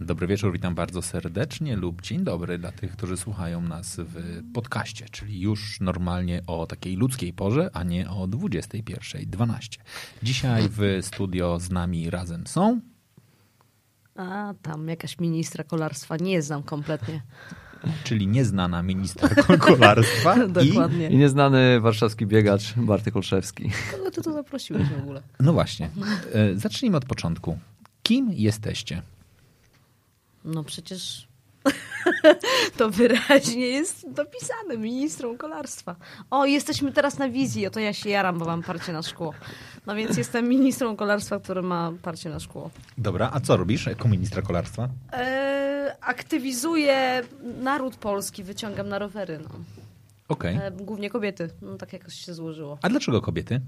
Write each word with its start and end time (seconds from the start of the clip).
Dobry 0.00 0.26
wieczór, 0.26 0.52
witam 0.52 0.74
bardzo 0.74 1.02
serdecznie 1.02 1.76
lub 1.76 2.02
dzień 2.02 2.24
dobry 2.24 2.58
dla 2.58 2.72
tych, 2.72 2.92
którzy 2.92 3.16
słuchają 3.16 3.62
nas 3.62 3.96
w 3.96 4.42
podcaście, 4.54 5.06
czyli 5.10 5.40
już 5.40 5.80
normalnie 5.80 6.42
o 6.46 6.66
takiej 6.66 6.96
ludzkiej 6.96 7.32
porze, 7.32 7.70
a 7.72 7.82
nie 7.82 8.10
o 8.10 8.26
21.12. 8.26 9.78
Dzisiaj 10.22 10.68
w 10.68 10.98
studio 11.02 11.58
z 11.60 11.70
nami 11.70 12.10
razem 12.10 12.46
są... 12.46 12.80
A, 14.16 14.54
tam 14.62 14.88
jakaś 14.88 15.18
ministra 15.18 15.64
kolarstwa, 15.64 16.16
nie 16.16 16.42
znam 16.42 16.62
kompletnie. 16.62 17.22
Czyli 18.04 18.26
nieznana 18.26 18.82
minister 18.82 19.30
kolarstwa 19.58 20.46
Dokładnie. 20.64 21.10
I 21.10 21.16
nieznany 21.16 21.80
warszawski 21.80 22.26
biegacz 22.26 22.74
Bartek 22.76 23.16
Olszewski. 23.16 23.70
Kogo 23.90 24.10
ty 24.10 24.22
to 24.22 24.32
zaprosiłeś 24.32 24.88
w 24.88 25.02
ogóle? 25.02 25.22
No 25.40 25.52
właśnie. 25.52 25.90
E, 26.32 26.56
zacznijmy 26.56 26.96
od 26.96 27.04
początku. 27.04 27.58
Kim 28.02 28.32
jesteście? 28.32 29.02
No 30.44 30.64
przecież 30.64 31.28
to 32.78 32.90
wyraźnie 32.90 33.66
jest 33.66 34.10
dopisane 34.10 34.76
ministrą 34.76 35.36
kolarstwa. 35.36 35.96
O, 36.30 36.46
jesteśmy 36.46 36.92
teraz 36.92 37.18
na 37.18 37.28
wizji, 37.28 37.66
oto 37.66 37.80
ja 37.80 37.92
się 37.92 38.10
jaram, 38.10 38.38
bo 38.38 38.44
mam 38.44 38.62
parcie 38.62 38.92
na 38.92 39.02
szkło. 39.02 39.34
No 39.86 39.94
więc 39.94 40.16
jestem 40.16 40.48
ministrą 40.48 40.96
kolarstwa, 40.96 41.40
który 41.40 41.62
ma 41.62 41.92
parcie 42.02 42.30
na 42.30 42.40
szkło. 42.40 42.70
Dobra, 42.98 43.30
a 43.32 43.40
co 43.40 43.56
robisz 43.56 43.86
jako 43.86 44.08
ministra 44.08 44.42
kolarstwa? 44.42 44.88
E, 45.12 45.96
aktywizuję 46.00 47.22
naród 47.62 47.96
polski, 47.96 48.44
wyciągam 48.44 48.88
na 48.88 48.98
rowery. 48.98 49.38
No. 49.42 49.48
Okej. 50.28 50.56
E, 50.56 50.70
głównie 50.70 51.10
kobiety, 51.10 51.50
no, 51.62 51.76
tak 51.76 51.92
jakoś 51.92 52.14
się 52.14 52.34
złożyło. 52.34 52.78
A 52.82 52.88
dlaczego 52.88 53.20
kobiety? 53.20 53.60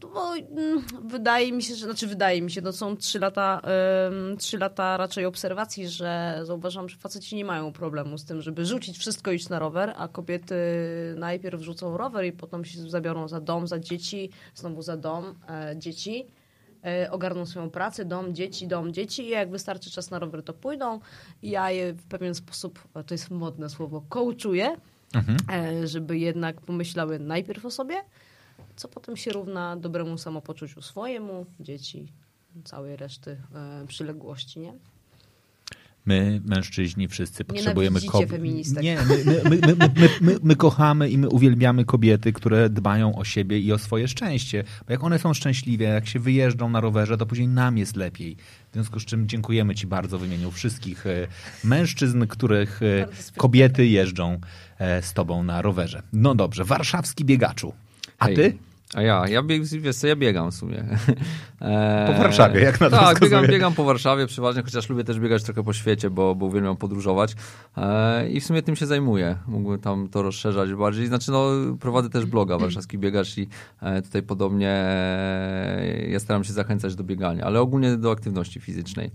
Bo 0.00 0.36
mm, 0.36 0.82
wydaje 1.08 1.52
mi 1.52 1.62
się, 1.62 1.74
że, 1.74 1.84
znaczy 1.84 2.06
wydaje 2.06 2.42
mi 2.42 2.50
się, 2.50 2.62
to 2.62 2.72
są 2.72 2.96
trzy 2.96 3.18
lata, 3.18 3.62
trzy 4.38 4.58
lata 4.58 4.96
raczej 4.96 5.24
obserwacji, 5.24 5.88
że 5.88 6.40
zauważam, 6.42 6.88
że 6.88 6.96
faceci 6.96 7.36
nie 7.36 7.44
mają 7.44 7.72
problemu 7.72 8.18
z 8.18 8.24
tym, 8.24 8.42
żeby 8.42 8.64
rzucić 8.64 8.98
wszystko 8.98 9.32
iść 9.32 9.48
na 9.48 9.58
rower, 9.58 9.94
a 9.96 10.08
kobiety 10.08 10.54
najpierw 11.16 11.62
rzucą 11.62 11.96
rower 11.96 12.24
i 12.26 12.32
potem 12.32 12.64
się 12.64 12.90
zabiorą 12.90 13.28
za 13.28 13.40
dom, 13.40 13.66
za 13.66 13.78
dzieci, 13.78 14.30
znowu 14.54 14.82
za 14.82 14.96
dom, 14.96 15.34
e, 15.48 15.74
dzieci. 15.78 16.26
E, 16.84 17.10
ogarną 17.10 17.46
swoją 17.46 17.70
pracę, 17.70 18.04
dom, 18.04 18.34
dzieci, 18.34 18.68
dom, 18.68 18.92
dzieci 18.92 19.22
i 19.22 19.28
jak 19.28 19.50
wystarczy 19.50 19.90
czas 19.90 20.10
na 20.10 20.18
rower, 20.18 20.42
to 20.42 20.52
pójdą. 20.52 21.00
Ja 21.42 21.70
je 21.70 21.92
w 21.92 22.06
pewien 22.06 22.34
sposób, 22.34 22.78
to 23.06 23.14
jest 23.14 23.30
modne 23.30 23.68
słowo, 23.68 24.04
coachuję, 24.08 24.76
Mhm. 25.14 25.36
e, 25.82 25.86
żeby 25.86 26.18
jednak 26.18 26.60
pomyślały 26.60 27.18
najpierw 27.18 27.64
o 27.64 27.70
sobie, 27.70 27.94
co 28.76 28.88
potem 28.88 29.16
się 29.16 29.32
równa 29.32 29.76
dobremu 29.76 30.18
samopoczuciu 30.18 30.82
swojemu, 30.82 31.46
dzieci, 31.60 32.12
całej 32.64 32.96
reszty 32.96 33.36
e, 33.54 33.86
przyległości, 33.86 34.60
nie? 34.60 34.72
My, 36.06 36.40
mężczyźni, 36.44 37.08
wszyscy 37.08 37.44
potrzebujemy 37.44 38.00
feministek. 38.28 38.82
Nie, 38.82 38.98
my, 39.08 39.24
my, 39.24 39.50
my, 39.50 39.60
my, 39.60 39.76
my, 39.76 40.08
my, 40.20 40.38
my 40.42 40.56
kochamy 40.56 41.10
i 41.10 41.18
my 41.18 41.28
uwielbiamy 41.28 41.84
kobiety, 41.84 42.32
które 42.32 42.70
dbają 42.70 43.16
o 43.18 43.24
siebie 43.24 43.58
i 43.58 43.72
o 43.72 43.78
swoje 43.78 44.08
szczęście. 44.08 44.64
Bo 44.86 44.92
jak 44.92 45.04
one 45.04 45.18
są 45.18 45.34
szczęśliwe, 45.34 45.84
jak 45.84 46.08
się 46.08 46.18
wyjeżdżą 46.18 46.70
na 46.70 46.80
rowerze, 46.80 47.16
to 47.16 47.26
później 47.26 47.48
nam 47.48 47.78
jest 47.78 47.96
lepiej. 47.96 48.36
W 48.70 48.72
związku 48.72 49.00
z 49.00 49.04
czym 49.04 49.28
dziękujemy 49.28 49.74
Ci 49.74 49.86
bardzo 49.86 50.18
w 50.18 50.26
imieniu 50.26 50.50
wszystkich 50.50 51.06
e, 51.06 51.26
mężczyzn, 51.64 52.26
których 52.26 52.80
e, 52.82 53.06
kobiety 53.36 53.86
jeżdżą 53.86 54.40
z 55.00 55.12
Tobą 55.12 55.42
na 55.42 55.62
rowerze. 55.62 56.02
No 56.12 56.34
dobrze, 56.34 56.64
warszawski 56.64 57.24
biegaczu. 57.24 57.72
A 58.18 58.24
Hej. 58.26 58.36
Ty? 58.36 58.58
A 58.96 59.02
ja, 59.02 59.28
ja, 59.28 59.42
bieg, 59.42 59.64
wiesz 59.64 59.96
co, 59.96 60.06
ja 60.06 60.16
biegam 60.16 60.50
w 60.50 60.54
sumie. 60.54 60.84
Po 62.06 62.12
Warszawie, 62.12 62.60
jak 62.60 62.80
na 62.80 62.90
to 62.90 62.96
Tak, 62.96 63.14
wskazuje. 63.16 63.30
biegam, 63.40 63.50
biegam 63.50 63.74
po 63.74 63.84
Warszawie 63.84 64.26
przeważnie, 64.26 64.62
chociaż 64.62 64.88
lubię 64.88 65.04
też 65.04 65.20
biegać 65.20 65.42
trochę 65.42 65.62
po 65.64 65.72
świecie, 65.72 66.10
bo, 66.10 66.34
bo 66.34 66.46
uwielbiam 66.46 66.76
podróżować. 66.76 67.34
E, 67.76 68.28
I 68.28 68.40
w 68.40 68.44
sumie 68.44 68.62
tym 68.62 68.76
się 68.76 68.86
zajmuję. 68.86 69.36
Mógłbym 69.46 69.80
tam 69.80 70.08
to 70.08 70.22
rozszerzać 70.22 70.74
bardziej. 70.74 71.06
Znaczy, 71.06 71.30
no, 71.30 71.50
prowadzę 71.80 72.10
też 72.10 72.26
bloga 72.26 72.58
Warszawski 72.58 72.98
Biegacz 72.98 73.38
i 73.38 73.48
e, 73.82 74.02
tutaj 74.02 74.22
podobnie 74.22 74.70
e, 74.70 76.06
ja 76.10 76.20
staram 76.20 76.44
się 76.44 76.52
zachęcać 76.52 76.94
do 76.94 77.04
biegania, 77.04 77.44
ale 77.44 77.60
ogólnie 77.60 77.96
do 77.96 78.10
aktywności 78.10 78.60
fizycznej. 78.60 79.10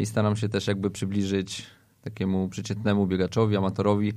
I 0.00 0.06
staram 0.06 0.36
się 0.36 0.48
też 0.48 0.66
jakby 0.66 0.90
przybliżyć 0.90 1.66
takiemu 2.02 2.48
przeciętnemu 2.48 3.06
biegaczowi, 3.06 3.56
amatorowi 3.56 4.12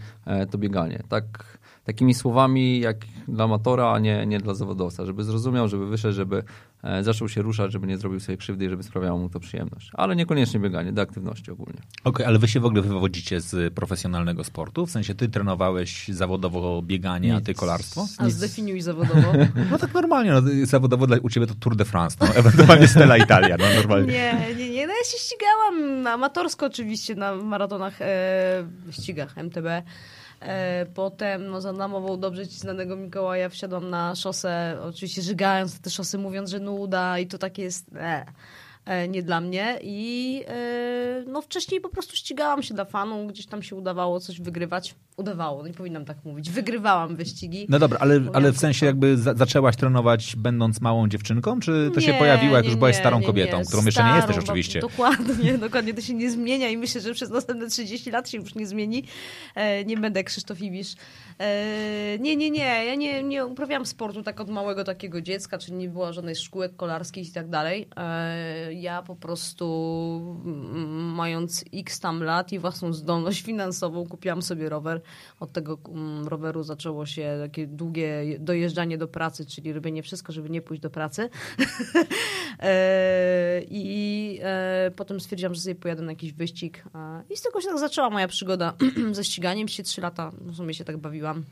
to 0.52 0.58
bieganie. 0.58 1.04
Tak, 1.10 1.59
takimi 1.90 2.14
słowami 2.14 2.80
jak 2.80 2.98
dla 3.28 3.44
amatora, 3.44 3.92
a 3.92 4.00
nie, 4.00 4.26
nie 4.26 4.40
dla 4.40 4.54
zawodowca, 4.54 5.06
żeby 5.06 5.24
zrozumiał, 5.24 5.68
żeby 5.68 5.88
wyszedł, 5.88 6.14
żeby 6.14 6.44
e, 6.84 7.04
zaczął 7.04 7.30
się 7.30 7.42
ruszać, 7.42 7.72
żeby 7.72 7.88
nie 7.88 7.98
zrobił 7.98 8.20
sobie 8.20 8.38
krzywdy 8.38 8.66
i 8.66 8.70
żeby 8.70 8.84
sprawiało 8.84 9.20
mu 9.20 9.30
to 9.30 9.40
przyjemność. 9.40 9.92
Ale 9.94 10.16
niekoniecznie 10.16 10.60
bieganie, 10.60 10.92
do 10.92 11.02
aktywności 11.02 11.52
ogólnie. 11.52 11.80
Okej, 12.04 12.26
ale 12.26 12.40
wy 12.40 12.48
się 12.48 12.60
w 12.60 12.66
ogóle 12.66 12.82
wywodzicie 12.82 13.42
z 13.42 13.74
profesjonalnego 13.74 14.44
sportu? 14.44 14.86
W 14.86 14.92
sensie 14.92 15.16
ty 15.16 15.30
trenowałeś 15.30 16.08
zawodowo 16.08 16.82
bieganie, 16.82 17.36
a 17.36 17.42
ty 17.42 17.54
kolarstwo? 17.54 18.08
A 18.18 18.26
Nic. 18.26 18.34
zdefiniuj 18.34 18.82
zawodowo. 18.82 19.34
No 19.72 19.78
tak 19.78 19.94
normalnie, 19.94 20.32
no, 20.32 20.42
zawodowo 20.64 21.08
dla, 21.08 21.18
u 21.22 21.30
ciebie 21.30 21.48
to 21.48 21.54
Tour 21.60 21.76
de 21.76 21.86
France, 21.86 22.18
no, 22.22 22.28
ewentualnie 22.36 22.88
Stella 22.88 23.18
Italia, 23.18 23.56
no 23.60 23.66
normalnie. 23.76 24.14
Nie, 24.14 24.56
nie, 24.58 24.70
nie. 24.70 24.88
No 24.88 24.94
ja 24.94 25.04
się 25.04 25.18
ścigałam 25.18 26.08
amatorsko 26.08 26.66
oczywiście 26.66 27.16
na 27.16 27.36
maratonach, 27.36 28.02
e, 28.02 28.64
ścigach 28.92 29.38
MTB. 29.38 29.68
E, 30.42 30.86
potem 30.94 31.48
no, 31.48 31.62
za 31.62 31.74
namową 31.74 32.20
dobrze 32.20 32.48
ci 32.48 32.60
znanego 32.60 32.96
Mikołaja 32.96 33.50
wsiadłam 33.50 33.90
na 33.90 34.16
szosę, 34.16 34.78
oczywiście 34.82 35.22
żygając 35.22 35.82
te 35.82 35.90
szosy, 35.90 36.18
mówiąc, 36.18 36.50
że 36.50 36.60
nuda 36.60 37.20
i 37.20 37.28
to 37.28 37.38
takie 37.38 37.64
jest 37.64 37.86
e, 37.96 38.26
nie 39.10 39.24
dla 39.24 39.42
mnie. 39.42 39.80
I 39.82 40.44
e, 40.48 41.24
no 41.28 41.42
wcześniej 41.42 41.82
po 41.82 41.90
prostu 41.90 42.16
ścigałam 42.16 42.64
się 42.64 42.74
dla 42.74 42.86
fanu, 42.86 43.28
gdzieś 43.28 43.46
tam 43.46 43.64
się 43.64 43.76
udawało 43.76 44.20
coś 44.20 44.42
wygrywać. 44.42 44.96
Udawało, 45.18 45.68
nie 45.68 45.74
powinnam 45.74 46.06
tak 46.06 46.18
mówić. 46.26 46.50
Wygrywałam 46.50 47.16
wyścigi. 47.16 47.66
No 47.70 47.80
dobra, 47.80 48.00
ale, 48.02 48.22
ale 48.34 48.52
w 48.52 48.58
sensie 48.58 48.80
to- 48.80 48.86
jakby 48.86 49.18
za, 49.18 49.34
zaczęłaś 49.34 49.76
trenować 49.76 50.36
będąc 50.36 50.82
małą 50.82 51.08
dziewczynką, 51.08 51.60
czy 51.60 51.92
to 51.94 52.02
się 52.02 52.12
Nie, 52.12 52.20
pojawiło, 52.20 52.56
jak 52.56 52.66
już 52.66 52.74
nie, 52.74 52.80
byłaś 52.80 52.96
nie, 52.96 53.00
starą 53.00 53.20
nie, 53.20 53.26
kobietą, 53.26 53.62
którą 53.68 53.86
jeszcze 53.86 54.04
nie 54.04 54.16
jesteś 54.16 54.36
Starą, 54.36 54.48
oczywiście? 54.48 54.80
Dokładnie, 54.80 55.58
dokładnie. 55.68 55.94
To 55.94 56.02
się 56.02 56.14
nie 56.14 56.32
zmienia 56.32 56.70
i 56.70 56.78
myślę, 56.78 57.02
że 57.02 57.14
przez 57.14 57.30
następne 57.30 57.70
30 57.70 58.12
lat 58.12 58.30
się 58.30 58.38
już 58.38 58.56
nie 58.56 58.68
zmieni. 58.68 59.04
E, 59.56 59.86
nie 59.86 59.98
będę 59.98 60.24
Krzysztof 60.24 60.62
Ibisz. 60.62 60.96
E, 61.40 62.20
nie, 62.20 62.36
nie, 62.36 62.52
nie. 62.52 62.86
Ja 62.86 62.96
nie, 62.96 63.24
nie 63.24 63.46
uprawiałam 63.46 63.86
sportu 63.86 64.24
tak 64.24 64.40
od 64.40 64.50
małego 64.50 64.84
takiego 64.84 65.22
dziecka, 65.22 65.58
czy 65.58 65.74
nie 65.74 65.90
było 65.90 66.14
żadnej 66.14 66.36
szkółek 66.36 66.76
kolarskich 66.76 67.30
i 67.30 67.32
tak 67.32 67.50
dalej. 67.50 67.88
E, 67.98 68.74
ja 68.74 69.02
po 69.02 69.16
prostu 69.16 69.66
mm, 70.46 71.14
mając 71.16 71.66
x 71.74 72.00
tam 72.00 72.24
lat 72.24 72.52
i 72.52 72.60
własną 72.60 72.94
zdolność 72.94 73.42
finansową 73.42 74.08
kupiłam 74.08 74.42
sobie 74.42 74.70
rower. 74.70 75.02
Od 75.40 75.52
tego 75.52 75.80
mm, 75.90 76.28
roweru 76.28 76.64
zaczęło 76.64 77.06
się 77.06 77.38
takie 77.42 77.68
długie 77.68 78.40
dojeżdżanie 78.40 78.98
do 78.98 79.08
pracy, 79.08 79.46
czyli 79.46 79.74
robienie 79.74 80.04
wszystko, 80.04 80.32
żeby 80.32 80.50
nie 80.50 80.62
pójść 80.62 80.84
do 80.84 80.90
pracy. 80.90 81.30
E, 82.60 83.62
I 83.70 84.40
e, 84.44 84.92
potem 84.96 85.20
stwierdziłam, 85.20 85.56
że 85.56 85.62
sobie 85.62 85.76
pojadę 85.76 86.02
na 86.02 86.12
jakiś 86.12 86.34
wyścig. 86.34 86.84
I 87.30 87.38
z 87.38 87.42
tego 87.42 87.62
się 87.62 87.68
tak 87.68 87.80
zaczęła 87.80 88.10
moja 88.10 88.28
przygoda 88.28 88.74
ze 89.12 89.24
ściganiem 89.24 89.68
się. 89.68 89.84
Trzy 89.84 90.02
lata 90.02 90.32
w 90.42 90.56
sumie 90.56 90.74
się 90.74 90.84
tak 90.84 90.98
bawiłam. 90.98 91.44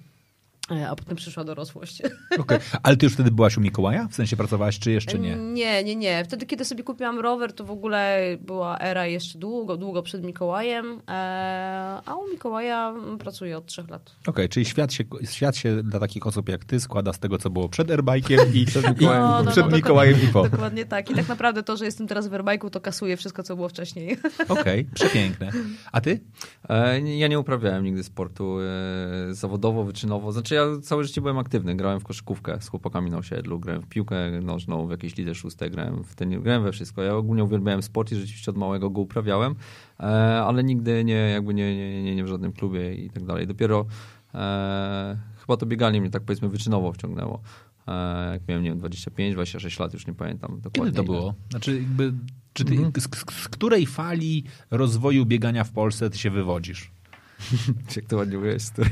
E, 0.72 0.90
A 0.90 0.96
potem 0.96 1.18
przyszła 1.18 1.44
dorosłość. 1.44 2.02
Okej. 2.40 2.60
Ale 2.84 2.98
ty 2.98 3.06
już 3.06 3.14
wtedy 3.14 3.32
byłaś 3.32 3.58
u 3.58 3.62
Mikołaja? 3.62 4.08
W 4.08 4.16
sensie 4.16 4.38
pracowałaś, 4.38 4.80
czy 4.80 4.92
jeszcze 4.92 5.20
nie? 5.20 5.36
Nie, 5.36 5.84
nie, 5.84 5.96
nie. 5.96 6.26
Wtedy, 6.26 6.46
kiedy 6.46 6.66
sobie 6.66 6.84
kupiłam 6.84 7.20
rower, 7.20 7.54
to 7.54 7.64
w 7.64 7.72
ogóle 7.72 8.20
była 8.42 8.80
era 8.80 9.06
jeszcze 9.06 9.40
długo, 9.40 9.78
długo 9.78 10.04
przed 10.04 10.24
Mikołajem. 10.24 11.02
E, 11.10 12.02
a 12.06 12.16
u 12.16 12.32
Mikołaja 12.32 12.94
pracuję 13.20 13.58
od 13.58 13.66
trzech 13.66 13.90
lat. 13.90 14.16
Okej, 14.28 14.50
czyli 14.50 14.66
świat 14.66 14.94
się, 14.94 15.04
świat 15.32 15.58
się 15.58 15.84
dla 15.84 16.00
takich 16.00 16.28
osób 16.28 16.50
jak 16.50 16.66
ty 16.66 16.80
składa 16.80 17.14
z 17.14 17.20
tego, 17.20 17.38
co 17.38 17.50
było 17.50 17.70
przed 17.70 17.88
Airbike'iem 17.88 18.54
i, 18.54 18.58
i 18.58 18.66
Mikołajem. 18.90 19.24
No, 19.24 19.44
no, 19.44 19.52
przed 19.52 19.70
no, 19.70 19.76
Mikołajem 19.78 20.24
i 20.24 20.28
po. 20.28 20.40
Okej, 20.40 20.52
Dokładnie 20.58 20.86
tak. 20.86 21.12
I 21.12 21.16
tak 21.16 21.28
naprawdę 21.28 21.64
to, 21.64 21.78
że 21.78 21.86
jestem 21.86 22.08
teraz 22.08 22.28
w 22.28 22.32
Airbike'u, 22.32 22.70
to 22.70 22.82
kasuje 22.82 23.18
wszystko, 23.18 23.44
co 23.44 23.56
było 23.56 23.70
wcześniej. 23.70 24.18
przepiękne. 24.94 25.52
A 25.92 26.02
ty? 26.02 26.20
E, 26.70 27.00
Ja 27.02 27.28
nie 27.28 27.40
uprawiałem 27.40 27.84
nigdy 27.84 28.04
sportu 28.04 28.58
e, 28.60 29.34
zawodowo, 29.34 29.84
wyczynowo. 29.84 30.32
Znaczy 30.32 30.56
ja 30.56 30.64
całe 30.82 31.04
życie 31.04 31.22
byłem 31.22 31.38
aktywny. 31.38 31.76
Grałem 31.76 32.00
w 32.00 32.04
koszykówkę 32.04 32.62
z 32.62 32.68
chłopakami 32.68 33.12
na 33.12 33.18
osiedlu, 33.18 33.60
grałem 33.60 33.82
w 33.82 33.88
piłkę 33.88 34.16
nożną, 34.42 34.88
w 34.88 34.92
jakieś 34.92 35.18
lidze 35.18 35.36
szóste, 35.36 35.70
grałem 35.70 36.04
w 36.04 36.16
ten, 36.16 36.42
grałem 36.42 36.64
we 36.64 36.72
wszystko. 36.72 37.04
Ja 37.04 37.16
ogólnie 37.16 37.44
uwielbiałem 37.44 37.82
sport 37.82 38.12
i 38.12 38.16
rzeczywiście 38.16 38.52
od 38.52 38.58
małego 38.58 38.90
go 38.90 39.02
uprawiałem, 39.02 39.56
e, 40.00 40.04
ale 40.44 40.64
nigdy 40.64 41.04
nie, 41.04 41.30
jakby 41.30 41.54
nie, 41.54 41.76
nie, 41.76 42.04
nie, 42.04 42.16
nie 42.16 42.24
w 42.24 42.28
żadnym 42.28 42.54
klubie 42.54 42.96
i 42.96 43.10
tak 43.10 43.24
dalej. 43.24 43.48
Dopiero 43.48 43.86
e, 44.36 45.18
chyba 45.40 45.58
to 45.58 45.66
bieganie 45.66 46.02
mnie 46.02 46.10
tak 46.10 46.24
powiedzmy 46.24 46.50
wyczynowo 46.50 46.92
wciągnęło. 46.92 47.42
E, 47.88 48.30
jak 48.34 48.48
miałem, 48.48 48.64
nie 48.64 48.70
wiem, 48.70 48.80
25, 48.80 49.34
26 49.34 49.80
lat, 49.80 49.94
już 49.94 50.08
nie 50.08 50.14
pamiętam 50.14 50.60
dokładnie. 50.62 50.92
Kiedy 50.92 50.96
to 50.98 51.04
było? 51.04 51.34
Znaczy, 51.50 51.74
jakby, 51.76 52.14
czy 52.54 52.66
ty, 52.66 52.74
Mhm. 52.74 52.92
z, 52.98 53.04
z, 53.04 53.42
z 53.44 53.48
której 53.48 53.86
fali 53.86 54.44
rozwoju 54.72 55.26
biegania 55.26 55.64
w 55.64 55.72
Polsce 55.72 56.10
ty 56.10 56.18
się 56.18 56.30
wywodzisz? 56.30 56.92
Jak 57.96 58.06
to 58.06 58.18
ładnie 58.18 58.38
mówisz, 58.38 58.62
z 58.62 58.72
której... 58.72 58.92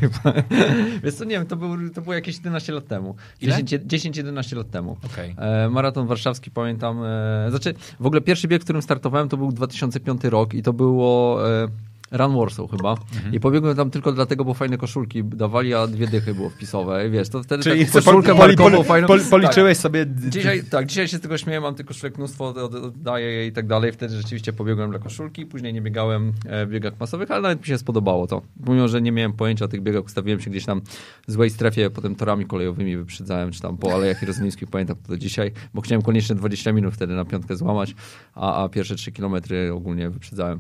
Więc 1.04 1.18
to 1.18 1.24
nie 1.24 1.32
wiem, 1.32 1.46
to, 1.46 1.56
był, 1.56 1.90
to 1.90 2.02
było 2.02 2.14
jakieś 2.14 2.36
11 2.38 2.74
lat 2.74 2.88
temu. 2.88 3.16
Ile? 3.42 3.64
10 3.64 4.18
10-11 4.20 4.56
lat 4.58 4.70
temu. 4.72 4.98
Okej. 5.06 5.36
E, 5.38 5.70
maraton 5.70 6.08
warszawski 6.08 6.52
pamiętam. 6.52 7.00
E, 7.04 7.48
znaczy, 7.50 7.74
w 8.00 8.06
ogóle 8.06 8.22
pierwszy 8.22 8.48
bieg, 8.48 8.62
w 8.62 8.64
którym 8.64 8.82
startowałem, 8.82 9.30
to 9.30 9.38
był 9.38 9.52
2005 9.52 10.24
rok 10.24 10.54
i 10.54 10.64
to 10.64 10.74
było 10.74 11.40
e, 11.50 11.68
Run 12.18 12.36
Warsaw 12.38 12.72
chyba. 12.72 12.92
Mhm. 13.16 13.34
I 13.34 13.40
pobiegłem 13.40 13.76
tam 13.76 13.90
tylko 13.92 14.12
dlatego, 14.12 14.46
bo 14.46 14.54
fajne 14.54 14.78
koszulki 14.78 15.24
dawali, 15.24 15.74
a 15.74 15.88
dwie 15.88 16.08
dychy 16.08 16.34
było 16.34 16.50
wpisowe. 16.50 17.10
Wiesz, 17.10 17.30
to 17.30 17.44
wtedy 17.44 17.64
Czyli 17.64 17.86
taką 17.86 17.94
koszulkę 18.00 18.28
pol, 18.28 18.38
pol, 18.38 18.48
markową 18.48 18.72
pol, 18.78 18.84
fajną. 18.86 19.08
pol, 19.08 19.20
Tak. 19.20 19.30
policzyłeś 19.30 19.78
sobie... 19.78 20.06
Dzisiaj, 20.30 20.64
tak, 20.64 20.86
dzisiaj 20.86 21.08
się 21.08 21.18
z 21.18 21.22
tego 21.22 21.38
śmieję, 21.38 21.62
mam 21.62 21.76
tych 21.76 21.86
koszulek 21.86 22.18
mnóstwo, 22.18 22.48
od- 22.48 22.58
od- 22.58 22.76
oddaję 22.76 23.26
je 23.32 23.48
i 23.48 23.52
tak 23.52 23.68
dalej. 23.68 23.92
Wtedy 23.92 24.16
rzeczywiście 24.18 24.54
pobiegłem 24.54 24.90
dla 24.90 25.00
koszulki, 25.00 25.46
później 25.46 25.74
nie 25.74 25.82
biegałem 25.82 26.34
e, 26.46 26.66
w 26.66 26.70
biegach 26.70 26.94
masowych, 27.00 27.32
ale 27.32 27.42
nawet 27.42 27.60
mi 27.60 27.66
się 27.66 27.78
spodobało 27.78 28.28
to. 28.28 28.42
Pomimo, 28.66 28.88
że 28.88 29.02
nie 29.02 29.12
miałem 29.12 29.34
pojęcia 29.34 29.66
o 29.66 29.68
tych 29.68 29.82
biegach, 29.82 30.06
ustawiłem 30.06 30.40
się 30.40 30.50
gdzieś 30.52 30.66
tam 30.66 30.82
w 31.28 31.32
złej 31.32 31.50
strefie, 31.50 31.90
potem 31.90 32.16
torami 32.16 32.46
kolejowymi 32.46 32.98
wyprzedzałem, 32.98 33.52
czy 33.52 33.62
tam 33.62 33.78
po 33.78 33.94
Alejach 33.94 34.22
Jerozolimskich, 34.22 34.70
pamiętam 34.70 34.96
to 35.04 35.08
do 35.10 35.18
dzisiaj, 35.18 35.52
bo 35.74 35.82
chciałem 35.82 36.02
koniecznie 36.02 36.36
20 36.36 36.72
minut 36.72 36.94
wtedy 36.94 37.14
na 37.16 37.26
piątkę 37.26 37.56
złamać, 37.56 37.96
a, 38.34 38.64
a 38.64 38.70
pierwsze 38.70 38.96
3 38.96 39.12
kilometry 39.12 39.74
ogólnie 39.74 40.10
wyprzedzałem. 40.10 40.60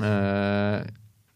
E, 0.00 0.86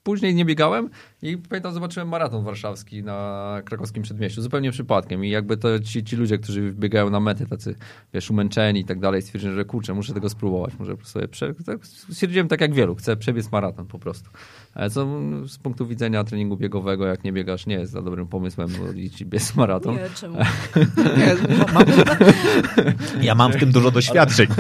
Później 0.03 0.35
nie 0.35 0.45
biegałem 0.45 0.91
i 1.23 1.37
pamiętam, 1.37 1.73
zobaczyłem 1.73 2.09
maraton 2.09 2.45
warszawski 2.45 3.03
na 3.03 3.63
krakowskim 3.65 4.03
przedmieściu, 4.03 4.43
zupełnie 4.43 4.71
przypadkiem. 4.71 5.25
I 5.25 5.31
jakby 5.31 5.57
to 5.57 5.81
ci, 5.81 6.05
ci 6.05 6.17
ludzie, 6.17 6.39
którzy 6.39 6.73
biegają 6.73 7.11
na 7.11 7.21
mety, 7.21 7.47
tacy, 7.47 7.75
wiesz, 8.15 8.31
umęczeni 8.31 8.81
i 8.81 8.85
tak 8.85 9.01
dalej, 9.01 9.23
stwierdziłem, 9.23 9.57
że 9.57 9.65
kurczę, 9.65 9.95
muszę 9.95 10.15
tego 10.15 10.29
spróbować. 10.29 10.79
Może 10.79 10.97
sobie 11.05 11.29
prze... 11.29 11.55
tak, 11.55 11.87
stwierdziłem 11.87 12.49
tak 12.49 12.61
jak 12.61 12.75
wielu, 12.75 12.95
chcę 12.95 13.17
przebiec 13.17 13.53
maraton 13.53 13.87
po 13.87 13.99
prostu. 13.99 14.31
Ale 14.75 14.91
co 14.91 15.07
z 15.47 15.59
punktu 15.59 15.87
widzenia 15.87 16.25
treningu 16.25 16.57
biegowego, 16.57 17.07
jak 17.07 17.25
nie 17.25 17.33
biegasz, 17.33 17.67
nie 17.67 17.75
jest 17.75 17.93
za 17.93 18.03
dobrym 18.03 18.27
pomysłem 18.27 18.69
bo 18.79 18.93
iść 18.93 19.25
biec 19.25 19.55
maraton. 19.57 19.95
Nie, 19.95 20.11
czemu? 20.15 20.39
Nie, 21.19 21.35
mam, 21.75 21.85
ja 23.23 23.35
mam 23.35 23.53
w 23.53 23.57
tym 23.57 23.73
dużo 23.73 23.91
doświadczeń. 23.91 24.47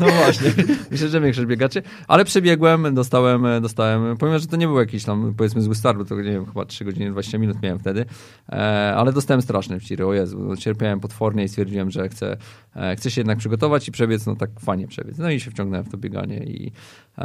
No 0.00 0.06
właśnie. 0.06 0.50
Myślę, 0.90 1.08
że 1.08 1.20
większość 1.20 1.46
biegaczy. 1.46 1.82
Ale 2.08 2.24
przebiegłem, 2.24 2.94
dostałem, 2.94 3.62
dostałem, 3.62 4.16
pomimo, 4.16 4.38
że 4.38 4.46
to 4.46 4.56
nie 4.56 4.66
był 4.66 4.78
jakiś 4.78 5.04
tam, 5.04 5.34
powiedzmy, 5.36 5.62
zły 5.62 5.74
start, 5.74 5.98
bo 5.98 6.04
to 6.04 6.16
nie 6.16 6.22
wiem, 6.32 6.46
chyba 6.46 6.64
3 6.64 6.84
godziny 6.84 7.10
20 7.10 7.38
minut 7.38 7.62
miałem 7.62 7.78
wtedy, 7.78 8.04
e, 8.48 8.94
ale 8.96 9.12
dostałem 9.12 9.42
straszne 9.42 9.80
wciry, 9.80 10.06
o 10.06 10.14
Jezu, 10.14 10.38
no, 10.38 10.56
cierpiałem 10.56 11.00
potwornie 11.00 11.44
i 11.44 11.48
stwierdziłem, 11.48 11.90
że 11.90 12.08
chcę, 12.08 12.36
e, 12.76 12.96
chcę 12.96 13.10
się 13.10 13.20
jednak 13.20 13.38
przygotować 13.38 13.88
i 13.88 13.92
przebiec, 13.92 14.26
no 14.26 14.36
tak 14.36 14.50
fajnie 14.60 14.88
przebiec. 14.88 15.18
No 15.18 15.30
i 15.30 15.40
się 15.40 15.50
wciągnąłem 15.50 15.86
w 15.86 15.90
to 15.90 15.96
bieganie 15.96 16.38
i, 16.38 16.72
e, 17.18 17.22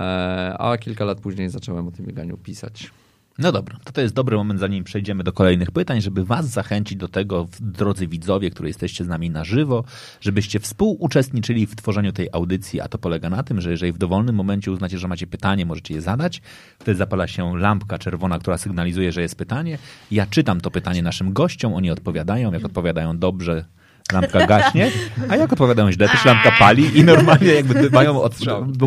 a 0.60 0.78
kilka 0.78 1.06
lat 1.06 1.22
później 1.22 1.50
zacząłem 1.50 1.88
o 1.88 1.92
tym 1.95 2.06
bieganiu 2.06 2.38
pisać. 2.38 2.92
No 3.38 3.51
dobra, 3.51 3.77
to 3.83 3.92
to 3.92 4.01
jest 4.01 4.13
dobry 4.13 4.38
moment, 4.38 4.59
zanim 4.59 4.83
przejdziemy 4.83 5.24
do 5.24 5.33
kolejnych 5.33 5.71
pytań, 5.71 6.01
żeby 6.01 6.25
was 6.25 6.45
zachęcić 6.45 6.97
do 6.97 7.07
tego, 7.07 7.47
drodzy 7.59 8.07
widzowie, 8.07 8.50
którzy 8.51 8.68
jesteście 8.68 9.03
z 9.03 9.07
nami 9.07 9.30
na 9.30 9.44
żywo, 9.44 9.83
żebyście 10.21 10.59
współuczestniczyli 10.59 11.68
w 11.68 11.75
tworzeniu 11.75 12.12
tej 12.12 12.30
audycji, 12.31 12.81
a 12.81 12.88
to 12.88 12.97
polega 12.97 13.30
na 13.30 13.44
tym, 13.44 13.62
że 13.62 13.71
jeżeli 13.71 13.92
w 13.92 13.97
dowolnym 13.97 14.36
momencie 14.36 14.71
uznacie, 14.71 15.00
że 15.00 15.07
macie 15.07 15.27
pytanie, 15.27 15.65
możecie 15.65 15.94
je 15.94 16.01
zadać, 16.01 16.42
wtedy 16.80 16.97
zapala 16.97 17.27
się 17.27 17.57
lampka 17.57 17.97
czerwona, 17.97 18.39
która 18.39 18.57
sygnalizuje, 18.57 19.12
że 19.12 19.21
jest 19.21 19.36
pytanie. 19.36 19.77
Ja 20.12 20.25
czytam 20.25 20.62
to 20.62 20.71
pytanie 20.71 21.01
naszym 21.01 21.33
gościom, 21.33 21.74
oni 21.74 21.92
odpowiadają, 21.92 22.53
jak 22.53 22.65
odpowiadają 22.65 23.18
dobrze, 23.18 23.65
lampka 24.13 24.48
gaśnie, 24.48 24.92
a 25.30 25.36
jak 25.36 25.54
odpowiadają 25.54 25.92
źle, 25.92 26.10
też 26.10 26.25
lampka 26.25 26.52
pali 26.60 26.98
i 27.00 27.04
normalnie 27.04 27.48
jakby 27.54 27.90
mają 27.90 28.22
od, 28.22 28.36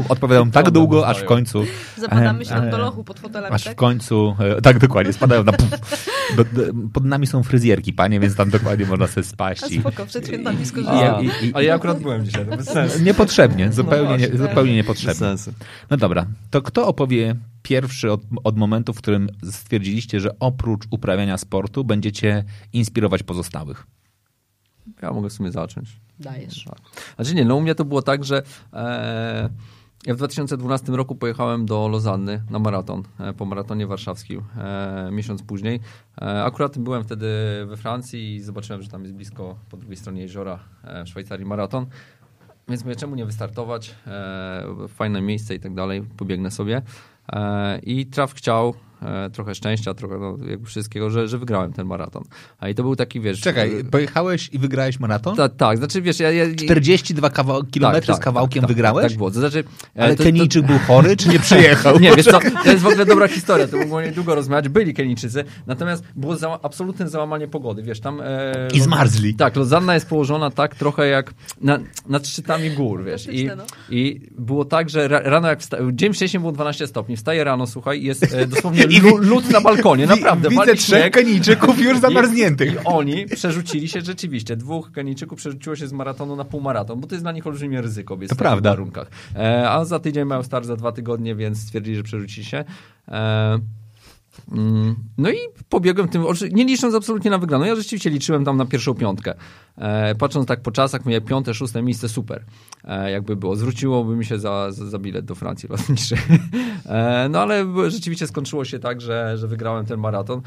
odpowiadają 0.09 0.50
tak 0.50 0.70
długo, 0.70 1.06
aż 1.09 1.19
w 1.19 1.25
końcu 1.25 1.65
Zapadamy 1.97 2.44
się 2.44 2.70
do 2.70 2.79
lochu 2.79 3.05
pod 3.05 3.20
fotelami, 3.20 3.55
Aż 3.55 3.62
w 3.62 3.65
tak? 3.65 3.76
końcu, 3.76 4.37
e, 4.59 4.61
tak 4.62 4.79
dokładnie, 4.79 5.12
spadają 5.12 5.44
na 5.44 5.53
puf. 5.53 5.69
Do, 6.37 6.44
do, 6.44 6.62
pod 6.93 7.05
nami 7.05 7.26
są 7.26 7.43
fryzjerki, 7.43 7.93
panie, 7.93 8.20
więc 8.20 8.37
tam 8.37 8.50
dokładnie 8.50 8.87
można 8.87 9.06
sobie 9.06 9.25
spaść. 9.25 9.62
A 9.62 9.67
i- 9.67 9.81
spoko, 9.81 10.06
przed 10.06 10.26
świętami 10.26 10.59
i- 11.43 11.55
Ale 11.55 11.65
ja 11.65 11.75
akurat 11.75 12.00
byłem 12.00 12.25
dzisiaj, 12.25 12.47
to 12.47 12.56
bez 12.56 12.67
sensu. 12.67 12.99
Niepotrzebnie, 13.03 13.73
zupełnie, 13.73 14.03
nie, 14.12 14.19
właśnie, 14.19 14.38
zupełnie 14.38 14.70
Bez 14.73 14.76
niepotrzebnie. 14.76 15.15
sensu. 15.15 15.53
No 15.91 15.97
dobra, 15.97 16.26
to 16.50 16.62
kto 16.62 16.87
opowie 16.87 17.35
pierwszy 17.62 18.12
od, 18.12 18.20
od 18.44 18.56
momentu, 18.56 18.93
w 18.93 18.99
którym 18.99 19.29
stwierdziliście, 19.50 20.20
że 20.20 20.31
oprócz 20.41 20.82
uprawiania 20.91 21.38
sportu 21.38 21.85
będziecie 21.85 22.44
inspirować 22.73 23.23
pozostałych? 23.23 23.87
Ja 25.02 25.12
mogę 25.12 25.29
w 25.29 25.32
sumie 25.32 25.52
zacząć. 25.52 26.00
Dajesz. 26.20 26.64
Tak. 26.64 26.79
Znaczy 27.17 27.35
nie, 27.35 27.44
no 27.44 27.56
u 27.56 27.61
mnie 27.61 27.75
to 27.75 27.85
było 27.85 28.02
tak, 28.02 28.25
że 28.25 28.43
e, 28.73 29.50
ja 30.06 30.14
w 30.14 30.17
2012 30.17 30.93
roku 30.93 31.14
pojechałem 31.14 31.67
do 31.67 31.88
Lozanny 31.88 32.43
na 32.50 32.58
maraton, 32.58 33.02
e, 33.20 33.32
po 33.32 33.44
maratonie 33.44 33.87
warszawskim, 33.87 34.43
e, 34.56 35.08
miesiąc 35.12 35.43
później. 35.43 35.81
E, 36.23 36.44
akurat 36.44 36.79
byłem 36.79 37.05
wtedy 37.05 37.26
we 37.67 37.76
Francji 37.76 38.35
i 38.35 38.40
zobaczyłem, 38.40 38.82
że 38.82 38.88
tam 38.88 39.02
jest 39.02 39.14
blisko 39.14 39.58
po 39.70 39.76
drugiej 39.76 39.96
stronie 39.96 40.23
jeziora 40.23 40.58
e, 40.85 41.05
w 41.05 41.08
Szwajcarii 41.08 41.46
maraton. 41.46 41.87
Więc 42.69 42.84
mówię, 42.84 42.96
czemu 42.96 43.14
nie 43.17 43.26
wystartować? 43.26 43.94
E, 44.06 44.88
fajne 44.88 45.20
miejsce 45.20 45.55
i 45.55 45.61
tak 45.61 45.75
dalej, 45.75 46.02
pobiegnę 46.17 46.50
sobie. 46.50 46.82
I 47.82 48.06
traf 48.06 48.34
chciał, 48.34 48.75
trochę 49.32 49.54
szczęścia, 49.54 49.94
trochę 49.94 50.18
no, 50.18 50.38
jakby 50.50 50.66
wszystkiego, 50.66 51.10
że, 51.10 51.28
że 51.28 51.38
wygrałem 51.38 51.72
ten 51.72 51.86
maraton. 51.86 52.24
A 52.58 52.68
i 52.68 52.74
to 52.74 52.82
był 52.82 52.96
taki, 52.96 53.20
wiesz... 53.20 53.40
Czekaj, 53.40 53.80
e, 53.80 53.84
pojechałeś 53.84 54.50
i 54.52 54.58
wygrałeś 54.58 55.00
maraton? 55.00 55.36
ta, 55.36 55.48
tak, 55.48 55.78
znaczy 55.78 56.02
wiesz, 56.02 56.20
ja... 56.20 56.30
ja 56.30 56.54
42 56.54 57.30
kawał- 57.30 57.70
kilometry 57.70 58.06
tak, 58.06 58.16
z 58.16 58.18
kawałkiem 58.18 58.60
tak, 58.60 58.68
wygrałeś? 58.68 59.02
Tak, 59.02 59.10
tak 59.10 59.18
było. 59.18 59.30
To 59.30 59.40
znaczy, 59.40 59.64
e, 59.96 60.02
Ale 60.02 60.16
to, 60.16 60.22
Kenijczyk 60.24 60.66
był 60.66 60.78
chory, 60.78 61.16
czy 61.16 61.28
nie 61.28 61.38
przyjechał? 61.38 61.94
To, 61.94 62.00
nie, 62.04 62.16
wiesz 62.16 62.26
co, 62.26 62.40
to 62.64 62.70
jest 62.70 62.82
w 62.82 62.86
ogóle 62.86 63.06
dobra 63.06 63.28
historia, 63.28 63.68
to 63.68 63.76
mogło 63.76 64.02
niedługo 64.02 64.34
rozmawiać. 64.34 64.68
Byli 64.68 64.94
Kenijczycy, 64.94 65.44
natomiast 65.66 66.04
było 66.16 66.36
za, 66.36 66.58
absolutne 66.62 67.08
załamanie 67.08 67.48
pogody, 67.48 67.82
wiesz, 67.82 68.00
tam... 68.00 68.20
E, 68.20 68.68
I 68.74 68.80
zmarzli. 68.80 69.34
Tak, 69.34 69.56
Lozanna 69.56 69.94
jest 69.94 70.08
położona 70.08 70.50
tak 70.50 70.74
trochę 70.74 71.08
jak 71.08 71.34
na, 71.60 71.78
nad 72.08 72.26
szczytami 72.26 72.70
gór, 72.70 73.04
wiesz. 73.04 73.26
I, 73.26 73.46
no. 73.46 73.64
I 73.90 74.20
było 74.38 74.64
tak, 74.64 74.90
że 74.90 75.08
ra, 75.08 75.20
rano 75.20 75.48
jak 75.48 75.60
wsta- 75.60 75.93
dzień 75.93 76.14
wcześniej 76.14 76.40
było 76.40 76.52
12 76.52 76.86
stopni, 76.86 77.17
wstaje 77.17 77.44
rano, 77.44 77.67
słuchaj, 77.67 78.02
jest 78.02 78.34
e, 78.34 78.46
dosłownie 78.46 78.87
I 78.90 79.00
lód 79.00 79.50
na 79.50 79.60
balkonie, 79.60 80.06
naprawdę. 80.06 80.48
Widzę 80.48 80.74
trzech. 80.74 81.10
Kenijczyków 81.10 81.80
już 81.80 81.96
I, 81.96 82.00
zamarzniętych. 82.00 82.74
I 82.74 82.76
oni 82.84 83.26
przerzucili 83.26 83.88
się 83.88 84.00
rzeczywiście. 84.00 84.56
Dwóch 84.56 84.92
Kenijczyków 84.92 85.38
przerzuciło 85.38 85.76
się 85.76 85.86
z 85.86 85.92
maratonu 85.92 86.36
na 86.36 86.44
półmaraton, 86.44 87.00
bo 87.00 87.06
to 87.06 87.14
jest 87.14 87.24
dla 87.24 87.32
nich 87.32 87.46
olbrzymie 87.46 87.80
ryzyko. 87.80 88.16
W 88.16 88.62
warunkach. 88.62 89.10
E, 89.36 89.70
a 89.70 89.84
za 89.84 89.98
tydzień 89.98 90.24
mają 90.24 90.42
start 90.42 90.66
za 90.66 90.76
dwa 90.76 90.92
tygodnie, 90.92 91.34
więc 91.34 91.58
stwierdzili, 91.58 91.96
że 91.96 92.02
przerzuci 92.02 92.44
się. 92.44 92.64
E, 93.08 93.58
no 95.18 95.30
i 95.30 95.36
pobiegłem 95.68 96.08
tym, 96.08 96.24
nie 96.52 96.64
licząc 96.64 96.94
absolutnie 96.94 97.30
na 97.30 97.38
wygraną. 97.38 97.64
Ja 97.64 97.76
rzeczywiście 97.76 98.10
liczyłem 98.10 98.44
tam 98.44 98.56
na 98.56 98.66
pierwszą 98.66 98.94
piątkę. 98.94 99.34
E, 99.78 100.14
patrząc 100.14 100.46
tak 100.46 100.60
po 100.60 100.70
czasach, 100.70 101.04
mówię 101.04 101.20
piąte, 101.20 101.54
szóste 101.54 101.82
miejsce, 101.82 102.08
super. 102.08 102.44
E, 102.84 103.10
jakby 103.10 103.36
było. 103.36 103.56
Zwróciłoby 103.56 104.16
mi 104.16 104.24
się 104.24 104.38
za, 104.38 104.72
za, 104.72 104.98
bilet 104.98 105.24
do 105.24 105.34
Francji 105.34 105.68
lotniczy. 105.72 106.16
e, 106.86 107.28
no 107.30 107.40
ale 107.40 107.66
rzeczywiście 107.88 108.26
skończyło 108.26 108.64
się 108.64 108.78
tak, 108.78 109.00
że, 109.00 109.38
że 109.38 109.48
wygrałem 109.48 109.86
ten 109.86 110.00
maraton. 110.00 110.42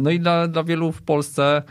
No 0.00 0.10
i 0.10 0.20
dla, 0.20 0.48
dla 0.48 0.64
wielu 0.64 0.92
w 0.92 1.02
Polsce, 1.02 1.62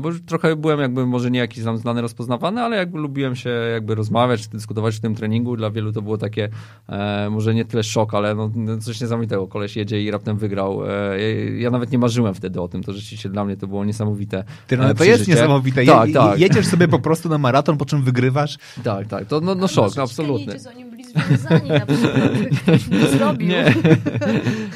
bo 0.00 0.10
trochę 0.26 0.56
byłem 0.56 0.80
jakby 0.80 1.06
może 1.06 1.30
nie 1.30 1.38
jakiś 1.38 1.64
tam 1.64 1.78
znany, 1.78 2.02
rozpoznawany, 2.02 2.60
ale 2.60 2.76
jakby 2.76 2.98
lubiłem 2.98 3.36
się 3.36 3.50
jakby 3.50 3.94
rozmawiać, 3.94 4.48
dyskutować 4.48 4.96
w 4.96 5.00
tym 5.00 5.14
treningu. 5.14 5.56
Dla 5.56 5.70
wielu 5.70 5.92
to 5.92 6.02
było 6.02 6.18
takie 6.18 6.48
może 7.30 7.54
nie 7.54 7.64
tyle 7.64 7.82
szok, 7.82 8.14
ale 8.14 8.34
no 8.34 8.78
coś 8.80 9.00
niesamowitego. 9.00 9.46
Koleś 9.46 9.76
jedzie 9.76 10.02
i 10.02 10.10
raptem 10.10 10.38
wygrał. 10.38 10.80
Ja, 11.18 11.60
ja 11.60 11.70
nawet 11.70 11.92
nie 11.92 11.98
marzyłem 11.98 12.34
wtedy 12.34 12.60
o 12.60 12.68
tym. 12.68 12.82
To 12.82 12.92
rzeczywiście 12.92 13.28
dla 13.28 13.44
mnie 13.44 13.56
to 13.56 13.66
było 13.66 13.84
niesamowite. 13.84 14.44
Ty, 14.66 14.76
no, 14.76 14.82
e, 14.82 14.86
ale 14.86 14.94
to 14.94 15.04
jest 15.04 15.28
niesamowite. 15.28 15.84
Tak, 15.86 16.08
Je, 16.08 16.14
tak. 16.14 16.38
Jedziesz 16.38 16.66
sobie 16.66 16.88
po 16.88 16.98
prostu 16.98 17.28
na 17.28 17.38
maraton, 17.38 17.76
po 17.76 17.84
czym 17.84 18.02
wygrywasz. 18.02 18.58
Tak, 18.84 19.06
tak. 19.06 19.26
To 19.26 19.40
no, 19.40 19.54
no 19.54 19.68
szok, 19.68 19.92
oni 20.74 20.84
byli 20.84 20.93
związani 21.26 21.68
na 21.68 21.80
ktoś 22.62 22.88
to 22.88 23.08
zrobił. 23.18 23.48
Nie. 23.48 23.74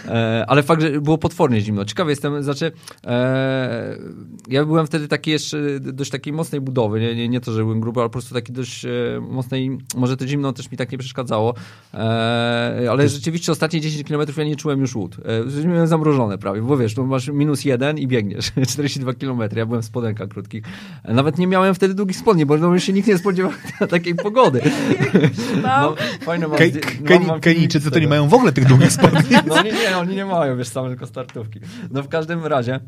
E, 0.08 0.44
ale 0.48 0.62
fakt, 0.62 0.82
że 0.82 1.00
było 1.00 1.18
potwornie 1.18 1.60
zimno. 1.60 1.84
Ciekawy 1.84 2.10
jestem, 2.10 2.42
znaczy 2.42 2.72
e, 3.06 3.98
ja 4.48 4.64
byłem 4.64 4.86
wtedy 4.86 5.08
taki 5.08 5.30
jeszcze 5.30 5.80
dość 5.80 6.10
takiej 6.10 6.32
mocnej 6.32 6.60
budowy, 6.60 7.00
nie, 7.00 7.14
nie, 7.14 7.28
nie 7.28 7.40
to, 7.40 7.52
że 7.52 7.62
byłem 7.62 7.80
gruby, 7.80 8.00
ale 8.00 8.08
po 8.08 8.12
prostu 8.12 8.34
taki 8.34 8.52
dość 8.52 8.84
e, 8.84 8.88
mocnej, 9.20 9.78
może 9.96 10.16
to 10.16 10.26
zimno 10.26 10.52
też 10.52 10.70
mi 10.70 10.76
tak 10.76 10.92
nie 10.92 10.98
przeszkadzało, 10.98 11.54
e, 11.94 11.98
ale 12.90 13.08
rzeczywiście 13.08 13.52
ostatnie 13.52 13.80
10 13.80 14.08
km 14.08 14.28
ja 14.36 14.44
nie 14.44 14.56
czułem 14.56 14.80
już 14.80 14.94
łód. 14.94 15.16
E, 15.64 15.68
miałem 15.68 15.86
zamrożone 15.86 16.38
prawie, 16.38 16.62
bo 16.62 16.76
wiesz, 16.76 16.94
tu 16.94 17.06
masz 17.06 17.28
minus 17.28 17.64
jeden 17.64 17.98
i 17.98 18.06
biegniesz 18.06 18.52
42 18.72 19.14
km, 19.14 19.40
ja 19.56 19.66
byłem 19.66 19.82
w 19.82 19.84
spodenkach 19.84 20.28
krótkich. 20.28 20.64
E, 21.04 21.14
nawet 21.14 21.38
nie 21.38 21.46
miałem 21.46 21.74
wtedy 21.74 21.94
długich 21.94 22.16
spodni, 22.16 22.46
bo 22.46 22.56
no, 22.56 22.74
już 22.74 22.84
się 22.84 22.92
nikt 22.92 23.08
nie 23.08 23.18
spodziewał 23.18 23.52
takiej 23.90 24.14
pogody. 24.14 24.60
No, 25.62 25.94
fajne 26.28 26.48
mam, 26.48 26.58
Ke- 26.58 27.18
mam- 27.18 27.26
mam 27.26 27.40
Kenijczycy 27.40 27.90
to 27.90 27.98
nie 27.98 28.08
mają 28.08 28.28
w 28.28 28.34
ogóle 28.34 28.52
tych 28.52 28.64
długich 28.66 28.92
spodni. 28.92 29.36
No 29.46 29.62
nie, 29.62 29.72
nie, 29.72 29.98
oni 29.98 30.16
nie 30.16 30.24
mają, 30.24 30.56
wiesz, 30.56 30.68
same 30.68 30.88
tylko 30.88 31.06
startówki. 31.06 31.60
No 31.90 32.02
w 32.02 32.08
każdym 32.08 32.46
razie. 32.46 32.80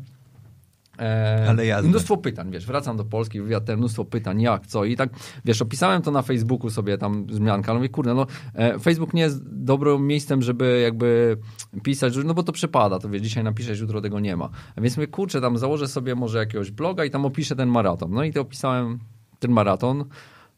E, 0.99 1.45
Ale 1.49 1.65
jazda. 1.65 1.89
Mnóstwo 1.89 2.17
pytań, 2.17 2.51
wiesz, 2.51 2.65
wracam 2.65 2.97
do 2.97 3.05
Polski, 3.05 3.41
wywiad 3.41 3.65
ten, 3.65 3.77
mnóstwo 3.77 4.05
pytań, 4.05 4.41
jak, 4.41 4.67
co 4.67 4.85
i 4.85 4.95
tak, 4.95 5.09
wiesz, 5.45 5.61
opisałem 5.61 6.01
to 6.01 6.11
na 6.11 6.21
Facebooku 6.21 6.69
sobie 6.69 6.97
tam 6.97 7.27
zmianka, 7.29 7.73
no 7.73 7.79
mówię, 7.79 7.89
kurde, 7.89 8.13
no 8.13 8.25
e, 8.55 8.79
Facebook 8.79 9.13
nie 9.13 9.21
jest 9.21 9.43
dobrym 9.63 10.07
miejscem, 10.07 10.41
żeby 10.41 10.81
jakby 10.83 11.37
pisać, 11.83 12.13
no 12.25 12.33
bo 12.33 12.43
to 12.43 12.51
przepada, 12.51 12.99
to 12.99 13.09
wiesz, 13.09 13.21
dzisiaj 13.21 13.43
napiszesz, 13.43 13.79
jutro 13.79 14.01
tego 14.01 14.19
nie 14.19 14.35
ma. 14.35 14.49
A 14.75 14.81
więc 14.81 14.97
mówię, 14.97 15.07
kurczę, 15.07 15.41
tam 15.41 15.57
założę 15.57 15.87
sobie 15.87 16.15
może 16.15 16.37
jakiegoś 16.37 16.71
bloga 16.71 17.05
i 17.05 17.09
tam 17.09 17.25
opiszę 17.25 17.55
ten 17.55 17.69
maraton. 17.69 18.11
No 18.11 18.23
i 18.23 18.33
to 18.33 18.41
opisałem 18.41 18.99
ten 19.39 19.51
maraton. 19.51 20.05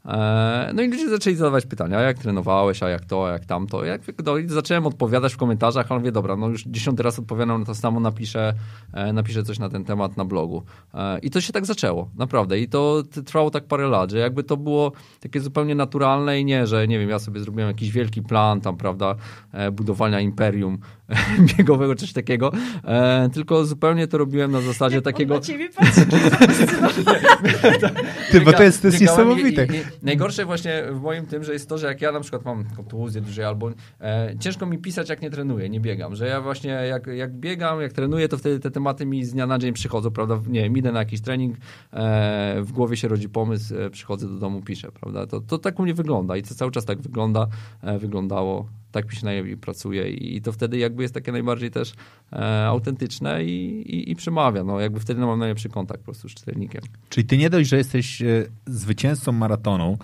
E, 0.05 0.71
No 0.73 0.81
i 0.81 0.87
ludzie 0.87 1.09
zaczęli 1.09 1.35
zadawać 1.35 1.65
pytania, 1.65 2.01
jak 2.01 2.17
trenowałeś, 2.17 2.83
a 2.83 2.89
jak 2.89 3.05
to, 3.05 3.27
a 3.27 3.31
jak 3.31 3.45
tamto. 3.45 3.85
Jak, 3.85 4.01
no 4.25 4.37
i 4.37 4.47
zacząłem 4.47 4.87
odpowiadać 4.87 5.33
w 5.33 5.37
komentarzach, 5.37 5.85
ale 5.89 5.99
mówię, 5.99 6.11
dobra, 6.11 6.35
no 6.35 6.47
już 6.47 6.63
dziesiąty 6.63 7.03
raz 7.03 7.19
odpowiadam 7.19 7.59
na 7.59 7.65
to 7.65 7.75
samo, 7.75 7.99
napiszę, 7.99 8.53
e, 8.93 9.13
napiszę 9.13 9.43
coś 9.43 9.59
na 9.59 9.69
ten 9.69 9.85
temat 9.85 10.17
na 10.17 10.25
blogu. 10.25 10.63
E, 10.93 11.19
I 11.19 11.29
to 11.29 11.41
się 11.41 11.53
tak 11.53 11.65
zaczęło, 11.65 12.09
naprawdę. 12.17 12.59
I 12.59 12.67
to 12.67 13.03
trwało 13.25 13.51
tak 13.51 13.65
parę 13.65 13.87
lat, 13.87 14.11
że 14.11 14.17
jakby 14.17 14.43
to 14.43 14.57
było 14.57 14.91
takie 15.19 15.39
zupełnie 15.39 15.75
naturalne 15.75 16.39
i 16.39 16.45
nie, 16.45 16.67
że 16.67 16.87
nie 16.87 16.99
wiem, 16.99 17.09
ja 17.09 17.19
sobie 17.19 17.39
zrobiłem 17.39 17.67
jakiś 17.67 17.91
wielki 17.91 18.21
plan 18.21 18.61
tam, 18.61 18.77
prawda, 18.77 19.15
budowania 19.71 20.19
imperium 20.19 20.77
biegowego, 21.57 21.95
coś 21.95 22.13
takiego, 22.13 22.51
e, 22.83 23.29
tylko 23.33 23.65
zupełnie 23.65 24.07
to 24.07 24.17
robiłem 24.17 24.51
na 24.51 24.61
zasadzie 24.61 25.01
takiego... 25.01 25.33
On 25.33 25.39
na 25.39 25.45
ciebie 25.45 25.69
patrzy. 25.69 26.05
Ty, 28.31 28.41
bo 28.41 28.53
to 28.53 28.63
jest, 28.63 28.81
to 28.81 28.87
jest 28.87 29.01
niesamowite. 29.01 29.65
I, 29.65 29.77
i 29.77 29.81
najgorsze 30.01 30.45
właśnie 30.45 30.83
w 30.91 31.01
moim 31.01 31.25
tym, 31.25 31.43
że 31.43 31.53
jest 31.53 31.69
to, 31.69 31.77
że 31.77 31.87
jak 31.87 32.01
ja 32.01 32.11
na 32.11 32.19
przykład 32.19 32.45
mam 32.45 32.65
kontuzję 32.75 33.21
dużej 33.21 33.45
albo 33.45 33.69
e, 34.01 34.35
ciężko 34.39 34.65
mi 34.65 34.77
pisać 34.77 35.09
jak 35.09 35.21
nie 35.21 35.29
trenuję, 35.29 35.69
nie 35.69 35.79
biegam, 35.79 36.15
że 36.15 36.27
ja 36.27 36.41
właśnie 36.41 36.71
jak, 36.71 37.07
jak 37.07 37.33
biegam, 37.33 37.81
jak 37.81 37.93
trenuję, 37.93 38.27
to 38.27 38.37
wtedy 38.37 38.59
te 38.59 38.71
tematy 38.71 39.05
mi 39.05 39.25
z 39.25 39.33
dnia 39.33 39.47
na 39.47 39.59
dzień 39.59 39.73
przychodzą, 39.73 40.11
prawda, 40.11 40.39
nie 40.47 40.63
wiem, 40.63 40.77
idę 40.77 40.91
na 40.91 40.99
jakiś 40.99 41.21
trening, 41.21 41.57
e, 41.93 42.61
w 42.61 42.71
głowie 42.71 42.97
się 42.97 43.07
rodzi 43.07 43.29
pomysł, 43.29 43.77
e, 43.77 43.89
przychodzę 43.89 44.27
do 44.27 44.35
domu, 44.35 44.61
piszę, 44.61 44.91
prawda, 44.91 45.27
to, 45.27 45.41
to 45.41 45.57
tak 45.57 45.79
u 45.79 45.83
mnie 45.83 45.93
wygląda 45.93 46.37
i 46.37 46.43
to 46.43 46.55
cały 46.55 46.71
czas 46.71 46.85
tak 46.85 47.01
wygląda, 47.01 47.47
e, 47.81 47.99
wyglądało, 47.99 48.67
tak 48.93 49.09
mi 49.09 49.15
się 49.15 49.25
najlepiej 49.25 49.57
pracuje 49.57 50.09
i, 50.09 50.41
to 50.41 50.51
wtedy 50.51 50.77
jakby 50.77 51.01
jest 51.01 51.13
takie 51.13 51.31
najbardziej 51.31 51.71
też 51.71 51.93
e, 52.33 52.65
autentyczne 52.65 53.43
i, 53.43 53.81
i, 53.95 54.11
i 54.11 54.15
przemawia, 54.15 54.63
no 54.63 54.79
jakby 54.79 54.99
wtedy 54.99 55.21
no, 55.21 55.27
mam 55.27 55.39
najlepszy 55.39 55.69
kontakt 55.69 55.99
po 55.99 56.05
prostu 56.05 56.29
z 56.29 56.33
czytelnikiem. 56.33 56.81
Czyli 57.09 57.25
ty 57.25 57.37
nie 57.37 57.49
dość, 57.49 57.69
że 57.69 57.77
jesteś 57.77 58.21
e, 58.21 58.45
zwycięzcą 58.65 59.31
maratonu, 59.31 59.97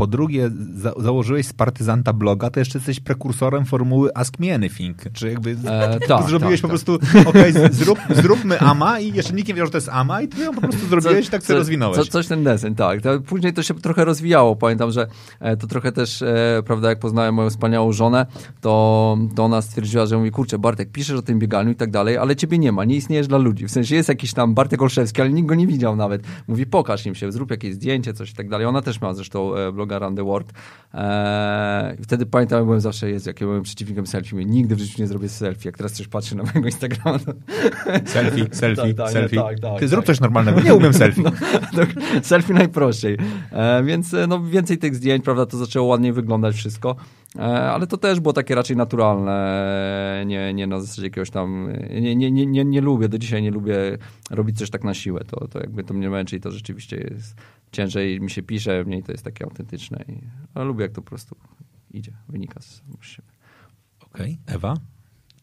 po 0.00 0.06
drugie 0.06 0.50
za 0.74 0.92
założyłeś 0.96 1.46
z 1.46 1.52
partyzanta 1.52 2.12
bloga, 2.12 2.50
to 2.50 2.60
jeszcze 2.60 2.78
jesteś 2.78 3.00
prekursorem 3.00 3.64
formuły 3.64 4.10
Ask 4.14 4.38
Me 4.38 4.54
Anything. 4.54 4.96
Czy 5.12 5.28
jakby 5.30 5.56
E, 5.66 5.98
tak, 6.08 6.28
zrobiłeś 6.28 6.60
tak, 6.60 6.70
po 6.70 6.78
tak. 6.78 6.84
prostu, 6.98 7.28
okej, 7.30 7.52
z- 7.52 7.74
zrób, 7.74 7.98
zróbmy 8.10 8.60
AMA 8.60 9.00
i 9.00 9.12
jeszcze 9.12 9.32
nikt 9.32 9.48
nie 9.48 9.54
wiedział, 9.54 9.66
że 9.66 9.70
to 9.72 9.76
jest 9.78 9.88
AMA 9.88 10.22
i 10.22 10.28
ty 10.28 10.44
ją 10.44 10.54
po 10.54 10.60
prostu 10.60 10.86
zrobiłeś 10.86 11.26
i 11.26 11.30
tak 11.30 11.42
sobie 11.42 11.58
rozwinąłeś. 11.58 11.96
Co, 11.98 12.04
coś 12.04 12.26
ten 12.26 12.44
deseń, 12.44 12.74
tak. 12.74 13.00
To 13.02 13.20
później 13.20 13.52
to 13.52 13.62
się 13.62 13.74
trochę 13.74 14.04
rozwijało. 14.04 14.56
Pamiętam, 14.56 14.90
że 14.90 15.06
e, 15.40 15.56
to 15.56 15.66
trochę 15.66 15.92
też, 15.92 16.22
e, 16.22 16.62
prawda, 16.66 16.88
jak 16.88 16.98
poznałem 16.98 17.34
moją 17.34 17.50
wspaniałą 17.50 17.92
żonę, 17.92 18.26
to, 18.60 19.18
to 19.36 19.44
ona 19.44 19.62
stwierdziła, 19.62 20.06
że 20.06 20.16
mówi, 20.18 20.30
kurczę, 20.30 20.58
Bartek, 20.58 20.92
piszesz 20.92 21.16
o 21.18 21.22
tym 21.22 21.38
bieganiu 21.38 21.70
i 21.70 21.76
tak 21.76 21.90
dalej, 21.90 22.16
ale 22.16 22.36
ciebie 22.36 22.58
nie 22.58 22.72
ma, 22.72 22.84
nie 22.84 22.96
istniejesz 22.96 23.26
dla 23.26 23.38
ludzi. 23.38 23.66
W 23.66 23.70
sensie 23.70 23.94
jest 23.94 24.08
jakiś 24.08 24.32
tam 24.34 24.54
Bartek 24.54 24.82
Olszewski, 24.82 25.20
ale 25.20 25.30
nikt 25.30 25.48
go 25.48 25.54
nie 25.54 25.66
widział 25.66 25.96
nawet. 25.96 26.22
Mówi, 26.48 26.66
pokaż 26.66 27.06
im 27.06 27.14
się, 27.14 27.32
zrób 27.32 27.50
jakieś 27.50 27.74
zdjęcie, 27.74 28.14
coś 28.14 28.30
i 28.30 28.34
tak 28.34 28.48
dalej. 28.48 28.66
Ona 28.66 28.82
też 28.82 29.00
miała 29.00 29.14
zresztą 29.14 29.56
e, 29.56 29.72
Run 29.98 30.16
the 30.16 30.24
World. 30.24 30.52
E, 30.94 31.96
i 32.00 32.02
wtedy 32.02 32.26
pamiętam, 32.26 32.64
byłem 32.64 32.80
zawsze, 32.80 33.10
jest, 33.10 33.26
jak 33.26 33.40
ja 33.40 33.46
byłem 33.46 33.62
przeciwnikiem 33.62 34.06
selfie. 34.06 34.36
Mówię, 34.36 34.44
nigdy 34.44 34.76
w 34.76 34.78
życiu 34.78 35.02
nie 35.02 35.06
zrobię 35.06 35.28
selfie. 35.28 35.68
Jak 35.68 35.76
teraz 35.76 35.92
coś 35.92 36.08
patrzę 36.08 36.36
na 36.36 36.42
mojego 36.42 36.64
Instagrama, 36.64 37.18
to 37.18 37.32
Selfie, 38.04 38.46
selfie, 38.52 38.94
Tak, 38.94 38.96
tak, 38.96 39.10
selfie. 39.10 39.36
tak, 39.36 39.60
tak, 39.60 39.74
ty 39.74 39.80
tak. 39.80 39.88
zrób 39.88 40.04
coś 40.04 40.20
normalnego, 40.20 40.60
nie 40.60 40.74
umiem 40.74 40.94
selfie. 40.94 41.22
No, 41.72 41.82
selfie 42.22 42.54
najprościej. 42.54 43.18
E, 43.52 43.82
więc 43.84 44.14
e, 44.14 44.26
no, 44.26 44.42
więcej 44.42 44.78
tych 44.78 44.94
zdjęć, 44.94 45.24
prawda, 45.24 45.46
to 45.46 45.56
zaczęło 45.56 45.86
ładniej 45.86 46.12
wyglądać 46.12 46.56
wszystko. 46.56 46.96
E, 47.38 47.42
ale 47.42 47.86
to 47.86 47.96
też 47.96 48.20
było 48.20 48.32
takie 48.32 48.54
raczej 48.54 48.76
naturalne, 48.76 50.22
nie, 50.26 50.54
nie 50.54 50.66
na 50.66 50.80
zasadzie 50.80 51.06
jakiegoś 51.06 51.30
tam, 51.30 51.72
nie, 51.90 52.16
nie, 52.16 52.30
nie, 52.30 52.46
nie, 52.46 52.64
nie 52.64 52.80
lubię, 52.80 53.08
do 53.08 53.18
dzisiaj 53.18 53.42
nie 53.42 53.50
lubię 53.50 53.98
robić 54.30 54.58
coś 54.58 54.70
tak 54.70 54.84
na 54.84 54.94
siłę, 54.94 55.24
to, 55.24 55.48
to 55.48 55.60
jakby 55.60 55.84
to 55.84 55.94
mnie 55.94 56.10
męczy 56.10 56.36
i 56.36 56.40
to 56.40 56.50
rzeczywiście 56.50 56.96
jest 56.96 57.36
ciężej 57.72 58.20
mi 58.20 58.30
się 58.30 58.42
pisze, 58.42 58.84
mniej 58.84 59.02
to 59.02 59.12
jest 59.12 59.24
takie 59.24 59.44
autentyczne, 59.44 60.04
i, 60.08 60.20
ale 60.54 60.64
lubię 60.64 60.82
jak 60.82 60.92
to 60.92 61.02
po 61.02 61.08
prostu 61.08 61.36
idzie, 61.90 62.12
wynika 62.28 62.60
z 62.60 62.82
siebie. 63.00 63.28
Okej, 64.00 64.38
Ewa? 64.46 64.74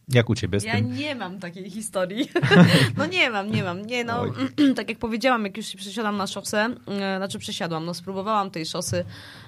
Jak 0.10 0.30
u 0.30 0.36
ciebie 0.36 0.60
z 0.60 0.64
Ja 0.64 0.76
tym? 0.76 0.94
nie 0.96 1.16
mam 1.16 1.40
takiej 1.40 1.70
historii. 1.70 2.30
No 2.98 3.06
nie 3.06 3.30
mam, 3.30 3.52
nie 3.52 3.64
mam. 3.64 3.82
Nie 3.86 4.04
no, 4.04 4.24
tak 4.76 4.90
jak 4.90 4.98
powiedziałam, 5.00 5.44
jak 5.44 5.58
już 5.58 5.66
się 5.66 5.78
przesiadłam 5.78 6.18
na 6.18 6.28
szosę, 6.28 6.60
e, 6.88 7.18
znaczy 7.18 7.40
przesiadłam, 7.40 7.86
no 7.86 7.94
spróbowałam 7.94 8.52
tej 8.52 8.66
szosy 8.66 9.06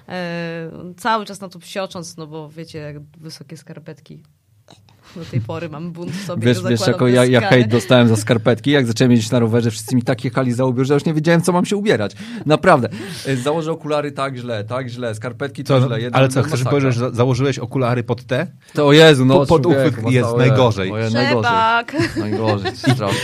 e, 0.08 0.70
cały 0.96 1.26
czas 1.26 1.40
na 1.40 1.48
to 1.48 1.58
psiocząc, 1.58 2.16
no 2.16 2.26
bo 2.26 2.48
wiecie, 2.50 2.78
jak 2.78 3.00
wysokie 3.00 3.56
skarpetki. 3.56 4.22
Do 5.16 5.24
tej 5.24 5.40
pory 5.40 5.68
mam 5.68 5.92
bunt 5.92 6.12
w 6.12 6.24
sobie. 6.26 6.46
Wiesz, 6.46 6.62
wiesz 6.62 6.86
jako 6.86 7.08
ja, 7.08 7.24
ja 7.24 7.40
hejt 7.40 7.68
dostałem 7.68 8.08
za 8.08 8.16
skarpetki, 8.16 8.70
jak 8.70 8.86
zacząłem 8.86 9.10
jeździć 9.10 9.30
na 9.30 9.38
rowerze, 9.38 9.70
wszyscy 9.70 9.96
mi 9.96 10.02
tak 10.02 10.24
jechali 10.24 10.52
za 10.52 10.64
ubiór, 10.64 10.86
że 10.86 10.94
już 10.94 11.04
nie 11.04 11.14
wiedziałem, 11.14 11.42
co 11.42 11.52
mam 11.52 11.64
się 11.64 11.76
ubierać. 11.76 12.12
Naprawdę. 12.46 12.88
E, 13.26 13.36
Założę 13.36 13.72
okulary 13.72 14.12
tak 14.12 14.36
źle, 14.36 14.64
tak 14.64 14.88
źle, 14.88 15.14
skarpetki 15.14 15.64
to 15.64 15.80
Co, 15.80 15.86
źle. 15.86 15.98
Ale 16.12 16.28
co, 16.28 16.40
chcesz 16.42 16.50
masakra. 16.52 16.70
powiedzieć, 16.70 16.94
że 16.94 17.00
za- 17.00 17.10
założyłeś 17.10 17.58
okulary 17.58 18.02
pod 18.04 18.24
te? 18.24 18.46
To 18.74 18.86
o 18.86 18.92
Jezu, 18.92 19.24
no 19.24 19.34
pod- 19.34 19.48
pod 19.48 19.66
uchwyt 19.66 20.10
jest 20.10 20.36
najgorzej. 20.36 20.92
najgorzej. 20.92 21.28
Szebak! 21.30 21.96
Najgorzej, 22.16 22.76
strasznie. 22.76 23.18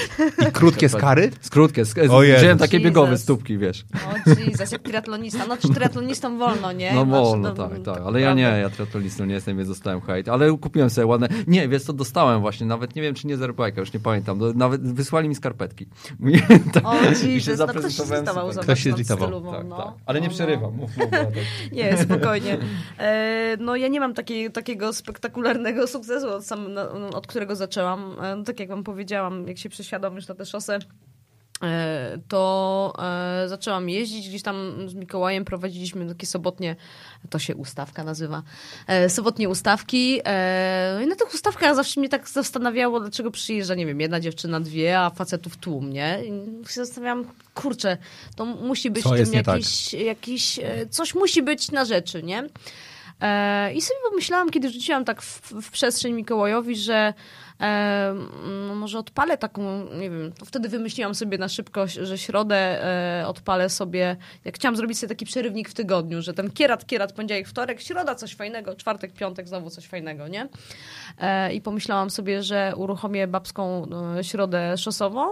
I 0.48 0.52
krótkie 0.52 0.88
skary? 0.88 1.30
Krótkie, 1.50 1.82
wziąłem 1.84 2.58
takie 2.58 2.80
biegowe 2.80 3.18
stópki, 3.18 3.58
wiesz. 3.58 3.84
O 3.94 4.40
Jesus, 4.50 4.72
jak 4.72 4.82
triatlonista. 4.82 5.46
No 5.48 5.56
czy 5.56 5.68
triatlonistom 5.68 6.38
wolno, 6.38 6.72
nie? 6.72 6.92
No 6.94 7.04
Znaczy, 7.04 7.22
wolno, 7.22 7.54
to- 7.54 7.68
tak, 7.68 7.82
tak. 7.82 8.02
Ale 8.06 8.20
ja 8.20 8.34
nie, 8.34 8.42
ja 8.42 8.70
triatlonistą 8.70 9.24
nie 9.24 9.34
jestem, 9.34 9.56
więc 9.56 9.68
dostałem 9.68 10.00
hejt. 10.00 10.28
Ale 10.28 10.58
kupiłem 10.58 10.90
sobie 10.90 11.06
ładne... 11.06 11.28
Nie, 11.46 11.68
wiesz 11.76 11.82
co, 11.84 11.92
dostałem 11.92 12.40
właśnie, 12.40 12.66
nawet 12.66 12.96
nie 12.96 13.02
wiem, 13.02 13.14
czy 13.14 13.26
nie 13.26 13.36
z 13.36 13.40
Airbike'a, 13.40 13.78
już 13.78 13.92
nie 13.92 14.00
pamiętam. 14.00 14.38
Do- 14.38 14.52
Nawet 14.52 14.92
wysłali 14.94 15.28
mi 15.28 15.34
skarpetki. 15.34 15.86
O 16.84 16.94
Jesus, 17.26 17.58
no 17.58 17.66
ktoś 17.66 17.96
się 17.96 18.02
zlitował, 18.02 18.50
Ktoś 18.62 18.82
się 18.82 18.90
no, 18.90 18.96
zlitował. 18.96 19.28
stylową, 19.28 19.52
Tak, 19.52 19.66
no. 19.66 19.76
tak. 19.76 19.94
Ale 20.06 20.20
nie 20.20 20.28
No, 20.28 20.34
przerywam, 20.34 20.74
mów, 20.76 20.96
mów. 20.96 21.10
Beata. 21.10 21.30
Nie, 21.72 21.96
spokojnie. 21.96 22.58
E, 22.98 23.56
no 23.60 23.76
ja 23.76 23.88
nie 23.88 24.00
mam 24.00 24.14
takiej, 24.14 24.50
takiego 24.52 24.92
spektakularnego 24.92 25.86
sukcesu, 25.86 26.28
od, 26.30 26.44
sam, 26.46 26.66
od 27.14 27.26
którego 27.26 27.56
zaczęłam. 27.56 28.16
E, 28.22 28.36
no, 28.36 28.44
tak 28.44 28.60
jak 28.60 28.68
wam 28.68 28.84
powiedziałam, 28.84 29.48
jak 29.48 29.58
się 29.58 29.68
przesiadłam 29.68 30.14
już 30.16 30.28
na 30.28 30.34
tę 30.34 30.46
szosę, 30.46 30.78
to 32.28 32.92
e, 33.44 33.48
zaczęłam 33.48 33.88
jeździć. 33.88 34.28
Gdzieś 34.28 34.42
tam 34.42 34.88
z 34.88 34.94
Mikołajem 34.94 35.44
prowadziliśmy 35.44 36.08
takie 36.08 36.26
sobotnie, 36.26 36.76
to 37.30 37.38
się 37.38 37.56
ustawka 37.56 38.04
nazywa, 38.04 38.42
e, 38.86 39.08
sobotnie 39.08 39.48
ustawki. 39.48 40.20
E, 40.24 40.92
no 40.94 41.00
i 41.00 41.06
na 41.06 41.16
tych 41.16 41.34
ustawkach 41.34 41.74
zawsze 41.74 42.00
mnie 42.00 42.08
tak 42.08 42.28
zastanawiało, 42.28 43.00
dlaczego 43.00 43.30
przyjeżdża, 43.30 43.74
nie 43.74 43.86
wiem, 43.86 44.00
jedna 44.00 44.20
dziewczyna, 44.20 44.60
dwie, 44.60 45.00
a 45.00 45.10
facetów 45.10 45.56
tłum, 45.56 45.92
nie? 45.92 46.22
I 46.24 46.28
się 46.68 46.84
zastanawiałam, 46.84 47.24
kurczę, 47.54 47.96
to 48.36 48.44
musi 48.44 48.90
być 48.90 49.02
Co 49.02 49.10
w 49.10 49.16
tym 49.16 49.30
nie 49.30 49.42
tak? 49.42 49.56
jakiś, 49.56 49.92
jakiś, 49.92 50.58
e, 50.58 50.86
coś 50.90 51.14
musi 51.14 51.42
być 51.42 51.70
na 51.70 51.84
rzeczy, 51.84 52.22
nie? 52.22 52.48
E, 53.20 53.74
I 53.74 53.82
sobie 53.82 54.00
pomyślałam, 54.10 54.50
kiedy 54.50 54.70
rzuciłam 54.70 55.04
tak 55.04 55.22
w, 55.22 55.52
w 55.52 55.70
przestrzeń 55.70 56.12
Mikołajowi, 56.12 56.76
że 56.76 57.14
e, 57.60 58.14
no 58.68 58.74
może 58.74 58.98
odpalę 58.98 59.38
taką, 59.38 59.84
nie 59.84 60.10
wiem, 60.10 60.32
to 60.38 60.44
wtedy 60.44 60.68
wymyśliłam 60.68 61.14
sobie 61.14 61.38
na 61.38 61.48
szybko, 61.48 61.86
że 61.86 62.18
środę 62.18 62.84
e, 63.20 63.26
odpalę 63.26 63.70
sobie, 63.70 64.16
jak 64.44 64.54
chciałam 64.54 64.76
zrobić 64.76 64.98
sobie 64.98 65.08
taki 65.08 65.26
przerywnik 65.26 65.68
w 65.68 65.74
tygodniu, 65.74 66.22
że 66.22 66.34
ten 66.34 66.50
kierat, 66.50 66.86
kierat, 66.86 67.12
poniedziałek, 67.12 67.48
wtorek, 67.48 67.80
środa 67.80 68.14
coś 68.14 68.34
fajnego, 68.34 68.74
czwartek, 68.74 69.12
piątek 69.12 69.48
znowu 69.48 69.70
coś 69.70 69.86
fajnego, 69.86 70.28
nie? 70.28 70.48
E, 71.18 71.52
I 71.54 71.60
pomyślałam 71.60 72.10
sobie, 72.10 72.42
że 72.42 72.72
uruchomię 72.76 73.26
babską 73.26 73.86
e, 74.18 74.24
środę 74.24 74.78
szosową. 74.78 75.26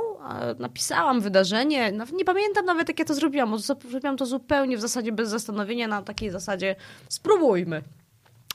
Napisałam 0.58 1.20
wydarzenie. 1.20 1.92
Nie 2.12 2.24
pamiętam 2.24 2.64
nawet, 2.64 2.88
jak 2.88 2.98
ja 2.98 3.04
to 3.04 3.14
zrobiłam. 3.14 3.50
bo 3.50 3.58
Zrobiłam 3.58 4.16
to 4.16 4.26
zupełnie 4.26 4.76
w 4.76 4.80
zasadzie 4.80 5.12
bez 5.12 5.28
zastanowienia, 5.28 5.88
na 5.88 6.02
takiej 6.02 6.30
zasadzie 6.30 6.76
spróbujmy. 7.08 7.82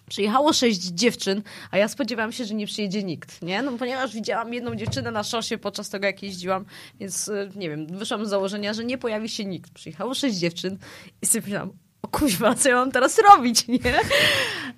Przyjechało 0.10 0.54
sześć 0.54 0.82
dziewczyn, 0.82 1.42
a 1.72 1.78
ja 1.78 1.88
spodziewałam 1.88 2.32
się, 2.32 2.46
że 2.46 2.54
nie 2.54 2.68
przyjedzie 2.68 3.04
nikt, 3.04 3.42
nie? 3.42 3.62
No 3.62 3.72
ponieważ 3.72 4.14
widziałam 4.14 4.54
jedną 4.54 4.76
dziewczynę 4.76 5.12
na 5.12 5.24
szosie 5.24 5.58
podczas 5.58 5.90
tego, 5.90 6.06
jak 6.06 6.24
jeździłam, 6.24 6.66
więc 7.00 7.28
y, 7.28 7.52
nie 7.56 7.70
wiem, 7.70 7.88
wyszłam 7.88 8.26
z 8.26 8.30
założenia, 8.30 8.74
że 8.74 8.86
nie 8.86 8.98
pojawi 8.98 9.30
się 9.30 9.46
nikt. 9.46 9.72
Przyjechało 9.72 10.14
sześć 10.14 10.38
dziewczyn 10.38 10.78
i 11.22 11.26
sobie 11.26 11.42
myślałam, 11.42 11.74
o 12.02 12.08
kuźwa, 12.08 12.56
co 12.56 12.70
ja 12.70 12.76
mam 12.76 12.92
teraz 12.92 13.20
robić, 13.30 13.68
nie? 13.68 13.80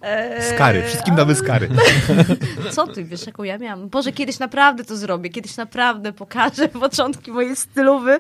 Eee, 0.02 0.56
skary, 0.56 0.84
wszystkim 0.84 1.16
damy 1.16 1.36
skary. 1.36 1.70
Co 2.72 2.88
ty, 2.88 3.04
wiesz, 3.04 3.26
jaką 3.28 3.44
ja 3.44 3.58
miałam? 3.58 3.90
Boże, 3.90 4.12
kiedyś 4.12 4.40
naprawdę 4.40 4.84
to 4.84 4.98
zrobię, 4.98 5.30
kiedyś 5.30 5.58
naprawdę 5.58 6.14
pokażę 6.14 6.68
początki 6.86 7.32
mojej 7.32 7.56
stylowy 7.56 8.18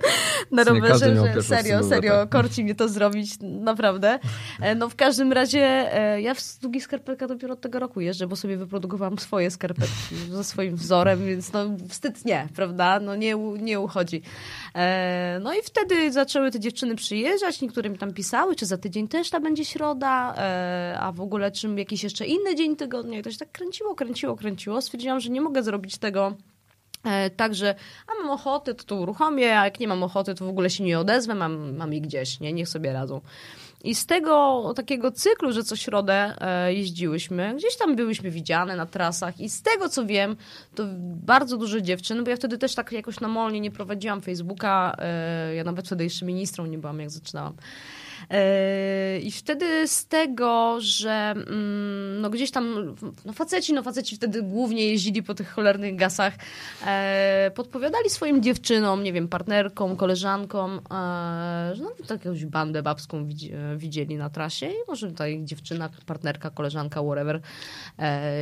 na 0.51 0.63
rowerze, 0.63 1.15
że 1.15 1.43
serio, 1.43 1.83
serio, 1.83 2.11
tak. 2.11 2.29
korci 2.29 2.63
mnie 2.63 2.75
to 2.75 2.89
zrobić, 2.89 3.35
naprawdę. 3.41 4.19
E, 4.61 4.75
no 4.75 4.89
w 4.89 4.95
każdym 4.95 5.33
razie 5.33 5.59
e, 5.97 6.21
ja 6.21 6.33
w 6.33 6.59
długich 6.61 6.83
skarpetkach 6.83 7.29
dopiero 7.29 7.53
od 7.53 7.61
tego 7.61 7.79
roku 7.79 8.01
jeżdżę, 8.01 8.27
bo 8.27 8.35
sobie 8.35 8.57
wyprodukowałam 8.57 9.19
swoje 9.19 9.51
skarpetki 9.51 10.15
ze 10.29 10.43
swoim 10.43 10.75
wzorem, 10.75 11.25
więc 11.25 11.53
no 11.53 11.65
wstyd 11.89 12.25
nie, 12.25 12.47
prawda? 12.55 12.99
No 12.99 13.15
nie, 13.15 13.35
nie 13.59 13.79
uchodzi. 13.79 14.21
E, 14.75 15.39
no 15.41 15.53
i 15.53 15.61
wtedy 15.63 16.11
zaczęły 16.11 16.51
te 16.51 16.59
dziewczyny 16.59 16.95
przyjeżdżać, 16.95 17.61
niektóre 17.61 17.89
mi 17.89 17.97
tam 17.97 18.13
pisały, 18.13 18.55
czy 18.55 18.65
za 18.65 18.77
tydzień 18.77 19.07
też 19.07 19.29
ta 19.29 19.39
będzie 19.39 19.65
środa, 19.65 20.35
a 20.99 21.11
w 21.11 21.21
ogóle 21.21 21.51
czym 21.51 21.77
jakiś 21.77 22.03
jeszcze 22.03 22.25
inny 22.25 22.55
dzień 22.55 22.75
tygodnia 22.75 23.19
i 23.19 23.21
to 23.21 23.31
się 23.31 23.37
tak 23.37 23.51
kręciło, 23.51 23.95
kręciło, 23.95 24.35
kręciło. 24.35 24.81
Stwierdziłam, 24.81 25.19
że 25.19 25.29
nie 25.29 25.41
mogę 25.41 25.63
zrobić 25.63 25.97
tego 25.97 26.33
e, 27.03 27.29
Także, 27.29 27.75
a 28.07 28.21
mam 28.21 28.31
ochotę, 28.31 28.73
to 28.73 28.83
to 28.83 28.95
uruchomię, 28.95 29.59
a 29.59 29.65
jak 29.65 29.79
nie 29.79 29.87
mam 29.87 30.03
ochoty, 30.03 30.35
to 30.35 30.45
w 30.45 30.49
ogóle 30.49 30.69
się 30.69 30.83
nie 30.83 30.99
odezwę, 30.99 31.35
mam, 31.35 31.75
mam 31.77 31.93
ich 31.93 32.01
gdzieś, 32.01 32.39
nie? 32.39 32.53
niech 32.53 32.69
sobie 32.69 32.93
radzą. 32.93 33.21
I 33.83 33.95
z 33.95 34.05
tego 34.05 34.73
takiego 34.75 35.11
cyklu, 35.11 35.51
że 35.51 35.63
co 35.63 35.75
środę 35.75 36.35
e, 36.41 36.73
jeździłyśmy, 36.73 37.53
gdzieś 37.57 37.77
tam 37.77 37.95
byłyśmy 37.95 38.31
widziane 38.31 38.75
na 38.75 38.85
trasach 38.85 39.39
i 39.39 39.49
z 39.49 39.61
tego 39.61 39.89
co 39.89 40.05
wiem, 40.05 40.35
to 40.75 40.83
bardzo 41.25 41.57
dużo 41.57 41.81
dziewczyn, 41.81 42.23
bo 42.23 42.29
ja 42.29 42.35
wtedy 42.35 42.57
też 42.57 42.75
tak 42.75 42.91
jakoś 42.91 43.19
na 43.19 43.27
molnie 43.27 43.59
nie 43.59 43.71
prowadziłam 43.71 44.21
Facebooka, 44.21 44.95
e, 44.97 45.55
ja 45.55 45.63
nawet 45.63 45.85
wtedy 45.85 46.03
jeszcze 46.03 46.25
ministrą 46.25 46.65
nie 46.65 46.77
byłam, 46.77 46.99
jak 46.99 47.09
zaczynałam. 47.09 47.53
E, 48.29 49.19
I 49.19 49.31
wtedy 49.31 49.87
z 49.87 50.05
tego, 50.07 50.77
że 50.79 51.11
mm, 51.11 52.21
no 52.21 52.29
gdzieś 52.29 52.51
tam, 52.51 52.95
no 53.25 53.33
faceci, 53.33 53.73
no 53.73 53.83
faceci 53.83 54.15
wtedy 54.15 54.41
głównie 54.41 54.85
jeździli 54.87 55.23
po 55.23 55.33
tych 55.33 55.51
cholernych 55.51 55.95
gasach, 55.95 56.33
e, 56.85 57.51
podpowiadali 57.55 58.09
swoim 58.09 58.43
dziewczynom, 58.43 59.03
nie 59.03 59.13
wiem, 59.13 59.27
partnerkom, 59.27 59.95
koleżankom, 59.95 60.71
e, 60.71 60.79
że 61.75 61.83
no 61.83 61.91
jakąś 62.09 62.45
bandę 62.45 62.83
babską 62.83 63.27
widzieli 63.77 64.17
na 64.17 64.29
trasie 64.29 64.65
i 64.65 64.77
może 64.87 65.07
tutaj 65.07 65.41
dziewczyna, 65.43 65.89
partnerka, 66.05 66.49
koleżanka, 66.49 67.01
whatever 67.03 67.41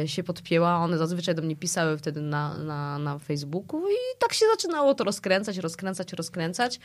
się 0.05 0.23
podpięła. 0.23 0.77
One 0.77 0.97
zazwyczaj 0.97 1.35
do 1.35 1.41
mnie 1.41 1.55
pisały 1.55 1.97
wtedy 1.97 2.21
na, 2.21 2.57
na, 2.57 2.99
na 2.99 3.19
Facebooku 3.19 3.89
i 3.89 4.19
tak 4.19 4.33
się 4.33 4.45
zaczynało 4.51 4.93
to 4.95 5.03
rozkręcać, 5.03 5.57
rozkręcać, 5.57 6.13
rozkręcać. 6.13 6.79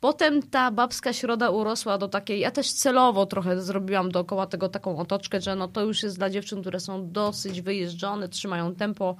Potem 0.00 0.42
ta 0.42 0.70
babska 0.70 1.12
środa 1.12 1.50
urosła 1.50 1.98
do 1.98 2.08
takiej 2.08 2.37
ja 2.38 2.50
też 2.50 2.72
celowo 2.72 3.26
trochę 3.26 3.62
zrobiłam 3.62 4.10
dookoła 4.10 4.46
tego 4.46 4.68
taką 4.68 4.98
otoczkę, 4.98 5.40
że 5.40 5.56
no 5.56 5.68
to 5.68 5.82
już 5.82 6.02
jest 6.02 6.18
dla 6.18 6.30
dziewczyn, 6.30 6.60
które 6.60 6.80
są 6.80 7.12
dosyć 7.12 7.62
wyjeżdżone, 7.62 8.28
trzymają 8.28 8.74
tempo 8.74 9.16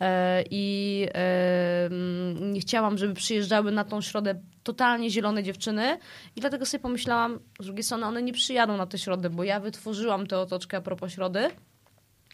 e, 0.00 0.44
i 0.50 1.06
nie 2.40 2.60
chciałam, 2.60 2.98
żeby 2.98 3.14
przyjeżdżały 3.14 3.72
na 3.72 3.84
tą 3.84 4.00
środę 4.00 4.40
totalnie 4.62 5.10
zielone 5.10 5.42
dziewczyny 5.42 5.98
i 6.36 6.40
dlatego 6.40 6.66
sobie 6.66 6.82
pomyślałam, 6.82 7.38
z 7.60 7.64
drugiej 7.64 7.82
strony 7.82 8.06
one 8.06 8.22
nie 8.22 8.32
przyjadą 8.32 8.76
na 8.76 8.86
tę 8.86 8.98
środę, 8.98 9.30
bo 9.30 9.44
ja 9.44 9.60
wytworzyłam 9.60 10.26
tę 10.26 10.38
otoczkę 10.38 10.76
a 10.76 10.80
propos 10.80 11.12
środy, 11.12 11.50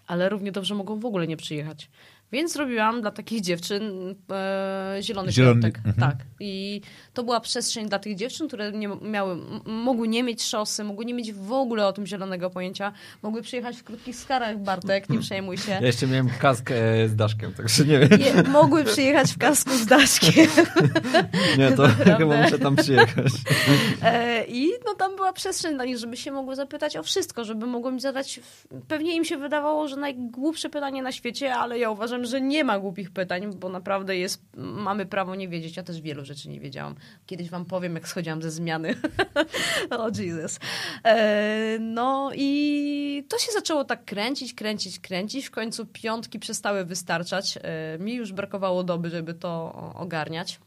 ale 0.07 0.29
równie 0.29 0.53
dobrze 0.53 0.75
mogą 0.75 1.01
w 1.01 1.05
ogóle 1.05 1.27
nie 1.27 1.37
przyjechać. 1.37 1.91
Więc 2.33 2.53
zrobiłam 2.53 3.01
dla 3.01 3.11
takich 3.11 3.41
dziewczyn 3.41 4.15
e, 4.33 4.97
zielony, 5.01 5.33
zielony 5.33 5.63
piątek. 5.63 5.79
Mhm. 5.79 6.11
Tak. 6.11 6.27
I 6.41 6.81
to 7.13 7.23
była 7.25 7.41
przestrzeń 7.41 7.89
dla 7.89 7.99
tych 7.99 8.17
dziewczyn, 8.17 8.49
które 8.49 8.73
nie 8.73 8.89
miały, 8.89 9.37
mogły 9.65 10.09
nie 10.09 10.23
mieć 10.23 10.43
szosy, 10.43 10.85
mogły 10.85 11.05
nie 11.05 11.15
mieć 11.15 11.33
w 11.33 11.53
ogóle 11.53 11.87
o 11.87 11.93
tym 11.93 12.07
zielonego 12.07 12.51
pojęcia. 12.51 12.93
Mogły 13.23 13.43
przyjechać 13.43 13.77
w 13.77 13.85
krótkich 13.85 14.17
skarach, 14.17 14.59
Bartek, 14.59 15.09
nie 15.09 15.19
przejmuj 15.19 15.59
się. 15.59 15.73
Ja 15.73 15.81
jeszcze 15.81 16.07
miałem 16.07 16.29
kask 16.39 16.71
e, 16.71 17.09
z 17.09 17.17
daszkiem, 17.17 17.53
także 17.53 17.85
nie 17.85 17.99
wiem. 17.99 18.21
Je, 18.21 18.43
mogły 18.43 18.85
przyjechać 18.85 19.33
w 19.33 19.39
kasku 19.39 19.71
z 19.71 19.87
daszkiem. 19.87 20.47
nie, 21.59 21.73
to 21.73 21.89
chyba 22.19 22.43
muszę 22.43 22.59
tam 22.59 22.77
przyjechać. 22.77 23.33
E, 24.03 24.45
I 24.45 24.71
no 24.87 24.95
tam 24.95 25.17
była 25.17 25.33
przestrzeń 25.33 25.75
dla 25.75 25.85
nich, 25.85 25.99
żeby 25.99 26.17
się 26.17 26.33
mogły 26.33 26.57
zapytać 26.57 26.97
o 26.97 27.03
wszystko, 27.03 27.45
żeby 27.45 27.67
mogły 27.67 27.93
mi 27.93 28.01
zadać, 28.01 28.41
pewnie 28.89 29.17
im 29.17 29.25
się 29.25 29.37
wydawało, 29.37 29.89
że 29.89 29.97
najgłupsze 29.97 30.71
pytanie 30.71 31.03
na 31.03 31.13
świecie, 31.13 31.55
ale 31.55 31.79
ja 31.79 31.91
uważam, 31.91 32.14
że 32.23 32.41
nie 32.41 32.65
ma 32.65 32.79
głupich 32.79 33.11
pytań, 33.11 33.55
bo 33.57 33.69
naprawdę 33.69 34.17
jest, 34.17 34.43
mamy 34.57 35.07
prawo 35.07 35.35
nie 35.35 35.49
wiedzieć. 35.49 35.77
Ja 35.77 35.83
też 35.83 36.01
wielu 36.01 36.25
rzeczy 36.25 36.49
nie 36.49 36.61
wiedziałam. 36.61 36.95
Kiedyś 37.27 37.51
wam 37.51 37.65
powiem, 37.65 37.95
jak 37.95 38.09
schodziłam 38.09 38.43
ze 38.43 38.51
zmiany. 38.51 38.95
o 39.99 40.09
Jesus. 40.09 40.59
E, 41.05 41.79
no 41.81 42.31
i 42.35 43.27
to 43.29 43.39
się 43.39 43.53
zaczęło 43.53 43.85
tak 43.85 44.05
kręcić, 44.05 44.55
kręcić, 44.55 45.01
kręcić. 45.01 45.47
W 45.47 45.51
końcu 45.51 45.87
piątki 45.87 46.39
przestały 46.39 46.85
wystarczać. 46.85 47.59
E, 47.63 47.99
mi 47.99 48.15
już 48.15 48.33
brakowało 48.33 48.85
doby, 48.85 49.11
żeby 49.11 49.35
to 49.35 49.73
ogarniać. 49.95 50.61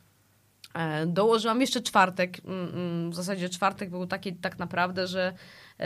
E, 0.73 1.05
dołożyłam 1.05 1.61
jeszcze 1.61 1.81
czwartek. 1.81 2.37
Mm, 2.45 2.69
mm, 2.69 3.11
w 3.11 3.15
zasadzie 3.15 3.49
czwartek 3.49 3.89
był 3.89 4.07
taki 4.07 4.35
tak 4.35 4.59
naprawdę, 4.59 5.07
że 5.07 5.33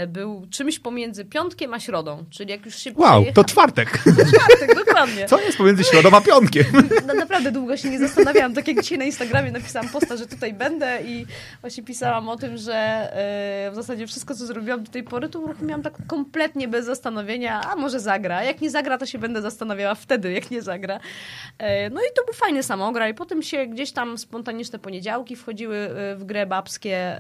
był 0.07 0.47
czymś 0.49 0.79
pomiędzy 0.79 1.25
piątkiem 1.25 1.73
a 1.73 1.79
środą, 1.79 2.23
czyli 2.29 2.51
jak 2.51 2.65
już 2.65 2.75
się 2.75 2.91
Wow, 2.95 3.25
to 3.33 3.43
czwartek. 3.43 4.03
To 4.03 4.25
czwartek, 4.37 4.75
dokładnie. 4.85 5.25
Co 5.25 5.41
jest 5.41 5.57
pomiędzy 5.57 5.83
środą 5.83 6.09
a 6.17 6.21
piątkiem? 6.21 6.65
No, 7.07 7.13
naprawdę 7.13 7.51
długo 7.51 7.77
się 7.77 7.89
nie 7.89 7.99
zastanawiałam. 7.99 8.53
Tak 8.53 8.67
jak 8.67 8.81
dzisiaj 8.81 8.97
na 8.97 9.05
Instagramie 9.05 9.51
napisałam 9.51 9.89
posta, 9.89 10.17
że 10.17 10.27
tutaj 10.27 10.53
będę 10.53 11.01
i 11.05 11.25
właśnie 11.61 11.83
pisałam 11.83 12.29
o 12.29 12.37
tym, 12.37 12.57
że 12.57 12.73
e, 13.67 13.71
w 13.71 13.75
zasadzie 13.75 14.07
wszystko, 14.07 14.35
co 14.35 14.45
zrobiłam 14.45 14.83
do 14.83 14.91
tej 14.91 15.03
pory, 15.03 15.29
to 15.29 15.39
uruchomiłam 15.39 15.81
tak 15.81 15.93
kompletnie 16.07 16.67
bez 16.67 16.85
zastanowienia, 16.85 17.61
a 17.61 17.75
może 17.75 17.99
zagra. 17.99 18.43
Jak 18.43 18.61
nie 18.61 18.69
zagra, 18.69 18.97
to 18.97 19.05
się 19.05 19.19
będę 19.19 19.41
zastanawiała 19.41 19.95
wtedy, 19.95 20.31
jak 20.31 20.51
nie 20.51 20.61
zagra. 20.61 20.99
E, 21.57 21.89
no 21.89 22.01
i 22.01 22.13
to 22.15 22.25
był 22.25 22.33
fajny 22.33 22.63
samogra 22.63 23.09
i 23.09 23.13
potem 23.13 23.41
się 23.41 23.67
gdzieś 23.67 23.91
tam 23.91 24.17
spontaniczne 24.17 24.79
poniedziałki 24.79 25.35
wchodziły 25.35 25.89
w 26.15 26.23
grę 26.23 26.45
babskie. 26.45 27.17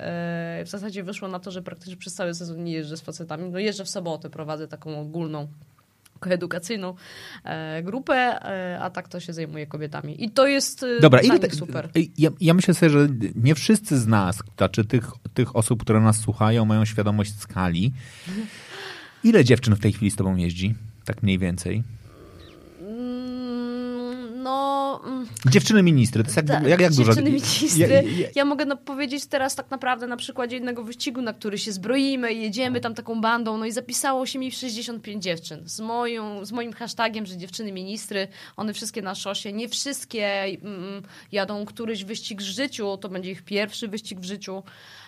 W 0.65 0.67
zasadzie 0.67 1.03
wyszło 1.03 1.27
na 1.27 1.39
to, 1.39 1.51
że 1.51 1.61
praktycznie 1.61 1.97
przez 1.97 2.13
cały 2.13 2.33
sezon 2.33 2.60
nie 2.61 2.71
jeżdżę 2.71 2.97
z 2.97 3.01
facetami. 3.01 3.49
No 3.49 3.59
jeżdżę 3.59 3.85
w 3.85 3.89
sobotę, 3.89 4.29
prowadzę 4.29 4.67
taką 4.67 5.01
ogólną 5.01 5.47
edukacyjną 6.29 6.95
e, 7.43 7.83
grupę, 7.83 8.13
e, 8.13 8.79
a 8.79 8.89
tak 8.89 9.07
to 9.07 9.19
się 9.19 9.33
zajmuje 9.33 9.67
kobietami. 9.67 10.23
I 10.23 10.29
to 10.29 10.47
jest 10.47 10.83
e, 10.83 10.99
Dobra, 10.99 11.21
ile 11.21 11.51
super. 11.51 11.89
Ja, 12.17 12.29
ja, 12.41 12.53
myślę 12.53 12.73
sobie, 12.73 12.89
że 12.89 13.07
nie 13.35 13.55
wszyscy 13.55 13.97
z 13.97 14.07
nas, 14.07 14.39
znaczy 14.57 14.85
tych, 14.85 15.11
tych 15.33 15.55
osób, 15.55 15.83
które 15.83 16.01
nas 16.01 16.19
słuchają, 16.19 16.65
mają 16.65 16.85
świadomość 16.85 17.39
skali. 17.39 17.93
Ile 19.23 19.45
dziewczyn 19.45 19.75
w 19.75 19.79
tej 19.79 19.93
chwili 19.93 20.11
z 20.11 20.15
tobą 20.15 20.35
jeździ? 20.35 20.75
Tak 21.05 21.23
mniej 21.23 21.39
więcej. 21.39 21.83
No... 24.43 25.01
Mm, 25.05 25.27
dziewczyny 25.49 25.83
ministry, 25.83 26.23
to 26.23 26.27
jest 26.27 26.37
jak, 26.37 26.47
tak, 26.47 26.67
jak, 26.67 26.81
jak 26.81 26.93
dużo... 26.93 27.03
Dziewczyny 27.03 27.31
ministry. 27.31 27.87
Ja, 27.87 28.01
ja, 28.01 28.27
ja, 28.35 28.45
mogę 28.45 28.65
no, 28.65 28.77
powiedzieć 28.77 29.25
teraz 29.25 29.55
tak 29.55 29.71
naprawdę 29.71 30.07
na 30.07 30.17
przykładzie 30.17 30.55
jednego 30.55 30.83
wyścigu, 30.83 31.21
na 31.21 31.33
który 31.33 31.57
się 31.57 31.71
zbroimy 31.71 32.33
i 32.33 32.41
jedziemy 32.41 32.81
tam 32.81 32.93
taką 32.93 33.21
bandą, 33.21 33.57
no 33.57 33.65
i 33.65 33.71
zapisało 33.71 34.25
się 34.25 34.39
mi 34.39 34.51
65 34.51 35.23
dziewczyn. 35.23 35.69
Z, 35.69 35.79
moją, 35.79 36.45
z 36.45 36.51
moim 36.51 36.73
hashtagiem, 36.73 37.25
że 37.25 37.37
dziewczyny 37.37 37.71
ministry, 37.71 38.27
one 38.57 38.73
wszystkie 38.73 39.01
na 39.01 39.15
szosie, 39.15 39.53
nie 39.53 39.69
wszystkie 39.69 40.43
mm, 40.43 41.01
jadą 41.31 41.65
któryś 41.65 42.03
wyścig 42.03 42.41
w 42.41 42.45
życiu, 42.45 42.97
to 42.97 43.09
będzie 43.09 43.31
ich 43.31 43.41
pierwszy 43.41 43.87
wyścig 43.87 44.19
w 44.19 44.23
życiu, 44.23 44.63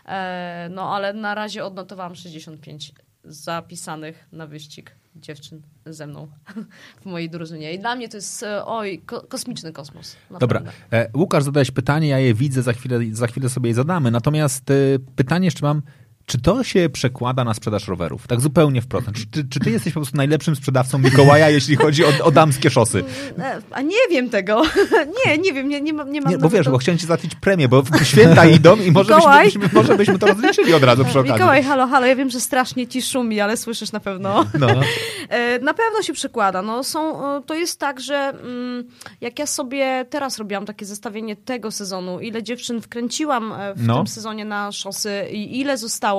e, 0.05 0.67
no 0.71 0.95
ale 0.95 1.13
na 1.13 1.35
razie 1.35 1.65
odnotowałam 1.65 2.15
65 2.15 2.91
zapisanych 3.23 4.27
na 4.31 4.47
wyścig 4.47 5.02
dziewczyn 5.15 5.61
ze 5.85 6.07
mną 6.07 6.27
w 7.01 7.05
mojej 7.05 7.29
drużynie. 7.29 7.73
I 7.73 7.79
dla 7.79 7.95
mnie 7.95 8.09
to 8.09 8.17
jest, 8.17 8.43
e, 8.43 8.65
oj, 8.65 9.01
ko 9.05 9.21
kosmiczny 9.21 9.71
kosmos. 9.71 10.15
Naprawdę. 10.31 10.71
Dobra. 10.71 10.99
E, 10.99 11.09
Łukasz, 11.17 11.43
zadałeś 11.43 11.71
pytanie, 11.71 12.07
ja 12.07 12.19
je 12.19 12.33
widzę, 12.33 12.61
za 12.61 12.73
chwilę, 12.73 12.99
za 13.11 13.27
chwilę 13.27 13.49
sobie 13.49 13.69
je 13.69 13.73
zadamy. 13.75 14.11
Natomiast 14.11 14.71
e, 14.71 14.73
pytanie 15.15 15.45
jeszcze 15.45 15.65
mam, 15.65 15.81
czy 16.25 16.41
to 16.41 16.63
się 16.63 16.89
przekłada 16.89 17.43
na 17.43 17.53
sprzedaż 17.53 17.87
rowerów? 17.87 18.27
Tak 18.27 18.41
zupełnie 18.41 18.81
wprost. 18.81 19.07
Czy, 19.31 19.47
czy, 19.49 19.59
ty 19.59 19.71
jesteś 19.71 19.93
po 19.93 19.99
prostu 19.99 20.17
najlepszym 20.17 20.55
sprzedawcą 20.55 20.97
Mikołaja, 20.97 21.49
jeśli 21.49 21.75
chodzi 21.75 22.05
o, 22.05 22.09
o 22.23 22.31
damskie 22.31 22.69
szosy? 22.69 23.03
E, 23.39 23.61
a 23.71 23.81
nie 23.81 24.07
wiem 24.09 24.29
tego. 24.29 24.61
Nie, 25.25 25.37
nie 25.37 25.53
wiem, 25.53 25.69
nie, 25.69 25.81
nie, 25.81 25.93
mam, 25.93 26.11
nie 26.11 26.21
mam... 26.21 26.31
Nie, 26.31 26.37
bo 26.37 26.49
wiesz, 26.49 26.65
to... 26.65 26.71
bo 26.71 26.77
chciałem 26.77 26.99
ci 26.99 27.05
załatwić 27.05 27.35
premię, 27.35 27.67
bo 27.67 27.83
święta 28.03 28.45
idą 28.45 28.75
i 28.75 28.91
może 28.91 29.15
byśmy, 29.15 29.43
byśmy, 29.43 29.69
może 29.73 29.97
byśmy 29.97 30.19
to 30.19 30.27
rozliczyli 30.27 30.73
od 30.73 30.83
razu 30.83 31.05
przy 31.05 31.19
okazji. 31.19 31.33
Mikołaj, 31.33 31.63
halo, 31.63 31.87
halo, 31.87 32.05
ja 32.05 32.15
wiem, 32.15 32.29
że 32.29 32.39
strasznie 32.39 32.87
ci 32.87 33.01
szumi, 33.01 33.39
ale 33.39 33.57
słyszysz 33.57 33.91
na 33.91 33.99
pewno. 33.99 34.45
No. 34.59 34.67
E, 35.29 35.59
na 35.59 35.73
pewno 35.73 36.01
się 36.01 36.13
przekłada. 36.13 36.61
No, 36.61 36.83
są, 36.83 37.21
to 37.41 37.53
jest 37.53 37.79
tak, 37.79 37.99
że 37.99 38.15
mm, 38.15 38.83
jak 39.21 39.39
ja 39.39 39.47
sobie 39.47 40.05
teraz 40.09 40.37
robiłam 40.37 40.65
takie 40.65 40.85
zestawienie 40.85 41.35
tego 41.35 41.71
sezonu, 41.71 42.19
ile 42.19 42.43
dziewczyn 42.43 42.81
wkręciłam 42.81 43.53
e, 43.53 43.73
w 43.75 43.87
no. 43.87 43.97
tym 43.97 44.07
sezonie 44.07 44.45
na 44.45 44.71
szosy 44.71 45.25
i 45.31 45.59
ile 45.59 45.77
zostało, 45.77 46.12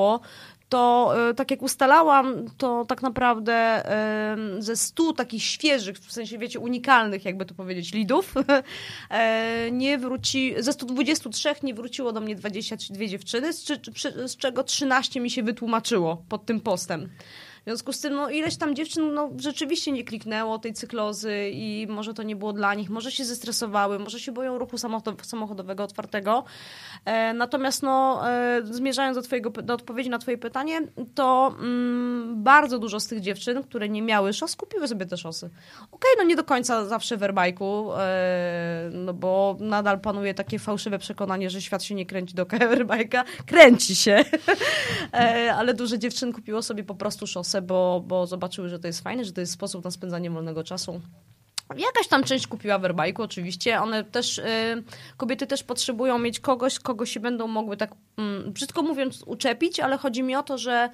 to 0.69 1.15
e, 1.31 1.35
tak 1.35 1.51
jak 1.51 1.63
ustalałam, 1.63 2.45
to 2.59 2.85
tak 2.85 3.03
naprawdę 3.03 3.83
ze 4.59 4.77
100 4.77 5.13
takich 5.13 5.43
świeżych, 5.43 5.99
w 5.99 6.13
sensie 6.13 6.39
wiecie, 6.39 6.61
unikalnych, 6.61 7.25
jakby 7.25 7.45
to 7.45 7.55
powiedzieć, 7.55 7.93
lidów, 7.93 8.35
e, 9.11 9.71
nie 9.71 9.99
wróci, 9.99 10.55
ze 10.59 10.73
123 10.73 11.55
nie 11.63 11.75
wróciło 11.75 12.13
do 12.13 12.21
mnie 12.21 12.37
22 12.37 13.07
dziewczyny, 13.07 13.53
z, 13.53 13.67
z 14.27 14.37
czego 14.37 14.65
13 14.65 15.21
mi 15.21 15.31
się 15.31 15.43
wytłumaczyło 15.43 16.23
pod 16.29 16.47
tym 16.47 16.61
postem. 16.61 17.09
W 17.65 17.67
związku 17.67 17.93
z 17.93 18.01
tym, 18.01 18.15
no 18.15 18.31
ileś 18.31 18.57
tam 18.57 18.75
dziewczyn 18.75 19.15
no, 19.15 19.31
rzeczywiście 19.37 19.93
nie 19.93 20.05
kliknęło 20.05 20.59
tej 20.59 20.73
cyklozy 20.73 21.51
i 21.53 21.87
może 21.91 22.15
to 22.15 22.23
nie 22.23 22.37
było 22.37 22.53
dla 22.53 22.75
nich, 22.75 22.91
może 22.91 23.13
się 23.13 23.25
zestresowały, 23.25 23.99
może 23.99 24.21
się 24.21 24.33
boją 24.33 24.59
ruchu 24.59 24.77
samochodowego 25.23 25.85
otwartego. 25.85 26.45
E, 27.05 27.35
natomiast 27.35 27.83
no, 27.83 28.23
e, 28.31 28.63
zmierzając 28.65 29.17
do, 29.17 29.23
twojego, 29.23 29.51
do 29.51 29.75
odpowiedzi 29.75 30.11
na 30.11 30.19
twoje 30.19 30.39
pytanie, 30.39 30.81
to 31.15 31.55
mm, 31.59 32.43
bardzo 32.43 32.79
dużo 32.79 33.01
z 33.01 33.07
tych 33.07 33.21
dziewczyn, 33.21 33.63
które 33.63 33.89
nie 33.89 34.03
miały 34.03 34.33
szos, 34.33 34.57
kupiły 34.57 34.89
sobie 34.89 35.07
te 35.07 35.17
szosy. 35.17 35.47
Okej, 35.47 35.91
okay, 35.91 36.11
no 36.19 36.25
nie 36.25 36.37
do 36.37 36.45
końca 36.45 36.87
zawsze 36.87 37.17
w 37.17 37.21
airbike'u, 37.21 37.95
e, 37.99 38.91
no 38.93 39.15
bo 39.15 39.57
nadal 39.61 40.01
panuje 40.01 40.35
takie 40.35 40.59
fałszywe 40.59 40.99
przekonanie, 40.99 41.51
że 41.51 41.63
świat 41.63 41.83
się 41.83 41.95
nie 41.95 42.07
kręci 42.07 42.35
do 42.35 42.45
airbike'a. 42.75 43.25
Kręci 43.47 43.97
się, 43.97 44.25
ale 45.59 45.75
duże 45.75 45.99
dziewczyn 45.99 46.33
kupiło 46.33 46.63
sobie 46.63 46.85
po 46.85 46.95
prostu 46.95 47.27
szosy 47.27 47.54
bo, 47.63 48.05
bo 48.07 48.27
zobaczyły, 48.27 48.69
że 48.69 48.79
to 48.79 48.87
jest 48.87 49.01
fajne, 49.01 49.25
że 49.25 49.33
to 49.33 49.41
jest 49.41 49.53
sposób 49.53 49.85
na 49.85 49.91
spędzanie 49.91 50.31
wolnego 50.31 50.65
czasu. 50.65 51.01
Jakaś 51.77 52.09
tam 52.09 52.25
część 52.25 52.47
kupiła 52.47 52.79
werbajku, 52.79 53.23
oczywiście. 53.23 53.81
One 53.81 54.05
też, 54.05 54.39
y, 54.39 54.43
kobiety 55.17 55.47
też 55.47 55.63
potrzebują 55.63 56.19
mieć 56.19 56.41
kogoś, 56.41 56.79
kogo 56.79 57.07
się 57.07 57.21
będą 57.21 57.47
mogły 57.47 57.77
tak, 57.77 57.95
brzydko 58.47 58.83
mówiąc, 58.83 59.23
uczepić, 59.27 59.81
ale 59.81 59.99
chodzi 59.99 60.23
mi 60.23 60.37
o 60.37 60.43
to, 60.43 60.59
że 60.59 60.91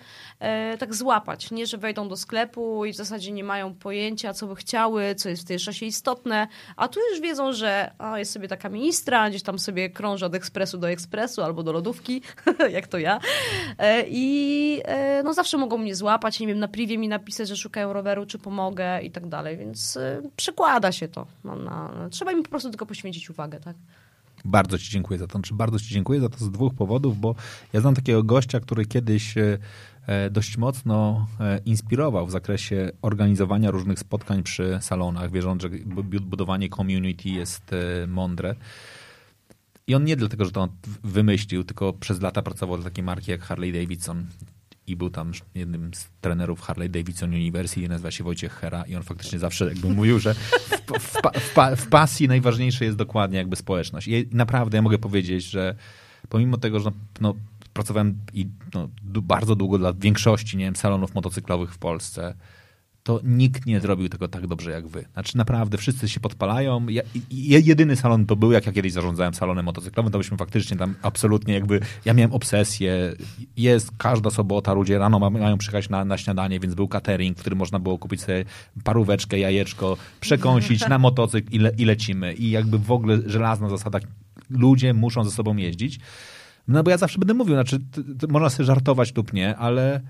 y, 0.74 0.78
tak 0.78 0.94
złapać. 0.94 1.50
Nie, 1.50 1.66
że 1.66 1.78
wejdą 1.78 2.08
do 2.08 2.16
sklepu 2.16 2.84
i 2.84 2.92
w 2.92 2.96
zasadzie 2.96 3.32
nie 3.32 3.44
mają 3.44 3.74
pojęcia, 3.74 4.34
co 4.34 4.46
by 4.46 4.56
chciały, 4.56 5.14
co 5.14 5.28
jest 5.28 5.42
w 5.42 5.46
tej 5.46 5.58
szosie 5.58 5.86
istotne, 5.86 6.48
a 6.76 6.88
tu 6.88 7.00
już 7.10 7.20
wiedzą, 7.20 7.52
że 7.52 7.90
o, 7.98 8.16
jest 8.16 8.32
sobie 8.32 8.48
taka 8.48 8.68
ministra, 8.68 9.30
gdzieś 9.30 9.42
tam 9.42 9.58
sobie 9.58 9.90
krąży 9.90 10.26
od 10.26 10.34
ekspresu 10.34 10.78
do 10.78 10.90
ekspresu 10.90 11.42
albo 11.42 11.62
do 11.62 11.72
lodówki, 11.72 12.22
jak 12.70 12.86
to 12.86 12.98
ja. 12.98 13.20
E, 13.78 14.04
I 14.08 14.80
e, 14.84 15.22
no 15.22 15.34
zawsze 15.34 15.58
mogą 15.58 15.78
mnie 15.78 15.94
złapać, 15.94 16.40
nie 16.40 16.46
wiem, 16.46 16.58
na 16.58 16.68
privie 16.68 16.98
mi 16.98 17.08
napisać, 17.08 17.48
że 17.48 17.56
szukają 17.56 17.92
roweru, 17.92 18.26
czy 18.26 18.38
pomogę 18.38 19.02
i 19.02 19.10
tak 19.10 19.28
dalej, 19.28 19.56
więc 19.56 19.98
przykład 20.36 20.70
składa 20.70 20.92
się 20.92 21.08
to. 21.08 21.26
No, 21.44 21.90
trzeba 22.10 22.32
im 22.32 22.42
po 22.42 22.50
prostu 22.50 22.70
tylko 22.70 22.86
poświęcić 22.86 23.30
uwagę, 23.30 23.60
tak? 23.60 23.76
Bardzo 24.44 24.78
Ci 24.78 24.90
dziękuję 24.90 25.18
za 25.18 25.26
to. 25.26 25.32
Znaczy, 25.32 25.54
bardzo 25.54 25.78
Ci 25.78 25.94
dziękuję 25.94 26.20
za 26.20 26.28
to 26.28 26.44
z 26.44 26.50
dwóch 26.50 26.74
powodów, 26.74 27.20
bo 27.20 27.34
ja 27.72 27.80
znam 27.80 27.94
takiego 27.94 28.22
gościa, 28.22 28.60
który 28.60 28.86
kiedyś 28.86 29.38
e, 29.38 29.58
e, 30.06 30.30
dość 30.30 30.56
mocno 30.56 31.26
e, 31.40 31.60
inspirował 31.64 32.26
w 32.26 32.30
zakresie 32.30 32.90
organizowania 33.02 33.70
różnych 33.70 33.98
spotkań 33.98 34.42
przy 34.42 34.78
salonach, 34.80 35.30
wierząc, 35.30 35.62
że 35.62 35.68
budowanie 36.22 36.68
community 36.68 37.28
jest 37.28 37.70
mądre. 38.08 38.54
I 39.86 39.94
on 39.94 40.04
nie 40.04 40.16
dlatego, 40.16 40.44
że 40.44 40.50
to 40.50 40.68
wymyślił, 41.04 41.64
tylko 41.64 41.92
przez 41.92 42.20
lata 42.20 42.42
pracował 42.42 42.76
dla 42.76 42.84
takiej 42.84 43.04
marki 43.04 43.30
jak 43.30 43.40
Harley 43.40 43.72
Davidson 43.72 44.26
i 44.90 44.96
był 44.96 45.10
tam 45.10 45.32
jednym 45.54 45.94
z 45.94 46.08
trenerów 46.20 46.60
Harley 46.60 46.90
Davidson 46.90 47.30
University, 47.30 47.88
nazywa 47.88 48.10
się 48.10 48.24
Wojciech 48.24 48.52
Hera 48.52 48.82
i 48.82 48.96
on 48.96 49.02
faktycznie 49.02 49.38
zawsze 49.38 49.64
jakby 49.64 49.88
mówił, 49.88 50.18
że 50.18 50.34
w, 50.34 50.98
w, 51.00 51.16
w, 51.40 51.76
w 51.76 51.88
pasji 51.88 52.28
najważniejsze 52.28 52.84
jest 52.84 52.96
dokładnie 52.96 53.38
jakby 53.38 53.56
społeczność. 53.56 54.08
I 54.08 54.28
naprawdę 54.32 54.78
ja 54.78 54.82
mogę 54.82 54.98
powiedzieć, 54.98 55.44
że 55.44 55.74
pomimo 56.28 56.56
tego, 56.56 56.80
że 56.80 56.90
no, 57.20 57.34
pracowałem 57.72 58.18
i 58.32 58.46
no, 58.74 58.88
bardzo 59.02 59.56
długo 59.56 59.78
dla 59.78 59.92
większości 59.92 60.56
nie 60.56 60.64
wiem, 60.64 60.76
salonów 60.76 61.14
motocyklowych 61.14 61.74
w 61.74 61.78
Polsce, 61.78 62.34
to 63.02 63.20
nikt 63.24 63.66
nie 63.66 63.80
zrobił 63.80 64.08
tego 64.08 64.28
tak 64.28 64.46
dobrze 64.46 64.70
jak 64.70 64.88
wy. 64.88 65.04
Znaczy 65.12 65.36
naprawdę 65.36 65.78
wszyscy 65.78 66.08
się 66.08 66.20
podpalają. 66.20 66.86
Ja, 66.88 67.02
jedyny 67.64 67.96
salon 67.96 68.26
to 68.26 68.36
był, 68.36 68.52
jak 68.52 68.66
ja 68.66 68.72
kiedyś 68.72 68.92
zarządzałem 68.92 69.34
salonem 69.34 69.64
motocyklowym, 69.64 70.12
to 70.12 70.18
byśmy 70.18 70.36
faktycznie 70.36 70.76
tam 70.76 70.94
absolutnie 71.02 71.54
jakby, 71.54 71.80
ja 72.04 72.14
miałem 72.14 72.32
obsesję. 72.32 73.14
Jest 73.56 73.90
każda 73.98 74.30
sobota, 74.30 74.72
ludzie 74.72 74.98
rano 74.98 75.30
mają 75.30 75.58
przyjechać 75.58 75.88
na, 75.88 76.04
na 76.04 76.18
śniadanie, 76.18 76.60
więc 76.60 76.74
był 76.74 76.88
catering, 76.88 77.38
w 77.38 77.40
którym 77.40 77.58
można 77.58 77.78
było 77.78 77.98
kupić 77.98 78.20
sobie 78.20 78.44
paróweczkę, 78.84 79.38
jajeczko, 79.38 79.96
przekąsić 80.20 80.88
na 80.88 80.98
motocykl 80.98 81.54
i, 81.54 81.58
le, 81.58 81.72
i 81.78 81.84
lecimy. 81.84 82.34
I 82.34 82.50
jakby 82.50 82.78
w 82.78 82.92
ogóle 82.92 83.18
żelazna 83.26 83.68
zasada, 83.68 83.98
ludzie 84.50 84.94
muszą 84.94 85.24
ze 85.24 85.30
sobą 85.30 85.56
jeździć. 85.56 86.00
No 86.68 86.82
bo 86.82 86.90
ja 86.90 86.98
zawsze 86.98 87.18
będę 87.18 87.34
mówił, 87.34 87.54
znaczy, 87.54 87.80
można 88.28 88.50
sobie 88.50 88.64
żartować 88.64 89.16
lub 89.16 89.32
nie, 89.32 89.56
ale 89.56 90.00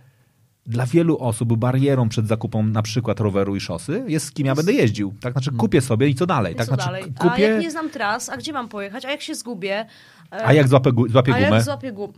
dla 0.67 0.87
wielu 0.87 1.19
osób 1.19 1.57
barierą 1.57 2.09
przed 2.09 2.27
zakupem 2.27 2.73
na 2.73 2.83
przykład 2.83 3.21
roweru 3.21 3.57
i 3.57 3.61
szosy 3.61 4.05
jest 4.07 4.27
z 4.27 4.33
kim 4.33 4.47
ja 4.47 4.55
będę 4.55 4.73
jeździł. 4.73 5.15
Tak, 5.21 5.33
znaczy 5.33 5.53
kupię 5.53 5.81
sobie 5.81 6.09
i 6.09 6.15
co 6.15 6.27
dalej? 6.27 6.55
Tak, 6.55 6.67
co 6.67 6.75
znaczy, 6.75 6.87
dalej? 6.87 7.05
Kupię... 7.19 7.31
A 7.31 7.39
jak 7.39 7.61
nie 7.61 7.71
znam 7.71 7.91
tras, 7.91 8.29
a 8.29 8.37
gdzie 8.37 8.53
mam 8.53 8.69
pojechać? 8.69 9.05
A 9.05 9.11
jak 9.11 9.23
się 9.23 9.35
zgubię? 9.35 9.87
A 10.31 10.53
jak 10.53 10.69
złapię, 10.69 10.91
złapię 11.09 11.33
gumę? 11.33 11.47
A 11.47 11.55
jak 11.55 11.63
złapię 11.63 11.93
gumę? 11.93 12.13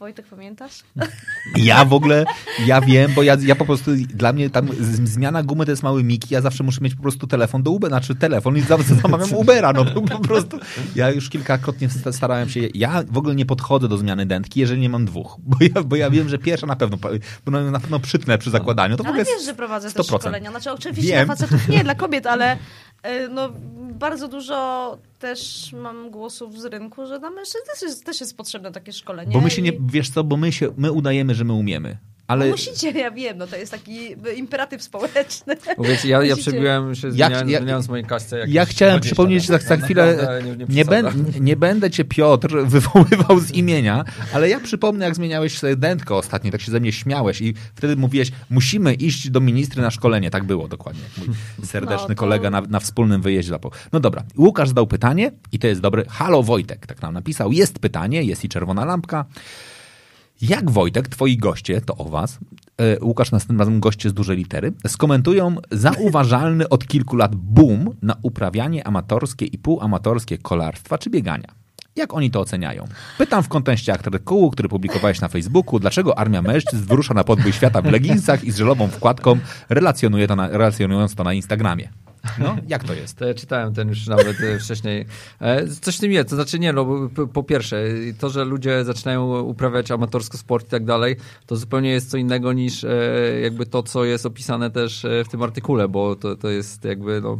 Wojtek, 0.00 0.26
pamiętasz? 0.26 0.82
Ja 1.56 1.84
w 1.84 1.92
ogóle, 1.92 2.24
ja 2.66 2.80
wiem, 2.80 3.12
bo 3.14 3.22
ja, 3.22 3.36
ja 3.40 3.54
po 3.54 3.64
prostu, 3.64 3.90
dla 4.08 4.32
mnie 4.32 4.50
tam 4.50 4.68
zmiana 5.04 5.42
gumy 5.42 5.64
to 5.64 5.70
jest 5.70 5.82
mały 5.82 6.04
miki, 6.04 6.34
ja 6.34 6.40
zawsze 6.40 6.64
muszę 6.64 6.80
mieć 6.80 6.94
po 6.94 7.02
prostu 7.02 7.26
telefon 7.26 7.62
do 7.62 7.70
Uber, 7.70 7.90
znaczy 7.90 8.14
telefon 8.14 8.56
i 8.56 8.60
zamawiam 9.02 9.34
Ubera, 9.34 9.72
no 9.72 9.84
po 9.84 10.18
prostu. 10.18 10.58
Ja 10.94 11.10
już 11.10 11.28
kilkakrotnie 11.28 11.88
starałem 12.12 12.48
się, 12.48 12.60
ja 12.74 13.02
w 13.10 13.18
ogóle 13.18 13.34
nie 13.34 13.46
podchodzę 13.46 13.88
do 13.88 13.96
zmiany 13.96 14.26
dętki, 14.26 14.60
jeżeli 14.60 14.80
nie 14.80 14.88
mam 14.88 15.04
dwóch, 15.04 15.36
bo 15.38 15.56
ja, 15.60 15.82
bo 15.82 15.96
ja 15.96 16.10
wiem, 16.10 16.28
że 16.28 16.38
pierwsza 16.38 16.66
na 16.66 16.76
pewno, 16.76 16.98
bo 17.44 17.50
na 17.50 17.80
pewno 17.80 18.00
przytnę 18.00 18.38
przy 18.38 18.50
zakładaniu. 18.50 18.96
To 18.96 19.06
ale 19.06 19.24
wiesz, 19.24 19.44
że 19.44 19.54
prowadzę 19.54 19.88
100%. 19.88 19.92
też 19.94 20.06
szkolenia, 20.06 20.50
znaczy 20.50 20.70
oczywiście 20.70 21.12
wiem. 21.12 21.26
dla 21.26 21.36
facetów 21.36 21.68
nie, 21.68 21.84
dla 21.84 21.94
kobiet, 21.94 22.26
ale 22.26 22.58
e, 23.02 23.28
no 23.28 23.52
bardzo 23.94 24.28
dużo 24.28 24.98
też 25.20 25.72
mam 25.72 26.10
głosów 26.10 26.60
z 26.60 26.64
rynku, 26.64 27.06
że 27.06 27.18
dla 27.18 27.30
mężczyzn 27.30 27.64
też 27.72 27.82
jest, 27.82 28.04
też 28.04 28.20
jest 28.20 28.36
potrzebne 28.36 28.72
takie 28.72 28.92
szkolenie. 28.92 29.32
Bo 29.32 29.40
my 29.40 29.50
się 29.50 29.62
nie, 29.62 29.72
wiesz 29.86 30.10
co, 30.10 30.24
bo 30.24 30.36
my 30.36 30.52
się, 30.52 30.68
my 30.76 30.92
udajemy, 30.92 31.34
że 31.34 31.44
my 31.44 31.52
umiemy. 31.52 31.98
Ale... 32.30 32.44
No 32.44 32.50
musicie, 32.50 32.90
ja 32.90 33.10
wiem, 33.10 33.38
no 33.38 33.46
to 33.46 33.56
jest 33.56 33.72
taki 33.72 34.16
imperatyw 34.36 34.82
społeczny. 34.82 35.56
Wiecie, 35.78 36.08
ja, 36.08 36.22
ja 36.22 36.36
przebiłem 36.36 36.94
się, 36.94 37.12
zmieniając, 37.12 37.50
ja, 37.50 37.58
zmieniając 37.58 37.88
mojej 37.88 38.04
kasce. 38.04 38.44
Ja 38.48 38.64
chciałem 38.64 39.00
przypomnieć 39.00 39.46
za, 39.46 39.58
za 39.58 39.76
chwilę, 39.76 40.28
nie, 40.44 40.56
nie, 40.56 40.66
nie, 40.68 40.84
ben, 40.84 41.24
nie, 41.40 41.56
będę 41.56 41.90
cię 41.90 42.04
Piotr 42.04 42.56
wywoływał 42.74 43.40
z 43.40 43.50
imienia, 43.50 44.04
ale 44.32 44.48
ja 44.48 44.60
przypomnę, 44.60 45.04
jak 45.04 45.14
zmieniałeś 45.14 45.58
sobie 45.58 45.76
dętko 45.76 46.16
ostatnio, 46.16 46.50
tak 46.50 46.60
się 46.60 46.72
ze 46.72 46.80
mnie 46.80 46.92
śmiałeś 46.92 47.40
i 47.40 47.54
wtedy 47.74 47.96
mówiłeś, 47.96 48.32
musimy 48.50 48.94
iść 48.94 49.30
do 49.30 49.40
ministry 49.40 49.82
na 49.82 49.90
szkolenie. 49.90 50.30
Tak 50.30 50.44
było 50.44 50.68
dokładnie. 50.68 51.02
Mój 51.58 51.66
serdeczny 51.66 52.08
no, 52.08 52.14
to... 52.14 52.14
kolega 52.14 52.50
na, 52.50 52.60
na 52.60 52.80
wspólnym 52.80 53.22
wyjeździe. 53.22 53.52
No 53.92 54.00
dobra, 54.00 54.22
Łukasz 54.38 54.68
zadał 54.68 54.86
pytanie 54.86 55.32
i 55.52 55.58
to 55.58 55.66
jest 55.66 55.80
dobre. 55.80 56.04
Halo 56.08 56.42
Wojtek, 56.42 56.86
tak 56.86 57.02
nam 57.02 57.14
napisał. 57.14 57.52
Jest 57.52 57.78
pytanie, 57.78 58.22
jest 58.22 58.44
i 58.44 58.48
czerwona 58.48 58.84
lampka. 58.84 59.24
Jak 60.42 60.70
Wojtek, 60.70 61.08
twoi 61.08 61.36
goście, 61.36 61.80
to 61.80 61.96
o 61.96 62.04
was, 62.04 62.38
e, 62.78 63.04
Łukasz 63.04 63.30
następnym 63.30 63.58
razem 63.58 63.80
goście 63.80 64.10
z 64.10 64.14
dużej 64.14 64.36
litery, 64.36 64.72
skomentują 64.86 65.56
zauważalny 65.70 66.68
od 66.68 66.86
kilku 66.86 67.16
lat 67.16 67.36
boom 67.36 67.96
na 68.02 68.16
uprawianie 68.22 68.86
amatorskie 68.86 69.46
i 69.46 69.58
półamatorskie 69.58 70.38
kolarstwa 70.38 70.98
czy 70.98 71.10
biegania. 71.10 71.59
Jak 71.96 72.14
oni 72.14 72.30
to 72.30 72.40
oceniają? 72.40 72.84
Pytam 73.18 73.42
w 73.42 73.48
kontekście 73.48 73.92
artykułu, 73.92 74.50
który 74.50 74.68
publikowałeś 74.68 75.20
na 75.20 75.28
Facebooku, 75.28 75.78
dlaczego 75.78 76.18
armia 76.18 76.42
mężczyzn 76.42 76.84
wyrusza 76.84 77.14
na 77.14 77.24
podbój 77.24 77.52
świata 77.52 77.82
w 77.82 77.92
leginsach 77.92 78.44
i 78.44 78.50
z 78.50 78.56
żelową 78.56 78.88
wkładką, 78.88 79.38
relacjonuje 79.68 80.26
to 80.26 80.36
na, 80.36 80.48
relacjonując 80.48 81.14
to 81.14 81.24
na 81.24 81.32
Instagramie. 81.32 81.88
No, 82.38 82.56
jak 82.68 82.84
to 82.84 82.94
jest? 82.94 83.18
To 83.18 83.26
ja 83.26 83.34
czytałem 83.34 83.74
ten 83.74 83.88
już 83.88 84.06
nawet 84.06 84.40
e, 84.40 84.58
wcześniej. 84.58 85.06
E, 85.40 85.66
coś 85.68 85.96
w 85.96 86.00
tym 86.00 86.12
jest, 86.12 86.28
to 86.28 86.34
znaczy 86.36 86.58
nie, 86.58 86.72
no 86.72 87.10
po 87.32 87.42
pierwsze, 87.42 87.84
to, 88.18 88.30
że 88.30 88.44
ludzie 88.44 88.84
zaczynają 88.84 89.40
uprawiać 89.40 89.90
amatorsko 89.90 90.38
sport 90.38 90.66
i 90.66 90.70
tak 90.70 90.84
dalej, 90.84 91.16
to 91.46 91.56
zupełnie 91.56 91.90
jest 91.90 92.10
co 92.10 92.16
innego 92.16 92.52
niż 92.52 92.84
e, 92.84 92.90
jakby 93.42 93.66
to, 93.66 93.82
co 93.82 94.04
jest 94.04 94.26
opisane 94.26 94.70
też 94.70 95.06
w 95.24 95.28
tym 95.28 95.42
artykule, 95.42 95.88
bo 95.88 96.16
to, 96.16 96.36
to 96.36 96.48
jest 96.48 96.84
jakby 96.84 97.20
no 97.20 97.38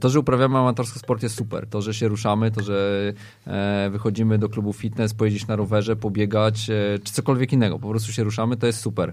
to, 0.00 0.08
że 0.08 0.20
uprawiamy 0.20 0.58
amatorski 0.58 0.98
sport 0.98 1.22
jest 1.22 1.34
super. 1.34 1.66
To, 1.66 1.82
że 1.82 1.94
się 1.94 2.08
ruszamy, 2.08 2.50
to, 2.50 2.62
że 2.62 3.12
e, 3.46 3.88
wychodzimy 3.90 4.38
do 4.38 4.48
klubu 4.48 4.72
fitness, 4.72 5.14
pojeździć 5.14 5.46
na 5.46 5.56
rowerze, 5.56 5.96
pobiegać, 5.96 6.70
e, 6.70 6.98
czy 7.04 7.12
cokolwiek 7.12 7.52
innego. 7.52 7.78
Po 7.78 7.88
prostu 7.88 8.12
się 8.12 8.24
ruszamy, 8.24 8.56
to 8.56 8.66
jest 8.66 8.80
super. 8.80 9.12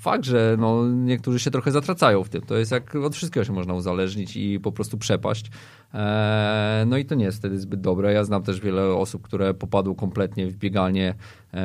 Fakt, 0.00 0.24
że 0.24 0.56
no, 0.58 0.88
niektórzy 0.88 1.38
się 1.38 1.50
trochę 1.50 1.70
zatracają 1.70 2.24
w 2.24 2.28
tym. 2.28 2.42
To 2.42 2.56
jest 2.56 2.72
jak 2.72 2.94
od 2.94 3.16
wszystkiego 3.16 3.44
się 3.44 3.52
można 3.52 3.74
uzależnić 3.74 4.36
i 4.36 4.60
po 4.60 4.72
prostu 4.72 4.98
przepaść. 4.98 5.50
No 6.86 6.96
i 6.96 7.04
to 7.04 7.14
nie 7.14 7.24
jest 7.24 7.38
wtedy 7.38 7.58
zbyt 7.58 7.80
dobre. 7.80 8.12
Ja 8.12 8.24
znam 8.24 8.42
też 8.42 8.60
wiele 8.60 8.94
osób, 8.94 9.22
które 9.22 9.54
popadło 9.54 9.94
kompletnie 9.94 10.46
w 10.46 10.56
bieganie, 10.56 11.14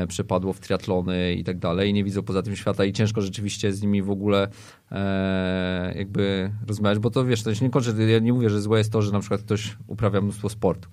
przepadło 0.07 0.53
w 0.53 0.59
triatlony 0.59 1.33
i 1.33 1.43
tak 1.43 1.59
dalej 1.59 1.93
nie 1.93 2.03
widzą 2.03 2.23
poza 2.23 2.41
tym 2.41 2.55
świata 2.55 2.85
i 2.85 2.93
ciężko 2.93 3.21
rzeczywiście 3.21 3.73
z 3.73 3.81
nimi 3.81 4.01
w 4.01 4.09
ogóle 4.09 4.47
jakby 5.95 6.51
rozmawiać, 6.67 6.99
bo 6.99 7.09
to 7.09 7.25
wiesz, 7.25 7.43
to 7.43 7.55
się 7.55 7.65
nie 7.65 7.71
kończy 7.71 8.11
ja 8.11 8.19
nie 8.19 8.33
mówię, 8.33 8.49
że 8.49 8.61
złe 8.61 8.77
jest 8.77 8.91
to, 8.91 9.01
że 9.01 9.11
na 9.11 9.19
przykład 9.19 9.41
ktoś 9.41 9.77
uprawia 9.87 10.21
mnóstwo 10.21 10.49
sportu. 10.49 10.89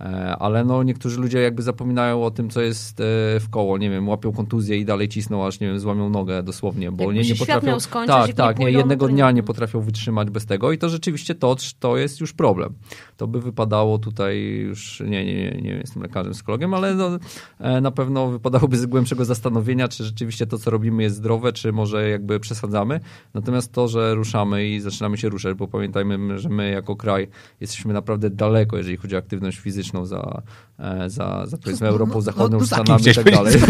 E, 0.00 0.36
ale 0.36 0.64
no 0.64 0.82
niektórzy 0.82 1.20
ludzie 1.20 1.42
jakby 1.42 1.62
zapominają 1.62 2.24
o 2.24 2.30
tym, 2.30 2.50
co 2.50 2.60
jest 2.60 3.00
e, 3.00 3.04
w 3.40 3.46
koło, 3.50 3.78
nie 3.78 3.90
wiem, 3.90 4.08
łapią 4.08 4.32
kontuzję 4.32 4.76
i 4.76 4.84
dalej 4.84 5.08
cisną, 5.08 5.46
aż 5.46 5.60
nie 5.60 5.66
wiem, 5.66 5.80
złamią 5.80 6.10
nogę 6.10 6.42
dosłownie, 6.42 6.92
bo 6.92 7.12
nie, 7.12 7.22
nie 7.22 7.34
potrafią... 7.34 7.80
skończyć, 7.80 8.16
tak, 8.16 8.32
tak, 8.32 8.58
nie 8.58 8.64
pójdą 8.64 8.78
jednego 8.78 9.06
na 9.06 9.12
dnia 9.12 9.30
nie 9.30 9.42
potrafią 9.42 9.80
wytrzymać 9.80 10.30
bez 10.30 10.46
tego 10.46 10.72
i 10.72 10.78
to 10.78 10.88
rzeczywiście 10.88 11.34
to, 11.34 11.56
to 11.80 11.96
jest 11.96 12.20
już 12.20 12.32
problem. 12.32 12.74
To 13.16 13.26
by 13.26 13.40
wypadało 13.40 13.98
tutaj 13.98 14.42
już, 14.44 15.00
nie, 15.00 15.24
nie, 15.24 15.34
nie, 15.34 15.62
nie 15.62 15.70
jestem 15.70 16.02
lekarzem, 16.02 16.32
psychologiem, 16.32 16.74
ale 16.74 16.94
no, 16.94 17.18
e, 17.58 17.80
na 17.80 17.90
pewno 17.90 18.30
wypadałoby 18.30 18.76
z 18.76 18.86
głębszego 18.86 19.24
zastanowienia, 19.24 19.88
czy 19.88 20.04
rzeczywiście 20.04 20.46
to, 20.46 20.58
co 20.58 20.70
robimy 20.70 21.02
jest 21.02 21.16
zdrowe, 21.16 21.52
czy 21.52 21.72
może 21.72 22.08
jakby 22.08 22.40
przesadzamy. 22.40 23.00
Natomiast 23.34 23.72
to, 23.72 23.88
że 23.88 24.14
ruszamy 24.14 24.68
i 24.68 24.80
zaczynamy 24.80 25.18
się 25.18 25.28
ruszać, 25.28 25.54
bo 25.54 25.68
pamiętajmy, 25.68 26.38
że 26.38 26.48
my 26.48 26.70
jako 26.70 26.96
kraj 26.96 27.28
jesteśmy 27.60 27.92
naprawdę 27.92 28.30
daleko, 28.30 28.76
jeżeli 28.76 28.96
chodzi 28.96 29.16
o 29.16 29.18
aktywność 29.18 29.58
fizyczną 29.58 30.06
za, 30.06 30.42
e, 30.78 31.10
za, 31.10 31.46
za 31.46 31.58
powiedzmy 31.58 31.88
Europą 31.88 32.20
Zachodnią, 32.20 32.58
no 32.58 32.64
za 32.64 32.76
kim 32.76 32.84
Stanami 32.84 33.08
i 33.10 33.14
tak 33.14 33.30
dalej. 33.30 33.54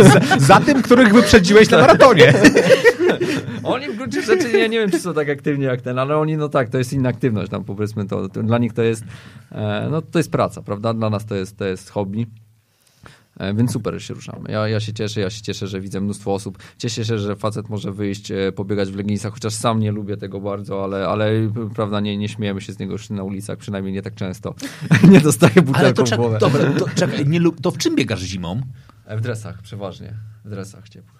za, 0.12 0.38
za 0.38 0.60
tym, 0.60 0.82
których 0.82 1.12
wyprzedziłeś 1.12 1.70
na 1.70 1.78
maratonie. 1.78 2.34
Oni 3.62 3.88
w 3.88 3.96
gruncie 3.96 4.22
rzeczy, 4.22 4.58
ja 4.58 4.66
nie 4.66 4.78
wiem, 4.78 4.90
czy 4.90 5.00
są 5.00 5.14
tak 5.14 5.28
aktywni 5.28 5.64
jak 5.64 5.80
ten, 5.80 5.98
ale 5.98 6.16
oni, 6.16 6.36
no 6.36 6.48
tak, 6.48 6.68
to 6.68 6.78
jest 6.78 6.92
inna 6.92 7.08
aktywność, 7.08 7.50
tam 7.50 7.64
powiedzmy 7.64 8.06
to, 8.06 8.28
to 8.28 8.42
dla 8.42 8.58
nich 8.58 8.72
to 8.72 8.82
jest, 8.82 9.04
e, 9.52 9.88
no 9.90 10.02
to 10.02 10.18
jest 10.18 10.30
praca, 10.30 10.62
prawda? 10.62 10.94
Dla 10.94 11.10
nas 11.10 11.26
to 11.26 11.34
jest, 11.34 11.56
to 11.56 11.64
jest 11.64 11.90
hobby. 11.90 12.26
E, 13.38 13.54
Więc 13.54 13.72
super, 13.72 13.94
że 13.94 14.00
się 14.00 14.14
ruszamy. 14.14 14.50
Ja, 14.50 14.68
ja 14.68 14.80
się 14.80 14.92
cieszę, 14.92 15.20
ja 15.20 15.30
się 15.30 15.42
cieszę, 15.42 15.66
że 15.66 15.80
widzę 15.80 16.00
mnóstwo 16.00 16.34
osób. 16.34 16.58
Cieszę 16.78 17.04
się, 17.04 17.18
że 17.18 17.36
facet 17.36 17.68
może 17.68 17.92
wyjść, 17.92 18.30
e, 18.30 18.52
pobiegać 18.52 18.90
w 18.90 18.96
leginsach, 18.96 19.32
chociaż 19.32 19.54
sam 19.54 19.80
nie 19.80 19.92
lubię 19.92 20.16
tego 20.16 20.40
bardzo, 20.40 20.84
ale, 20.84 21.08
ale 21.08 21.30
prawda, 21.74 22.00
nie, 22.00 22.16
nie 22.16 22.28
śmiejemy 22.28 22.60
się 22.60 22.72
z 22.72 22.78
niego 22.78 22.92
już 22.92 23.10
na 23.10 23.22
ulicach, 23.22 23.58
przynajmniej 23.58 23.94
nie 23.94 24.02
tak 24.02 24.14
często. 24.14 24.54
nie 25.10 25.20
dostaję 25.20 25.52
Ale 25.56 25.62
butelką 25.62 26.04
to, 26.04 26.14
w 26.14 26.16
głowę. 26.16 26.38
dobra, 26.38 26.72
to, 26.78 26.86
czekaj, 26.94 27.26
nie, 27.26 27.40
to 27.62 27.70
w 27.70 27.78
czym 27.78 27.96
biegasz 27.96 28.20
zimą? 28.20 28.60
W 29.16 29.20
dresach, 29.20 29.62
przeważnie. 29.62 30.14
W 30.44 30.50
dresach 30.50 30.88
ciepłych. 30.88 31.19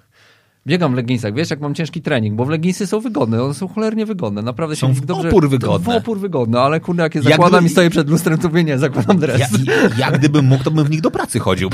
Biegam 0.66 0.92
w 0.92 0.94
leginsach, 0.96 1.34
wiesz, 1.34 1.50
jak 1.50 1.60
mam 1.60 1.74
ciężki 1.74 2.02
trening, 2.02 2.36
bo 2.36 2.44
w 2.44 2.48
leginsy 2.48 2.86
są 2.86 3.00
wygodne, 3.00 3.42
one 3.44 3.54
są 3.54 3.68
cholernie 3.68 4.06
wygodne, 4.06 4.42
naprawdę 4.42 4.76
Są 4.76 4.88
się 4.88 4.94
w 4.94 5.06
dobrze... 5.06 5.28
opór 5.28 5.48
wygodne. 5.50 5.92
W 5.92 5.96
opór 5.96 6.18
wygodne, 6.18 6.60
ale 6.60 6.80
kurde, 6.80 7.02
jak 7.02 7.14
je 7.14 7.20
Jak 7.20 7.30
zakładam 7.30 7.58
gdyby- 7.60 7.66
i 7.66 7.72
stoję 7.72 7.90
przed 7.90 8.10
lustrem, 8.10 8.38
to 8.38 8.48
mówię, 8.48 8.64
nie, 8.64 8.78
zakładam 8.78 9.18
dres. 9.18 9.40
Ja, 9.40 9.46
ja 9.98 10.10
gdybym 10.10 10.44
mógł, 10.44 10.64
to 10.64 10.70
bym 10.70 10.84
w 10.84 10.90
nich 10.90 11.00
do 11.00 11.10
pracy 11.10 11.38
chodził. 11.38 11.70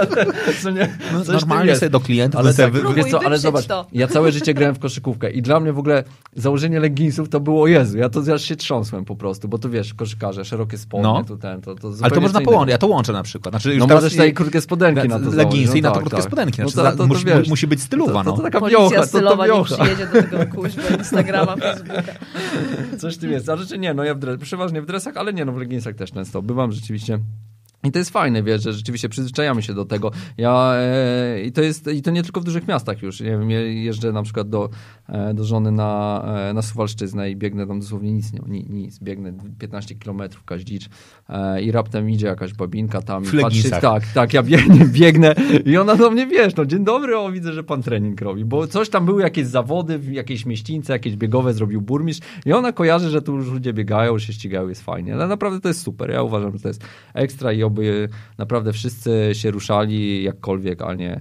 Co 0.62 0.70
nie? 0.70 0.96
No, 1.12 1.32
normalnie 1.32 1.76
sobie 1.76 1.90
do 1.90 2.00
klientów 2.00 2.40
Ale 2.40 2.54
tak, 2.54 2.72
wy- 2.72 2.94
wiesz 2.94 3.06
co, 3.10 3.22
ale 3.24 3.38
zobacz, 3.38 3.66
to. 3.66 3.86
ja 3.92 4.08
całe 4.08 4.32
życie 4.32 4.54
grałem 4.54 4.74
w 4.74 4.78
koszykówkę 4.78 5.30
i 5.30 5.42
dla 5.42 5.60
mnie 5.60 5.72
w 5.72 5.78
ogóle 5.78 6.04
założenie 6.36 6.80
leginsów 6.80 7.28
to 7.28 7.40
było, 7.40 7.66
Jezu, 7.66 7.98
ja 7.98 8.08
to 8.08 8.22
aż 8.34 8.42
się 8.42 8.56
trząsłem 8.56 9.04
po 9.04 9.16
prostu, 9.16 9.48
bo 9.48 9.58
tu 9.58 9.70
wiesz, 9.70 9.94
koszykarze, 9.94 10.44
szerokie 10.44 10.78
spodnie, 10.78 11.02
No. 11.02 11.24
tu 11.24 11.36
ten, 11.36 11.60
to, 11.60 11.74
to 11.74 11.92
Ale 12.02 12.10
to 12.10 12.20
można 12.20 12.40
połączyć, 12.40 12.70
ja 12.72 12.78
to 12.78 12.86
łączę 12.86 13.12
na 13.12 13.22
przykład. 13.22 13.52
Znaczy, 13.52 13.70
już 13.70 13.78
No 13.78 13.86
teraz 13.86 14.02
możesz 14.02 14.12
tutaj 14.12 14.34
krótkie 14.34 14.60
spodenki 14.60 15.08
na 15.08 15.18
to 15.20 15.30
leginsy 15.30 15.78
i 15.78 15.82
na 15.82 15.90
to 15.90 16.00
krótkie 16.00 16.22
spodenki. 16.22 16.56
Znaczy, 16.56 16.76
No 16.76 16.82
to- 16.90 16.96
to 16.96 17.06
musi, 17.50 17.66
być 17.66 17.82
stylowa, 17.82 18.19
To, 18.24 18.30
to, 18.30 18.30
no. 18.30 18.36
to 18.36 18.42
taka 18.42 18.60
Policja 18.60 18.80
wiocha, 18.80 18.96
to, 18.96 19.02
to 19.02 19.08
stylowa 19.08 19.46
nie 19.46 19.52
wiocha. 19.52 19.76
przyjedzie 19.76 20.06
do 20.06 20.22
tego 20.22 20.56
kuźba 20.56 20.82
Instagrama, 20.98 21.56
Facebooka. 21.56 22.12
Coś 22.98 23.16
w 23.16 23.18
tym 23.18 23.30
jest. 23.32 23.48
A 23.48 23.56
rzeczy 23.56 23.78
nie, 23.78 23.94
no 23.94 24.04
ja 24.04 24.14
w 24.14 24.18
dres, 24.18 24.40
przeważnie 24.40 24.82
w 24.82 24.86
dresach, 24.86 25.16
ale 25.16 25.32
nie, 25.32 25.44
no 25.44 25.52
w 25.52 25.56
leginsach 25.56 25.94
też 25.94 26.12
często. 26.12 26.42
Bywam 26.42 26.72
rzeczywiście. 26.72 27.18
I 27.84 27.92
to 27.92 27.98
jest 27.98 28.10
fajne, 28.10 28.42
wiesz, 28.42 28.62
że 28.62 28.72
rzeczywiście 28.72 29.08
przyzwyczajamy 29.08 29.62
się 29.62 29.74
do 29.74 29.84
tego. 29.84 30.10
Ja, 30.38 30.72
e, 30.74 31.42
I 31.42 31.52
to 31.52 31.62
jest, 31.62 31.86
i 31.86 32.02
to 32.02 32.10
nie 32.10 32.22
tylko 32.22 32.40
w 32.40 32.44
dużych 32.44 32.68
miastach 32.68 33.02
już. 33.02 33.20
Nie 33.20 33.30
wiem, 33.30 33.50
jeżdżę 33.50 34.12
na 34.12 34.22
przykład 34.22 34.48
do, 34.48 34.70
e, 35.08 35.34
do 35.34 35.44
żony 35.44 35.72
na, 35.72 36.22
e, 36.50 36.54
na 36.54 36.62
Suwalszczyznę 36.62 37.30
i 37.30 37.36
biegnę 37.36 37.66
tam 37.66 37.80
dosłownie 37.80 38.12
nic, 38.12 38.32
nie, 38.32 38.40
ni- 38.46 38.66
nic. 38.70 38.98
Biegnę 38.98 39.32
15 39.58 39.94
kilometrów 39.94 40.44
kaździcz 40.44 40.88
e, 41.28 41.62
i 41.62 41.72
raptem 41.72 42.10
idzie 42.10 42.26
jakaś 42.26 42.54
babinka 42.54 43.02
tam 43.02 43.24
W 43.24 43.34
i 43.34 43.40
patrzy, 43.40 43.70
tak, 43.70 44.02
tak, 44.14 44.32
ja 44.32 44.42
biegnę, 44.42 44.86
biegnę 45.00 45.34
i 45.64 45.76
ona 45.76 45.96
do 45.96 46.10
mnie, 46.10 46.26
wiesz, 46.26 46.56
no 46.56 46.66
dzień 46.66 46.84
dobry, 46.84 47.18
o 47.18 47.32
widzę, 47.32 47.52
że 47.52 47.64
pan 47.64 47.82
trening 47.82 48.20
robi, 48.20 48.44
bo 48.44 48.66
coś 48.66 48.88
tam 48.88 49.04
były 49.04 49.22
jakieś 49.22 49.46
zawody, 49.46 49.98
w 49.98 50.12
jakieś 50.12 50.46
mieścińce, 50.46 50.92
jakieś 50.92 51.16
biegowe 51.16 51.54
zrobił 51.54 51.80
burmistrz 51.80 52.26
i 52.46 52.52
ona 52.52 52.72
kojarzy, 52.72 53.10
że 53.10 53.22
tu 53.22 53.36
już 53.36 53.50
ludzie 53.50 53.72
biegają, 53.72 54.18
się 54.18 54.32
ścigają, 54.32 54.68
jest 54.68 54.82
fajnie, 54.82 55.14
ale 55.14 55.26
naprawdę 55.26 55.60
to 55.60 55.68
jest 55.68 55.82
super, 55.82 56.10
ja 56.10 56.22
uważam, 56.22 56.52
że 56.52 56.58
to 56.58 56.68
jest 56.68 56.84
ekstra 57.14 57.52
i 57.52 57.69
oby 57.70 58.08
naprawdę 58.38 58.72
wszyscy 58.72 59.30
się 59.32 59.50
ruszali 59.50 60.22
jakkolwiek, 60.24 60.82
a 60.82 60.94
nie, 60.94 61.20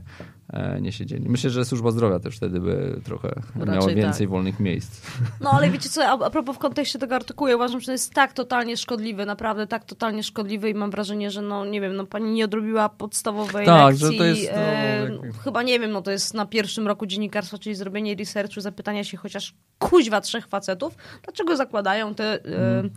e, 0.54 0.82
nie 0.82 0.92
siedzieli. 0.92 1.30
Myślę, 1.30 1.50
że 1.50 1.66
służba 1.66 1.92
zdrowia 1.92 2.20
też 2.20 2.36
wtedy 2.38 2.60
by 2.60 3.02
trochę 3.04 3.42
miała 3.56 3.76
Raczej 3.76 3.96
więcej 3.96 4.26
tak. 4.28 4.32
wolnych 4.32 4.60
miejsc. 4.60 5.02
No 5.42 5.52
ale 5.52 5.70
wiecie 5.70 5.90
co, 5.90 6.06
a, 6.06 6.26
a 6.26 6.30
propos 6.30 6.56
w 6.56 6.60
kontekście 6.60 7.00
tego 7.00 7.16
artykułu, 7.16 7.48
ja 7.50 7.56
uważam, 7.56 7.80
że 7.80 7.86
to 7.86 7.92
jest 7.92 8.14
tak 8.14 8.34
totalnie 8.34 8.78
szkodliwy, 8.78 9.26
naprawdę 9.26 9.68
tak 9.68 9.86
totalnie 9.86 10.24
szkodliwy 10.24 10.70
i 10.70 10.74
mam 10.74 10.92
wrażenie, 10.92 11.32
że 11.32 11.42
no 11.42 11.66
nie 11.66 11.82
wiem, 11.82 11.96
no 11.96 12.06
pani 12.06 12.32
nie 12.32 12.46
odrobiła 12.46 12.90
podstawowej 12.90 13.66
Tak, 13.66 13.90
lekcji. 13.92 14.08
że 14.12 14.18
to 14.18 14.24
jest, 14.26 14.52
no, 14.54 14.58
e, 14.62 15.10
jak- 15.26 15.44
chyba 15.44 15.64
nie 15.64 15.80
wiem, 15.80 15.92
no 15.92 16.02
to 16.02 16.12
jest 16.12 16.34
na 16.34 16.46
pierwszym 16.46 16.88
roku 16.88 17.06
dziennikarstwa, 17.06 17.58
czyli 17.58 17.76
zrobienie 17.76 18.16
researchu, 18.16 18.62
zapytania 18.62 19.04
się 19.04 19.18
chociaż 19.18 19.54
kuźwa 19.80 20.22
trzech 20.22 20.48
facetów, 20.48 20.96
dlaczego 21.24 21.56
zakładają 21.58 22.16
te... 22.16 22.34
E, 22.34 22.80
Mm. 22.80 22.90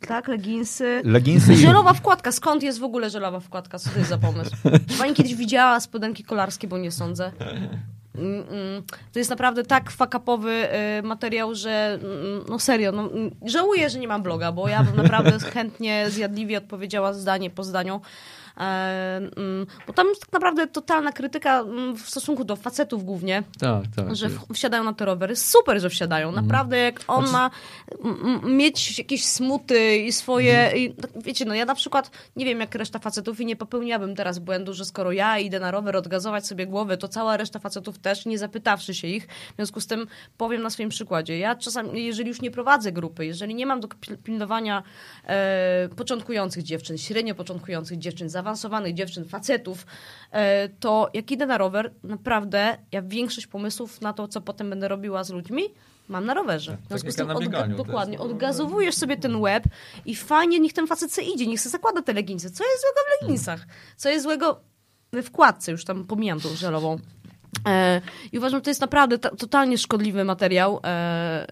Tak, 0.00 0.28
leginsy. 0.28 1.02
Leginsy. 1.04 1.56
Żelowa 1.56 1.92
wkładka. 1.92 2.32
Skąd 2.32 2.62
jest 2.62 2.78
w 2.78 2.84
ogóle 2.84 3.10
żelowa 3.10 3.40
wkładka? 3.40 3.78
Co 3.78 3.90
to 3.90 3.98
jest 3.98 4.10
za 4.10 4.18
pomysł? 4.18 4.50
Czy 4.88 4.98
pani 4.98 5.14
kiedyś 5.14 5.34
widziała 5.34 5.80
spodenki 5.80 6.24
kolarskie, 6.24 6.68
bo 6.68 6.78
nie 6.78 6.90
sądzę. 6.90 7.32
To 9.12 9.18
jest 9.18 9.30
naprawdę 9.30 9.64
tak 9.64 9.90
fakapowy 9.90 10.68
y, 10.98 11.02
materiał, 11.02 11.54
że 11.54 11.98
mm, 12.02 12.44
no 12.48 12.58
serio, 12.58 12.92
no, 12.92 13.02
mm, 13.02 13.30
żałuję, 13.46 13.90
że 13.90 13.98
nie 13.98 14.08
mam 14.08 14.22
bloga, 14.22 14.52
bo 14.52 14.68
ja 14.68 14.84
bym 14.84 14.96
naprawdę 14.96 15.38
chętnie, 15.54 16.10
zjadliwie 16.10 16.58
odpowiedziała 16.58 17.12
zdanie 17.12 17.50
po 17.50 17.64
zdaniu. 17.64 18.00
E, 18.56 19.16
mm, 19.16 19.66
bo 19.86 19.92
tam 19.92 20.08
jest 20.08 20.20
tak 20.20 20.32
naprawdę 20.32 20.66
totalna 20.66 21.12
krytyka 21.12 21.60
mm, 21.60 21.96
w 21.96 22.00
stosunku 22.10 22.44
do 22.44 22.56
facetów 22.56 23.04
głównie, 23.04 23.42
Tak, 23.60 23.82
tak. 23.96 24.16
że 24.16 24.28
w- 24.28 24.46
wsiadają 24.54 24.84
na 24.84 24.92
te 24.92 25.04
rowery. 25.04 25.36
Super, 25.36 25.80
że 25.80 25.90
wsiadają. 25.90 26.32
Naprawdę, 26.32 26.78
jak 26.78 27.00
on 27.08 27.30
ma 27.30 27.50
m- 28.04 28.40
m- 28.44 28.56
mieć 28.56 28.98
jakieś 28.98 29.24
smuty 29.24 29.96
i 29.96 30.12
swoje... 30.12 30.72
I, 30.76 30.94
tak, 30.94 31.10
wiecie, 31.22 31.44
no 31.44 31.54
ja 31.54 31.64
na 31.64 31.74
przykład 31.74 32.10
nie 32.36 32.44
wiem 32.44 32.60
jak 32.60 32.74
reszta 32.74 32.98
facetów 32.98 33.40
i 33.40 33.46
nie 33.46 33.56
popełniłabym 33.56 34.14
teraz 34.16 34.38
błędu, 34.38 34.74
że 34.74 34.84
skoro 34.84 35.12
ja 35.12 35.38
idę 35.38 35.60
na 35.60 35.70
rower 35.70 35.96
odgazować 35.96 36.46
sobie 36.46 36.66
głowę, 36.66 36.96
to 36.96 37.08
cała 37.08 37.36
reszta 37.36 37.58
facetów 37.58 37.98
też, 37.98 38.26
nie 38.26 38.38
zapytawszy 38.38 38.94
się 38.94 39.08
ich. 39.08 39.26
W 39.52 39.56
związku 39.56 39.80
z 39.80 39.86
tym 39.86 40.06
powiem 40.36 40.62
na 40.62 40.70
swoim 40.70 40.88
przykładzie. 40.88 41.38
Ja 41.38 41.54
czasami, 41.54 42.04
jeżeli 42.04 42.28
już 42.28 42.40
nie 42.40 42.50
prowadzę 42.50 42.92
grupy, 42.92 43.26
jeżeli 43.26 43.54
nie 43.54 43.66
mam 43.66 43.80
do 43.80 43.88
pil- 43.88 44.16
pilnowania 44.16 44.82
e, 45.26 45.88
początkujących 45.96 46.62
dziewczyn, 46.62 46.98
średnio 46.98 47.34
początkujących 47.34 47.98
dziewczyn, 47.98 48.30
zaawansowanych 48.44 48.94
dziewczyn, 48.94 49.24
facetów, 49.24 49.86
e, 50.30 50.68
to 50.68 51.10
jak 51.14 51.30
idę 51.30 51.46
na 51.46 51.58
rower, 51.58 51.92
naprawdę 52.02 52.76
ja 52.92 53.02
większość 53.02 53.46
pomysłów 53.46 54.00
na 54.00 54.12
to, 54.12 54.28
co 54.28 54.40
potem 54.40 54.70
będę 54.70 54.88
robiła 54.88 55.24
z 55.24 55.30
ludźmi, 55.30 55.62
mam 56.08 56.26
na 56.26 56.34
rowerze. 56.34 56.76
W 56.84 56.88
związku 56.88 57.10
z 57.10 57.16
tym 57.16 57.28
ja 57.28 57.34
bieganiu, 57.38 57.76
to 57.76 57.84
dokładnie, 57.84 58.12
jest- 58.14 58.24
odgazowujesz 58.24 58.94
sobie 58.94 59.16
ten 59.16 59.36
łeb 59.36 59.64
i 60.06 60.16
fajnie 60.16 60.60
niech 60.60 60.72
ten 60.72 60.86
facet 60.86 61.12
se 61.12 61.22
idzie, 61.22 61.46
niech 61.46 61.60
se 61.60 61.68
zakłada 61.68 62.02
te 62.02 62.12
leginsy. 62.12 62.50
Co 62.50 62.64
jest 62.64 62.80
złego 62.82 63.00
w 63.18 63.22
leginsach? 63.22 63.66
Co 63.96 64.08
jest 64.08 64.22
złego 64.22 64.60
we 65.12 65.22
wkładce, 65.22 65.72
już 65.72 65.84
tam 65.84 66.04
pomijam 66.04 66.40
tą 66.40 66.48
żelową. 66.48 66.98
E, 67.68 68.00
I 68.32 68.38
uważam, 68.38 68.58
że 68.58 68.62
to 68.62 68.70
jest 68.70 68.80
naprawdę 68.80 69.18
ta, 69.18 69.30
totalnie 69.30 69.78
szkodliwy 69.78 70.24
materiał. 70.24 70.80
E, 70.84 70.88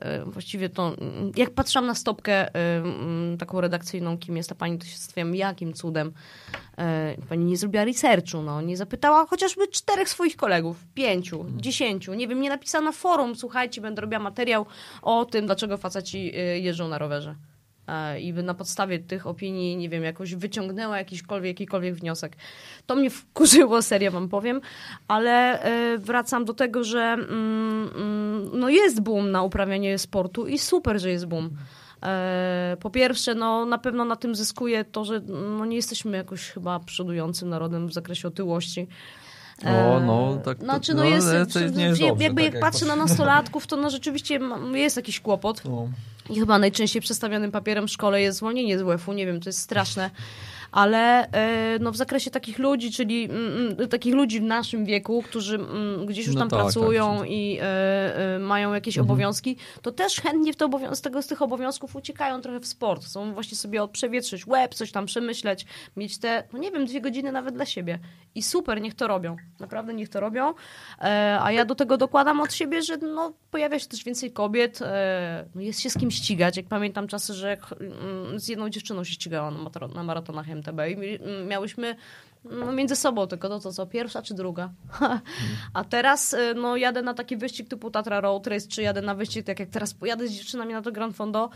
e, 0.03 0.25
właściwie 0.25 0.69
to, 0.69 0.97
jak 1.37 1.51
patrzyłam 1.51 1.87
na 1.87 1.95
stopkę 1.95 2.49
taką 3.38 3.61
redakcyjną, 3.61 4.19
kim 4.19 4.37
jest 4.37 4.49
ta 4.49 4.55
pani, 4.55 4.79
to 4.79 4.87
się 4.87 4.97
zastanawiam, 4.97 5.35
jakim 5.35 5.73
cudem 5.73 6.12
pani 7.29 7.45
nie 7.45 7.57
zrobiła 7.57 7.85
researchu, 7.85 8.43
no, 8.43 8.62
nie 8.62 8.77
zapytała 8.77 9.27
chociażby 9.27 9.69
czterech 9.69 10.09
swoich 10.09 10.37
kolegów, 10.37 10.85
pięciu, 10.95 11.45
dziesięciu, 11.57 12.15
nie 12.15 12.29
wiem, 12.29 12.41
nie 12.41 12.49
napisała 12.49 12.85
na 12.85 12.93
forum, 12.93 13.37
słuchajcie, 13.37 13.81
będę 13.81 14.01
robiła 14.03 14.21
materiał 14.21 14.67
o 15.03 15.25
tym, 15.25 15.47
dlaczego 15.47 15.77
faceci 15.77 16.33
jeżdżą 16.62 16.88
na 16.88 16.99
rowerze. 16.99 17.35
E, 17.88 18.21
I 18.21 18.33
by 18.33 18.42
na 18.42 18.55
podstawie 18.55 18.99
tych 18.99 19.27
opinii, 19.27 19.77
nie 19.77 19.88
wiem, 19.88 20.03
jakoś 20.03 20.35
wyciągnęła 20.35 20.99
jakiśkolwiek, 20.99 21.61
jakikolwiek 21.61 21.95
wniosek. 21.95 22.37
To 22.87 22.97
mnie 22.97 23.11
wkurzyło, 23.11 23.83
serio 23.92 24.11
wam 24.11 24.29
powiem, 24.29 24.61
ale 25.09 25.62
e, 25.62 25.99
wracam 25.99 26.45
do 26.45 26.55
tego, 26.55 26.85
że 26.85 27.01
mm, 27.01 27.90
mm, 27.95 28.51
no 28.53 28.68
jest 28.68 29.01
boom 29.01 29.31
na 29.31 29.42
uprawianie 29.42 29.99
sportu 29.99 30.47
i 30.47 30.59
super, 30.59 31.01
że 31.01 31.11
jest 31.11 31.27
boom. 31.27 31.51
E, 32.03 32.77
Po 32.81 32.90
pierwsze, 32.90 33.35
no 33.35 33.66
na 33.66 33.79
pewno 33.79 34.05
na 34.05 34.16
tym 34.16 34.35
zyskuje 34.35 34.85
to, 34.85 35.05
że 35.05 35.21
no, 35.59 35.64
nie 35.66 35.77
jesteśmy 35.77 36.16
jakoś 36.16 36.51
chyba 36.51 36.81
przodującym 36.81 37.49
narodem 37.49 37.88
w 37.88 37.92
zakresie 37.92 38.29
otyłości. 38.29 38.88
O, 39.64 40.01
no, 40.01 40.37
tak 40.45 40.59
to- 40.59 40.64
Znaczy, 40.64 40.95
no, 40.95 41.03
no, 41.03 41.09
jest, 41.09 41.29
ale 41.29 41.47
to 41.47 41.61
nie 41.61 41.85
jest 41.85 42.01
jakby 42.01 42.25
dobrze, 42.25 42.25
jak 42.25 42.35
tak 42.35 42.55
jak 42.55 42.61
patrzę 42.61 42.87
na 42.87 42.97
nastolatków, 42.97 43.66
to 43.66 43.77
no 43.77 43.90
rzeczywiście 43.90 44.40
jest 44.75 44.97
jakiś 44.97 45.21
kłopot. 45.21 45.64
No. 45.64 45.88
I 46.31 46.41
chyba 46.41 46.59
najczęściej 46.59 47.03
przedstawionym 47.03 47.51
papierem 47.53 47.89
w 47.89 47.91
szkole 47.91 48.23
jest 48.23 48.39
zwolnienie 48.39 48.79
z 48.79 48.83
WF-u. 48.83 49.13
Nie 49.13 49.27
wiem, 49.27 49.41
to 49.41 49.49
jest 49.49 49.59
straszne 49.59 50.11
ale 50.73 51.31
e, 51.33 51.79
no, 51.79 51.93
w 51.93 51.97
zakresie 51.97 52.31
takich 52.31 52.59
ludzi, 52.59 52.93
czyli 52.93 53.25
mm, 53.25 53.73
mm, 53.77 53.89
takich 53.89 54.15
ludzi 54.15 54.41
w 54.41 54.43
naszym 54.43 54.85
wieku, 54.85 55.23
którzy 55.23 55.55
mm, 55.55 56.07
gdzieś 56.07 56.27
już 56.27 56.35
No 56.35 56.41
tam 56.41 56.49
tak, 56.49 56.61
pracują 56.61 57.19
tak. 57.19 57.31
i 57.31 57.59
e, 57.63 58.35
e, 58.35 58.39
mają 58.39 58.75
jakieś 58.75 58.99
Mhm. 58.99 59.11
obowiązki, 59.11 59.57
to 59.83 59.93
też 59.93 60.21
chętnie 60.21 60.53
w 60.53 60.57
te 60.57 60.69
z, 60.93 61.01
tego, 61.01 61.23
z 61.23 61.27
tych 61.27 61.43
obowiązków 61.43 61.97
uciekają 61.97 62.41
trochę 62.41 62.61
w 62.61 62.67
sport. 62.67 63.05
Chcą 63.05 63.35
właśnie 63.35 63.57
sobie 63.57 63.89
przewietrzyć 63.89 64.47
łeb, 64.47 64.75
coś 64.75 64.93
tam 64.93 65.07
przemyśleć, 65.07 65.67
mieć 65.97 66.19
te, 66.19 66.45
no 66.53 66.59
nie 66.59 66.71
wiem, 66.71 66.87
dwie 66.87 67.01
godziny 67.01 67.33
nawet 67.33 67.55
dla 67.55 67.67
siebie. 67.67 67.99
I 68.35 68.43
super, 68.43 68.81
niech 68.81 68.95
to 68.95 69.07
robią. 69.07 69.37
Naprawdę 69.61 69.95
niech 69.95 70.09
to 70.09 70.21
robią. 70.21 70.55
E, 71.01 71.39
a 71.43 71.53
ja 71.53 71.65
do 71.65 71.75
tego 71.75 71.97
dokładam 71.97 72.41
od 72.41 72.55
siebie, 72.55 72.83
że 72.83 72.97
no, 72.97 73.33
pojawia 73.51 73.79
się 73.79 73.89
też 73.89 74.05
więcej 74.05 74.33
kobiet, 74.33 74.83
e, 74.83 75.45
no 75.55 75.61
jest 75.61 75.81
się 75.81 75.91
z 75.91 75.99
kim 75.99 76.11
ścigać. 76.11 76.57
Jak 76.57 76.67
pamiętam 76.67 77.09
czasy, 77.09 77.35
że 77.35 77.49
jak, 77.49 77.75
mm, 77.81 78.41
z 78.41 78.49
jedną 78.49 78.69
dziewczyną 78.69 79.05
się 79.05 79.13
ścigałam 79.13 79.69
na, 79.95 80.03
maratonach 80.03 80.49
MTB 80.62 81.03
i 81.03 81.22
mm, 81.22 81.48
miałyśmy 81.48 81.96
no, 82.44 82.72
między 82.72 82.96
sobą 82.96 83.27
tylko 83.27 83.48
to, 83.48 83.61
to 83.61 83.72
co, 83.72 83.87
pierwsza 83.87 84.22
czy 84.22 84.35
druga. 84.35 84.70
A 85.75 85.85
teraz 85.85 86.33
y, 86.33 86.55
no, 86.55 86.77
jadę 86.77 87.03
na 87.03 87.14
taki 87.14 87.37
wyścig 87.37 87.68
typu 87.68 87.90
Tatra 87.90 88.20
Road 88.20 88.46
Race, 88.46 88.68
czy 88.68 88.83
jadę 88.83 89.03
na 89.03 89.14
wyścig, 89.14 89.46
tak 89.46 89.61
jak 89.61 89.68
teraz 89.68 89.94
pojadę 89.94 90.29
z 90.29 90.33
dziewczynami 90.33 90.72
na 90.72 90.83
to 90.83 90.92
Grand 90.92 91.16
Fondo, 91.16 91.51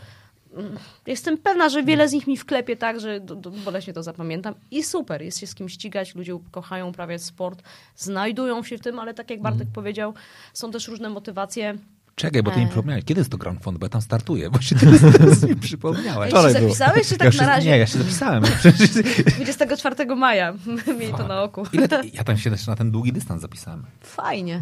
mm, 0.53 0.77
jestem 1.07 1.37
pewna, 1.37 1.69
że 1.69 1.83
wiele 1.83 2.09
z 2.09 2.13
nich 2.13 2.27
mi 2.27 2.37
wklepie 2.37 2.75
tak, 2.75 2.99
że 2.99 3.19
do, 3.19 3.35
do, 3.35 3.51
boleśnie 3.51 3.93
to 3.93 4.03
zapamiętam. 4.03 4.53
I 4.71 4.83
super, 4.83 5.21
jest 5.21 5.39
się 5.39 5.47
z 5.47 5.55
kim 5.55 5.69
ścigać, 5.69 6.15
ludzie 6.15 6.39
kochają 6.51 6.89
uprawiać 6.89 7.23
sport, 7.23 7.63
znajdują 7.95 8.63
się 8.63 8.77
w 8.77 8.81
tym, 8.81 8.99
ale 8.99 9.13
tak 9.13 9.29
jak 9.29 9.41
Bartek 9.41 9.67
powiedział, 9.73 10.13
są 10.53 10.71
też 10.71 10.87
różne 10.87 11.09
motywacje. 11.09 11.77
Czekaj, 12.19 12.43
bo 12.43 12.51
ty 12.51 12.57
mi 12.59 12.63
E. 12.65 12.67
przypomniałeś. 12.67 13.05
Kiedy 13.05 13.21
jest 13.21 13.31
to 13.31 13.37
Grand 13.37 13.63
Fond? 13.63 13.77
Bo 13.77 13.85
ja 13.85 13.89
tam 13.89 14.01
startuję. 14.01 14.49
Właśnie 14.49 14.77
teraz, 14.79 15.01
teraz 15.17 15.43
mi 15.43 15.55
przypomniałeś. 15.55 16.33
Ej, 16.33 16.53
się 16.53 16.59
zapisałeś, 16.61 17.07
czy 17.07 17.17
tak 17.17 17.25
ja 17.25 17.31
się, 17.31 17.41
na 17.41 17.47
razie? 17.47 17.69
Nie, 17.69 17.77
ja 17.77 17.87
się 17.87 17.97
zapisałem. 17.97 18.43
Przecież, 18.59 18.89
24 19.35 20.15
maja 20.15 20.53
mieli 20.99 21.13
to 21.13 21.27
na 21.27 21.43
oku. 21.43 21.63
ile, 21.73 21.87
ja 22.13 22.23
tam 22.23 22.37
się 22.37 22.51
na 22.67 22.75
ten 22.75 22.91
długi 22.91 23.13
dystans 23.13 23.41
zapisałem. 23.41 23.83
Fajnie. 24.01 24.61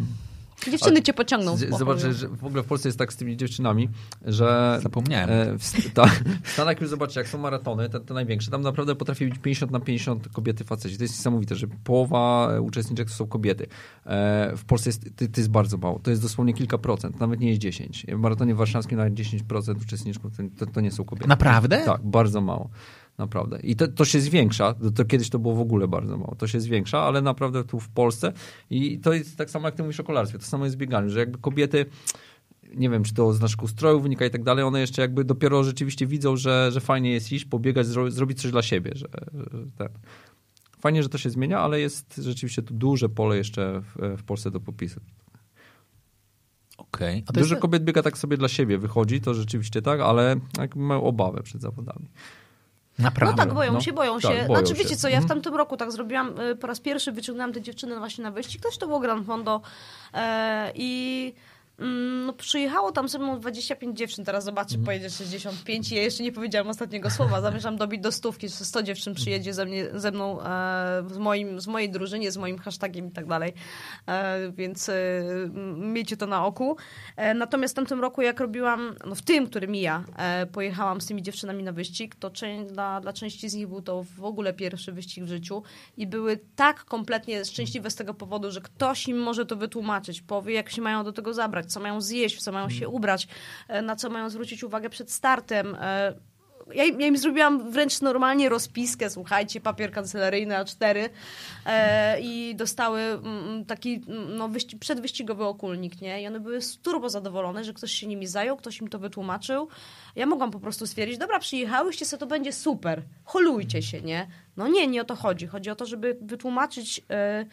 Dziewczyny 0.71 1.01
cię 1.01 1.13
pociągną. 1.13 1.57
Z- 1.57 1.77
Zobacz, 1.77 1.99
że 1.99 2.27
w 2.27 2.43
ogóle 2.45 2.63
w 2.63 2.65
Polsce 2.65 2.87
jest 2.89 2.97
tak 2.99 3.13
z 3.13 3.15
tymi 3.15 3.37
dziewczynami, 3.37 3.89
że... 4.25 4.79
Zapomniałem. 4.83 5.29
E, 5.29 5.57
w, 5.59 5.93
ta, 5.93 6.05
w 6.43 6.49
Stanach 6.51 6.81
już 6.81 6.89
zobaczcie, 6.89 7.19
jak 7.19 7.29
są 7.29 7.37
maratony, 7.37 7.89
te, 7.89 7.99
te 7.99 8.13
największe, 8.13 8.51
tam 8.51 8.61
naprawdę 8.61 8.95
potrafi 8.95 9.25
być 9.25 9.39
50 9.39 9.71
na 9.71 9.79
50 9.79 10.29
kobiety, 10.29 10.63
faceci. 10.63 10.97
To 10.97 11.03
jest 11.03 11.13
niesamowite, 11.15 11.55
że 11.55 11.67
połowa 11.83 12.51
e, 12.51 12.61
uczestniczek 12.61 13.07
to 13.07 13.13
są 13.13 13.27
kobiety. 13.27 13.67
E, 14.05 14.53
w 14.57 14.65
Polsce 14.65 14.89
jest, 14.89 15.03
to, 15.03 15.25
to 15.27 15.39
jest 15.41 15.49
bardzo 15.49 15.77
mało. 15.77 15.99
To 15.99 16.09
jest 16.09 16.21
dosłownie 16.21 16.53
kilka 16.53 16.77
procent, 16.77 17.19
nawet 17.19 17.39
nie 17.39 17.49
jest 17.49 17.61
10. 17.61 18.05
W 18.09 18.17
maratonie 18.17 18.55
warszawskim 18.55 18.97
nawet 18.97 19.13
10% 19.13 19.81
uczestniczków 19.81 20.31
to, 20.57 20.65
to 20.65 20.81
nie 20.81 20.91
są 20.91 21.03
kobiety. 21.03 21.27
Naprawdę? 21.27 21.81
Tak, 21.85 22.01
bardzo 22.03 22.41
mało. 22.41 22.69
Naprawdę. 23.17 23.59
I 23.59 23.75
to, 23.75 23.87
to 23.87 24.05
się 24.05 24.19
zwiększa. 24.19 24.73
To, 24.73 24.91
to 24.91 25.05
kiedyś 25.05 25.29
to 25.29 25.39
było 25.39 25.55
w 25.55 25.59
ogóle 25.59 25.87
bardzo 25.87 26.17
mało. 26.17 26.35
To 26.35 26.47
się 26.47 26.59
zwiększa, 26.59 26.99
ale 26.99 27.21
naprawdę 27.21 27.63
tu 27.63 27.79
w 27.79 27.89
Polsce. 27.89 28.33
I 28.69 28.99
to 28.99 29.13
jest 29.13 29.37
tak 29.37 29.49
samo 29.49 29.67
jak 29.67 29.75
ty 29.75 29.83
mówisz 29.83 29.99
o 29.99 30.03
kolarstwie. 30.03 30.39
To 30.39 30.45
samo 30.45 30.65
jest 30.65 30.75
w 30.75 30.79
bieganiu, 30.79 31.09
że 31.09 31.19
jakby 31.19 31.37
kobiety 31.37 31.85
nie 32.75 32.89
wiem, 32.89 33.03
czy 33.03 33.13
to 33.13 33.33
z 33.33 33.39
naszych 33.41 33.63
ustrojów 33.63 34.03
wynika 34.03 34.25
i 34.25 34.29
tak 34.29 34.43
dalej, 34.43 34.63
one 34.63 34.79
jeszcze 34.79 35.01
jakby 35.01 35.23
dopiero 35.23 35.63
rzeczywiście 35.63 36.07
widzą, 36.07 36.37
że, 36.37 36.71
że 36.71 36.81
fajnie 36.81 37.11
jest 37.11 37.31
iść, 37.31 37.45
pobiegać, 37.45 37.87
zro, 37.87 38.11
zrobić 38.11 38.41
coś 38.41 38.51
dla 38.51 38.61
siebie. 38.61 38.91
Że, 38.95 39.07
że 39.33 39.65
ten. 39.77 39.89
Fajnie, 40.79 41.03
że 41.03 41.09
to 41.09 41.17
się 41.17 41.29
zmienia, 41.29 41.59
ale 41.59 41.79
jest 41.79 42.15
rzeczywiście 42.23 42.61
tu 42.61 42.73
duże 42.73 43.09
pole 43.09 43.37
jeszcze 43.37 43.81
w, 43.81 44.17
w 44.17 44.23
Polsce 44.23 44.51
do 44.51 44.59
popisu. 44.59 44.99
To 47.25 47.33
Dużo 47.33 47.55
jest- 47.55 47.61
kobiet 47.61 47.83
biega 47.83 48.01
tak 48.01 48.17
sobie 48.17 48.37
dla 48.37 48.47
siebie, 48.47 48.77
wychodzi, 48.77 49.21
to 49.21 49.33
rzeczywiście 49.33 49.81
tak, 49.81 49.99
ale 49.99 50.35
jakby 50.57 50.81
mają 50.81 51.03
obawę 51.03 51.43
przed 51.43 51.61
zawodami. 51.61 52.09
No 52.99 53.03
Naprawdę. 53.03 53.37
tak, 53.43 53.53
boją 53.53 53.73
no. 53.73 53.81
się, 53.81 53.93
boją 53.93 54.19
Tak, 54.19 54.21
się. 54.21 54.45
boją 54.47 54.59
znaczy, 54.59 54.75
się. 54.75 54.83
wiecie 54.83 54.97
co, 54.97 55.09
ja 55.09 55.21
w 55.21 55.25
tamtym 55.25 55.55
roku 55.55 55.77
tak 55.77 55.91
zrobiłam, 55.91 56.39
y, 56.39 56.55
po 56.55 56.67
raz 56.67 56.79
pierwszy 56.79 57.11
wyciągnęłam 57.11 57.53
te 57.53 57.61
dziewczyny 57.61 57.99
właśnie 57.99 58.23
na 58.23 58.31
wyścig, 58.31 58.61
też 58.61 58.77
to 58.77 58.87
było 58.87 58.99
Grand 58.99 59.27
Fondo 59.27 59.61
e, 60.13 60.71
i 60.75 61.33
no, 62.25 62.33
przyjechało 62.33 62.91
tam 62.91 63.07
ze 63.07 63.19
mną 63.19 63.39
25 63.39 63.97
dziewczyn, 63.97 64.25
teraz 64.25 64.43
zobaczcie, 64.43 64.77
pojedzie 64.77 65.09
65 65.09 65.91
i 65.91 65.95
ja 65.95 66.01
jeszcze 66.01 66.23
nie 66.23 66.31
powiedziałam 66.31 66.67
ostatniego 66.67 67.09
słowa, 67.17 67.41
zamierzam 67.41 67.77
dobić 67.77 68.01
do 68.01 68.11
stówki, 68.11 68.49
że 68.49 68.55
100 68.55 68.83
dziewczyn 68.83 69.13
przyjedzie 69.13 69.53
ze, 69.53 69.65
mnie, 69.65 69.85
ze 69.93 70.11
mną 70.11 70.41
e, 70.41 70.45
z, 71.11 71.17
moim, 71.17 71.61
z 71.61 71.67
mojej 71.67 71.89
drużynie, 71.89 72.31
z 72.31 72.37
moim 72.37 72.57
hashtagiem 72.57 73.07
i 73.07 73.11
tak 73.11 73.27
dalej, 73.27 73.53
e, 74.07 74.51
więc 74.51 74.89
e, 74.89 74.93
miejcie 75.77 76.17
to 76.17 76.27
na 76.27 76.45
oku. 76.45 76.77
E, 77.15 77.33
natomiast 77.33 77.73
w 77.73 77.75
tamtym 77.75 78.01
roku, 78.01 78.21
jak 78.21 78.39
robiłam, 78.39 78.95
no 79.05 79.15
w 79.15 79.21
tym, 79.21 79.47
który 79.47 79.67
mija, 79.67 80.03
e, 80.17 80.45
pojechałam 80.45 81.01
z 81.01 81.05
tymi 81.05 81.21
dziewczynami 81.21 81.63
na 81.63 81.71
wyścig, 81.71 82.15
to 82.15 82.29
czę- 82.29 82.65
dla, 82.65 83.01
dla 83.01 83.13
części 83.13 83.49
z 83.49 83.53
nich 83.53 83.67
był 83.67 83.81
to 83.81 84.03
w 84.03 84.23
ogóle 84.23 84.53
pierwszy 84.53 84.91
wyścig 84.91 85.23
w 85.23 85.27
życiu 85.27 85.63
i 85.97 86.07
były 86.07 86.39
tak 86.55 86.85
kompletnie 86.85 87.45
szczęśliwe 87.45 87.89
z 87.89 87.95
tego 87.95 88.13
powodu, 88.13 88.51
że 88.51 88.61
ktoś 88.61 89.07
im 89.07 89.17
może 89.17 89.45
to 89.45 89.55
wytłumaczyć, 89.55 90.21
powie, 90.21 90.53
jak 90.53 90.69
się 90.69 90.81
mają 90.81 91.03
do 91.03 91.13
tego 91.13 91.33
zabrać, 91.33 91.64
co 91.65 91.79
mają 91.79 92.01
zjeść, 92.01 92.35
w 92.37 92.41
co 92.41 92.51
mają 92.51 92.69
się 92.69 92.87
ubrać, 92.89 93.27
e, 93.67 93.81
na 93.81 93.95
co 93.95 94.09
mają 94.09 94.29
zwrócić 94.29 94.63
uwagę 94.63 94.89
przed 94.89 95.11
startem. 95.11 95.77
e, 95.81 96.13
ja, 96.73 96.83
im- 96.83 97.01
ja 97.01 97.07
im 97.07 97.17
zrobiłam 97.17 97.71
wręcz 97.71 98.01
normalnie 98.01 98.49
rozpiskę, 98.49 99.09
słuchajcie, 99.09 99.61
papier 99.61 99.91
kancelaryjny 99.91 100.55
A4 100.55 101.09
e, 101.65 102.19
i 102.21 102.55
dostały 102.55 102.99
mm, 103.01 103.65
taki 103.65 104.01
mm, 104.07 104.37
no, 104.37 104.49
wyści- 104.49 104.79
przedwyścigowy 104.79 105.43
okulnik, 105.43 106.01
nie? 106.01 106.21
I 106.21 106.27
one 106.27 106.39
były 106.39 106.59
turbo 106.83 107.09
zadowolone, 107.09 107.63
że 107.63 107.73
ktoś 107.73 107.91
się 107.91 108.07
nimi 108.07 108.27
zajął, 108.27 108.57
ktoś 108.57 108.81
im 108.81 108.87
to 108.87 108.99
wytłumaczył. 108.99 109.67
Ja 110.15 110.25
mogłam 110.25 110.51
po 110.51 110.59
prostu 110.59 110.87
stwierdzić, 110.87 111.17
dobra, 111.17 111.39
przyjechałyście, 111.39 112.05
co 112.05 112.17
to 112.17 112.27
będzie 112.27 112.53
super, 112.53 113.01
holujcie 113.23 113.81
się, 113.81 114.01
nie? 114.01 114.27
No 114.57 114.67
nie, 114.67 114.87
nie 114.87 115.01
o 115.01 115.05
to 115.05 115.15
chodzi. 115.15 115.47
Chodzi 115.47 115.69
o 115.69 115.75
to, 115.75 115.85
żeby 115.85 116.17
wytłumaczyć 116.21 117.01
e, 117.09 117.45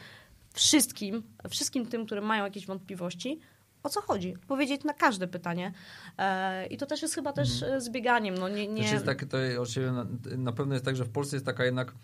wszystkim, 0.52 1.22
wszystkim 1.50 1.86
tym, 1.86 2.06
którym 2.06 2.24
mają 2.24 2.44
jakieś 2.44 2.66
wątpliwości, 2.66 3.40
o 3.82 3.88
co 3.88 4.00
chodzi. 4.00 4.36
Powiedzieć 4.48 4.84
na 4.84 4.94
każde 4.94 5.28
pytanie. 5.28 5.72
E, 6.18 6.66
I 6.66 6.76
to 6.76 6.86
też 6.86 7.02
jest 7.02 7.14
chyba 7.14 7.32
też 7.32 7.62
e, 7.62 7.80
z 7.80 7.90
bieganiem. 7.90 8.34
No 8.38 8.48
nie, 8.48 8.68
nie... 8.68 8.82
Też 8.82 8.92
jest 8.92 9.04
tak, 9.04 9.24
to 9.24 9.38
oczywiście 9.58 9.92
na, 9.92 10.06
na 10.36 10.52
pewno 10.52 10.74
jest 10.74 10.84
tak, 10.84 10.96
że 10.96 11.04
w 11.04 11.10
Polsce 11.10 11.36
jest 11.36 11.46
taka 11.46 11.64
jednak 11.64 11.94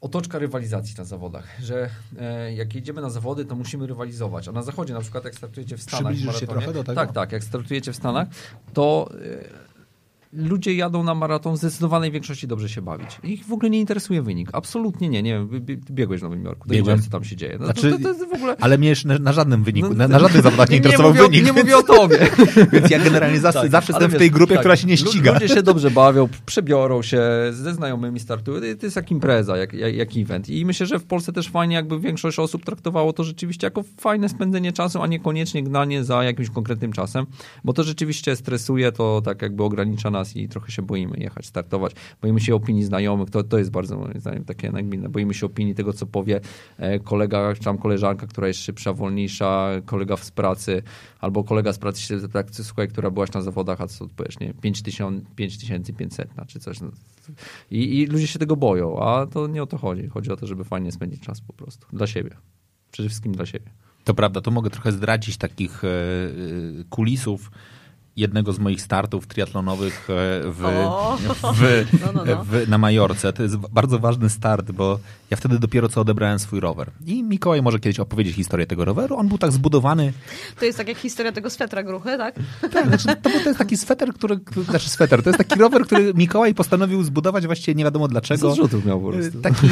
otoczka 0.00 0.38
rywalizacji 0.38 0.94
na 0.98 1.04
zawodach, 1.04 1.60
że 1.60 1.90
e, 2.20 2.54
jak 2.54 2.74
jedziemy 2.74 3.00
na 3.00 3.10
zawody, 3.10 3.44
to 3.44 3.54
musimy 3.54 3.86
rywalizować. 3.86 4.48
A 4.48 4.52
na 4.52 4.62
zachodzie, 4.62 4.94
na 4.94 5.00
przykład 5.00 5.24
jak 5.24 5.34
startujecie 5.34 5.76
w 5.76 5.82
Stanach 5.82 6.12
Przybliżysz 6.12 6.40
się 6.40 6.46
maratonie, 6.46 6.66
trochę 6.66 6.72
do 6.72 6.84
tego? 6.84 7.00
tak, 7.00 7.12
tak, 7.12 7.32
jak 7.32 7.44
startujecie 7.44 7.92
w 7.92 7.96
Stanach, 7.96 8.28
to 8.72 9.10
e, 9.10 9.71
ludzie 10.32 10.74
jadą 10.74 11.04
na 11.04 11.14
maraton 11.14 11.54
w 11.54 11.58
zdecydowanej 11.58 12.10
większości 12.10 12.46
dobrze 12.46 12.68
się 12.68 12.82
bawić. 12.82 13.18
Ich 13.22 13.46
w 13.46 13.52
ogóle 13.52 13.70
nie 13.70 13.80
interesuje 13.80 14.22
wynik. 14.22 14.48
Absolutnie 14.52 15.08
nie. 15.08 15.22
Nie 15.22 15.32
wiem, 15.32 15.48
biegłeś 15.90 16.20
w 16.20 16.22
Nowym 16.22 16.44
Jorku, 16.44 16.68
Biegłem. 16.68 17.02
co 17.02 17.10
tam 17.10 17.24
się 17.24 17.36
dzieje. 17.36 17.56
No, 17.60 17.64
Znaczy, 17.64 17.90
to, 17.90 17.98
to, 17.98 18.26
w 18.26 18.34
ogóle... 18.34 18.56
Ale 18.60 18.78
mnie 18.78 18.94
na, 19.04 19.18
na 19.18 19.32
żadnym 19.32 19.64
wyniku, 19.64 19.88
No, 19.88 19.94
na, 19.94 20.08
na 20.08 20.18
żadnych 20.18 20.42
zawodach 20.42 20.68
nie, 20.70 20.72
nie 20.72 20.76
interesował 20.76 21.10
mówię 21.10 21.22
wynik. 21.22 21.40
Nie 21.40 21.52
więc, 21.52 21.58
mówię 21.58 21.76
o 21.76 21.82
tobie. 21.82 22.18
Więc 22.72 22.90
ja 22.90 22.98
generalnie 22.98 23.40
zawsze, 23.40 23.60
Tak, 23.60 23.70
zawsze 23.70 23.94
ale 23.94 24.04
jestem 24.04 24.10
w 24.10 24.12
wiesz, 24.12 24.18
tej 24.18 24.30
grupie, 24.30 24.54
tak, 24.54 24.60
która 24.60 24.76
się 24.76 24.86
nie 24.86 24.96
ściga. 24.96 25.32
Ludzie 25.32 25.48
się 25.48 25.62
dobrze 25.62 25.90
bawią, 26.00 26.28
przebiorą 26.46 27.02
się, 27.02 27.22
ze 27.50 27.74
znajomymi 27.74 28.20
startują. 28.20 28.60
To 28.60 28.86
jest 28.86 28.96
jak 28.96 29.10
impreza, 29.10 29.56
jak, 29.56 29.72
jak, 29.72 29.94
jak 29.94 30.08
event. 30.16 30.48
I 30.48 30.66
myślę, 30.66 30.86
że 30.86 30.98
w 30.98 31.04
Polsce 31.04 31.32
też 31.32 31.48
fajnie 31.48 31.74
jakby 31.74 32.00
większość 32.00 32.38
osób 32.38 32.64
traktowało 32.64 33.12
to 33.12 33.24
rzeczywiście 33.24 33.66
jako 33.66 33.84
fajne 34.00 34.28
spędzenie 34.28 34.72
czasu, 34.72 35.02
a 35.02 35.06
niekoniecznie 35.06 35.62
gnanie 35.62 36.04
za 36.04 36.24
jakimś 36.24 36.50
konkretnym 36.50 36.92
czasem, 36.92 37.26
bo 37.64 37.72
to 37.72 37.82
rzeczywiście 37.82 38.36
stresuje, 38.36 38.92
to 38.92 39.22
tak 39.24 39.42
jakby 39.42 39.62
ogranicza 39.62 40.10
nas 40.10 40.21
i 40.36 40.48
trochę 40.48 40.70
się 40.70 40.82
boimy 40.82 41.18
jechać, 41.18 41.46
startować. 41.46 41.92
Boimy 42.22 42.40
się 42.40 42.54
opinii 42.54 42.84
znajomych, 42.84 43.30
to, 43.30 43.42
to 43.42 43.58
jest 43.58 43.70
bardzo 43.70 43.98
moim 43.98 44.20
zdaniem 44.20 44.44
takie 44.44 44.70
nagminne. 44.70 45.08
Boimy 45.08 45.34
się 45.34 45.46
opinii 45.46 45.74
tego, 45.74 45.92
co 45.92 46.06
powie 46.06 46.40
e, 46.78 46.98
kolega, 46.98 47.54
czy 47.54 47.60
tam 47.60 47.78
koleżanka, 47.78 48.26
która 48.26 48.48
jest 48.48 48.60
szybsza, 48.60 48.92
wolniejsza, 48.92 49.70
kolega 49.84 50.16
z 50.16 50.30
pracy, 50.30 50.82
albo 51.20 51.44
kolega 51.44 51.72
z 51.72 51.78
pracy 51.78 52.02
się 52.02 52.28
tak, 52.28 52.46
słuchaj, 52.50 52.88
która 52.88 53.10
byłaś 53.10 53.32
na 53.32 53.42
zawodach, 53.42 53.80
a 53.80 53.86
co 53.86 54.04
odpowiesz, 54.04 54.40
nie? 54.40 54.54
5500 54.54 56.30
czy 56.46 56.60
coś. 56.60 56.80
No. 56.80 56.90
I, 57.70 58.00
I 58.00 58.06
ludzie 58.06 58.26
się 58.26 58.38
tego 58.38 58.56
boją, 58.56 58.98
a 58.98 59.26
to 59.26 59.46
nie 59.46 59.62
o 59.62 59.66
to 59.66 59.78
chodzi. 59.78 60.08
Chodzi 60.08 60.30
o 60.30 60.36
to, 60.36 60.46
żeby 60.46 60.64
fajnie 60.64 60.92
spędzić 60.92 61.20
czas 61.20 61.40
po 61.40 61.52
prostu. 61.52 61.86
Dla 61.92 62.06
siebie. 62.06 62.30
Przede 62.90 63.08
wszystkim 63.08 63.32
dla 63.32 63.46
siebie. 63.46 63.70
To 64.04 64.14
prawda, 64.14 64.40
to 64.40 64.50
mogę 64.50 64.70
trochę 64.70 64.92
zdradzić 64.92 65.36
takich 65.36 65.84
e, 65.84 65.88
e, 65.88 65.90
kulisów 66.90 67.50
jednego 68.16 68.52
z 68.52 68.58
moich 68.58 68.82
startów 68.82 69.26
triatlonowych 69.26 70.08
e, 70.10 70.50
w, 70.50 70.64
O! 70.64 71.16
w, 71.16 71.62
No, 72.06 72.12
no, 72.12 72.24
no. 72.24 72.44
w, 72.44 72.68
na 72.68 72.78
Majorce. 72.78 73.32
To 73.32 73.42
jest 73.42 73.56
bardzo 73.56 73.98
ważny 73.98 74.30
start, 74.30 74.72
bo 74.72 74.98
ja 75.30 75.36
wtedy 75.36 75.58
dopiero 75.58 75.88
co 75.88 76.00
odebrałem 76.00 76.38
swój 76.38 76.60
rower. 76.60 76.90
I 77.06 77.22
Mikołaj 77.22 77.62
może 77.62 77.80
kiedyś 77.80 78.00
opowiedzieć 78.00 78.36
historię 78.36 78.66
tego 78.66 78.84
roweru. 78.84 79.16
On 79.16 79.28
był 79.28 79.38
tak 79.38 79.52
zbudowany, 79.52 80.12
To 80.58 80.64
jest 80.64 80.78
tak 80.78 80.88
jak 80.88 80.98
historia 80.98 81.32
tego 81.32 81.50
swetra 81.50 81.82
gruchy, 81.82 82.18
tak? 82.18 82.34
tak, 82.72 82.86
znaczy, 82.86 83.20
to, 83.22 83.30
to 83.30 83.48
jest 83.48 83.58
taki 83.58 83.76
sweter, 83.76 84.14
który, 84.14 84.40
znaczy 84.68 84.88
sweter, 84.88 85.22
to 85.22 85.30
jest 85.30 85.38
taki 85.38 85.60
rower, 85.60 85.82
który 85.82 86.14
Mikołaj 86.14 86.54
postanowił 86.54 87.02
zbudować 87.02 87.46
właściwie 87.46 87.74
nie 87.74 87.84
wiadomo 87.84 88.08
dlaczego. 88.08 88.54
Z 88.54 88.56
rzutów 88.56 88.84
miał 88.84 89.00
po 89.00 89.12
prostu. 89.12 89.40
Taki, 89.40 89.68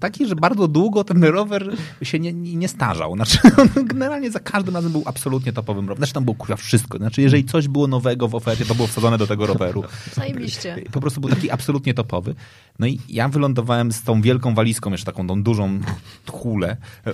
taki, 0.00 0.26
że 0.26 0.36
bardzo 0.36 0.68
długo 0.68 1.04
ten 1.04 1.24
rower 1.24 1.76
się 2.02 2.18
nie, 2.18 2.32
nie, 2.32 2.56
nie 2.56 2.68
starzał. 2.68 3.14
Znaczy, 3.14 3.38
on 3.58 3.68
generalnie 3.94 4.30
za 4.30 4.40
każdym 4.40 4.74
razem 4.74 4.92
był 4.92 5.02
absolutnie 5.06 5.52
topowym 5.52 5.84
rowerem. 5.84 5.98
Znaczy, 5.98 6.12
tam 6.12 6.24
było 6.24 6.34
kurwa 6.34 6.56
wszystko. 6.56 6.98
Znaczy, 6.98 7.22
jeżeli 7.22 7.35
Jeżeli 7.36 7.50
coś 7.52 7.68
było 7.68 7.86
nowego 7.86 8.28
w 8.28 8.34
ofercie, 8.34 8.64
to 8.64 8.74
było 8.74 8.88
wsadzone 8.88 9.18
do 9.18 9.26
tego 9.26 9.46
roweru. 9.46 9.84
Zajebiście. 10.14 10.82
Po 10.92 11.00
prostu 11.00 11.20
był 11.20 11.30
taki 11.30 11.50
absolutnie 11.50 11.94
topowy. 11.94 12.34
No 12.78 12.86
i 12.86 13.00
ja 13.08 13.28
wylądowałem 13.28 13.92
z 13.92 14.02
tą 14.02 14.22
wielką 14.22 14.54
walizką, 14.54 14.90
jeszcze 14.90 15.06
taką 15.06 15.26
tą 15.26 15.42
dużą 15.42 15.80
tchulę, 16.26 16.76
e, 17.06 17.12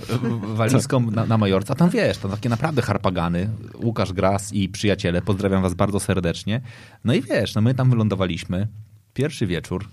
walizką 0.55 1.11
na, 1.11 1.25
na 1.25 1.37
Majorce. 1.37 1.73
A 1.73 1.75
tam 1.75 1.89
wiesz, 1.89 2.17
to 2.17 2.29
takie 2.29 2.49
naprawdę 2.49 2.81
harpagany. 2.81 3.49
Łukasz 3.83 4.13
Gras 4.13 4.53
i 4.53 4.69
przyjaciele, 4.69 5.21
pozdrawiam 5.21 5.61
was 5.61 5.73
bardzo 5.73 5.99
serdecznie. 5.99 6.61
No 7.03 7.13
i 7.13 7.21
wiesz, 7.21 7.55
no 7.55 7.61
my 7.61 7.73
tam 7.73 7.89
wylądowaliśmy. 7.89 8.67
Pierwszy 9.13 9.47
wieczór. 9.47 9.87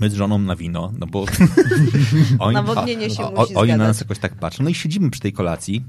My 0.00 0.10
z 0.10 0.14
żoną 0.14 0.38
na 0.38 0.56
wino, 0.56 0.92
no 0.98 1.06
bo 1.06 1.24
oni, 2.38 2.54
Nawodnienie 2.54 3.10
się 3.10 3.22
o- 3.24 3.40
musi 3.40 3.54
o- 3.54 3.60
oni 3.60 3.70
na 3.70 3.76
nas 3.76 4.00
jakoś 4.00 4.18
tak 4.18 4.34
patrzą. 4.34 4.64
No 4.64 4.70
i 4.70 4.74
siedzimy 4.74 5.10
przy 5.10 5.20
tej 5.20 5.32
kolacji, 5.32 5.84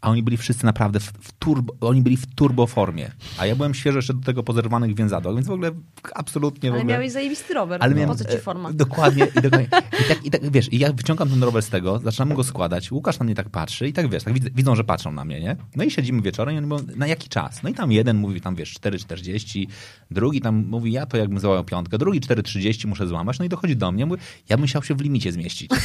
a 0.00 0.10
oni 0.10 0.22
byli 0.22 0.36
wszyscy 0.36 0.64
naprawdę 0.64 1.00
w, 1.00 1.04
w 1.04 1.32
turbo, 1.32 1.74
oni 1.80 2.02
byli 2.02 2.16
w 2.16 2.34
turbo 2.34 2.66
formie. 2.66 3.10
A 3.38 3.46
ja 3.46 3.56
byłem 3.56 3.74
świeżo 3.74 3.98
jeszcze 3.98 4.14
do 4.14 4.20
tego 4.20 4.42
po 4.42 4.52
zerwanych 4.52 4.94
więzadłach, 4.94 5.34
więc 5.34 5.46
w 5.46 5.50
ogóle 5.50 5.70
absolutnie 6.14 6.70
w 6.70 6.72
Ale 6.72 6.82
ogóle... 6.82 6.94
miałeś 6.94 7.12
zajebisty 7.12 7.54
rower, 7.54 7.82
Ale 7.82 7.94
po 7.94 8.00
miałem, 8.00 8.16
co 8.16 8.24
ci 8.24 8.36
e, 8.36 8.38
forma? 8.38 8.72
Dokładnie. 8.72 9.26
I, 9.38 9.42
dokładnie. 9.42 9.68
I, 10.04 10.08
tak, 10.08 10.24
I 10.24 10.30
tak, 10.30 10.50
wiesz, 10.50 10.72
i 10.72 10.78
ja 10.78 10.92
wyciągam 10.92 11.30
ten 11.30 11.42
rower 11.42 11.62
z 11.62 11.68
tego, 11.68 11.98
zaczynam 11.98 12.34
go 12.34 12.44
składać, 12.44 12.92
Łukasz 12.92 13.18
na 13.18 13.24
mnie 13.24 13.34
tak 13.34 13.48
patrzy 13.48 13.88
i 13.88 13.92
tak, 13.92 14.10
wiesz, 14.10 14.24
tak 14.24 14.54
widzą, 14.54 14.76
że 14.76 14.84
patrzą 14.84 15.12
na 15.12 15.24
mnie, 15.24 15.40
nie? 15.40 15.56
No 15.76 15.84
i 15.84 15.90
siedzimy 15.90 16.22
wieczorem 16.22 16.54
i 16.54 16.58
oni 16.58 16.66
mówią, 16.66 16.84
na 16.96 17.06
jaki 17.06 17.28
czas? 17.28 17.62
No 17.62 17.68
i 17.68 17.74
tam 17.74 17.92
jeden 17.92 18.16
mówi 18.16 18.40
tam, 18.40 18.54
wiesz, 18.54 18.74
4,40, 18.74 19.66
drugi 20.10 20.40
tam 20.40 20.64
mówi, 20.68 20.92
ja 20.92 21.06
to 21.06 21.16
jakbym 21.16 21.40
złamał 21.40 21.64
piątkę, 21.64 21.98
drugi 21.98 22.20
4,30 22.20 22.86
muszę 22.86 23.06
złamać, 23.06 23.38
no 23.38 23.44
i 23.44 23.48
dochodzi 23.48 23.76
do 23.76 23.92
mnie, 23.92 24.06
mówi, 24.06 24.22
ja 24.48 24.56
bym 24.56 24.60
musiał 24.60 24.82
się 24.82 24.94
w 24.94 25.00
limicie 25.00 25.32
zmieścić. 25.32 25.70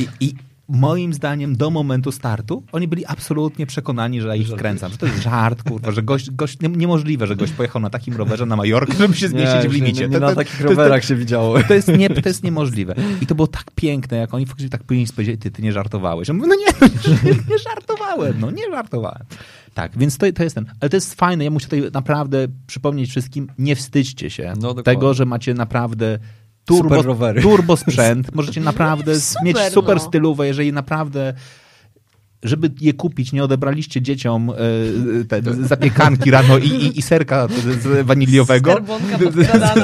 I, 0.00 0.08
I 0.20 0.34
moim 0.70 1.14
zdaniem 1.14 1.56
do 1.56 1.70
momentu 1.70 2.12
startu 2.12 2.62
oni 2.72 2.88
byli 2.88 3.06
absolutnie 3.06 3.66
przekonani, 3.66 4.20
że 4.20 4.28
ja 4.28 4.34
ich 4.34 4.48
wkręcam, 4.48 4.92
że 4.92 4.98
to 4.98 5.06
jest 5.06 5.22
żart, 5.22 5.62
kurwa, 5.62 5.90
że 5.90 6.02
gość, 6.02 6.30
gość 6.30 6.60
nie, 6.60 6.68
niemożliwe, 6.68 7.26
że 7.26 7.36
gość 7.36 7.52
pojechał 7.52 7.82
na 7.82 7.90
takim 7.90 8.16
rowerze 8.16 8.46
na 8.46 8.56
Majorkę, 8.56 8.92
żeby 8.98 9.14
się 9.14 9.28
zmieścić 9.28 9.60
w 9.60 9.64
nie- 9.64 9.68
limicie. 9.70 10.02
Nie, 10.02 10.08
nie 10.08 10.14
To- 10.14 10.20
na 10.20 10.28
to- 10.28 10.34
takich 10.36 10.58
to 10.58 10.64
rowerach 10.68 11.04
się 11.04 11.16
widziało. 11.16 11.62
to 11.62 11.74
jest, 11.74 11.88
nie, 11.88 12.10
to 12.10 12.28
jest 12.28 12.44
niemożliwe. 12.44 12.94
I 13.22 13.26
to 13.26 13.34
było 13.34 13.46
tak 13.46 13.64
piękne, 13.74 14.16
jak 14.16 14.34
oni 14.34 14.46
faktycznie 14.46 14.70
tak 14.70 14.82
później 14.84 15.06
powiedzieli, 15.14 15.38
ty, 15.38 15.50
ty 15.50 15.62
nie 15.62 15.72
żartowałeś. 15.72 16.28
Ja 16.28 16.34
mówię, 16.34 16.48
no 16.48 16.54
nie, 16.54 16.88
nie, 17.50 17.58
żartowałem, 17.58 18.34
no 18.40 18.50
nie 18.50 18.62
żartowałem. 18.70 19.22
Tak, 19.74 19.98
więc 19.98 20.18
to, 20.18 20.26
to 20.32 20.42
jest 20.42 20.54
ten. 20.54 20.66
Ale 20.80 20.88
to 20.88 20.96
jest 20.96 21.14
fajne, 21.14 21.44
ja 21.44 21.50
muszę 21.50 21.66
tutaj 21.66 21.82
naprawdę 21.92 22.46
przypomnieć 22.66 23.10
wszystkim, 23.10 23.48
nie 23.58 23.76
wstydźcie 23.76 24.30
się 24.30 24.52
No, 24.60 24.74
tego, 24.74 25.14
że 25.14 25.24
macie 25.26 25.54
naprawdę 25.54 26.18
turbo, 26.76 26.94
Super 26.94 27.06
rowery. 27.06 27.42
turbo 27.42 27.76
sprzęt. 27.86 28.34
Możecie 28.34 28.60
naprawdę 28.60 29.20
Super, 29.20 29.44
mieć 29.44 29.58
super 29.58 29.96
no. 29.96 30.02
stylowe, 30.02 30.46
jeżeli 30.46 30.72
naprawdę 30.72 31.34
żeby 32.42 32.70
je 32.80 32.92
kupić, 32.92 33.32
nie 33.32 33.44
odebraliście 33.44 34.02
dzieciom 34.02 34.50
e, 34.50 35.24
te 35.24 35.42
zapiekanki 35.66 36.30
rano 36.30 36.58
i, 36.58 36.68
i, 36.68 36.98
i 36.98 37.02
serka 37.02 37.48
z- 37.48 37.82
z 37.82 38.06
waniliowego. 38.06 38.76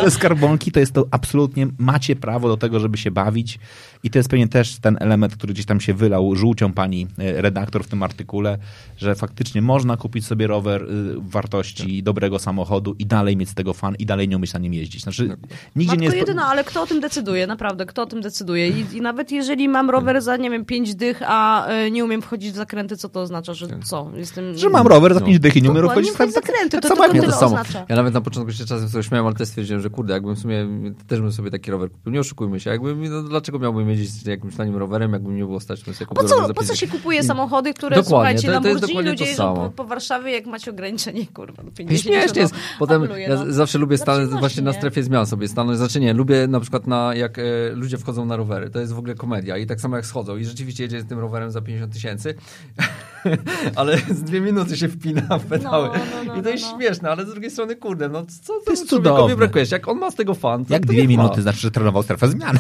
Ze 0.04 0.10
skarbonki, 0.16 0.72
to 0.72 0.80
jest 0.80 0.92
to 0.92 1.06
absolutnie, 1.10 1.66
macie 1.78 2.16
prawo 2.16 2.48
do 2.48 2.56
tego, 2.56 2.80
żeby 2.80 2.96
się 2.98 3.10
bawić 3.10 3.58
i 4.02 4.10
to 4.10 4.18
jest 4.18 4.28
pewnie 4.28 4.48
też 4.48 4.78
ten 4.78 4.96
element, 5.00 5.36
który 5.36 5.52
gdzieś 5.52 5.66
tam 5.66 5.80
się 5.80 5.94
wylał 5.94 6.36
żółcią 6.36 6.72
pani 6.72 7.06
e, 7.18 7.42
redaktor 7.42 7.84
w 7.84 7.88
tym 7.88 8.02
artykule, 8.02 8.58
że 8.96 9.14
faktycznie 9.14 9.62
można 9.62 9.96
kupić 9.96 10.26
sobie 10.26 10.46
rower 10.46 10.82
y, 10.82 10.86
wartości 11.18 12.02
dobrego 12.02 12.38
samochodu 12.38 12.94
i 12.98 13.06
dalej 13.06 13.36
mieć 13.36 13.48
z 13.48 13.54
tego 13.54 13.74
fan 13.74 13.94
i 13.98 14.06
dalej 14.06 14.28
nie 14.28 14.36
umieć 14.36 14.52
na 14.52 14.58
nim 14.58 14.74
jeździć. 14.74 15.02
Znaczy, 15.02 15.36
nigdzie 15.76 15.92
Matko 15.92 16.00
nie 16.00 16.04
jest... 16.06 16.16
jedyna, 16.16 16.46
ale 16.46 16.64
kto 16.64 16.82
o 16.82 16.86
tym 16.86 17.00
decyduje? 17.00 17.46
Naprawdę, 17.46 17.86
kto 17.86 18.02
o 18.02 18.06
tym 18.06 18.20
decyduje? 18.20 18.68
I, 18.68 18.84
i 18.92 19.00
nawet 19.00 19.32
jeżeli 19.32 19.68
mam 19.68 19.90
rower 19.90 20.22
za, 20.22 20.36
nie 20.36 20.50
wiem, 20.50 20.64
pięć 20.64 20.94
dych, 20.94 21.22
a 21.26 21.70
y, 21.86 21.90
nie 21.90 22.04
umiem 22.04 22.22
wchodzić 22.22 22.52
w 22.52 22.56
zakręty, 22.56 22.96
co 22.96 23.08
to 23.08 23.20
oznacza? 23.20 23.54
Że 23.54 23.66
co? 23.84 24.10
Jestem... 24.16 24.58
Że 24.58 24.68
mam 24.68 24.86
rower 24.86 25.14
za 25.14 25.20
No. 25.20 25.26
pięć 25.26 25.38
dych 25.38 25.56
i 25.56 25.62
nie 25.62 25.70
umiem 25.70 25.82
Dokładnie, 25.82 26.12
wchodzić 26.12 26.32
w 26.32 26.34
zakręty, 26.34 26.80
to 26.80 26.88
samo 26.88 27.02
tylko 27.02 27.14
jak 27.14 27.22
tyle 27.22 27.32
to 27.32 27.40
samo. 27.40 27.60
oznacza. 27.60 27.86
Ja 27.88 27.96
nawet 27.96 28.14
na 28.14 28.20
początku 28.20 28.52
się 28.52 28.64
czasem 28.64 28.88
sobie 28.88 29.04
śmiałem, 29.04 29.26
ale 29.26 29.34
też 29.34 29.48
stwierdziłem, 29.48 29.82
że 29.82 29.90
kurde, 29.90 30.14
jakbym 30.14 30.36
w 30.36 30.38
sumie 30.38 30.66
też 31.06 31.20
bym 31.20 31.32
sobie 31.32 31.50
taki 31.50 31.70
rower 31.70 31.90
kupił. 31.90 32.12
Nie 32.12 32.20
oszukujmy 32.20 32.60
się. 32.60 32.70
Jakbym, 32.70 33.10
no, 33.10 33.22
dlaczego 33.22 33.58
miałbym 33.58 33.88
jeździć 33.98 34.26
jakimś 34.26 34.56
tanim 34.56 34.76
rowerem, 34.76 35.12
jakbym 35.12 35.36
nie 35.36 35.44
było 35.44 35.60
stać, 35.60 35.84
bym 35.84 35.94
sobie 35.94 36.06
Po 36.14 36.24
co, 36.24 36.54
po 36.54 36.64
co 36.64 36.76
się 36.76 36.88
kupuje 36.88 37.22
samochody, 37.22 37.74
które, 37.74 37.96
Dokładnie, 37.96 38.08
słuchajcie, 38.08 38.40
to- 38.40 38.46
to 38.46 38.52
Lamborghini, 38.52 38.80
dokładnie 38.88 39.10
ludzie 39.10 39.24
to 39.24 39.28
jeżdżą 39.28 39.54
po, 39.54 39.70
po 39.70 39.84
Warszawie, 39.84 40.32
jak 40.32 40.46
macie 40.46 40.70
ograniczenie, 40.70 41.26
kurwa, 41.26 41.62
do 41.62 41.68
I 41.68 41.72
50 41.72 42.02
śmiesznie 42.02 42.42
jest. 42.42 42.54
Potem 42.78 43.02
apeluje, 43.02 43.28
ja 43.28 43.34
no. 43.34 43.52
zawsze 43.52 43.78
lubię 43.78 43.98
stanąć 43.98 44.16
przyjemności, 44.18 44.40
właśnie 44.40 44.62
na 44.62 44.70
nie? 44.70 44.76
strefie 44.78 45.02
zmian 45.02 45.26
sobie 45.26 45.48
stanąć. 45.48 45.78
Znaczy 45.78 46.00
nie, 46.00 46.12
lubię 46.12 46.46
na 46.48 46.60
przykład 46.60 46.86
na, 46.86 47.14
jak 47.14 47.38
e, 47.38 47.42
ludzie 47.74 47.98
wchodzą 47.98 48.26
na 48.26 48.36
rowery. 48.36 48.70
To 48.70 48.80
jest 48.80 48.92
w 48.92 48.98
ogóle 48.98 49.14
komedia. 49.14 49.56
I 49.56 49.66
tak 49.66 49.80
samo 49.80 49.96
jak 49.96 50.06
schodzą. 50.06 50.36
I 50.36 50.44
rzeczywiście 50.44 50.82
jedzie 50.84 51.00
z 51.00 51.06
tym 51.06 51.18
rowerem 51.18 51.50
za 51.50 51.60
50 51.60 51.92
tysięcy, 51.92 52.34
ale 53.76 53.98
z 53.98 54.22
dwie 54.22 54.40
minuty 54.40 54.76
się 54.76 54.88
wpina 54.88 55.38
w 55.38 55.44
pedały. 55.46 55.88
No, 55.88 55.94
no, 55.94 56.24
no, 56.26 56.36
I 56.36 56.42
to 56.42 56.48
jest 56.48 56.64
no, 56.64 56.70
no. 56.72 56.76
śmieszne, 56.78 57.10
ale 57.10 57.26
z 57.26 57.30
drugiej 57.30 57.50
strony, 57.50 57.76
kurde, 57.76 58.08
no 58.08 58.22
co 58.42 58.52
to 58.64 58.70
jest 58.70 58.88
człowiekowi 58.88 59.16
cudowne. 59.16 59.36
brakuje? 59.36 59.64
Jak 59.72 59.88
on 59.88 59.98
ma 59.98 60.10
z 60.10 60.14
tego 60.14 60.34
fan, 60.34 60.64
to 60.64 60.72
Jak 60.74 60.82
to 60.82 60.88
dwie 60.88 61.06
niech 61.06 61.16
ma. 61.16 61.22
minuty, 61.22 61.42
znaczy, 61.42 61.58
że 61.60 61.70
trenował 61.70 62.02
strefę 62.02 62.28
zmiany. 62.28 62.58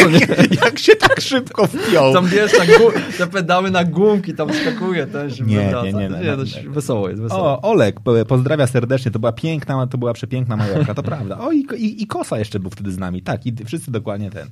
jak 0.64 0.78
się 0.78 0.96
tak 0.96 1.20
szybko 1.20 1.66
wpiął. 1.66 2.12
Tam 2.12 2.26
wiesz, 2.26 2.52
na 2.58 2.64
gu- 2.64 2.92
te 3.18 3.26
pedały 3.26 3.70
na 3.70 3.84
gumki, 3.84 4.34
tam 4.34 4.48
skakuje 4.54 5.06
ten 5.06 5.30
się 5.30 5.44
Nie, 5.44 5.60
wywraca. 5.60 5.86
nie, 5.86 5.92
nie, 5.92 6.08
no, 6.08 6.18
nie, 6.22 6.36
no, 6.36 6.36
to 6.36 6.42
no. 6.66 6.72
wesoło 6.72 7.08
jest, 7.08 7.22
wesoło. 7.22 7.42
O, 7.44 7.62
Olek, 7.70 8.00
pozdrawia 8.28 8.66
serdecznie, 8.66 9.10
to 9.10 9.18
była 9.18 9.32
piękna, 9.32 9.86
to 9.86 9.98
była 9.98 10.12
przepiękna 10.12 10.56
Majorka, 10.56 10.94
to 10.94 11.02
prawda. 11.02 11.38
O, 11.38 11.52
i, 11.52 11.58
i, 11.76 12.02
i 12.02 12.06
Kosa 12.06 12.38
jeszcze 12.38 12.60
był 12.60 12.70
wtedy 12.70 12.92
z 12.92 12.98
nami, 12.98 13.22
tak, 13.22 13.46
i 13.46 13.54
wszyscy 13.64 13.90
dokładnie 13.90 14.30
ten. 14.30 14.48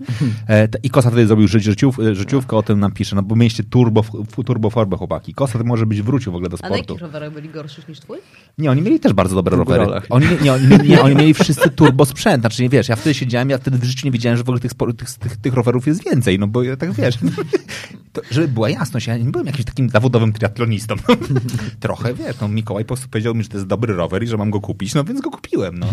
E, 0.46 0.68
te, 0.68 0.78
I 0.82 0.90
Kosa 0.90 1.10
wtedy 1.10 1.26
zrobił 1.26 1.48
ży- 1.48 1.60
życiów, 1.60 1.96
życiówkę, 2.12 2.56
o 2.56 2.62
tym 2.62 2.80
nam 2.80 2.92
pisze, 2.92 3.16
no 3.16 3.22
bo 3.22 3.36
mieliście 3.36 3.64
turbo, 3.64 4.00
f- 4.00 4.44
turbo 4.46 4.70
formę 4.70 4.96
chłopaki. 4.96 5.34
Kosa 5.34 5.49
to 5.58 5.64
może 5.64 5.86
być 5.86 6.02
wrócił 6.02 6.32
w 6.32 6.34
ogóle 6.34 6.48
do 6.50 6.56
A 6.62 6.62
na 6.62 6.68
sportu. 6.68 6.92
jakich 6.94 7.02
rowerach 7.02 7.32
byli 7.32 7.48
gorszych 7.48 7.88
niż 7.88 8.00
twój? 8.00 8.18
Nie, 8.58 8.70
oni 8.70 8.82
mieli 8.82 9.00
też 9.00 9.12
bardzo 9.12 9.36
dobre 9.36 9.56
rowery. 9.56 9.86
Oni, 10.10 10.26
nie, 10.42 10.52
oni, 10.52 10.66
nie, 10.88 11.02
oni 11.02 11.16
mieli 11.16 11.34
wszyscy 11.44 11.70
turbo 11.70 12.04
sprzęt. 12.06 12.42
Znaczy, 12.42 12.62
nie 12.62 12.68
wiesz, 12.68 12.88
ja 12.88 12.96
wtedy 12.96 13.14
siedziałem, 13.14 13.50
ja 13.50 13.58
wtedy 13.58 13.78
w 13.78 13.84
życiu 13.84 14.06
nie 14.06 14.10
wiedziałem, 14.10 14.36
że 14.36 14.44
w 14.44 14.48
ogóle 14.48 14.60
tych, 14.60 14.72
spor- 14.72 14.96
tych, 14.96 15.10
tych, 15.10 15.36
tych 15.36 15.54
rowerów 15.54 15.86
jest 15.86 16.04
więcej, 16.04 16.38
no 16.38 16.46
bo 16.46 16.62
ja 16.62 16.76
tak 16.76 16.92
wiesz. 16.92 17.18
To, 18.12 18.20
żeby 18.30 18.48
była 18.48 18.70
jasność, 18.70 19.06
ja 19.06 19.16
nie 19.16 19.24
byłem 19.30 19.46
jakimś 19.46 19.64
takim 19.64 19.90
zawodowym 19.90 20.32
triatlonistą. 20.32 20.94
Trochę, 21.80 22.14
wiesz, 22.14 22.36
no 22.40 22.48
Mikołaj 22.48 22.84
po 22.84 22.88
prostu 22.88 23.08
powiedział 23.08 23.34
mi, 23.34 23.42
że 23.42 23.48
to 23.48 23.56
jest 23.56 23.66
dobry 23.66 23.94
rower 23.94 24.22
i 24.22 24.26
że 24.26 24.36
mam 24.36 24.50
go 24.50 24.60
kupić, 24.60 24.94
no 24.94 25.04
więc 25.04 25.20
go 25.20 25.30
kupiłem, 25.30 25.78
no. 25.78 25.86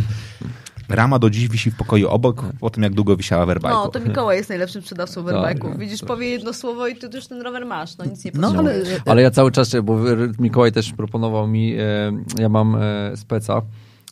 Rama 0.89 1.19
do 1.19 1.29
dziś 1.29 1.47
wisi 1.47 1.71
w 1.71 1.75
pokoju 1.77 2.07
obok, 2.09 2.43
po 2.59 2.69
tym 2.69 2.83
jak 2.83 2.93
długo 2.93 3.17
wisiała 3.17 3.45
w 3.45 3.49
airbike'u. 3.49 3.69
No, 3.69 3.87
to 3.87 3.99
Mikołaj 3.99 4.37
jest 4.37 4.49
najlepszym 4.49 4.81
sprzedawcą 4.81 5.23
werbajków. 5.23 5.69
tak, 5.71 5.79
Widzisz, 5.79 6.01
powie 6.03 6.29
jedno 6.29 6.53
słowo 6.53 6.87
i 6.87 6.95
ty 6.95 7.09
już 7.13 7.27
ten 7.27 7.41
rower 7.41 7.65
masz, 7.65 7.97
no 7.97 8.05
nic 8.05 8.25
nie 8.25 8.31
No, 8.35 8.47
potrzebujesz. 8.47 8.87
ale... 8.89 9.01
Ale 9.05 9.21
ja 9.21 9.31
cały 9.31 9.51
czas, 9.51 9.75
bo 9.83 9.97
Mikołaj 10.39 10.71
też 10.71 10.93
proponował 10.93 11.47
mi, 11.47 11.73
e, 11.79 12.11
ja 12.39 12.49
mam 12.49 12.75
e, 12.75 13.17
speca, 13.17 13.61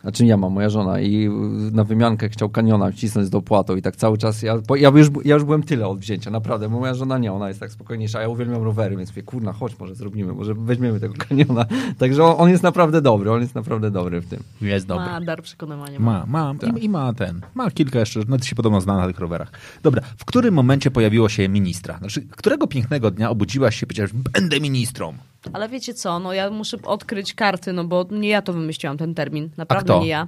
znaczy 0.05 0.25
ja 0.25 0.37
mam, 0.37 0.53
moja 0.53 0.69
żona 0.69 1.01
i 1.01 1.29
na 1.71 1.83
wymiankę 1.83 2.29
chciał 2.29 2.49
kaniona 2.49 2.91
wcisnąć 2.91 3.27
z 3.27 3.29
dopłatą 3.29 3.75
i 3.75 3.81
tak 3.81 3.95
cały 3.95 4.17
czas, 4.17 4.41
ja, 4.41 4.55
ja, 4.75 4.89
już, 4.89 5.07
ja 5.25 5.35
już 5.35 5.43
byłem 5.43 5.63
tyle 5.63 5.87
od 5.87 5.99
wzięcia, 5.99 6.31
naprawdę, 6.31 6.69
bo 6.69 6.79
moja 6.79 6.93
żona 6.93 7.17
nie, 7.17 7.33
ona 7.33 7.47
jest 7.47 7.59
tak 7.59 7.71
spokojniejsza, 7.71 8.19
a 8.19 8.21
ja 8.21 8.29
uwielbiam 8.29 8.63
rowery, 8.63 8.97
więc 8.97 9.09
mówię, 9.09 9.23
kurna, 9.23 9.53
chodź, 9.53 9.79
może 9.79 9.95
zrobimy, 9.95 10.33
może 10.33 10.53
weźmiemy 10.53 10.99
tego 10.99 11.13
kaniona. 11.17 11.65
Także 11.99 12.23
on, 12.23 12.35
on 12.37 12.49
jest 12.49 12.63
naprawdę 12.63 13.01
dobry, 13.01 13.31
on 13.31 13.41
jest 13.41 13.55
naprawdę 13.55 13.91
dobry 13.91 14.21
w 14.21 14.27
tym. 14.27 14.39
Jest 14.61 14.87
dobry. 14.87 15.05
Ma 15.05 15.21
dar 15.21 15.43
przekonywania. 15.43 15.99
Ma, 15.99 16.25
ma 16.27 16.55
i, 16.77 16.85
i 16.85 16.89
ma 16.89 17.13
ten. 17.13 17.41
Ma 17.55 17.71
kilka 17.71 17.99
jeszcze, 17.99 18.19
nawet 18.19 18.45
się 18.45 18.55
podobno 18.55 18.81
zna 18.81 18.97
na 18.97 19.07
tych 19.07 19.19
rowerach. 19.19 19.51
Dobra, 19.83 20.01
w 20.17 20.25
którym 20.25 20.53
momencie 20.53 20.91
pojawiło 20.91 21.29
się 21.29 21.49
ministra? 21.49 21.97
Znaczy, 21.97 22.21
którego 22.21 22.67
pięknego 22.67 23.11
dnia 23.11 23.29
obudziłaś 23.29 23.75
się 23.75 23.85
i 23.85 23.87
powiedziałaś, 23.87 24.11
będę 24.13 24.59
ministrą? 24.59 25.13
Ale 25.53 25.69
wiecie 25.69 25.93
co, 25.93 26.19
no 26.19 26.33
ja 26.33 26.49
muszę 26.49 26.77
odkryć 26.83 27.33
karty, 27.33 27.73
no 27.73 27.83
bo 27.83 28.05
nie 28.11 28.29
ja 28.29 28.41
to 28.41 28.53
wymyśliłam 28.53 28.97
ten 28.97 29.15
termin, 29.15 29.49
naprawdę 29.57 29.99
nie 29.99 30.07
ja. 30.07 30.27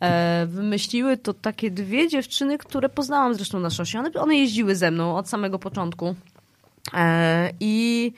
E, 0.00 0.46
wymyśliły 0.46 1.16
to 1.16 1.34
takie 1.34 1.70
dwie 1.70 2.08
dziewczyny, 2.08 2.58
które 2.58 2.88
poznałam 2.88 3.34
zresztą 3.34 3.60
na 3.60 3.70
szosie. 3.70 3.98
One, 3.98 4.10
one 4.12 4.36
jeździły 4.36 4.76
ze 4.76 4.90
mną 4.90 5.16
od 5.16 5.28
samego 5.28 5.58
początku. 5.58 6.14
E, 6.94 7.50
I 7.60 8.12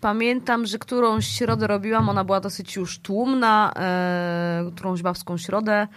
pamiętam, 0.00 0.66
że 0.66 0.78
którąś 0.78 1.26
środę 1.26 1.66
robiłam, 1.66 2.08
ona 2.08 2.24
była 2.24 2.40
dosyć 2.40 2.76
już 2.76 2.98
tłumna, 2.98 3.72
e, 3.76 4.70
którąś 4.74 5.02
babską 5.02 5.38
środę 5.38 5.88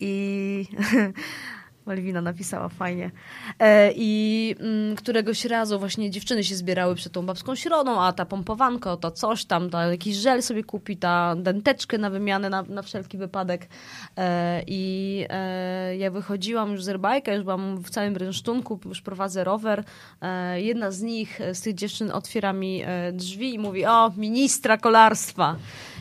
i 0.00 0.66
Malwina 1.86 2.20
napisała 2.20 2.68
fajnie. 2.68 3.10
E, 3.58 3.92
I 3.96 4.54
mm, 4.60 4.96
któregoś 4.96 5.44
razu 5.44 5.78
właśnie 5.78 6.10
dziewczyny 6.10 6.44
się 6.44 6.54
zbierały 6.54 6.94
przed 6.94 7.12
tą 7.12 7.26
babską 7.26 7.54
środą, 7.54 8.00
a 8.00 8.12
ta 8.12 8.24
pompowanka, 8.24 8.96
to 8.96 9.10
coś 9.10 9.44
tam, 9.44 9.70
ta 9.70 9.86
jakiś 9.86 10.16
żel 10.16 10.42
sobie 10.42 10.64
kupi, 10.64 10.96
ta 10.96 11.34
denteczkę 11.36 11.98
na 11.98 12.10
wymianę 12.10 12.50
na, 12.50 12.62
na 12.62 12.82
wszelki 12.82 13.18
wypadek. 13.18 13.68
E, 14.16 14.62
I 14.66 15.26
e, 15.28 15.96
ja 15.96 16.10
wychodziłam 16.10 16.72
już 16.72 16.84
z 16.84 16.88
Erbajka, 16.88 17.32
już 17.32 17.42
byłam 17.42 17.76
w 17.82 17.90
całym 17.90 18.16
rynsztunku, 18.16 18.80
już 18.84 19.00
prowadzę 19.00 19.44
rower. 19.44 19.84
E, 20.20 20.60
jedna 20.60 20.90
z 20.90 21.00
nich, 21.00 21.40
z 21.52 21.60
tych 21.60 21.74
dziewczyn 21.74 22.10
otwiera 22.10 22.52
mi 22.52 22.82
e, 22.86 23.12
drzwi 23.12 23.54
i 23.54 23.58
mówi, 23.58 23.86
o, 23.86 24.12
ministra 24.16 24.76
kolarstwa. 24.76 25.56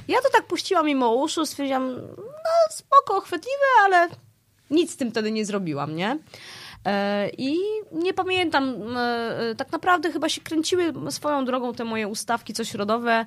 Ja 0.08 0.22
to 0.22 0.30
tak 0.30 0.46
puściłam 0.46 0.86
mimo 0.86 1.14
uszu, 1.14 1.46
stwierdziłam, 1.46 1.96
no 2.18 2.52
spoko, 2.70 3.22
chwytliwe, 3.22 3.66
ale 3.86 4.10
nic 4.72 4.92
z 4.92 4.98
tym 4.98 5.12
wtedy 5.12 5.32
nie 5.32 5.46
zrobiłam, 5.46 5.96
nie? 5.96 6.18
E, 6.86 7.30
I 7.38 7.58
nie 7.92 8.14
pamiętam, 8.14 8.76
e, 8.98 9.56
tak 9.58 9.72
naprawdę 9.72 10.12
chyba 10.12 10.30
się 10.30 10.42
kręciły 10.42 10.94
swoją 11.10 11.46
drogą 11.46 11.74
te 11.74 11.84
moje 11.84 12.08
ustawki 12.08 12.54
cośrodowe. 12.54 13.26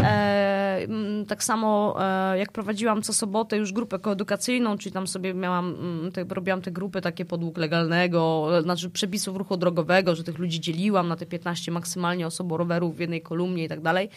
E, 0.00 0.86
tak 1.28 1.44
samo 1.44 1.96
jak 2.36 2.52
prowadziłam 2.52 3.02
co 3.02 3.12
sobotę 3.12 3.56
już 3.56 3.72
grupę 3.72 3.98
koedukacyjną, 3.98 4.78
czyli 4.78 4.92
tam 4.92 5.06
sobie 5.06 5.34
miałam, 5.34 5.76
te, 6.14 6.24
robiłam 6.34 6.62
te 6.62 6.70
grupy 6.70 7.00
takie 7.00 7.24
podług 7.24 7.58
legalnego, 7.58 8.48
znaczy 8.62 8.90
przepisów 8.90 9.36
ruchu 9.36 9.56
drogowego, 9.56 10.14
że 10.14 10.24
tych 10.24 10.38
ludzi 10.38 10.60
dzieliłam 10.60 11.08
na 11.08 11.16
te 11.16 11.26
15 11.26 11.72
maksymalnie 11.72 12.26
osoborowerów 12.26 12.96
w 12.96 13.00
jednej 13.00 13.22
kolumnie 13.22 13.64
i 13.64 13.68
tak 13.68 13.80
dalej 13.80 14.08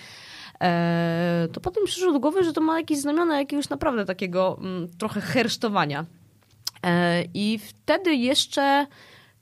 to 1.52 1.60
potem 1.62 1.86
przyszło 1.86 2.12
do 2.12 2.20
głowy, 2.20 2.44
że 2.44 2.54
to 2.54 2.62
ma 2.62 2.80
jakieś 2.80 2.98
znamiona 3.00 3.40
jakiegoś 3.40 3.70
naprawdę 3.70 4.06
takiego 4.06 4.60
trochę 4.98 5.22
hersztowania. 5.22 6.06
E, 6.88 7.24
I 7.34 7.60
wtedy 7.60 8.16
jeszcze 8.16 8.88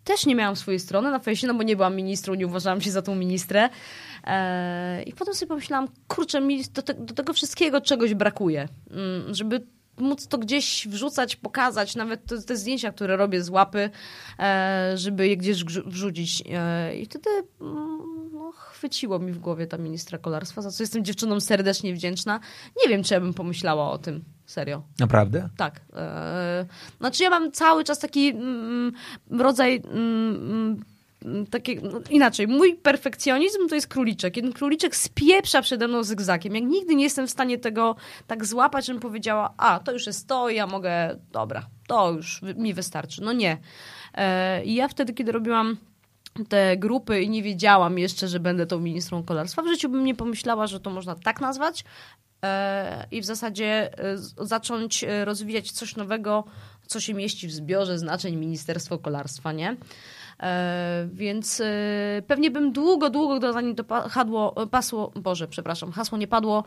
też 0.04 0.26
nie 0.26 0.36
miałam 0.36 0.56
swojej 0.56 0.80
strony 0.80 1.12
na 1.12 1.20
fejsie, 1.20 1.48
no 1.48 1.54
bo 1.54 1.64
nie 1.64 1.76
byłam 1.76 1.96
ministrą, 1.96 2.34
nie 2.34 2.48
uważałam 2.48 2.82
się 2.82 2.92
za 2.92 3.02
tą 3.02 3.16
ministrę. 3.16 3.70
E, 4.24 5.04
I 5.04 5.14
potem 5.14 5.34
sobie 5.34 5.50
pomyślałam, 5.50 5.88
kurczę, 6.08 6.42
mi 6.42 6.64
do, 6.64 6.82
te, 6.82 6.94
do 6.94 7.14
tego 7.14 7.34
wszystkiego 7.34 7.82
czegoś 7.82 8.14
brakuje, 8.14 8.68
mm, 8.92 9.34
żeby 9.34 9.68
móc 9.98 10.28
to 10.28 10.38
gdzieś 10.38 10.88
wrzucać, 10.88 11.36
pokazać, 11.36 11.96
nawet 11.96 12.26
te, 12.26 12.42
te 12.42 12.58
zdjęcia, 12.58 12.92
które 12.92 13.18
robię 13.18 13.44
z 13.44 13.50
łapy, 13.50 13.90
e, 14.40 14.92
żeby 14.96 15.28
je 15.28 15.38
gdzieś 15.38 15.64
wrzucić. 15.64 16.44
I 17.00 17.06
wtedy 17.06 17.30
mm, 17.62 18.00
no, 18.34 18.52
chwyciło 18.52 19.20
mi 19.20 19.32
w 19.32 19.40
głowie 19.40 19.68
ta 19.68 19.78
ministra 19.78 20.18
kolarstwa, 20.18 20.62
za 20.62 20.72
co 20.72 20.84
jestem 20.84 21.06
dziewczyną 21.06 21.40
serdecznie 21.40 21.94
wdzięczna. 21.94 22.40
Nie 22.84 22.90
wiem, 22.90 23.04
czy 23.04 23.14
ja 23.14 23.20
bym 23.20 23.34
pomyślała 23.34 23.92
o 23.92 23.98
tym. 23.98 24.35
Serio. 24.46 24.84
Naprawdę? 25.00 25.50
Tak. 25.58 25.82
E, 25.94 26.66
znaczy 27.00 27.24
ja 27.24 27.30
mam 27.30 27.52
cały 27.52 27.84
czas 27.84 28.00
taki 28.00 28.30
mm, 28.30 28.92
rodzaj 29.30 29.82
mm, 29.86 30.84
mm, 31.26 31.46
takie, 31.46 31.82
no, 31.82 32.00
inaczej, 32.10 32.48
mój 32.48 32.76
perfekcjonizm 32.76 33.68
to 33.70 33.76
jest 33.76 33.88
króliczek. 33.88 34.36
Jeden 34.36 34.54
króliczek 34.54 34.96
spieprza 34.96 35.62
przede 35.62 35.88
mną 35.88 36.04
zygzakiem. 36.04 36.56
Jak 36.56 36.64
nigdy 36.64 36.96
nie 36.96 37.04
jestem 37.04 37.28
w 37.28 37.32
stanie 37.32 37.58
tego 37.58 37.96
tak 38.28 38.46
złapać, 38.46 38.86
żebym 38.86 39.02
powiedziała, 39.02 39.54
a, 39.58 39.80
to 39.80 39.92
już 39.92 40.08
jest 40.08 40.28
to, 40.28 40.50
ja 40.50 40.68
mogę, 40.68 41.20
dobra, 41.32 41.66
to 41.88 42.12
już 42.12 42.42
mi 42.42 42.74
wystarczy. 42.74 43.22
No 43.22 43.34
nie. 43.34 43.58
E, 44.14 44.64
I 44.64 44.76
ja 44.76 44.88
wtedy, 44.88 45.14
kiedy 45.14 45.32
robiłam 45.32 45.78
te 46.50 46.78
grupy 46.78 47.22
i 47.22 47.30
nie 47.30 47.44
wiedziałam 47.44 48.00
jeszcze, 48.00 48.28
że 48.28 48.40
będę 48.40 48.66
tą 48.66 48.80
ministrą 48.80 49.24
kolarstwa. 49.24 49.62
W 49.62 49.68
życiu 49.68 49.90
bym 49.90 50.04
nie 50.04 50.16
pomyślała, 50.16 50.68
że 50.68 50.80
to 50.80 50.90
można 50.90 51.16
tak 51.16 51.42
nazwać 51.42 51.84
i 53.12 53.22
w 53.22 53.26
zasadzie 53.26 54.00
e, 54.00 54.18
zacząć 54.46 55.04
e, 55.04 55.26
rozwijać 55.26 55.72
coś 55.72 55.96
nowego, 55.96 56.44
co 56.88 57.00
się 57.00 57.14
mieści 57.14 57.48
w 57.48 57.52
zbiorze 57.52 58.00
znaczeń 58.00 58.36
Ministerstwo 58.36 58.98
Kolarstwa, 58.98 59.52
nie? 59.52 59.76
więc 61.08 61.62
pewnie 62.28 62.52
bym 62.52 62.72
długo, 62.72 63.10
długo, 63.10 63.54
zanim 63.54 63.76
to 63.76 64.10
hadło, 64.10 64.68
pasło, 64.68 65.12
Boże, 65.16 65.48
przepraszam, 65.48 65.92
hasło 65.92 66.18
nie 66.18 66.28
padło, 66.28 66.64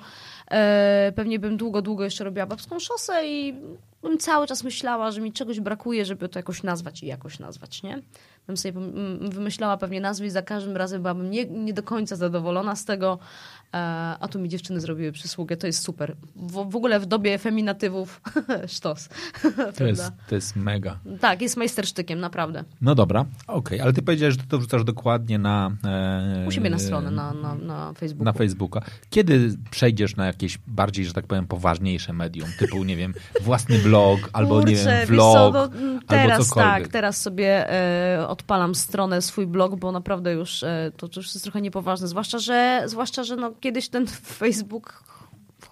pewnie 1.14 1.38
bym 1.38 1.56
długo, 1.56 1.82
długo 1.82 2.04
jeszcze 2.04 2.24
robiła 2.24 2.46
babską 2.46 2.78
szosę 2.78 3.28
i 3.28 3.54
bym 4.02 4.18
cały 4.18 4.46
czas 4.46 4.64
myślała, 4.64 5.10
że 5.10 5.20
mi 5.20 5.32
czegoś 5.32 5.60
brakuje, 5.60 6.04
żeby 6.04 6.28
to 6.28 6.38
jakoś 6.38 6.62
nazwać 6.62 7.02
i 7.02 7.06
jakoś 7.06 7.38
nazwać, 7.38 7.82
nie? 7.82 8.02
bym 8.48 8.56
sobie 8.56 8.80
wymyślała 9.20 9.76
pewnie 9.76 10.00
nazwy 10.00 10.26
i 10.26 10.30
za 10.30 10.42
każdym 10.42 10.76
razem 10.76 11.02
byłabym 11.02 11.30
nie, 11.30 11.44
nie 11.44 11.72
do 11.72 11.82
końca 11.82 12.16
zadowolona 12.16 12.76
z 12.76 12.84
tego, 12.84 13.18
e, 13.18 13.57
a 13.72 14.28
tu 14.30 14.38
mi 14.38 14.48
dziewczyny 14.48 14.80
zrobiły 14.80 15.12
przysługę, 15.12 15.56
to 15.56 15.66
jest 15.66 15.82
super. 15.82 16.16
W, 16.36 16.70
w 16.70 16.76
ogóle 16.76 17.00
w 17.00 17.06
dobie 17.06 17.38
feminatywów 17.38 18.20
sztos. 18.66 19.08
to, 19.78 19.86
jest, 19.86 20.12
to 20.28 20.34
jest 20.34 20.56
mega. 20.56 20.98
Tak, 21.20 21.42
jest 21.42 21.56
majstersztykiem, 21.56 22.20
naprawdę. 22.20 22.64
No 22.80 22.94
dobra, 22.94 23.20
okej, 23.20 23.56
okay. 23.56 23.82
ale 23.82 23.92
ty 23.92 24.02
powiedziałeś, 24.02 24.34
że 24.34 24.40
to 24.48 24.58
wrzucasz 24.58 24.84
dokładnie 24.84 25.38
na... 25.38 25.70
E, 25.84 26.44
U 26.48 26.50
siebie 26.50 26.70
na 26.70 26.78
stronę, 26.78 27.10
na, 27.10 27.34
na, 27.34 27.54
na 27.54 27.92
Facebooku. 27.92 28.24
Na 28.24 28.32
Facebooka. 28.32 28.82
Kiedy 29.10 29.56
przejdziesz 29.70 30.16
na 30.16 30.26
jakieś 30.26 30.58
bardziej, 30.66 31.04
że 31.04 31.12
tak 31.12 31.26
powiem, 31.26 31.46
poważniejsze 31.46 32.12
medium, 32.12 32.48
typu, 32.58 32.84
nie 32.84 32.96
wiem, 32.96 33.14
własny 33.40 33.78
blog, 33.78 34.30
albo 34.32 34.54
Kurczę, 34.54 34.70
nie 34.70 34.76
wiem, 34.76 35.06
vlog, 35.06 35.34
co, 35.34 35.50
no, 35.52 36.00
teraz, 36.06 36.32
albo 36.32 36.44
cokolwiek. 36.44 36.72
Tak, 36.72 36.88
teraz 36.88 37.20
sobie 37.20 37.72
e, 37.72 38.28
odpalam 38.28 38.74
stronę, 38.74 39.22
swój 39.22 39.46
blog, 39.46 39.76
bo 39.76 39.92
naprawdę 39.92 40.32
już 40.32 40.62
e, 40.62 40.92
to, 40.96 41.08
to 41.08 41.20
już 41.20 41.34
jest 41.34 41.42
trochę 41.42 41.60
niepoważne. 41.60 42.08
Zwłaszcza, 42.08 42.38
że, 42.38 42.82
zwłaszcza, 42.86 43.24
że 43.24 43.36
no, 43.36 43.52
kiedyś 43.60 43.88
ten 43.88 44.06
Facebook 44.06 45.08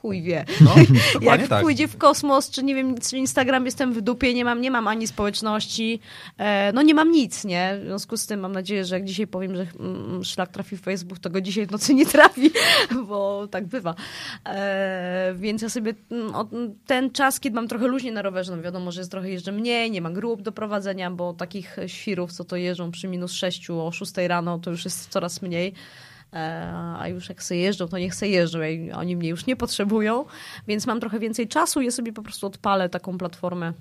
chuj 0.07 0.23
wie. 0.23 0.45
No, 0.61 0.75
Jak 1.21 1.49
tak. 1.49 1.63
pójdzie 1.63 1.89
w 1.89 1.97
kosmos, 1.97 2.51
czy 2.51 2.65
nie 2.65 2.75
wiem, 2.75 2.95
czy 2.99 3.19
Instagram 3.19 3.65
jestem 3.65 3.93
w 3.93 4.01
dupie, 4.01 4.35
nie 4.35 4.45
mam, 4.45 4.61
nie 4.61 4.71
mam 4.71 4.89
ani 4.89 5.07
społeczności, 5.07 6.01
e, 6.39 6.73
no 6.73 6.83
nie 6.83 6.95
mam 6.95 7.11
nic, 7.11 7.45
nie? 7.45 7.79
W 7.83 7.87
związku 7.87 8.17
z 8.17 8.27
tym 8.27 8.41
mam 8.41 8.53
nadzieję, 8.53 8.85
że 8.85 8.95
jak 8.95 9.05
dzisiaj 9.05 9.27
powiem, 9.27 9.57
że 9.57 9.67
mm, 9.81 10.25
szlak 10.25 10.53
trafi 10.53 10.77
w 10.77 10.81
Facebook, 10.81 11.19
to 11.19 11.31
go 11.31 11.41
dzisiaj 11.41 11.67
w 11.67 11.71
nocy 11.71 11.95
nie 11.95 12.07
trafi, 12.07 12.51
bo 13.09 13.49
tak 13.51 13.67
bywa. 13.67 13.95
E, 14.47 15.35
więc 15.37 15.63
ja 15.63 15.69
sobie 15.69 15.95
mm, 16.11 16.75
ten 16.87 17.11
czas, 17.11 17.41
kiedy 17.41 17.55
mam 17.55 17.69
trochę 17.69 17.87
luźnie 17.87 18.13
na 18.13 18.23
rowerze, 18.23 18.57
no 18.57 18.63
wiadomo, 18.63 18.93
że 18.93 19.01
jest 19.01 19.11
trochę 19.11 19.31
jeżdżę 19.31 19.53
mniej, 19.53 19.91
nie 19.91 20.01
ma 20.01 20.11
grup 20.11 20.43
do 20.43 20.53
prowadzenia, 20.53 21.11
bo 21.11 21.35
takich 21.35 21.77
świrów, 21.87 22.33
co 22.33 22.45
to 22.45 22.57
jeżdżą 22.57 22.91
przy 22.91 23.09
minus 23.09 23.33
6 23.33 23.71
o 23.71 23.93
6 23.93 24.13
rano, 24.17 24.59
to 24.59 24.71
już 24.71 24.85
jest 24.85 25.09
coraz 25.09 25.43
mniej. 25.43 25.75
E, 26.33 26.73
a 26.99 27.09
już 27.09 27.29
jak 27.29 27.43
sobie 27.43 27.61
jeżdżą, 27.61 27.89
to 27.89 27.99
niech 27.99 28.15
sobie 28.15 28.31
jeżdżą, 28.31 28.59
oni 28.95 29.17
mnie 29.17 29.29
już 29.29 29.47
nie 29.47 29.57
potrzebują, 29.57 30.25
więc 30.69 30.87
mam 30.87 31.01
trochę 31.01 31.19
więcej 31.19 31.49
czasu, 31.49 31.81
ja 31.81 31.91
sobie 31.91 32.13
po 32.13 32.23
prostu 32.23 32.47
odpalę 32.47 32.89
taką 32.89 33.19
platformę 33.19 33.73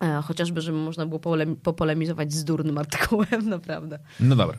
e, 0.00 0.22
chociażby, 0.22 0.60
żeby 0.60 0.78
można 0.78 1.06
było 1.06 1.20
popolemizować 1.62 2.32
z 2.32 2.44
durnym 2.44 2.78
artykułem, 2.78 3.48
naprawdę. 3.48 3.98
No 4.20 4.36
dobra. 4.36 4.58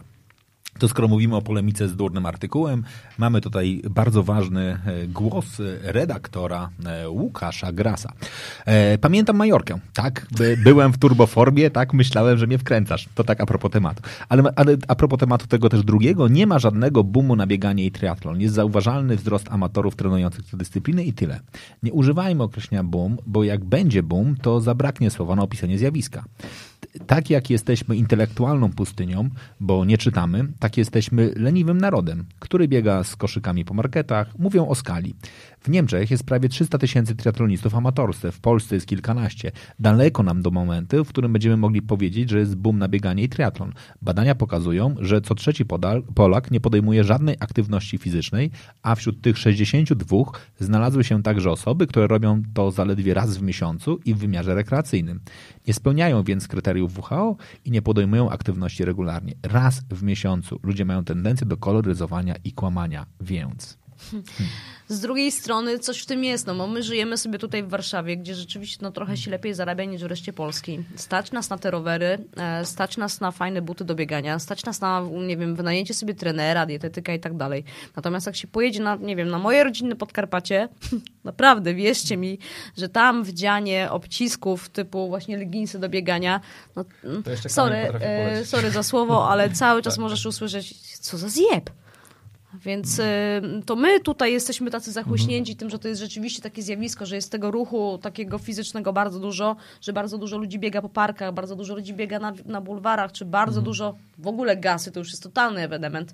To 0.80 0.88
skoro 0.88 1.08
mówimy 1.08 1.36
o 1.36 1.42
polemice 1.42 1.88
z 1.88 1.96
durnym 1.96 2.26
artykułem, 2.26 2.84
mamy 3.18 3.42
tutaj 3.42 3.82
bardzo 3.90 4.24
ważny 4.24 4.80
e, 4.86 5.08
głos 5.08 5.46
redaktora 5.82 6.70
e, 6.86 7.10
Łukasza 7.10 7.72
Grasa. 7.72 8.14
E, 8.66 8.98
pamiętam 8.98 9.36
Majorkę, 9.36 9.80
tak? 9.94 10.28
Byłem 10.64 10.94
w 10.94 10.98
turboformie, 10.98 11.70
tak? 11.70 11.94
Myślałem, 11.94 12.38
że 12.38 12.48
mnie 12.48 12.58
wkręcasz. 12.58 13.10
To 13.16 13.24
tak 13.24 13.42
a 13.42 13.46
propos 13.46 13.72
tematu. 13.72 14.02
Ale, 14.30 14.44
a 14.88 14.96
propos 14.96 15.20
tematu 15.20 15.48
tego 15.48 15.70
też 15.70 15.84
drugiego, 15.84 16.28
nie 16.28 16.48
ma 16.48 16.60
żadnego 16.60 17.04
boomu 17.04 17.36
na 17.36 17.48
bieganie 17.48 17.86
i 17.86 17.92
triatlon. 17.92 18.42
Jest 18.42 18.56
zauważalny 18.56 19.16
wzrost 19.16 19.52
amatorów 19.52 19.96
trenujących 19.96 20.50
te 20.50 20.58
dyscypliny 20.58 21.04
i 21.04 21.14
tyle. 21.14 21.40
Nie 21.84 21.94
używajmy 21.94 22.44
określenia 22.44 22.84
boom, 22.84 23.18
bo 23.26 23.44
jak 23.44 23.66
będzie 23.66 24.04
boom, 24.04 24.36
to 24.42 24.62
zabraknie 24.62 25.10
słowa 25.10 25.36
na 25.36 25.44
opisanie 25.44 25.78
zjawiska 25.78 26.24
tak 27.08 27.30
jak 27.30 27.50
jesteśmy 27.50 27.96
intelektualną 27.96 28.72
pustynią, 28.72 29.30
bo 29.60 29.86
nie 29.86 29.98
czytamy, 29.98 30.48
tak 30.60 30.78
jesteśmy 30.78 31.34
leniwym 31.36 31.78
narodem, 31.78 32.26
który 32.40 32.68
biega 32.68 33.04
z 33.04 33.16
koszykami 33.16 33.66
po 33.66 33.74
marketach, 33.74 34.40
mówią 34.40 34.68
o 34.68 34.76
skali. 34.76 35.16
W 35.68 35.70
Niemczech 35.70 36.12
jest 36.12 36.24
prawie 36.24 36.50
300 36.50 36.78
tysięcy 36.78 37.16
triatlonistów 37.16 37.76
amatorscy, 37.76 38.32
w 38.32 38.40
Polsce 38.40 38.76
jest 38.76 38.88
kilkanaście. 38.88 39.52
Daleko 39.80 40.24
nam 40.24 40.42
do 40.42 40.52
momentu, 40.52 41.06
w 41.06 41.10
którym 41.10 41.34
będziemy 41.34 41.58
mogli 41.58 41.82
powiedzieć, 41.82 42.30
że 42.30 42.40
jest 42.40 42.56
boom 42.56 42.78
na 42.78 42.88
bieganie 42.88 43.24
i 43.24 43.30
triatlon. 43.30 43.74
Badania 44.02 44.36
pokazują, 44.36 44.96
że 45.00 45.22
co 45.22 45.36
trzeci 45.36 45.66
Polak 46.16 46.52
nie 46.52 46.60
podejmuje 46.60 47.04
żadnej 47.04 47.36
aktywności 47.40 47.98
fizycznej, 47.98 48.52
a 48.84 48.96
wśród 48.96 49.22
tych 49.22 49.38
62 49.38 50.18
znalazły 50.60 51.04
się 51.04 51.24
także 51.24 51.52
osoby, 51.52 51.88
które 51.88 52.08
robią 52.08 52.42
to 52.54 52.72
zaledwie 52.72 53.14
raz 53.14 53.38
w 53.38 53.42
miesiącu 53.42 54.00
i 54.06 54.14
w 54.14 54.18
wymiarze 54.18 54.56
rekreacyjnym. 54.56 55.20
Nie 55.68 55.74
spełniają 55.74 56.24
więc 56.24 56.48
kryteriów 56.48 57.00
WHO 57.00 57.38
i 57.66 57.72
nie 57.72 57.82
podejmują 57.82 58.30
aktywności 58.30 58.86
regularnie. 58.86 59.34
Raz 59.44 59.82
w 59.90 60.04
miesiącu 60.04 60.60
ludzie 60.64 60.86
mają 60.86 61.04
tendencję 61.04 61.48
do 61.48 61.58
koloryzowania 61.58 62.36
i 62.44 62.52
kłamania, 62.52 63.06
więc... 63.22 63.87
Z 64.90 65.00
drugiej 65.00 65.32
strony 65.32 65.80
coś 65.80 66.00
w 66.00 66.06
tym 66.06 66.24
jest, 66.24 66.48
no 66.48 66.56
bo 66.56 66.68
my 66.68 66.84
żyjemy 66.84 67.18
sobie 67.18 67.40
tutaj 67.40 67.64
w 67.64 67.70
Warszawie, 67.70 68.18
gdzie 68.18 68.36
rzeczywiście 68.36 68.78
no, 68.82 68.92
trochę 68.92 69.18
się 69.18 69.32
lepiej 69.32 69.54
zarabia 69.54 69.86
niż 69.86 70.02
w 70.02 70.06
reszcie 70.06 70.34
Polski. 70.34 70.80
Stać 70.96 71.32
nas 71.32 71.50
na 71.50 71.58
te 71.58 71.72
rowery, 71.72 72.18
e, 72.38 72.66
stać 72.66 72.98
nas 72.98 73.22
na 73.22 73.32
fajne 73.32 73.62
buty 73.62 73.86
do 73.86 73.96
biegania, 73.96 74.40
stać 74.40 74.66
nas 74.66 74.82
na, 74.82 75.04
nie 75.28 75.38
wiem, 75.38 75.56
wynajęcie 75.56 75.94
sobie 75.94 76.14
trenera, 76.14 76.66
dietetyka 76.66 77.14
i 77.14 77.20
tak 77.20 77.38
dalej. 77.38 77.64
Natomiast 77.96 78.26
jak 78.26 78.36
się 78.36 78.48
pojedzie 78.48 78.84
na, 78.84 78.96
nie 78.96 79.16
wiem, 79.16 79.30
na 79.30 79.40
moje 79.40 79.64
rodzinne 79.64 79.96
Podkarpacie, 79.96 80.70
naprawdę, 81.24 81.74
wierzcie 81.74 82.18
mi, 82.18 82.40
że 82.78 82.90
tam 82.90 83.24
wdzianie 83.24 83.92
obcisków 83.92 84.70
typu 84.70 85.08
właśnie 85.08 85.38
leginsy 85.38 85.80
do 85.80 85.90
biegania, 85.90 86.42
no, 86.76 86.86
sorry, 87.48 87.76
e, 87.76 88.46
sorry 88.46 88.72
za 88.72 88.84
słowo, 88.84 89.30
ale 89.30 89.50
cały 89.50 89.82
czas 89.84 89.94
tak. 89.94 90.02
możesz 90.02 90.26
usłyszeć, 90.26 90.98
co 90.98 91.18
za 91.18 91.30
zjeb. 91.30 91.70
Więc 92.62 93.00
y, 93.00 93.04
to 93.66 93.76
my 93.76 94.00
tutaj 94.00 94.34
jesteśmy 94.34 94.72
tacy 94.72 94.92
zachłyśnięci 94.92 95.56
tym, 95.56 95.70
że 95.70 95.80
to 95.80 95.88
jest 95.88 96.02
rzeczywiście 96.02 96.42
takie 96.42 96.62
zjawisko, 96.62 97.06
że 97.06 97.16
jest 97.16 97.32
tego 97.32 97.52
ruchu 97.52 98.00
takiego 98.02 98.38
fizycznego 98.38 98.94
bardzo 98.94 99.20
dużo, 99.20 99.56
że 99.82 99.94
bardzo 99.94 100.18
dużo 100.18 100.38
ludzi 100.38 100.60
biega 100.60 100.82
po 100.82 100.90
parkach, 100.90 101.34
bardzo 101.34 101.56
dużo 101.56 101.76
ludzi 101.76 101.94
biega 101.94 102.20
na, 102.20 102.34
na 102.46 102.62
bulwarach, 102.62 103.12
czy 103.12 103.26
bardzo 103.26 103.60
mhm. 103.60 103.66
dużo 103.66 103.96
w 104.18 104.28
ogóle 104.28 104.58
gasy, 104.58 104.92
to 104.92 105.00
już 105.00 105.10
jest 105.10 105.24
totalny 105.24 105.62
ewenement. 105.62 106.14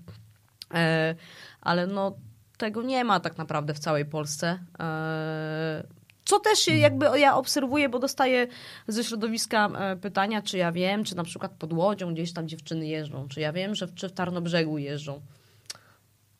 E, 0.73 1.15
ale 1.61 1.87
no 1.87 2.15
tego 2.57 2.83
nie 2.83 3.03
ma 3.03 3.19
tak 3.19 3.37
naprawdę 3.37 3.73
w 3.73 3.79
całej 3.79 4.05
Polsce. 4.05 4.59
E, 4.79 5.83
Co 6.25 6.39
też 6.39 6.59
się 6.59 6.77
jakby 6.77 7.19
ja 7.19 7.35
obserwuję, 7.35 7.89
bo 7.89 7.99
dostaję 7.99 8.47
ze 8.87 9.03
środowiska 9.03 9.67
e, 9.67 9.95
pytania, 9.95 10.41
czy 10.41 10.57
ja 10.57 10.71
wiem, 10.71 11.03
czy 11.03 11.15
na 11.15 11.23
przykład 11.23 11.51
pod 11.51 11.73
Łodzią 11.73 12.13
gdzieś 12.13 12.33
tam 12.33 12.47
dziewczyny 12.47 12.87
jeżdżą, 12.87 13.27
czy 13.27 13.41
ja 13.41 13.53
wiem, 13.53 13.75
że 13.75 13.87
czy 13.87 14.09
w 14.09 14.11
Tarnobrzegu 14.11 14.77
jeżdżą. 14.77 15.21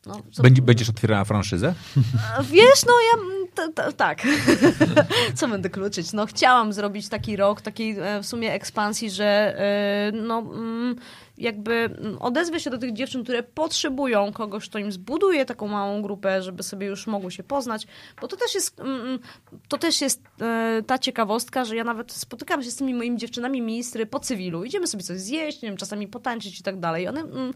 No, 0.06 0.22
Będzie, 0.42 0.62
będziesz 0.62 0.90
otwierała 0.90 1.24
franszyzę? 1.24 1.74
Wiesz, 2.50 2.84
no 2.86 2.92
ja 3.12 3.44
t, 3.54 3.72
t, 3.72 3.92
tak. 3.92 4.22
Co 5.34 5.48
będę 5.48 5.70
kluczyć? 5.70 6.12
No 6.12 6.26
chciałam 6.26 6.72
zrobić 6.72 7.08
taki 7.08 7.36
rok, 7.36 7.60
takiej 7.60 7.98
e, 7.98 8.22
w 8.22 8.26
sumie 8.26 8.52
ekspansji, 8.52 9.10
że 9.10 9.24
e, 9.58 10.12
no 10.12 10.38
mm, 10.38 10.96
jakby 11.38 11.96
odezwę 12.20 12.60
się 12.60 12.70
do 12.70 12.78
tych 12.78 12.92
dziewczyn, 12.92 13.22
które 13.22 13.42
potrzebują 13.42 14.32
kogoś, 14.32 14.68
kto 14.68 14.78
im 14.78 14.92
zbuduje 14.92 15.44
taką 15.44 15.68
małą 15.68 16.02
grupę, 16.02 16.42
żeby 16.42 16.62
sobie 16.62 16.86
już 16.86 17.06
mogły 17.06 17.30
się 17.30 17.42
poznać, 17.42 17.86
bo 18.20 18.28
to 18.28 18.36
też 18.36 18.54
jest, 18.54 18.80
mm, 18.80 19.00
mm, 19.00 19.18
to 19.68 19.78
też 19.78 20.00
jest 20.00 20.22
e, 20.40 20.82
ta 20.86 20.98
ciekawostka, 20.98 21.64
że 21.64 21.76
ja 21.76 21.84
nawet 21.84 22.12
spotykam 22.12 22.62
się 22.62 22.70
z 22.70 22.76
tymi 22.76 22.94
moimi 22.94 23.18
dziewczynami 23.18 23.62
ministry 23.62 24.06
po 24.06 24.20
cywilu, 24.20 24.64
idziemy 24.64 24.86
sobie 24.86 25.04
coś 25.04 25.20
zjeść, 25.20 25.62
nie 25.62 25.68
wiem, 25.68 25.76
czasami 25.76 26.08
potańczyć 26.08 26.60
i 26.60 26.62
tak 26.62 26.80
dalej. 26.80 27.08
One, 27.08 27.20
mm, 27.20 27.54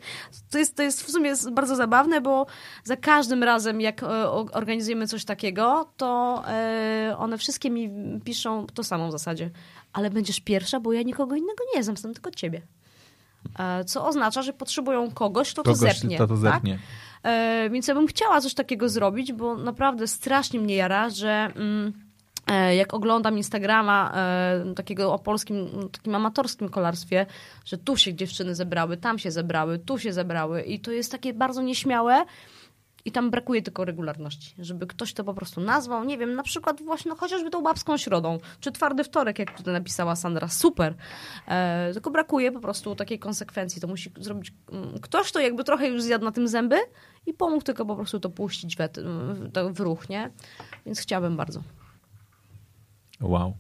to, 0.51 0.59
jest, 0.59 0.77
to 0.77 0.83
jest 0.83 1.03
w 1.03 1.11
sumie 1.11 1.35
bardzo 1.53 1.77
zabawne, 1.77 2.21
bo 2.21 2.47
za 2.85 2.97
każdym 2.97 3.43
razem, 3.43 3.81
jak 3.81 4.03
e, 4.03 4.31
organizujemy 4.31 5.07
coś 5.07 5.25
takiego, 5.25 5.93
to 5.97 6.43
e, 6.49 7.15
one 7.19 7.39
wszystkie 7.39 7.71
mi 7.71 7.91
piszą 8.25 8.67
to 8.75 8.85
samo 8.85 9.09
w 9.09 9.13
zasadzie. 9.13 9.51
Ale 9.93 10.11
będziesz 10.11 10.41
pierwsza, 10.41 10.81
bo 10.81 10.93
ja 10.93 11.03
nikogo 11.03 11.37
innego 11.37 11.65
nie 11.77 11.85
znam, 11.85 11.97
znam 11.97 12.15
tylko 12.15 12.31
ciebie. 12.31 12.63
E, 13.59 13.85
co 13.85 14.07
oznacza, 14.07 14.43
że 14.43 14.53
potrzebują 14.53 15.11
kogoś, 15.11 15.53
kto 15.53 15.63
kogoś, 15.63 15.81
to 15.81 15.87
zepnie. 15.87 16.19
To, 16.19 16.27
to 16.27 16.37
zepnie. 16.37 16.73
Tak? 16.73 17.33
E, 17.33 17.71
więc 17.71 17.89
ja 17.89 17.95
bym 17.95 18.07
chciała 18.07 18.41
coś 18.41 18.55
takiego 18.55 18.89
zrobić, 18.89 19.33
bo 19.33 19.57
naprawdę 19.57 20.09
strasznie 20.09 20.61
mnie 20.61 20.77
jara, 20.77 21.11
że 21.11 21.53
mm, 21.57 21.93
e, 22.47 22.77
jak 22.77 22.95
oglądam 22.95 23.37
Instagrama 23.37 24.15
takiego 24.77 25.13
o 25.13 25.19
polskim, 25.19 25.89
takim 25.93 26.15
amatorskim 26.15 26.69
kolarstwie, 26.69 27.27
że 27.65 27.79
tu 27.79 27.97
się 27.97 28.15
dziewczyny 28.15 28.55
zebrały, 28.55 28.97
tam 28.97 29.19
się 29.19 29.31
zebrały, 29.31 29.79
tu 29.79 29.99
się 29.99 30.13
zebrały 30.13 30.63
i 30.63 30.81
to 30.81 30.91
jest 30.91 31.13
takie 31.13 31.35
bardzo 31.35 31.63
nieśmiałe, 31.63 32.25
i 33.05 33.13
tam 33.13 33.31
brakuje 33.31 33.63
tylko 33.63 33.85
regularności, 33.85 34.55
żeby 34.59 34.87
ktoś 34.87 35.13
to 35.13 35.25
po 35.25 35.35
prostu 35.35 35.61
nazwał, 35.61 36.05
nie 36.05 36.19
wiem, 36.19 36.35
na 36.35 36.43
przykład 36.43 36.83
właśnie 36.83 37.09
no, 37.09 37.17
chociażby 37.17 37.51
tą 37.51 37.63
babską 37.63 37.97
środą, 37.97 38.39
czy 38.61 38.73
twardy 38.73 39.05
wtorek, 39.05 39.39
jak 39.39 39.57
tutaj 39.57 39.75
napisała 39.75 40.17
Sandra, 40.17 40.49
super. 40.49 40.95
E, 41.49 41.91
tylko 41.93 42.11
brakuje 42.11 42.53
po 42.53 42.61
prostu 42.61 42.95
takiej 42.95 43.19
konsekwencji. 43.19 43.81
To 43.81 43.89
musi 43.89 44.13
zrobić 44.19 44.53
mm, 44.73 44.99
ktoś, 45.01 45.29
kto 45.29 45.41
jakby 45.41 45.65
trochę 45.65 45.89
już 45.89 46.03
zjadł 46.03 46.25
na 46.25 46.33
tym 46.33 46.49
zęby 46.49 46.77
i 47.27 47.35
pomógł 47.35 47.65
tylko 47.65 47.87
po 47.87 47.97
prostu 47.97 48.21
to 48.21 48.31
puścić 48.31 48.77
w, 48.77 48.81
w 49.75 49.81
ruch, 49.81 50.09
nie? 50.09 50.31
Więc 50.87 51.01
chciałabym 51.01 51.37
bardzo. 51.37 51.63
Wow. 53.21 53.57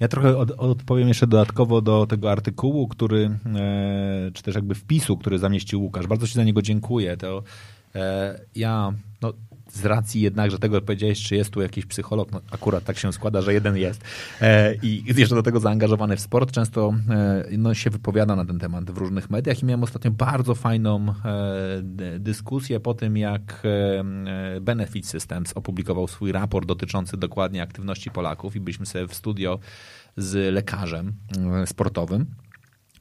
Ja 0.00 0.08
trochę 0.08 0.38
od, 0.38 0.50
odpowiem 0.50 1.08
jeszcze 1.08 1.26
dodatkowo 1.26 1.80
do 1.80 2.06
tego 2.06 2.30
artykułu, 2.30 2.88
który, 2.88 3.38
e, 3.56 4.30
czy 4.34 4.42
też 4.42 4.54
jakby 4.54 4.74
wpisu, 4.74 5.16
który 5.16 5.38
zamieścił 5.38 5.82
Łukasz. 5.82 6.06
Bardzo 6.06 6.26
Ci 6.26 6.34
za 6.34 6.44
niego 6.44 6.62
dziękuję. 6.62 7.16
To 7.16 7.42
ja 8.54 8.92
no, 9.22 9.32
z 9.72 9.84
racji 9.84 10.20
jednak, 10.20 10.50
że 10.50 10.58
tego 10.58 10.80
powiedziałeś, 10.80 11.22
czy 11.22 11.36
jest 11.36 11.50
tu 11.50 11.62
jakiś 11.62 11.86
psycholog, 11.86 12.32
no 12.32 12.40
akurat 12.50 12.84
tak 12.84 12.98
się 12.98 13.12
składa, 13.12 13.42
że 13.42 13.54
jeden 13.54 13.76
jest. 13.76 14.04
E, 14.40 14.74
i 14.74 15.04
jeszcze 15.16 15.34
do 15.34 15.42
tego 15.42 15.60
zaangażowany 15.60 16.16
w 16.16 16.20
sport, 16.20 16.52
często 16.52 16.94
e, 17.10 17.44
no, 17.58 17.74
się 17.74 17.90
wypowiada 17.90 18.36
na 18.36 18.44
ten 18.44 18.58
temat 18.58 18.90
w 18.90 18.98
różnych 18.98 19.30
mediach. 19.30 19.62
I 19.62 19.66
miałem 19.66 19.82
ostatnio 19.82 20.10
bardzo 20.10 20.54
fajną 20.54 21.14
dyskusję 22.18 22.80
po 22.80 22.94
tym, 22.94 23.16
jak 23.16 23.62
Benefit 24.60 25.06
Systems 25.06 25.52
opublikował 25.52 26.08
swój 26.08 26.32
raport 26.32 26.68
dotyczący 26.68 27.16
dokładnie 27.16 27.62
aktywności 27.62 28.10
Polaków 28.10 28.56
i 28.56 28.60
byliśmy 28.60 28.86
sobie 28.86 29.08
w 29.08 29.14
studio 29.14 29.58
z 30.16 30.54
lekarzem 30.54 31.12
sportowym 31.66 32.26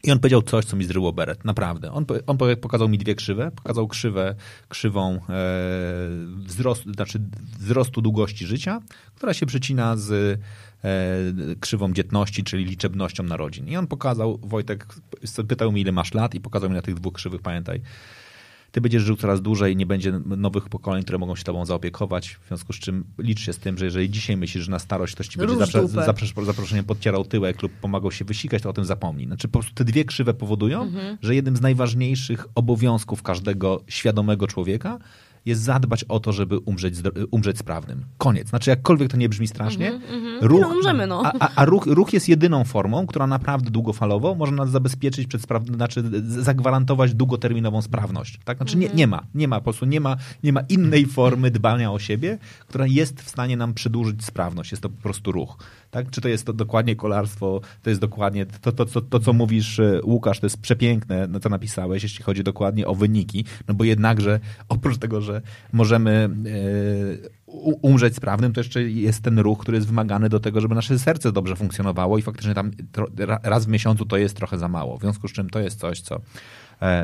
i 0.03 0.11
on 0.11 0.19
powiedział 0.19 0.41
coś, 0.41 0.65
co 0.65 0.75
mi 0.75 0.85
zryło 0.85 1.13
beret, 1.13 1.45
naprawdę. 1.45 1.91
On, 1.91 2.05
on 2.27 2.37
pokazał 2.61 2.89
mi 2.89 2.97
dwie 2.97 3.15
krzywe. 3.15 3.51
Pokazał 3.51 3.87
krzywę, 3.87 4.35
krzywą 4.69 5.15
e, 5.15 5.19
wzrostu, 6.45 6.93
znaczy 6.93 7.21
wzrostu 7.59 8.01
długości 8.01 8.45
życia, 8.45 8.81
która 9.15 9.33
się 9.33 9.45
przecina 9.45 9.97
z 9.97 10.39
e, 10.83 11.55
krzywą 11.59 11.93
dzietności, 11.93 12.43
czyli 12.43 12.65
liczebnością 12.65 13.23
narodzin. 13.23 13.67
I 13.67 13.77
on 13.77 13.87
pokazał, 13.87 14.39
Wojtek 14.43 14.87
pytał 15.47 15.71
mi, 15.71 15.81
ile 15.81 15.91
masz 15.91 16.13
lat 16.13 16.35
i 16.35 16.39
pokazał 16.41 16.69
mi 16.69 16.75
na 16.75 16.81
tych 16.81 16.95
dwóch 16.95 17.13
krzywych, 17.13 17.41
pamiętaj, 17.41 17.81
ty 18.71 18.81
będziesz 18.81 19.03
żył 19.03 19.15
coraz 19.15 19.41
dłużej, 19.41 19.75
nie 19.75 19.85
będzie 19.85 20.11
nowych 20.25 20.69
pokoleń, 20.69 21.03
które 21.03 21.17
mogą 21.17 21.35
się 21.35 21.43
tobą 21.43 21.65
zaopiekować, 21.65 22.39
w 22.43 22.47
związku 22.47 22.73
z 22.73 22.79
czym 22.79 23.03
licz 23.17 23.39
się 23.39 23.53
z 23.53 23.57
tym, 23.57 23.77
że 23.77 23.85
jeżeli 23.85 24.09
dzisiaj 24.09 24.37
myślisz, 24.37 24.63
że 24.63 24.71
na 24.71 24.79
starość 24.79 25.15
ktoś 25.15 25.27
ci 25.27 25.39
będzie 25.39 25.55
zapre, 25.87 26.45
zaproszeniem 26.45 26.85
podcierał 26.85 27.25
tyłek 27.25 27.61
lub 27.61 27.71
pomagał 27.71 28.11
się 28.11 28.25
wysikać, 28.25 28.63
to 28.63 28.69
o 28.69 28.73
tym 28.73 28.85
zapomnij. 28.85 29.27
Znaczy 29.27 29.47
po 29.47 29.59
prostu 29.59 29.75
te 29.75 29.85
dwie 29.85 30.05
krzywe 30.05 30.33
powodują, 30.33 30.81
mhm. 30.81 31.17
że 31.21 31.35
jednym 31.35 31.55
z 31.55 31.61
najważniejszych 31.61 32.45
obowiązków 32.55 33.23
każdego 33.23 33.83
świadomego 33.87 34.47
człowieka 34.47 34.99
jest 35.45 35.61
zadbać 35.61 36.03
o 36.03 36.19
to, 36.19 36.31
żeby 36.31 36.59
umrzeć, 36.59 36.95
umrzeć 37.31 37.57
sprawnym. 37.57 38.05
Koniec. 38.17 38.49
Znaczy, 38.49 38.69
jakkolwiek 38.69 39.11
to 39.11 39.17
nie 39.17 39.29
brzmi 39.29 39.47
strasznie, 39.47 39.87
mm 39.87 40.01
-hmm, 40.01 40.30
ruch, 40.41 40.61
no, 40.61 40.67
umrzemy, 40.67 41.07
no. 41.07 41.21
a, 41.25 41.31
a, 41.39 41.49
a 41.55 41.65
ruch, 41.65 41.85
ruch 41.85 42.13
jest 42.13 42.29
jedyną 42.29 42.63
formą, 42.63 43.07
która 43.07 43.27
naprawdę 43.27 43.69
długofalowo 43.69 44.35
może 44.35 44.51
nas 44.51 44.69
zabezpieczyć 44.69 45.27
przed 45.27 45.41
spraw... 45.41 45.65
znaczy 45.65 46.03
zagwarantować 46.21 47.13
długoterminową 47.13 47.81
sprawność. 47.81 48.39
Tak? 48.45 48.57
Znaczy, 48.57 48.77
nie, 48.77 48.89
nie 48.89 49.07
ma, 49.07 49.23
nie 49.35 49.47
ma, 49.47 49.55
po 49.55 49.63
prostu 49.63 49.85
nie 49.85 50.01
ma, 50.01 50.17
nie 50.43 50.53
ma 50.53 50.61
innej 50.61 51.05
formy 51.05 51.51
dbania 51.51 51.91
o 51.91 51.99
siebie, 51.99 52.37
która 52.67 52.87
jest 52.87 53.21
w 53.21 53.29
stanie 53.29 53.57
nam 53.57 53.73
przedłużyć 53.73 54.25
sprawność. 54.25 54.71
Jest 54.71 54.83
to 54.83 54.89
po 54.89 55.01
prostu 55.01 55.31
ruch. 55.31 55.57
Tak? 55.91 56.09
Czy 56.09 56.21
to 56.21 56.27
jest 56.27 56.45
to 56.45 56.53
dokładnie 56.53 56.95
kolarstwo, 56.95 57.61
to 57.83 57.89
jest 57.89 58.01
dokładnie 58.01 58.45
to, 58.45 58.71
to, 58.71 58.85
to, 58.85 59.01
to, 59.01 59.19
co 59.19 59.33
mówisz, 59.33 59.79
e, 59.79 60.01
Łukasz, 60.03 60.39
to 60.39 60.45
jest 60.45 60.61
przepiękne, 60.61 61.27
no, 61.27 61.39
co 61.39 61.49
napisałeś, 61.49 62.03
jeśli 62.03 62.23
chodzi 62.23 62.43
dokładnie 62.43 62.87
o 62.87 62.95
wyniki, 62.95 63.45
no 63.67 63.73
bo 63.73 63.83
jednakże 63.83 64.39
oprócz 64.69 64.97
tego, 64.97 65.21
że 65.21 65.41
możemy 65.73 66.29
e, 67.27 67.41
umrzeć 67.81 68.15
sprawnym, 68.15 68.53
to 68.53 68.59
jeszcze 68.59 68.83
jest 68.83 69.23
ten 69.23 69.39
ruch, 69.39 69.59
który 69.59 69.77
jest 69.77 69.87
wymagany 69.87 70.29
do 70.29 70.39
tego, 70.39 70.61
żeby 70.61 70.75
nasze 70.75 70.99
serce 70.99 71.31
dobrze 71.31 71.55
funkcjonowało 71.55 72.17
i 72.17 72.21
faktycznie 72.21 72.53
tam 72.53 72.71
raz 73.43 73.65
w 73.65 73.69
miesiącu 73.69 74.05
to 74.05 74.17
jest 74.17 74.35
trochę 74.35 74.57
za 74.57 74.67
mało. 74.67 74.97
W 74.97 75.01
związku 75.01 75.27
z 75.27 75.31
czym 75.31 75.49
to 75.49 75.59
jest 75.59 75.79
coś, 75.79 76.01
co 76.01 76.21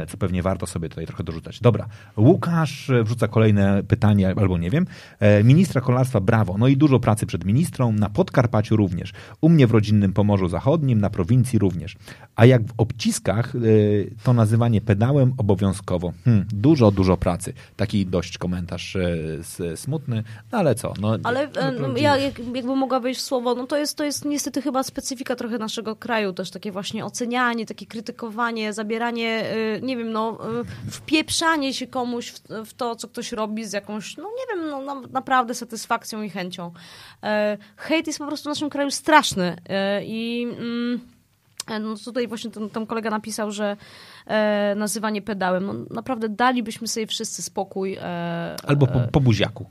co 0.07 0.17
pewnie 0.17 0.43
warto 0.43 0.67
sobie 0.67 0.89
tutaj 0.89 1.05
trochę 1.05 1.23
dorzucać. 1.23 1.59
Dobra, 1.59 1.87
Łukasz 2.17 2.91
wrzuca 3.03 3.27
kolejne 3.27 3.83
pytanie, 3.83 4.33
albo 4.37 4.57
nie 4.57 4.69
wiem. 4.69 4.85
E, 5.19 5.43
ministra 5.43 5.81
kolarstwa 5.81 6.19
brawo, 6.19 6.55
no 6.57 6.67
i 6.67 6.77
dużo 6.77 6.99
pracy 6.99 7.25
przed 7.25 7.45
ministrą, 7.45 7.91
na 7.91 8.09
Podkarpaciu 8.09 8.75
również. 8.75 9.13
U 9.41 9.49
mnie 9.49 9.67
w 9.67 9.71
rodzinnym 9.71 10.13
Pomorzu 10.13 10.47
Zachodnim, 10.47 11.01
na 11.01 11.09
prowincji 11.09 11.59
również. 11.59 11.95
A 12.35 12.45
jak 12.45 12.67
w 12.67 12.73
obciskach, 12.77 13.55
e, 13.55 13.59
to 14.23 14.33
nazywanie 14.33 14.81
pedałem 14.81 15.33
obowiązkowo. 15.37 16.13
Hmm, 16.25 16.45
dużo, 16.53 16.91
dużo 16.91 17.17
pracy. 17.17 17.53
Taki 17.75 18.05
dość 18.05 18.37
komentarz 18.37 18.97
smutny, 19.75 20.23
no 20.51 20.57
ale 20.57 20.75
co? 20.75 20.93
No, 21.01 21.17
ale 21.23 21.47
no, 21.79 21.97
ja 21.97 22.17
jak, 22.17 22.39
jakby 22.39 22.75
mogła 22.75 22.99
wejść 22.99 23.21
w 23.21 23.23
słowo, 23.23 23.55
no 23.55 23.67
to 23.67 23.77
jest, 23.77 23.97
to 23.97 24.03
jest 24.03 24.25
niestety 24.25 24.61
chyba 24.61 24.83
specyfika 24.83 25.35
trochę 25.35 25.57
naszego 25.57 25.95
kraju, 25.95 26.33
też 26.33 26.51
takie 26.51 26.71
właśnie 26.71 27.05
ocenianie, 27.05 27.65
takie 27.65 27.85
krytykowanie, 27.85 28.73
zabieranie 28.73 29.43
nie 29.81 29.97
wiem, 29.97 30.11
no, 30.11 30.37
y, 30.87 30.91
wpieprzanie 30.91 31.73
się 31.73 31.87
komuś 31.87 32.31
w, 32.31 32.39
w, 32.65 32.73
to, 32.73 32.95
co 32.95 33.07
ktoś 33.07 33.31
robi 33.31 33.65
z 33.65 33.73
jakąś, 33.73 34.17
no 34.17 34.23
nie 34.23 34.55
wiem, 34.55 34.69
no, 34.85 35.01
naprawdę 35.01 35.53
satysfakcją 35.53 36.21
i 36.21 36.29
chęcią. 36.29 36.71
E, 37.23 37.57
hejt 37.77 38.07
jest 38.07 38.19
po 38.19 38.27
prostu 38.27 38.49
w 38.49 38.51
naszym 38.51 38.69
kraju 38.69 38.91
straszny 38.91 39.57
e, 39.69 40.05
i 40.05 40.43
mm, 40.43 40.99
e, 41.67 41.79
no 41.79 41.95
tutaj 42.05 42.27
właśnie 42.27 42.51
ten, 42.51 42.69
ten 42.69 42.87
kolega 42.87 43.09
napisał, 43.09 43.51
że 43.51 43.77
e, 44.27 44.75
nazywanie 44.77 45.21
pedałem. 45.21 45.65
No, 45.65 45.73
naprawdę 45.89 46.29
dalibyśmy 46.29 46.87
sobie 46.87 47.07
wszyscy 47.07 47.41
spokój. 47.41 47.97
E, 48.01 48.55
Albo 48.67 48.87
po, 48.87 48.99
po 49.11 49.19
buziaku. 49.19 49.65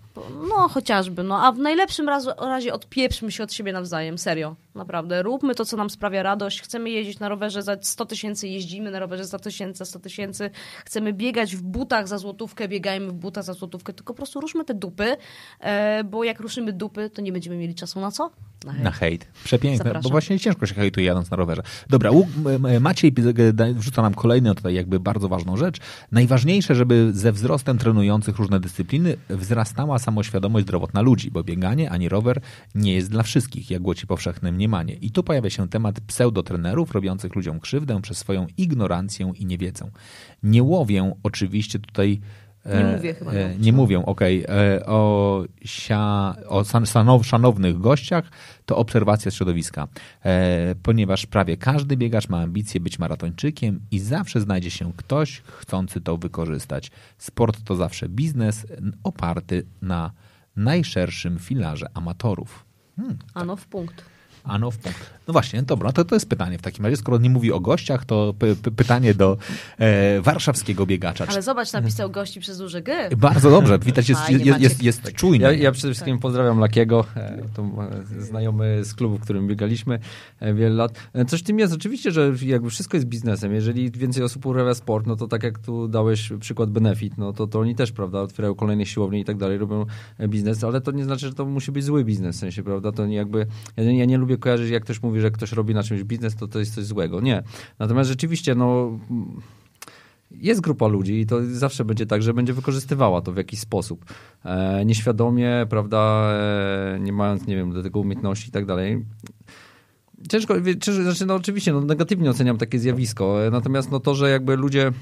No, 0.48 0.68
chociażby. 0.68 1.22
No, 1.22 1.46
a 1.46 1.52
w 1.52 1.59
najlepszym 1.59 2.09
razie, 2.09 2.30
razie 2.40 2.72
odpieprzmy 2.74 3.32
się 3.32 3.42
od 3.44 3.52
siebie 3.52 3.72
nawzajem. 3.72 4.18
Serio. 4.18 4.57
Naprawdę. 4.74 5.22
Róbmy 5.22 5.54
to, 5.54 5.64
co 5.64 5.76
nam 5.76 5.90
sprawia 5.90 6.22
radość. 6.22 6.61
Chcemy 6.62 6.90
jeździć 6.90 7.18
na 7.18 7.28
rowerze 7.28 7.62
za 7.62 7.76
100 7.80 8.07
tysięcy, 8.07 8.48
jeździmy 8.48 8.90
na 8.90 8.98
rowerze 8.98 9.24
za 9.24 9.38
tysięcy, 9.38 9.78
za 9.78 9.84
100 9.84 9.98
tysięcy. 9.98 10.50
Chcemy 10.84 11.12
biegać 11.12 11.57
w 11.57 11.62
butach 11.62 12.09
za 12.09 12.18
złotówkę, 12.18 12.68
biegajmy 12.68 13.07
w 13.07 13.12
butach 13.12 13.44
za 13.44 13.52
złotówkę. 13.52 13.92
Tylko 13.92 14.14
po 14.14 14.16
prostu 14.16 14.40
ruszmy 14.40 14.64
te 14.64 14.74
dupy, 14.74 15.16
e, 15.61 16.04
bo 16.04 16.24
jak 16.24 16.40
ruszymy 16.40 16.72
dupy, 16.72 17.11
to 17.11 17.22
nie 17.22 17.32
będziemy 17.32 17.57
mieli 17.57 17.74
czasu 17.74 18.00
na 18.00 18.11
co? 18.11 18.30
Na 18.64 18.72
hejt. 18.72 18.84
Na 18.84 18.90
hejt. 18.90 19.26
Przepiękne, 19.44 19.78
Zapraszam. 19.78 20.02
bo 20.02 20.09
właśnie 20.09 20.38
ciężko 20.38 20.66
się 20.66 20.74
hejtuje 20.74 21.07
jadąc 21.07 21.30
na 21.30 21.36
rowerze. 21.36 21.62
Dobra, 21.90 22.11
Maciej 22.80 23.12
wrzuca 23.74 24.02
nam 24.02 24.14
kolejny 24.14 24.45
tutaj 24.55 24.74
jakby 24.74 25.01
bardzo 25.01 25.28
ważną 25.28 25.57
rzecz. 25.57 25.80
Najważniejsze, 26.12 26.74
żeby 26.74 27.11
ze 27.12 27.32
wzrostem 27.32 27.78
trenujących 27.78 28.38
różne 28.38 28.61
dyscypliny 28.61 29.16
wzrastała 29.30 29.99
samoświadomość 29.99 30.66
zdrowotna 30.66 31.01
ludzi, 31.01 31.30
bo 31.30 31.44
bieganie 31.44 31.90
ani 31.90 32.09
rower 32.09 32.40
nie 32.74 32.94
jest 32.94 33.11
dla 33.11 33.22
wszystkich, 33.22 33.70
jak 33.70 33.82
głosi 33.82 34.07
powszechne 34.07 34.53
mniemanie. 34.53 34.94
I 34.94 35.11
tu 35.11 35.22
pojawia 35.22 35.51
się 35.51 35.68
temat 35.68 36.01
pseudotrenerów 36.01 36.92
robiących 36.92 37.34
ludziom 37.34 37.61
krzywdę 37.61 38.03
przez 38.03 38.18
swoją 38.18 38.47
ignorancję 38.57 39.32
i 39.36 39.47
niewiedzę. 39.47 39.90
Nie 40.42 40.62
łowię 40.62 41.12
oczywiście 41.22 41.78
tutaj 41.78 42.20
Nie 42.74 42.84
mówię 42.96 43.14
chyba. 43.14 43.32
E, 43.32 43.48
no. 43.48 43.54
nie 43.64 43.72
mówią, 43.72 44.04
okej. 44.04 44.44
E, 44.48 44.86
O, 44.86 45.44
sia, 45.64 46.34
o 46.48 46.60
szanow- 46.62 47.22
szanownych 47.24 47.78
gościach 47.78 48.24
to 48.66 48.76
obserwacja 48.76 49.30
środowiska, 49.30 49.88
e, 50.24 50.74
ponieważ 50.82 51.26
prawie 51.26 51.56
każdy 51.56 51.96
biegacz 51.96 52.28
ma 52.28 52.40
ambicje 52.40 52.80
być 52.80 52.98
maratończykiem 52.98 53.80
i 53.90 53.98
zawsze 53.98 54.40
znajdzie 54.40 54.70
się 54.70 54.92
ktoś 54.96 55.40
chcący 55.40 56.00
to 56.00 56.16
wykorzystać. 56.16 56.90
Sport 57.18 57.64
to 57.64 57.76
zawsze 57.76 58.08
biznes 58.08 58.66
oparty 59.04 59.66
na 59.82 60.10
najszerszym 60.56 61.38
filarze 61.38 61.86
amatorów. 61.94 62.64
Hmm, 62.96 63.18
Ano 63.34 63.56
w 63.56 63.66
punkt. 63.66 64.04
Ano 64.47 64.70
w 64.70 64.78
punkt. 64.78 65.16
No 65.28 65.32
właśnie, 65.32 65.62
dobra, 65.62 65.92
to, 65.92 66.05
to 66.05 66.16
jest 66.16 66.28
pytanie 66.28 66.59
w 66.59 66.62
takim 66.62 66.84
razie. 66.84 66.97
Skoro 66.97 67.18
nie 67.18 67.30
mówi 67.30 67.53
o 67.53 67.61
gościach, 67.61 68.05
to 68.05 68.34
py, 68.38 68.57
py, 68.57 68.70
pytanie 68.70 69.14
do 69.14 69.36
e, 69.78 70.20
warszawskiego 70.20 70.86
biegacza. 70.86 71.26
Ale 71.28 71.42
zobacz, 71.42 71.72
napisał 71.72 72.11
gości 72.11 72.40
przez 72.40 72.59
duże 72.59 72.82
G. 72.82 73.09
Bardzo 73.16 73.51
dobrze, 73.51 73.78
widać, 73.78 74.09
jest, 74.09 74.20
Fajnie, 74.20 74.44
jest, 74.44 74.61
jest, 74.61 74.82
jest 74.82 75.12
czujny. 75.12 75.44
Ja, 75.44 75.53
ja 75.53 75.72
przede 75.72 75.94
wszystkim 75.94 76.18
pozdrawiam 76.18 76.59
Lakiego, 76.59 77.05
e, 77.16 77.42
to 77.55 77.70
znajomy 78.18 78.84
z 78.84 78.94
klubu, 78.94 79.18
w 79.18 79.20
którym 79.20 79.49
biegaliśmy 79.49 79.99
e, 80.40 80.55
wiele 80.55 80.74
lat. 80.74 80.99
E, 81.12 81.24
Coś 81.24 81.40
w 81.40 81.44
tym 81.44 81.59
jest, 81.59 81.74
oczywiście, 81.74 82.11
że 82.11 82.32
jakby 82.42 82.70
wszystko 82.70 82.97
jest 82.97 83.07
biznesem. 83.07 83.55
Jeżeli 83.55 83.90
więcej 83.90 84.22
osób 84.22 84.47
uprawia 84.47 84.74
sport, 84.74 85.07
no 85.07 85.16
to 85.16 85.28
tak 85.28 85.42
jak 85.42 85.59
tu 85.59 85.88
dałeś 85.88 86.32
przykład 86.40 86.70
Benefit, 86.70 87.18
no 87.18 87.32
to, 87.32 87.47
to 87.47 87.61
oni 87.61 87.74
też, 87.74 87.92
prawda, 87.92 88.20
otwierają 88.20 88.55
kolejne 88.55 88.86
siłownie 88.86 89.20
i 89.20 89.24
tak 89.24 89.36
dalej, 89.36 89.59
robią 89.59 89.86
biznes, 90.28 90.64
ale 90.64 90.80
to 90.80 90.90
nie 90.90 91.05
znaczy, 91.05 91.26
że 91.26 91.34
to 91.34 91.47
musi 91.47 91.72
być 91.72 91.84
zły 91.84 92.05
biznes, 92.05 92.36
w 92.36 92.38
sensie, 92.38 92.62
prawda, 92.62 92.92
to 92.92 93.07
nie 93.07 93.16
jakby, 93.16 93.47
ja 93.76 93.84
nie, 93.84 93.99
ja 93.99 94.05
nie 94.05 94.18
lubię 94.18 94.36
kojarzyć, 94.39 94.70
jak 94.70 94.84
ktoś 94.84 95.03
mówi, 95.03 95.20
że 95.20 95.30
ktoś 95.30 95.53
robi 95.53 95.74
na 95.74 95.82
czymś 95.82 96.05
biznes, 96.05 96.37
to 96.37 96.49
to 96.49 96.59
jest 96.59 96.74
coś 96.74 96.84
złego. 96.84 97.20
Nie. 97.20 97.43
Natomiast 97.78 98.11
rzeczywiście, 98.11 98.55
no 98.55 98.99
jest 100.30 100.61
grupa 100.61 100.87
ludzi 100.87 101.20
i 101.20 101.26
to 101.26 101.39
zawsze 101.47 101.84
będzie 101.84 102.07
tak, 102.07 102.22
że 102.22 102.34
będzie 102.34 102.53
wykorzystywała 102.53 103.20
to 103.20 103.32
w 103.32 103.37
jakiś 103.37 103.61
sposób. 103.61 104.05
E, 104.45 104.84
nieświadomie, 104.84 105.66
prawda, 105.70 106.30
e, 106.32 106.99
nie 107.01 107.12
mając, 107.12 107.47
nie 107.47 107.57
wiem, 107.57 107.72
do 107.72 107.82
tego 107.82 108.01
umiejętności 108.01 108.49
i 108.49 108.53
tak 108.53 108.66
dalej. 108.66 109.05
Ciężko, 110.28 110.55
ciężko 110.80 111.03
znaczy, 111.03 111.26
no 111.26 111.34
oczywiście, 111.34 111.72
no, 111.72 111.80
negatywnie 111.80 112.30
oceniam 112.30 112.59
takie 112.59 112.78
zjawisko, 112.78 113.47
e, 113.47 113.51
natomiast 113.51 113.91
no 113.91 114.01
to, 114.01 114.14
że 114.14 114.30
jakby 114.30 114.57
ludzie, 114.57 114.93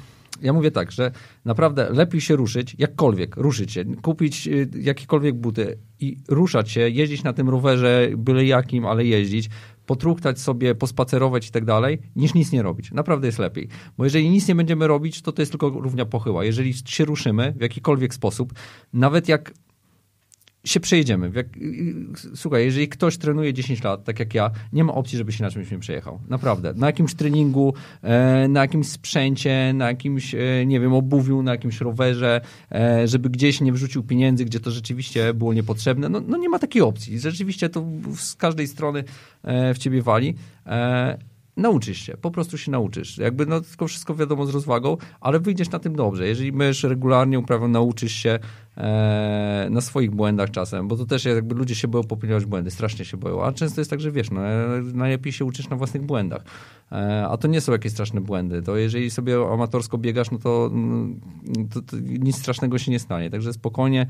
ja 0.42 0.52
mówię 0.52 0.70
tak, 0.70 0.92
że 0.92 1.10
naprawdę 1.44 1.90
lepiej 1.90 2.20
się 2.20 2.36
ruszyć, 2.36 2.76
jakkolwiek, 2.78 3.36
ruszyć 3.36 3.72
się, 3.72 3.84
kupić 3.84 4.48
y, 4.48 4.68
jakiekolwiek 4.80 5.34
buty 5.34 5.78
i 6.00 6.16
ruszać 6.28 6.70
się, 6.70 6.80
jeździć 6.80 7.22
na 7.22 7.32
tym 7.32 7.48
rowerze, 7.48 8.08
byle 8.16 8.44
jakim, 8.44 8.86
ale 8.86 9.04
jeździć, 9.04 9.50
potruchtać 9.86 10.40
sobie, 10.40 10.74
pospacerować 10.74 11.48
i 11.48 11.50
tak 11.50 11.64
dalej, 11.64 11.98
niż 12.16 12.34
nic 12.34 12.52
nie 12.52 12.62
robić. 12.62 12.92
Naprawdę 12.92 13.26
jest 13.26 13.38
lepiej. 13.38 13.68
Bo 13.98 14.04
jeżeli 14.04 14.30
nic 14.30 14.48
nie 14.48 14.54
będziemy 14.54 14.86
robić, 14.86 15.22
to 15.22 15.32
to 15.32 15.42
jest 15.42 15.52
tylko 15.52 15.68
równia 15.68 16.06
pochyła. 16.06 16.44
Jeżeli 16.44 16.74
się 16.74 17.04
ruszymy 17.04 17.54
w 17.56 17.60
jakikolwiek 17.60 18.14
sposób, 18.14 18.54
nawet 18.92 19.28
jak 19.28 19.52
się 20.64 20.80
przejedziemy. 20.80 21.30
Jak, 21.34 21.46
słuchaj, 22.34 22.64
jeżeli 22.64 22.88
ktoś 22.88 23.16
trenuje 23.16 23.52
10 23.52 23.82
lat, 23.82 24.04
tak 24.04 24.18
jak 24.18 24.34
ja, 24.34 24.50
nie 24.72 24.84
ma 24.84 24.94
opcji, 24.94 25.18
żeby 25.18 25.32
się 25.32 25.44
na 25.44 25.50
czymś 25.50 25.70
nie 25.70 25.78
przejechał. 25.78 26.20
Naprawdę. 26.28 26.74
Na 26.76 26.86
jakimś 26.86 27.14
treningu, 27.14 27.74
e, 28.02 28.48
na 28.48 28.60
jakimś 28.60 28.88
sprzęcie, 28.88 29.72
na 29.74 29.86
jakimś, 29.86 30.34
e, 30.34 30.66
nie 30.66 30.80
wiem, 30.80 30.92
obuwiu, 30.92 31.42
na 31.42 31.52
jakimś 31.52 31.80
rowerze, 31.80 32.40
e, 32.72 33.08
żeby 33.08 33.30
gdzieś 33.30 33.60
nie 33.60 33.72
wrzucił 33.72 34.02
pieniędzy, 34.02 34.44
gdzie 34.44 34.60
to 34.60 34.70
rzeczywiście 34.70 35.34
było 35.34 35.54
niepotrzebne. 35.54 36.08
No, 36.08 36.20
no 36.28 36.36
nie 36.36 36.48
ma 36.48 36.58
takiej 36.58 36.82
opcji. 36.82 37.20
Rzeczywiście 37.20 37.68
to 37.68 37.84
z 38.16 38.34
każdej 38.34 38.66
strony 38.66 39.04
w 39.74 39.78
ciebie 39.78 40.02
wali. 40.02 40.34
Nauczysz 41.56 41.98
się, 41.98 42.16
po 42.16 42.30
prostu 42.30 42.58
się 42.58 42.70
nauczysz. 42.70 43.18
Jakby 43.18 43.46
no, 43.46 43.60
tylko 43.60 43.88
wszystko 43.88 44.14
wiadomo 44.14 44.46
z 44.46 44.50
rozwagą, 44.50 44.96
ale 45.20 45.40
wyjdziesz 45.40 45.70
na 45.70 45.78
tym 45.78 45.96
dobrze. 45.96 46.28
Jeżeli 46.28 46.52
będziesz 46.52 46.82
regularnie 46.82 47.38
uprawiał, 47.38 47.68
nauczysz 47.68 48.12
się 48.12 48.38
e, 48.76 49.68
na 49.70 49.80
swoich 49.80 50.10
błędach 50.10 50.50
czasem, 50.50 50.88
bo 50.88 50.96
to 50.96 51.06
też 51.06 51.24
jakby 51.24 51.54
ludzie 51.54 51.74
się 51.74 51.88
boją 51.88 52.04
popełniać 52.04 52.44
błędy, 52.44 52.70
strasznie 52.70 53.04
się 53.04 53.16
boją, 53.16 53.44
a 53.44 53.52
często 53.52 53.80
jest 53.80 53.90
tak, 53.90 54.00
że 54.00 54.12
wiesz, 54.12 54.30
no, 54.30 54.46
e, 54.46 54.82
najlepiej 54.94 55.32
się 55.32 55.44
uczysz 55.44 55.68
na 55.68 55.76
własnych 55.76 56.02
błędach. 56.02 56.44
E, 56.92 57.26
a 57.28 57.36
to 57.36 57.48
nie 57.48 57.60
są 57.60 57.72
jakieś 57.72 57.92
straszne 57.92 58.20
błędy. 58.20 58.62
To 58.62 58.76
jeżeli 58.76 59.10
sobie 59.10 59.36
amatorsko 59.52 59.98
biegasz, 59.98 60.30
no 60.30 60.38
to, 60.38 60.70
mm, 60.72 61.20
to, 61.74 61.82
to 61.82 61.96
nic 62.00 62.36
strasznego 62.36 62.78
się 62.78 62.90
nie 62.90 62.98
stanie. 62.98 63.30
Także 63.30 63.52
spokojnie 63.52 64.06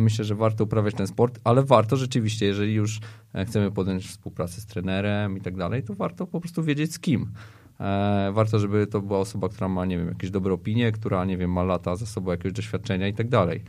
Myślę, 0.00 0.24
że 0.24 0.34
warto 0.34 0.64
uprawiać 0.64 0.94
ten 0.94 1.06
sport, 1.06 1.40
ale 1.44 1.62
warto 1.62 1.96
rzeczywiście, 1.96 2.46
jeżeli 2.46 2.74
już 2.74 3.00
e, 3.34 3.44
chcemy 3.44 3.70
podjąć 3.70 4.06
współpracę 4.06 4.60
z 4.60 4.66
trenerem 4.66 5.36
i 5.36 5.40
tak 5.40 5.56
dalej, 5.56 5.82
to 5.82 5.94
warto 5.94 6.26
po 6.26 6.40
prostu 6.40 6.62
wiedzieć 6.62 6.94
z 6.94 6.98
kim. 6.98 7.32
E, 7.80 8.30
Warto, 8.34 8.58
żeby 8.58 8.86
to 8.86 9.00
była 9.00 9.18
osoba, 9.18 9.48
która 9.48 9.68
ma, 9.68 9.84
nie 9.86 9.98
wiem, 9.98 10.08
jakieś 10.08 10.30
dobre 10.30 10.52
opinie, 10.52 10.92
która, 10.92 11.24
nie 11.24 11.36
wiem, 11.36 11.52
ma 11.52 11.62
lata 11.62 11.96
za 11.96 12.06
sobą 12.06 12.30
jakiegoś 12.30 12.52
doświadczenia 12.52 13.08
i 13.08 13.14
tak 13.14 13.28
dalej. 13.28 13.62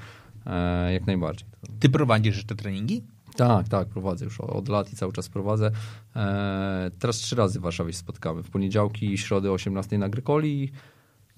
E, 0.46 0.94
Jak 0.94 1.08
najbardziej. 1.08 1.48
Ty 1.80 1.90
prowadzisz 1.90 2.36
jeszcze 2.36 2.56
treningi? 2.56 3.04
Tak, 3.36 3.68
tak, 3.68 3.88
prowadzę 3.88 4.26
już 4.26 4.42
od 4.42 4.70
lat 4.70 4.94
i 4.94 4.96
cały 4.96 5.14
czas 5.14 5.30
prowadzę. 5.30 5.72
E, 6.16 6.92
teraz 7.00 7.16
trzy 7.18 7.36
razy 7.36 7.60
w 7.60 7.62
Warszawie 7.62 7.94
się 7.94 8.00
spotkamy. 8.00 8.44
W 8.44 8.50
poniedziałki 8.50 9.14
i 9.14 9.18
środę 9.18 9.50
o 9.52 9.54
18 9.54 9.98
na 9.98 10.10
Grykoli 10.10 10.72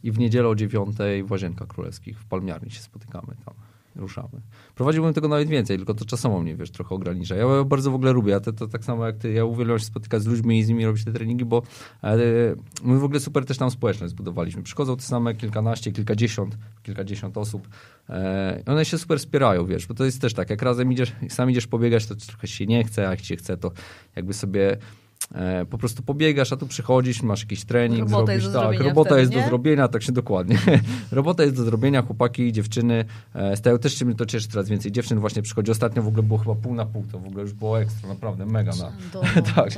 i 0.03 0.11
w 0.11 0.19
niedzielę 0.19 0.47
o 0.47 0.55
9 0.55 0.95
w 1.25 1.31
Łazienkach 1.31 1.67
Królewskich. 1.67 2.19
W 2.19 2.25
Palmiarni 2.25 2.71
się 2.71 2.81
spotykamy 2.81 3.35
tam. 3.45 3.53
Ruszamy. 3.95 4.41
Prowadziłbym 4.75 5.13
tego 5.13 5.27
nawet 5.27 5.49
więcej, 5.49 5.77
tylko 5.77 5.93
to 5.93 6.05
czasowo 6.05 6.41
mnie, 6.41 6.55
wiesz, 6.55 6.71
trochę 6.71 6.95
ogranicza. 6.95 7.35
Ja 7.35 7.63
bardzo 7.63 7.91
w 7.91 7.95
ogóle 7.95 8.11
lubię, 8.11 8.31
ja 8.31 8.39
to, 8.39 8.53
to 8.53 8.67
tak 8.67 8.85
samo 8.85 9.05
jak 9.05 9.17
ty, 9.17 9.33
ja 9.33 9.45
uwielbiam 9.45 9.79
się 9.79 9.85
spotykać 9.85 10.21
z 10.21 10.25
ludźmi 10.25 10.59
i 10.59 10.63
z 10.63 10.69
nimi 10.69 10.85
robić 10.85 11.05
te 11.05 11.11
treningi, 11.11 11.45
bo 11.45 11.61
e, 12.03 12.17
my 12.83 12.99
w 12.99 13.03
ogóle 13.03 13.19
super 13.19 13.45
też 13.45 13.57
tam 13.57 13.71
społeczność 13.71 14.11
zbudowaliśmy. 14.11 14.63
Przychodzą 14.63 14.97
te 14.97 15.03
same 15.03 15.35
kilkanaście, 15.35 15.91
kilkadziesiąt, 15.91 16.57
kilkadziesiąt 16.83 17.37
osób. 17.37 17.67
E, 18.09 18.63
one 18.65 18.85
się 18.85 18.97
super 18.97 19.19
wspierają, 19.19 19.65
wiesz, 19.65 19.87
bo 19.87 19.93
to 19.93 20.05
jest 20.05 20.21
też 20.21 20.33
tak, 20.33 20.49
jak 20.49 20.61
razem 20.61 20.91
idziesz, 20.91 21.13
sam 21.29 21.51
idziesz 21.51 21.67
pobiegać, 21.67 22.05
to 22.05 22.15
trochę 22.15 22.47
się 22.47 22.65
nie 22.65 22.83
chce, 22.83 23.07
a 23.07 23.11
jak 23.11 23.21
ci 23.21 23.35
chce, 23.35 23.57
to 23.57 23.71
jakby 24.15 24.33
sobie 24.33 24.77
po 25.69 25.77
prostu 25.77 26.03
pobiegasz, 26.03 26.53
a 26.53 26.57
tu 26.57 26.67
przychodzisz, 26.67 27.21
masz 27.21 27.41
jakiś 27.41 27.65
trening, 27.65 27.99
Robota 27.99 28.25
zrobisz, 28.25 28.43
jest 28.43 28.53
do 28.55 28.61
tak, 28.61 28.79
robota 28.79 29.09
wtedy, 29.09 29.21
jest 29.21 29.33
nie? 29.33 29.41
do 29.41 29.47
zrobienia, 29.47 29.87
tak 29.87 30.03
się 30.03 30.11
dokładnie. 30.11 30.57
robota 31.11 31.43
jest 31.43 31.55
do 31.55 31.63
zrobienia, 31.63 32.01
chłopaki, 32.01 32.51
dziewczyny 32.51 33.05
e, 33.35 33.57
stają, 33.57 33.79
też 33.79 33.93
się 33.97 34.05
mnie 34.05 34.15
to 34.15 34.25
cieszy, 34.25 34.47
coraz 34.47 34.69
więcej 34.69 34.91
dziewczyn 34.91 35.19
właśnie 35.19 35.41
przychodzi. 35.41 35.71
Ostatnio 35.71 36.03
w 36.03 36.07
ogóle 36.07 36.23
było 36.23 36.39
chyba 36.39 36.55
pół 36.55 36.75
na 36.75 36.85
pół, 36.85 37.03
to 37.11 37.19
w 37.19 37.27
ogóle 37.27 37.41
już 37.41 37.53
było 37.53 37.81
ekstra, 37.81 38.09
naprawdę 38.09 38.45
mega. 38.45 38.71
Na, 38.75 38.91
tak. 39.55 39.69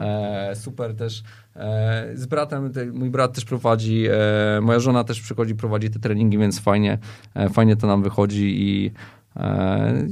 E, 0.00 0.56
super 0.56 0.96
też. 0.96 1.22
E, 1.56 2.10
z 2.14 2.26
bratem, 2.26 2.72
te, 2.72 2.86
mój 2.86 3.10
brat 3.10 3.34
też 3.34 3.44
prowadzi, 3.44 4.04
e, 4.10 4.60
moja 4.60 4.80
żona 4.80 5.04
też 5.04 5.20
przychodzi, 5.20 5.54
prowadzi 5.54 5.90
te 5.90 5.98
treningi, 5.98 6.38
więc 6.38 6.60
fajnie, 6.60 6.98
e, 7.34 7.48
fajnie 7.48 7.76
to 7.76 7.86
nam 7.86 8.02
wychodzi 8.02 8.62
i 8.62 8.86
e, 8.86 9.17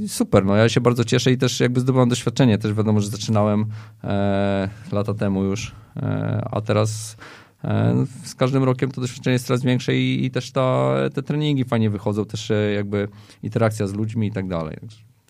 super, 0.07 0.45
no 0.45 0.55
ja 0.55 0.69
się 0.69 0.81
bardzo 0.81 1.03
cieszę 1.03 1.31
i 1.31 1.37
też 1.37 1.59
jakby 1.59 1.79
zdobywam 1.79 2.09
doświadczenie, 2.09 2.57
też 2.57 2.73
wiadomo, 2.73 3.01
że 3.01 3.09
zaczynałem 3.09 3.65
e, 4.03 4.69
lata 4.91 5.13
temu 5.13 5.43
już, 5.43 5.71
e, 5.95 6.47
a 6.51 6.61
teraz 6.61 7.17
e, 7.63 8.05
z 8.23 8.35
każdym 8.35 8.63
rokiem 8.63 8.91
to 8.91 9.01
doświadczenie 9.01 9.33
jest 9.33 9.47
coraz 9.47 9.63
większe 9.63 9.95
i, 9.95 10.25
i 10.25 10.31
też 10.31 10.51
ta, 10.51 10.93
te 11.13 11.23
treningi 11.23 11.63
fajnie 11.63 11.89
wychodzą, 11.89 12.25
też 12.25 12.51
e, 12.51 12.71
jakby 12.73 13.07
interakcja 13.43 13.87
z 13.87 13.93
ludźmi 13.93 14.27
i 14.27 14.31
tak 14.31 14.47
dalej. 14.47 14.77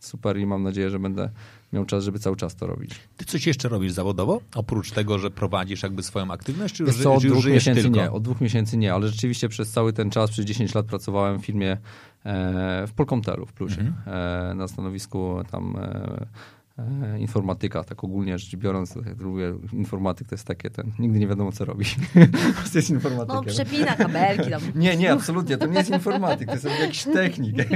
Super 0.01 0.37
i 0.37 0.45
mam 0.45 0.63
nadzieję, 0.63 0.89
że 0.89 0.99
będę 0.99 1.29
miał 1.73 1.85
czas, 1.85 2.03
żeby 2.03 2.19
cały 2.19 2.35
czas 2.35 2.55
to 2.55 2.67
robić. 2.67 2.91
Ty 3.17 3.25
coś 3.25 3.47
jeszcze 3.47 3.69
robisz 3.69 3.91
zawodowo? 3.91 4.41
Oprócz 4.55 4.91
tego, 4.91 5.19
że 5.19 5.31
prowadzisz 5.31 5.83
jakby 5.83 6.03
swoją 6.03 6.31
aktywność, 6.31 6.75
czy, 6.75 6.85
Wiesz 6.85 6.95
ży- 6.95 7.03
co, 7.03 7.13
od 7.13 7.21
czy 7.21 7.27
dwóch 7.27 7.45
miesięcy 7.45 7.81
tylko? 7.81 7.97
nie, 7.97 8.11
od 8.11 8.23
dwóch 8.23 8.41
miesięcy 8.41 8.77
nie, 8.77 8.93
ale 8.93 9.07
rzeczywiście 9.07 9.49
przez 9.49 9.71
cały 9.71 9.93
ten 9.93 10.09
czas, 10.09 10.31
przez 10.31 10.45
10 10.45 10.75
lat 10.75 10.85
pracowałem 10.85 11.39
w 11.39 11.45
firmie 11.45 11.71
e, 11.71 11.77
w 12.87 12.91
Polkomtelu 12.95 13.45
w 13.45 13.53
Plusie, 13.53 13.81
Mhm. 13.83 13.93
e, 14.07 14.53
na 14.55 14.67
stanowisku 14.67 15.41
tam 15.51 15.75
e, 15.75 15.81
e, 15.81 16.25
informatyka, 17.19 17.83
tak 17.83 18.03
ogólnie 18.03 18.37
rzecz 18.37 18.55
biorąc, 18.55 18.95
jak 19.05 19.21
lubię, 19.21 19.53
informatyk 19.73 20.27
to 20.27 20.35
jest 20.35 20.47
takie 20.47 20.69
ten, 20.69 20.91
nigdy 20.99 21.19
nie 21.19 21.27
wiadomo 21.27 21.51
co 21.51 21.65
robi. 21.65 21.85
Prostu 22.57 22.77
jest 22.77 22.89
informatykiem. 22.89 23.43
No, 23.45 23.51
przepina 23.51 23.95
kabelki 23.95 24.49
tam. 24.49 24.61
Nie, 24.75 24.97
nie, 24.97 25.11
absolutnie. 25.11 25.57
To 25.57 25.65
nie 25.65 25.77
jest 25.77 25.89
informatyk, 25.89 26.47
to 26.47 26.53
jest 26.53 26.65
jakiś 26.81 27.03
technik. 27.03 27.55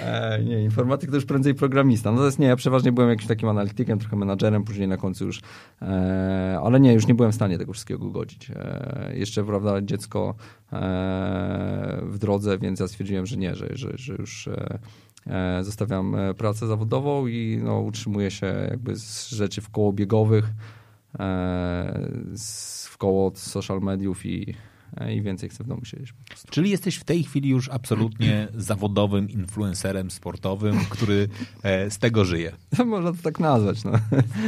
e, 0.00 0.44
nie, 0.44 0.62
informatyk 0.62 1.10
to 1.10 1.16
już 1.16 1.24
prędzej 1.24 1.54
programista. 1.54 2.12
No 2.12 2.18
to 2.18 2.26
jest 2.26 2.38
nie, 2.38 2.46
ja 2.46 2.56
przeważnie 2.56 2.92
byłem 2.92 3.10
jakimś 3.10 3.26
takim 3.26 3.48
analitykiem, 3.48 3.98
trochę 3.98 4.16
menadżerem, 4.16 4.64
później 4.64 4.88
na 4.88 4.96
końcu 4.96 5.26
już, 5.26 5.40
e, 5.82 6.60
ale 6.64 6.80
nie, 6.80 6.92
już 6.92 7.06
nie 7.06 7.14
byłem 7.14 7.32
w 7.32 7.34
stanie 7.34 7.58
tego 7.58 7.72
wszystkiego 7.72 8.10
godzić. 8.10 8.50
E, 8.50 9.12
jeszcze, 9.14 9.44
prawda, 9.44 9.82
dziecko 9.82 10.34
e, 10.72 12.00
w 12.02 12.18
drodze, 12.18 12.58
więc 12.58 12.80
ja 12.80 12.88
stwierdziłem, 12.88 13.26
że 13.26 13.36
nie, 13.36 13.54
że, 13.54 13.68
że, 13.72 13.92
że 13.94 14.14
już 14.14 14.48
e, 14.48 14.52
e, 14.52 14.78
zostawiam 15.62 16.14
e, 16.14 16.34
pracę 16.34 16.66
zawodową 16.66 17.26
i 17.26 17.60
no, 17.62 17.80
utrzymuję 17.80 18.30
się 18.30 18.46
jakby 18.70 18.96
z 18.96 19.28
rzeczy 19.28 19.60
wkoło 19.60 19.92
biegowych, 19.92 20.44
e, 21.18 22.08
z, 22.32 22.86
wkoło 22.86 23.32
social 23.34 23.80
mediów 23.80 24.26
i 24.26 24.50
e, 24.50 24.73
i 25.14 25.22
więcej 25.22 25.48
chcę 25.48 25.64
w 25.64 25.66
domu 25.66 25.84
siedzieć. 25.84 26.14
Czyli 26.50 26.70
jesteś 26.70 26.96
w 26.96 27.04
tej 27.04 27.22
chwili 27.22 27.48
już 27.48 27.68
absolutnie 27.68 28.48
zawodowym 28.54 29.30
influencerem 29.30 30.10
sportowym, 30.10 30.78
który 30.90 31.28
e, 31.62 31.90
z 31.90 31.98
tego 31.98 32.24
żyje. 32.24 32.52
Można 32.86 33.12
to 33.12 33.18
tak 33.22 33.40
nazwać. 33.40 33.84
No. 33.84 33.92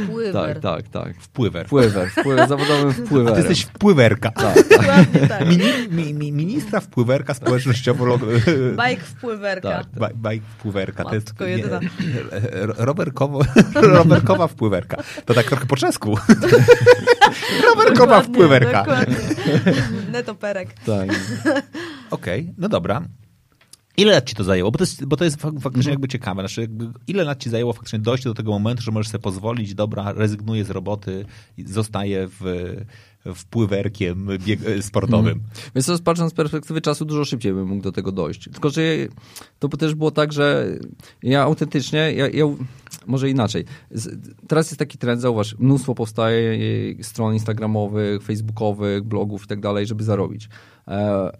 Pływer. 0.07 0.33
Tak, 0.33 0.59
tak, 0.59 0.89
tak. 0.89 1.21
Wpływer. 1.21 1.65
Wpływer, 1.67 2.09
wpływer 2.09 2.47
zawodowym 2.47 2.89
A 3.03 3.05
wpływerem. 3.05 3.33
ty 3.43 3.49
jesteś 3.49 3.65
wpływerka. 3.65 4.31
Dokładnie 4.69 5.27
tak. 5.27 5.47
Mini, 5.47 5.65
mi, 5.91 6.13
mi, 6.13 6.31
ministra 6.31 6.79
wpływerka 6.79 7.33
społecznościowo 7.33 8.19
Bajk 8.75 8.99
wpływerka. 8.99 9.69
Tak. 9.69 9.87
Baj, 9.99 10.11
baj 10.15 10.41
wpływerka. 10.57 11.03
To 11.03 11.15
jest 11.15 11.33
jedyna. 11.39 11.79
nie, 11.79 11.87
rowerkowo, 12.77 13.41
rowerkowa 13.75 14.47
wpływerka. 14.47 15.03
To 15.25 15.33
tak 15.33 15.45
trochę 15.45 15.65
po 15.65 15.75
czesku. 15.75 16.17
rowerkowa 17.63 18.05
Dokładnie, 18.05 18.33
wpływerka. 18.33 18.79
Dokładnie. 18.79 19.15
Netoperek. 20.37 20.73
Tak. 20.73 21.09
Okej, 22.11 22.53
no 22.57 22.69
dobra. 22.69 23.01
Ile 23.97 24.11
lat 24.11 24.29
ci 24.29 24.35
to 24.35 24.43
zajęło? 24.43 24.71
Bo 24.71 24.77
to 24.77 24.83
jest, 24.83 25.05
bo 25.05 25.17
to 25.17 25.23
jest 25.23 25.37
fak- 25.37 25.59
faktycznie 25.59 25.91
jakby 25.91 26.07
ciekawe. 26.07 26.41
Znaczy, 26.41 26.61
jakby 26.61 26.87
ile 27.07 27.23
lat 27.23 27.43
ci 27.43 27.49
zajęło 27.49 27.73
faktycznie 27.73 27.99
dojście 27.99 28.29
do 28.29 28.33
tego 28.35 28.51
momentu, 28.51 28.81
że 28.83 28.91
możesz 28.91 29.11
sobie 29.11 29.21
pozwolić, 29.21 29.73
dobra, 29.75 30.11
rezygnuję 30.13 30.65
z 30.65 30.69
roboty, 30.69 31.25
zostaję 31.65 32.27
w, 32.39 32.45
wpływerkiem 33.35 34.27
bieg- 34.27 34.81
sportowym. 34.81 35.39
Więc 35.75 35.85
to 35.85 35.99
patrząc 35.99 36.31
z 36.31 36.35
perspektywy 36.35 36.81
czasu, 36.81 37.05
dużo 37.05 37.25
szybciej 37.25 37.53
bym 37.53 37.67
mógł 37.67 37.81
do 37.83 37.91
tego 37.91 38.11
dojść. 38.11 38.43
Tylko, 38.43 38.69
że 38.69 38.81
to 39.59 39.67
też 39.69 39.95
było 39.95 40.11
tak, 40.11 40.33
że 40.33 40.67
ja 41.23 41.41
autentycznie, 41.41 41.99
ja, 41.99 42.27
ja 42.29 42.45
może 43.07 43.29
inaczej. 43.29 43.65
Teraz 44.47 44.67
jest 44.71 44.79
taki 44.79 44.97
trend, 44.97 45.21
zauważ, 45.21 45.55
mnóstwo 45.59 45.95
powstaje 45.95 46.59
e, 46.99 47.03
stron 47.03 47.33
instagramowych, 47.33 48.23
facebookowych, 48.23 49.03
blogów 49.03 49.43
i 49.43 49.47
tak 49.47 49.59
dalej, 49.59 49.85
żeby 49.85 50.03
zarobić. 50.03 50.49
E, 50.87 51.31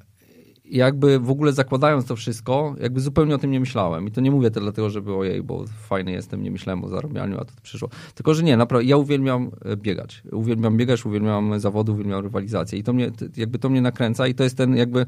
jakby 0.65 1.20
w 1.20 1.30
ogóle 1.30 1.53
zakładając 1.53 2.05
to 2.05 2.15
wszystko, 2.15 2.76
jakby 2.82 3.01
zupełnie 3.01 3.36
o 3.36 3.38
tym 3.38 3.51
nie 3.51 3.59
myślałem. 3.59 4.07
I 4.07 4.11
to 4.11 4.22
nie 4.22 4.32
mówię 4.32 4.51
to 4.51 4.59
dlatego, 4.59 4.89
żeby 4.89 5.15
ojej, 5.15 5.43
bo 5.43 5.65
fajny 5.68 6.11
jestem, 6.11 6.43
nie 6.43 6.51
myślałem 6.51 6.84
o 6.84 6.89
zarabianiu, 6.89 7.39
a 7.39 7.45
to 7.45 7.53
przyszło. 7.61 7.89
Tylko, 8.15 8.34
że 8.34 8.43
nie, 8.43 8.57
naprawdę, 8.57 8.86
ja 8.86 8.97
uwielbiam 8.97 9.51
e, 9.65 9.78
biegać. 9.78 10.24
Uwielbiam 10.32 10.78
biegać, 10.78 11.05
uwielbiam 11.05 11.59
zawody, 11.59 11.91
uwielbiam 11.91 12.24
rywalizację. 12.24 12.80
I 12.80 12.84
to 12.84 12.93
mnie, 12.93 13.11
jakby 13.38 13.59
to 13.59 13.70
mnie 13.70 13.82
nakręca 13.82 14.28
i 14.28 14.36
to 14.36 14.43
jest 14.43 14.57
ten 14.57 14.76
jakby 14.76 15.05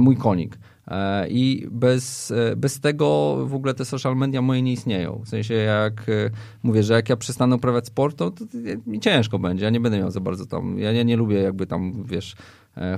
mój 0.00 0.16
konik. 0.16 0.58
E, 0.88 1.28
I 1.28 1.66
bez, 1.70 2.30
e, 2.30 2.56
bez 2.56 2.80
tego 2.80 3.36
w 3.46 3.54
ogóle 3.54 3.74
te 3.74 3.84
social 3.84 4.16
media 4.16 4.42
moje 4.42 4.62
nie 4.62 4.72
istnieją. 4.72 5.22
W 5.24 5.28
sensie 5.28 5.54
jak 5.54 6.08
e, 6.08 6.30
mówię, 6.62 6.82
że 6.82 6.94
jak 6.94 7.08
ja 7.08 7.16
przestanę 7.16 7.56
uprawiać 7.56 7.86
sport, 7.86 8.16
to, 8.16 8.30
to, 8.30 8.44
mi 8.86 9.00
ciężko 9.00 9.38
będzie. 9.38 9.64
Ja 9.64 9.70
nie 9.70 9.80
będę 9.80 9.98
miał 9.98 10.10
za 10.10 10.20
bardzo 10.20 10.46
tam, 10.46 10.78
ja 10.78 10.92
nie, 10.92 11.04
nie 11.04 11.16
lubię 11.16 11.36
jakby 11.36 11.66
tam, 11.66 12.04
wiesz, 12.04 12.36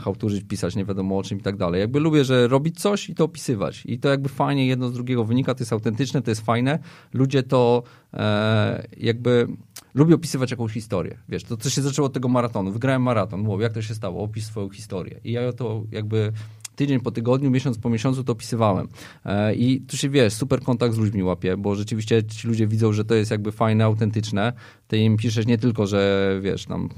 hałturzyć, 0.01 0.45
pisać 0.45 0.77
nie 0.77 0.85
wiadomo 0.85 1.19
o 1.19 1.23
czym 1.23 1.39
i 1.39 1.43
tak 1.43 1.57
dalej. 1.57 1.81
Jakby 1.81 2.01
lubię, 2.01 2.25
że 2.25 2.49
robić 2.49 2.81
coś 2.81 3.11
i 3.11 3.15
to 3.15 3.25
opisywać. 3.25 3.83
I 3.87 3.99
to 3.99 4.09
jakby 4.09 4.29
fajnie 4.29 4.67
jedno 4.67 4.89
z 4.89 4.93
drugiego 4.93 5.25
wynika, 5.25 5.55
to 5.55 5.63
jest 5.63 5.73
autentyczne, 5.73 6.23
to 6.23 6.31
jest 6.31 6.41
fajne. 6.41 6.79
Ludzie 7.13 7.43
to 7.43 7.83
e, 8.13 8.87
jakby 8.97 9.49
lubię 9.95 10.15
opisywać 10.15 10.51
jakąś 10.51 10.73
historię. 10.73 11.19
Wiesz, 11.29 11.45
to 11.45 11.57
co 11.57 11.71
się 11.71 11.83
zaczęło 11.83 12.07
od 12.07 12.13
tego 12.13 12.29
maratonu. 12.29 12.73
Wygrałem 12.73 13.03
maraton. 13.03 13.47
Wow, 13.47 13.61
jak 13.61 13.73
to 13.73 13.83
się 13.83 13.95
stało? 13.95 14.23
Opisz 14.23 14.45
swoją 14.45 14.71
historię. 14.71 15.21
I 15.25 15.33
ja 15.33 15.53
to 15.53 15.83
jakby 15.93 16.33
tydzień 16.77 17.01
po 17.01 17.11
tygodniu, 17.11 17.51
miesiąc 17.51 17.79
po 17.79 17.91
miesiącu 17.91 18.25
to 18.25 18.33
opisywałem. 18.33 18.89
E, 19.25 19.55
I 19.55 19.81
tu 19.81 19.97
się, 19.97 20.09
wiesz, 20.09 20.33
super 20.33 20.61
kontakt 20.61 20.95
z 20.95 20.99
ludźmi 20.99 21.23
łapie, 21.23 21.57
bo 21.57 21.75
rzeczywiście 21.75 22.25
ci 22.25 22.49
ludzie 22.49 22.67
widzą, 22.67 22.93
że 22.93 23.05
to 23.05 23.15
jest 23.15 23.31
jakby 23.31 23.53
fajne, 23.53 23.85
autentyczne. 23.85 24.53
Ty 24.89 24.99
im 24.99 25.17
piszesz 25.17 25.47
nie 25.47 25.59
tylko, 25.59 25.87
że 25.87 26.41
wiesz, 26.43 26.67
tam 26.67 26.89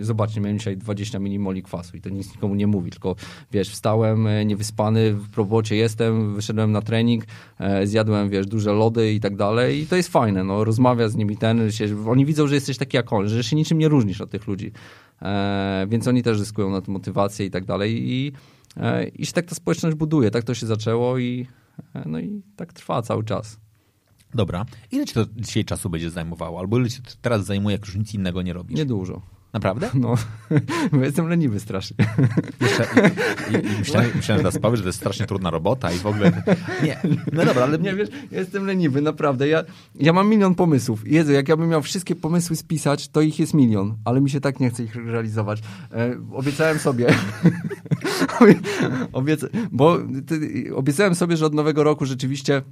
zobaczcie, 0.00 0.40
miałem 0.40 0.58
dzisiaj 0.58 0.76
20 0.76 1.18
milimoli 1.18 1.62
kwasu 1.62 1.96
i 1.96 2.00
to 2.00 2.10
nic 2.10 2.34
nikomu 2.34 2.54
nie 2.54 2.66
mówi, 2.66 2.90
tylko 2.90 3.16
wiesz, 3.52 3.70
wstałem 3.70 4.26
e, 4.26 4.44
niewyspany, 4.44 5.14
w 5.14 5.36
robocie 5.36 5.76
jestem, 5.76 6.34
wyszedłem 6.34 6.72
na 6.72 6.82
trening, 6.82 7.24
e, 7.58 7.86
zjadłem, 7.86 8.30
wiesz, 8.30 8.46
duże 8.46 8.72
lody 8.72 9.12
i 9.12 9.20
tak 9.20 9.36
dalej 9.36 9.80
i 9.80 9.86
to 9.86 9.96
jest 9.96 10.08
fajne, 10.08 10.44
no, 10.44 10.64
rozmawia 10.64 11.08
z 11.08 11.16
nimi 11.16 11.36
ten, 11.36 11.72
się, 11.72 12.08
oni 12.08 12.26
widzą, 12.26 12.46
że 12.46 12.54
jesteś 12.54 12.78
taki 12.78 12.96
jak 12.96 13.12
on, 13.12 13.28
że 13.28 13.44
się 13.44 13.56
niczym 13.56 13.78
nie 13.78 13.88
różnisz 13.88 14.20
od 14.20 14.30
tych 14.30 14.46
ludzi, 14.46 14.72
e, 15.22 15.86
więc 15.88 16.08
oni 16.08 16.22
też 16.22 16.38
zyskują 16.38 16.70
na 16.70 16.80
to 16.80 16.92
motywację 16.92 17.46
i 17.46 17.50
tak 17.50 17.64
dalej 17.64 18.12
i, 18.12 18.32
i 19.14 19.26
się 19.26 19.32
tak 19.32 19.46
ta 19.46 19.54
społeczność 19.54 19.96
buduje, 19.96 20.30
tak 20.30 20.44
to 20.44 20.54
się 20.54 20.66
zaczęło 20.66 21.18
i 21.18 21.46
e, 21.94 22.02
no 22.06 22.20
i 22.20 22.42
tak 22.56 22.72
trwa 22.72 23.02
cały 23.02 23.24
czas. 23.24 23.56
Dobra. 24.34 24.64
Ile 24.90 25.06
ci 25.06 25.14
to 25.14 25.26
dzisiaj 25.36 25.64
czasu 25.64 25.90
będzie 25.90 26.10
zajmowało? 26.10 26.58
Albo 26.58 26.78
ile 26.78 26.88
ci 26.88 27.02
to 27.02 27.10
teraz 27.22 27.44
zajmuje, 27.44 27.76
jak 27.76 27.86
już 27.86 27.96
nic 27.96 28.14
innego 28.14 28.42
nie 28.42 28.52
robisz? 28.52 28.78
Niedużo. 28.78 29.22
Naprawdę? 29.52 29.90
No, 29.94 30.14
bo 30.92 31.00
jestem 31.00 31.28
leniwy 31.28 31.60
strasznie. 31.60 31.96
Jeszcze, 32.60 32.84
i, 33.50 33.54
i, 33.54 33.72
i 33.72 33.78
myślałem, 33.78 34.10
myślałem, 34.14 34.40
że 34.40 34.44
nas 34.44 34.58
powiesz, 34.58 34.78
że 34.78 34.82
to 34.82 34.88
jest 34.88 34.98
strasznie 34.98 35.26
trudna 35.26 35.50
robota 35.50 35.92
i 35.92 35.98
w 35.98 36.06
ogóle... 36.06 36.42
Nie, 36.82 37.00
no 37.32 37.44
dobra, 37.44 37.62
ale... 37.62 37.78
Nie 37.92 37.94
wiesz, 37.94 38.08
jestem 38.30 38.66
leniwy, 38.66 39.02
naprawdę. 39.02 39.48
Ja, 39.48 39.64
ja 39.94 40.12
mam 40.12 40.28
milion 40.28 40.54
pomysłów. 40.54 41.08
Jezu, 41.08 41.32
jak 41.32 41.48
ja 41.48 41.56
bym 41.56 41.68
miał 41.68 41.82
wszystkie 41.82 42.14
pomysły 42.14 42.56
spisać, 42.56 43.08
to 43.08 43.20
ich 43.20 43.38
jest 43.38 43.54
milion, 43.54 43.96
ale 44.04 44.20
mi 44.20 44.30
się 44.30 44.40
tak 44.40 44.60
nie 44.60 44.70
chce 44.70 44.84
ich 44.84 44.94
realizować. 44.94 45.62
E, 45.92 46.16
obiecałem 46.32 46.78
sobie, 46.78 47.06
Obieca... 49.12 49.46
bo 49.72 49.98
ty, 50.26 50.64
obiecałem 50.74 51.14
sobie, 51.14 51.36
że 51.36 51.46
od 51.46 51.54
nowego 51.54 51.84
roku 51.84 52.06
rzeczywiście 52.06 52.62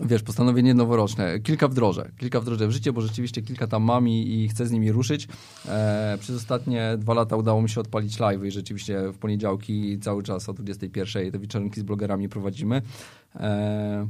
Wiesz, 0.00 0.22
postanowienie 0.22 0.74
noworoczne. 0.74 1.40
Kilka 1.40 1.68
wdrożę. 1.68 2.10
Kilka 2.18 2.40
wdrożę 2.40 2.68
w 2.68 2.70
życie, 2.70 2.92
bo 2.92 3.00
rzeczywiście 3.00 3.42
kilka 3.42 3.66
tam 3.66 3.82
mam 3.82 4.08
i, 4.08 4.34
i 4.34 4.48
chcę 4.48 4.66
z 4.66 4.70
nimi 4.70 4.92
ruszyć. 4.92 5.28
E, 5.68 6.18
przez 6.20 6.36
ostatnie 6.36 6.94
dwa 6.98 7.14
lata 7.14 7.36
udało 7.36 7.62
mi 7.62 7.68
się 7.68 7.80
odpalić 7.80 8.18
live 8.18 8.44
i 8.44 8.50
rzeczywiście 8.50 9.12
w 9.12 9.18
poniedziałki 9.18 9.98
cały 9.98 10.22
czas 10.22 10.48
o 10.48 10.52
21 10.52 11.32
te 11.32 11.38
wieczorniki 11.38 11.80
z 11.80 11.82
blogerami 11.82 12.28
prowadzimy. 12.28 12.82
E, 13.36 14.08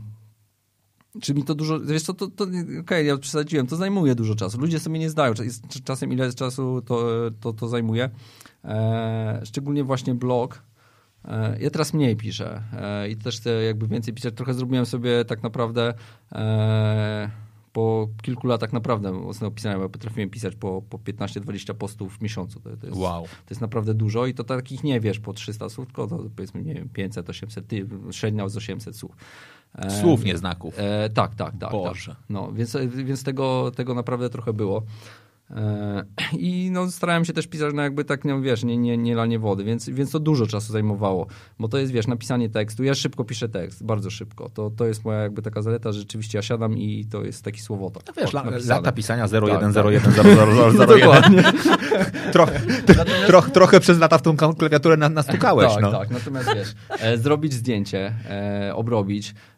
czy 1.20 1.34
mi 1.34 1.44
to 1.44 1.54
dużo, 1.54 1.80
wiesz 1.80 2.02
co, 2.02 2.14
to, 2.14 2.26
to 2.26 2.44
okej, 2.44 2.78
okay, 2.80 3.04
ja 3.04 3.16
przesadziłem, 3.16 3.66
to 3.66 3.76
zajmuje 3.76 4.14
dużo 4.14 4.34
czasu. 4.34 4.60
Ludzie 4.60 4.80
sobie 4.80 4.98
nie 4.98 5.10
zdają 5.10 5.32
czasem 5.84 6.12
ile 6.12 6.32
czasu 6.32 6.82
to, 6.86 7.06
to, 7.40 7.52
to 7.52 7.68
zajmuje. 7.68 8.10
E, 8.64 9.40
szczególnie 9.44 9.84
właśnie 9.84 10.14
blog. 10.14 10.62
E, 11.26 11.56
ja 11.60 11.70
teraz 11.70 11.94
mniej 11.94 12.16
piszę 12.16 12.62
e, 12.72 13.08
i 13.08 13.16
też 13.16 13.36
chcę 13.36 13.62
jakby 13.62 13.88
więcej 13.88 14.14
pisać. 14.14 14.34
Trochę 14.34 14.54
zrobiłem 14.54 14.86
sobie 14.86 15.24
tak 15.24 15.42
naprawdę 15.42 15.94
e, 16.32 17.30
po 17.72 18.08
kilku 18.22 18.46
latach 18.46 18.72
naprawdę 18.72 19.12
mocno 19.12 19.50
pisałem, 19.50 19.80
bo 19.80 19.88
potrafiłem 19.88 20.30
pisać 20.30 20.54
po, 20.54 20.82
po 20.90 20.98
15-20 20.98 21.74
postów 21.74 22.18
w 22.18 22.22
miesiącu. 22.22 22.60
To, 22.60 22.76
to, 22.76 22.86
jest, 22.86 22.98
wow. 22.98 23.22
to 23.22 23.50
jest 23.50 23.60
naprawdę 23.60 23.94
dużo 23.94 24.26
i 24.26 24.34
to 24.34 24.44
takich 24.44 24.84
nie 24.84 25.00
wiesz 25.00 25.20
po 25.20 25.32
300 25.32 25.68
słów, 25.68 25.86
tylko 25.86 26.06
to 26.06 26.18
powiedzmy, 26.36 26.62
nie 26.62 26.74
wiem, 26.74 26.88
500, 26.88 27.30
800, 27.30 27.66
ty, 27.66 27.86
średnia 28.10 28.48
z 28.48 28.56
800 28.56 28.96
słów. 28.96 29.16
Słów, 30.00 30.24
nie 30.24 30.36
znaków. 30.36 30.74
E, 30.78 31.10
tak, 31.10 31.34
tak, 31.34 31.54
tak. 31.60 31.70
Boże. 31.70 32.14
Tak. 32.14 32.24
No, 32.28 32.52
więc 32.52 32.76
więc 32.86 33.22
tego, 33.22 33.70
tego 33.76 33.94
naprawdę 33.94 34.30
trochę 34.30 34.52
było. 34.52 34.82
I 36.38 36.68
no, 36.72 36.90
starałem 36.90 37.24
się 37.24 37.32
też 37.32 37.46
pisać, 37.46 37.74
no 37.74 37.82
jakby 37.82 38.04
tak, 38.04 38.24
no, 38.24 38.40
wiesz, 38.40 38.64
nie, 38.64 38.76
nie, 38.76 38.96
nie 38.96 39.14
lanie 39.14 39.38
wody, 39.38 39.64
więc, 39.64 39.88
więc 39.88 40.10
to 40.10 40.20
dużo 40.20 40.46
czasu 40.46 40.72
zajmowało, 40.72 41.26
bo 41.58 41.68
to 41.68 41.78
jest, 41.78 41.92
wiesz, 41.92 42.06
napisanie 42.06 42.48
tekstu. 42.48 42.84
Ja 42.84 42.94
szybko 42.94 43.24
piszę 43.24 43.48
tekst, 43.48 43.84
bardzo 43.84 44.10
szybko. 44.10 44.48
To, 44.48 44.70
to 44.70 44.86
jest 44.86 45.04
moja 45.04 45.18
jakby 45.22 45.42
taka 45.42 45.62
zaleta, 45.62 45.92
że 45.92 45.98
rzeczywiście 45.98 46.38
ja 46.38 46.42
siadam 46.42 46.78
i 46.78 47.06
to 47.10 47.24
jest 47.24 47.42
taki 47.44 47.60
słowotok. 47.60 48.02
No 48.06 48.12
wiesz, 48.22 48.32
napisane. 48.32 48.74
lata 48.74 48.92
pisania 48.92 49.24
01, 49.24 49.72
Tak, 49.72 49.86
01, 49.86 50.12
tak. 50.12 50.24
00, 50.24 50.68
01. 50.72 50.86
Dokładnie. 51.00 51.42
trochę, 52.32 52.60
troch, 53.26 53.50
trochę 53.50 53.80
przez 53.80 53.98
lata 53.98 54.18
w 54.18 54.22
tą 54.22 54.36
klawiaturę 54.36 54.96
na- 54.96 55.08
nastukałeś. 55.08 55.72
Tak, 55.74 55.82
no. 55.82 55.90
tak. 55.92 56.10
Natomiast 56.10 56.54
wiesz, 56.54 56.74
e, 57.00 57.18
zrobić 57.18 57.52
zdjęcie, 57.52 58.14
e, 58.30 58.72
obrobić, 58.74 59.30
e, 59.30 59.55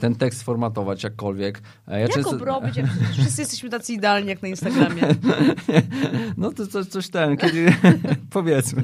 ten 0.00 0.14
tekst 0.14 0.42
formatować 0.42 1.04
jakkolwiek. 1.04 1.62
E, 1.88 1.92
ja 1.92 1.98
Jak 1.98 2.10
często- 2.10 2.36
obrobić, 2.36 2.74
wszyscy 3.12 3.42
jesteśmy 3.42 3.70
tacy 3.70 3.92
idealni 3.92 4.28
jak 4.28 4.42
na 4.42 4.48
Instagramie. 4.48 5.02
No 6.36 6.52
to 6.52 6.66
coś, 6.66 6.86
coś 6.86 7.08
ten, 7.08 7.36
kiedy, 7.36 7.72
powiedzmy. 8.30 8.82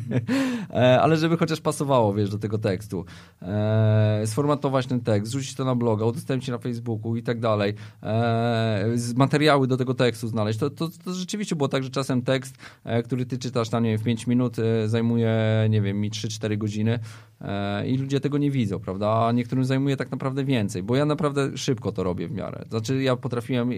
E, 0.71 1.01
ale 1.01 1.17
żeby 1.17 1.37
chociaż 1.37 1.61
pasowało, 1.61 2.14
wiesz, 2.14 2.31
do 2.31 2.39
tego 2.39 2.59
tekstu. 2.59 3.05
E, 3.43 4.23
sformatować 4.27 4.87
ten 4.87 5.01
tekst, 5.01 5.33
rzucić 5.33 5.55
to 5.55 5.64
na 5.64 5.75
bloga, 5.75 6.05
udostępnić 6.05 6.49
na 6.49 6.59
Facebooku 6.59 7.17
i 7.17 7.23
tak 7.23 7.41
dalej. 7.41 7.75
E, 8.03 8.87
materiały 9.17 9.67
do 9.67 9.77
tego 9.77 9.95
tekstu 9.95 10.29
znaleźć. 10.29 10.59
To, 10.59 10.71
to, 10.71 10.89
to 11.05 11.14
rzeczywiście 11.14 11.57
było 11.57 11.69
tak, 11.69 11.83
że 11.85 11.91
czasem 11.91 12.23
tekst, 12.23 12.57
e, 12.85 13.03
który 13.03 13.27
ty 13.27 13.39
czytasz 13.39 13.69
tam, 13.69 13.85
nie 13.85 13.91
wiem, 13.91 13.99
w 13.99 14.03
5 14.05 14.27
minut 14.27 14.59
e, 14.59 14.89
zajmuje, 14.89 15.35
nie 15.71 15.83
wiem, 15.83 16.01
mi 16.01 16.11
3-4 16.11 16.59
godziny 16.59 16.93
e, 16.95 16.99
i 17.87 17.97
ludzie 17.97 18.20
tego 18.20 18.39
nie 18.39 18.51
widzą, 18.51 18.80
prawda? 18.80 19.26
A 19.26 19.32
niektórym 19.32 19.64
zajmuje 19.64 19.97
tak 19.97 20.11
naprawdę 20.11 20.45
więcej, 20.45 20.82
bo 20.82 20.97
ja 20.97 21.05
naprawdę 21.05 21.59
szybko 21.59 21.93
to 21.93 22.03
robię 22.03 22.28
w 22.28 22.32
miarę. 22.32 22.64
Znaczy 22.68 23.03
ja 23.03 23.16
potrafiłem, 23.16 23.72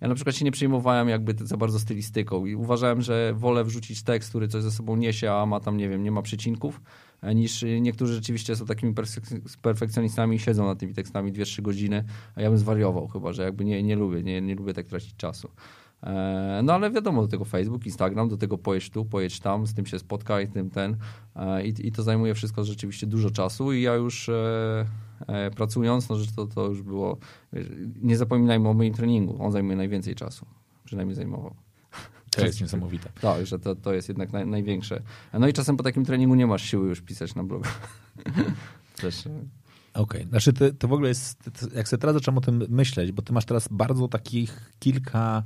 ja 0.00 0.08
na 0.08 0.14
przykład 0.14 0.36
się 0.36 0.44
nie 0.44 0.52
przejmowałem 0.52 1.08
jakby 1.08 1.34
za 1.46 1.56
bardzo 1.56 1.78
stylistyką 1.78 2.46
i 2.46 2.54
uważałem, 2.54 3.02
że 3.02 3.34
wolę 3.34 3.64
wrzucić 3.64 4.02
tekst, 4.02 4.30
który 4.30 4.48
coś 4.48 4.62
ze 4.62 4.70
sobą 4.70 4.96
niesie, 4.96 5.32
a 5.32 5.46
ma 5.46 5.60
tam, 5.60 5.76
nie 5.76 5.88
wiem, 5.88 6.02
nie 6.02 6.10
ma 6.10 6.22
przecinków, 6.22 6.80
e, 7.22 7.34
niż 7.34 7.64
niektórzy 7.80 8.14
rzeczywiście 8.14 8.56
są 8.56 8.66
takimi 8.66 8.94
perfek- 8.94 9.56
perfekcjonistami 9.62 10.36
i 10.36 10.38
siedzą 10.38 10.66
nad 10.66 10.78
tymi 10.78 10.94
tekstami 10.94 11.32
2-3 11.32 11.62
godziny, 11.62 12.04
a 12.34 12.42
ja 12.42 12.48
bym 12.48 12.58
zwariował 12.58 13.08
chyba, 13.08 13.32
że 13.32 13.42
jakby 13.42 13.64
nie, 13.64 13.82
nie 13.82 13.96
lubię, 13.96 14.22
nie, 14.22 14.40
nie 14.40 14.54
lubię 14.54 14.74
tak 14.74 14.86
tracić 14.86 15.16
czasu. 15.16 15.50
E, 16.02 16.60
no 16.64 16.72
ale 16.72 16.90
wiadomo, 16.90 17.22
do 17.22 17.28
tego 17.28 17.44
Facebook, 17.44 17.86
Instagram, 17.86 18.28
do 18.28 18.36
tego 18.36 18.58
pojedź 18.58 18.90
tu, 18.90 19.04
pojedź 19.04 19.40
tam, 19.40 19.66
z 19.66 19.74
tym 19.74 19.86
się 19.86 19.98
spotkaj, 19.98 20.48
tym 20.48 20.70
ten. 20.70 20.96
E, 21.36 21.66
I, 21.66 21.86
I 21.86 21.92
to 21.92 22.02
zajmuje 22.02 22.34
wszystko 22.34 22.64
rzeczywiście 22.64 23.06
dużo 23.06 23.30
czasu 23.30 23.72
i 23.72 23.82
ja 23.82 23.94
już 23.94 24.28
e, 24.28 25.50
pracując, 25.56 26.08
no 26.08 26.16
że 26.16 26.26
to, 26.36 26.46
to 26.46 26.66
już 26.66 26.82
było, 26.82 27.18
nie 28.02 28.16
zapominajmy 28.16 28.68
o 28.68 28.74
moim 28.74 28.94
treningu, 28.94 29.42
on 29.42 29.52
zajmuje 29.52 29.76
najwięcej 29.76 30.14
czasu, 30.14 30.46
przynajmniej 30.84 31.14
zajmował. 31.14 31.54
To 32.30 32.46
jest 32.46 32.60
niesamowite. 32.60 33.10
Tak, 33.20 33.46
że 33.46 33.58
to, 33.58 33.74
to 33.74 33.94
jest 33.94 34.08
jednak 34.08 34.32
naj, 34.32 34.46
największe. 34.46 35.02
No 35.32 35.48
i 35.48 35.52
czasem 35.52 35.76
po 35.76 35.82
takim 35.82 36.04
treningu 36.04 36.34
nie 36.34 36.46
masz 36.46 36.62
siły 36.62 36.88
już 36.88 37.00
pisać 37.00 37.34
na 37.34 37.44
bloga. 37.44 37.70
Też, 39.02 39.28
Okej, 39.94 40.26
znaczy 40.28 40.52
ty, 40.52 40.72
to 40.72 40.88
w 40.88 40.92
ogóle 40.92 41.08
jest, 41.08 41.38
to- 41.44 41.76
jak 41.76 41.88
sobie 41.88 42.00
teraz 42.00 42.14
zacząłem 42.14 42.38
o 42.38 42.40
tym 42.40 42.64
myśleć, 42.68 43.12
bo 43.12 43.22
ty 43.22 43.32
masz 43.32 43.44
teraz 43.44 43.68
bardzo 43.70 44.08
takich 44.08 44.72
kilka 44.78 45.42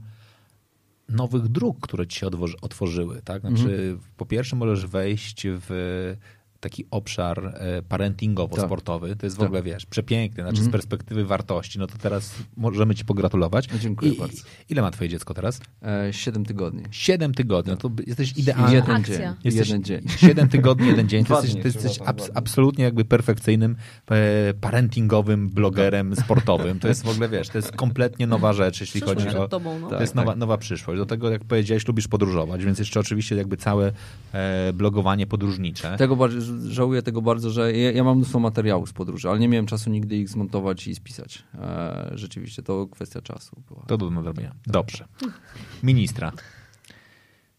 nowych 1.08 1.48
dróg, 1.48 1.80
które 1.80 2.06
ci 2.06 2.18
się 2.20 2.26
otworzyły, 2.60 3.22
tak? 3.24 3.40
Znaczy 3.40 3.98
po 4.16 4.26
pierwsze 4.26 4.56
możesz 4.56 4.86
wejść 4.86 5.42
w 5.46 6.16
taki 6.62 6.86
obszar 6.90 7.46
e, 7.46 7.82
parentingowo-sportowy, 7.82 9.16
to 9.16 9.26
jest 9.26 9.36
w 9.36 9.38
Tak. 9.38 9.46
ogóle, 9.46 9.62
wiesz, 9.62 9.86
przepiękny, 9.86 10.42
znaczy 10.42 10.62
z 10.62 10.68
perspektywy 10.68 11.24
wartości, 11.24 11.78
no 11.78 11.86
to 11.86 11.98
teraz 11.98 12.34
możemy 12.56 12.94
ci 12.94 13.04
pogratulować. 13.04 13.66
Dziękuję 13.80 14.12
I, 14.12 14.18
bardzo. 14.18 14.42
Ile 14.68 14.82
ma 14.82 14.90
twoje 14.90 15.10
dziecko 15.10 15.34
teraz? 15.34 15.60
e, 15.82 16.12
7 16.12 16.44
tygodni. 16.44 16.82
Siedem 16.90 17.34
tygodni, 17.34 17.70
no 17.72 17.76
to 17.76 17.90
jesteś 18.06 18.38
idealny. 18.38 18.74
Jeden 18.74 18.96
Akcja. 18.96 19.18
dzień. 19.18 19.34
Jesteś 19.44 19.68
Jeden 19.68 19.84
dzień. 19.84 20.02
7 20.16 20.48
tygodni, 20.48 20.86
jeden 20.86 21.08
dzień. 21.08 21.24
Ty 21.32 21.32
jesteś, 21.32 21.52
ty 21.52 21.60
jesteś 21.64 21.98
abs- 21.98 22.30
absolutnie 22.34 22.84
jakby 22.84 23.04
perfekcyjnym 23.04 23.76
e, 24.10 24.54
parentingowym 24.60 25.48
blogerem 25.48 26.16
sportowym. 26.16 26.78
To 26.78 26.88
jest 26.88 27.04
w 27.04 27.08
ogóle, 27.12 27.28
wiesz, 27.28 27.48
to 27.48 27.58
jest 27.58 27.72
kompletnie 27.72 28.26
nowa 28.26 28.52
rzecz, 28.52 28.80
jeśli 28.80 29.00
Przyszłość 29.00 29.20
chodzi 29.20 29.28
przed 29.28 29.40
o... 29.42 29.48
tobą, 29.48 29.78
no. 29.78 29.88
To 29.88 30.00
jest 30.00 30.14
nowa, 30.14 30.36
nowa 30.36 30.58
przyszłość. 30.58 30.98
Do 30.98 31.06
tego, 31.06 31.30
jak 31.30 31.44
powiedziałeś, 31.44 31.88
lubisz 31.88 32.08
podróżować, 32.08 32.64
więc 32.64 32.78
jeszcze 32.78 33.00
oczywiście 33.00 33.36
jakby 33.36 33.56
całe 33.56 33.92
e, 34.32 34.72
blogowanie 34.72 35.26
podróżnicze. 35.26 35.96
Tego 35.98 36.16
bardzo, 36.16 36.51
żałuję 36.68 37.02
tego 37.02 37.22
bardzo, 37.22 37.50
że 37.50 37.72
ja, 37.72 37.92
ja 37.92 38.04
mam 38.04 38.16
mnóstwo 38.16 38.40
materiałów 38.40 38.88
z 38.88 38.92
podróży, 38.92 39.28
ale 39.28 39.38
nie 39.38 39.48
miałem 39.48 39.66
czasu 39.66 39.90
nigdy 39.90 40.16
ich 40.16 40.28
zmontować 40.28 40.86
i 40.86 40.94
spisać. 40.94 41.44
E, 41.54 42.10
rzeczywiście, 42.14 42.62
to 42.62 42.86
kwestia 42.86 43.20
czasu 43.22 43.62
była. 43.68 43.82
To 43.86 43.98
do 43.98 44.10
nadrobienia. 44.10 44.54
Dobrze. 44.66 45.04
Ministra. 45.82 46.32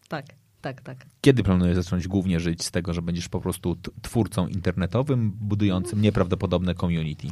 Tak, 0.08 0.26
tak, 0.60 0.80
tak. 0.80 1.06
Kiedy 1.20 1.42
planujesz 1.42 1.76
zacząć 1.76 2.08
głównie 2.08 2.40
żyć 2.40 2.64
z 2.64 2.70
tego, 2.70 2.94
że 2.94 3.02
będziesz 3.02 3.28
po 3.28 3.40
prostu 3.40 3.76
twórcą 4.02 4.46
internetowym, 4.46 5.32
budującym 5.40 6.00
nieprawdopodobne 6.00 6.74
community? 6.74 7.28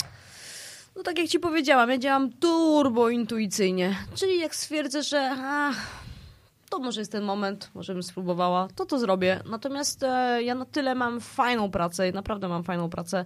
No 0.96 1.02
tak 1.02 1.18
jak 1.18 1.28
ci 1.28 1.38
powiedziałam, 1.38 1.90
ja 1.90 1.98
działam 1.98 2.32
turbo 2.32 3.08
intuicyjnie. 3.08 3.96
Czyli 4.14 4.38
jak 4.38 4.54
stwierdzę, 4.54 5.02
że 5.02 5.36
a, 5.38 5.72
to 6.72 6.78
może 6.78 7.00
jest 7.00 7.12
ten 7.12 7.24
moment, 7.24 7.70
może 7.74 7.92
bym 7.92 8.02
spróbowała, 8.02 8.68
to 8.74 8.86
to 8.86 8.98
zrobię. 8.98 9.40
Natomiast 9.50 10.02
e, 10.02 10.42
ja 10.42 10.54
na 10.54 10.64
tyle 10.64 10.94
mam 10.94 11.20
fajną 11.20 11.70
pracę, 11.70 12.12
naprawdę 12.12 12.48
mam 12.48 12.64
fajną 12.64 12.90
pracę. 12.90 13.24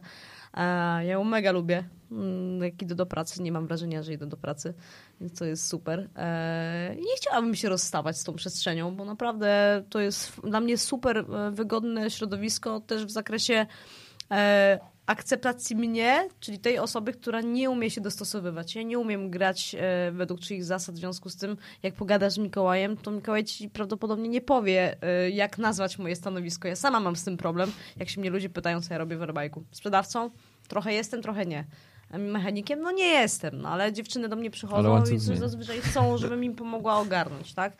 E, 0.55 0.61
ja 1.05 1.12
ją 1.12 1.24
mega 1.24 1.53
lubię. 1.53 1.84
Mm, 2.11 2.62
Jak 2.62 2.82
idę 2.82 2.94
do 2.94 3.07
pracy, 3.07 3.42
nie 3.42 3.53
mam 3.53 3.66
wrażenia, 3.66 4.03
że 4.03 4.12
idę 4.12 4.26
do 4.26 4.36
pracy, 4.36 4.74
więc 5.20 5.38
to 5.38 5.44
jest 5.44 5.68
super. 5.68 6.09
E, 6.16 6.94
i 6.94 7.01
nie 7.01 7.16
chciałabym 7.16 7.55
się 7.55 7.68
rozstawać 7.68 8.18
z 8.18 8.24
tą 8.24 8.34
przestrzenią, 8.34 8.97
bo 8.97 9.05
naprawdę 9.05 9.82
to 9.90 10.01
jest 10.01 10.40
dla 10.40 10.61
mnie 10.61 10.78
super 10.78 11.18
e, 11.18 11.51
wygodne 11.51 12.11
środowisko 12.11 12.80
też 12.80 13.07
w 13.07 13.11
zakresie 13.11 13.66
e, 14.30 14.80
akceptacji 15.07 15.76
mnie, 15.76 16.28
czyli 16.40 16.59
tej 16.59 16.78
osoby, 16.78 17.12
która 17.12 17.40
nie 17.40 17.70
umie 17.70 17.90
się 17.90 18.00
dostosowywać. 18.00 18.74
Ja 18.74 18.82
nie 18.82 18.98
umiem 18.98 19.30
grać 19.30 19.76
e, 19.78 20.12
według 20.12 20.40
czyichś 20.40 20.64
zasad, 20.64 20.94
w 20.94 20.98
związku 20.98 21.30
z 21.30 21.36
tym, 21.36 21.57
jak 21.82 21.94
pogadasz 21.94 22.32
z 22.32 22.38
Mikołajem, 22.38 22.96
to 22.96 23.11
Mikołaj 23.11 23.44
ci 23.44 23.70
prawdopodobnie 23.70 24.28
nie 24.28 24.40
powie, 24.40 24.96
e, 25.02 25.30
jak 25.30 25.59
nazwać 25.59 25.98
moje 25.98 26.16
stanowisko. 26.16 26.68
Ja 26.68 26.76
sama 26.76 27.00
mam 27.00 27.16
z 27.16 27.24
tym 27.24 27.36
problem, 27.36 27.72
jak 27.96 28.09
się 28.09 28.20
mnie 28.20 28.30
ludzie 28.30 28.48
pytają, 28.48 28.80
co 28.80 28.94
ja 28.94 28.98
robię 28.98 29.16
w 29.16 29.20
Airbike'u. 29.20 29.62
Sprzedawcą? 29.72 30.30
Trochę 30.68 30.92
jestem, 30.92 31.22
trochę 31.22 31.46
nie. 31.46 31.64
Mechanikiem? 32.18 32.80
No 32.80 32.92
nie 32.92 33.09
jestem, 33.09 33.62
no 33.62 33.68
ale 33.68 33.92
dziewczyny 33.92 34.28
do 34.28 34.36
mnie 34.36 34.50
przychodzą 34.50 35.04
i 35.12 35.18
zazwyczaj 35.18 35.80
chcą, 35.80 36.18
żebym 36.18 36.44
im 36.44 36.54
pomogła 36.54 36.98
ogarnąć, 36.98 37.54
tak? 37.54 37.76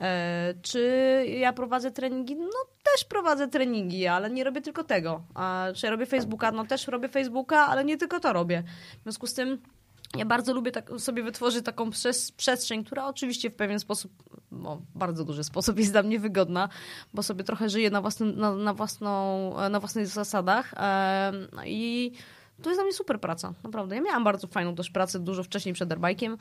E, 0.00 0.54
czy 0.62 1.24
ja 1.38 1.52
prowadzę 1.52 1.90
treningi? 1.90 2.36
No 2.36 2.64
też 2.82 3.04
prowadzę 3.04 3.48
treningi, 3.48 4.06
ale 4.06 4.30
nie 4.30 4.44
robię 4.44 4.60
tylko 4.60 4.84
tego. 4.84 5.22
A 5.34 5.66
czy 5.74 5.86
ja 5.86 5.90
robię 5.90 6.06
Facebooka? 6.06 6.52
No 6.52 6.64
też 6.64 6.86
robię 6.86 7.08
Facebooka, 7.08 7.66
ale 7.66 7.84
nie 7.84 7.96
tylko 7.96 8.20
to 8.20 8.32
robię. 8.32 8.62
W 9.00 9.02
związku 9.02 9.26
z 9.26 9.34
tym 9.34 9.58
ja 10.16 10.24
bardzo 10.24 10.54
lubię 10.54 10.72
tak, 10.72 10.90
sobie 10.98 11.22
wytworzyć 11.22 11.64
taką 11.64 11.90
przes- 11.90 12.32
przestrzeń, 12.36 12.84
która 12.84 13.06
oczywiście 13.06 13.50
w 13.50 13.54
pewien 13.54 13.80
sposób, 13.80 14.12
no, 14.52 14.82
bardzo 14.94 15.24
duży 15.24 15.44
sposób 15.44 15.78
jest 15.78 15.92
dla 15.92 16.02
mnie 16.02 16.18
wygodna, 16.18 16.68
bo 17.14 17.22
sobie 17.22 17.44
trochę 17.44 17.68
żyję 17.68 17.90
na, 17.90 18.00
własnym, 18.00 18.38
na, 18.38 18.54
na, 18.54 18.74
własną, 18.74 19.52
na 19.70 19.80
własnych 19.80 20.06
zasadach 20.06 20.74
em, 20.76 21.48
i 21.66 22.12
to 22.62 22.70
jest 22.70 22.78
dla 22.78 22.84
mnie 22.84 22.92
super 22.92 23.20
praca, 23.20 23.54
naprawdę. 23.64 23.96
Ja 23.96 24.02
miałam 24.02 24.24
bardzo 24.24 24.46
fajną 24.46 24.74
też 24.74 24.90
pracę 24.90 25.18
dużo 25.20 25.42
wcześniej 25.42 25.74
przed 25.74 25.88
Airbike'iem, 25.90 26.36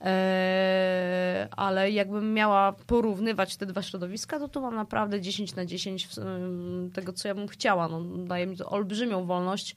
e, 0.00 1.48
ale 1.56 1.90
jakbym 1.90 2.34
miała 2.34 2.72
porównywać 2.72 3.56
te 3.56 3.66
dwa 3.66 3.82
środowiska, 3.82 4.38
to 4.38 4.48
tu 4.48 4.60
mam 4.60 4.74
naprawdę 4.74 5.20
10 5.20 5.54
na 5.54 5.66
10 5.66 6.06
w- 6.06 6.18
em, 6.18 6.90
tego, 6.94 7.12
co 7.12 7.28
ja 7.28 7.34
bym 7.34 7.48
chciała. 7.48 7.88
No, 7.88 8.00
daje 8.04 8.46
mi 8.46 8.56
to 8.56 8.66
olbrzymią 8.70 9.24
wolność. 9.24 9.76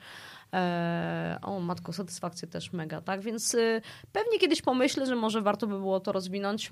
E, 0.54 1.40
o, 1.42 1.60
matko, 1.60 1.94
satysfakcję 1.94 2.48
też 2.48 2.74
mega, 2.74 3.02
tak? 3.02 3.22
Więc 3.22 3.54
y, 3.54 3.82
pewnie 4.12 4.40
kiedyś 4.40 4.62
pomyślę, 4.62 5.06
że 5.06 5.16
może 5.16 5.42
warto 5.42 5.68
by 5.68 5.74
było 5.80 6.00
to 6.00 6.12
rozwinąć. 6.12 6.72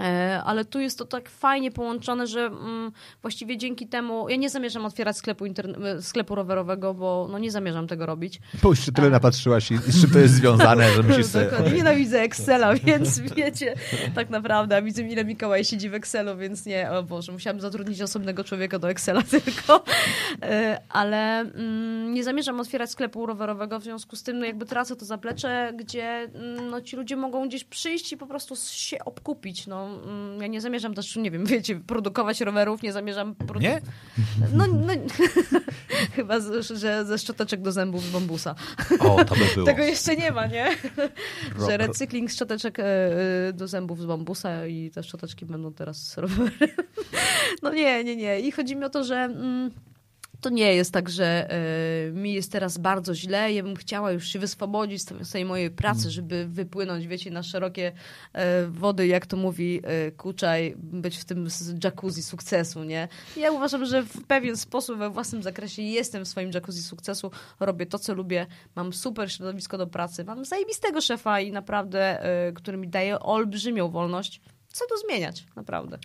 E, 0.00 0.42
Ale 0.44 0.64
tu 0.64 0.80
jest 0.80 0.98
to 0.98 1.04
tak 1.04 1.28
fajnie 1.28 1.70
połączone, 1.70 2.26
że 2.26 2.40
mm, 2.40 2.92
właściwie 3.22 3.56
dzięki 3.56 3.86
temu 3.86 4.28
ja 4.28 4.36
nie 4.36 4.50
zamierzam 4.50 4.86
otwierać 4.86 5.16
sklepu, 5.16 5.46
interne- 5.46 6.02
sklepu 6.02 6.34
rowerowego, 6.34 6.94
bo 6.94 7.28
no, 7.30 7.38
nie 7.38 7.50
zamierzam 7.50 7.86
tego 7.86 8.06
robić. 8.06 8.40
Bo 8.62 8.68
już 8.68 8.80
się 8.80 8.92
tyle 8.92 9.10
napatrzyłaś 9.10 9.70
i 9.70 9.74
i 9.74 9.92
z 9.92 10.00
czym 10.00 10.10
to 10.10 10.18
jest 10.18 10.34
związane, 10.34 10.92
że 10.92 11.02
myślisz 11.08 11.26
sobie... 11.26 11.44
Dokładnie. 11.44 11.72
Nienawidzę 11.72 12.20
Excela, 12.20 12.74
więc 12.84 13.18
wiecie, 13.18 13.74
tak 14.14 14.30
naprawdę, 14.30 14.82
widzę 14.82 15.02
ile 15.02 15.24
Mikołaj 15.24 15.64
siedzi 15.64 15.90
w 15.90 15.94
Excelu, 15.94 16.36
więc 16.36 16.66
nie, 16.66 16.90
o 16.90 17.02
Boże, 17.02 17.32
musiałam 17.32 17.60
zatrudnić 17.60 18.02
osobnego 18.02 18.44
człowieka 18.44 18.78
do 18.78 18.90
Excela 18.90 19.22
tylko. 19.44 19.84
E, 20.42 20.80
Ale 20.88 21.40
mm, 21.40 22.14
nie 22.14 22.24
zamierzam 22.24 22.60
otwierać 22.60 22.90
sklepu 22.90 23.26
rowerowego, 23.26 23.80
w 23.80 23.82
związku 23.82 24.16
z 24.16 24.22
tym 24.22 24.38
no 24.38 24.46
jakby 24.46 24.66
tracę 24.66 24.96
to 24.96 25.04
zaplecze, 25.04 25.72
gdzie 25.76 26.04
mm, 26.04 26.70
no, 26.70 26.80
ci 26.80 26.96
ludzie 26.96 27.16
mogą 27.16 27.48
gdzieś 27.48 27.64
przyjść 27.64 28.12
i 28.12 28.16
po 28.16 28.26
prostu 28.26 28.54
się 28.70 29.04
obkupić. 29.04 29.66
No, 29.66 29.87
mm, 30.04 30.40
ja 30.40 30.46
nie 30.46 30.60
zamierzam 30.60 30.94
też, 30.94 31.16
nie 31.16 31.30
wiem, 31.30 31.46
wiecie, 31.54 31.76
produkować 31.86 32.40
rowerów, 32.40 32.82
nie 32.82 32.92
zamierzam... 32.92 33.34
Produ- 33.34 33.60
Nie? 33.60 33.80
No, 34.54 34.66
no 34.66 34.92
chyba, 36.16 36.40
z- 36.40 36.70
że 36.78 37.04
ze 37.04 37.18
szczoteczek 37.18 37.62
do 37.62 37.72
zębów 37.72 38.02
z 38.04 38.10
bambusa. 38.10 38.54
O, 39.00 39.24
to 39.24 39.34
by 39.34 39.44
było. 39.54 39.66
Tego 39.66 39.82
jeszcze 39.82 40.16
nie 40.16 40.30
ma, 40.32 40.46
nie? 40.46 40.76
Że 41.66 41.76
recykling 41.76 42.30
szczoteczek 42.30 42.78
e, 42.78 42.84
e, 43.48 43.52
do 43.52 43.68
zębów 43.68 44.00
z 44.00 44.06
bambusa 44.06 44.66
i 44.66 44.90
te 44.90 45.02
szczoteczki 45.02 45.46
będą 45.46 45.72
teraz 45.72 46.16
rowerem. 46.18 46.50
No 47.62 47.72
nie, 47.74 48.04
nie, 48.04 48.16
nie. 48.16 48.40
I 48.40 48.52
chodzi 48.52 48.76
mi 48.76 48.84
o 48.84 48.90
to, 48.90 49.04
że 49.04 49.16
mm, 49.16 49.70
to 50.40 50.50
nie 50.50 50.74
jest 50.74 50.92
tak, 50.92 51.08
że 51.10 51.50
e, 51.50 52.10
mi 52.12 52.32
jest 52.32 52.52
teraz 52.52 52.78
bardzo 52.78 53.14
źle. 53.14 53.52
Ja 53.52 53.62
bym 53.62 53.76
chciała 53.76 54.12
już 54.12 54.28
się 54.28 54.38
wyswobodzić 54.38 55.02
z 55.22 55.30
tej- 55.32 55.44
mojej 55.44 55.70
pracy, 55.70 56.10
żeby 56.10 56.46
wypłynąć, 56.48 57.06
wiecie, 57.06 57.30
na 57.30 57.42
szerokie 57.42 57.92
e, 58.32 58.66
wody, 58.66 59.06
jak 59.06 59.26
to 59.26 59.36
mówi 59.36 59.80
e, 59.84 60.10
Kuczaj, 60.10 60.74
być 60.76 61.16
w 61.16 61.24
tym 61.24 61.48
jacuzzi 61.84 62.22
sukcesu, 62.22 62.84
nie? 62.84 63.08
Ja 63.36 63.52
uważam, 63.52 63.86
że 63.86 64.02
w 64.02 64.26
pewien 64.26 64.56
sposób 64.56 64.98
we 64.98 65.10
własnym 65.10 65.42
zakresie 65.42 65.82
jestem 65.82 66.24
w 66.24 66.28
swoim 66.28 66.50
jacuzzi 66.54 66.82
sukcesu, 66.82 67.30
robię 67.60 67.86
to, 67.86 67.98
co 67.98 68.14
lubię, 68.14 68.46
mam 68.76 68.92
super 68.92 69.32
środowisko 69.32 69.78
do 69.78 69.86
pracy, 69.86 70.24
mam 70.24 70.44
zajebistego 70.44 71.00
szefa 71.00 71.40
i 71.40 71.52
naprawdę, 71.52 72.22
e, 72.48 72.52
który 72.52 72.76
mi 72.78 72.88
daje 72.88 73.20
olbrzymią 73.20 73.88
wolność. 73.90 74.40
Co 74.72 74.84
tu 74.86 74.94
zmieniać, 75.06 75.46
naprawdę. 75.56 75.98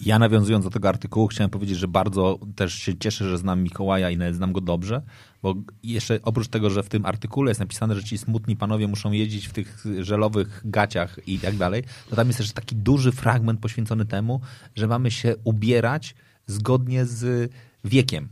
Ja 0.00 0.18
nawiązując 0.18 0.64
do 0.64 0.70
tego 0.70 0.88
artykułu 0.88 1.28
chciałem 1.28 1.50
powiedzieć, 1.50 1.78
że 1.78 1.88
bardzo 1.88 2.38
też 2.56 2.74
się 2.74 2.98
cieszę, 2.98 3.28
że 3.28 3.38
znam 3.38 3.62
Mikołaja 3.62 4.10
i 4.10 4.16
nawet 4.16 4.34
znam 4.34 4.52
go 4.52 4.60
dobrze, 4.60 5.02
bo 5.42 5.54
jeszcze 5.82 6.18
oprócz 6.22 6.48
tego, 6.48 6.70
że 6.70 6.82
w 6.82 6.88
tym 6.88 7.06
artykule 7.06 7.50
jest 7.50 7.60
napisane, 7.60 7.94
że 7.94 8.04
ci 8.04 8.18
smutni 8.18 8.56
panowie 8.56 8.88
muszą 8.88 9.12
jeździć 9.12 9.48
w 9.48 9.52
tych 9.52 9.84
żelowych 10.00 10.62
gaciach 10.64 11.28
i 11.28 11.38
tak 11.38 11.56
dalej, 11.56 11.84
to 12.10 12.16
tam 12.16 12.26
jest 12.26 12.38
też 12.38 12.52
taki 12.52 12.76
duży 12.76 13.12
fragment 13.12 13.60
poświęcony 13.60 14.06
temu, 14.06 14.40
że 14.74 14.86
mamy 14.86 15.10
się 15.10 15.34
ubierać 15.44 16.14
zgodnie 16.46 17.06
z 17.06 17.52
wiekiem. 17.84 18.28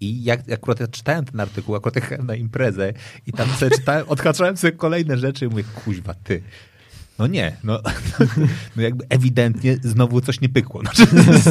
I 0.00 0.24
jak 0.24 0.52
akurat 0.52 0.80
ja 0.80 0.86
czytałem 0.86 1.24
ten 1.24 1.40
artykuł, 1.40 1.74
akurat 1.74 1.96
jechałem 1.96 2.26
na 2.26 2.34
imprezę 2.34 2.92
i 3.26 3.32
tam 3.32 3.48
sobie 3.48 3.76
czytałem, 3.76 4.08
odhaczałem 4.08 4.56
sobie 4.56 4.72
kolejne 4.72 5.18
rzeczy 5.18 5.44
i 5.44 5.48
mówię, 5.48 5.64
kuźwa, 5.84 6.14
ty. 6.14 6.42
No 7.20 7.26
nie, 7.26 7.56
no, 7.64 7.80
no 8.76 8.82
jakby 8.82 9.04
ewidentnie 9.08 9.76
znowu 9.82 10.20
coś 10.20 10.40
nie 10.40 10.48
pykło. 10.48 10.80
Znaczy, 10.94 11.06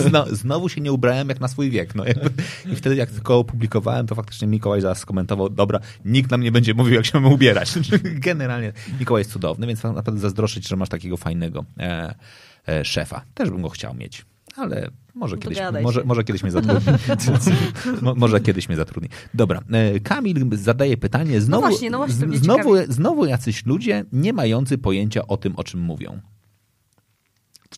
zno, 0.10 0.26
znowu 0.32 0.70
się 0.70 0.82
nie 0.82 0.92
ubrałem 0.92 1.30
jak 1.30 1.40
na 1.40 1.48
swój 1.48 1.70
wiek. 1.70 1.96
No 1.96 2.06
jakby, 2.06 2.30
I 2.72 2.76
wtedy 2.76 2.96
jak 2.96 3.10
tylko 3.10 3.38
opublikowałem, 3.38 4.08
to 4.08 4.16
faktycznie 4.16 4.48
Mikołaj 4.48 4.82
zaraz 4.82 4.98
skomentował, 4.98 5.50
dobra, 5.50 5.80
nikt 6.06 6.32
nam 6.32 6.42
nie 6.42 6.52
będzie 6.52 6.74
mówił, 6.74 6.94
jak 6.94 7.06
się 7.06 7.20
mamy 7.20 7.34
ubierać. 7.34 7.74
Generalnie 8.04 8.74
Mikołaj 9.00 9.22
jest 9.22 9.32
cudowny, 9.32 9.68
więc 9.68 9.84
naprawdę 9.84 10.22
zazdroszczyć, 10.22 10.68
że 10.68 10.76
masz 10.76 10.90
takiego 10.90 11.18
fajnego 11.18 11.66
e, 11.80 12.16
e, 12.68 12.86
szefa. 12.86 13.22
Też 13.34 13.50
bym 13.50 13.62
go 13.62 13.70
chciał 13.70 13.94
mieć. 13.94 14.26
Ale 14.60 14.90
może 15.16 15.38
kiedyś, 15.38 15.58
Dogadaj 15.58 15.84
może, 15.84 16.02
się. 16.02 16.08
może 16.08 16.24
kiedyś 16.24 16.44
mnie 16.44 16.52
zatrudni. 16.52 16.94
Mo- 18.02 18.16
może 18.16 18.40
kiedyś 18.40 18.70
mnie 18.70 18.76
zatrudni. 18.76 19.10
Dobra, 19.34 19.62
e, 19.72 20.00
Kamil 20.00 20.58
zadaje 20.58 20.98
pytanie. 20.98 21.42
Znowu, 21.42 21.68
właśnie, 21.68 21.90
no 21.90 21.98
właśnie, 21.98 22.16
z- 22.16 22.24
mnie 22.24 22.38
znowu, 22.38 22.76
znowu 22.90 23.26
jacyś 23.26 23.66
ludzie 23.66 24.06
nie 24.12 24.34
mający 24.34 24.78
pojęcia 24.78 25.28
o 25.28 25.38
tym, 25.38 25.56
o 25.56 25.64
czym 25.64 25.80
mówią. 25.80 26.20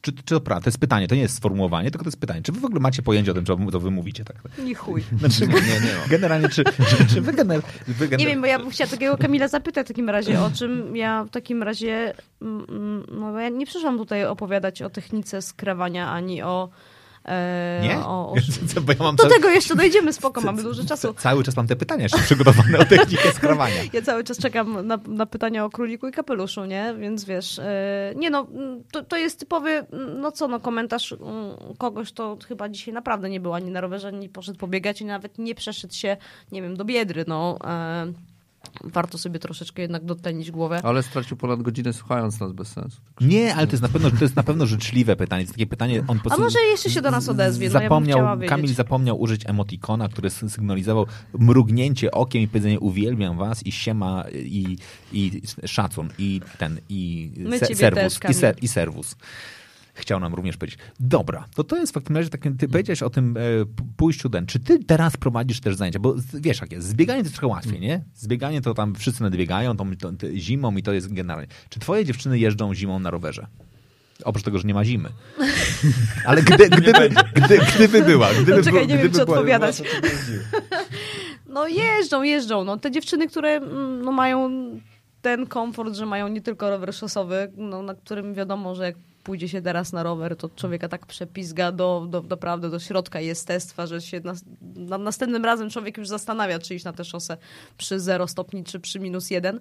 Czy, 0.01 0.13
czy 0.13 0.23
to 0.23 0.41
prawda? 0.41 0.63
To 0.63 0.69
jest 0.69 0.79
pytanie, 0.79 1.07
to 1.07 1.15
nie 1.15 1.21
jest 1.21 1.35
sformułowanie, 1.35 1.91
tylko 1.91 2.03
to 2.03 2.07
jest 2.07 2.19
pytanie. 2.19 2.41
Czy 2.41 2.51
wy 2.51 2.59
w 2.59 2.65
ogóle 2.65 2.79
macie 2.79 3.01
pojęcie 3.01 3.31
o 3.31 3.33
tym, 3.33 3.45
co 3.45 3.57
co 3.71 3.79
wy 3.79 3.91
mówicie? 3.91 4.25
Tak? 4.25 4.37
Nie 4.65 4.75
chuj. 4.75 5.03
Znaczy, 5.19 5.47
nie, 5.47 5.53
nie, 5.53 5.95
Generalnie, 6.09 6.49
czy, 6.49 6.63
czy, 6.63 7.07
czy 7.13 7.21
wy, 7.21 7.33
gener, 7.33 7.61
wy 7.87 8.07
gener... 8.07 8.19
Nie 8.19 8.25
wiem, 8.25 8.41
bo 8.41 8.47
ja 8.47 8.59
bym 8.59 8.69
chciała 8.69 8.89
takiego 8.89 9.17
Kamila 9.17 9.47
zapytać 9.47 9.85
w 9.85 9.87
takim 9.87 10.09
razie, 10.09 10.41
o 10.41 10.51
czym 10.51 10.95
ja 10.95 11.23
w 11.23 11.29
takim 11.29 11.63
razie, 11.63 12.13
mm, 12.41 12.65
mm, 12.69 13.05
no 13.11 13.31
bo 13.31 13.39
ja 13.39 13.49
nie 13.49 13.65
przyszłam 13.65 13.97
tutaj 13.97 14.25
opowiadać 14.25 14.81
o 14.81 14.89
technice 14.89 15.41
skrawania, 15.41 16.11
ani 16.11 16.41
o... 16.41 16.69
E, 17.25 17.79
Nie? 17.81 17.99
O, 17.99 18.31
o... 18.31 18.35
Co, 18.73 18.81
bo 18.81 18.91
ja 18.91 18.97
mam 18.99 19.15
Do 19.15 19.23
cały, 19.23 19.35
tego 19.35 19.49
jeszcze 19.49 19.75
dojdziemy, 19.75 20.13
spoko, 20.13 20.41
mamy 20.41 20.63
dużo 20.63 20.85
czasu. 20.85 21.13
cały 21.13 21.43
czas 21.43 21.55
mam 21.55 21.67
te 21.67 21.75
pytania 21.75 22.03
jeszcze 22.03 22.19
przygotowane 22.19 22.79
o 22.79 22.85
technikę 22.85 23.31
skrawania. 23.37 23.75
Ja 23.93 24.01
cały 24.01 24.23
czas 24.23 24.37
czekam 24.37 24.87
na, 24.87 24.99
na 25.07 25.25
pytania 25.25 25.65
o 25.65 25.69
króliku 25.69 26.07
i 26.07 26.11
kapeluszu, 26.11 26.65
nie? 26.65 26.95
Więc 26.99 27.25
wiesz, 27.25 27.59
e, 27.59 28.13
nie 28.15 28.29
no, 28.29 28.47
to, 28.91 29.03
to 29.03 29.17
jest 29.17 29.39
typowy, 29.39 29.85
no 30.17 30.31
co, 30.31 30.47
no 30.47 30.59
komentarz 30.59 31.15
kogoś, 31.77 32.11
to 32.11 32.37
chyba 32.47 32.69
dzisiaj 32.69 32.93
naprawdę 32.93 33.29
nie 33.29 33.39
był 33.39 33.53
ani 33.53 33.71
na 33.71 33.81
rowerze, 33.81 34.07
ani 34.07 34.29
poszedł 34.29 34.57
pobiegać, 34.59 35.01
i 35.01 35.05
nawet 35.05 35.37
nie 35.37 35.55
przeszedł 35.55 35.93
się, 35.93 36.17
nie 36.51 36.61
wiem, 36.61 36.77
do 36.77 36.85
biedry, 36.85 37.25
no. 37.27 37.57
E, 37.63 38.13
warto 38.83 39.17
sobie 39.17 39.39
troszeczkę 39.39 39.81
jednak 39.81 40.05
dotlenić 40.05 40.51
głowę. 40.51 40.79
Ale 40.83 41.03
stracił 41.03 41.37
ponad 41.37 41.61
godzinę 41.61 41.93
słuchając 41.93 42.39
nas 42.39 42.51
bez 42.51 42.67
sensu. 42.67 43.01
Nie, 43.21 43.55
ale 43.55 43.67
to 43.67 43.73
jest 43.73 43.83
na 43.83 43.89
pewno, 43.89 44.11
to 44.11 44.17
jest 44.21 44.35
na 44.35 44.43
pewno 44.43 44.65
życzliwe 44.65 45.15
pytanie. 45.15 45.45
To 45.45 45.51
takie 45.51 45.67
pytanie, 45.67 46.03
on 46.07 46.19
po 46.19 46.33
A 46.33 46.37
może 46.37 46.59
jeszcze 46.59 46.89
się 46.89 47.01
do 47.01 47.11
nas 47.11 47.29
odezwie, 47.29 47.69
no 47.69 47.73
ja 47.75 47.81
zapomniał, 47.81 48.37
wiedzieć. 48.37 48.49
Kamil 48.49 48.73
zapomniał 48.73 49.21
użyć 49.21 49.49
emotikona, 49.49 50.09
który 50.09 50.29
sy- 50.29 50.49
sygnalizował 50.49 51.05
mrugnięcie 51.33 52.11
okiem 52.11 52.41
i 52.41 52.47
powiedzenie 52.47 52.79
uwielbiam 52.79 53.37
was 53.37 53.65
i 53.65 53.71
siema 53.71 54.23
i, 54.33 54.77
i 55.13 55.41
szacun 55.65 56.09
i 56.17 56.41
ten 56.57 56.79
i 56.89 57.31
My 57.37 57.59
se, 57.59 57.75
serwus 57.75 58.19
też, 58.19 58.31
i, 58.31 58.33
ser, 58.33 58.55
i 58.61 58.67
serwus. 58.67 59.15
Chciał 60.01 60.19
nam 60.19 60.33
również 60.33 60.57
powiedzieć. 60.57 60.79
Dobra, 60.99 61.45
to 61.55 61.63
to 61.63 61.77
jest 61.77 61.91
w 61.91 61.95
takim 61.95 62.17
razie, 62.17 62.29
tak, 62.29 62.41
ty 62.59 62.67
powiedziałeś 62.67 63.03
o 63.03 63.09
tym 63.09 63.37
e, 63.37 63.41
pójściu 63.97 64.29
den. 64.29 64.45
Czy 64.45 64.59
ty 64.59 64.83
teraz 64.83 65.17
prowadzisz 65.17 65.59
też 65.59 65.75
zajęcia? 65.75 65.99
Bo 65.99 66.15
wiesz 66.33 66.61
jak 66.61 66.71
jest, 66.71 66.87
zbieganie 66.87 67.23
to 67.23 67.29
trochę 67.29 67.47
łatwiej, 67.47 67.79
nie? 67.79 68.03
Zbieganie 68.15 68.61
to 68.61 68.73
tam 68.73 68.95
wszyscy 68.95 69.23
nadbiegają 69.23 69.77
to, 69.77 69.85
to, 69.99 70.11
to 70.11 70.27
zimą 70.35 70.75
i 70.77 70.83
to 70.83 70.93
jest 70.93 71.13
generalnie. 71.13 71.47
Czy 71.69 71.79
twoje 71.79 72.05
dziewczyny 72.05 72.39
jeżdżą 72.39 72.73
zimą 72.73 72.99
na 72.99 73.11
rowerze? 73.11 73.47
Oprócz 74.23 74.43
tego, 74.43 74.57
że 74.57 74.67
nie 74.67 74.73
ma 74.73 74.85
zimy. 74.85 75.09
Ale 76.25 76.41
gdy, 76.43 76.69
gdyby, 76.69 77.09
gdy, 77.33 77.59
gdyby 77.75 78.01
była. 78.03 78.33
Gdyby, 78.33 78.57
No 78.57 78.63
czekaj, 78.63 78.79
nie 78.81 78.87
gdyby 78.87 79.03
wiem, 79.03 79.11
czy 79.11 79.25
była- 79.25 79.37
odpowiadać. 79.37 79.81
No 81.49 81.67
jeżdżą, 81.67 82.23
jeżdżą. 82.23 82.63
No, 82.63 82.77
te 82.77 82.91
dziewczyny, 82.91 83.27
które 83.27 83.49
mm, 83.49 84.01
no, 84.01 84.11
mają 84.11 84.49
ten 85.21 85.47
komfort, 85.47 85.95
że 85.95 86.05
mają 86.05 86.27
nie 86.27 86.41
tylko 86.41 86.69
rower 86.69 86.93
szosowy, 86.93 87.51
no, 87.57 87.81
na 87.81 87.93
którym 87.95 88.33
wiadomo, 88.33 88.75
że 88.75 88.83
jak 88.83 88.95
pójdzie 89.23 89.49
się 89.49 89.61
teraz 89.61 89.93
na 89.93 90.03
rower, 90.03 90.35
to 90.35 90.49
człowieka 90.49 90.87
tak 90.87 91.05
przepizga 91.05 91.71
do, 91.71 92.07
do, 92.09 92.21
naprawdę 92.21 92.69
do 92.69 92.79
środka 92.79 93.19
jestestwa, 93.19 93.87
że 93.87 94.01
się 94.01 94.19
nas, 94.19 94.43
na, 94.75 94.97
następnym 94.97 95.45
razem 95.45 95.69
człowiek 95.69 95.97
już 95.97 96.07
zastanawia, 96.07 96.59
czy 96.59 96.75
iść 96.75 96.85
na 96.85 96.93
tę 96.93 97.05
szosę 97.05 97.37
przy 97.77 97.99
0 97.99 98.27
stopni, 98.27 98.63
czy 98.63 98.79
przy 98.79 98.99
minus 98.99 99.29
1. 99.29 99.59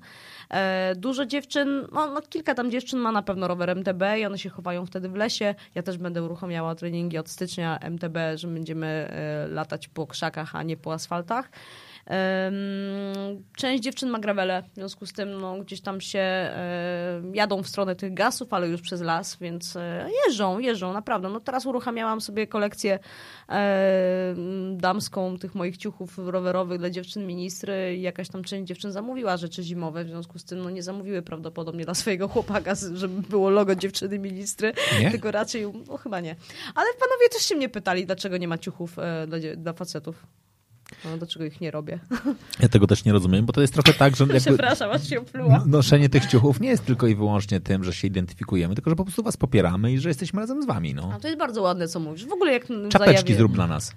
E, 0.50 0.94
dużo 0.96 1.26
dziewczyn, 1.26 1.86
no, 1.92 2.06
no 2.06 2.22
kilka 2.22 2.54
tam 2.54 2.70
dziewczyn 2.70 2.98
ma 2.98 3.12
na 3.12 3.22
pewno 3.22 3.48
rower 3.48 3.70
MTB 3.76 4.02
i 4.18 4.26
one 4.26 4.38
się 4.38 4.50
chowają 4.50 4.86
wtedy 4.86 5.08
w 5.08 5.14
lesie. 5.14 5.54
Ja 5.74 5.82
też 5.82 5.98
będę 5.98 6.22
uruchamiała 6.22 6.74
treningi 6.74 7.18
od 7.18 7.28
stycznia 7.28 7.78
MTB, 7.78 8.16
że 8.34 8.48
będziemy 8.48 8.86
e, 8.86 9.48
latać 9.48 9.88
po 9.88 10.06
krzakach, 10.06 10.56
a 10.56 10.62
nie 10.62 10.76
po 10.76 10.92
asfaltach. 10.92 11.50
Część 13.56 13.82
dziewczyn 13.82 14.10
ma 14.10 14.18
gravele, 14.18 14.62
w 14.72 14.74
związku 14.74 15.06
z 15.06 15.12
tym 15.12 15.40
no, 15.40 15.58
gdzieś 15.58 15.80
tam 15.80 16.00
się 16.00 16.18
e, 16.18 17.22
jadą 17.34 17.62
w 17.62 17.68
stronę 17.68 17.96
tych 17.96 18.14
gasów, 18.14 18.52
ale 18.52 18.68
już 18.68 18.80
przez 18.80 19.00
las, 19.00 19.36
więc 19.36 19.76
e, 19.76 20.08
jeżdżą, 20.26 20.58
jeżdżą, 20.58 20.92
naprawdę. 20.92 21.28
No 21.28 21.40
teraz 21.40 21.66
uruchamiałam 21.66 22.20
sobie 22.20 22.46
kolekcję 22.46 22.98
e, 23.48 24.34
damską 24.76 25.38
tych 25.38 25.54
moich 25.54 25.76
ciuchów 25.76 26.18
rowerowych 26.18 26.78
dla 26.78 26.90
dziewczyn 26.90 27.26
ministry 27.26 27.96
i 27.96 28.02
jakaś 28.02 28.28
tam 28.28 28.44
część 28.44 28.68
dziewczyn 28.68 28.92
zamówiła 28.92 29.36
rzeczy 29.36 29.62
zimowe, 29.62 30.04
w 30.04 30.08
związku 30.08 30.38
z 30.38 30.44
tym 30.44 30.58
no, 30.58 30.70
nie 30.70 30.82
zamówiły 30.82 31.22
prawdopodobnie 31.22 31.84
dla 31.84 31.94
swojego 31.94 32.28
chłopaka, 32.28 32.74
żeby 32.94 33.22
było 33.22 33.50
logo 33.50 33.74
dziewczyny 33.74 34.18
ministry, 34.18 34.72
Nie? 35.00 35.10
tylko 35.10 35.30
raczej, 35.30 35.66
no 35.88 35.96
chyba 35.96 36.20
nie. 36.20 36.36
Ale 36.74 36.86
panowie 37.00 37.28
też 37.32 37.42
się 37.42 37.54
mnie 37.54 37.68
pytali, 37.68 38.06
dlaczego 38.06 38.36
nie 38.36 38.48
ma 38.48 38.58
ciuchów 38.58 38.96
dla, 39.26 39.38
dla 39.56 39.72
facetów. 39.72 40.26
No, 41.04 41.18
dlaczego 41.18 41.44
ich 41.44 41.60
nie 41.60 41.70
robię? 41.70 41.98
Ja 42.60 42.68
tego 42.68 42.86
też 42.86 43.04
nie 43.04 43.12
rozumiem, 43.12 43.46
bo 43.46 43.52
to 43.52 43.60
jest 43.60 43.72
trochę 43.74 43.92
tak, 43.94 44.16
że 44.16 44.24
jakby 44.24 44.40
Przepraszam, 44.40 44.90
aż 44.90 45.08
się 45.08 45.20
opluła. 45.20 45.64
noszenie 45.66 46.08
tych 46.08 46.26
ciuchów 46.26 46.60
nie 46.60 46.68
jest 46.68 46.84
tylko 46.84 47.06
i 47.06 47.14
wyłącznie 47.14 47.60
tym, 47.60 47.84
że 47.84 47.92
się 47.92 48.08
identyfikujemy, 48.08 48.74
tylko 48.74 48.90
że 48.90 48.96
po 48.96 49.04
prostu 49.04 49.22
was 49.22 49.36
popieramy 49.36 49.92
i 49.92 49.98
że 49.98 50.08
jesteśmy 50.08 50.40
razem 50.40 50.62
z 50.62 50.66
wami. 50.66 50.94
No. 50.94 51.12
A 51.16 51.20
to 51.20 51.28
jest 51.28 51.38
bardzo 51.38 51.62
ładne, 51.62 51.88
co 51.88 52.00
mówisz. 52.00 52.26
W 52.26 52.32
ogóle 52.32 52.52
jak 52.52 52.66
Czapeczki 52.88 53.32
zajawię- 53.32 53.36
zrób 53.36 53.52
dla 53.52 53.66
nas. 53.66 53.92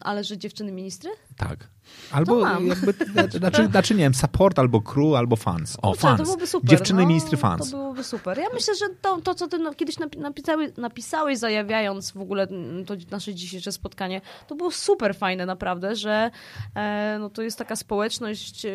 Ale 0.00 0.24
że 0.24 0.38
dziewczyny 0.38 0.72
ministry? 0.72 1.10
Tak. 1.36 1.68
Albo 2.10 2.40
mam. 2.40 2.66
jakby, 2.66 2.94
znaczy, 3.38 3.66
znaczy, 3.66 3.94
nie 3.94 4.00
wiem, 4.00 4.14
support, 4.14 4.58
albo 4.58 4.80
crew, 4.80 5.14
albo 5.16 5.36
fans. 5.36 5.76
O, 5.82 5.88
Kurczę, 5.88 6.00
fans. 6.00 6.18
To 6.18 6.24
byłoby 6.24 6.46
super. 6.46 6.70
Dziewczyny 6.70 7.02
no, 7.02 7.08
ministry 7.08 7.36
fans. 7.36 7.70
To 7.70 7.76
byłoby 7.76 8.04
super. 8.04 8.38
Ja 8.38 8.46
myślę, 8.54 8.74
że 8.74 8.86
to, 9.02 9.20
to 9.20 9.34
co 9.34 9.48
ty 9.48 9.58
kiedyś 9.76 9.96
napi- 9.96 10.18
napisały, 10.18 10.72
napisałeś, 10.76 11.38
zajawiając 11.38 12.10
w 12.10 12.16
ogóle 12.20 12.42
mm, 12.42 12.84
to 12.84 12.94
nasze 13.10 13.34
dzisiejsze 13.34 13.72
spotkanie, 13.72 14.20
to 14.46 14.54
było 14.54 14.70
super 14.70 15.16
fajne 15.16 15.46
naprawdę, 15.46 15.96
że 15.96 16.30
e, 16.74 17.16
no, 17.20 17.30
to 17.30 17.42
jest 17.42 17.58
taka 17.58 17.76
społeczność, 17.76 18.66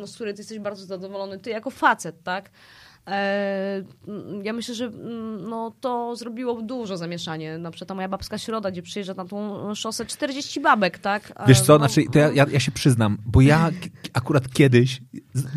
no, 0.00 0.06
z 0.06 0.14
której 0.14 0.34
ty 0.34 0.40
jesteś 0.40 0.58
bardzo 0.58 0.86
zadowolony, 0.86 1.38
ty 1.38 1.50
jako 1.50 1.70
facet, 1.70 2.22
tak? 2.22 2.50
E, 3.06 3.82
mm, 4.08 4.44
ja 4.44 4.52
myślę, 4.52 4.74
że 4.74 4.84
mm, 4.84 5.48
no, 5.48 5.72
to 5.80 6.16
zrobiło 6.16 6.62
dużo 6.62 6.96
zamieszanie. 6.96 7.58
Na 7.58 7.70
przykład 7.70 7.88
ta 7.88 7.94
moja 7.94 8.08
babska 8.08 8.38
środa, 8.38 8.70
gdzie 8.70 8.82
przyjeżdża 8.82 9.14
na 9.14 9.24
tą 9.24 9.74
szosę 9.74 10.06
40 10.06 10.60
babek, 10.60 10.98
tak? 10.98 11.32
Wiesz 11.46 11.60
co, 11.60 11.72
no, 11.72 11.78
znaczy, 11.78 12.10
to 12.12 12.18
ja, 12.18 12.32
ja, 12.32 12.46
ja 12.50 12.60
się 12.60 12.72
przyznam, 12.72 13.18
bo 13.26 13.40
ja 13.40 13.70
akurat 14.12 14.48
kiedyś, 14.52 15.00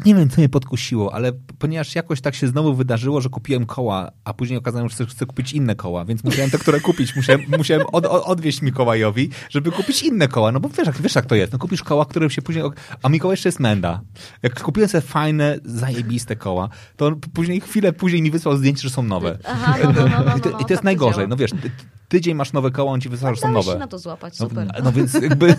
nie 0.06 0.16
wiem 0.16 0.30
co 0.30 0.42
mnie 0.42 0.50
podkusiło, 0.50 1.14
ale 1.14 1.32
ponieważ 1.60 1.96
jakoś 1.96 2.22
tak 2.22 2.36
się 2.36 2.48
znowu 2.48 2.74
wydarzyło, 2.74 3.22
że 3.22 3.30
kupiłem 3.30 3.66
koła, 3.66 4.12
a 4.24 4.34
później 4.34 4.60
okazało 4.60 4.90
się, 4.90 4.96
że 4.98 5.06
chcę, 5.06 5.26
kupić 5.26 5.54
inne 5.54 5.76
koła, 5.76 6.06
więc 6.06 6.24
musiałem 6.24 6.52
te, 6.52 6.58
które 6.58 6.80
kupić, 6.80 7.16
musiałem, 7.16 7.42
musiałem 7.58 7.88
od, 7.92 8.06
od, 8.06 8.24
odwieźć 8.24 8.62
Mikołajowi, 8.62 9.30
żeby 9.50 9.72
kupić 9.72 10.04
inne 10.04 10.28
koła, 10.28 10.52
no 10.52 10.60
bo 10.60 10.70
wiesz, 10.70 10.88
jak, 10.88 11.02
wiesz 11.02 11.16
jak 11.16 11.26
to 11.26 11.36
jest, 11.36 11.54
no 11.54 11.60
kupisz 11.60 11.84
koła, 11.84 12.06
które 12.06 12.30
się 12.30 12.42
później, 12.42 12.66
a 13.04 13.10
Mikołaj 13.10 13.34
jeszcze 13.34 13.50
jest 13.50 13.60
menda. 13.60 14.02
Jak 14.44 14.64
kupiłem 14.64 14.90
sobie 14.90 15.02
fajne, 15.02 15.60
zajebiste 15.66 16.36
koła, 16.36 16.70
to 16.96 17.06
on 17.06 17.20
później, 17.38 17.62
chwilę 17.62 17.94
później 17.94 18.22
mi 18.22 18.32
wysłał 18.32 18.58
zdjęcie, 18.58 18.82
że 18.82 18.90
są 18.90 19.04
nowe. 19.04 19.38
Aha, 19.46 19.76
no, 19.84 19.92
no, 19.92 20.08
no, 20.08 20.24
no, 20.26 20.38
I 20.38 20.42
to, 20.42 20.50
no, 20.50 20.56
i 20.56 20.60
to 20.60 20.60
tak 20.60 20.70
jest 20.70 20.84
najgorzej, 20.84 21.16
działa. 21.16 21.28
no 21.28 21.36
wiesz, 21.36 21.52
ty, 21.52 21.72
tydzień 22.08 22.36
masz 22.36 22.54
nowe 22.54 22.72
koła, 22.72 22.92
on 22.92 23.02
ci 23.02 23.10
wysłał, 23.10 23.36
że 23.36 23.42
są 23.42 23.52
nowe. 23.52 23.72
się 23.74 23.80
na 23.80 23.88
to 23.88 24.00
złapać, 24.00 24.40
No, 24.40 24.50
super. 24.50 24.68
no 24.84 24.92
więc 24.92 25.14
jakby 25.14 25.56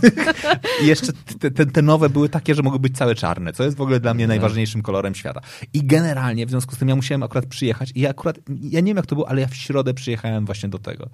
i 0.83 0.87
jeszcze 0.93 1.13
te, 1.41 1.51
te, 1.51 1.67
te 1.67 1.83
nowe 1.83 2.11
były 2.11 2.29
takie, 2.29 2.55
że 2.55 2.63
mogły 2.63 2.79
być 2.79 2.97
całe 2.97 3.15
czarne, 3.15 3.53
co 3.53 3.65
jest 3.65 3.77
w 3.77 3.81
ogóle 3.81 4.01
dla 4.01 4.15
mnie 4.15 4.27
najważniejszym 4.27 4.83
kolorem 4.83 5.15
świata. 5.15 5.41
I 5.73 5.85
generalnie 5.85 6.47
w 6.47 6.51
związku 6.51 6.75
z 6.75 6.79
tym 6.79 6.89
ja 6.89 6.97
musiałem 6.97 7.23
akurat 7.23 7.47
przyjechać 7.47 7.93
i 7.95 8.01
ja 8.01 8.11
akurat, 8.11 8.39
ja 8.63 8.81
nie 8.81 8.87
wiem 8.91 8.97
jak 8.97 9.07
to 9.07 9.15
było, 9.15 9.29
ale 9.29 9.41
ja 9.41 9.47
w 9.47 9.55
środę 9.57 9.95
przyjechałem 9.95 10.47
właśnie 10.47 10.69
do 10.69 10.79
tego. 10.79 11.09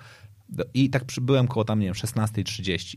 I 0.75 0.91
tak 0.91 1.05
przybyłem 1.05 1.49
koło 1.49 1.65
tam, 1.65 1.81
nie 1.81 1.87
wiem, 1.87 1.95
16.30. 1.95 2.97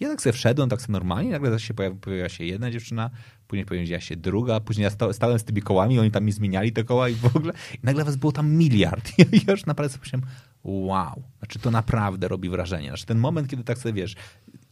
Ja 0.00 0.08
tak 0.08 0.22
sobie 0.22 0.32
wszedłem, 0.32 0.68
tak 0.68 0.80
sobie 0.80 0.92
normalnie, 0.92 1.30
nagle 1.30 1.60
się 1.60 1.74
pojawi, 1.74 1.96
pojawiła 1.96 2.28
się 2.28 2.44
jedna 2.44 2.70
dziewczyna, 2.70 3.10
później 3.46 3.66
pojawiła 3.66 4.00
się 4.00 4.16
druga, 4.16 4.60
później 4.60 4.84
ja 4.84 4.90
sta, 4.90 5.12
stałem 5.12 5.38
z 5.38 5.44
tymi 5.44 5.62
kołami, 5.62 5.98
oni 5.98 6.10
tam 6.10 6.24
mi 6.24 6.32
zmieniali 6.32 6.72
te 6.72 6.84
koła 6.84 7.08
i 7.08 7.14
w 7.14 7.36
ogóle, 7.36 7.52
i 7.74 7.78
nagle 7.82 8.04
was 8.04 8.16
było 8.16 8.32
tam 8.32 8.54
miliard. 8.54 9.12
I 9.18 9.36
ja 9.46 9.52
już 9.52 9.66
naprawdę 9.66 9.92
sobie 9.92 9.98
pomyślałem, 9.98 10.26
wow, 10.64 11.22
znaczy 11.38 11.58
to 11.58 11.70
naprawdę 11.70 12.28
robi 12.28 12.48
wrażenie. 12.48 12.88
Znaczy 12.88 13.06
ten 13.06 13.18
moment, 13.18 13.48
kiedy 13.50 13.64
tak 13.64 13.78
sobie 13.78 13.92
wiesz, 13.92 14.14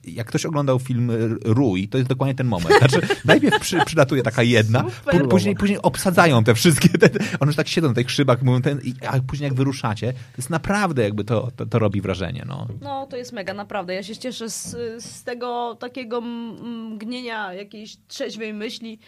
jak 0.07 0.27
ktoś 0.27 0.47
oglądał 0.47 0.79
film 0.79 1.11
R- 1.11 1.39
Rój, 1.45 1.89
to 1.89 1.99
jest 1.99 2.09
dokładnie 2.11 2.35
ten 2.35 2.47
moment. 2.47 2.79
Znaczy, 2.79 3.01
najpierw 3.25 3.61
przy, 3.61 3.85
przylatuje 3.85 4.23
taka 4.23 4.43
jedna, 4.43 4.85
później, 5.31 5.55
później 5.55 5.79
obsadzają 5.83 6.45
te 6.45 6.55
wszystkie, 6.55 6.89
te, 6.89 7.09
one 7.41 7.49
już 7.49 7.57
tak 7.57 7.69
siedzą 7.69 7.89
na 7.89 7.95
tych 7.95 8.11
szybach, 8.11 8.43
mówią 8.43 8.63
ten, 8.63 8.81
a 9.09 9.21
później 9.27 9.47
jak 9.49 9.55
wyruszacie, 9.55 10.13
to 10.13 10.37
jest 10.39 10.51
naprawdę 10.51 11.03
jakby 11.03 11.25
to, 11.25 11.49
to, 11.57 11.67
to 11.67 11.79
robi 11.79 12.01
wrażenie. 12.01 12.45
No. 12.49 12.67
No, 12.81 13.07
to 13.07 13.17
jest 13.17 13.33
mega, 13.33 13.55
naprawdę. 13.55 13.95
Ja 13.95 14.03
się 14.03 14.17
cieszę 14.17 14.51
z, 14.51 14.77
z 15.05 15.25
tego 15.25 15.77
takiego 15.81 16.21
mgnienia 16.21 17.53
jakiejś 17.53 17.97
trzeźwej 18.09 18.55
myśli, 18.55 18.99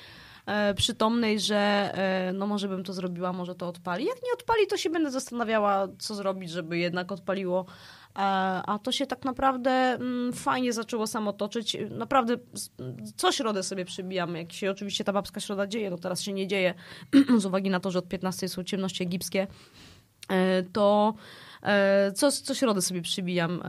e, 0.46 0.74
przytomnej, 0.74 1.40
że 1.40 1.56
e, 1.94 2.32
no 2.32 2.46
może 2.46 2.68
bym 2.68 2.84
to 2.84 2.92
zrobiła, 2.92 3.32
może 3.32 3.54
to 3.54 3.68
odpali. 3.68 4.04
Jak 4.04 4.16
nie 4.16 4.32
odpali, 4.34 4.66
to 4.66 4.76
się 4.76 4.90
będę 4.90 5.10
zastanawiała, 5.10 5.88
co 5.98 6.14
zrobić, 6.14 6.50
żeby 6.50 6.78
jednak 6.78 7.12
odpaliło. 7.12 7.66
E, 8.16 8.18
a 8.66 8.78
to 8.78 8.92
się 8.92 9.06
tak 9.06 9.24
naprawdę 9.24 9.70
mm, 9.70 10.32
fajnie 10.32 10.72
zaczęło 10.72 11.06
samo 11.06 11.32
toczyć. 11.32 11.76
Naprawdę 11.90 12.36
co 13.16 13.32
środę 13.32 13.62
sobie 13.62 13.84
przybijamy. 13.84 14.38
Jak 14.38 14.52
się 14.52 14.70
oczywiście 14.70 15.04
ta 15.04 15.12
babska 15.12 15.40
środa 15.40 15.66
dzieje, 15.66 15.90
no 15.90 15.98
teraz 15.98 16.22
się 16.22 16.32
nie 16.32 16.46
dzieje 16.46 16.74
z 17.38 17.46
uwagi 17.46 17.70
na 17.70 17.80
to, 17.80 17.90
że 17.90 17.98
od 17.98 18.08
15 18.08 18.48
są 18.48 18.64
ciemności 18.64 19.02
egipskie, 19.02 19.46
e, 20.28 20.62
to 20.62 21.14
e, 21.62 22.12
co, 22.12 22.32
co 22.32 22.54
środę 22.54 22.82
sobie 22.82 23.02
przybijam, 23.02 23.62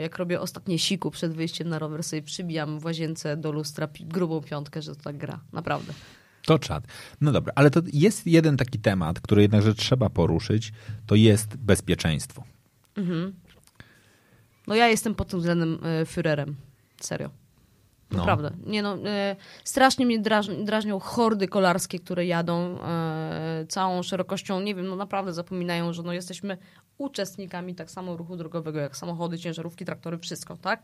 jak 0.00 0.18
robię 0.18 0.40
ostatnie 0.40 0.78
siku 0.78 1.10
przed 1.10 1.32
wyjściem 1.32 1.68
na 1.68 1.78
rower, 1.78 2.02
sobie 2.02 2.22
przybijam 2.22 2.78
w 2.78 2.84
łazience 2.84 3.36
do 3.36 3.52
lustra 3.52 3.88
grubą 4.00 4.40
piątkę, 4.40 4.82
że 4.82 4.96
to 4.96 5.02
tak 5.02 5.16
gra. 5.16 5.40
Naprawdę. 5.52 5.92
To 6.46 6.58
czad. 6.58 6.84
No 7.20 7.32
dobra, 7.32 7.52
ale 7.56 7.70
to 7.70 7.80
jest 7.92 8.26
jeden 8.26 8.56
taki 8.56 8.78
temat, 8.78 9.20
który 9.20 9.42
jednakże 9.42 9.74
trzeba 9.74 10.10
poruszyć, 10.10 10.72
to 11.06 11.14
jest 11.14 11.56
bezpieczeństwo. 11.56 12.44
No 14.66 14.74
ja 14.74 14.88
jestem 14.88 15.14
pod 15.14 15.28
tym 15.28 15.38
względem 15.38 15.78
e, 15.82 16.04
Führerem. 16.04 16.52
Serio. 17.00 17.30
No. 18.10 18.18
Naprawdę. 18.18 18.50
Nie 18.66 18.82
no, 18.82 18.98
e, 19.06 19.36
strasznie 19.64 20.06
mnie 20.06 20.18
draż, 20.18 20.46
drażnią 20.48 20.98
hordy 20.98 21.48
kolarskie, 21.48 21.98
które 21.98 22.26
jadą 22.26 22.78
e, 22.82 23.66
całą 23.68 24.02
szerokością. 24.02 24.60
Nie 24.60 24.74
wiem, 24.74 24.86
no 24.86 24.96
naprawdę 24.96 25.32
zapominają, 25.32 25.92
że 25.92 26.02
no 26.02 26.12
jesteśmy 26.12 26.58
uczestnikami 26.98 27.74
tak 27.74 27.90
samo 27.90 28.16
ruchu 28.16 28.36
drogowego, 28.36 28.78
jak 28.78 28.96
samochody, 28.96 29.38
ciężarówki, 29.38 29.84
traktory, 29.84 30.18
wszystko, 30.18 30.56
tak? 30.56 30.82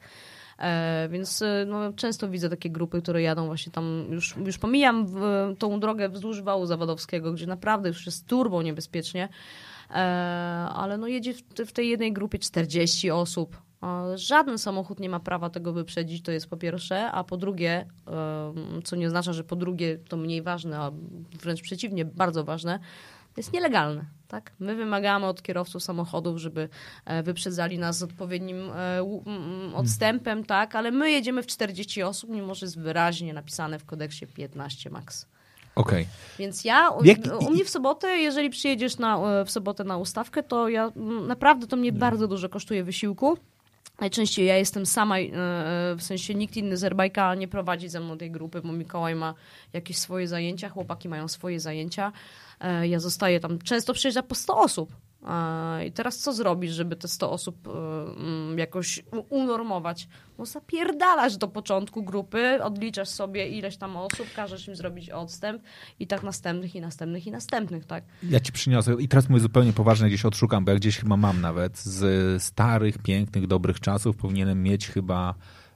E, 0.59 1.09
więc 1.11 1.43
no, 1.66 1.93
często 1.93 2.28
widzę 2.28 2.51
takie 2.51 2.70
grupy, 2.70 3.02
które 3.02 3.23
jadą 3.23 3.47
właśnie 3.47 3.73
tam, 3.73 4.07
już, 4.11 4.36
już 4.36 4.59
pomijam 4.59 5.07
w, 5.07 5.20
tą 5.59 5.81
drogę 5.81 6.09
wzdłuż 6.09 6.43
wału 6.43 6.66
zawodowskiego, 6.66 7.32
gdzie 7.32 7.47
naprawdę 7.47 7.89
już 7.89 8.07
jest 8.07 8.27
turbo 8.27 8.62
niebezpiecznie, 8.62 9.28
e, 9.90 9.94
ale 10.74 10.98
no 10.98 11.07
jedzie 11.07 11.35
w, 11.35 11.43
w 11.66 11.73
tej 11.73 11.89
jednej 11.89 12.12
grupie 12.12 12.39
40 12.39 13.11
osób. 13.11 13.69
E, 13.82 14.19
Żaden 14.19 14.59
samochód 14.59 15.01
nie 15.01 15.09
ma 15.09 15.20
prawa 15.20 15.51
tego 15.51 15.73
wyprzedzić, 15.73 16.23
to 16.23 16.32
jest 16.32 16.47
po 16.47 16.57
pierwsze, 16.57 17.11
a 17.11 17.24
po 17.24 17.36
drugie, 17.36 17.86
co 18.85 18.97
nie 18.97 19.07
oznacza, 19.07 19.32
że 19.32 19.44
po 19.44 19.57
drugie 19.57 19.98
to 19.98 20.16
mniej 20.16 20.43
ważne, 20.43 20.78
a 20.78 20.90
wręcz 21.43 21.62
przeciwnie, 21.62 22.05
bardzo 22.05 22.44
ważne, 22.44 22.78
to 23.35 23.40
jest 23.40 23.52
nielegalne. 23.52 24.05
Tak? 24.28 24.52
My 24.59 24.74
wymagamy 24.74 25.27
od 25.27 25.43
kierowców 25.43 25.82
samochodów, 25.82 26.39
żeby 26.39 26.69
e, 27.05 27.23
wyprzedzali 27.23 27.78
nas 27.78 27.98
z 27.98 28.02
odpowiednim 28.02 28.70
e, 28.70 29.02
odstępem, 29.74 30.44
tak? 30.44 30.77
ale 30.77 30.90
my 30.90 31.11
jedziemy 31.11 31.43
w 31.43 31.47
40 31.47 32.02
osób, 32.02 32.31
mimo 32.31 32.55
że 32.55 32.66
jest 32.66 32.81
wyraźnie 32.81 33.35
napisane 33.35 33.78
w 33.78 33.85
kodeksie 33.85 34.27
15 34.27 34.90
max. 34.90 35.27
Okej. 35.74 36.07
Więc 36.39 36.65
ja, 36.65 36.90
u, 36.90 37.02
u 37.47 37.51
mnie 37.51 37.65
w 37.65 37.70
sobotę, 37.70 38.09
jeżeli 38.09 38.51
przyjedziesz 38.51 38.98
na, 38.98 39.44
w 39.44 39.51
sobotę 39.51 39.85
na 39.85 39.97
ustawkę, 39.97 40.43
to 40.43 40.69
ja 40.69 40.93
naprawdę 41.27 41.66
to 41.66 41.77
mnie 41.77 41.93
bardzo 41.93 42.28
dużo 42.28 42.48
kosztuje 42.48 42.85
wysiłku. 42.85 43.39
Najczęściej 44.01 44.47
ja 44.47 44.56
jestem 44.56 44.86
sama, 44.86 45.18
e, 45.18 45.27
w 45.97 46.02
sensie 46.02 46.35
nikt 46.35 46.56
inny 46.56 46.77
z 46.77 46.85
Erbajka 46.85 47.35
nie 47.35 47.48
prowadzi 47.48 47.89
ze 47.89 48.01
mną 48.01 48.18
tej 48.18 48.31
grupy, 48.31 48.60
bo 48.62 48.72
Mikołaj 48.72 49.14
ma 49.14 49.35
jakieś 49.72 49.98
swoje 49.98 50.28
zajęcia, 50.28 50.68
chłopaki 50.68 51.09
mają 51.09 51.28
swoje 51.28 51.60
zajęcia. 51.60 52.12
E, 52.60 52.89
Ja 52.89 53.01
zostaję 53.01 53.40
tam, 53.40 53.59
często 53.59 53.94
przyjeżdża 53.94 54.22
po 54.22 54.35
100 54.35 54.59
osób. 54.59 54.97
E, 55.28 55.86
I 55.86 55.92
teraz 55.92 56.18
co 56.18 56.32
zrobisz, 56.32 56.72
żeby 56.72 56.97
te 56.97 57.09
100 57.09 57.30
osób 57.30 57.68
e, 57.68 57.70
mm, 57.70 58.59
jakoś 58.59 59.02
unormować? 59.28 60.09
No 60.38 60.47
zapierdalasz 60.47 61.36
do 61.36 61.48
początku 61.48 62.02
grupy, 62.02 62.62
odliczasz 62.62 63.09
sobie 63.09 63.48
ileś 63.48 63.76
tam 63.76 63.97
osób, 63.97 64.26
każesz 64.36 64.68
im 64.68 64.76
zrobić 64.76 65.10
odstęp 65.10 65.62
i 65.98 66.06
tak 66.06 66.22
następnych, 66.22 66.74
i 66.74 66.80
następnych, 66.80 67.26
i 67.26 67.30
następnych, 67.30 67.84
tak? 67.86 68.05
Ja 68.22 68.40
ci 68.40 68.52
przyniosę, 68.52 68.94
i 68.98 69.09
teraz 69.09 69.28
mówię 69.28 69.40
zupełnie 69.40 69.72
poważnie, 69.72 70.09
gdzieś 70.09 70.24
odszukam, 70.24 70.64
bo 70.64 70.70
ja 70.70 70.76
gdzieś 70.76 70.98
chyba 70.98 71.16
mam 71.16 71.40
nawet, 71.40 71.78
z 71.78 72.42
starych, 72.42 72.98
pięknych, 72.98 73.47
dobrych 73.47 73.80
czasów 73.80 74.16
powinienem 74.16 74.62
mieć 74.62 74.88
chyba 74.88 75.34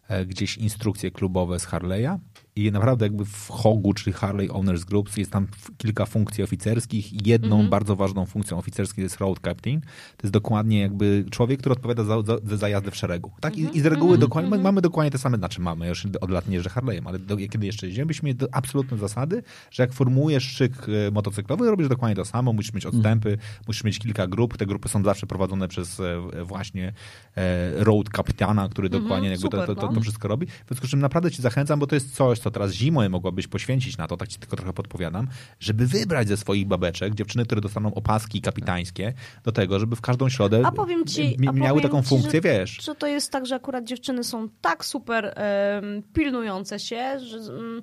e, 0.08 0.26
gdzieś 0.26 0.56
instrukcje 0.56 1.10
klubowe 1.10 1.58
z 1.58 1.66
Harley'a 1.66 2.18
i 2.56 2.72
naprawdę 2.72 3.06
jakby 3.06 3.24
w 3.24 3.48
HOG-u, 3.50 3.94
czyli 3.94 4.12
Harley 4.12 4.50
Owners 4.50 4.84
Groups, 4.84 5.16
jest 5.16 5.30
tam 5.30 5.46
kilka 5.76 6.06
funkcji 6.06 6.44
oficerskich 6.44 7.26
jedną 7.26 7.68
bardzo 7.68 7.96
ważną 7.96 8.26
funkcją 8.26 8.58
oficerską 8.58 9.02
jest 9.02 9.16
road 9.16 9.38
captain. 9.44 9.80
To 9.80 10.22
jest 10.22 10.32
dokładnie 10.32 10.80
jakby 10.80 11.24
człowiek, 11.30 11.60
który 11.60 11.72
odpowiada 11.72 12.04
za, 12.04 12.22
za, 12.22 12.56
za 12.56 12.68
jazdę 12.68 12.90
w 12.90 12.96
szeregu. 12.96 13.30
Tak? 13.40 13.56
I, 13.58 13.78
I 13.78 13.80
z 13.80 13.86
reguły 13.86 14.18
dokładnie, 14.18 14.50
my 14.50 14.58
mamy 14.58 14.80
dokładnie 14.80 15.10
te 15.10 15.18
same, 15.18 15.38
znaczy 15.38 15.60
mamy, 15.60 15.88
już 15.88 16.06
od 16.20 16.30
lat 16.30 16.48
nie 16.48 16.54
jeżdżę 16.54 16.70
Harley'em, 16.70 17.02
ale 17.06 17.18
do, 17.18 17.36
kiedy 17.36 17.66
jeszcze 17.66 17.86
jeździłem, 17.86 18.08
byśmy 18.08 18.26
mieli 18.26 18.38
do- 18.38 18.48
absolutne 18.52 18.98
zasady, 18.98 19.42
że 19.70 19.82
jak 19.82 19.92
formułujesz 19.92 20.44
szyk 20.44 20.72
e, 21.08 21.10
motocyklowy, 21.10 21.70
robisz 21.70 21.88
dokładnie 21.88 22.16
to 22.16 22.24
samo, 22.24 22.52
musisz 22.52 22.72
mieć 22.72 22.86
odstępy, 22.86 23.38
musisz 23.66 23.84
mieć 23.84 23.98
kilka 23.98 24.26
grup, 24.26 24.56
te 24.56 24.66
grupy 24.66 24.88
są 24.88 25.02
zawsze 25.02 25.26
prowadzone 25.26 25.68
przez 25.68 26.00
e, 26.00 26.44
właśnie 26.44 26.92
e, 27.36 27.84
road 27.84 28.10
kapitana, 28.10 28.68
który 28.68 28.88
dokładnie 28.88 29.28
jakby 29.28 29.42
to, 29.42 29.50
super, 29.50 29.66
to, 29.66 29.74
to, 29.74 29.86
no. 29.86 29.92
to 29.92 30.00
wszystko 30.00 30.28
robi. 30.28 30.46
W 30.46 30.68
związku 30.68 30.86
z 30.86 30.90
czym 30.90 31.00
naprawdę 31.00 31.30
ci 31.30 31.42
zachęcam, 31.42 31.78
bo 31.78 31.86
to 31.86 31.94
jest 31.94 32.14
coś, 32.14 32.43
co 32.44 32.50
teraz 32.50 32.72
zimą 32.72 33.08
mogłabyś 33.08 33.46
poświęcić 33.46 33.96
na 33.98 34.06
to, 34.06 34.16
tak 34.16 34.28
ci 34.28 34.38
tylko 34.38 34.56
trochę 34.56 34.72
podpowiadam, 34.72 35.28
żeby 35.60 35.86
wybrać 35.86 36.28
ze 36.28 36.36
swoich 36.36 36.66
babeczek 36.66 37.14
dziewczyny, 37.14 37.44
które 37.44 37.60
dostaną 37.60 37.94
opaski 37.94 38.40
kapitańskie 38.40 39.12
do 39.44 39.52
tego, 39.52 39.78
żeby 39.78 39.96
w 39.96 40.00
każdą 40.00 40.28
środę 40.28 40.62
A 40.64 40.72
powiem 40.72 41.04
ci, 41.04 41.36
mi- 41.38 41.48
miały 41.60 41.80
taką 41.82 42.02
ci, 42.02 42.08
funkcję, 42.08 42.30
że, 42.30 42.40
wiesz. 42.40 42.78
Że 42.82 42.94
to 42.94 43.06
jest 43.06 43.32
tak, 43.32 43.46
że 43.46 43.54
akurat 43.54 43.84
dziewczyny 43.84 44.24
są 44.24 44.48
tak 44.60 44.84
super 44.84 45.32
em, 45.36 46.02
pilnujące 46.12 46.78
się, 46.78 47.20
że 47.20 47.38
mm, 47.52 47.82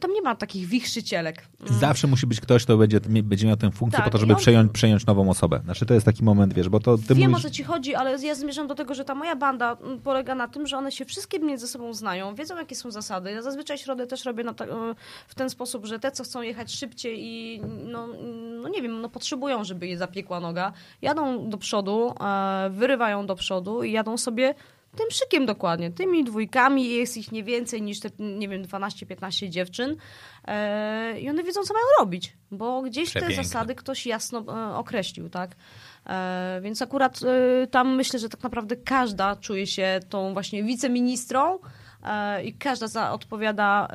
tam- 0.00 0.12
nie 0.12 0.22
ma 0.22 0.34
takich 0.34 0.66
wichrzycielek. 0.66 1.48
Mm. 1.60 1.80
Zawsze 1.80 2.06
musi 2.06 2.26
być 2.26 2.40
ktoś, 2.40 2.64
kto 2.64 2.76
będzie, 2.76 3.00
będzie 3.00 3.46
miał 3.46 3.56
tę 3.56 3.70
funkcję 3.70 3.96
Tak, 3.96 4.04
po 4.04 4.10
to, 4.10 4.18
żeby 4.18 4.32
on- 4.32 4.38
przejąć, 4.38 4.72
przejąć 4.72 5.06
nową 5.06 5.30
osobę. 5.30 5.60
Znaczy 5.64 5.86
to 5.86 5.94
jest 5.94 6.06
taki 6.06 6.24
moment, 6.24 6.54
wiesz, 6.54 6.68
bo 6.68 6.80
to 6.80 6.98
ty 6.98 7.14
Wiem 7.14 7.30
mówisz... 7.30 7.44
o 7.44 7.48
co 7.48 7.54
ci 7.54 7.64
chodzi, 7.64 7.94
ale 7.94 8.26
ja 8.26 8.34
zmierzam 8.34 8.66
do 8.66 8.74
tego, 8.74 8.94
że 8.94 9.04
ta 9.04 9.14
moja 9.14 9.36
banda 9.36 9.76
polega 10.04 10.34
na 10.34 10.48
tym, 10.48 10.66
że 10.66 10.78
one 10.78 10.92
się 10.92 11.04
wszystkie 11.04 11.38
między 11.38 11.68
sobą 11.68 11.94
znają, 11.94 12.34
wiedzą 12.34 12.56
jakie 12.56 12.76
są 12.76 12.90
zasady. 12.90 13.30
Ja 13.30 13.42
zazwyczaj 13.42 13.78
środę 13.78 14.06
też 14.06 14.24
robię 14.24 14.44
ta, 14.54 14.64
e, 14.64 14.68
w 15.28 15.34
ten 15.34 15.50
sposób, 15.50 15.86
że 15.86 15.98
te, 15.98 16.12
co 16.12 16.24
chcą 16.24 16.42
jechać 16.42 16.72
szybciej 16.72 17.18
i 17.24 17.60
no, 17.84 18.08
no 18.62 18.68
nie 18.68 18.82
wiem, 18.82 19.00
no 19.00 19.08
potrzebują, 19.08 19.64
żeby 19.64 19.86
je 19.86 19.98
zapiekła 19.98 20.40
noga, 20.40 20.72
jadą 21.02 21.50
do 21.50 21.58
przodu, 21.58 22.14
e, 22.20 22.70
wyrywają 22.70 23.26
do 23.26 23.34
przodu 23.34 23.82
i 23.82 23.92
jadą 23.92 24.16
sobie 24.16 24.54
tym 24.96 25.10
szykiem 25.10 25.46
dokładnie, 25.46 25.90
tymi 25.90 26.24
dwójkami, 26.24 26.90
jest 26.90 27.16
ich 27.16 27.32
nie 27.32 27.44
więcej 27.44 27.82
niż 27.82 28.00
te, 28.00 28.10
nie 28.18 28.48
wiem, 28.48 28.62
12-15 28.62 29.48
dziewczyn 29.48 29.96
e, 30.44 31.20
i 31.20 31.30
one 31.30 31.42
wiedzą, 31.42 31.62
co 31.62 31.74
mają 31.74 31.86
robić, 31.98 32.36
bo 32.50 32.82
gdzieś 32.82 33.10
Przepiękne. 33.10 33.36
te 33.36 33.42
zasady 33.42 33.74
ktoś 33.74 34.06
jasno 34.06 34.44
e, 34.48 34.76
określił, 34.76 35.28
tak? 35.28 35.56
E, 36.06 36.60
więc 36.62 36.82
akurat 36.82 37.20
e, 37.22 37.66
tam 37.66 37.94
myślę, 37.96 38.18
że 38.18 38.28
tak 38.28 38.42
naprawdę 38.42 38.76
każda 38.76 39.36
czuje 39.36 39.66
się 39.66 40.00
tą 40.08 40.32
właśnie 40.32 40.64
wiceministrą 40.64 41.58
e, 42.02 42.44
i 42.44 42.54
każda 42.54 42.86
za, 42.88 43.12
odpowiada 43.12 43.88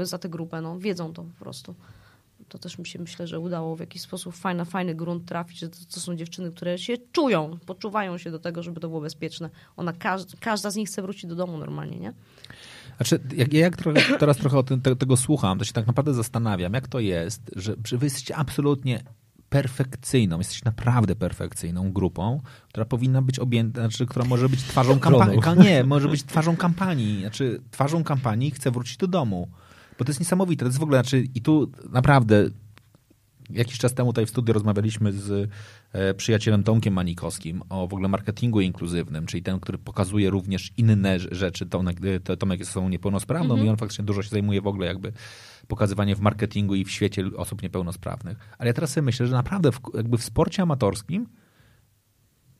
e, 0.00 0.06
za 0.06 0.18
tę 0.18 0.28
grupę, 0.28 0.60
no, 0.60 0.78
wiedzą 0.78 1.12
to 1.12 1.22
po 1.22 1.44
prostu. 1.44 1.74
To 2.48 2.58
też 2.58 2.78
mi 2.78 2.86
się 2.86 2.98
myślę, 2.98 3.26
że 3.26 3.40
udało 3.40 3.76
w 3.76 3.80
jakiś 3.80 4.02
sposób 4.02 4.34
fajny, 4.34 4.64
fajny 4.64 4.94
grunt 4.94 5.24
trafić, 5.24 5.58
że 5.58 5.68
to, 5.68 5.78
to 5.94 6.00
są 6.00 6.16
dziewczyny, 6.16 6.52
które 6.52 6.78
się 6.78 6.94
czują, 7.12 7.58
poczuwają 7.66 8.18
się 8.18 8.30
do 8.30 8.38
tego, 8.38 8.62
żeby 8.62 8.80
to 8.80 8.88
było 8.88 9.00
bezpieczne. 9.00 9.50
Ona, 9.76 9.92
każda, 9.92 10.38
każda 10.40 10.70
z 10.70 10.76
nich 10.76 10.88
chce 10.88 11.02
wrócić 11.02 11.26
do 11.26 11.34
domu 11.34 11.58
normalnie, 11.58 11.98
nie? 11.98 12.12
Znaczy, 12.96 13.20
jak, 13.36 13.52
ja 13.52 13.60
jak 13.60 13.76
trochę, 13.76 14.18
teraz 14.18 14.36
trochę 14.36 14.58
o 14.58 14.62
tym, 14.62 14.80
te, 14.80 14.96
tego 14.96 15.16
słucham, 15.16 15.58
to 15.58 15.64
się 15.64 15.72
tak 15.72 15.86
naprawdę 15.86 16.14
zastanawiam, 16.14 16.74
jak 16.74 16.88
to 16.88 17.00
jest, 17.00 17.50
że, 17.56 17.74
że 17.84 17.98
wy 17.98 18.06
jesteście 18.06 18.36
absolutnie 18.36 19.02
perfekcyjną, 19.48 20.38
jesteście 20.38 20.62
naprawdę 20.64 21.16
perfekcyjną 21.16 21.92
grupą, 21.92 22.40
która 22.68 22.84
powinna 22.84 23.22
być 23.22 23.38
objęta, 23.38 23.80
znaczy, 23.80 24.06
która 24.06 24.24
może 24.24 24.48
być 24.48 24.62
twarzą 24.62 24.98
kampanii. 25.00 25.40
Nie, 25.58 25.84
może 25.84 26.08
być 26.08 26.24
twarzą 26.24 26.56
kampanii. 26.56 27.20
Znaczy, 27.20 27.60
twarzą 27.70 28.04
kampanii 28.04 28.50
chce 28.50 28.70
wrócić 28.70 28.96
do 28.96 29.06
domu. 29.06 29.48
Bo 29.98 30.04
to 30.04 30.10
jest 30.10 30.20
niesamowite. 30.20 30.60
To 30.64 30.66
jest 30.68 30.78
w 30.78 30.82
ogóle, 30.82 30.98
znaczy, 30.98 31.24
i 31.34 31.42
tu 31.42 31.72
naprawdę 31.90 32.48
jakiś 33.50 33.78
czas 33.78 33.94
temu 33.94 34.10
tutaj 34.12 34.26
w 34.26 34.30
studiu 34.30 34.54
rozmawialiśmy 34.54 35.12
z 35.12 35.50
e, 35.92 36.14
przyjacielem 36.14 36.62
Tomkiem 36.62 36.94
Manikowskim 36.94 37.62
o 37.68 37.86
w 37.88 37.92
ogóle 37.92 38.08
marketingu 38.08 38.60
inkluzywnym, 38.60 39.26
czyli 39.26 39.42
ten, 39.42 39.60
który 39.60 39.78
pokazuje 39.78 40.30
również 40.30 40.72
inne 40.76 41.18
rz- 41.18 41.34
rzeczy. 41.34 41.66
Tomek, 41.66 41.96
e, 42.04 42.20
to- 42.20 42.36
Tomek 42.36 42.58
jest 42.58 42.70
osobą 42.70 42.88
niepełnosprawną 42.88 43.56
i 43.56 43.68
on 43.68 43.76
faktycznie 43.76 44.04
dużo 44.04 44.22
się 44.22 44.28
zajmuje 44.28 44.60
w 44.60 44.66
ogóle 44.66 44.86
jakby 44.86 45.12
pokazywanie 45.68 46.16
w 46.16 46.20
marketingu 46.20 46.74
i 46.74 46.84
w 46.84 46.90
świecie 46.90 47.24
osób 47.36 47.62
niepełnosprawnych. 47.62 48.38
Ale 48.58 48.68
ja 48.68 48.74
teraz 48.74 48.90
sobie 48.92 49.04
myślę, 49.04 49.26
że 49.26 49.32
naprawdę 49.34 49.72
w, 49.72 49.80
jakby 49.94 50.18
w 50.18 50.24
sporcie 50.24 50.62
amatorskim 50.62 51.26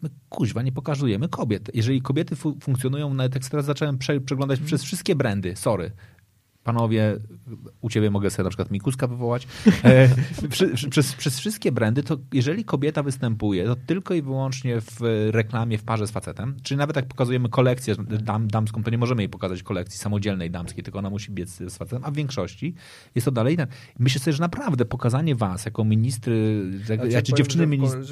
my 0.02 0.10
kuźwa 0.28 0.62
nie 0.62 0.72
pokazujemy 0.72 1.28
kobiet. 1.28 1.70
Jeżeli 1.74 2.02
kobiety 2.02 2.36
fu- 2.36 2.56
funkcjonują, 2.62 3.14
nawet 3.14 3.34
jak 3.34 3.44
teraz 3.48 3.66
zacząłem 3.66 3.98
prze, 3.98 4.20
przeglądać 4.20 4.60
przez 4.60 4.82
wszystkie 4.82 5.14
brandy, 5.16 5.56
sorry, 5.56 5.90
panowie, 6.68 7.16
u 7.80 7.90
ciebie 7.90 8.10
mogę 8.10 8.30
sobie 8.30 8.44
na 8.44 8.50
przykład 8.50 8.70
Mikuska 8.70 9.06
wywołać, 9.06 9.48
e, 9.84 10.08
przy, 10.48 10.68
przy, 10.68 10.88
przez, 10.90 11.14
przez 11.14 11.38
wszystkie 11.38 11.72
brandy, 11.72 12.02
to 12.02 12.18
jeżeli 12.32 12.64
kobieta 12.64 13.02
występuje, 13.02 13.64
to 13.64 13.76
tylko 13.76 14.14
i 14.14 14.22
wyłącznie 14.22 14.80
w 14.80 15.00
reklamie 15.30 15.78
w 15.78 15.82
parze 15.82 16.06
z 16.06 16.10
facetem, 16.10 16.56
czyli 16.62 16.78
nawet 16.78 16.96
jak 16.96 17.06
pokazujemy 17.06 17.48
kolekcję 17.48 17.94
dam, 17.98 18.48
damską, 18.48 18.82
to 18.82 18.90
nie 18.90 18.98
możemy 18.98 19.22
jej 19.22 19.28
pokazać 19.28 19.62
kolekcji 19.62 19.98
samodzielnej 19.98 20.50
damskiej, 20.50 20.84
tylko 20.84 20.98
ona 20.98 21.10
musi 21.10 21.32
biec 21.32 21.50
z 21.50 21.76
facetem, 21.76 22.04
a 22.04 22.10
w 22.10 22.14
większości 22.14 22.74
jest 23.14 23.24
to 23.24 23.30
dalej. 23.30 23.56
Myślę 23.98 24.20
sobie, 24.20 24.32
że 24.32 24.40
naprawdę 24.40 24.84
pokazanie 24.84 25.34
was 25.34 25.64
jako 25.64 25.84
ministry, 25.84 26.64
jak, 26.88 27.00
czy 27.00 27.32
powiem, 27.32 27.36
dziewczyny 27.36 27.66
ministry, 27.66 28.04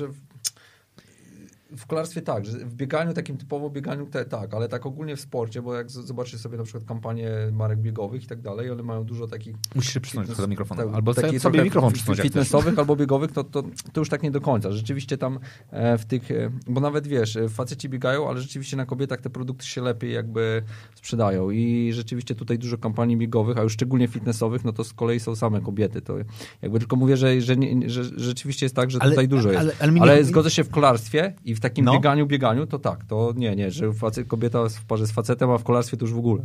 w- 1.76 1.86
kolarstwie 1.86 2.22
tak, 2.22 2.46
że 2.46 2.58
w 2.58 2.74
bieganiu, 2.74 3.12
takim 3.12 3.36
typowo 3.36 3.70
bieganiu 3.70 4.06
te, 4.06 4.24
tak, 4.24 4.54
ale 4.54 4.68
tak 4.68 4.86
ogólnie 4.86 5.16
w 5.16 5.20
sporcie, 5.20 5.62
bo 5.62 5.74
jak 5.74 5.90
z- 5.90 5.94
zobaczycie 6.06 6.38
sobie 6.38 6.58
na 6.58 6.64
przykład 6.64 6.84
kampanię 6.84 7.30
marek 7.52 7.78
biegowych 7.78 8.24
i 8.24 8.26
tak 8.26 8.40
dalej, 8.40 8.70
one 8.70 8.82
mają 8.82 9.04
dużo 9.04 9.26
takich 9.26 9.56
musisz 9.74 9.94
się 9.94 10.00
przysunąć 10.00 10.36
do 10.36 10.48
mikrofonu, 10.48 10.82
tak, 10.82 10.94
albo 10.94 11.14
takich 11.14 11.40
sobie, 11.40 11.62
mikrofon 11.62 11.92
przysunąć. 11.92 12.20
fitnessowych 12.20 12.78
albo 12.78 12.96
biegowych, 12.96 13.32
to, 13.32 13.44
to, 13.44 13.62
to 13.92 14.00
już 14.00 14.08
tak 14.08 14.22
nie 14.22 14.30
do 14.30 14.40
końca. 14.40 14.72
Rzeczywiście 14.72 15.18
tam 15.18 15.38
e, 15.70 15.98
w 15.98 16.04
tych, 16.04 16.30
e, 16.30 16.50
bo 16.68 16.80
nawet 16.80 17.06
wiesz, 17.06 17.36
e, 17.36 17.48
faceci 17.48 17.88
biegają, 17.88 18.28
ale 18.28 18.40
rzeczywiście 18.40 18.76
na 18.76 18.86
kobietach 18.86 19.20
te 19.20 19.30
produkty 19.30 19.66
się 19.66 19.80
lepiej 19.82 20.12
jakby 20.12 20.62
sprzedają 20.94 21.50
i 21.50 21.90
rzeczywiście 21.92 22.34
tutaj 22.34 22.58
dużo 22.58 22.78
kampanii 22.78 23.16
biegowych, 23.16 23.58
a 23.58 23.62
już 23.62 23.72
szczególnie 23.72 24.08
fitnessowych, 24.08 24.64
no 24.64 24.72
to 24.72 24.84
z 24.84 24.92
kolei 24.92 25.20
są 25.20 25.36
same 25.36 25.60
kobiety. 25.60 26.02
To 26.02 26.14
jakby 26.62 26.78
tylko 26.78 26.96
mówię, 26.96 27.16
że, 27.16 27.40
że, 27.40 27.56
nie, 27.56 27.90
że 27.90 28.04
rzeczywiście 28.04 28.66
jest 28.66 28.76
tak, 28.76 28.90
że 28.90 28.98
Ale- 29.02 29.10
tutaj 29.10 29.28
dużo 29.28 29.48
jest. 29.52 29.60
ale- 29.60 29.72
Ale, 29.80 30.00
ale 30.00 30.24
zgodzę 30.24 30.50
się 30.50 30.64
w 30.64 30.68
kolarstwie 30.70 31.34
i 31.44 31.54
w 31.54 31.60
takim 31.70 31.84
No. 31.84 31.92
bieganiu, 31.92 32.26
bieganiu, 32.26 32.66
to 32.66 32.78
tak, 32.78 33.04
to 33.04 33.32
nie, 33.36 33.56
nie, 33.56 33.70
że 33.70 33.92
facet, 33.92 34.28
kobieta 34.28 34.68
w 34.68 34.84
parze 34.84 35.06
z 35.06 35.10
facetem, 35.12 35.50
a 35.50 35.58
w 35.58 35.64
kolarstwie 35.64 35.96
to 35.96 36.04
już 36.04 36.14
w 36.14 36.18
ogóle. 36.18 36.42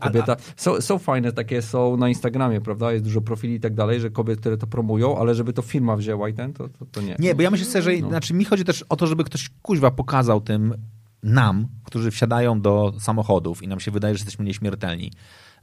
Kobieta, 0.00 0.36
są, 0.56 0.80
są 0.80 0.98
fajne 0.98 1.32
takie, 1.32 1.62
są 1.62 1.96
na 1.96 2.08
Instagramie, 2.08 2.60
prawda, 2.60 2.92
jest 2.92 3.04
dużo 3.04 3.20
profili 3.20 3.54
i 3.54 3.60
tak 3.60 3.74
dalej, 3.74 4.00
że 4.00 4.10
kobiety, 4.10 4.40
które 4.40 4.56
to 4.56 4.66
promują, 4.66 5.18
ale 5.18 5.34
żeby 5.34 5.52
to 5.52 5.62
firma 5.62 5.96
wzięła 5.96 6.28
i 6.28 6.34
ten, 6.34 6.52
to, 6.52 6.68
to, 6.68 6.86
to 6.92 7.00
nie. 7.00 7.16
Nie, 7.18 7.34
bo 7.34 7.42
ja 7.42 7.50
myślę 7.50 7.82
że 7.82 7.90
No. 8.00 8.08
znaczy 8.08 8.34
mi 8.34 8.44
chodzi 8.44 8.64
też 8.64 8.84
o 8.88 8.96
to, 8.96 9.06
żeby 9.06 9.24
ktoś 9.24 9.50
kuźwa 9.62 9.90
pokazał 9.90 10.40
tym 10.40 10.74
nam, 11.22 11.66
którzy 11.84 12.10
wsiadają 12.10 12.60
do 12.60 12.92
samochodów 12.98 13.62
i 13.62 13.68
nam 13.68 13.80
się 13.80 13.90
wydaje, 13.90 14.14
że 14.14 14.18
jesteśmy 14.18 14.44
nieśmiertelni. 14.44 15.12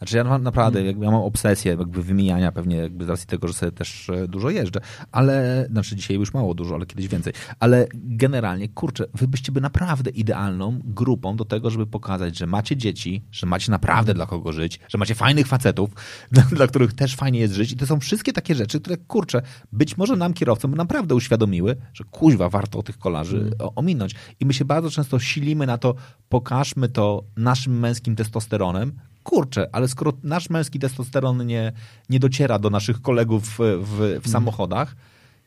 Znaczy 0.02 0.18
ja 0.18 0.38
naprawdę, 0.40 0.80
Mm. 0.80 0.88
jakby 0.88 1.06
ja 1.06 1.12
mam 1.12 1.22
obsesję 1.22 1.76
jakby 1.80 2.04
wymieniania 2.04 2.52
pewnie 2.52 2.76
jakby 2.78 3.06
z 3.06 3.10
racji 3.10 3.28
tego, 3.28 3.48
że 3.48 3.54
sobie 3.54 3.72
też 3.72 4.10
e, 4.10 4.28
dużo 4.28 4.50
jeżdżę, 4.50 4.80
ale, 5.12 5.66
znaczy 5.72 5.96
dzisiaj 5.96 6.18
już 6.18 6.34
mało 6.34 6.54
dużo, 6.54 6.76
ale 6.76 6.86
kiedyś 6.86 7.08
więcej, 7.08 7.34
ale 7.60 7.88
generalnie, 7.94 8.70
kurczę, 8.70 9.06
wy 9.14 9.28
byście 9.28 9.52
by 9.52 9.62
naprawdę 9.62 10.10
idealną 10.10 10.80
grupą 10.84 11.36
do 11.36 11.46
tego, 11.46 11.70
żeby 11.70 11.88
pokazać, 11.88 12.38
że 12.38 12.48
macie 12.48 12.78
dzieci, 12.78 13.22
że 13.32 13.48
macie 13.48 13.72
naprawdę 13.72 14.14
dla 14.14 14.26
kogo 14.26 14.52
żyć, 14.52 14.80
że 14.90 14.98
macie 14.98 15.16
fajnych 15.16 15.48
facetów, 15.48 15.90
dla, 16.32 16.44
dla 16.44 16.68
których 16.68 16.94
też 16.94 17.16
fajnie 17.16 17.40
jest 17.40 17.54
żyć 17.54 17.72
i 17.72 17.78
to 17.78 17.86
są 17.88 18.00
wszystkie 18.00 18.34
takie 18.34 18.56
rzeczy, 18.56 18.82
które, 18.82 18.98
kurczę, 18.98 19.42
być 19.72 19.98
może 19.98 20.16
nam 20.16 20.34
kierowcom 20.34 20.76
naprawdę 20.76 21.16
uświadomiły, 21.16 21.76
że 21.94 22.04
kuźwa, 22.04 22.50
warto 22.50 22.84
tych 22.84 22.98
kolarzy 22.98 23.52
o- 23.60 23.76
ominąć. 23.76 24.16
I 24.40 24.46
my 24.46 24.54
się 24.54 24.66
bardzo 24.66 24.90
często 24.90 25.20
silimy 25.20 25.66
na 25.68 25.78
to, 25.78 25.96
pokażmy 26.30 26.90
to 26.90 27.24
naszym 27.38 27.80
męskim 27.80 28.16
testosteronem, 28.16 28.92
kurczę, 29.24 29.70
ale 29.72 29.88
skoro 29.88 30.14
nasz 30.24 30.50
męski 30.50 30.80
testosteron 30.80 31.46
nie, 31.46 31.72
nie 32.10 32.20
dociera 32.20 32.60
do 32.60 32.70
naszych 32.70 33.02
kolegów 33.02 33.44
w, 33.50 33.58
w, 33.60 34.20
w 34.24 34.30
samochodach, 34.30 34.96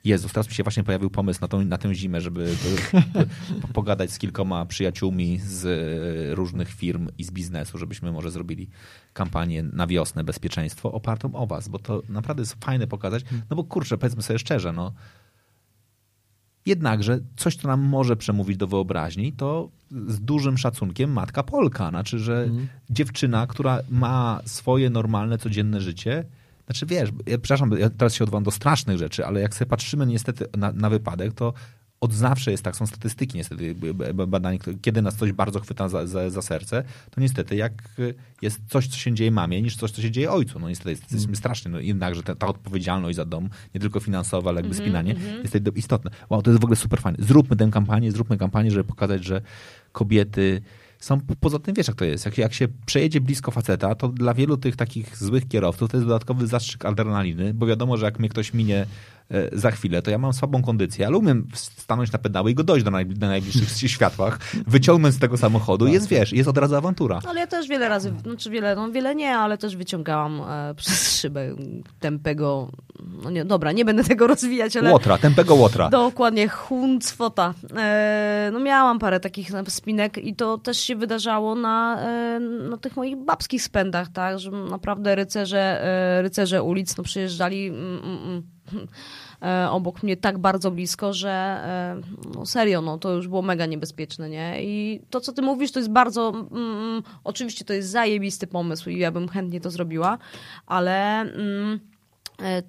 Jezus, 0.04 0.32
teraz 0.32 0.48
mi 0.48 0.54
się 0.54 0.62
właśnie 0.62 0.84
pojawił 0.84 1.10
pomysł 1.10 1.40
na, 1.40 1.48
tą, 1.48 1.64
na 1.64 1.78
tę 1.78 1.94
zimę, 1.94 2.20
żeby 2.20 2.54
żeby 2.54 2.76
po- 3.62 3.68
pogadać 3.68 4.12
z 4.12 4.18
kilkoma 4.18 4.66
przyjaciółmi 4.66 5.38
z 5.38 5.64
e, 5.64 6.34
różnych 6.34 6.68
firm 6.68 7.08
i 7.18 7.24
z 7.24 7.30
biznesu, 7.30 7.78
żebyśmy 7.78 8.12
może 8.12 8.30
zrobili 8.30 8.70
kampanię 9.12 9.62
na 9.62 9.86
wiosnę 9.86 10.24
bezpieczeństwo 10.24 10.92
opartą 10.92 11.34
o 11.34 11.46
was, 11.46 11.68
bo 11.68 11.78
to 11.78 12.02
naprawdę 12.08 12.42
jest 12.42 12.64
fajne 12.64 12.86
pokazać, 12.86 13.24
no 13.50 13.56
bo 13.56 13.64
kurczę, 13.64 13.98
powiedzmy 13.98 14.22
sobie 14.22 14.38
szczerze, 14.38 14.72
no 14.72 14.92
Jednakże 16.66 17.18
coś, 17.36 17.56
co 17.56 17.68
nam 17.68 17.80
może 17.80 18.16
przemówić 18.16 18.56
do 18.56 18.66
wyobraźni, 18.66 19.32
to 19.32 19.68
z 19.90 20.20
dużym 20.20 20.58
szacunkiem 20.58 21.12
matka 21.12 21.42
Polka. 21.42 21.88
Znaczy, 21.88 22.18
że 22.18 22.48
dziewczyna, 22.90 23.46
która 23.46 23.80
ma 23.90 24.40
swoje 24.44 24.90
normalne, 24.90 25.38
codzienne 25.38 25.80
życie, 25.80 26.24
znaczy 26.66 26.86
wiesz, 26.86 27.10
ja, 27.26 27.38
przepraszam, 27.38 27.70
ja 27.78 27.90
teraz 27.90 28.14
się 28.14 28.24
odwołam 28.24 28.44
do 28.44 28.50
strasznych 28.50 28.98
rzeczy, 28.98 29.26
ale 29.26 29.40
jak 29.40 29.54
sobie 29.54 29.68
patrzymy 29.68 30.06
niestety 30.06 30.46
na, 30.56 30.72
na 30.72 30.90
wypadek, 30.90 31.32
to 31.32 31.52
od 32.04 32.12
zawsze 32.12 32.50
jest 32.50 32.62
tak, 32.62 32.76
są 32.76 32.86
statystyki 32.86 33.38
niestety, 33.38 33.74
b- 33.74 33.94
b- 33.94 34.26
badań, 34.26 34.58
które- 34.58 34.76
kiedy 34.82 35.02
nas 35.02 35.16
coś 35.16 35.32
bardzo 35.32 35.60
chwyta 35.60 35.88
za, 35.88 36.06
za, 36.06 36.30
za 36.30 36.42
serce, 36.42 36.84
to 37.10 37.20
niestety 37.20 37.56
jak 37.56 37.72
y, 37.98 38.14
jest 38.42 38.60
coś, 38.68 38.88
co 38.88 38.96
się 38.96 39.14
dzieje 39.14 39.30
mamie, 39.30 39.62
niż 39.62 39.76
coś, 39.76 39.90
co 39.90 40.02
się 40.02 40.10
dzieje 40.10 40.32
ojcu. 40.32 40.58
No 40.58 40.68
niestety 40.68 40.90
jest, 40.90 41.02
jesteśmy 41.12 41.36
strasznie, 41.36 41.70
no 41.70 41.80
jednakże 41.80 42.22
ta, 42.22 42.34
ta 42.34 42.46
odpowiedzialność 42.46 43.16
za 43.16 43.24
dom, 43.24 43.48
nie 43.74 43.80
tylko 43.80 44.00
finansowa, 44.00 44.50
ale 44.50 44.60
jakby 44.60 44.74
spinanie, 44.74 45.14
jest 45.42 45.52
tutaj 45.52 45.72
istotne. 45.76 46.10
Wow, 46.30 46.42
to 46.42 46.50
jest 46.50 46.60
w 46.60 46.64
ogóle 46.64 46.76
super 46.76 47.00
fajne. 47.00 47.18
Zróbmy 47.20 47.56
tę 47.56 47.68
kampanię, 47.72 48.12
zróbmy 48.12 48.38
kampanię, 48.38 48.70
żeby 48.70 48.84
pokazać, 48.84 49.24
że 49.24 49.42
kobiety 49.92 50.62
są, 50.98 51.20
poza 51.40 51.58
tym 51.58 51.74
wiesz 51.74 51.88
jak 51.88 51.96
to 51.96 52.04
jest, 52.04 52.24
jak, 52.24 52.38
jak 52.38 52.54
się 52.54 52.68
przejedzie 52.86 53.20
blisko 53.20 53.50
faceta, 53.50 53.94
to 53.94 54.08
dla 54.08 54.34
wielu 54.34 54.56
tych 54.56 54.76
takich 54.76 55.16
złych 55.16 55.48
kierowców 55.48 55.90
to 55.90 55.96
jest 55.96 56.06
dodatkowy 56.06 56.46
zastrzyk 56.46 56.84
adrenaliny, 56.84 57.54
bo 57.54 57.66
wiadomo, 57.66 57.96
że 57.96 58.04
jak 58.04 58.18
mnie 58.18 58.28
ktoś 58.28 58.54
minie 58.54 58.86
za 59.52 59.70
chwilę, 59.70 60.02
to 60.02 60.10
ja 60.10 60.18
mam 60.18 60.32
słabą 60.32 60.62
kondycję, 60.62 61.06
ale 61.06 61.16
umiem 61.16 61.46
stanąć 61.54 62.12
na 62.12 62.18
pedały 62.18 62.50
i 62.50 62.54
go 62.54 62.64
dojść 62.64 62.84
do 62.84 62.90
najbli- 62.90 63.18
na 63.18 63.28
najbliższych 63.28 63.90
światłach, 63.96 64.38
wyciągnąć 64.66 65.14
z 65.14 65.18
tego 65.18 65.36
samochodu 65.36 65.86
jest, 65.86 66.08
wiesz, 66.08 66.32
jest 66.32 66.48
od 66.48 66.58
razu 66.58 66.76
awantura. 66.76 67.20
Ale 67.28 67.40
ja 67.40 67.46
też 67.46 67.68
wiele 67.68 67.88
razy, 67.88 68.12
znaczy 68.22 68.50
wiele, 68.50 68.76
no 68.76 68.90
wiele 68.90 69.14
nie, 69.14 69.36
ale 69.36 69.58
też 69.58 69.76
wyciągałam 69.76 70.40
e, 70.40 70.74
przez 70.80 71.20
szybę 71.20 71.56
tępego, 72.00 72.70
no 73.22 73.30
nie, 73.30 73.44
dobra, 73.44 73.72
nie 73.72 73.84
będę 73.84 74.04
tego 74.04 74.26
rozwijać, 74.26 74.76
ale... 74.76 74.92
Łotra, 74.92 75.18
tępego 75.18 75.54
łotra. 75.54 75.88
Dokładnie, 75.90 76.48
huncwota. 76.48 77.54
E, 77.76 78.50
no 78.52 78.60
miałam 78.60 78.98
parę 78.98 79.20
takich 79.20 79.50
spinek 79.68 80.18
i 80.18 80.36
to 80.36 80.58
też 80.58 80.78
się 80.78 80.96
wydarzało 80.96 81.54
na, 81.54 82.02
e, 82.02 82.40
na 82.40 82.76
tych 82.76 82.96
moich 82.96 83.16
babskich 83.16 83.62
spędach, 83.62 84.08
tak, 84.08 84.38
że 84.38 84.50
naprawdę 84.50 85.14
rycerze, 85.14 85.84
e, 85.84 86.22
rycerze 86.22 86.62
ulic 86.62 86.96
no, 86.96 87.04
przyjeżdżali 87.04 87.66
mm, 87.66 88.00
mm, 88.04 88.18
mm, 88.24 88.38
e, 88.38 88.53
obok 89.70 90.02
mnie 90.02 90.16
tak 90.16 90.38
bardzo 90.38 90.70
blisko, 90.70 91.12
że 91.12 91.30
e, 91.30 92.00
no 92.34 92.46
serio, 92.46 92.80
no 92.80 92.98
to 92.98 93.12
już 93.12 93.28
było 93.28 93.42
mega 93.42 93.66
niebezpieczne, 93.66 94.30
nie? 94.30 94.62
I 94.62 95.00
to, 95.10 95.20
co 95.20 95.32
ty 95.32 95.42
mówisz, 95.42 95.72
to 95.72 95.78
jest 95.78 95.90
bardzo, 95.90 96.32
mm, 96.50 97.02
oczywiście 97.24 97.64
to 97.64 97.72
jest 97.72 97.88
zajebisty 97.88 98.46
pomysł 98.46 98.90
i 98.90 98.98
ja 98.98 99.10
bym 99.10 99.28
chętnie 99.28 99.60
to 99.60 99.70
zrobiła, 99.70 100.18
ale 100.66 101.20
mm, 101.20 101.80
e, 102.42 102.62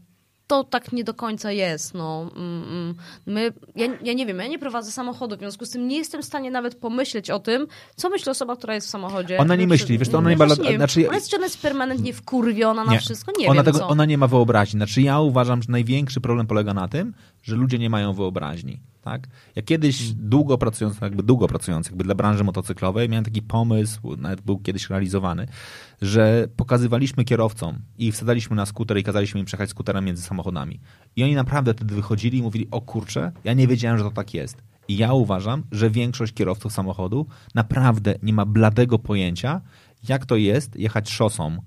to 0.48 0.64
tak 0.64 0.92
nie 0.92 1.04
do 1.04 1.14
końca 1.14 1.52
jest. 1.52 1.94
No. 1.94 2.30
Mm, 2.36 2.64
mm. 2.64 2.96
My, 3.26 3.54
ja, 3.76 3.88
ja 4.04 4.14
nie 4.14 4.26
wiem, 4.26 4.40
ja 4.40 4.48
nie 4.48 4.60
prowadzę 4.60 4.92
samochodu, 4.92 5.36
w 5.36 5.40
związku 5.40 5.66
z 5.66 5.70
tym 5.70 5.88
nie 5.88 5.98
jestem 5.98 6.22
w 6.22 6.26
stanie 6.26 6.52
nawet 6.52 6.76
pomyśleć 6.76 7.30
o 7.30 7.40
tym, 7.40 7.68
co 7.96 8.10
myśli 8.10 8.32
osoba, 8.32 8.56
która 8.56 8.76
jest 8.76 8.88
w 8.88 8.90
samochodzie. 8.90 9.38
Ona 9.38 9.56
nie 9.56 9.68
myśli, 9.68 9.98
wiesz 9.98 10.08
co, 10.10 10.18
ona 10.18 10.30
nie 10.30 10.38
ma- 10.38 10.46
wiem. 10.56 10.76
znaczy- 10.78 11.08
Ona 11.08 11.16
jest, 11.16 11.30
czy 11.30 11.36
ona 11.36 11.46
jest 11.46 11.62
permanentnie 11.62 12.14
wkurwiona 12.14 12.84
na 12.84 12.92
Nie. 12.92 13.00
wszystko? 13.00 13.32
Nie 13.40 13.48
ona, 13.48 13.64
wiem 13.64 13.74
tego, 13.74 13.88
ona 13.88 14.06
nie 14.06 14.18
ma 14.18 14.28
wyobraźni. 14.28 14.78
Znaczy 14.80 15.02
ja 15.02 15.20
uważam, 15.20 15.62
że 15.64 15.72
największy 15.72 16.22
problem 16.22 16.48
polega 16.48 16.74
na 16.74 16.88
tym, 16.88 17.14
że 17.44 17.56
ludzie 17.56 17.80
nie 17.80 17.90
mają 17.90 18.14
wyobraźni. 18.14 18.80
Tak? 19.06 19.27
Ja 19.56 19.61
kiedyś 19.61 19.98
Hmm. 19.98 20.30
długo 20.30 20.57
pracując, 20.57 21.02
jakby 21.02 21.23
długo 21.23 21.48
pracując 21.48 21.88
jakby 21.88 22.03
dla 22.03 22.15
branży 22.15 22.44
motocyklowej, 22.44 23.10
miałem 23.10 23.26
taki 23.26 23.41
pomysł, 23.41 24.15
nawet 24.18 24.41
był 24.41 24.60
kiedyś 24.60 24.90
realizowany, 24.90 25.48
że 26.02 26.48
pokazywaliśmy 26.56 27.26
kierowcom 27.26 27.80
i 27.98 28.11
wsadzaliśmy 28.11 28.56
na 28.56 28.65
skuter 28.65 28.98
i 28.98 29.03
kazaliśmy 29.03 29.40
im 29.40 29.45
przejechać 29.45 29.69
skuterem 29.69 30.06
między 30.06 30.22
samochodami. 30.22 30.80
I 31.15 31.23
oni 31.23 31.36
naprawdę 31.36 31.73
wtedy 31.73 31.95
wychodzili 31.95 32.38
i 32.38 32.41
mówili, 32.41 32.68
o 32.72 32.82
kurczę, 32.82 33.32
ja 33.44 33.53
nie 33.53 33.68
wiedziałem, 33.68 33.98
że 33.98 34.03
to 34.03 34.11
tak 34.11 34.34
jest. 34.34 34.64
I 34.88 34.98
ja 34.98 35.14
uważam, 35.14 35.64
że 35.72 35.90
większość 35.90 36.34
kierowców 36.34 36.73
samochodu 36.73 37.27
naprawdę 37.56 38.15
nie 38.23 38.34
ma 38.34 38.45
bladego 38.45 38.99
pojęcia, 38.99 39.61
jak 40.10 40.26
to 40.26 40.36
jest 40.36 40.76
jechać 40.76 41.10
szosą 41.10 41.57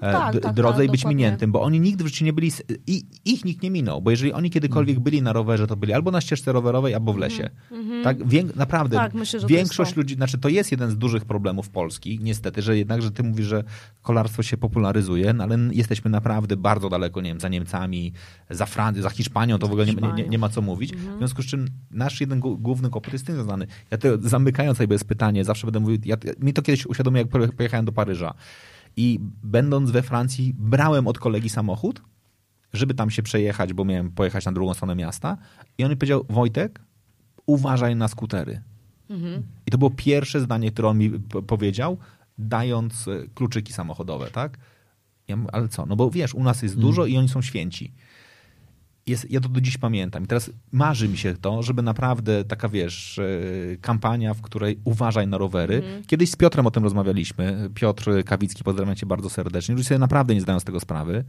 e, 0.00 0.12
tak, 0.12 0.32
d- 0.34 0.40
tak, 0.40 0.54
drodze 0.54 0.76
tak, 0.78 0.86
i 0.86 0.90
być 0.90 1.00
dokładnie. 1.00 1.16
miniętym, 1.24 1.52
bo 1.52 1.62
oni 1.62 1.80
nigdy 1.80 2.04
w 2.04 2.06
życiu 2.06 2.24
nie 2.24 2.32
byli, 2.32 2.52
i, 2.86 3.02
ich 3.24 3.44
nikt 3.44 3.62
nie 3.62 3.70
minął, 3.70 4.02
bo 4.02 4.10
jeżeli 4.10 4.32
oni 4.32 4.50
kiedykolwiek 4.50 4.96
Mm. 4.96 5.04
byli 5.04 5.22
na 5.22 5.32
rowerze, 5.32 5.66
to 5.66 5.76
byli 5.76 5.92
albo 5.92 6.10
na 6.10 6.20
ścieżce 6.20 6.52
rowerowej, 6.52 6.94
albo 6.94 7.12
w 7.12 7.18
lesie. 7.18 7.50
Tak, 8.04 8.16
naprawdę, 8.56 8.96
Mhm, 8.96 9.10
Tak, 9.12 9.14
myślę, 9.20 9.40
większość 9.46 9.88
jest 9.90 9.96
ludzi, 9.96 10.14
znaczy 10.14 10.38
to 10.38 10.48
jest 10.48 10.70
jeden 10.70 10.90
z 10.90 10.98
dużych 10.98 11.24
problemów 11.24 11.68
Polski, 11.70 12.18
niestety, 12.22 12.62
że 12.62 12.78
jednak, 12.78 13.02
że 13.02 13.10
ty 13.10 13.22
mówisz, 13.22 13.46
że 13.46 13.64
kolarstwo 14.02 14.42
się 14.42 14.56
popularyzuje, 14.56 15.32
no 15.32 15.44
ale 15.44 15.58
jesteśmy 15.72 16.10
naprawdę 16.10 16.56
bardzo 16.56 16.88
daleko, 16.88 17.20
nie 17.20 17.30
wiem, 17.30 17.40
za 17.40 17.48
Niemcami, 17.48 18.12
za 18.50 18.66
Francją, 18.66 19.02
za 19.02 19.10
Hiszpanią, 19.10 19.58
to 19.58 19.66
w 19.66 19.70
ogóle 19.70 19.86
nie, 19.86 19.94
nie, 19.94 20.12
nie, 20.12 20.28
nie 20.28 20.38
ma 20.38 20.48
co 20.48 20.62
mówić. 20.62 20.92
Mhm. 20.92 21.14
W 21.14 21.18
związku 21.18 21.42
z 21.42 21.46
czym 21.46 21.66
nasz 21.90 22.20
jeden 22.20 22.40
główny 22.40 22.90
kłopot 22.90 23.12
jest 23.12 23.26
tym 23.26 23.34
związany. 23.34 23.66
Ja 23.90 23.98
to 23.98 24.08
zamykając 24.20 24.78
sobie 24.78 24.88
bez 24.88 25.04
pytanie, 25.04 25.44
zawsze 25.44 25.66
będę 25.66 25.80
mówił, 25.80 25.98
ja, 26.04 26.16
mi 26.40 26.52
to 26.52 26.62
kiedyś 26.62 26.86
uświadomiło, 26.86 27.18
jak 27.18 27.28
poje- 27.28 27.52
pojechałem 27.52 27.84
do 27.86 27.92
Paryża. 27.92 28.34
I 28.96 29.20
będąc 29.42 29.90
we 29.90 30.02
Francji, 30.02 30.54
brałem 30.58 31.06
od 31.06 31.18
kolegi 31.18 31.48
samochód, 31.48 32.02
żeby 32.72 32.94
tam 32.94 33.10
się 33.10 33.22
przejechać, 33.22 33.72
bo 33.72 33.84
miałem 33.84 34.10
pojechać 34.10 34.44
na 34.44 34.52
drugą 34.52 34.74
stronę 34.74 34.94
miasta. 34.94 35.36
I 35.78 35.84
on 35.84 35.90
mi 35.90 35.96
powiedział, 35.96 36.24
Wojtek, 36.28 36.80
uważaj 37.46 37.96
na 37.96 38.08
skutery. 38.08 38.62
I 39.66 39.70
to 39.70 39.78
było 39.78 39.90
pierwsze 39.90 40.40
zdanie, 40.40 40.70
które 40.70 40.88
on 40.88 40.98
mi 40.98 41.10
powiedział, 41.46 41.98
dając 42.38 43.08
e, 43.08 43.28
kluczyki 43.34 43.72
samochodowe, 43.72 44.30
tak? 44.30 44.58
Ja 45.28 45.36
mówię, 45.36 45.54
ale 45.54 45.68
co? 45.68 45.86
No 45.86 45.96
bo 45.96 46.10
wiesz, 46.10 46.34
u 46.34 46.42
nas 46.42 46.62
jest 46.62 46.78
dużo 46.78 47.06
i 47.06 47.16
oni 47.16 47.28
są 47.28 47.42
święci. 47.42 47.92
Jest, 49.06 49.30
ja 49.30 49.40
to 49.40 49.48
do 49.48 49.60
dziś 49.60 49.78
pamiętam. 49.78 50.24
I 50.24 50.26
teraz 50.26 50.50
marzy 50.72 51.08
mi 51.08 51.18
się 51.18 51.34
to, 51.34 51.62
żeby 51.62 51.82
naprawdę 51.82 52.44
taka, 52.44 52.68
wiesz, 52.68 53.18
e, 53.18 53.76
kampania, 53.76 54.34
w 54.34 54.40
której 54.40 54.80
uważaj 54.84 55.26
na 55.26 55.38
rowery. 55.38 55.76
Mhm. 55.76 56.04
Kiedyś 56.04 56.30
z 56.30 56.36
Piotrem 56.36 56.66
o 56.66 56.70
tym 56.70 56.84
rozmawialiśmy. 56.84 57.70
Piotr 57.74 58.24
Kawicki, 58.24 58.64
pozdrawiam 58.64 58.96
cię 58.96 59.06
bardzo 59.06 59.30
serdecznie. 59.30 59.74
Ludzie 59.74 59.88
sobie 59.88 59.98
naprawdę 59.98 60.34
nie 60.34 60.40
zdają 60.40 60.60
z 60.60 60.64
tego 60.64 60.80
sprawy, 60.80 61.24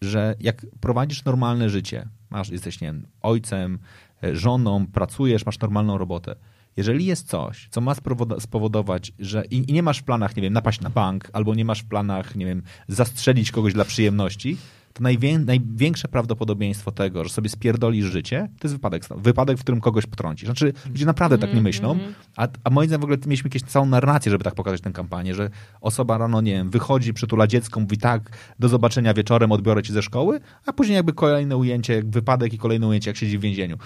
że 0.00 0.34
jak 0.40 0.66
prowadzisz 0.80 1.24
normalne 1.24 1.70
życie, 1.70 2.08
masz, 2.30 2.48
jesteś, 2.48 2.80
nie 2.80 2.88
wiem, 2.88 3.06
ojcem, 3.22 3.78
e, 4.24 4.36
żoną, 4.36 4.86
pracujesz, 4.86 5.46
masz 5.46 5.58
normalną 5.58 5.98
robotę. 5.98 6.36
Jeżeli 6.76 7.06
jest 7.06 7.28
coś, 7.28 7.68
co 7.70 7.80
ma 7.80 7.94
spowodować, 8.38 9.12
że 9.18 9.44
i, 9.50 9.70
i 9.70 9.72
nie 9.72 9.82
masz 9.82 9.98
w 9.98 10.02
planach, 10.02 10.36
nie 10.36 10.42
wiem, 10.42 10.52
napaść 10.52 10.80
na 10.80 10.90
bank, 10.90 11.30
albo 11.32 11.54
nie 11.54 11.64
masz 11.64 11.82
w 11.82 11.88
planach, 11.88 12.36
nie 12.36 12.46
wiem, 12.46 12.62
zastrzelić 12.88 13.52
kogoś 13.52 13.72
dla 13.72 13.84
przyjemności, 13.84 14.56
to 14.96 15.02
najwię- 15.02 15.44
największe 15.44 16.08
prawdopodobieństwo 16.08 16.92
tego, 16.92 17.24
że 17.24 17.30
sobie 17.30 17.48
spierdolisz 17.48 18.06
życie, 18.06 18.48
to 18.58 18.68
jest 18.68 18.74
wypadek, 18.74 19.02
wypadek, 19.16 19.58
w 19.58 19.60
którym 19.60 19.80
kogoś 19.80 20.06
potrącisz. 20.06 20.46
Znaczy, 20.46 20.72
ludzie 20.90 21.06
naprawdę 21.06 21.38
tak 21.38 21.54
nie 21.54 21.60
myślą, 21.62 21.98
a, 22.36 22.48
a 22.64 22.70
moim 22.70 22.88
zdaniem 22.88 23.00
w 23.00 23.04
ogóle 23.04 23.18
mieliśmy 23.26 23.50
jakąś 23.54 23.70
całą 23.70 23.86
narrację, 23.86 24.30
żeby 24.30 24.44
tak 24.44 24.54
pokazać 24.54 24.80
tę 24.80 24.90
kampanię, 24.92 25.34
że 25.34 25.50
osoba 25.80 26.18
rano, 26.18 26.40
nie 26.40 26.52
wiem, 26.52 26.70
wychodzi, 26.70 27.14
przytula 27.14 27.46
dziecko, 27.46 27.80
mówi 27.80 27.98
tak, 27.98 28.30
do 28.58 28.68
zobaczenia 28.68 29.14
wieczorem, 29.14 29.52
odbiorę 29.52 29.82
cię 29.82 29.92
ze 29.92 30.02
szkoły, 30.02 30.40
a 30.66 30.72
później 30.72 30.96
jakby 30.96 31.12
kolejne 31.12 31.56
ujęcie, 31.56 31.94
jak 31.94 32.10
wypadek 32.10 32.52
i 32.52 32.58
kolejne 32.58 32.86
ujęcie, 32.86 33.10
jak 33.10 33.16
siedzi 33.16 33.38
w 33.38 33.40
więzieniu. 33.40 33.76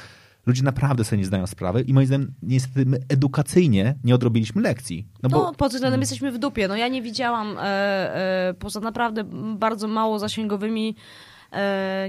Ludzie 0.47 0.63
naprawdę 0.63 1.05
sobie 1.05 1.19
nie 1.19 1.25
zdają 1.27 1.47
sprawy 1.47 1.81
i 1.81 1.95
moim 1.95 2.07
zdaniem 2.07 2.35
niestety 2.43 2.87
my 2.87 2.99
edukacyjnie 3.09 3.95
nie 4.05 4.15
odrobiliśmy 4.15 4.63
lekcji. 4.63 5.07
No 5.23 5.29
No, 5.29 5.39
bo 5.39 5.53
pod 5.53 5.73
względem 5.73 6.01
jesteśmy 6.01 6.33
w 6.33 6.39
dupie. 6.39 6.69
No 6.69 6.77
ja 6.77 6.89
nie 6.89 7.03
widziałam, 7.03 7.57
e, 7.59 7.63
e, 8.49 8.55
poza 8.59 8.81
naprawdę 8.81 9.25
bardzo 9.57 9.89
mało 9.89 10.19
zasięgowymi, 10.19 10.97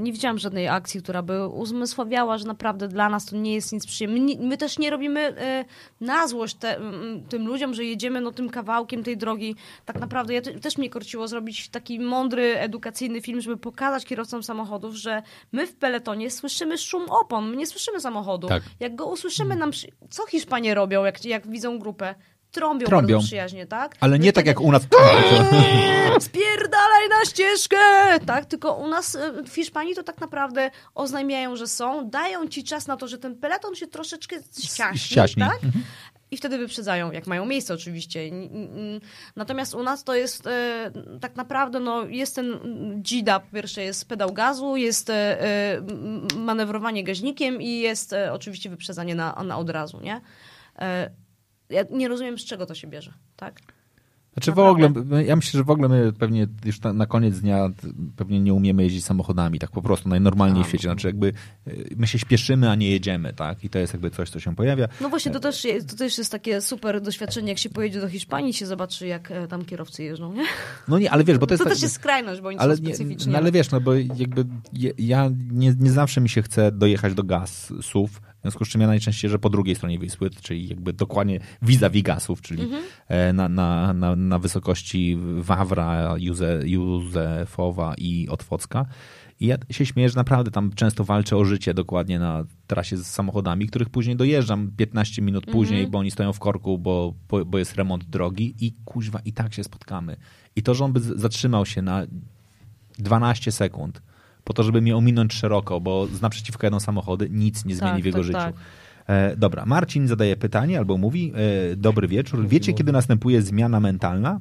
nie 0.02 0.12
widziałam 0.14 0.38
żadnej 0.38 0.68
akcji, 0.68 1.02
która 1.02 1.22
by 1.22 1.48
uzmysławiała, 1.48 2.38
że 2.38 2.46
naprawdę 2.46 2.88
dla 2.88 3.10
nas 3.10 3.26
to 3.26 3.36
nie 3.36 3.54
jest 3.54 3.74
nic 3.74 3.86
przyjemnego. 3.86 4.44
My, 4.44 4.58
też 4.58 4.80
nie 4.80 4.90
robimy 4.90 5.20
e, 5.20 5.66
na 6.02 6.28
złość 6.28 6.56
te, 6.56 6.80
tym 7.30 7.48
ludziom, 7.48 7.74
że 7.74 7.84
jedziemy 7.84 8.22
no, 8.22 8.32
tym 8.32 8.50
kawałkiem 8.50 9.04
tej 9.04 9.18
drogi. 9.18 9.56
Tak 9.86 10.00
naprawdę 10.00 10.34
ja 10.34 10.42
te, 10.42 10.60
też 10.60 10.78
mnie 10.78 10.90
korciło 10.90 11.28
zrobić 11.28 11.70
taki 11.70 12.00
mądry, 12.00 12.58
edukacyjny 12.58 13.22
film, 13.22 13.42
żeby 13.42 13.58
pokazać 13.58 14.06
kierowcom 14.06 14.44
samochodów, 14.44 14.96
że 14.96 15.24
my 15.52 15.68
w 15.68 15.76
peletonie 15.76 16.32
słyszymy 16.32 16.78
szum 16.78 17.06
opon, 17.10 17.50
my 17.50 17.56
nie 17.56 17.68
słyszymy 17.68 18.00
samochodu. 18.00 18.48
Tak. 18.48 18.64
Jak 18.80 18.96
go 18.96 19.06
usłyszymy, 19.06 19.56
nam, 19.56 19.72
co 20.10 20.26
Hiszpanie 20.26 20.76
robią, 20.76 21.06
jak, 21.06 21.26
jak 21.26 21.48
widzą 21.48 21.80
grupę? 21.80 22.16
Trąbią, 22.52 22.88
Trąbią. 22.88 23.16
bardzo 23.16 23.28
przyjaźnie, 23.28 23.66
tak? 23.66 23.96
ale 24.00 24.12
My 24.12 24.20
nie 24.20 24.34
tak 24.34 24.46
jak 24.46 24.62
u 24.62 24.72
nas. 24.72 24.84
Spierdalaj 26.20 27.10
na 27.10 27.26
ścieżkę! 27.26 27.78
Tak, 28.26 28.46
tylko 28.46 28.74
u 28.74 28.88
nas 28.88 29.16
y, 29.16 29.44
w 29.44 29.56
Hiszpanii 29.56 29.96
to 29.96 30.04
tak 30.04 30.22
naprawdę 30.22 30.72
oznajmiają, 30.96 31.56
że 31.56 31.68
są, 31.68 32.10
dają 32.10 32.48
ci 32.48 32.64
czas 32.64 32.88
na 32.88 32.98
to, 32.98 33.08
że 33.08 33.18
ten 33.18 33.36
peleton 33.36 33.76
się 33.76 33.88
troszeczkę 33.88 34.36
ściaśni, 34.64 35.00
ściaśni. 35.00 35.44
tak? 35.44 35.60
I 36.32 36.38
wtedy 36.38 36.58
wyprzedzają, 36.58 37.12
jak 37.12 37.28
mają 37.28 37.46
miejsce 37.46 37.74
oczywiście. 37.74 38.20
Natomiast 39.36 39.74
u 39.74 39.84
nas 39.84 40.04
to 40.04 40.16
jest 40.16 40.48
e, 40.48 40.92
tak 41.22 41.36
naprawdę, 41.36 41.80
no, 41.80 42.06
jest 42.06 42.36
ten 42.36 42.60
dzida, 42.96 43.40
po 43.40 43.56
pierwsze 43.56 43.84
jest 43.84 44.08
pedał 44.08 44.34
gazu, 44.34 44.76
jest 44.76 45.10
e, 45.10 45.38
manewrowanie 46.38 47.04
gaźnikiem 47.04 47.62
i 47.62 47.80
jest 47.80 48.14
e, 48.14 48.34
oczywiście 48.34 48.70
wyprzedzanie 48.70 49.16
na, 49.16 49.44
na 49.44 49.58
od 49.58 49.70
razu, 49.70 50.02
nie? 50.02 50.22
E, 51.72 51.74
ja 51.74 51.84
nie 51.92 52.08
rozumiem, 52.08 52.38
z 52.40 52.46
czego 52.46 52.66
to 52.66 52.76
się 52.76 52.88
bierze, 52.88 53.14
tak? 53.36 53.60
Znaczy 54.34 54.52
w 54.52 54.56
Naprawdę. 54.56 54.86
ogóle, 54.86 55.06
my- 55.06 55.24
ja 55.26 55.36
myślę, 55.36 55.58
że 55.58 55.64
w 55.64 55.70
ogóle 55.70 55.90
my 55.90 56.14
pewnie 56.14 56.48
już 56.66 56.82
na, 56.82 56.94
na 56.94 57.06
koniec 57.06 57.40
dnia 57.40 57.70
pewnie 58.16 58.40
nie 58.40 58.54
umiemy 58.54 58.84
jeździć 58.84 59.06
samochodami, 59.06 59.60
tak 59.60 59.72
po 59.72 59.82
prostu, 59.82 60.10
najnormalniej 60.10 60.64
w 60.64 60.68
świecie. 60.68 60.84
Znaczy 60.84 61.08
jakby 61.08 61.34
y, 61.68 61.96
my 61.98 62.08
się 62.08 62.20
śpieszymy, 62.20 62.70
a 62.70 62.76
nie 62.76 62.90
jedziemy, 62.90 63.34
tak? 63.34 63.64
I 63.64 63.70
to 63.70 63.80
jest 63.80 63.94
jakby 63.94 64.10
coś, 64.10 64.30
co 64.30 64.40
się 64.40 64.56
pojawia. 64.56 64.88
No 65.02 65.10
właśnie, 65.10 65.32
to 65.32 65.40
też, 65.40 65.64
jest, 65.66 65.90
to 65.90 65.96
też 65.96 66.18
jest 66.18 66.32
takie 66.32 66.62
super 66.62 67.02
doświadczenie, 67.02 67.50
jak 67.50 67.58
się 67.58 67.70
pojedzie 67.70 68.02
do 68.02 68.10
Hiszpanii 68.10 68.54
się 68.54 68.66
zobaczy, 68.66 69.08
jak 69.08 69.32
e, 69.32 69.48
tam 69.48 69.66
kierowcy 69.66 70.04
jeżdżą, 70.04 70.34
nie? 70.34 70.44
No 70.88 71.00
nie, 71.00 71.12
ale 71.12 71.24
wiesz, 71.24 71.38
bo 71.38 71.46
to 71.46 71.48
To, 71.48 71.54
jest... 71.54 71.64
tak, 71.64 71.74
też 71.74 71.82
jest 71.82 71.96
skrajność, 71.96 72.42
bo 72.42 72.48
oni 72.48 72.58
ale 72.58 72.78
są 72.78 72.84
nie, 72.84 72.96
specyficzni. 72.96 73.32
no 73.32 73.38
ale 73.38 73.52
wiesz, 73.52 73.72
no 73.72 73.82
bo 73.82 73.94
jakby 73.94 74.46
ja 74.98 75.30
nie, 75.52 75.76
nie 75.80 75.92
zawsze 75.92 76.22
mi 76.22 76.30
się 76.30 76.42
chce 76.42 76.72
dojechać 76.72 77.14
do 77.14 77.24
gasów, 77.24 78.22
w 78.42 78.44
związku 78.44 78.66
z 78.66 78.70
czym 78.70 78.82
ja 78.82 78.88
najczęściej, 78.88 79.30
że 79.32 79.40
po 79.40 79.50
drugiej 79.50 79.76
stronie 79.76 80.00
Wisły, 80.00 80.30
czyli 80.30 80.68
jakby 80.68 80.94
dokładnie 80.94 81.40
vis-a-vis 81.62 82.04
gasów, 82.04 82.42
czyli 82.42 82.64
Mhm. 82.64 82.84
e, 83.08 83.34
na, 83.34 83.50
na, 83.50 83.94
na, 83.94 84.16
na 84.16 84.40
wysokości 84.40 85.18
Wawra, 85.38 86.16
Józe, 86.18 86.62
Józefowa 86.66 87.94
i 87.98 88.28
Otwocka. 88.30 88.86
I 89.40 89.46
ja 89.48 89.58
się 89.70 89.86
śmieję, 89.86 90.10
że 90.10 90.16
naprawdę 90.16 90.52
tam 90.52 90.72
często 90.76 91.04
walczę 91.04 91.38
o 91.38 91.46
życie 91.46 91.74
dokładnie 91.74 92.20
na 92.20 92.44
trasie 92.68 92.98
z 92.98 93.06
samochodami, 93.08 93.68
których 93.68 93.90
później 93.90 94.16
dojeżdżam 94.16 94.72
15 94.78 95.22
minut 95.22 95.46
później, 95.46 95.88
bo 95.88 95.98
oni 96.00 96.12
stoją 96.12 96.34
w 96.34 96.40
korku, 96.40 96.78
bo, 96.78 97.14
bo, 97.30 97.46
bo 97.46 97.58
jest 97.58 97.76
remont 97.76 98.04
drogi 98.06 98.56
i 98.60 98.74
kuźwa, 98.86 99.20
i 99.26 99.34
tak 99.34 99.54
się 99.54 99.64
spotkamy. 99.64 100.16
I 100.56 100.64
to, 100.64 100.74
że 100.74 100.86
on 100.86 100.94
by 100.94 101.00
zatrzymał 101.00 101.66
się 101.66 101.82
na 101.82 102.06
12 103.00 103.52
sekund 103.52 104.02
po 104.44 104.54
to, 104.54 104.64
żeby 104.64 104.82
mnie 104.82 104.98
ominąć 104.98 105.34
szeroko, 105.34 105.80
bo 105.82 106.08
z 106.08 106.22
naprzeciwko 106.22 106.68
jadą 106.68 106.80
samochody, 106.80 107.28
nic 107.32 107.66
nie 107.66 107.76
zmieni 107.76 107.94
Tak, 107.94 108.02
w 108.02 108.06
jego 108.06 108.18
tak, 108.18 108.26
życiu. 108.26 108.40
tak. 108.40 108.56
E, 109.08 109.36
dobra, 109.36 109.66
Marcin 109.66 110.08
zadaje 110.08 110.36
pytanie 110.36 110.78
albo 110.78 110.98
mówi, 110.98 111.34
e, 111.72 111.76
dobry 111.76 112.08
wieczór, 112.08 112.48
wiecie 112.48 112.74
kiedy 112.74 112.92
następuje 112.92 113.42
zmiana 113.42 113.80
mentalna? 113.80 114.40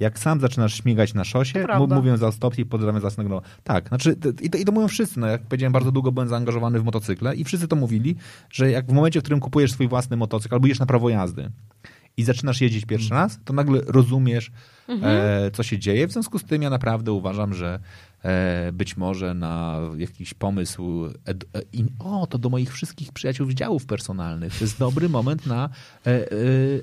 Jak 0.00 0.18
sam 0.18 0.40
zaczynasz 0.40 0.74
śmigać 0.74 1.14
na 1.14 1.24
szosie, 1.24 1.66
mówią 1.88 2.16
za 2.16 2.32
stop 2.32 2.58
i 2.58 2.66
pozdrawiam 2.66 3.00
za 3.00 3.06
jasnego. 3.06 3.42
Tak, 3.64 3.88
znaczy, 3.88 4.16
i 4.42 4.50
to, 4.50 4.58
i 4.58 4.64
to 4.64 4.72
mówią 4.72 4.88
wszyscy. 4.88 5.20
No, 5.20 5.26
jak 5.26 5.42
powiedziałem, 5.42 5.72
bardzo 5.72 5.92
długo 5.92 6.12
byłem 6.12 6.28
zaangażowany 6.28 6.80
w 6.80 6.84
motocykle 6.84 7.36
i 7.36 7.44
wszyscy 7.44 7.68
to 7.68 7.76
mówili, 7.76 8.16
że 8.50 8.70
jak 8.70 8.86
w 8.86 8.92
momencie, 8.92 9.20
w 9.20 9.22
którym 9.22 9.40
kupujesz 9.40 9.72
swój 9.72 9.88
własny 9.88 10.16
motocykl 10.16 10.54
albo 10.54 10.66
idziesz 10.66 10.78
na 10.78 10.86
prawo 10.86 11.08
jazdy 11.08 11.50
i 12.16 12.22
zaczynasz 12.24 12.60
jeździć 12.60 12.84
pierwszy 12.84 13.10
raz, 13.10 13.38
to 13.44 13.52
nagle 13.52 13.80
rozumiesz, 13.86 14.50
e, 14.88 15.50
co 15.50 15.62
się 15.62 15.78
dzieje. 15.78 16.06
W 16.06 16.12
związku 16.12 16.38
z 16.38 16.44
tym 16.44 16.62
ja 16.62 16.70
naprawdę 16.70 17.12
uważam, 17.12 17.54
że 17.54 17.80
być 18.72 18.96
może 18.96 19.34
na 19.34 19.80
jakiś 19.96 20.34
pomysł, 20.34 21.06
e, 21.06 21.34
o, 21.98 22.26
to 22.26 22.38
do 22.38 22.48
moich 22.48 22.72
wszystkich 22.72 23.12
przyjaciół 23.12 23.50
z 23.50 23.54
działów 23.54 23.86
personalnych. 23.86 24.58
To 24.58 24.64
jest 24.64 24.78
dobry 24.78 25.08
moment 25.18 25.46
na 25.46 25.68
e, 26.06 26.10
e, 26.10 26.26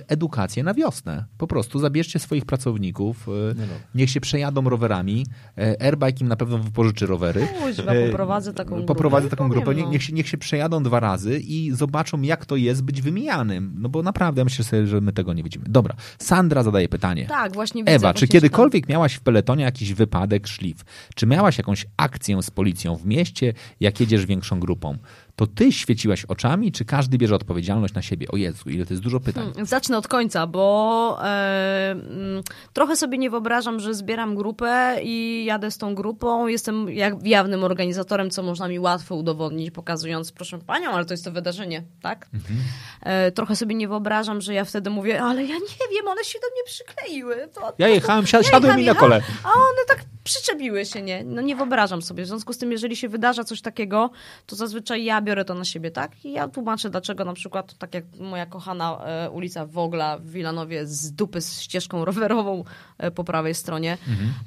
edukację 0.07 0.63
na 0.63 0.73
wiosnę. 0.73 1.25
Po 1.37 1.47
prostu 1.47 1.79
zabierzcie 1.79 2.19
swoich 2.19 2.45
pracowników, 2.45 3.27
e, 3.29 3.55
niech 3.95 4.09
się 4.09 4.21
przejadą 4.21 4.69
rowerami. 4.69 5.25
E, 5.57 5.81
Airbike 5.81 6.21
im 6.21 6.27
na 6.27 6.35
pewno 6.35 6.57
wypożyczy 6.57 7.05
rowery. 7.05 7.47
Kuźwa, 7.61 7.93
E, 7.93 8.11
poprowadzę 8.11 8.53
taką 8.53 8.69
grupę. 8.69 8.87
Poprowadzę 8.87 9.29
taką 9.29 9.49
grupę. 9.49 9.75
Nie, 9.75 9.83
no. 9.83 9.89
niech, 9.89 10.03
się, 10.03 10.13
niech 10.13 10.27
się 10.27 10.37
przejadą 10.37 10.83
dwa 10.83 10.99
razy 10.99 11.39
i 11.39 11.71
zobaczą, 11.71 12.21
jak 12.21 12.45
to 12.45 12.55
jest 12.55 12.83
być 12.83 13.01
wymijanym. 13.01 13.75
No 13.79 13.89
bo 13.89 14.03
naprawdę, 14.03 14.41
ja 14.41 14.43
myślę 14.43 14.65
sobie, 14.65 14.87
że 14.87 15.01
my 15.01 15.13
tego 15.13 15.33
nie 15.33 15.43
widzimy. 15.43 15.65
Dobra, 15.69 15.95
Sandra 16.19 16.63
zadaje 16.63 16.89
pytanie. 16.89 17.25
Tak, 17.25 17.53
właśnie 17.53 17.83
widzę. 17.83 17.95
Ewa, 17.95 18.13
czy 18.13 18.27
kiedykolwiek 18.27 18.89
miałaś 18.89 19.13
w 19.13 19.19
peletonie 19.19 19.63
jakiś 19.63 19.93
wypadek, 19.93 20.47
szlif? 20.47 20.85
Czy 21.15 21.26
miałaś 21.27 21.57
jakąś 21.57 21.85
akcję 21.97 22.43
z 22.43 22.51
policją 22.51 22.95
w 22.95 23.05
mieście, 23.05 23.53
jak 23.79 23.99
jedziesz 23.99 24.25
większą 24.25 24.59
grupą? 24.59 24.97
To 25.35 25.47
ty 25.47 25.71
świeciłaś 25.71 26.25
oczami, 26.25 26.71
czy 26.71 26.85
każdy 26.85 27.17
bierze 27.17 27.35
odpowiedzialność 27.35 27.93
na 27.93 28.01
siebie? 28.01 28.27
O 28.31 28.37
Jezu, 28.37 28.69
ile 28.69 28.85
to 28.85 28.93
jest 28.93 29.03
dużo 29.03 29.19
pytań. 29.19 29.47
czytam. 29.49 29.65
Zacznę 29.65 29.97
od 29.97 30.07
końca, 30.07 30.47
bo 30.47 31.17
e, 31.23 31.91
mm, 31.91 32.43
trochę 32.73 32.95
sobie 32.95 33.17
nie 33.17 33.29
wyobrażam, 33.29 33.79
że 33.79 33.93
zbieram 33.93 34.35
grupę 34.35 34.97
i 35.03 35.45
jadę 35.45 35.71
z 35.71 35.77
tą 35.77 35.95
grupą. 35.95 36.47
Jestem 36.47 36.89
jak 36.89 37.27
jawnym 37.27 37.63
organizatorem, 37.63 38.29
co 38.29 38.43
można 38.43 38.67
mi 38.67 38.79
łatwo 38.79 39.15
udowodnić, 39.15 39.71
pokazując, 39.71 40.31
proszę 40.31 40.59
panią, 40.59 40.89
ale 40.91 41.05
to 41.05 41.13
jest 41.13 41.25
to 41.25 41.31
wydarzenie, 41.31 41.83
tak? 42.01 42.27
Mhm. 42.33 42.59
E, 43.01 43.31
trochę 43.31 43.55
sobie 43.55 43.75
nie 43.75 43.87
wyobrażam, 43.87 44.41
że 44.41 44.53
ja 44.53 44.65
wtedy 44.65 44.89
mówię, 44.89 45.21
ale 45.21 45.41
ja 45.45 45.55
nie 45.55 45.95
wiem, 45.97 46.07
one 46.07 46.23
się 46.23 46.39
do 46.39 46.47
mnie 46.47 46.63
przykleiły. 46.65 47.47
To, 47.53 47.73
Ja 47.77 47.87
jechałem, 47.87 48.25
siad- 48.25 48.43
Ja 48.43 48.43
siadłem 48.51 48.61
jechałem, 48.63 48.79
mi 48.79 48.85
na 48.85 48.91
jechałem, 48.91 49.11
kole. 49.21 49.23
A 49.43 49.47
one 49.47 49.85
tak 49.87 50.05
przyczepiły 50.27 50.85
się, 50.85 51.01
nie? 51.01 51.23
No 51.23 51.41
nie 51.41 51.55
wyobrażam 51.55 52.01
sobie. 52.01 52.23
W 52.23 52.27
związku 52.27 52.53
z 52.53 52.57
tym, 52.57 52.71
jeżeli 52.71 52.95
się 52.95 53.09
wydarza 53.09 53.43
coś 53.43 53.61
takiego, 53.61 54.09
to 54.45 54.55
zazwyczaj 54.55 55.03
ja 55.03 55.21
biorę 55.21 55.45
to 55.45 55.53
na 55.53 55.65
siebie, 55.65 55.91
tak? 55.91 56.25
I 56.25 56.31
ja 56.31 56.47
tłumaczę, 56.47 56.89
dlaczego 56.89 57.25
na 57.25 57.33
przykład, 57.33 57.73
tak 57.73 57.93
jak 57.93 58.03
moja 58.19 58.45
kochana 58.45 58.97
e, 59.05 59.29
ulica 59.29 59.65
Wogla 59.65 60.17
w 60.17 60.29
Wilanowie 60.29 60.85
z 60.85 61.11
dupy 61.11 61.41
z 61.41 61.61
ścieżką 61.61 62.05
rowerową 62.09 62.63
e, 62.97 63.11
po 63.11 63.23
prawej 63.23 63.55
stronie. 63.55 63.97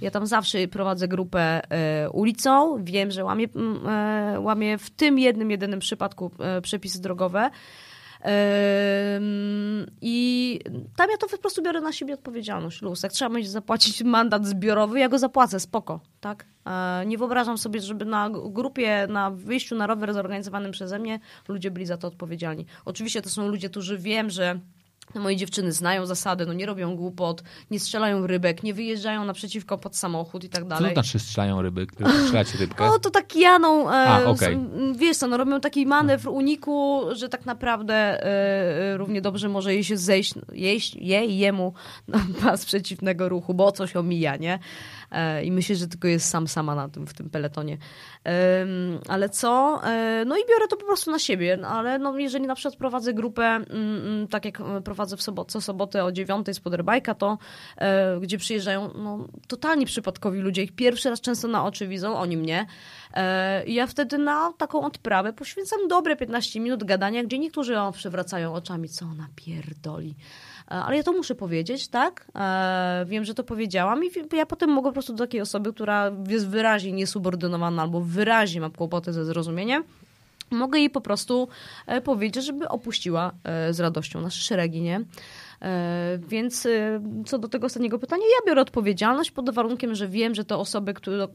Ja 0.01 0.11
tam 0.11 0.27
zawsze 0.27 0.69
prowadzę 0.69 1.09
grupę 1.09 1.61
e, 1.70 2.11
ulicą. 2.11 2.85
Wiem, 2.85 3.11
że 3.11 3.24
łamię, 3.24 3.47
e, 3.89 4.40
łamię 4.40 4.78
w 4.78 4.90
tym 4.90 5.19
jednym, 5.19 5.51
jedynym 5.51 5.81
przypadku 5.81 6.31
e, 6.39 6.61
przepisy 6.61 7.01
drogowe. 7.01 7.51
I 10.02 10.59
tam 10.97 11.10
ja 11.10 11.16
to 11.16 11.28
po 11.28 11.38
prostu 11.38 11.62
biorę 11.62 11.80
na 11.80 11.92
siebie 11.92 12.14
odpowiedzialność, 12.14 12.82
luz. 12.82 13.02
Jak 13.02 13.12
trzeba 13.12 13.30
będzie 13.30 13.51
zapłacić 13.51 14.02
mandat 14.02 14.47
zbiorowy, 14.47 15.01
ja 15.01 15.09
go 15.09 15.18
zapłacę, 15.18 15.60
spoko, 15.60 16.01
tak? 16.20 16.47
E, 16.66 17.06
Nie 17.06 17.18
wyobrażam 17.18 17.59
sobie, 17.59 17.80
żeby 17.80 18.05
na 18.05 18.30
grupie, 18.30 19.06
na 19.10 19.30
wyjściu 19.30 19.76
na 19.76 19.86
rower 19.86 20.14
zorganizowanym 20.14 20.72
przeze 20.72 20.98
mnie 20.98 21.20
ludzie 21.48 21.70
byli 21.70 21.86
za 21.86 21.97
to 21.97 22.09
odpowiedzialni. 22.09 22.66
Oczywiście 22.84 23.22
to 23.22 23.28
są 23.30 23.48
ludzie, 23.48 23.70
którzy 23.70 23.98
wiem, 23.98 24.30
że 24.30 24.60
moje 25.14 25.36
dziewczyny 25.36 25.72
znają 25.72 26.06
zasady, 26.06 26.46
no 26.46 26.52
nie 26.52 26.66
robią 26.66 26.96
głupot, 26.96 27.42
nie 27.70 27.80
strzelają 27.80 28.26
rybek, 28.26 28.62
nie 28.62 28.74
wyjeżdżają 28.74 29.24
naprzeciwko 29.24 29.78
pod 29.78 29.96
samochód 29.96 30.44
i 30.44 30.48
tak 30.48 30.62
Co 30.62 30.68
dalej. 30.68 30.94
to 30.94 31.02
znaczy 31.02 31.18
strzelają 31.18 31.62
ryby? 31.62 31.86
Strzelacie 32.24 32.58
rybkę? 32.58 32.86
No 32.86 32.98
to 32.98 33.10
tak 33.10 33.36
janą, 33.36 33.90
e, 33.90 33.92
A, 33.92 34.30
s- 34.30 34.40
wiesz 34.96 35.16
co, 35.16 35.26
no 35.26 35.36
robią 35.36 35.60
taki 35.60 35.86
manewr 35.86 36.28
uniku, 36.28 37.02
że 37.12 37.28
tak 37.28 37.46
naprawdę 37.46 37.94
e, 37.94 38.92
e, 38.92 38.96
równie 38.96 39.20
dobrze 39.20 39.48
może 39.48 39.74
jej 39.74 39.84
się 39.84 39.96
zejść, 39.96 40.34
jeść, 40.52 40.94
jej, 40.94 41.38
jemu 41.38 41.72
na 42.08 42.18
pas 42.42 42.64
przeciwnego 42.64 43.28
ruchu, 43.28 43.54
bo 43.54 43.72
coś 43.72 43.96
omija, 43.96 44.36
nie? 44.36 44.58
E, 45.10 45.44
I 45.44 45.52
myślę, 45.52 45.76
że 45.76 45.88
tylko 45.88 46.08
jest 46.08 46.28
sam 46.28 46.48
sama 46.48 46.74
na 46.74 46.88
tym, 46.88 47.06
w 47.06 47.14
tym 47.14 47.30
peletonie. 47.30 47.78
Ale 49.08 49.28
co? 49.28 49.80
E, 49.84 50.24
no 50.26 50.36
i 50.36 50.40
biorę 50.48 50.68
to 50.68 50.76
po 50.76 50.84
prostu 50.84 51.10
na 51.10 51.18
siebie, 51.18 51.58
ale 51.66 51.98
no, 51.98 52.18
jeżeli 52.18 52.46
na 52.46 52.54
przykład 52.54 52.76
prowadzę 52.76 53.14
grupę, 53.14 53.44
mm, 53.44 53.66
mm, 53.70 54.28
tak 54.28 54.44
jak 54.44 54.60
e, 54.60 54.80
prowadzę 54.80 55.16
w 55.16 55.22
sobot, 55.22 55.52
co 55.52 55.60
sobotę 55.60 56.04
o 56.04 56.12
dziewiątej 56.12 56.54
z 56.54 56.60
Poderbajka, 56.60 57.14
to 57.14 57.38
gdzie 58.20 58.38
przyjeżdżają 58.38 58.90
no, 58.94 59.28
totalnie 59.48 59.86
przypadkowi 59.86 60.40
ludzie, 60.40 60.62
ich 60.62 60.72
pierwszy 60.72 61.10
raz 61.10 61.20
często 61.20 61.48
na 61.48 61.64
oczy 61.64 61.88
widzą, 61.88 62.16
oni 62.16 62.36
mnie. 62.36 62.66
I 63.66 63.74
ja 63.74 63.86
wtedy 63.86 64.18
na 64.18 64.52
taką 64.58 64.84
odprawę 64.84 65.32
poświęcam 65.32 65.88
dobre 65.88 66.16
15 66.16 66.60
minut 66.60 66.84
gadania, 66.84 67.24
gdzie 67.24 67.38
niektórzy 67.38 67.78
o, 67.78 67.92
przewracają 67.92 68.54
oczami, 68.54 68.88
co 68.88 69.06
ona 69.06 69.28
pierdoli. 69.36 70.14
E, 70.70 70.74
Ale 70.74 70.97
ja 70.97 71.02
to 71.02 71.12
muszę 71.12 71.34
powiedzieć, 71.34 71.88
tak? 71.88 72.26
E, 72.34 73.05
wiem, 73.09 73.24
że 73.24 73.34
to 73.34 73.44
powiedziałam 73.44 74.05
i 74.05 74.10
ja 74.32 74.47
potem 74.47 74.70
mogę 74.70 74.88
po 74.88 74.92
prostu 74.92 75.12
do 75.12 75.24
takiej 75.24 75.40
osoby, 75.40 75.72
która 75.72 76.12
jest 76.28 76.48
wyraźnie 76.48 76.92
niesubordynowana 76.92 77.82
albo 77.82 78.01
wyraźnie 78.01 78.60
ma 78.60 78.70
kłopoty 78.70 79.12
ze 79.12 79.24
zrozumieniem, 79.24 79.84
mogę 80.51 80.78
jej 80.78 80.90
po 80.90 81.01
prostu 81.01 81.48
e, 81.86 82.01
powiedzieć, 82.01 82.44
żeby 82.44 82.68
opuściła 82.68 83.32
z 83.70 83.80
radością 83.80 84.20
nasze 84.20 84.40
szeregi, 84.40 84.80
nie? 84.82 85.01
E, 85.62 86.18
Więc 86.28 86.66
e, 86.66 87.02
co 87.26 87.38
do 87.38 87.48
tego 87.48 87.66
ostatniego 87.66 87.98
pytania, 87.98 88.22
ja 88.22 88.46
biorę 88.50 88.62
odpowiedzialność 88.62 89.30
pod 89.30 89.50
warunkiem, 89.50 89.94
że 89.94 90.08
wiem, 90.08 90.34
że 90.34 90.44
te 90.44 90.56
osoby, 90.56 90.94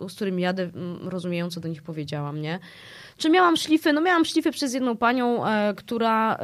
z 0.10 0.16
którymi 0.16 0.42
jadę, 0.42 0.70
rozumieją, 1.04 1.50
co 1.50 1.60
do 1.60 1.68
nich 1.68 1.84
powiedziałam, 1.84 2.42
nie? 2.42 2.60
Czy 3.18 3.30
miałam 3.30 3.58
szlify? 3.58 3.94
No 3.94 4.02
miałam 4.02 4.26
szlify 4.26 4.52
przez 4.52 4.74
jedną 4.74 4.98
panią, 4.98 5.46
e, 5.46 5.74
która 5.74 6.38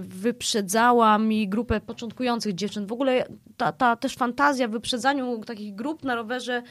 wyprzedzała 0.00 1.18
mi 1.18 1.48
grupę 1.48 1.80
początkujących 1.80 2.54
dziewczyn. 2.54 2.86
W 2.86 2.92
ogóle 2.92 3.26
ta, 3.56 3.72
ta 3.72 3.96
też 3.96 4.14
fantazja 4.14 4.68
w 4.68 4.70
wyprzedzaniu 4.70 5.44
takich 5.44 5.74
grup 5.74 6.04
na 6.04 6.14
rowerze 6.14 6.62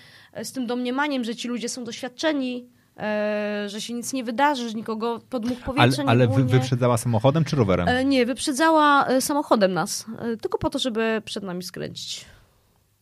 z 0.44 0.52
tym 0.52 0.68
domniemaniem, 0.68 1.24
że 1.24 1.36
ci 1.36 1.48
ludzie 1.48 1.70
są 1.70 1.84
doświadczeni, 1.84 2.70
że 3.68 3.82
się 3.82 3.94
nic 3.94 4.14
nie 4.14 4.24
wydarzy, 4.24 4.70
że 4.70 4.76
nikogo 4.76 5.20
podmuch 5.30 5.58
Ale, 5.58 5.66
powietrza 5.66 6.04
nie 6.04 6.10
ale 6.10 6.28
wy, 6.28 6.44
wyprzedzała 6.44 6.98
samochodem 6.98 7.44
czy 7.46 7.56
rowerem? 7.56 7.88
E, 7.88 8.06
Nie, 8.06 8.26
wyprzedzała 8.26 9.06
e, 9.08 9.22
samochodem 9.22 9.74
nas, 9.74 10.06
e, 10.20 10.38
tylko 10.38 10.58
po 10.58 10.70
to, 10.70 10.80
żeby 10.80 11.22
przed 11.26 11.44
nami 11.44 11.64
skręcić. 11.64 12.26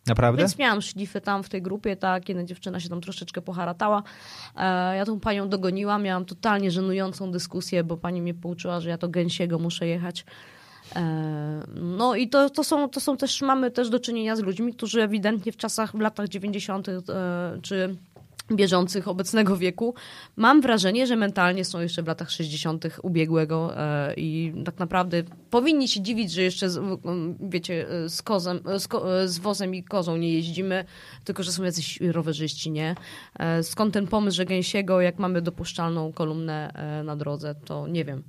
Naprawdę? 0.08 0.42
Więc 0.42 0.58
miałam 0.58 0.82
szlify 0.82 1.22
tam 1.22 1.44
w 1.44 1.50
tej 1.50 1.62
grupie, 1.62 1.96
tak, 1.96 2.30
jedna 2.30 2.44
dziewczyna 2.44 2.80
się 2.80 2.90
tam 2.90 3.02
troszeczkę 3.02 3.42
poharatała. 3.42 4.04
E, 4.58 4.96
ja 4.98 5.06
tą 5.06 5.20
panią 5.20 5.50
dogoniłam, 5.50 6.04
miałam 6.04 6.26
totalnie 6.26 6.72
żenującą 6.72 7.32
dyskusję, 7.32 7.84
bo 7.84 7.98
pani 7.98 8.22
mnie 8.22 8.34
pouczyła, 8.34 8.80
że 8.80 8.90
ja 8.90 8.98
to 8.98 9.10
gęsiego 9.10 9.60
muszę 9.60 9.88
jechać. 9.88 10.26
E, 10.96 11.64
No 11.76 12.16
i 12.16 12.30
to, 12.30 12.50
to, 12.50 12.64
są, 12.64 12.90
to 12.90 13.00
są 13.00 13.18
też, 13.18 13.42
mamy 13.42 13.72
też 13.72 13.90
do 13.90 14.00
czynienia 14.00 14.36
z 14.36 14.40
ludźmi, 14.40 14.74
którzy 14.74 15.02
ewidentnie 15.04 15.52
w 15.52 15.58
czasach, 15.58 15.92
w 15.92 16.00
latach 16.00 16.28
90. 16.28 16.90
e, 16.90 17.02
czy 17.62 17.96
bieżących 18.56 19.08
obecnego 19.08 19.58
wieku, 19.58 19.94
mam 20.36 20.62
wrażenie, 20.62 21.08
że 21.08 21.16
mentalnie 21.16 21.66
są 21.66 21.80
jeszcze 21.80 22.04
w 22.04 22.08
latach 22.08 22.32
60. 22.32 22.86
ubiegłego 23.04 23.78
e, 23.78 24.14
i 24.18 24.54
tak 24.66 24.80
naprawdę 24.80 25.24
powinni 25.50 25.88
się 25.88 26.02
dziwić, 26.02 26.32
że 26.32 26.42
jeszcze 26.42 26.70
z, 26.70 26.80
wiecie, 27.40 27.90
e, 27.90 28.10
z, 28.10 28.22
kozem, 28.22 28.60
e, 28.68 28.80
z, 28.80 28.88
ko, 28.88 29.28
z 29.28 29.40
wozem 29.40 29.76
i 29.76 29.84
kozą 29.84 30.18
nie 30.18 30.34
jeździmy, 30.34 30.86
tylko 31.24 31.44
że 31.44 31.52
są 31.52 31.64
jacyś 31.64 32.02
rowerzyści, 32.02 32.72
nie? 32.72 32.96
Skąd 33.62 33.94
ten 33.94 34.08
pomysł, 34.08 34.38
że 34.38 34.46
gęsiego, 34.46 35.02
jak 35.02 35.20
mamy 35.20 35.42
dopuszczalną 35.42 36.14
kolumnę 36.14 36.74
na 37.04 37.16
drodze, 37.16 37.56
to 37.66 37.88
nie 37.88 38.06
wiem. 38.06 38.24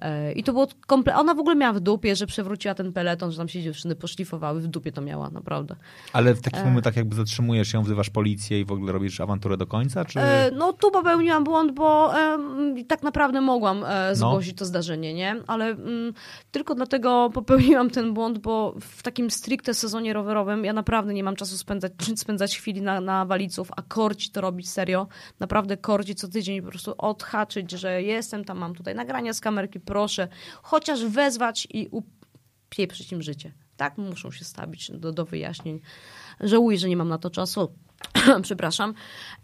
E, 0.00 0.32
I 0.32 0.42
to 0.42 0.52
było 0.52 0.66
komple... 0.86 1.16
Ona 1.16 1.34
w 1.34 1.38
ogóle 1.38 1.56
miała 1.56 1.72
w 1.72 1.80
dupie, 1.80 2.16
że 2.16 2.26
przewróciła 2.26 2.74
ten 2.74 2.92
peleton, 2.92 3.30
że 3.30 3.38
tam 3.38 3.48
się 3.48 3.62
dziewczyny 3.62 3.96
poszlifowały. 3.96 4.60
W 4.60 4.66
dupie 4.66 4.92
to 4.92 5.00
miała, 5.00 5.30
naprawdę. 5.30 5.76
Ale 6.12 6.34
w 6.34 6.40
takich 6.40 6.60
E. 6.60 6.64
momentach 6.64 6.96
jakby 6.96 7.16
zatrzymujesz 7.16 7.68
się, 7.68 7.82
wzywasz 7.82 8.10
policję 8.10 8.60
i 8.60 8.64
w 8.64 8.72
ogóle 8.72 8.92
robisz 8.92 9.20
awanturę 9.20 9.56
do 9.56 9.66
końca, 9.66 10.04
czy... 10.04 10.20
E, 10.20 10.50
no 10.50 10.72
tu 10.72 10.90
popełniłam 10.90 11.44
błąd, 11.44 11.72
bo 11.72 12.18
em, 12.18 12.84
tak 12.88 13.02
naprawdę 13.02 13.40
mogłam 13.40 13.80
No. 13.80 13.92
e, 14.08 14.16
zgłosić 14.16 14.58
to 14.58 14.64
zdarzenie, 14.64 15.14
nie? 15.14 15.36
Ale 15.46 15.66
mm, 15.66 16.12
tylko 16.50 16.74
dlatego 16.74 17.30
popełniłam 17.34 17.90
ten 17.90 18.14
błąd, 18.14 18.38
bo 18.38 18.74
w 18.80 19.02
takim 19.02 19.30
stricte 19.30 19.74
sezonie 19.74 20.12
rowerowym 20.12 20.64
ja 20.64 20.72
naprawdę 20.72 21.14
nie 21.14 21.24
mam 21.24 21.36
czasu 21.36 21.58
spędzać, 21.58 21.92
spędzać 22.16 22.56
chwili 22.58 22.82
na, 22.82 23.00
na 23.00 23.24
waliców, 23.24 23.68
a 23.76 23.82
korci 23.82 24.30
to 24.30 24.40
robić 24.40 24.68
serio. 24.68 25.06
Naprawdę 25.40 25.76
korci 25.76 26.14
co 26.14 26.28
tydzień 26.28 26.62
po 26.62 26.68
prostu 26.68 26.94
odhaczyć, 26.98 27.70
że 27.70 28.02
jestem 28.02 28.44
tam, 28.44 28.58
mam 28.58 28.74
tutaj 28.74 28.94
nagrania 28.94 29.32
z 29.32 29.40
kamerki, 29.40 29.80
proszę. 29.86 30.28
Chociaż 30.62 31.04
wezwać 31.04 31.68
i 31.70 31.88
upieprzyć 31.90 33.12
im 33.12 33.22
życie. 33.22 33.52
Tak, 33.76 33.98
muszą 33.98 34.30
się 34.30 34.44
stawić 34.44 34.90
do, 34.90 35.12
do 35.12 35.24
wyjaśnień. 35.24 35.80
Żałuję, 36.40 36.78
że 36.78 36.88
nie 36.88 36.96
mam 36.96 37.08
na 37.08 37.18
to 37.18 37.30
czasu. 37.30 37.72
Przepraszam. 38.42 38.94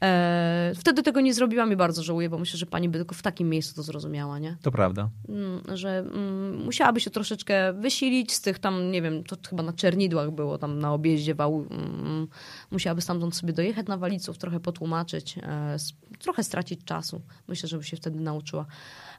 E, 0.03 0.73
wtedy 0.77 1.03
tego 1.03 1.21
nie 1.21 1.35
zrobiłam 1.35 1.73
i 1.73 1.77
bardzo 1.77 2.03
żałuję, 2.03 2.29
bo 2.29 2.39
myślę, 2.39 2.59
że 2.59 2.67
pani 2.67 2.89
by 2.89 2.99
tylko 2.99 3.15
w 3.15 3.23
takim 3.23 3.49
miejscu 3.49 3.75
to 3.75 3.83
zrozumiała, 3.83 4.39
nie? 4.39 4.57
To 4.63 4.71
prawda. 4.71 5.09
Mm, 5.29 5.63
że 5.77 5.99
mm, 5.99 6.65
musiałaby 6.65 7.01
się 7.01 7.11
troszeczkę 7.11 7.73
wysilić 7.73 8.33
z 8.33 8.41
tych 8.41 8.59
tam, 8.59 8.91
nie 8.91 9.03
wiem, 9.03 9.25
to 9.25 9.37
chyba 9.51 9.63
na 9.63 9.73
Czernidłach 9.73 10.31
było, 10.31 10.59
tam 10.59 10.79
na 10.79 10.93
objeździe 10.93 11.35
wał. 11.35 11.67
Mm, 11.71 12.29
musiałaby 12.71 13.01
stamtąd 13.01 13.37
sobie 13.37 13.53
dojechać 13.53 13.87
na 13.87 13.97
Waliców, 13.97 14.39
trochę 14.39 14.61
potłumaczyć, 14.61 15.39
e, 15.39 15.77
trochę 16.19 16.45
stracić 16.45 16.85
czasu. 16.85 17.23
Myślę, 17.49 17.69
że 17.69 17.79
by 17.79 17.85
się 17.85 17.97
wtedy 17.97 18.21
nauczyła. 18.21 18.67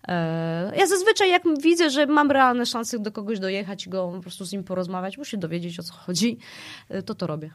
E, 0.08 0.74
ja 0.78 0.88
zazwyczaj 0.88 1.30
jak 1.30 1.44
widzę, 1.62 1.90
że 1.90 2.08
mam 2.08 2.32
realne 2.32 2.66
szanse 2.66 3.00
do 3.00 3.12
kogoś 3.12 3.40
dojechać 3.40 3.88
i 3.88 3.90
go 3.90 4.12
po 4.16 4.22
prostu 4.22 4.46
z 4.46 4.52
nim 4.52 4.64
porozmawiać, 4.64 5.18
muszę 5.18 5.32
się 5.32 5.38
dowiedzieć 5.38 5.80
o 5.80 5.84
co 5.84 5.94
chodzi, 5.94 6.38
e, 6.90 7.04
to 7.04 7.16
to 7.16 7.28
robię. 7.28 7.52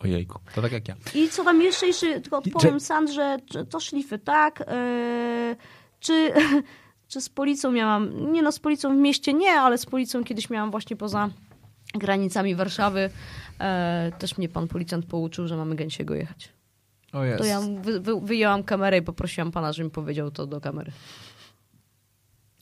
Ojejku, 0.00 0.38
to 0.54 0.62
tak 0.62 0.72
jak 0.72 0.88
ja. 0.88 0.96
I 1.14 1.28
co 1.28 1.44
tam 1.44 1.62
jeszcze, 1.62 1.86
jeszcze 1.86 2.20
tylko 2.20 2.38
odpowiem 2.38 2.80
Sandrze, 2.80 3.38
czy 3.46 3.66
to 3.66 3.80
szlify, 3.80 4.18
tak? 4.18 4.60
Yy, 4.60 5.56
czy, 6.00 6.32
czy 7.08 7.20
z 7.20 7.28
policją 7.28 7.72
miałam, 7.72 8.32
nie 8.32 8.42
no, 8.42 8.52
z 8.52 8.58
policją 8.58 8.96
w 8.96 8.98
mieście 8.98 9.32
nie, 9.32 9.52
ale 9.52 9.78
z 9.78 9.86
policją 9.86 10.24
kiedyś 10.24 10.50
miałam 10.50 10.70
właśnie 10.70 10.96
poza 10.96 11.30
granicami 11.94 12.54
Warszawy. 12.54 13.10
E, 13.60 14.12
też 14.18 14.38
mnie 14.38 14.48
pan 14.48 14.68
policjant 14.68 15.06
pouczył, 15.06 15.48
że 15.48 15.56
mamy 15.56 15.76
gęsiego 15.76 16.14
jechać. 16.14 16.48
O 17.12 17.24
jest. 17.24 17.38
To 17.38 17.44
ja 17.44 17.60
wy, 17.60 18.00
wy, 18.00 18.20
wyjęłam 18.20 18.64
kamerę 18.64 18.98
i 18.98 19.02
poprosiłam 19.02 19.52
pana, 19.52 19.72
żeby 19.72 19.84
mi 19.84 19.90
powiedział 19.90 20.30
to 20.30 20.46
do 20.46 20.60
kamery. 20.60 20.92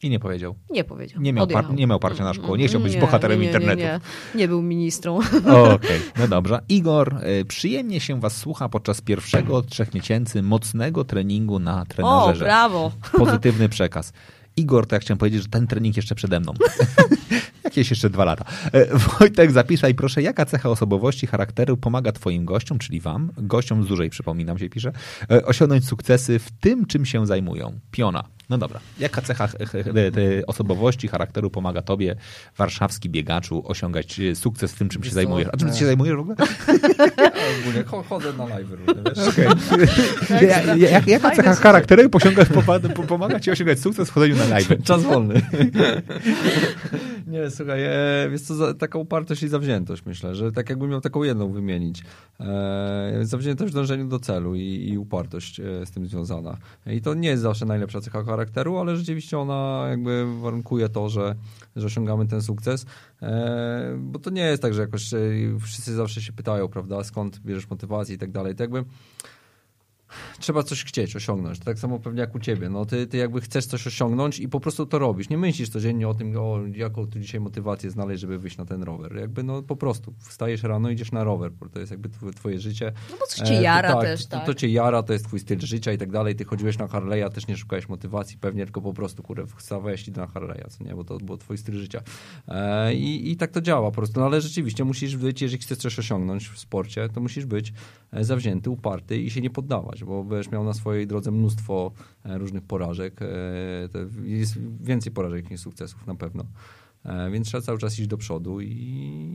I 0.02 0.10
nie 0.10 0.20
powiedział. 0.20 0.54
Nie 0.70 0.84
powiedział. 0.84 1.22
Nie 1.22 1.32
miał, 1.32 1.46
par- 1.46 1.74
nie 1.74 1.86
miał 1.86 1.98
parcia 1.98 2.24
na 2.24 2.34
szkło. 2.34 2.56
Nie 2.56 2.68
chciał 2.68 2.80
być 2.80 2.94
Nie, 2.94 3.00
bohaterem 3.00 3.40
nie, 3.40 3.46
nie, 3.46 3.52
internetu. 3.52 3.82
Nie, 3.82 4.00
nie, 4.34 4.48
był 4.48 4.62
ministrą. 4.62 5.18
Okej, 5.74 6.00
no 6.18 6.28
dobrze. 6.28 6.60
Igor, 6.68 7.14
y, 7.40 7.44
przyjemnie 7.44 8.00
się 8.00 8.20
was 8.20 8.36
słucha 8.36 8.68
podczas 8.68 9.00
pierwszego 9.00 9.56
od 9.56 9.66
trzech 9.66 9.94
miesięcy 9.94 10.42
mocnego 10.42 11.04
treningu 11.04 11.58
na 11.58 11.82
O, 11.82 11.84
trenażerze. 11.86 12.44
brawo. 12.44 12.92
Pozytywny 13.12 13.68
przekaz. 13.68 14.12
Igor, 14.56 14.86
to 14.86 14.96
ja 14.96 15.00
chciałem 15.00 15.18
powiedzieć, 15.18 15.42
że 15.42 15.48
ten 15.48 15.66
trening 15.66 15.96
jeszcze 15.96 16.14
przede 16.14 16.40
mną. 16.40 16.52
Jakieś 17.78 17.90
jeszcze 17.90 18.10
dwa 18.10 18.24
lata. 18.24 18.44
E, 18.72 18.86
Wojtek, 18.98 19.50
zapisaj 19.52 19.94
proszę, 19.94 20.22
jaka 20.22 20.44
cecha 20.44 20.68
osobowości, 20.70 21.26
charakteru 21.26 21.76
pomaga 21.76 22.12
twoim 22.12 22.44
gościom, 22.44 22.78
czyli 22.78 23.00
wam, 23.00 23.30
gościom 23.36 23.84
z 23.84 23.86
dłużej 23.86 24.10
przypominam 24.10 24.58
się 24.58 24.68
pisze, 24.68 24.92
e, 25.30 25.44
osiągnąć 25.46 25.86
sukcesy 25.88 26.38
w 26.38 26.50
tym, 26.60 26.86
czym 26.86 27.06
się 27.06 27.26
zajmują. 27.26 27.78
Piona. 27.90 28.24
No 28.50 28.58
dobra. 28.58 28.80
Jaka 28.98 29.22
cecha 29.22 29.46
ch- 29.46 29.52
ch- 29.52 29.70
ch- 29.70 30.14
te 30.14 30.46
osobowości, 30.46 31.08
charakteru 31.08 31.50
pomaga 31.50 31.82
tobie, 31.82 32.16
warszawski 32.56 33.10
biegaczu, 33.10 33.62
osiągać 33.66 34.20
e, 34.20 34.34
sukces 34.34 34.72
w 34.72 34.78
tym, 34.78 34.88
czym 34.88 35.04
się 35.04 35.10
zajmujesz? 35.10 35.48
A 35.52 35.56
czym 35.56 35.68
ty 35.68 35.74
e, 35.74 35.78
się 35.78 35.86
zajmujesz 35.86 36.16
w 36.16 36.20
ogóle? 36.20 36.36
Ogólnie 37.60 37.84
cho- 37.84 38.04
chodzę 38.08 38.32
na 38.32 38.46
live 38.46 38.68
różne, 38.70 39.02
wiesz? 39.04 39.28
Jaka 41.06 41.30
cecha 41.30 41.54
charakteru 41.54 42.10
pomaga, 42.10 42.44
po- 42.94 43.02
pomaga 43.02 43.40
ci 43.40 43.50
osiągać 43.50 43.78
sukces 43.80 44.08
w 44.10 44.12
chodzeniu 44.12 44.36
na 44.36 44.44
live? 44.44 44.68
Czas 44.84 45.02
wolny. 45.02 45.42
Nie, 47.26 47.50
słuchaj, 47.50 47.67
e, 47.74 48.28
wiesz 48.30 48.42
co, 48.42 48.54
za, 48.54 48.74
taka 48.74 48.98
upartość 48.98 49.42
i 49.42 49.48
zawziętość 49.48 50.02
myślę, 50.06 50.34
że 50.34 50.52
tak 50.52 50.70
jakbym 50.70 50.90
miał 50.90 51.00
taką 51.00 51.22
jedną 51.22 51.52
wymienić. 51.52 52.02
E, 52.40 53.18
zawziętość 53.22 53.72
w 53.72 53.74
dążeniu 53.74 54.08
do 54.08 54.18
celu 54.18 54.54
i, 54.54 54.88
i 54.88 54.98
upartość 54.98 55.60
e, 55.60 55.86
z 55.86 55.90
tym 55.90 56.06
związana. 56.06 56.56
I 56.86 57.00
to 57.00 57.14
nie 57.14 57.28
jest 57.28 57.42
zawsze 57.42 57.66
najlepsza 57.66 58.00
cecha 58.00 58.24
charakteru, 58.24 58.78
ale 58.78 58.96
rzeczywiście 58.96 59.38
ona 59.38 59.86
jakby 59.90 60.40
warunkuje 60.40 60.88
to, 60.88 61.08
że, 61.08 61.34
że 61.76 61.86
osiągamy 61.86 62.26
ten 62.26 62.42
sukces. 62.42 62.86
E, 63.22 63.96
bo 63.98 64.18
to 64.18 64.30
nie 64.30 64.42
jest 64.42 64.62
tak, 64.62 64.74
że 64.74 64.80
jakoś 64.80 65.14
e, 65.14 65.18
wszyscy 65.60 65.94
zawsze 65.94 66.22
się 66.22 66.32
pytają, 66.32 66.68
prawda, 66.68 67.04
skąd 67.04 67.38
bierzesz 67.38 67.70
motywację 67.70 68.14
i 68.14 68.18
tak 68.18 68.30
dalej. 68.30 68.54
To 68.54 68.62
jakby 68.62 68.84
trzeba 70.38 70.62
coś 70.62 70.84
chcieć 70.84 71.16
osiągnąć. 71.16 71.58
Tak 71.58 71.78
samo 71.78 71.98
pewnie 71.98 72.20
jak 72.20 72.34
u 72.34 72.38
ciebie. 72.38 72.68
No, 72.68 72.86
ty, 72.86 73.06
ty 73.06 73.16
jakby 73.16 73.40
chcesz 73.40 73.66
coś 73.66 73.86
osiągnąć 73.86 74.38
i 74.38 74.48
po 74.48 74.60
prostu 74.60 74.86
to 74.86 74.98
robisz. 74.98 75.28
Nie 75.28 75.38
myślisz 75.38 75.68
codziennie 75.68 76.08
o 76.08 76.14
tym, 76.14 76.36
o, 76.36 76.58
jaką 76.74 77.06
tu 77.06 77.20
dzisiaj 77.20 77.40
motywację 77.40 77.90
znaleźć, 77.90 78.20
żeby 78.20 78.38
wyjść 78.38 78.56
na 78.56 78.64
ten 78.64 78.82
rower. 78.82 79.16
Jakby 79.16 79.42
no 79.42 79.62
po 79.62 79.76
prostu 79.76 80.14
wstajesz 80.18 80.62
rano, 80.62 80.90
idziesz 80.90 81.12
na 81.12 81.24
rower, 81.24 81.52
bo 81.52 81.68
to 81.68 81.80
jest 81.80 81.90
jakby 81.90 82.08
twoje, 82.36 82.60
życie. 82.60 82.92
No 83.10 83.16
bo 83.20 83.26
coś 83.26 83.48
cię 83.48 83.54
jara 83.54 83.88
to, 83.88 83.94
tak, 83.94 84.04
też, 84.04 84.26
tak. 84.26 84.40
To, 84.40 84.46
to 84.46 84.54
cię 84.54 84.68
jara, 84.68 85.02
to 85.02 85.12
jest 85.12 85.24
twój 85.24 85.40
styl 85.40 85.60
życia 85.60 85.92
i 85.92 85.98
tak 85.98 86.10
dalej. 86.10 86.36
Ty 86.36 86.44
chodziłeś 86.44 86.78
na 86.78 86.86
Harley'a, 86.86 87.30
też 87.30 87.46
nie 87.46 87.56
szukałeś 87.56 87.88
motywacji 87.88 88.38
pewnie, 88.38 88.64
tylko 88.64 88.80
po 88.80 88.92
prostu, 88.92 89.22
kurde, 89.22 89.46
wstawałeś 89.46 90.08
i 90.08 90.12
na 90.12 90.26
Harley'a, 90.26 90.68
co 90.68 90.84
nie? 90.84 90.94
Bo 90.94 91.04
to 91.04 91.18
było 91.18 91.38
twój 91.38 91.58
styl 91.58 91.74
życia. 91.74 92.00
E, 92.48 92.94
i, 92.94 93.30
I 93.30 93.36
tak 93.36 93.50
to 93.50 93.60
działa 93.60 93.90
po 93.90 93.96
prostu. 93.96 94.20
No, 94.20 94.26
ale 94.26 94.40
rzeczywiście 94.40 94.84
musisz 94.84 95.16
być, 95.16 95.42
jeżeli 95.42 95.62
chcesz 95.62 95.78
coś 95.78 95.98
osiągnąć 95.98 96.48
w 96.48 96.58
sporcie, 96.58 97.08
to 97.08 97.20
musisz 97.20 97.46
być 97.46 97.72
e, 98.12 98.24
zawzięty, 98.24 98.70
uparty 98.70 99.18
i 99.18 99.30
się 99.30 99.40
nie 99.40 99.50
poddawać, 99.50 99.97
bo 100.04 100.24
będziesz 100.24 100.52
miał 100.52 100.64
na 100.64 100.74
swojej 100.74 101.06
drodze 101.06 101.30
mnóstwo 101.30 101.92
e, 102.24 102.38
różnych 102.38 102.62
porażek. 102.64 103.22
E, 103.22 103.26
jest 104.22 104.58
więcej 104.80 105.12
porażek 105.12 105.50
niż 105.50 105.60
sukcesów 105.60 106.06
na 106.06 106.14
pewno. 106.14 106.44
E, 107.04 107.30
więc 107.30 107.48
trzeba 107.48 107.60
cały 107.62 107.78
czas 107.78 107.98
iść 107.98 108.08
do 108.08 108.16
przodu 108.16 108.60
i, 108.60 108.66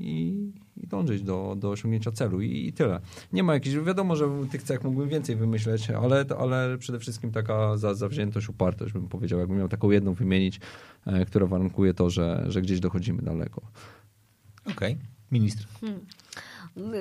i, 0.02 0.52
i 0.84 0.88
dążyć 0.88 1.24
do, 1.24 1.56
do 1.60 1.70
osiągnięcia 1.70 2.12
celu 2.12 2.42
I, 2.42 2.68
i, 2.68 2.74
tyle. 2.74 3.00
Nie 3.34 3.44
ma 3.44 3.54
jakichś, 3.54 3.76
wiadomo, 3.76 4.16
że 4.16 4.30
tych 4.52 4.64
cech 4.64 4.84
mógłbym 4.84 5.10
więcej 5.10 5.36
wymyśleć, 5.36 5.90
ale, 5.90 6.26
ale 6.40 6.78
przede 6.78 7.00
wszystkim 7.00 7.32
taka 7.32 7.78
za, 7.78 7.94
zawziętość, 7.94 8.50
upartość 8.50 8.94
bym 8.94 9.08
powiedział, 9.08 9.40
jakbym 9.40 9.58
miał 9.58 9.70
taką 9.70 9.92
jedną 9.92 10.14
wymienić, 10.14 10.60
która 11.28 11.46
warunkuje 11.46 11.94
to, 11.94 12.10
że, 12.10 12.46
że 12.48 12.62
gdzieś 12.62 12.80
dochodzimy 12.80 13.22
daleko. 13.22 13.62
Okej, 14.66 14.94
okay. 14.94 15.06
ministr. 15.32 15.68
Hmm. 15.82 16.00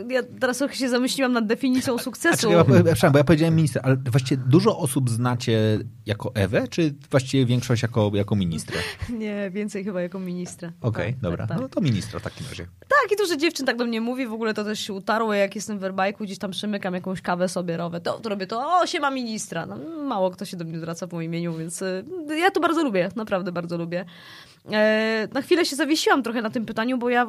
Ja 0.09 0.23
teraz 0.41 0.59
trochę 0.59 0.75
się 0.75 0.89
zamyśliłam 0.89 1.33
nad 1.33 1.47
definicją 1.47 1.99
sukcesu. 1.99 2.49
A, 2.49 2.53
a, 2.53 2.55
ja, 3.03 3.11
bo 3.11 3.19
ja 3.19 3.25
powiedziałem 3.25 3.55
minister, 3.55 3.83
ale 3.85 3.97
właściwie 3.97 4.43
dużo 4.47 4.79
osób 4.79 5.11
znacie 5.11 5.79
jako 6.07 6.35
Ewę, 6.35 6.69
czy 6.69 6.95
właściwie 7.11 7.47
większość 7.47 7.83
jako, 7.83 8.11
jako 8.15 8.37
ministra? 8.37 8.77
Nie, 9.19 9.51
więcej 9.51 9.85
chyba 9.85 10.03
jako 10.03 10.19
ministra. 10.19 10.73
Okej, 10.81 10.91
okay, 10.91 11.13
tak, 11.13 11.21
dobra. 11.21 11.47
Tak, 11.47 11.49
tak. 11.49 11.61
No 11.61 11.69
to 11.69 11.81
ministra 11.81 12.21
w 12.21 12.23
takim 12.23 12.47
razie. 12.49 12.67
Tak, 12.89 13.13
i 13.13 13.17
dużo 13.17 13.37
dziewczyn 13.37 13.67
tak 13.67 13.77
do 13.77 13.85
mnie 13.85 14.01
mówi, 14.01 14.27
w 14.27 14.33
ogóle 14.33 14.55
to 14.55 14.65
też 14.65 14.81
się 14.81 14.93
utarło, 14.93 15.35
jak 15.35 15.55
jestem 15.55 15.79
w 15.79 15.81
werbajku, 15.81 16.25
gdzieś 16.25 16.39
tam 16.39 16.51
przymykam 16.51 16.95
jakąś 16.95 17.21
kawę 17.21 17.49
sobie, 17.49 17.77
robię, 17.77 18.01
to, 18.01 18.21
to 18.21 18.29
robię 18.29 18.47
to, 18.47 18.81
o, 18.81 18.87
się 18.87 19.01
ma 19.01 19.11
ministra. 19.11 19.67
No, 19.67 19.77
mało 20.05 20.31
kto 20.31 20.45
się 20.45 20.57
do 20.57 20.65
mnie 20.65 20.79
zwraca 20.79 21.07
w 21.07 21.13
moim 21.13 21.31
imieniu, 21.33 21.55
więc 21.55 21.83
y, 21.83 22.05
ja 22.39 22.51
to 22.51 22.61
bardzo 22.61 22.85
lubię, 22.85 23.09
naprawdę 23.17 23.53
bardzo 23.53 23.79
lubię. 23.79 24.05
E, 24.73 25.29
na 25.33 25.43
chwilę 25.43 25.65
się 25.65 25.77
zawiesiłam 25.77 26.23
trochę 26.23 26.43
na 26.43 26.51
tym 26.51 26.67
pytaniu, 26.67 26.99
bo 26.99 27.11
ja 27.11 27.27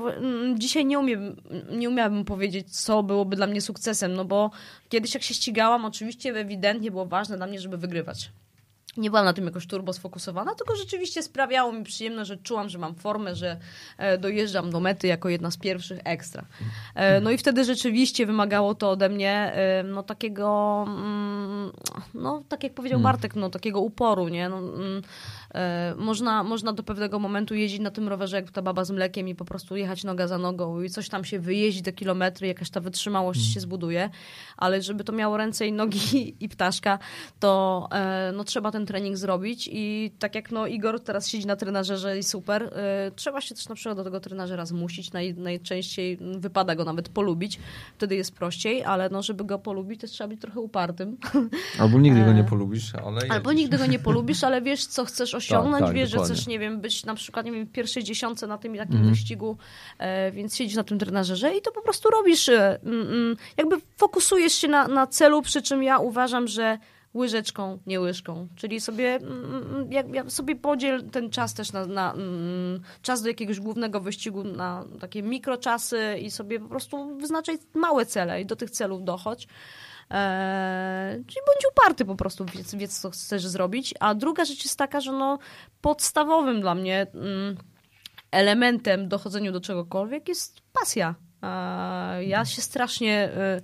dzisiaj 0.55 0.85
nie 0.85 0.99
umiem, 0.99 1.35
nie 1.71 1.89
umiałabym 1.94 2.26
powiedzieć, 2.26 2.80
co 2.80 3.03
byłoby 3.03 3.36
dla 3.36 3.48
mnie 3.48 3.61
sukcesem, 3.61 4.14
no 4.14 4.26
bo 4.26 4.52
kiedyś 4.90 5.14
jak 5.14 5.24
się 5.24 5.34
ścigałam, 5.34 5.86
oczywiście 5.86 6.30
ewidentnie 6.30 6.91
było 6.91 7.06
ważne 7.06 7.38
dla 7.38 7.48
mnie, 7.48 7.60
żeby 7.60 7.78
wygrywać. 7.78 8.32
Nie 8.98 9.10
byłam 9.10 9.26
na 9.26 9.34
tym 9.34 9.45
jakoś 9.45 9.68
turbo 9.68 9.94
sfokusowana, 9.94 10.56
tylko 10.56 10.76
rzeczywiście 10.76 11.24
sprawiało 11.24 11.72
mi 11.72 11.84
przyjemność, 11.84 12.28
że 12.28 12.38
czułam, 12.38 12.70
że 12.70 12.80
mam 12.80 12.95
formę, 12.95 13.36
że 13.36 13.57
e, 13.98 14.18
dojeżdżam 14.18 14.70
do 14.70 14.80
mety 14.80 15.07
jako 15.07 15.30
jedna 15.30 15.52
z 15.52 15.57
pierwszych 15.57 15.99
ekstra. 16.03 16.45
E, 16.95 17.22
no 17.22 17.32
i 17.32 17.38
wtedy 17.38 17.64
rzeczywiście 17.64 18.26
wymagało 18.26 18.76
to 18.76 18.90
ode 18.90 19.10
mnie 19.10 19.56
no 19.86 20.03
takiego, 20.03 20.86
mm, 20.88 21.72
no 22.14 22.44
tak 22.49 22.64
jak 22.64 22.74
powiedział 22.74 22.99
hmm. 22.99 23.14
Bartek, 23.14 23.36
no 23.36 23.49
takiego 23.49 23.82
uporu, 23.82 24.28
nie? 24.28 24.49
No, 24.49 24.57
mm, 24.57 25.02
E, 25.43 25.43
można, 25.97 26.43
można 26.43 26.73
do 26.73 26.84
pewnego 26.84 27.19
momentu 27.19 27.55
jeździć 27.55 27.81
na 27.81 27.91
tym 27.91 28.07
rowerze 28.07 28.35
jak 28.35 28.51
ta 28.51 28.61
baba 28.61 28.85
z 28.85 28.91
mlekiem 28.91 29.27
i 29.27 29.35
po 29.35 29.45
prostu 29.45 29.75
jechać 29.75 30.03
noga 30.03 30.27
za 30.27 30.38
nogą 30.38 30.81
i 30.81 30.89
coś 30.89 31.09
tam 31.09 31.25
się 31.25 31.39
wyjeździ 31.39 31.81
te 31.81 31.93
kilometry, 31.93 32.47
jakaś 32.47 32.69
ta 32.69 32.80
wytrzymałość 32.80 33.39
mm. 33.39 33.53
się 33.53 33.59
zbuduje, 33.59 34.09
ale 34.57 34.81
żeby 34.81 35.03
to 35.03 35.13
miało 35.13 35.38
ręce 35.38 35.67
i 35.67 35.71
nogi 35.71 35.99
i 36.43 36.49
ptaszka, 36.49 36.99
to 37.39 37.88
e, 37.91 38.31
no, 38.35 38.43
trzeba 38.43 38.71
ten 38.71 38.85
trening 38.85 39.17
zrobić 39.17 39.69
i 39.71 40.11
tak 40.19 40.35
jak 40.35 40.51
no, 40.51 40.67
Igor 40.67 40.99
teraz 40.99 41.27
siedzi 41.27 41.47
na 41.47 41.55
trenażerze 41.55 42.17
i 42.17 42.23
super, 42.23 42.63
e, 42.63 43.11
trzeba 43.15 43.41
się 43.41 43.55
też 43.55 43.69
na 43.69 43.75
przykład 43.75 43.97
do 43.97 44.03
tego 44.03 44.19
trenażera 44.19 44.65
zmusić, 44.65 45.13
Naj, 45.13 45.34
najczęściej 45.34 46.17
wypada 46.38 46.75
go 46.75 46.85
nawet 46.85 47.09
polubić, 47.09 47.59
wtedy 47.97 48.15
jest 48.15 48.35
prościej, 48.35 48.84
ale 48.84 49.09
no, 49.09 49.21
żeby 49.21 49.43
go 49.43 49.59
polubić, 49.59 50.01
to 50.01 50.07
trzeba 50.07 50.27
być 50.27 50.41
trochę 50.41 50.59
upartym. 50.59 51.17
Albo 51.80 51.99
nigdy 51.99 52.25
go 52.25 52.34
nie 52.34 52.43
polubisz, 52.43 52.95
ale... 52.95 53.21
Albo 53.30 53.53
nigdy 53.53 53.77
go 53.77 53.85
nie 53.85 53.99
polubisz, 54.09 54.43
ale 54.43 54.61
wiesz, 54.61 54.85
co 54.85 55.05
chcesz 55.05 55.35
osiągnąć, 55.35 55.43
tak, 55.48 55.64
tak, 55.64 55.94
wiesz, 55.94 56.11
dokładnie. 56.11 56.28
że 56.28 56.34
chcesz, 56.34 56.48
nie 56.48 56.60
wiem, 56.60 56.82
być 56.82 57.06
na 57.06 57.15
przykład, 57.15 57.45
nie 57.45 57.52
wiem, 57.52 57.65
w 57.65 57.72
pierwszej 57.72 58.03
dziesiątce 58.03 58.48
na 58.48 58.57
tym 58.57 58.78
takim 58.78 58.95
mm. 58.95 59.10
wyścigu, 59.10 59.57
e, 59.98 60.32
więc 60.32 60.56
siedzisz 60.56 60.76
na 60.76 60.84
tym 60.84 60.99
trenażerze 60.99 61.56
i 61.56 61.61
to 61.61 61.72
po 61.72 61.82
prostu 61.82 62.10
robisz, 62.10 62.49
e, 62.49 62.80
mm, 62.84 63.02
mm, 63.02 63.36
jakby 63.57 63.76
fokusujesz 63.98 64.53
się 64.53 64.68
na, 64.68 64.88
na 64.88 65.07
celu, 65.07 65.41
przy 65.41 65.61
czym 65.61 65.84
ja 65.84 65.98
uważam, 65.98 66.48
że 66.48 66.78
łyżeczką, 67.15 67.80
nie 67.88 68.02
łyżką. 68.02 68.48
Czyli 68.56 68.82
sobie, 68.82 69.15
mm, 69.15 69.91
jak, 69.91 70.14
ja 70.14 70.30
sobie 70.30 70.56
podziel 70.56 71.10
ten 71.10 71.30
czas 71.30 71.53
też 71.53 71.72
na, 71.72 71.86
na 71.86 72.14
mm, 72.14 72.82
czas 73.02 73.22
do 73.22 73.28
jakiegoś 73.28 73.60
głównego 73.60 73.99
wyścigu 73.99 74.44
na 74.44 74.86
takie 74.99 75.24
mikroczasy 75.24 76.18
i 76.22 76.32
sobie 76.32 76.60
po 76.60 76.68
prostu 76.68 77.18
wyznaczaj 77.18 77.57
małe 77.74 78.06
cele 78.06 78.41
i 78.41 78.45
do 78.45 78.56
tych 78.56 78.72
celów 78.72 79.03
dochodź. 79.03 79.48
Eee, 80.09 81.25
czyli 81.25 81.41
bądź 81.45 81.65
uparty 81.71 82.05
po 82.05 82.15
prostu, 82.15 82.45
wiedz, 82.45 82.75
wiedz, 82.75 82.99
co 82.99 83.09
chcesz 83.09 83.47
zrobić. 83.47 83.93
A 83.99 84.15
druga 84.15 84.45
rzecz 84.45 84.63
jest 84.63 84.77
taka, 84.77 85.01
że 85.01 85.11
no, 85.11 85.39
podstawowym 85.81 86.61
dla 86.61 86.75
mnie 86.75 87.07
mm, 87.13 87.57
elementem 88.31 89.07
dochodzeniu 89.07 89.51
do 89.51 89.61
czegokolwiek 89.61 90.30
jest 90.30 90.61
pasja. 90.73 91.15
Eee, 91.41 92.30
ja 92.30 92.45
się 92.45 92.61
strasznie 92.61 93.30
e, 93.31 93.61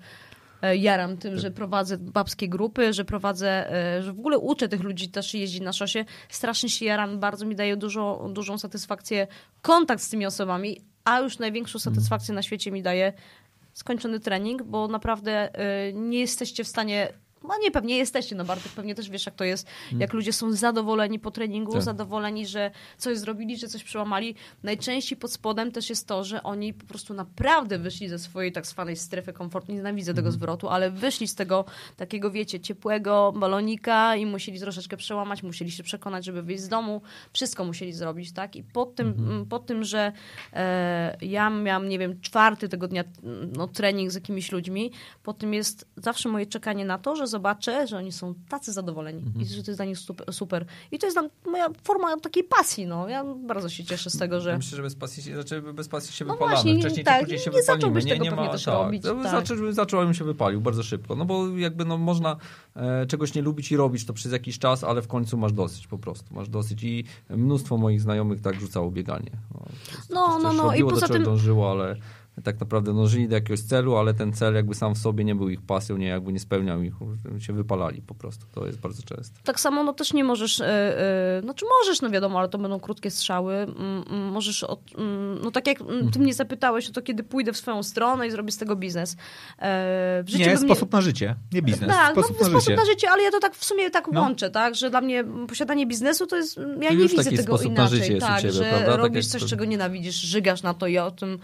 jaram 0.76 1.18
tym, 1.18 1.38
że 1.38 1.52
prowadzę 1.52 1.98
babskie 1.98 2.50
grupy, 2.50 2.94
że 2.94 3.06
prowadzę, 3.06 3.74
e, 3.74 4.04
że 4.04 4.14
w 4.14 4.20
ogóle 4.20 4.38
uczę 4.38 4.68
tych 4.68 4.84
ludzi 4.84 5.10
też 5.10 5.34
jeździć 5.34 5.62
na 5.62 5.74
szosie. 5.74 6.06
Strasznie 6.30 6.70
się 6.70 6.86
jaram, 6.86 7.20
bardzo 7.20 7.46
mi 7.46 7.56
daje 7.56 7.78
dużo, 7.78 8.30
dużą 8.34 8.58
satysfakcję 8.58 9.28
kontakt 9.62 10.04
z 10.04 10.10
tymi 10.10 10.26
osobami, 10.26 10.82
a 11.04 11.20
już 11.20 11.40
największą 11.40 11.80
satysfakcję 11.80 12.34
na 12.34 12.42
świecie 12.42 12.72
mi 12.72 12.82
daje 12.82 13.14
skończony 13.80 14.20
trening, 14.20 14.64
bo 14.64 14.88
naprawdę 14.88 15.50
y, 15.90 15.94
nie 15.94 16.20
jesteście 16.20 16.64
w 16.64 16.68
stanie 16.68 17.14
no 17.44 17.58
nie, 17.62 17.72
pewnie 17.72 17.98
jesteście, 17.98 18.36
no 18.36 18.46
Bartek, 18.46 18.72
pewnie 18.72 18.96
też 18.96 19.10
wiesz, 19.10 19.26
jak 19.26 19.36
to 19.36 19.44
jest, 19.44 19.68
hmm. 19.68 20.02
jak 20.02 20.14
ludzie 20.14 20.34
są 20.34 20.52
zadowoleni 20.52 21.20
po 21.20 21.32
treningu, 21.32 21.74
tak. 21.74 21.82
zadowoleni, 21.82 22.48
że 22.48 22.72
coś 22.98 23.18
zrobili, 23.18 23.58
że 23.58 23.68
coś 23.68 23.84
przełamali. 23.84 24.36
Najczęściej 24.64 25.18
pod 25.18 25.34
spodem 25.34 25.72
też 25.72 25.90
jest 25.90 26.08
to, 26.08 26.24
że 26.24 26.44
oni 26.44 26.74
po 26.74 26.86
prostu 26.86 27.14
naprawdę 27.14 27.80
wyszli 27.80 28.10
ze 28.10 28.20
swojej 28.20 28.52
tak 28.52 28.68
zwanej 28.68 28.96
strefy 28.96 29.34
komfortu. 29.34 29.72
Nienawidzę 29.72 30.14
tego 30.14 30.26
hmm. 30.26 30.40
zwrotu, 30.40 30.70
ale 30.70 30.92
wyszli 30.92 31.28
z 31.28 31.36
tego 31.36 31.66
takiego, 31.98 32.32
wiecie, 32.32 32.60
ciepłego 32.60 33.34
balonika 33.36 34.16
i 34.16 34.26
musieli 34.26 34.60
troszeczkę 34.60 34.98
przełamać, 34.98 35.44
musieli 35.44 35.72
się 35.72 35.84
przekonać, 35.84 36.26
żeby 36.26 36.44
wyjść 36.44 36.64
z 36.64 36.68
domu. 36.68 37.02
Wszystko 37.34 37.66
musieli 37.66 37.94
zrobić, 37.94 38.32
tak? 38.32 38.56
I 38.56 38.64
pod 38.64 38.96
tym, 38.96 39.16
hmm. 39.16 39.46
pod 39.46 39.66
tym 39.66 39.84
że 39.84 40.12
e, 40.54 41.18
ja 41.22 41.50
miałam, 41.50 41.90
nie 41.90 42.00
wiem, 42.00 42.22
czwarty 42.22 42.70
tego 42.70 42.88
dnia 42.88 43.04
no, 43.58 43.68
trening 43.68 44.12
z 44.12 44.16
jakimiś 44.16 44.52
ludźmi, 44.52 44.92
po 45.24 45.34
tym 45.34 45.54
jest 45.54 45.88
zawsze 45.98 46.30
moje 46.30 46.46
czekanie 46.46 46.86
na 46.86 46.98
to, 46.98 47.16
że 47.16 47.29
zobaczę, 47.30 47.88
że 47.88 47.98
oni 47.98 48.12
są 48.12 48.34
tacy 48.50 48.74
zadowoleni 48.74 49.24
mhm. 49.24 49.42
i 49.42 49.46
że 49.46 49.64
to 49.64 49.72
jest 49.72 49.80
dla 49.80 49.86
nich 49.86 49.98
super. 50.32 50.66
I 50.92 51.00
to 51.00 51.06
jest 51.06 51.20
moja 51.46 51.68
forma 51.84 52.18
takiej 52.18 52.44
pasji. 52.44 52.88
No. 52.88 53.08
Ja 53.08 53.24
bardzo 53.24 53.70
się 53.70 53.84
cieszę 53.84 54.10
z 54.10 54.18
tego, 54.18 54.42
że... 54.42 54.58
Myślę, 54.58 54.76
że 54.76 54.82
bez 54.82 54.96
pasji, 54.96 55.34
znaczy 55.34 55.62
bez 55.62 55.88
pasji 55.88 56.14
się 56.14 56.26
no 56.26 56.34
wypalamy. 56.34 56.56
Właśnie, 56.56 56.80
Wcześniej 56.80 57.06
tak, 57.06 57.28
czy 57.28 57.40
się 57.40 57.52
nie 57.52 57.58
wypalimy. 57.58 58.04
Nie, 58.04 58.20
nie 58.20 58.32
ma, 58.32 58.50
też 58.50 58.64
tak. 58.64 58.74
robić. 58.74 59.04
No, 59.04 59.16
tak. 59.24 59.32
Zaczął, 59.32 59.72
zacząłem 59.72 60.14
się 60.14 60.24
wypalił 60.24 60.62
bardzo 60.62 60.84
szybko. 60.84 61.16
No 61.16 61.26
bo 61.26 61.58
jakby 61.58 61.86
no, 61.86 61.98
można 61.98 62.38
e, 62.76 63.06
czegoś 63.06 63.34
nie 63.34 63.42
lubić 63.42 63.72
i 63.72 63.78
robić 63.78 64.06
to 64.06 64.14
przez 64.14 64.32
jakiś 64.32 64.60
czas, 64.60 64.84
ale 64.84 65.02
w 65.02 65.08
końcu 65.08 65.38
masz 65.38 65.54
dosyć 65.54 65.88
po 65.88 65.98
prostu. 65.98 66.36
Masz 66.36 66.50
dosyć 66.50 66.84
i 66.84 67.04
mnóstwo 67.30 67.78
moich 67.78 68.02
znajomych 68.02 68.42
tak 68.42 68.60
rzucało 68.60 68.92
bieganie. 68.92 69.32
No, 70.10 70.40
no, 70.40 70.40
no, 70.40 70.54
no. 70.54 70.76
I 70.76 70.84
poza 70.84 71.08
tym... 71.08 71.24
dążyło, 71.24 71.72
ale 71.72 71.96
tak 72.44 72.60
naprawdę 72.60 72.94
dążyli 72.94 73.28
do 73.28 73.36
jakiegoś 73.36 73.62
celu, 73.62 73.98
ale 73.98 74.14
ten 74.14 74.34
cel 74.34 74.56
jakby 74.56 74.76
sam 74.76 74.96
w 74.96 74.98
sobie 74.98 75.24
nie 75.24 75.36
był 75.36 75.50
ich 75.50 75.62
pasją, 75.62 75.98
nie 75.98 76.08
jakby 76.08 76.34
nie 76.34 76.40
spełniał 76.40 76.84
ich, 76.84 76.94
się 77.40 77.54
wypalali 77.54 78.02
po 78.02 78.16
prostu. 78.16 78.46
To 78.52 78.66
jest 78.66 78.80
bardzo 78.80 79.04
często. 79.04 79.40
Tak 79.44 79.60
samo 79.60 79.84
no 79.84 79.94
też 79.94 80.14
nie 80.14 80.24
możesz, 80.24 80.60
yy, 80.60 80.66
yy, 81.36 81.42
znaczy 81.42 81.66
możesz, 81.80 82.02
no 82.02 82.10
wiadomo, 82.10 82.40
ale 82.40 82.50
to 82.50 82.58
będą 82.58 82.80
krótkie 82.80 83.12
strzały. 83.12 83.68
Yy, 84.10 84.18
możesz, 84.32 84.64
od, 84.64 84.80
no 85.44 85.52
tak 85.52 85.68
jak 85.68 85.78
ty 86.14 86.20
mnie 86.20 86.34
zapytałeś 86.34 86.90
o 86.90 86.92
to, 86.92 87.02
kiedy 87.02 87.24
pójdę 87.24 87.54
w 87.54 87.58
swoją 87.58 87.84
stronę 87.84 88.28
i 88.28 88.32
zrobię 88.32 88.52
z 88.52 88.58
tego 88.58 88.76
biznes. 88.76 89.18
życiu 90.26 90.50
nie, 90.50 90.58
sposób 90.58 90.92
na 90.92 91.02
życie, 91.02 91.36
nie 91.54 91.62
biznes. 91.62 91.90
Tak, 91.90 92.12
sposób, 92.12 92.38
no, 92.40 92.44
na, 92.44 92.50
sposób 92.50 92.70
życie. 92.70 92.76
na 92.76 92.86
życie, 92.86 93.10
ale 93.12 93.24
ja 93.24 93.32
to 93.32 93.40
tak 93.40 93.56
w 93.56 93.66
sumie 93.66 93.90
tak 93.90 94.08
no. 94.12 94.22
łączę, 94.22 94.50
tak, 94.50 94.76
że 94.76 94.90
dla 94.90 95.02
mnie 95.02 95.24
posiadanie 95.48 95.88
biznesu 95.88 96.28
to 96.28 96.36
jest, 96.36 96.60
ja 96.82 96.90
nie 96.94 97.08
widzę 97.08 97.32
tego 97.32 97.62
inaczej. 97.62 98.20
tak, 98.20 98.52
że 98.52 98.64
prawda? 98.64 98.86
Tak 98.86 98.98
robisz 98.98 99.28
tak 99.28 99.42
coś, 99.42 99.50
czego 99.50 99.66
nienawidzisz, 99.66 100.16
żygasz 100.16 100.64
na 100.64 100.74
to 100.74 100.88
i 100.88 100.98
o 100.98 101.12
tym 101.12 101.40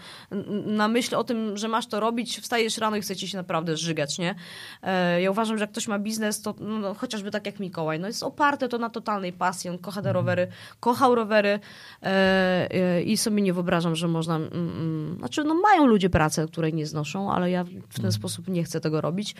na 0.66 0.85
na 0.86 0.92
myśl 0.92 1.14
o 1.16 1.24
tym, 1.24 1.56
że 1.56 1.68
masz 1.68 1.86
to 1.86 2.00
robić, 2.00 2.38
wstajesz 2.40 2.78
rano 2.78 2.96
i 2.96 3.00
chcecie 3.00 3.28
się 3.28 3.36
naprawdę 3.36 3.76
żygać, 3.76 4.18
nie? 4.18 4.34
E, 4.82 5.22
ja 5.22 5.30
uważam, 5.30 5.58
że 5.58 5.62
jak 5.62 5.70
ktoś 5.70 5.88
ma 5.88 5.98
biznes, 5.98 6.42
to 6.42 6.54
no, 6.60 6.94
chociażby 6.94 7.30
tak 7.30 7.46
jak 7.46 7.60
Mikołaj, 7.60 8.00
no 8.00 8.06
jest 8.06 8.22
oparte 8.22 8.68
to 8.68 8.78
na 8.78 8.90
totalnej 8.90 9.32
pasji, 9.32 9.70
on 9.70 9.78
kocha 9.78 10.02
te 10.02 10.12
rowery, 10.12 10.48
kochał 10.80 11.14
rowery 11.14 11.60
e, 12.02 12.08
e, 12.70 13.02
i 13.02 13.16
sobie 13.16 13.42
nie 13.42 13.52
wyobrażam, 13.52 13.96
że 13.96 14.08
można, 14.08 14.36
mm, 14.36 14.52
mm, 14.52 15.16
znaczy 15.18 15.44
no 15.44 15.54
mają 15.54 15.86
ludzie 15.86 16.10
pracę, 16.10 16.46
której 16.46 16.74
nie 16.74 16.86
znoszą, 16.86 17.32
ale 17.32 17.50
ja 17.50 17.64
w 17.88 18.00
ten 18.02 18.12
sposób 18.12 18.48
nie 18.48 18.64
chcę 18.64 18.80
tego 18.80 19.00
robić. 19.00 19.34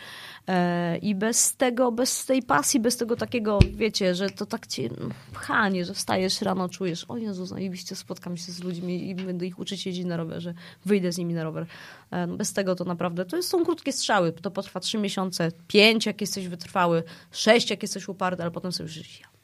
I 1.01 1.15
bez 1.15 1.55
tego, 1.55 1.91
bez 1.91 2.25
tej 2.25 2.43
pasji, 2.43 2.79
bez 2.79 2.97
tego 2.97 3.15
takiego, 3.15 3.59
wiecie, 3.73 4.15
że 4.15 4.29
to 4.29 4.45
tak 4.45 4.67
cię 4.67 4.89
no, 4.99 5.09
pchanie, 5.33 5.85
że 5.85 5.93
wstajesz 5.93 6.41
rano, 6.41 6.69
czujesz, 6.69 7.05
o 7.07 7.17
Jezu, 7.17 7.45
zajebiście 7.45 7.95
spotkam 7.95 8.37
się 8.37 8.51
z 8.51 8.63
ludźmi 8.63 9.09
i 9.09 9.15
będę 9.15 9.45
ich 9.45 9.59
uczyć 9.59 9.85
jeździć 9.85 10.05
na 10.05 10.17
rowerze, 10.17 10.53
wyjdę 10.85 11.11
z 11.11 11.17
nimi 11.17 11.26
na 11.33 11.43
rower. 11.43 11.65
E, 12.11 12.27
no 12.27 12.37
bez 12.37 12.53
tego 12.53 12.75
to 12.75 12.83
naprawdę, 12.83 13.25
to 13.25 13.43
są 13.43 13.65
krótkie 13.65 13.93
strzały, 13.93 14.31
to 14.31 14.51
potrwa 14.51 14.79
trzy 14.79 14.97
miesiące, 14.97 15.51
pięć 15.67 16.05
jak 16.05 16.21
jesteś 16.21 16.47
wytrwały, 16.47 17.03
sześć 17.31 17.69
jak 17.69 17.81
jesteś 17.81 18.07
uparty, 18.07 18.41
ale 18.41 18.51
potem 18.51 18.71
sobie 18.71 18.87
już 18.87 19.19
ja. 19.19 19.36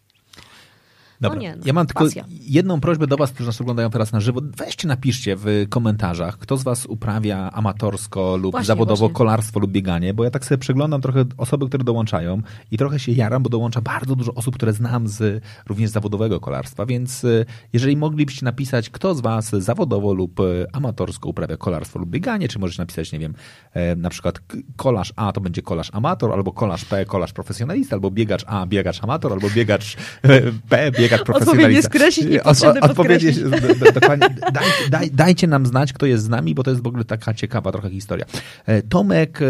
Dobra. 1.21 1.35
No 1.35 1.41
nie, 1.41 1.55
no, 1.55 1.61
ja 1.65 1.73
mam 1.73 1.87
tylko 1.87 2.03
pasja. 2.03 2.25
jedną 2.29 2.79
prośbę 2.79 3.07
do 3.07 3.17
Was, 3.17 3.31
którzy 3.31 3.47
nas 3.47 3.61
oglądają 3.61 3.89
teraz 3.89 4.11
na 4.11 4.19
żywo. 4.19 4.41
Weźcie, 4.57 4.87
napiszcie 4.87 5.35
w 5.35 5.65
komentarzach, 5.69 6.37
kto 6.37 6.57
z 6.57 6.63
Was 6.63 6.85
uprawia 6.85 7.51
amatorsko 7.51 8.37
lub 8.37 8.51
Właśnie, 8.51 8.65
zawodowo 8.67 8.97
właśnie. 8.99 9.15
kolarstwo 9.15 9.59
lub 9.59 9.71
bieganie, 9.71 10.13
bo 10.13 10.23
ja 10.23 10.31
tak 10.31 10.45
sobie 10.45 10.57
przeglądam 10.57 11.01
trochę 11.01 11.25
osoby, 11.37 11.67
które 11.67 11.83
dołączają 11.83 12.41
i 12.71 12.77
trochę 12.77 12.99
się 12.99 13.11
jaram, 13.11 13.43
bo 13.43 13.49
dołącza 13.49 13.81
bardzo 13.81 14.15
dużo 14.15 14.33
osób, 14.33 14.55
które 14.55 14.73
znam 14.73 15.07
z 15.07 15.43
również 15.67 15.89
zawodowego 15.89 16.39
kolarstwa, 16.39 16.85
więc 16.85 17.23
y, 17.23 17.45
jeżeli 17.73 17.97
moglibyście 17.97 18.45
napisać, 18.45 18.89
kto 18.89 19.15
z 19.15 19.21
Was 19.21 19.49
zawodowo 19.49 20.13
lub 20.13 20.39
y, 20.39 20.65
amatorsko 20.73 21.29
uprawia 21.29 21.57
kolarstwo 21.57 21.99
lub 21.99 22.09
bieganie, 22.09 22.47
czy 22.47 22.59
możecie 22.59 22.81
napisać, 22.81 23.11
nie 23.11 23.19
wiem, 23.19 23.33
e, 23.73 23.95
na 23.95 24.09
przykład 24.09 24.39
kolarz 24.75 25.13
A 25.15 25.31
to 25.31 25.41
będzie 25.41 25.61
kolarz 25.61 25.89
amator, 25.93 26.31
albo 26.31 26.51
kolarz 26.51 26.85
P, 26.85 27.05
kolarz 27.05 27.33
profesjonalista, 27.33 27.95
albo 27.95 28.11
biegacz 28.11 28.43
A, 28.47 28.65
biegacz 28.65 29.03
amator, 29.03 29.33
albo 29.33 29.49
biegacz 29.49 29.97
e, 30.23 30.41
P, 30.69 30.91
biegacz 30.91 31.02
profesjonalista. 31.09 31.69
nie 31.69 31.81
skreślić, 31.83 32.25
Od- 32.25 32.31
niepotrzebne 32.31 32.81
od- 32.81 32.91
odpowiedzi- 32.91 33.33
podkreślić. 33.43 33.77
do- 33.79 33.85
do- 33.85 33.91
dokładnie. 33.99 34.29
Daj, 34.53 34.65
daj, 34.89 35.11
dajcie 35.11 35.47
nam 35.47 35.65
znać, 35.65 35.93
kto 35.93 36.05
jest 36.05 36.23
z 36.23 36.29
nami, 36.29 36.55
bo 36.55 36.63
to 36.63 36.71
jest 36.71 36.83
w 36.83 36.87
ogóle 36.87 37.03
taka 37.05 37.33
ciekawa 37.33 37.71
trochę 37.71 37.89
historia. 37.89 38.25
E, 38.65 38.81
Tomek 38.81 39.39
e, 39.41 39.45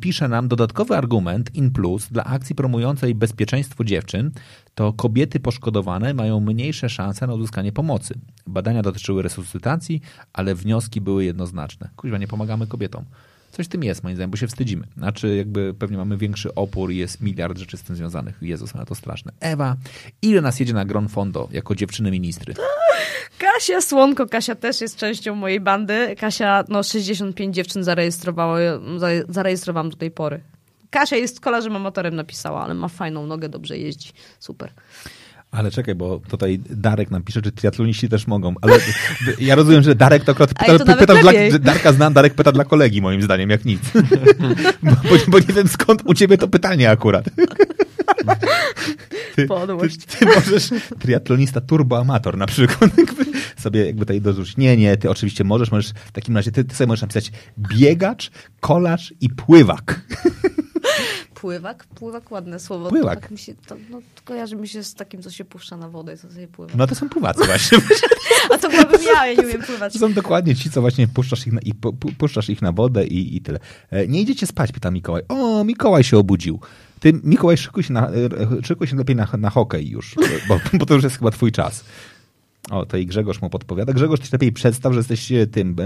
pisze 0.00 0.28
nam 0.28 0.48
dodatkowy 0.48 0.96
argument 0.96 1.54
in 1.54 1.70
plus 1.70 2.08
dla 2.10 2.24
akcji 2.24 2.54
promującej 2.54 3.14
bezpieczeństwo 3.14 3.84
dziewczyn, 3.84 4.30
to 4.74 4.92
kobiety 4.92 5.40
poszkodowane 5.40 6.14
mają 6.14 6.40
mniejsze 6.40 6.88
szanse 6.88 7.26
na 7.26 7.34
uzyskanie 7.34 7.72
pomocy. 7.72 8.14
Badania 8.46 8.82
dotyczyły 8.82 9.22
resuscytacji, 9.22 10.00
ale 10.32 10.54
wnioski 10.54 11.00
były 11.00 11.24
jednoznaczne. 11.24 11.88
Kuźwa, 11.96 12.18
nie 12.18 12.28
pomagamy 12.28 12.66
kobietom. 12.66 13.04
Coś 13.52 13.66
w 13.66 13.68
tym 13.68 13.84
jest, 13.84 14.02
moim 14.02 14.16
zdaniem, 14.16 14.30
bo 14.30 14.36
się 14.36 14.46
wstydzimy. 14.46 14.86
Znaczy, 14.96 15.36
jakby 15.36 15.74
pewnie 15.74 15.96
mamy 15.96 16.16
większy 16.16 16.54
opór 16.54 16.90
jest 16.90 17.20
miliard 17.20 17.58
rzeczy 17.58 17.76
z 17.76 17.82
tym 17.82 17.96
związanych. 17.96 18.38
Jezus, 18.42 18.76
ale 18.76 18.86
to 18.86 18.94
straszne. 18.94 19.32
Ewa, 19.40 19.76
ile 20.22 20.40
nas 20.40 20.60
jedzie 20.60 20.72
na 20.72 20.84
Gron 20.84 21.08
Fondo 21.08 21.48
jako 21.52 21.74
dziewczyny 21.74 22.10
ministry? 22.10 22.54
Kasia 23.38 23.80
Słonko, 23.80 24.26
Kasia 24.26 24.54
też 24.54 24.80
jest 24.80 24.96
częścią 24.96 25.34
mojej 25.34 25.60
bandy. 25.60 26.16
Kasia, 26.18 26.64
no 26.68 26.82
65 26.82 27.54
dziewczyn 27.54 27.84
zarejestrowała, 27.84 28.58
zare- 28.98 29.24
zarejestrowałam 29.28 29.90
do 29.90 29.96
tej 29.96 30.10
pory. 30.10 30.40
Kasia 30.90 31.16
jest 31.16 31.40
kolarzem 31.40 31.76
amatorem 31.76 32.16
napisała, 32.16 32.64
ale 32.64 32.74
ma 32.74 32.88
fajną 32.88 33.26
nogę, 33.26 33.48
dobrze 33.48 33.78
jeździ. 33.78 34.12
Super. 34.40 34.72
Ale 35.52 35.70
czekaj, 35.70 35.94
bo 35.94 36.20
tutaj 36.28 36.60
Darek 36.70 37.10
nam 37.10 37.22
pisze, 37.22 37.42
czy 37.42 37.52
triatloniści 37.52 38.08
też 38.08 38.26
mogą. 38.26 38.54
Ale 38.60 38.78
ja 39.40 39.54
rozumiem, 39.54 39.82
że 39.82 39.94
Darek 39.94 40.24
to 40.24 40.32
akurat 40.32 40.54
pyta, 40.54 40.78
to 40.78 40.96
pyta 40.96 41.14
dla, 41.14 41.32
Darka 41.60 41.92
znam, 41.92 42.12
Darek 42.12 42.34
pyta 42.34 42.52
dla 42.52 42.64
kolegi, 42.64 43.02
moim 43.02 43.22
zdaniem, 43.22 43.50
jak 43.50 43.64
nic. 43.64 43.80
bo, 44.82 45.16
bo, 45.28 45.38
nie 45.38 45.54
wiem 45.54 45.68
skąd 45.68 46.02
u 46.04 46.14
ciebie 46.14 46.38
to 46.38 46.48
pytanie 46.48 46.90
akurat. 46.90 47.24
Ty, 49.36 49.48
ty, 49.48 50.18
ty 50.18 50.26
możesz, 50.26 50.70
triatlonista 50.98 51.60
turboamator 51.60 52.36
na 52.36 52.46
przykład, 52.46 52.90
sobie 53.62 53.86
jakby 53.86 54.00
tutaj 54.00 54.20
dorzucić. 54.20 54.56
Nie, 54.56 54.76
nie, 54.76 54.96
ty 54.96 55.10
oczywiście 55.10 55.44
możesz, 55.44 55.70
możesz 55.70 55.90
w 55.90 56.12
takim 56.12 56.36
razie, 56.36 56.52
ty, 56.52 56.64
ty 56.64 56.74
sobie 56.74 56.88
możesz 56.88 57.02
napisać 57.02 57.32
biegacz, 57.58 58.30
kolarz 58.60 59.14
i 59.20 59.30
pływak. 59.30 60.00
Pływak? 61.46 61.86
Pływak, 61.94 62.30
ładne 62.30 62.60
słowo. 62.60 62.88
Pływak. 62.88 63.14
To 63.14 63.20
tak 63.20 63.30
mi 63.30 63.38
się, 63.38 63.54
to, 63.66 63.76
no, 63.90 64.00
kojarzy 64.24 64.56
mi 64.56 64.68
się 64.68 64.82
z 64.84 64.94
takim, 64.94 65.22
co 65.22 65.30
się 65.30 65.44
puszcza 65.44 65.76
na 65.76 65.88
wodę 65.88 66.14
i 66.14 66.18
co 66.18 66.28
sobie 66.30 66.48
pływa. 66.48 66.72
No 66.76 66.86
to 66.86 66.94
są 66.94 67.08
pływacy 67.08 67.44
właśnie. 67.46 67.78
A 68.54 68.58
to 68.58 68.68
byłabym 68.68 69.02
ja, 69.02 69.26
ja 69.26 69.34
nie 69.42 69.48
umiem 69.48 69.62
pływać. 69.62 69.92
To 69.92 69.98
są 69.98 70.12
dokładnie 70.12 70.54
ci, 70.56 70.70
co 70.70 70.80
właśnie 70.80 71.08
puszczasz 71.08 71.46
ich 71.46 71.52
na, 71.52 71.60
i 71.60 71.74
pu, 71.74 71.88
pu- 71.92 72.14
puszczasz 72.18 72.50
ich 72.50 72.62
na 72.62 72.72
wodę 72.72 73.06
i, 73.06 73.36
i 73.36 73.40
tyle. 73.40 73.58
E, 73.90 74.06
Nie 74.08 74.20
idziecie 74.20 74.46
spać, 74.46 74.72
pyta 74.72 74.90
Mikołaj. 74.90 75.22
O, 75.28 75.64
Mikołaj 75.64 76.04
się 76.04 76.18
obudził. 76.18 76.60
Ty, 77.00 77.12
Mikołaj, 77.24 77.56
szykuj 77.56 77.82
się, 77.82 77.92
na, 77.92 78.08
e, 78.10 78.12
szykuj 78.62 78.86
się 78.86 78.96
lepiej 78.96 79.16
na, 79.16 79.28
na 79.38 79.50
hokej 79.50 79.88
już, 79.88 80.14
bo, 80.48 80.60
bo 80.78 80.86
to 80.86 80.94
już 80.94 81.04
jest 81.04 81.18
chyba 81.18 81.30
twój 81.30 81.52
czas. 81.52 81.84
O, 82.70 82.86
to 82.86 82.96
i 82.96 83.06
Grzegorz 83.06 83.42
mu 83.42 83.50
podpowiada. 83.50 83.92
Grzegorz, 83.92 84.20
ty 84.20 84.28
lepiej 84.32 84.52
przedstaw, 84.52 84.92
że 84.92 84.98
jesteś 84.98 85.32
e, 85.32 85.46
tym 85.46 85.76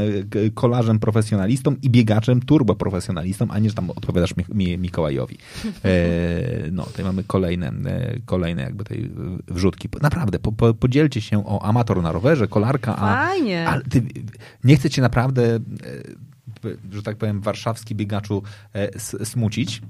e, 0.47 0.51
kolarzem 0.51 0.99
profesjonalistą 0.99 1.77
i 1.83 1.91
biegaczem 1.91 2.41
turboprofesjonalistą, 2.43 3.47
a 3.51 3.59
nie, 3.59 3.69
że 3.69 3.75
tam 3.75 3.91
odpowiadasz 3.91 4.37
mi, 4.37 4.45
mi, 4.55 4.79
Mikołajowi. 4.79 5.39
E, 5.85 6.71
no, 6.73 6.85
tutaj 6.85 7.05
mamy 7.05 7.25
kolejne, 7.25 7.69
e, 7.69 8.21
kolejne 8.25 8.63
jakby 8.63 8.85
tej 8.85 9.11
wrzutki. 9.49 9.89
Naprawdę, 10.03 10.39
po, 10.39 10.53
po, 10.53 10.75
podzielcie 10.75 11.21
się 11.21 11.47
o 11.47 11.63
amator 11.63 12.03
na 12.03 12.13
rowerze, 12.13 12.49
kolarka, 12.49 12.97
a 12.97 13.27
Fajnie. 13.27 13.69
ale 13.69 13.83
ty, 13.83 14.03
nie 14.65 14.77
chcę 14.77 14.91
cię 14.91 15.03
naprawdę, 15.03 15.55
e, 15.55 15.61
że 16.93 17.03
tak 17.03 17.17
powiem, 17.17 17.41
warszawski 17.41 17.95
biegaczu 17.95 18.43
e, 18.75 18.95
s- 18.95 19.17
smucić, 19.25 19.83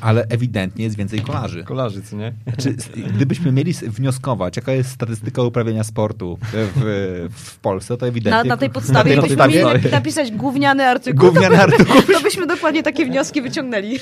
ale 0.00 0.26
ewidentnie 0.28 0.84
jest 0.84 0.96
więcej 0.96 1.20
kolarzy. 1.20 1.64
Kolarzy, 1.64 2.02
co 2.02 2.16
nie? 2.16 2.32
Czy, 2.58 2.76
gdybyśmy 3.14 3.52
mieli 3.52 3.72
wnioskować, 3.72 4.56
jaka 4.56 4.72
jest 4.72 4.90
statystyka 4.90 5.42
uprawiania 5.42 5.84
sportu 5.84 6.38
w, 6.52 7.28
w 7.32 7.58
Polsce, 7.58 7.96
to 7.96 8.06
Na, 8.06 8.08
ewidentnie... 8.10 8.48
na 8.48 8.56
tej 8.56 8.70
podstawie, 8.70 9.16
na 9.16 9.22
tej 9.22 9.30
podstawie 9.30 9.64
mieli 9.64 9.90
napisać 9.90 10.30
gówniany 10.32 10.86
artykuł, 10.86 11.26
Gówniany 11.32 11.56
to, 11.58 11.66
by- 11.66 11.72
artykuł. 11.74 12.02
to 12.14 12.20
byśmy 12.22 12.46
dokładnie 12.46 12.82
takie 12.82 13.06
wnioski 13.06 13.42
wyciągnęli. 13.42 13.98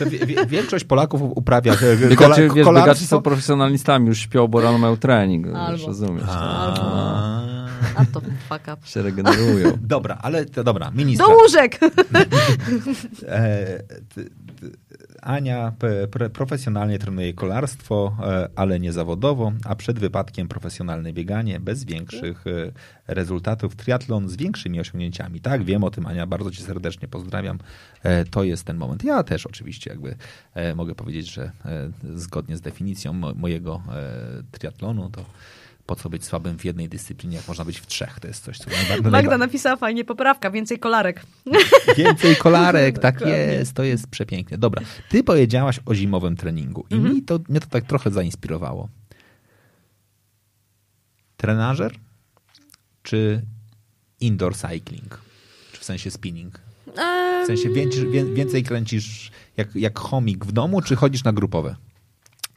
większość 0.48 0.84
Polaków 0.84 1.22
uprawia 1.22 1.72
e, 1.72 1.76
kola, 1.76 2.08
Biegacze, 2.08 2.42
wiesz, 2.42 2.66
biegacze 2.66 2.94
są 3.06 3.22
profesjonalistami, 3.22 4.06
już 4.06 4.18
śpią, 4.18 4.48
bo 4.48 4.60
rano 4.60 4.78
mają 4.78 4.96
trening. 4.96 5.46
Albo. 5.46 5.72
Już 5.72 5.86
rozumiesz. 5.86 6.24
A. 6.28 7.59
A 7.94 8.04
to 8.04 8.20
fuck 8.20 8.68
up. 8.74 8.76
Się 8.86 9.02
regenerują. 9.02 9.78
Dobra, 9.82 10.18
ale 10.22 10.44
to 10.46 10.64
dobra, 10.64 10.90
ministra. 10.90 11.26
Do 11.26 11.34
łóżek! 11.36 11.78
E, 13.28 13.82
ty- 14.14 14.24
ty- 14.60 14.70
Ania 15.22 15.72
profesjonalnie 16.32 16.98
trenuje 16.98 17.32
kolarstwo, 17.34 18.16
e, 18.22 18.48
ale 18.56 18.80
nie 18.80 18.92
zawodowo, 18.92 19.52
a 19.64 19.74
przed 19.74 19.98
wypadkiem 19.98 20.48
profesjonalne 20.48 21.12
bieganie 21.12 21.60
bez 21.60 21.84
większych 21.84 22.44
e, 22.46 22.50
rezultatów. 23.14 23.76
Triatlon 23.76 24.28
z 24.28 24.36
większymi 24.36 24.80
osiągnięciami. 24.80 25.40
Tak, 25.40 25.64
wiem 25.64 25.84
o 25.84 25.90
tym, 25.90 26.06
Ania, 26.06 26.26
bardzo 26.26 26.50
cię 26.50 26.62
serdecznie 26.62 27.08
pozdrawiam. 27.08 27.58
E, 28.02 28.24
To 28.24 28.44
jest 28.44 28.64
ten 28.64 28.76
moment. 28.76 29.04
Ja 29.04 29.22
też 29.22 29.46
oczywiście 29.46 29.90
jakby 29.90 30.16
e, 30.54 30.74
mogę 30.74 30.94
powiedzieć, 30.94 31.32
że 31.32 31.42
e, 31.64 31.90
zgodnie 32.14 32.56
z 32.56 32.60
definicją 32.60 33.12
mo- 33.12 33.34
mojego 33.34 33.82
e, 33.92 34.42
triatlonu 34.50 35.10
to 35.10 35.24
po 35.90 35.96
co 35.96 36.10
być 36.10 36.24
słabym 36.24 36.58
w 36.58 36.64
jednej 36.64 36.88
dyscyplinie, 36.88 37.36
jak 37.36 37.48
można 37.48 37.64
być 37.64 37.78
w 37.80 37.86
trzech. 37.86 38.20
To 38.20 38.28
jest 38.28 38.44
coś, 38.44 38.58
co. 38.58 38.70
Magda 39.10 39.38
napisała 39.38 39.76
fajnie 39.76 40.04
poprawka, 40.04 40.50
więcej 40.50 40.78
kolarek. 40.78 41.22
Więcej 41.96 42.36
kolarek, 42.36 42.98
tak 42.98 43.14
Dokładnie. 43.14 43.38
jest, 43.38 43.72
to 43.72 43.82
jest 43.84 44.06
przepięknie. 44.06 44.58
Dobra, 44.58 44.82
ty 45.08 45.24
powiedziałaś 45.24 45.80
o 45.86 45.94
zimowym 45.94 46.36
treningu 46.36 46.86
i 46.90 46.94
Mhm. 46.94 47.14
mi 47.14 47.22
to, 47.22 47.38
mnie 47.48 47.60
to 47.60 47.66
tak 47.66 47.84
trochę 47.84 48.10
zainspirowało. 48.10 48.88
Trenażer 51.36 51.92
czy 53.02 53.42
indoor 54.20 54.56
cycling? 54.56 55.20
Czy 55.72 55.80
w 55.80 55.84
sensie 55.84 56.10
spinning? 56.10 56.60
W 57.42 57.46
sensie 57.46 57.70
więcej, 57.70 58.10
wię- 58.10 58.34
więcej 58.34 58.62
kręcisz 58.62 59.30
jak, 59.56 59.76
jak 59.76 59.98
chomik 59.98 60.44
w 60.44 60.52
domu, 60.52 60.82
czy 60.82 60.96
chodzisz 60.96 61.24
na 61.24 61.32
grupowe? 61.32 61.76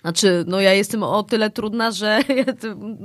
Znaczy, 0.04 0.44
no 0.48 0.62
ja 0.62 0.74
jestem 0.74 1.04
o 1.04 1.24
tyle 1.24 1.50
trudna, 1.50 1.92
że 1.92 2.20
ja 2.38 2.44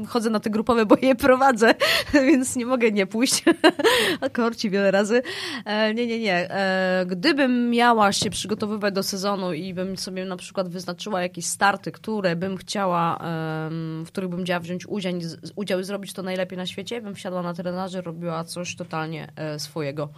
chodzę 0.09 0.31
na 0.31 0.41
te 0.41 0.51
grupowe, 0.51 0.87
bo 0.87 0.97
je 1.03 1.15
prowadzę, 1.15 1.75
więc 2.29 2.57
nie 2.57 2.67
mogę 2.67 2.93
nie 2.93 3.07
pójść. 3.07 3.45
Korci 4.33 4.71
wiele 4.71 4.91
razy. 4.91 5.23
E, 5.65 5.95
nie, 5.95 6.07
nie, 6.07 6.19
nie. 6.19 6.51
E, 6.51 7.07
gdybym 7.07 7.71
miała 7.71 8.13
się 8.13 8.31
przygotowywać 8.31 8.95
do 8.95 9.03
sezonu 9.03 9.53
i 9.53 9.75
bym 9.75 9.97
sobie 9.97 10.25
na 10.25 10.37
przykład 10.37 10.69
wyznaczyła 10.69 11.23
jakieś 11.23 11.47
starty, 11.47 11.93
które 11.93 12.37
bym 12.37 12.57
chciała, 12.57 13.19
em, 13.19 14.05
w 14.05 14.09
których 14.09 14.31
bym 14.31 14.45
chciała 14.45 14.61
wziąć 14.61 14.87
udział, 14.87 15.13
udział 15.57 15.81
i 15.81 15.85
zrobić 15.85 16.13
to 16.13 16.23
najlepiej 16.23 16.59
na 16.59 16.67
świecie, 16.67 17.03
bym 17.03 17.15
wsiadła 17.15 17.43
na 17.43 17.55
trenażer, 17.55 18.05
robiła 18.05 18.45
coś 18.45 18.77
totalnie 18.77 19.33
e, 19.37 19.59
swojego. 19.59 20.09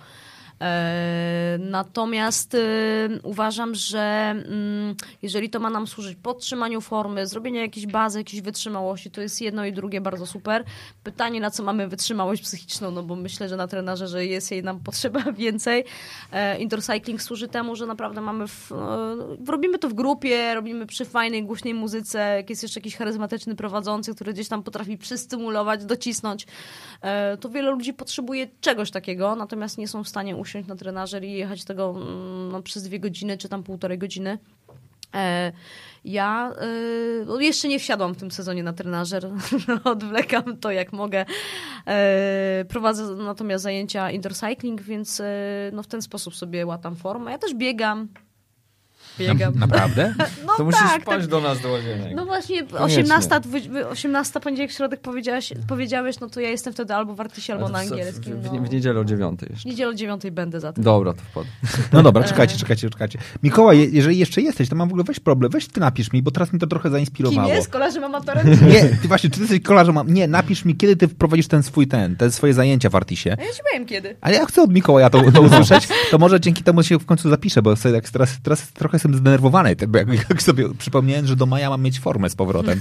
E, 0.61 1.59
natomiast 1.61 2.55
e, 2.55 2.59
uważam, 3.23 3.75
że 3.75 4.01
mm, 4.01 4.95
jeżeli 5.23 5.51
to 5.51 5.61
ma 5.61 5.71
nam 5.71 5.87
służyć 5.87 6.19
podtrzymaniu 6.23 6.81
formy, 6.81 7.27
zrobieniu 7.27 7.61
jakiejś 7.61 7.87
bazy, 7.87 8.19
jakiejś 8.19 8.43
wytrzymałości, 8.43 9.11
to 9.11 9.21
jest 9.21 9.41
jedno 9.41 9.65
i 9.65 9.73
drugie 9.73 10.01
bardzo 10.01 10.27
super. 10.27 10.65
Pytanie, 11.05 11.41
na 11.41 11.51
co 11.51 11.63
mamy 11.63 11.89
wytrzymałość 11.89 12.43
psychiczną, 12.43 12.91
no 12.91 13.03
bo 13.03 13.17
myślę, 13.17 13.49
że 13.49 13.57
na 13.57 13.69
trenerze, 13.69 14.09
że 14.09 14.27
jest 14.27 14.51
jej 14.51 14.63
nam 14.63 14.81
potrzeba 14.81 15.21
więcej. 15.33 15.85
E, 16.33 16.59
indoor 16.59 16.83
cycling 16.83 17.23
służy 17.23 17.49
temu, 17.49 17.77
że 17.77 17.87
naprawdę 17.87 18.21
mamy, 18.21 18.49
w, 18.49 18.71
robimy 19.47 19.79
to 19.79 19.89
w 19.89 19.95
grupie, 19.95 20.55
robimy 20.55 20.87
przy 20.87 21.05
fajnej, 21.05 21.45
głośnej 21.45 21.75
muzyce, 21.75 22.19
jak 22.19 22.51
jest 22.51 22.63
jeszcze 22.63 22.81
jakiś 22.81 22.97
charyzmatyczny 22.97 23.57
prowadzący, 23.57 24.15
który 24.15 24.33
gdzieś 24.33 24.49
tam 24.49 24.63
potrafi 24.63 24.99
przystymulować, 24.99 25.85
docisnąć, 25.85 26.47
to 27.41 27.49
wiele 27.49 27.71
ludzi 27.71 27.95
potrzebuje 27.95 28.49
czegoś 28.61 28.91
takiego, 28.91 29.37
natomiast 29.37 29.79
nie 29.79 29.89
są 29.89 30.05
w 30.05 30.09
stanie 30.09 30.37
usiąść 30.37 30.50
usiąść 30.51 30.69
na 30.69 30.77
trenażer 30.77 31.25
i 31.25 31.33
jechać 31.33 31.65
tego 31.65 31.95
mm, 31.97 32.53
no, 32.53 32.63
przez 32.63 32.83
dwie 32.83 33.01
godziny, 33.01 33.39
czy 33.39 33.49
tam 33.49 33.63
półtorej 33.63 33.99
godziny. 33.99 34.39
E, 35.15 35.53
ja 36.05 36.53
e, 36.61 37.25
no 37.27 37.41
jeszcze 37.41 37.69
nie 37.69 37.79
wsiadłam 37.79 38.15
w 38.15 38.17
tym 38.17 38.31
sezonie 38.31 38.63
na 38.63 38.73
trenażer, 38.73 39.31
odwlekam 39.85 40.57
to 40.57 40.71
jak 40.71 40.93
mogę. 40.93 41.25
E, 41.87 42.65
prowadzę 42.69 43.15
natomiast 43.15 43.63
zajęcia 43.63 44.11
indoor 44.11 44.35
cycling, 44.35 44.83
więc 44.83 45.23
no, 45.73 45.83
w 45.83 45.87
ten 45.87 46.03
sposób 46.03 46.37
sobie 46.37 46.67
łatam 46.67 46.97
formę. 46.97 47.31
Ja 47.31 47.39
też 47.39 47.55
biegam, 47.55 48.09
biegam. 49.21 49.55
Naprawdę? 49.59 50.15
No 50.47 50.57
to 50.57 50.65
musisz 50.65 50.81
tak, 50.81 51.03
spać 51.03 51.21
tak. 51.21 51.27
do 51.27 51.41
nas 51.41 51.61
do 51.61 51.71
łazienek. 51.71 52.13
No 52.15 52.27
właśnie, 52.27 52.63
18, 52.79 53.41
18 53.91 54.41
poniedziałek, 54.41 54.73
środek 54.73 55.01
powiedziałaś, 55.01 55.53
powiedziałeś, 55.69 56.21
no 56.21 56.31
to 56.31 56.41
ja 56.41 56.49
jestem 56.49 56.73
wtedy 56.73 56.95
albo 56.95 57.15
w 57.15 57.21
Artysie, 57.21 57.53
albo 57.53 57.69
na 57.69 57.79
angielskim. 57.79 58.41
W, 58.41 58.43
w, 58.43 58.53
no. 58.53 58.63
w 58.63 58.73
niedzielę 58.73 59.01
o 59.01 59.05
dziewiątej 59.05 59.49
jeszcze. 59.51 59.69
W 59.69 59.71
niedzielę 59.71 59.91
o 59.91 59.95
dziewiątej 59.95 60.31
będę 60.31 60.61
za 60.61 60.73
tym. 60.73 60.85
Dobra, 60.85 61.13
to 61.13 61.23
wpadł. 61.23 61.47
No 61.93 62.03
dobra, 62.03 62.25
czekajcie, 62.25 62.57
czekajcie, 62.57 62.91
czekajcie. 62.91 63.19
Mikołaj, 63.43 63.93
jeżeli 63.93 64.19
jeszcze 64.19 64.41
jesteś, 64.41 64.69
to 64.69 64.77
mam 64.77 64.89
w 64.89 64.93
ogóle 64.93 65.05
weź 65.05 65.21
problem, 65.21 65.53
weź 65.53 65.69
ty 65.69 65.81
napisz 65.81 66.13
mi, 66.13 66.23
bo 66.23 66.31
teraz 66.31 66.53
mnie 66.53 66.61
to 66.61 66.67
trochę 66.67 66.83
Kim 66.83 66.93
zainspirowało. 66.93 67.49
jest? 67.49 67.69
Kolarzem 67.69 68.05
amatorem? 68.05 68.47
Nie, 68.73 68.89
ty 69.03 69.09
właśnie, 69.09 69.31
czy 69.31 69.37
ty 69.37 69.41
jesteś 69.41 69.63
kolarzem? 69.63 69.99
Nie, 70.07 70.29
napisz 70.29 70.65
mi, 70.65 70.77
kiedy 70.77 70.97
ty 70.97 71.09
wprowadzisz 71.09 71.49
ten 71.49 71.63
swój 71.63 71.87
ten, 71.87 72.17
te 72.17 72.31
swoje 72.31 72.55
zajęcia 72.55 72.91
w 72.91 72.95
Artisie. 72.95 73.37
A 73.39 73.43
ja 73.43 73.53
ci 73.53 73.61
powiem 73.71 73.87
kiedy. 73.87 74.17
Ale 74.21 74.35
ja 74.35 74.47
chcę 74.47 74.63
od 74.63 74.73
Mikołaja 74.73 75.11
to, 75.11 75.33
to 75.33 75.43
usłyszeć, 75.43 75.89
to 76.11 76.19
może 76.19 76.41
dzięki 76.41 76.63
temu 76.63 76.83
się 76.83 76.99
w 76.99 77.07
końcu 77.07 77.31
zapiszę, 77.31 77.63
bo 77.63 77.77
sobie 77.77 77.95
tak 77.95 78.11
teraz, 78.11 78.39
teraz 78.43 78.73
trochę 78.73 78.97
jestem 78.97 79.10
zdenerwowany, 79.15 79.77
bo 79.89 79.99
jak, 79.99 80.09
jak 80.31 80.43
sobie 80.43 80.65
przypomniałem, 80.79 81.27
że 81.27 81.37
do 81.37 81.47
maja 81.47 81.71
mam 81.71 81.83
mieć 81.83 82.01
formę 82.01 82.31
z 82.31 82.35
powrotem. 82.35 82.81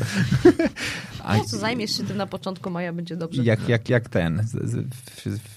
A 1.30 1.38
No 1.38 1.43
co, 1.43 1.57
zajmiesz 1.57 1.97
się 1.97 2.03
tym 2.03 2.18
na 2.18 2.27
początku 2.27 2.69
maja, 2.69 2.93
będzie 2.93 3.15
dobrze. 3.15 3.43
jak, 3.43 3.69
jak, 3.69 3.89
jak 3.89 4.10
ten, 4.10 4.43
z, 4.47 4.69
z, 4.69 4.76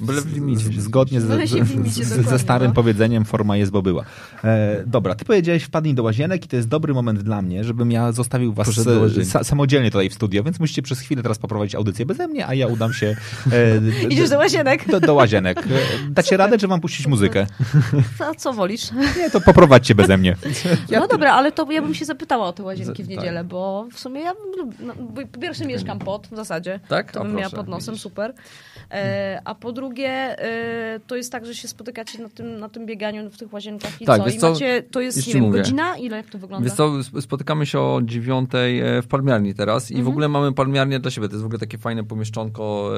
w, 0.00 0.06
Byle 0.06 0.20
w 0.20 0.34
limicie 0.34 0.72
się 0.72 0.80
zgodnie 0.80 1.20
z, 1.20 1.24
ze 1.24 2.16
dokładnie, 2.16 2.38
starym 2.38 2.68
no. 2.68 2.74
powiedzeniem 2.74 3.24
forma 3.24 3.56
jest, 3.56 3.72
bo 3.72 3.82
była. 3.82 4.04
E, 4.44 4.82
dobra, 4.86 5.14
ty 5.14 5.24
powiedziałeś 5.24 5.62
wpadnij 5.62 5.94
do 5.94 6.02
łazienek 6.02 6.44
i 6.44 6.48
to 6.48 6.56
jest 6.56 6.68
dobry 6.68 6.94
moment 6.94 7.22
dla 7.22 7.42
mnie, 7.42 7.64
żebym 7.64 7.90
ja 7.90 8.12
zostawił 8.12 8.52
was 8.52 8.68
sa, 8.68 9.44
samodzielnie 9.44 9.90
tutaj 9.90 10.10
w 10.10 10.14
studio, 10.14 10.42
więc 10.42 10.60
musicie 10.60 10.82
przez 10.82 11.00
chwilę 11.00 11.22
teraz 11.22 11.38
poprowadzić 11.38 11.74
audycję 11.74 12.06
beze 12.06 12.28
mnie, 12.28 12.46
a 12.46 12.54
ja 12.54 12.66
udam 12.66 12.92
się 12.92 13.16
e, 13.52 14.08
Idziesz 14.08 14.30
do 14.30 14.38
łazienek? 14.38 14.88
do, 14.90 15.00
do 15.00 15.14
łazienek. 15.14 15.58
E, 15.58 16.10
Dacie 16.10 16.36
radę, 16.36 16.58
czy 16.58 16.68
wam 16.68 16.80
puścić 16.80 17.06
muzykę? 17.06 17.46
A 18.18 18.34
co 18.34 18.52
wolisz? 18.52 18.92
Nie, 19.18 19.30
to 19.30 19.40
poprowadźcie 19.40 19.94
beze 19.94 20.18
mnie. 20.18 20.36
no 20.90 21.08
dobra, 21.08 21.32
ale 21.32 21.52
to 21.52 21.72
ja 21.72 21.82
bym 21.82 21.94
się 21.94 22.04
zapytała 22.04 22.46
o 22.46 22.52
te 22.52 22.62
łazienki 22.62 23.04
w 23.04 23.08
niedzielę, 23.08 23.44
bo 23.44 23.86
w 23.92 23.98
sumie 24.00 24.20
ja 24.20 24.32
no, 24.80 24.94
po 25.32 25.61
pierwsze 25.68 25.78
mieszkam 25.86 25.98
pod 25.98 26.26
w 26.26 26.36
zasadzie. 26.36 26.80
Tak? 26.88 27.12
To 27.12 27.22
bym 27.22 27.30
miała 27.34 27.40
proszę, 27.42 27.56
pod 27.56 27.68
nosem, 27.68 27.94
widzisz. 27.94 28.02
super. 28.02 28.34
E, 28.90 29.40
a 29.44 29.54
po 29.54 29.72
drugie, 29.72 30.08
e, 30.38 31.00
to 31.06 31.16
jest 31.16 31.32
tak, 31.32 31.46
że 31.46 31.54
się 31.54 31.68
spotykacie 31.68 32.22
na 32.22 32.28
tym, 32.28 32.58
na 32.58 32.68
tym 32.68 32.86
bieganiu 32.86 33.30
w 33.30 33.36
tych 33.38 33.52
łazienkach 33.52 34.02
i 34.02 34.04
Tak, 34.04 34.18
co? 34.18 34.24
wiesz 34.24 34.34
I 34.34 34.38
co, 34.38 34.50
macie, 34.50 34.82
to 34.90 35.00
jest, 35.00 35.26
nie 35.26 35.34
wiem, 35.34 35.42
mówię. 35.42 35.58
godzina? 35.58 35.96
Ile 35.96 36.16
jak 36.16 36.26
to 36.26 36.38
wygląda? 36.38 36.64
Więc 36.66 36.76
co, 36.76 36.98
sp- 37.08 37.20
spotykamy 37.22 37.66
się 37.66 37.80
o 37.80 38.00
dziewiątej 38.04 38.80
e, 38.80 39.02
w 39.02 39.06
palmiarni 39.06 39.54
teraz 39.54 39.90
i 39.90 40.02
w 40.02 40.08
ogóle 40.08 40.28
mamy 40.28 40.52
palmiarnię 40.52 41.00
dla 41.00 41.10
siebie. 41.10 41.28
To 41.28 41.32
jest 41.34 41.42
w 41.42 41.46
ogóle 41.46 41.58
takie 41.58 41.78
fajne 41.78 42.04
pomieszczonko 42.04 42.90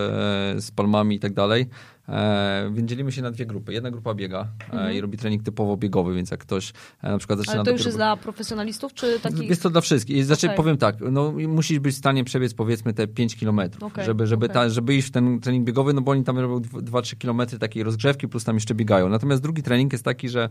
e, 0.56 0.60
z 0.60 0.70
palmami 0.70 1.16
i 1.16 1.20
tak 1.20 1.32
dalej. 1.32 1.66
E, 2.08 2.70
więc 2.74 2.90
dzielimy 2.90 3.12
się 3.12 3.22
na 3.22 3.30
dwie 3.30 3.46
grupy. 3.46 3.72
Jedna 3.72 3.90
grupa 3.90 4.14
biega 4.14 4.48
e, 4.72 4.94
i 4.94 5.00
robi 5.00 5.18
trening 5.18 5.42
typowo 5.42 5.76
biegowy, 5.76 6.14
więc 6.14 6.30
jak 6.30 6.40
ktoś 6.40 6.72
e, 7.02 7.10
na 7.10 7.18
przykład 7.18 7.38
zaczyna 7.38 7.54
Ale 7.54 7.64
to 7.64 7.70
już 7.70 7.80
dopiero- 7.80 7.86
jest 7.86 7.98
dla 7.98 8.16
profesjonalistów, 8.16 8.94
czy 8.94 9.20
takich... 9.20 9.48
Jest 9.48 9.62
to 9.62 9.70
dla 9.70 9.80
wszystkich. 9.80 10.24
Znaczy, 10.24 10.46
Okej. 10.46 10.56
powiem 10.56 10.76
tak, 10.76 10.96
no, 11.10 11.32
musisz 11.48 11.78
być 11.78 11.94
w 11.94 11.98
stanie 11.98 12.24
przebiec 12.24 12.54
powiedzmy 12.54 12.94
te 12.94 13.06
5 13.06 13.36
kilometrów, 13.36 13.82
Okej, 13.82 14.04
żeby, 14.04 14.26
żeby, 14.26 14.46
okej. 14.46 14.54
ta, 14.54 14.68
żeby 14.68 14.94
iść 14.94 15.08
w 15.08 15.10
ten 15.10 15.40
trening 15.40 15.66
biegowy, 15.66 15.92
no 15.92 16.00
bo 16.00 16.12
oni 16.12 16.24
tam 16.24 16.38
robią 16.38 16.58
2-3 16.58 17.16
kilometry 17.16 17.58
takiej 17.58 17.82
rozgrzewki, 17.82 18.28
plus 18.28 18.44
tam 18.44 18.56
jeszcze 18.56 18.74
biegają. 18.74 19.08
Natomiast 19.08 19.42
drugi 19.42 19.62
trening 19.62 19.92
jest 19.92 20.04
taki, 20.04 20.28
że 20.28 20.50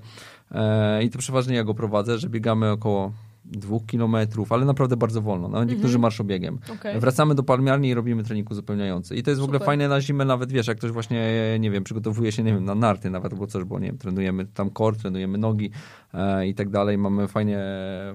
e, 0.52 1.04
i 1.04 1.10
to 1.10 1.20
przeważnie 1.20 1.56
ja 1.56 1.64
go 1.64 1.74
prowadzę, 1.74 2.18
że 2.18 2.30
biegamy 2.30 2.72
około 2.72 3.12
dwóch 3.46 3.86
kilometrów, 3.86 4.52
ale 4.52 4.66
naprawdę 4.66 4.98
bardzo 4.98 5.22
wolno. 5.22 5.48
Nawet 5.48 5.70
niektórzy 5.70 6.00
marszobiegiem. 6.00 6.54
Mhm. 6.54 6.80
Okej. 6.80 7.00
Wracamy 7.00 7.36
do 7.36 7.44
palmiarni 7.44 7.90
i 7.90 7.94
robimy 7.94 8.24
trening 8.24 8.52
uzupełniający. 8.52 9.16
I 9.16 9.24
to 9.24 9.32
jest 9.32 9.42
w 9.42 9.44
ogóle 9.44 9.58
Super. 9.60 9.66
fajne 9.66 9.88
na 9.88 10.02
zimę, 10.02 10.26
nawet 10.26 10.52
wiesz, 10.52 10.68
jak 10.68 10.78
ktoś 10.78 10.92
właśnie, 10.92 11.22
nie 11.60 11.72
wiem, 11.72 11.84
przygotowuje 11.84 12.32
się, 12.32 12.44
nie 12.44 12.54
wiem, 12.54 12.66
na 12.66 12.76
narty 12.76 13.10
nawet, 13.10 13.34
albo 13.34 13.48
coś, 13.48 13.64
bo 13.64 13.80
nie 13.80 13.88
wiem, 13.88 13.98
trenujemy 13.98 14.46
tam 14.46 14.72
core, 14.72 14.98
trenujemy 14.98 15.38
nogi 15.38 15.72
e, 16.14 16.48
i 16.48 16.56
tak 16.56 16.70
dalej. 16.70 16.98
Mamy 16.98 17.28
fajnie, 17.28 17.60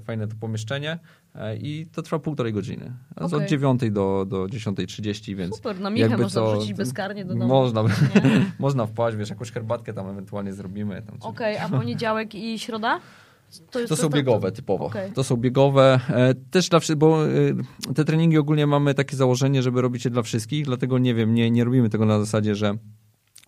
fajne 0.04 0.28
to 0.28 0.36
pomieszczenie 0.40 0.98
e, 1.34 1.56
i 1.56 1.86
to 1.92 2.02
trwa 2.02 2.18
półtorej 2.18 2.52
godziny. 2.52 2.92
Okej. 3.16 3.38
Od 3.38 3.48
9 3.48 3.80
do, 3.90 4.26
do 4.28 4.46
10.30, 4.46 5.36
więc 5.36 5.56
Super, 5.56 5.80
na 5.80 5.90
Michę 5.90 6.16
można 6.16 6.40
to- 6.40 6.52
wrzucić 6.56 6.74
bezkarnie 6.74 7.24
do 7.24 7.34
domu. 7.34 7.46
Można, 7.48 7.84
można 8.58 8.86
wpaść, 8.86 9.16
wiesz, 9.16 9.30
jakąś 9.30 9.52
herbatkę 9.52 9.92
tam 9.92 10.08
ewentualnie 10.08 10.52
zrobimy. 10.52 11.02
Okej, 11.20 11.58
a 11.58 11.68
poniedziałek 11.68 12.34
i 12.34 12.58
środa? 12.58 13.00
Jest 13.78 13.88
To 13.88 13.96
są 13.96 14.08
biegowe 14.08 14.52
typowo. 14.52 14.86
Okej. 14.86 15.12
To 15.12 15.24
są 15.24 15.36
biegowe. 15.36 16.00
Też 16.50 16.70
dla 16.70 16.80
bo 16.96 17.26
e, 17.26 17.30
te 17.94 18.04
treningi 18.04 18.38
ogólnie 18.38 18.66
mamy 18.66 18.94
takie 18.94 19.16
założenie, 19.16 19.62
żeby 19.62 19.82
robić 19.82 20.04
je 20.04 20.10
dla 20.10 20.22
wszystkich, 20.22 20.64
dlatego 20.64 20.98
nie 20.98 21.14
wiem, 21.14 21.34
nie, 21.34 21.50
nie 21.50 21.64
robimy 21.64 21.88
tego 21.88 22.04
na 22.04 22.18
zasadzie, 22.20 22.54
że 22.54 22.78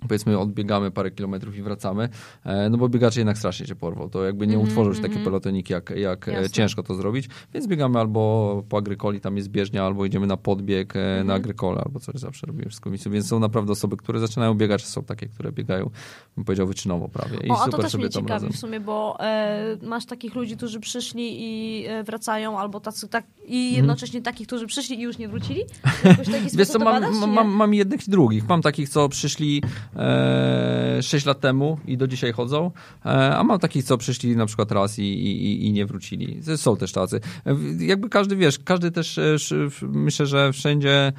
powiedzmy 0.09 0.39
odbiegamy 0.39 0.91
parę 0.91 1.11
kilometrów 1.11 1.57
i 1.57 1.63
wracamy, 1.63 2.09
e, 2.45 2.71
no 2.71 2.79
bo 2.79 2.89
biegacze 2.89 3.21
jednak 3.21 3.39
strasznie 3.39 3.67
się 3.67 3.75
porwą. 3.75 4.11
To 4.11 4.25
jakby 4.25 4.47
nie 4.47 4.55
Mhm, 4.55 4.69
utworzył 4.69 4.95
się 4.95 5.01
takie 5.01 5.13
mhm. 5.15 5.25
pelotoniki, 5.25 5.73
jak, 5.73 5.91
jak 5.91 6.29
e, 6.29 6.33
Jasne. 6.33 6.51
ciężko 6.51 6.83
to 6.83 6.95
zrobić, 6.95 7.29
więc 7.55 7.67
biegamy 7.67 7.99
albo 7.99 8.63
po 8.69 8.77
agrykoli, 8.79 9.21
tam 9.21 9.37
jest 9.37 9.49
bieżnia, 9.49 9.85
albo 9.85 10.05
idziemy 10.07 10.27
na 10.27 10.37
podbieg 10.37 10.97
e, 10.97 11.01
Mhm. 11.11 11.27
na 11.27 11.35
agrykole, 11.35 11.83
albo 11.85 12.01
coś 12.01 12.15
zawsze 12.15 12.47
robimy 12.47 12.65
wszystko. 12.69 12.91
Więc 12.91 13.27
są 13.29 13.39
naprawdę 13.41 13.73
osoby, 13.73 13.97
które 13.97 14.21
zaczynają 14.21 14.55
biegać, 14.55 14.87
są 14.87 15.03
takie, 15.03 15.27
które 15.29 15.53
biegają, 15.53 15.91
bym 16.37 16.45
powiedział, 16.45 16.67
wyczynowo 16.67 17.09
prawie. 17.09 17.39
I 17.47 17.51
O, 17.51 17.63
a 17.63 17.69
to 17.69 17.79
też 17.79 17.93
sobie 17.93 18.05
mnie 18.05 18.13
tam 18.13 18.23
ciekawi 18.23 18.33
razem. 18.45 18.53
w 18.53 18.57
sumie, 18.57 18.81
bo 18.81 19.17
e, 19.21 19.77
masz 19.83 20.07
takich 20.07 20.35
ludzi, 20.35 20.57
którzy 20.57 20.81
przyszli 20.81 21.37
i 21.41 21.85
wracają, 22.05 22.59
albo 22.59 22.81
tacy, 22.81 23.09
tak, 23.09 23.25
i 23.47 23.75
jednocześnie 23.77 24.23
takich, 24.23 24.47
którzy 24.47 24.67
przyszli 24.67 24.99
i 24.99 25.03
już 25.03 25.19
nie 25.19 25.29
wrócili? 25.29 25.61
Jakoś 26.05 26.27
taki 26.27 26.47
Wiesz 26.59 26.69
co, 26.69 26.79
mam, 26.79 27.03
badasz, 27.03 27.21
mam, 27.21 27.31
mam, 27.33 27.49
mam 27.49 27.75
jednych 27.75 28.09
i 28.09 28.11
drugich. 28.11 28.49
Mam 28.49 28.63
takich, 28.63 28.89
co 28.89 29.09
przyszli 29.09 29.63
e, 29.97 31.03
6 31.03 31.27
lat 31.27 31.41
temu 31.41 31.79
i 31.87 31.97
do 31.97 32.07
dzisiaj 32.07 32.33
chodzą, 32.33 32.71
e, 33.07 33.37
a 33.37 33.45
mam 33.45 33.59
takich, 33.59 33.85
co 33.85 33.99
przyszli 33.99 34.37
na 34.37 34.47
przykład 34.47 34.73
raz 34.73 34.99
i, 34.99 35.03
i, 35.03 35.67
i 35.67 35.73
nie 35.73 35.87
wrócili. 35.87 36.41
Są 36.57 36.77
też 36.77 36.93
tacy. 36.93 37.21
E, 37.47 37.57
jakby 37.85 38.09
każdy, 38.09 38.37
wiesz, 38.37 38.59
każdy 38.59 38.91
też, 38.91 39.19
e, 39.19 39.37
myślę, 39.83 40.27
że 40.27 40.53
wszędzie 40.53 41.13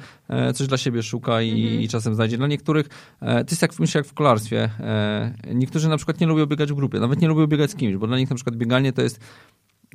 coś 0.54 0.66
dla 0.66 0.76
siebie 0.78 1.02
szuka 1.02 1.42
i, 1.42 1.62
Mhm. 1.62 1.80
i 1.80 1.88
czasem 1.88 2.14
znajdzie. 2.14 2.38
Dla 2.38 2.46
niektórych, 2.46 2.88
to 3.20 3.50
jest 3.50 3.62
jak, 3.62 3.78
myślę, 3.78 3.98
jak 3.98 4.06
w 4.06 4.14
kolarstwie. 4.14 4.70
Niektórzy 5.54 5.88
na 5.88 5.96
przykład 5.96 6.20
nie 6.20 6.26
lubią 6.26 6.46
biegać 6.46 6.72
w 6.72 6.74
grupie, 6.74 7.00
nawet 7.00 7.20
nie 7.20 7.28
lubią 7.28 7.46
biegać 7.46 7.70
z 7.70 7.74
kimś, 7.74 7.96
bo 7.96 8.06
dla 8.06 8.18
nich 8.18 8.30
na 8.30 8.36
przykład 8.36 8.56
bieganie 8.56 8.92
to 8.92 9.02
jest 9.02 9.20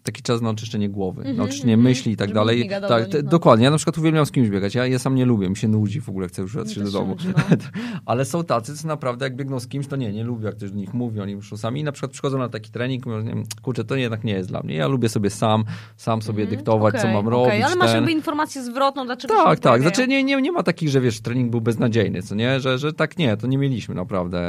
taki 0.04 0.22
czas 0.22 0.42
na 0.42 0.50
oczyszczenie 0.50 0.90
głowy, 0.90 1.34
na 1.34 1.44
oczyszczenie 1.44 1.74
mhm. 1.74 1.90
myśli 1.90 2.12
i 2.12 2.18
tak 2.18 2.28
Żeby 2.28 2.40
dalej. 2.40 2.70
tak, 2.88 3.08
te- 3.08 3.24
no. 3.24 3.30
dokładnie. 3.30 3.66
Ja 3.66 3.72
na 3.72 3.78
przykład 3.78 3.98
uwielbiam 3.98 4.26
z 4.26 4.32
kimś 4.32 4.50
biegać. 4.50 4.76
Ja, 4.76 4.88
ja 4.88 5.00
sam 5.00 5.16
nie 5.16 5.26
lubię, 5.26 5.50
mi 5.50 5.58
się 5.58 5.68
nudzi, 5.68 6.02
w 6.02 6.10
ogóle 6.10 6.28
chcę 6.28 6.42
już 6.42 6.54
wracać 6.54 6.80
do 6.80 6.92
domu. 6.92 7.16
no. 7.26 7.58
Ale 8.06 8.26
są 8.26 8.44
tacy, 8.44 8.78
co 8.78 8.88
naprawdę 8.88 9.26
jak 9.26 9.36
biegną 9.36 9.60
z 9.60 9.68
kimś, 9.68 9.88
to 9.88 9.96
nie, 9.96 10.14
nie 10.14 10.24
lubią, 10.24 10.46
jak 10.46 10.56
ktoś 10.56 10.72
do 10.72 10.78
nich 10.78 10.94
mówi, 10.94 11.20
oni 11.20 11.36
muszą 11.36 11.58
sami. 11.58 11.82
I 11.82 11.84
na 11.84 11.92
przykład 11.92 12.12
przychodzą 12.12 12.38
na 12.38 12.50
taki 12.50 12.72
trening 12.72 13.06
i 13.06 13.10
mówią, 13.10 13.22
nie, 13.22 13.44
kurczę, 13.62 13.84
to 13.84 13.96
jednak 13.96 14.24
nie 14.24 14.34
jest 14.34 14.50
dla 14.50 14.62
mnie. 14.64 14.76
Ja 14.76 14.88
lubię 14.88 15.10
sobie 15.10 15.30
sam, 15.30 15.64
sam 15.98 16.22
sobie 16.22 16.48
dyktować, 16.48 16.96
co 16.96 17.08
Mhm. 17.08 17.16
Okej, 17.16 17.32
mam 17.32 17.44
okej, 17.44 17.52
robić. 17.52 17.66
Ale 17.66 17.76
masz 17.76 17.88
ten. 17.88 17.96
jakby 17.96 18.12
informację 18.12 18.64
zwrotną, 18.64 19.06
dlaczego 19.06 19.34
Tak, 19.36 19.60
tak. 19.60 19.82
Znaczy 19.82 20.08
nie, 20.08 20.24
nie, 20.24 20.42
nie 20.42 20.52
ma 20.52 20.64
takich, 20.64 20.90
że 20.90 21.02
wiesz, 21.02 21.22
trening 21.22 21.52
był 21.52 21.62
beznadziejny, 21.62 22.22
co 22.22 22.36
nie? 22.36 22.60
Że, 22.60 22.78
że 22.78 22.94
tak 22.94 23.18
nie, 23.18 23.38
to 23.38 23.48
nie 23.48 23.58
mieliśmy 23.58 23.96
naprawdę. 23.96 24.40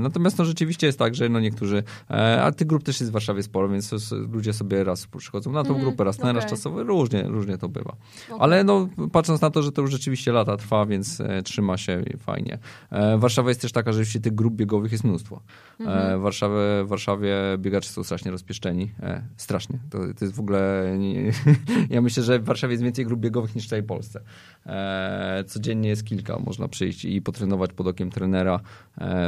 Natomiast 0.00 0.38
no 0.38 0.44
rzeczywiście 0.44 0.86
jest 0.86 0.98
tak, 0.98 1.14
że 1.14 1.28
no 1.28 1.40
niektórzy, 1.40 1.82
e, 2.10 2.42
a 2.42 2.52
tych 2.52 2.66
grup 2.66 2.82
też 2.82 3.00
jest 3.00 3.10
w 3.10 3.12
Warszawie 3.12 3.42
sporo, 3.42 3.68
więc 3.68 4.12
ludzie 4.12 4.52
sobie 4.52 4.75
sobie, 4.76 4.84
raz 4.84 5.06
przychodzą 5.06 5.52
na 5.52 5.62
tą 5.62 5.68
Mhm, 5.68 5.84
grupę, 5.84 6.04
raz 6.04 6.18
na 6.18 6.32
raz 6.32 6.46
czasowy, 6.46 6.84
różnie, 6.84 7.22
różnie 7.22 7.58
to 7.58 7.68
bywa. 7.68 7.96
Okej. 8.26 8.38
Ale 8.40 8.64
no, 8.64 8.88
patrząc 9.12 9.40
na 9.40 9.50
to, 9.50 9.62
że 9.62 9.72
to 9.72 9.82
już 9.82 9.90
rzeczywiście 9.90 10.32
lata 10.32 10.56
trwa, 10.56 10.86
więc 10.86 11.20
e, 11.20 11.42
trzyma 11.42 11.76
się 11.76 12.02
fajnie. 12.18 12.58
E, 12.90 13.18
Warszawa 13.18 13.48
jest 13.48 13.60
też 13.60 13.72
taka, 13.72 13.92
że 13.92 13.98
rzeczywiście 13.98 14.20
tych 14.20 14.34
grup 14.34 14.54
biegowych 14.54 14.92
jest 14.92 15.04
mnóstwo. 15.04 15.40
E, 15.80 16.18
w, 16.18 16.20
Warszawie, 16.20 16.84
w 16.84 16.88
Warszawie 16.88 17.34
biegacze 17.58 17.88
są 17.88 18.04
strasznie 18.04 18.30
rozpieszczeni. 18.30 18.90
E, 19.00 19.22
strasznie. 19.36 19.78
To, 19.90 19.98
to 19.98 20.24
jest 20.24 20.34
w 20.34 20.40
ogóle... 20.40 20.94
Nie, 20.98 21.32
ja 21.94 22.02
myślę, 22.02 22.22
że 22.22 22.38
w 22.38 22.44
Warszawie 22.44 22.72
jest 22.72 22.84
więcej 22.84 23.06
grup 23.06 23.20
biegowych 23.20 23.54
niż 23.54 23.66
w 23.66 23.68
całej 23.68 23.82
Polsce. 23.82 24.20
E, 24.66 25.44
codziennie 25.46 25.88
jest 25.88 26.04
kilka. 26.04 26.38
Można 26.38 26.68
przyjść 26.68 27.04
i 27.04 27.22
potrenować 27.22 27.72
pod 27.72 27.86
okiem 27.86 28.10
trenera 28.10 28.60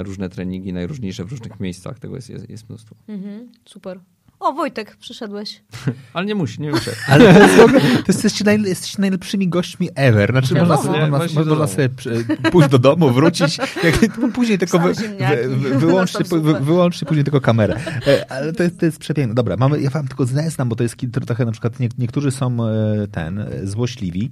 różne 0.02 0.28
treningi, 0.28 0.72
najróżniejsze 0.72 1.24
w 1.24 1.30
różnych 1.30 1.60
miejscach. 1.60 1.98
Tego 1.98 2.16
jest, 2.16 2.30
jest, 2.30 2.50
jest 2.50 2.68
mnóstwo. 2.68 2.96
Mhm, 3.08 3.48
super. 3.64 4.00
O, 4.40 4.52
Wojtek, 4.52 4.96
przyszedłeś. 4.96 5.62
Ale 6.14 6.26
nie 6.26 6.34
musi, 6.34 6.62
nie 6.62 6.70
muszę. 6.70 6.90
Ale 7.08 7.34
to 7.34 7.40
jest, 7.40 7.56
to 7.96 8.04
jesteście, 8.08 8.44
najle- 8.44 8.66
jesteście 8.68 9.00
najlepszymi 9.00 9.48
gośćmi 9.48 9.88
ever. 9.94 10.30
Znaczy, 10.30 10.54
można, 10.54 10.76
sobie, 10.76 10.98
Nie, 10.98 11.00
można, 11.00 11.18
właśnie 11.18 11.44
do 11.44 11.56
można 11.56 11.66
domu. 11.66 11.68
sobie 11.68 12.50
pójść 12.50 12.68
do 12.68 12.78
domu, 12.78 13.10
wrócić. 13.10 13.58
Jak, 13.84 14.18
później 14.34 14.58
tylko 14.58 14.78
wy, 14.78 14.94
wy, 14.94 15.48
wy, 15.48 15.78
wyłączcie, 15.78 16.24
wy, 16.24 16.60
wyłączcie 16.60 17.06
później 17.06 17.24
tylko 17.24 17.40
kamerę. 17.40 17.76
E, 18.06 18.32
Ale 18.32 18.52
to 18.52 18.62
jest, 18.62 18.78
to 18.78 18.86
jest 18.86 18.98
przepiękne. 18.98 19.34
Dobra, 19.34 19.56
mamy, 19.56 19.80
ja 19.80 19.90
wam 19.90 20.08
tylko 20.08 20.26
zeznam, 20.26 20.68
bo 20.68 20.76
to 20.76 20.82
jest 20.82 20.96
trochę 21.26 21.44
na 21.44 21.52
przykład 21.52 21.80
nie, 21.80 21.88
niektórzy 21.98 22.30
są 22.30 22.56
e, 22.66 23.06
ten, 23.12 23.38
e, 23.38 23.66
złośliwi. 23.66 24.30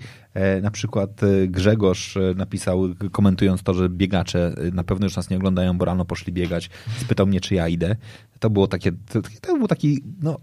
Na 0.63 0.71
przykład 0.71 1.21
Grzegorz 1.49 2.19
napisał, 2.37 2.83
komentując 3.13 3.63
to, 3.63 3.75
że 3.75 3.89
biegacze 3.89 4.55
na 4.73 4.85
pewno 4.85 5.07
już 5.07 5.17
nas 5.17 5.31
nie 5.31 5.37
oglądają, 5.37 5.79
bo 5.79 5.85
rano 5.85 6.05
poszli 6.05 6.33
biegać. 6.33 6.71
Spytał 7.01 7.27
mnie, 7.27 7.41
czy 7.41 7.55
ja 7.55 7.69
idę. 7.69 7.97
To 8.39 8.51
było 8.51 8.67
takie, 8.67 8.93
to, 8.93 9.21
to 9.41 9.57
był 9.59 9.69
taki, 9.69 9.96
no, 10.21 10.41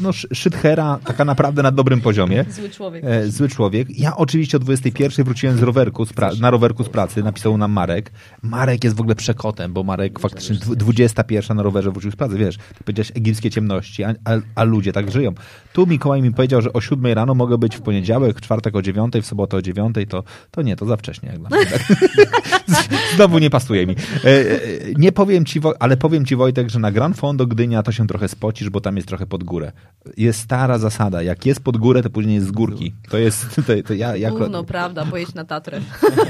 no 0.00 0.08
sz- 0.08 0.38
szythera, 0.38 0.98
taka 1.04 1.24
naprawdę 1.24 1.62
na 1.62 1.70
dobrym 1.70 2.00
poziomie. 2.00 2.44
Zły 2.50 2.70
człowiek. 2.70 3.04
E, 3.04 3.26
zły 3.30 3.48
człowiek. 3.48 3.98
Ja 3.98 4.16
oczywiście 4.16 4.56
o 4.56 4.60
21 4.60 5.24
wróciłem 5.24 5.56
z 5.58 5.62
rowerku, 5.62 6.06
z 6.06 6.40
na 6.40 6.50
rowerku 6.50 6.84
z 6.84 6.88
pracy, 6.88 7.22
napisał 7.22 7.58
nam 7.58 7.72
Marek. 7.72 8.12
Marek 8.42 8.84
jest 8.84 8.96
w 8.96 9.00
ogóle 9.00 9.14
przekotem, 9.14 9.72
bo 9.72 9.82
Marek 9.84 10.18
faktycznie 10.20 10.56
dwu- 10.56 10.76
21 10.76 11.56
na 11.56 11.62
rowerze 11.62 11.90
wrócił 11.90 12.10
z 12.10 12.16
pracy, 12.16 12.38
wiesz, 12.38 12.56
ty 12.56 12.84
powiedziałeś 12.84 13.10
egipskie 13.14 13.50
ciemności, 13.50 14.04
a, 14.04 14.08
a, 14.24 14.30
a 14.54 14.64
ludzie 14.64 14.92
tak 14.92 15.10
żyją. 15.10 15.34
Tu 15.72 15.86
Mikołaj 15.86 16.22
mi 16.22 16.32
powiedział, 16.34 16.62
że 16.62 16.72
o 16.72 16.80
7 16.80 17.06
rano 17.12 17.34
mogę 17.34 17.58
być 17.58 17.76
w 17.76 17.80
poniedziałek, 17.80 18.38
w 18.38 18.40
czwartek 18.40 18.76
o 18.76 18.82
9, 18.82 19.14
w 19.22 19.26
sobotę 19.26 19.56
o 19.56 19.62
9, 19.62 19.96
to, 20.08 20.24
to 20.50 20.62
nie, 20.62 20.76
to 20.76 20.86
za 20.86 20.96
wcześnie. 20.96 21.28
Jak 21.28 21.38
dla 21.38 21.48
mnie, 21.58 21.66
tak? 21.66 21.82
Znowu 23.16 23.38
nie 23.38 23.50
pasuje 23.50 23.86
mi. 23.86 23.94
E, 24.24 24.28
e, 24.28 24.58
nie 24.96 25.12
powiem 25.12 25.44
ci, 25.44 25.60
ale 25.80 25.96
powiem 25.96 26.24
ci 26.24 26.36
Wojtek, 26.36 26.70
że 26.70 26.78
na 26.78 26.92
Gran 26.92 27.14
Fondo 27.14 27.46
Gdynia 27.46 27.82
to 27.82 27.92
się 27.92 28.06
trochę 28.06 28.28
spocisz, 28.28 28.70
bo 28.70 28.80
tam 28.80 28.96
jest 28.96 29.08
trochę 29.08 29.26
pod 29.26 29.44
górę. 29.44 29.72
Jest 30.16 30.40
stara 30.40 30.78
zasada, 30.78 31.22
jak 31.22 31.46
jest 31.46 31.60
pod 31.60 31.76
górę, 31.76 32.02
to 32.02 32.10
później 32.10 32.34
jest 32.34 32.46
z 32.46 32.50
górki. 32.50 32.94
To 33.10 33.18
jest, 33.18 33.46
to, 33.54 33.62
to 33.86 33.94
ja, 33.94 34.16
ja 34.16 34.30
Gówno, 34.30 34.64
prawda, 34.64 35.06
pojedź 35.06 35.34
na 35.34 35.44
Tatrę. 35.44 35.80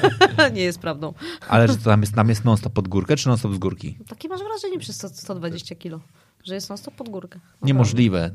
nie 0.54 0.62
jest 0.62 0.78
prawdą. 0.78 1.14
Ale 1.48 1.68
że 1.68 1.76
to 1.76 1.84
tam 1.84 2.00
jest, 2.00 2.14
tam 2.14 2.28
jest 2.28 2.44
non-stop 2.44 2.72
pod 2.72 2.88
górkę, 2.88 3.16
czy 3.16 3.28
non-stop 3.28 3.54
z 3.54 3.58
górki? 3.58 3.98
Takie 4.08 4.28
masz 4.28 4.40
wrażenie 4.40 4.78
przez 4.78 4.96
100, 4.96 5.08
120 5.08 5.74
kilo, 5.74 6.00
że 6.44 6.54
jest 6.54 6.68
non 6.68 6.78
stop 6.78 6.94
pod 6.94 7.08
górkę. 7.08 7.38
No 7.62 7.66
Niemożliwe. 7.66 8.30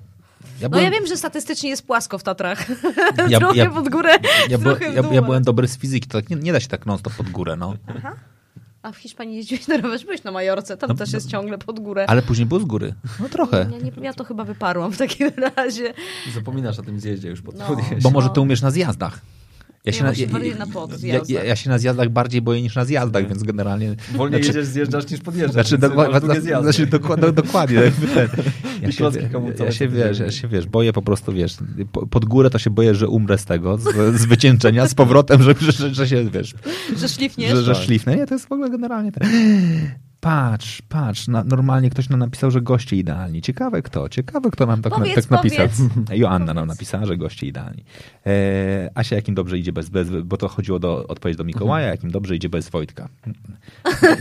Ja 0.61 0.69
No 0.69 0.79
ja 0.79 0.91
wiem, 0.91 1.07
że 1.07 1.17
statystycznie 1.17 1.69
jest 1.69 1.87
płasko 1.87 2.17
w 2.17 2.23
Tatrach. 2.23 2.65
Ja- 3.29 3.39
trochę 3.39 3.57
ja- 3.57 3.69
pod 3.69 3.89
górę, 3.89 4.09
ja, 4.49 4.57
trochę 4.57 4.93
ja, 4.93 5.03
ja 5.11 5.21
byłem 5.21 5.43
dobry 5.43 5.67
z 5.67 5.77
fizyki, 5.77 6.07
to 6.07 6.21
tak 6.21 6.29
nie, 6.29 6.35
nie 6.35 6.53
da 6.53 6.59
się 6.59 6.67
tak 6.67 6.85
non-stop 6.85 7.13
pod 7.13 7.29
górę, 7.29 7.55
no. 7.55 7.73
A 8.83 8.91
w 8.91 8.97
Hiszpanii 8.97 9.35
jeździłeś 9.37 9.67
na 9.67 9.77
rowerze, 9.77 10.05
byłeś 10.05 10.23
na 10.23 10.31
Majorce, 10.31 10.77
tam 10.77 10.89
No, 10.89 10.95
też 10.95 11.13
jest 11.13 11.29
ciągle 11.29 11.57
pod 11.57 11.79
górę. 11.79 12.05
Ale 12.09 12.21
później 12.21 12.45
było 12.45 12.59
z 12.59 12.63
góry. 12.65 12.93
No 13.19 13.29
trochę. 13.29 13.67
Ja, 13.71 13.77
nie, 13.77 13.91
ja 14.01 14.13
to 14.13 14.23
chyba 14.23 14.43
wyparłam 14.43 14.91
w 14.91 14.97
takim 14.97 15.31
razie. 15.55 15.93
Zapominasz 16.33 16.79
o 16.79 16.83
tym 16.83 16.99
zjeździe 16.99 17.29
już 17.29 17.41
pod 17.41 17.55
No. 17.57 17.65
Bo 18.01 18.09
może 18.09 18.27
No. 18.27 18.33
ty 18.33 18.41
umiesz 18.41 18.61
na 18.61 18.71
zjazdach. 18.71 19.21
Ja 19.85 19.93
właśnie 20.03 20.27
bardziej 20.27 20.55
na 20.55 20.67
podzjazdach. 20.67 21.29
ja, 21.29 21.39
ja, 21.39 21.43
ja 21.43 21.55
się 21.55 21.69
na 21.69 21.77
zjazdach 21.77 22.09
bardziej 22.09 22.41
boję 22.41 22.61
niż 22.61 22.75
na 22.75 22.85
zjazdach, 22.85 23.27
więc 23.27 23.43
generalnie... 23.43 23.95
Wolniej 24.15 24.43
znaczy, 24.43 24.57
jedziesz, 24.57 24.73
zjeżdżasz 24.73 25.09
niż 25.11 25.19
podjeżdżasz. 25.21 25.53
Znaczy, 25.67 25.77
dokładnie, 25.77 26.41
zjazdy. 26.41 26.71
znaczy 26.71 26.87
dokładnie, 26.87 27.31
dokładnie. 27.31 27.75
jakby 27.75 28.07
Ten, 28.07 28.27
ja, 28.81 28.91
się, 28.91 29.03
ja, 29.03 29.65
ja, 29.65 29.71
się, 29.71 29.87
pod 29.87 29.95
wiesz, 29.95 30.19
ja 30.19 30.31
się 30.31 30.47
wiesz, 30.47 30.65
boję 30.65 30.93
po 30.93 31.01
prostu, 31.01 31.33
wiesz, 31.33 31.57
po- 31.91 32.07
pod 32.07 32.25
górę 32.25 32.49
to 32.49 32.59
się 32.59 32.69
boję, 32.69 32.95
że 32.95 33.07
umrę 33.07 33.37
z 33.37 33.45
tego, 33.45 33.77
z, 33.77 34.15
z 34.21 34.25
wycieńczenia, 34.25 34.87
z 34.87 34.93
powrotem, 34.93 35.43
że, 35.43 35.53
że, 35.71 35.93
że 35.93 36.07
się, 36.07 36.29
wiesz, 36.29 36.55
Że 36.97 37.09
szlifniesz? 37.09 37.51
że, 37.51 37.63
że 37.63 37.73
Tak. 37.73 37.83
szlifnę. 37.83 38.15
Nie, 38.15 38.25
to 38.27 38.35
jest 38.35 38.47
w 38.47 38.51
ogóle 38.51 38.69
generalnie 38.69 39.11
ten... 39.11 39.29
Patrz, 40.23 40.81
patrz, 40.81 41.27
na, 41.27 41.43
normalnie 41.43 41.89
ktoś 41.89 42.09
nam 42.09 42.19
napisał, 42.19 42.51
że 42.51 42.61
goście 42.61 42.95
idealni. 42.95 43.41
Ciekawe 43.41 43.81
kto, 43.81 44.09
ciekawe 44.09 44.49
kto 44.51 44.65
nam 44.65 44.81
tak, 44.81 44.93
Powiedz, 44.93 45.15
tak 45.15 45.31
napisał. 45.31 45.67
powiedz. 45.67 45.81
Joanna 46.21 46.45
nam 46.45 46.55
Powiedz. 46.55 46.77
napisała, 46.77 47.05
że 47.05 47.17
goście 47.17 47.47
idealni. 47.47 47.83
E, 48.25 48.89
Asia, 48.95 49.15
jakim 49.15 49.35
dobrze 49.35 49.57
idzie 49.57 49.73
bez, 49.73 49.89
bez, 49.89 50.09
bo 50.23 50.37
to 50.37 50.47
chodziło 50.47 50.79
do 50.79 51.07
odpowiedź 51.07 51.37
do 51.37 51.43
Mikołaja, 51.43 51.87
jakim 51.87 52.11
dobrze 52.11 52.35
idzie 52.35 52.49
bez 52.49 52.69
Wojtka. 52.69 53.09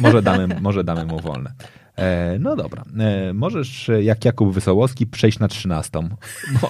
może, 0.00 0.22
damy, 0.22 0.60
może 0.60 0.84
damy 0.84 1.04
mu 1.04 1.20
wolne. 1.20 1.52
E, 1.96 2.38
no 2.38 2.56
dobra, 2.56 2.84
e, 2.98 3.32
możesz 3.32 3.88
e, 3.88 4.02
jak 4.02 4.24
Jakub 4.24 4.54
Wysołowski 4.54 5.06
przejść 5.06 5.38
na 5.38 5.48
trzynastą. 5.48 6.08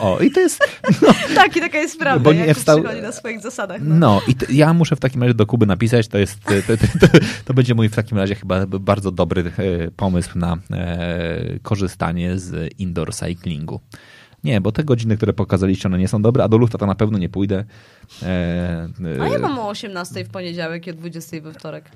O, 0.01 0.19
i 0.21 0.31
to 0.31 0.41
jest, 0.41 0.65
Tak, 1.35 1.57
i 1.57 1.61
taka 1.61 1.79
jest 1.79 1.99
prawda, 1.99 2.25
Bo 2.25 2.33
nie 2.33 2.55
wstał- 2.55 2.81
przychodzi 2.81 3.03
na 3.03 3.13
swoich 3.13 3.41
zasadach. 3.41 3.81
No. 3.85 3.95
no 3.95 4.21
i 4.29 4.57
ja 4.57 4.75
muszę 4.75 4.97
w 4.97 5.01
takim 5.01 5.23
razie 5.23 5.35
do 5.35 5.47
Kuby 5.47 5.67
napisać, 5.67 6.09
to 6.09 6.19
jest, 6.19 6.41
to, 6.45 6.77
to, 7.01 7.19
to, 7.45 7.55
będzie 7.55 7.75
mój 7.75 7.89
w 7.89 7.95
takim 7.95 8.19
razie 8.19 8.35
chyba 8.35 8.67
bardzo 8.67 9.11
dobry 9.11 9.53
e, 9.59 9.91
pomysł 9.91 10.39
na 10.39 10.57
e, 10.71 11.59
korzystanie 11.63 12.39
z 12.39 12.75
indoor 12.79 13.15
cyclingu. 13.15 13.81
Nie, 14.45 14.61
bo 14.61 14.73
te 14.73 14.85
godziny, 14.85 15.17
które 15.17 15.33
pokazaliście, 15.33 15.89
one 15.89 15.99
nie 15.99 16.09
są 16.09 16.23
dobre, 16.23 16.45
a 16.45 16.49
do 16.49 16.57
lufta 16.57 16.79
to 16.79 16.87
na 16.87 16.95
pewno 16.95 17.19
nie 17.19 17.29
pójdę. 17.29 17.65
E, 18.23 18.89
A 19.21 19.29
ja 19.29 19.37
e, 19.37 19.39
mam 19.39 19.59
o 19.59 19.69
18 19.69 20.25
w 20.25 20.29
poniedziałek 20.29 20.87
i 20.87 20.91
o 20.91 20.95
20 20.95 21.41
we 21.41 21.53
wtorek. 21.53 21.91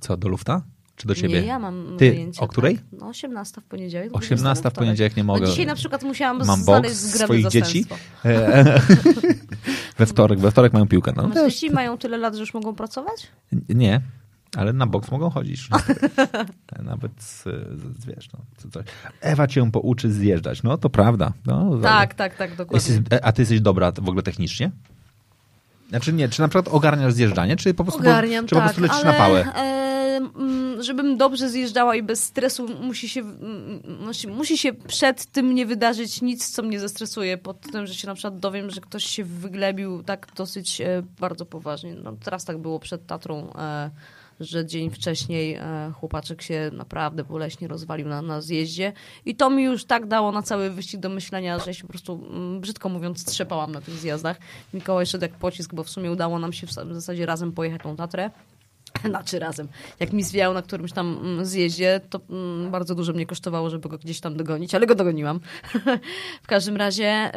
Co, 0.00 0.16
do 0.16 0.28
lufta? 0.28 0.62
Czy 1.00 1.06
do 1.06 1.14
ciebie? 1.14 1.40
Nie, 1.40 1.46
ja 1.46 1.58
mam 1.58 1.96
Ty, 1.98 2.10
wyjęcie. 2.10 2.40
o 2.40 2.48
której? 2.48 2.76
Tak. 2.76 2.84
No 2.92 3.06
18 3.06 3.60
w 3.60 3.64
poniedziałek. 3.64 4.08
20 4.08 4.28
we 4.28 4.34
18 4.34 4.70
w 4.70 4.72
poniedziałek 4.72 5.16
nie 5.16 5.24
mogę. 5.24 5.40
No 5.40 5.46
dzisiaj 5.46 5.66
na 5.66 5.74
przykład 5.74 6.02
musiałam 6.02 6.38
Mam 6.46 6.62
znaleźć 6.62 7.02
boks 7.02 7.20
swoich 7.20 7.48
dzieci. 7.48 7.86
E, 8.24 8.80
we 9.98 10.06
wtorek, 10.06 10.38
we 10.38 10.50
wtorek 10.50 10.72
mają 10.72 10.88
piłkę. 10.88 11.12
No, 11.16 11.22
jest, 11.22 11.60
dzieci 11.60 11.70
mają 11.70 11.98
tyle 11.98 12.18
lat, 12.18 12.34
że 12.34 12.40
już 12.40 12.54
mogą 12.54 12.74
pracować? 12.74 13.28
nie, 13.68 14.00
ale 14.56 14.72
na 14.72 14.86
boks 14.86 15.10
mogą 15.10 15.30
chodzić. 15.30 15.68
Nawet, 16.82 17.12
z, 17.18 17.42
z, 17.42 18.06
wiesz, 18.06 18.28
no, 18.32 18.38
co- 18.56 18.68
coś. 18.68 18.84
Ewa 19.20 19.46
cię 19.46 19.70
pouczy 19.70 20.12
zjeżdżać. 20.12 20.62
No, 20.62 20.78
to 20.78 20.90
prawda. 20.90 21.32
No, 21.46 21.78
Tak, 21.82 22.14
tak, 22.14 22.36
tak, 22.36 22.56
dokładnie. 22.56 22.94
Jesteś, 22.94 23.18
e, 23.18 23.24
a 23.24 23.32
ty 23.32 23.42
jesteś 23.42 23.60
dobra 23.60 23.92
w 23.92 24.08
ogóle 24.08 24.22
technicznie? 24.22 24.70
Znaczy 25.88 26.12
nie, 26.12 26.28
czy 26.28 26.40
na 26.40 26.48
przykład 26.48 26.68
ogarniasz 26.74 27.12
zjeżdżanie, 27.12 27.56
czy 27.56 27.74
po 27.74 27.84
prostu, 27.84 28.00
Ogarniam, 28.00 28.46
czy 28.46 28.54
tak, 28.54 28.58
po 28.58 28.64
prostu 28.64 28.82
lecisz 28.82 29.04
ale, 29.04 29.12
na 29.12 29.18
pałę? 29.18 29.54
E, 29.56 29.89
żebym 30.80 31.16
dobrze 31.16 31.48
zjeżdżała 31.48 31.96
i 31.96 32.02
bez 32.02 32.24
stresu 32.24 32.68
musi 32.82 33.08
się, 33.08 33.22
musi, 34.00 34.28
musi 34.28 34.58
się 34.58 34.72
przed 34.72 35.26
tym 35.26 35.54
nie 35.54 35.66
wydarzyć 35.66 36.22
nic, 36.22 36.50
co 36.50 36.62
mnie 36.62 36.80
zestresuje. 36.80 37.38
Pod 37.38 37.60
tym, 37.60 37.86
że 37.86 37.94
się 37.94 38.06
na 38.06 38.14
przykład 38.14 38.38
dowiem, 38.38 38.70
że 38.70 38.80
ktoś 38.80 39.04
się 39.04 39.24
wyglebił 39.24 40.02
tak 40.02 40.26
dosyć 40.36 40.80
e, 40.80 41.02
bardzo 41.20 41.46
poważnie. 41.46 41.94
No, 41.94 42.12
teraz 42.24 42.44
tak 42.44 42.58
było 42.58 42.80
przed 42.80 43.06
Tatrą, 43.06 43.52
e, 43.52 43.90
że 44.40 44.66
dzień 44.66 44.90
wcześniej 44.90 45.54
e, 45.54 45.92
chłopaczek 45.94 46.42
się 46.42 46.70
naprawdę 46.72 47.24
boleśnie 47.24 47.68
rozwalił 47.68 48.08
na, 48.08 48.22
na 48.22 48.40
zjeździe. 48.40 48.92
I 49.24 49.36
to 49.36 49.50
mi 49.50 49.62
już 49.62 49.84
tak 49.84 50.06
dało 50.06 50.32
na 50.32 50.42
cały 50.42 50.70
wyścig 50.70 51.00
do 51.00 51.08
myślenia, 51.08 51.58
że 51.58 51.64
ja 51.66 51.74
się 51.74 51.82
po 51.82 51.88
prostu, 51.88 52.28
brzydko 52.60 52.88
mówiąc, 52.88 53.24
trzepałam 53.24 53.72
na 53.72 53.80
tych 53.80 53.94
zjazdach. 53.94 54.38
Mikołaj 54.74 55.06
szedł 55.06 55.22
jak 55.22 55.34
pocisk, 55.34 55.74
bo 55.74 55.84
w 55.84 55.90
sumie 55.90 56.10
udało 56.10 56.38
nam 56.38 56.52
się 56.52 56.66
w 56.66 56.70
w 56.70 56.94
zasadzie 56.94 57.26
razem 57.26 57.52
pojechać 57.52 57.82
tą 57.82 57.96
Tatrę. 57.96 58.30
Znaczy 59.10 59.38
razem. 59.38 59.68
Jak 60.00 60.12
mi 60.12 60.22
zwiał 60.22 60.54
na 60.54 60.62
którymś 60.62 60.92
tam 60.92 61.18
mm, 61.22 61.44
zjeździe, 61.44 62.00
to 62.10 62.20
mm, 62.30 62.70
bardzo 62.70 62.94
dużo 62.94 63.12
mnie 63.12 63.26
kosztowało, 63.26 63.70
żeby 63.70 63.88
go 63.88 63.98
gdzieś 63.98 64.20
tam 64.20 64.36
dogonić, 64.36 64.74
ale 64.74 64.86
go 64.86 64.94
dogoniłam. 64.94 65.40
w 66.42 66.46
każdym 66.46 66.76
razie, 66.76 67.30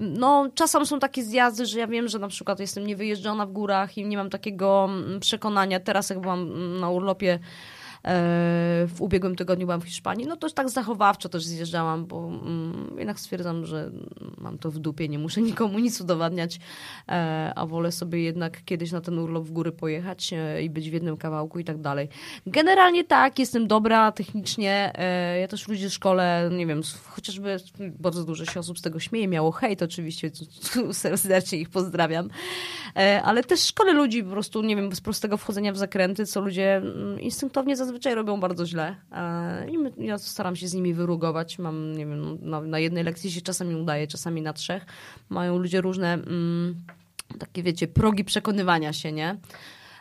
yy, 0.00 0.08
no 0.18 0.48
czasem 0.54 0.86
są 0.86 0.98
takie 0.98 1.24
zjazdy, 1.24 1.66
że 1.66 1.78
ja 1.78 1.86
wiem, 1.86 2.08
że 2.08 2.18
na 2.18 2.28
przykład 2.28 2.60
jestem 2.60 2.86
niewyjeżdżona 2.86 3.46
w 3.46 3.52
górach 3.52 3.98
i 3.98 4.06
nie 4.06 4.16
mam 4.16 4.30
takiego 4.30 4.88
mm, 4.90 5.20
przekonania. 5.20 5.80
Teraz 5.80 6.10
jak 6.10 6.20
byłam 6.20 6.80
na 6.80 6.90
urlopie 6.90 7.38
w 8.04 8.96
ubiegłym 8.98 9.36
tygodniu 9.36 9.66
byłam 9.66 9.80
w 9.80 9.84
Hiszpanii, 9.84 10.26
no 10.26 10.36
to 10.36 10.50
tak 10.50 10.68
zachowawczo 10.70 11.28
też 11.28 11.44
zjeżdżałam, 11.44 12.06
bo 12.06 12.28
mm, 12.28 12.94
jednak 12.98 13.20
stwierdzam, 13.20 13.66
że 13.66 13.90
mam 14.38 14.58
to 14.58 14.70
w 14.70 14.78
dupie, 14.78 15.08
nie 15.08 15.18
muszę 15.18 15.42
nikomu 15.50 15.78
nic 15.78 16.00
udowadniać, 16.00 16.58
e, 17.08 17.52
a 17.56 17.66
wolę 17.66 17.92
sobie 17.92 18.22
jednak 18.22 18.64
kiedyś 18.64 18.92
na 18.92 19.00
ten 19.00 19.18
urlop 19.18 19.44
w 19.44 19.50
góry 19.50 19.72
pojechać 19.72 20.32
e, 20.32 20.62
i 20.62 20.70
być 20.70 20.90
w 20.90 20.92
jednym 20.92 21.16
kawałku 21.16 21.58
i 21.58 21.64
tak 21.64 21.80
dalej. 21.80 22.08
Generalnie 22.46 23.04
tak, 23.04 23.38
jestem 23.38 23.66
dobra 23.66 24.12
technicznie, 24.12 24.92
e, 24.94 25.40
ja 25.40 25.48
też 25.48 25.68
ludzi 25.68 25.88
w 25.88 25.92
szkole, 25.92 26.50
nie 26.52 26.66
wiem, 26.66 26.82
chociażby 27.08 27.56
bardzo 27.78 28.24
dużo 28.24 28.44
się 28.44 28.60
osób 28.60 28.78
z 28.78 28.82
tego 28.82 29.00
śmieje, 29.00 29.28
miało 29.28 29.52
hejt 29.52 29.82
oczywiście, 29.82 30.30
serdecznie 31.16 31.58
ich 31.58 31.70
pozdrawiam, 31.70 32.28
e, 32.96 33.22
ale 33.22 33.44
też 33.44 33.60
szkole 33.60 33.92
ludzi 33.92 34.24
po 34.24 34.30
prostu, 34.30 34.62
nie 34.62 34.76
wiem, 34.76 34.94
z 34.94 35.00
prostego 35.00 35.36
wchodzenia 35.36 35.72
w 35.72 35.76
zakręty, 35.76 36.26
co 36.26 36.40
ludzie 36.40 36.76
mm, 36.76 37.20
instynktownie 37.20 37.76
zazwyczaj 37.76 37.87
zazwyczaj 37.88 38.14
robią 38.14 38.40
bardzo 38.40 38.66
źle. 38.66 38.96
I 39.98 40.06
ja 40.06 40.18
staram 40.18 40.56
się 40.56 40.68
z 40.68 40.74
nimi 40.74 40.94
wyrugować. 40.94 41.58
Mam, 41.58 41.92
nie 41.92 42.06
wiem, 42.06 42.38
na, 42.40 42.60
na 42.60 42.78
jednej 42.78 43.04
lekcji 43.04 43.30
się 43.30 43.40
czasami 43.40 43.74
udaje, 43.74 44.06
czasami 44.06 44.42
na 44.42 44.52
trzech. 44.52 44.86
Mają 45.28 45.58
ludzie 45.58 45.80
różne 45.80 46.14
mm, 46.14 46.74
takie, 47.38 47.62
wiecie, 47.62 47.88
progi 47.88 48.24
przekonywania 48.24 48.92
się, 48.92 49.12
nie? 49.12 49.36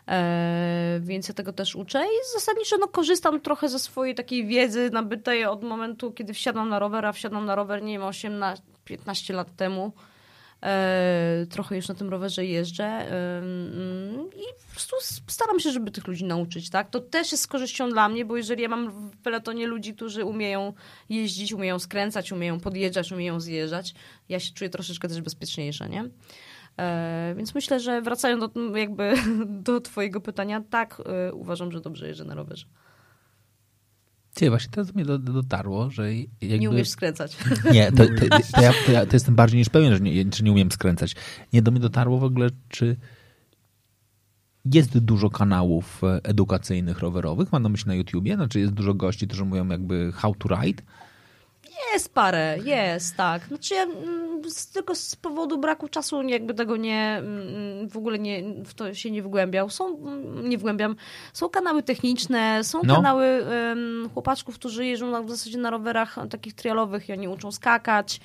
E, 0.07 0.99
więc 1.03 1.27
ja 1.27 1.33
tego 1.33 1.53
też 1.53 1.75
uczę 1.75 2.03
i 2.05 2.33
zasadniczo 2.33 2.77
no, 2.77 2.87
korzystam 2.87 3.41
trochę 3.41 3.69
ze 3.69 3.79
swojej 3.79 4.15
takiej 4.15 4.45
wiedzy 4.45 4.89
nabytej 4.89 5.45
od 5.45 5.63
momentu, 5.63 6.11
kiedy 6.11 6.33
wsiadam 6.33 6.69
na 6.69 6.79
rower, 6.79 7.05
a 7.05 7.11
wsiadam 7.11 7.45
na 7.45 7.55
rower, 7.55 7.83
nie 7.83 7.93
wiem, 7.93 8.07
18, 8.07 8.63
15 8.85 9.33
lat 9.33 9.55
temu. 9.55 9.91
E, 10.63 11.45
trochę 11.49 11.75
już 11.75 11.87
na 11.87 11.95
tym 11.95 12.09
rowerze 12.09 12.45
jeżdżę 12.45 12.83
e, 12.85 13.37
mm, 13.37 14.29
i 14.35 14.43
po 14.67 14.73
prostu 14.73 14.95
staram 15.27 15.59
się, 15.59 15.71
żeby 15.71 15.91
tych 15.91 16.07
ludzi 16.07 16.25
nauczyć, 16.25 16.69
tak? 16.69 16.89
To 16.89 16.99
też 16.99 17.31
jest 17.31 17.43
z 17.43 17.47
korzyścią 17.47 17.89
dla 17.89 18.09
mnie, 18.09 18.25
bo 18.25 18.37
jeżeli 18.37 18.61
ja 18.61 18.69
mam 18.69 19.11
w 19.11 19.17
peletonie 19.17 19.67
ludzi, 19.67 19.93
którzy 19.93 20.25
umieją 20.25 20.73
jeździć, 21.09 21.53
umieją 21.53 21.79
skręcać, 21.79 22.31
umieją 22.31 22.59
podjeżdżać, 22.59 23.11
umieją 23.11 23.39
zjeżdżać, 23.39 23.93
ja 24.29 24.39
się 24.39 24.53
czuję 24.53 24.69
troszeczkę 24.69 25.07
też 25.07 25.21
bezpieczniejsza, 25.21 25.87
nie? 25.87 26.09
E, 26.77 27.33
więc 27.37 27.55
myślę, 27.55 27.79
że 27.79 28.01
wracając 28.01 28.53
do, 28.53 28.77
jakby 28.77 29.13
do 29.45 29.81
twojego 29.81 30.21
pytania, 30.21 30.63
tak, 30.69 31.01
uważam, 31.33 31.71
że 31.71 31.81
dobrze 31.81 32.07
jeżdżę 32.07 32.25
na 32.25 32.35
rowerze. 32.35 32.65
Ty, 34.37 34.49
właśnie 34.49 34.71
teraz 34.71 34.95
mnie 34.95 35.05
dotarło, 35.05 35.89
że 35.89 36.13
jakby... 36.15 36.59
Nie 36.59 36.69
umiesz 36.69 36.89
skręcać. 36.89 37.37
Nie, 37.73 37.91
to, 37.91 38.05
to, 38.05 38.39
to, 38.55 38.61
ja, 38.61 38.73
to, 38.85 38.91
ja, 38.91 39.05
to 39.05 39.15
jestem 39.15 39.35
bardziej 39.35 39.59
niż 39.59 39.69
pewien, 39.69 39.93
że 39.93 39.99
nie, 39.99 40.25
że 40.35 40.43
nie 40.43 40.51
umiem 40.51 40.71
skręcać. 40.71 41.15
Nie, 41.53 41.61
do 41.61 41.71
mnie 41.71 41.79
dotarło 41.79 42.17
w 42.17 42.23
ogóle, 42.23 42.49
czy 42.69 42.95
jest 44.73 44.97
dużo 44.97 45.29
kanałów 45.29 46.03
e, 46.03 46.19
edukacyjnych 46.23 46.99
rowerowych, 46.99 47.51
mam 47.51 47.63
na 47.63 47.69
myśli 47.69 47.87
na 47.87 47.95
YouTubie, 47.95 48.35
znaczy 48.35 48.59
jest 48.59 48.73
dużo 48.73 48.93
gości, 48.93 49.27
którzy 49.27 49.45
mówią 49.45 49.67
jakby 49.67 50.11
how 50.15 50.35
to 50.35 50.49
ride, 50.55 50.83
jest 51.93 52.13
parę, 52.13 52.57
jest, 52.63 53.15
tak. 53.15 53.47
Znaczy 53.47 53.73
ja 53.73 53.83
mm, 53.83 54.41
tylko 54.73 54.95
z 54.95 55.15
powodu 55.15 55.57
braku 55.57 55.87
czasu 55.87 56.21
jakby 56.21 56.53
tego 56.53 56.77
nie, 56.77 57.17
mm, 57.17 57.89
w 57.89 57.97
ogóle 57.97 58.19
nie, 58.19 58.43
w 58.65 58.73
to 58.73 58.93
się 58.93 59.11
nie 59.11 59.23
wgłębiał. 59.23 59.69
Są, 59.69 59.97
mm, 59.97 60.49
nie 60.49 60.57
wgłębiam, 60.57 60.95
są 61.33 61.49
kanały 61.49 61.83
techniczne, 61.83 62.63
są 62.63 62.81
no. 62.83 62.95
kanały 62.95 63.45
um, 63.45 64.09
chłopaczków, 64.13 64.55
którzy 64.55 64.85
jeżdżą 64.85 65.11
na, 65.11 65.21
w 65.21 65.29
zasadzie 65.29 65.57
na 65.57 65.69
rowerach 65.69 66.15
takich 66.29 66.53
trialowych 66.53 67.09
i 67.09 67.13
oni 67.13 67.27
uczą 67.27 67.51
skakać, 67.51 68.19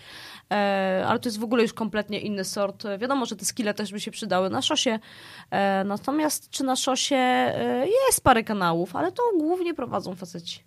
e, 0.50 1.04
ale 1.08 1.18
to 1.18 1.28
jest 1.28 1.38
w 1.38 1.44
ogóle 1.44 1.62
już 1.62 1.72
kompletnie 1.72 2.20
inny 2.20 2.44
sort. 2.44 2.84
Wiadomo, 2.98 3.26
że 3.26 3.36
te 3.36 3.44
skille 3.44 3.74
też 3.74 3.92
by 3.92 4.00
się 4.00 4.10
przydały 4.10 4.50
na 4.50 4.62
szosie, 4.62 4.98
e, 5.50 5.84
natomiast 5.84 6.50
czy 6.50 6.64
na 6.64 6.76
szosie 6.76 7.16
e, 7.16 7.86
jest 8.06 8.24
parę 8.24 8.44
kanałów, 8.44 8.96
ale 8.96 9.12
to 9.12 9.22
głównie 9.38 9.74
prowadzą 9.74 10.14
faceci. 10.14 10.64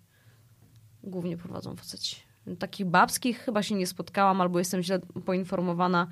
Głównie 1.02 1.36
prowadzą 1.36 1.76
faceci 1.76 2.25
takich 2.58 2.86
babskich 2.86 3.38
chyba 3.38 3.62
się 3.62 3.74
nie 3.74 3.86
spotkałam, 3.86 4.40
albo 4.40 4.58
jestem 4.58 4.82
źle 4.82 4.98
poinformowana, 5.24 6.06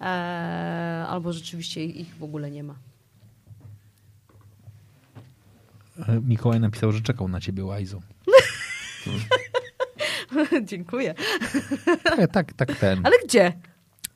e, 0.00 0.04
albo 1.08 1.32
rzeczywiście 1.32 1.84
ich 1.84 2.16
w 2.16 2.22
ogóle 2.22 2.50
nie 2.50 2.62
ma. 2.62 2.74
E, 6.08 6.20
Mikołaj 6.20 6.60
napisał, 6.60 6.92
że 6.92 7.00
czekał 7.00 7.28
na 7.28 7.40
ciebie, 7.40 7.64
Łajzo. 7.64 8.00
Dziękuję. 10.64 11.14
Tak, 12.04 12.30
tak, 12.32 12.52
tak 12.52 12.76
ten. 12.76 13.00
Ale 13.06 13.16
gdzie? 13.24 13.52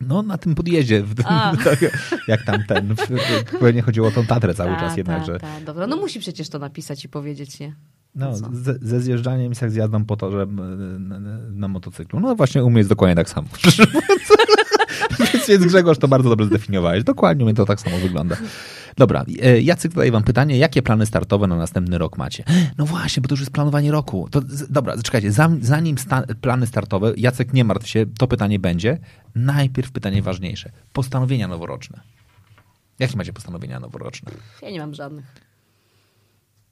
No, 0.01 0.23
na 0.23 0.39
tym 0.39 0.55
podjeździe. 0.55 1.05
Tak, 1.65 1.79
jak 2.29 2.45
tam 2.45 2.65
ten. 2.65 2.95
Pewnie 3.61 3.83
chodziło 3.83 4.09
o 4.09 4.11
tą 4.11 4.27
Tatrę 4.27 4.55
cały 4.55 4.71
ta, 4.71 4.81
czas 4.81 4.97
jednakże. 4.97 5.33
Ta, 5.33 5.39
ta, 5.47 5.61
dobra, 5.61 5.87
no 5.87 5.97
musi 5.97 6.21
przecież 6.21 6.49
to 6.49 6.59
napisać 6.59 7.05
i 7.05 7.09
powiedzieć, 7.09 7.61
nie? 7.61 7.75
No, 8.17 8.37
ze, 8.37 8.79
ze 8.83 9.01
zjeżdżaniem 9.01 9.49
jest 9.49 9.63
jak 9.63 9.71
zjazdą 9.71 10.05
po 10.05 10.17
torze 10.17 10.47
na, 10.99 11.19
na, 11.19 11.39
na, 11.51 11.69
motocyklu. 11.69 12.21
No 12.21 12.37
właśnie 12.37 12.65
u 12.65 12.71
mnie 12.71 12.79
jest 12.79 12.91
dokładnie 12.91 13.17
tak 13.17 13.29
samo. 13.29 13.49
więc, 15.33 15.49
więc 15.49 15.65
Grzegorz 15.65 15.99
to 15.99 16.09
bardzo 16.09 16.29
dobrze 16.29 16.47
zdefiniowałeś. 16.47 17.05
Dokładnie 17.05 17.45
u 17.45 17.47
mnie 17.47 17.55
to 17.55 17.67
tak 17.67 17.81
samo 17.81 17.99
wygląda. 17.99 18.37
Dobra, 18.97 19.25
e, 19.43 19.61
Jacek 19.61 19.93
zadaje 19.93 20.13
wam 20.13 20.23
pytanie, 20.23 20.59
jakie 20.59 20.83
plany 20.83 21.07
startowe 21.07 21.47
na 21.47 21.57
następny 21.57 21.99
rok 21.99 22.19
macie? 22.19 22.45
No 22.79 22.87
właśnie, 22.87 23.21
bo 23.21 23.29
to 23.29 23.33
już 23.33 23.41
jest 23.41 23.53
planowanie 23.53 23.93
roku. 23.93 24.29
To, 24.31 24.41
dobra, 24.71 25.03
czekajcie, 25.03 25.33
zanim 25.61 25.99
sta 25.99 26.23
plany 26.41 26.67
startowe, 26.67 27.13
Jacek 27.17 27.53
nie 27.53 27.65
martw 27.65 27.89
się, 27.89 28.07
to 28.19 28.27
pytanie 28.27 28.59
będzie. 28.59 28.99
Najpierw 29.35 29.93
pytanie 29.93 30.23
ważniejsze. 30.23 30.71
Postanowienia 30.93 31.49
noworoczne. 31.49 32.01
Jakie 32.99 33.17
macie 33.17 33.33
postanowienia 33.33 33.81
noworoczne? 33.81 34.33
Ja 34.63 34.71
nie 34.71 34.81
mam 34.81 34.95
żadnych. 34.95 35.46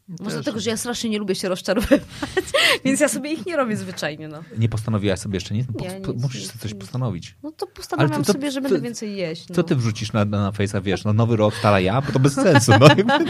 Może 0.08 0.36
dlatego, 0.36 0.60
że 0.60 0.70
ja 0.70 0.76
strasznie 0.76 1.10
nie 1.10 1.18
lubię 1.18 1.34
się 1.34 1.48
rozczarowywać, 1.48 2.00
więc 2.84 3.00
ja 3.00 3.08
sobie 3.08 3.32
ich 3.32 3.46
nie 3.46 3.56
robię 3.56 3.76
zwyczajnie. 3.76 4.28
No. 4.28 4.42
Nie 4.58 4.68
postanowiłaś 4.68 5.18
sobie 5.18 5.36
jeszcze 5.36 5.54
nic? 5.54 5.66
Nie, 5.80 6.00
nic 6.00 6.22
musisz 6.22 6.42
nic, 6.42 6.52
coś 6.52 6.72
nic. 6.72 6.80
postanowić. 6.80 7.36
No 7.42 7.52
to 7.52 7.66
postanawiam 7.66 8.20
to, 8.20 8.26
to, 8.26 8.32
sobie, 8.32 8.50
że 8.50 8.60
będę 8.60 8.80
więcej 8.80 9.16
jeść. 9.16 9.48
No. 9.48 9.54
Co 9.54 9.62
ty 9.62 9.76
wrzucisz 9.76 10.12
na, 10.12 10.24
na, 10.24 10.42
na 10.42 10.50
Face'a, 10.50 10.82
wiesz, 10.82 11.04
no 11.04 11.12
nowy 11.12 11.36
rok, 11.36 11.54
stara 11.54 11.80
ja? 11.80 12.00
Bo 12.00 12.12
to 12.12 12.18
bez 12.18 12.34
sensu. 12.34 12.72
No. 12.80 12.88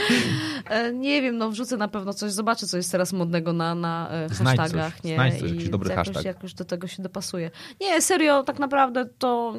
E, 0.71 0.93
nie 0.93 1.23
wiem, 1.23 1.39
no 1.39 1.51
wrzucę 1.51 1.77
na 1.77 1.89
pewno 1.89 2.15
coś, 2.15 2.33
zobaczę, 2.33 2.67
co 2.67 2.77
jest 2.77 2.93
teraz 2.93 3.13
modnego 3.13 3.53
na, 3.53 3.75
na 3.75 4.09
e, 4.11 4.29
hashtagach. 4.29 4.95
Coś, 4.95 5.05
nie? 5.05 5.15
Znajdź 5.15 5.41
coś, 5.41 5.51
jakiś 5.51 5.69
dobry 5.69 5.91
jakoś, 5.91 6.07
hashtag. 6.07 6.25
jakoś 6.25 6.55
do 6.55 6.65
tego 6.65 6.87
się 6.87 7.03
dopasuje. 7.03 7.51
Nie, 7.81 8.03
serio, 8.03 8.43
tak 8.43 8.59
naprawdę 8.59 9.07
to 9.19 9.55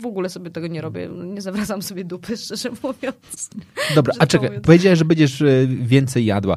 w 0.00 0.06
ogóle 0.06 0.28
sobie 0.28 0.50
tego 0.50 0.66
nie 0.66 0.80
robię. 0.80 1.08
Nie 1.08 1.42
zawracam 1.42 1.82
sobie 1.82 2.04
dupy, 2.04 2.36
szczerze 2.36 2.70
mówiąc. 2.82 3.50
Dobra, 3.94 4.14
a 4.18 4.26
czekaj, 4.26 4.48
mówiąc. 4.48 4.66
powiedziałeś, 4.66 4.98
że 4.98 5.04
będziesz 5.04 5.42
e, 5.42 5.66
więcej 5.66 6.24
jadła. 6.24 6.56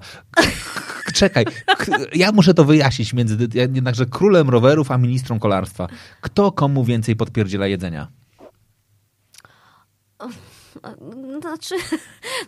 Czekaj, 1.13 1.45
ja 2.15 2.31
muszę 2.31 2.53
to 2.53 2.65
wyjaśnić 2.65 3.13
między 3.13 3.37
jednakże 3.53 4.05
królem 4.05 4.49
rowerów 4.49 4.91
a 4.91 4.97
ministrą 4.97 5.39
kolarstwa. 5.39 5.87
Kto 6.21 6.51
komu 6.51 6.83
więcej 6.83 7.15
podpierdziela 7.15 7.67
jedzenia? 7.67 8.07
Znaczy, 11.41 11.75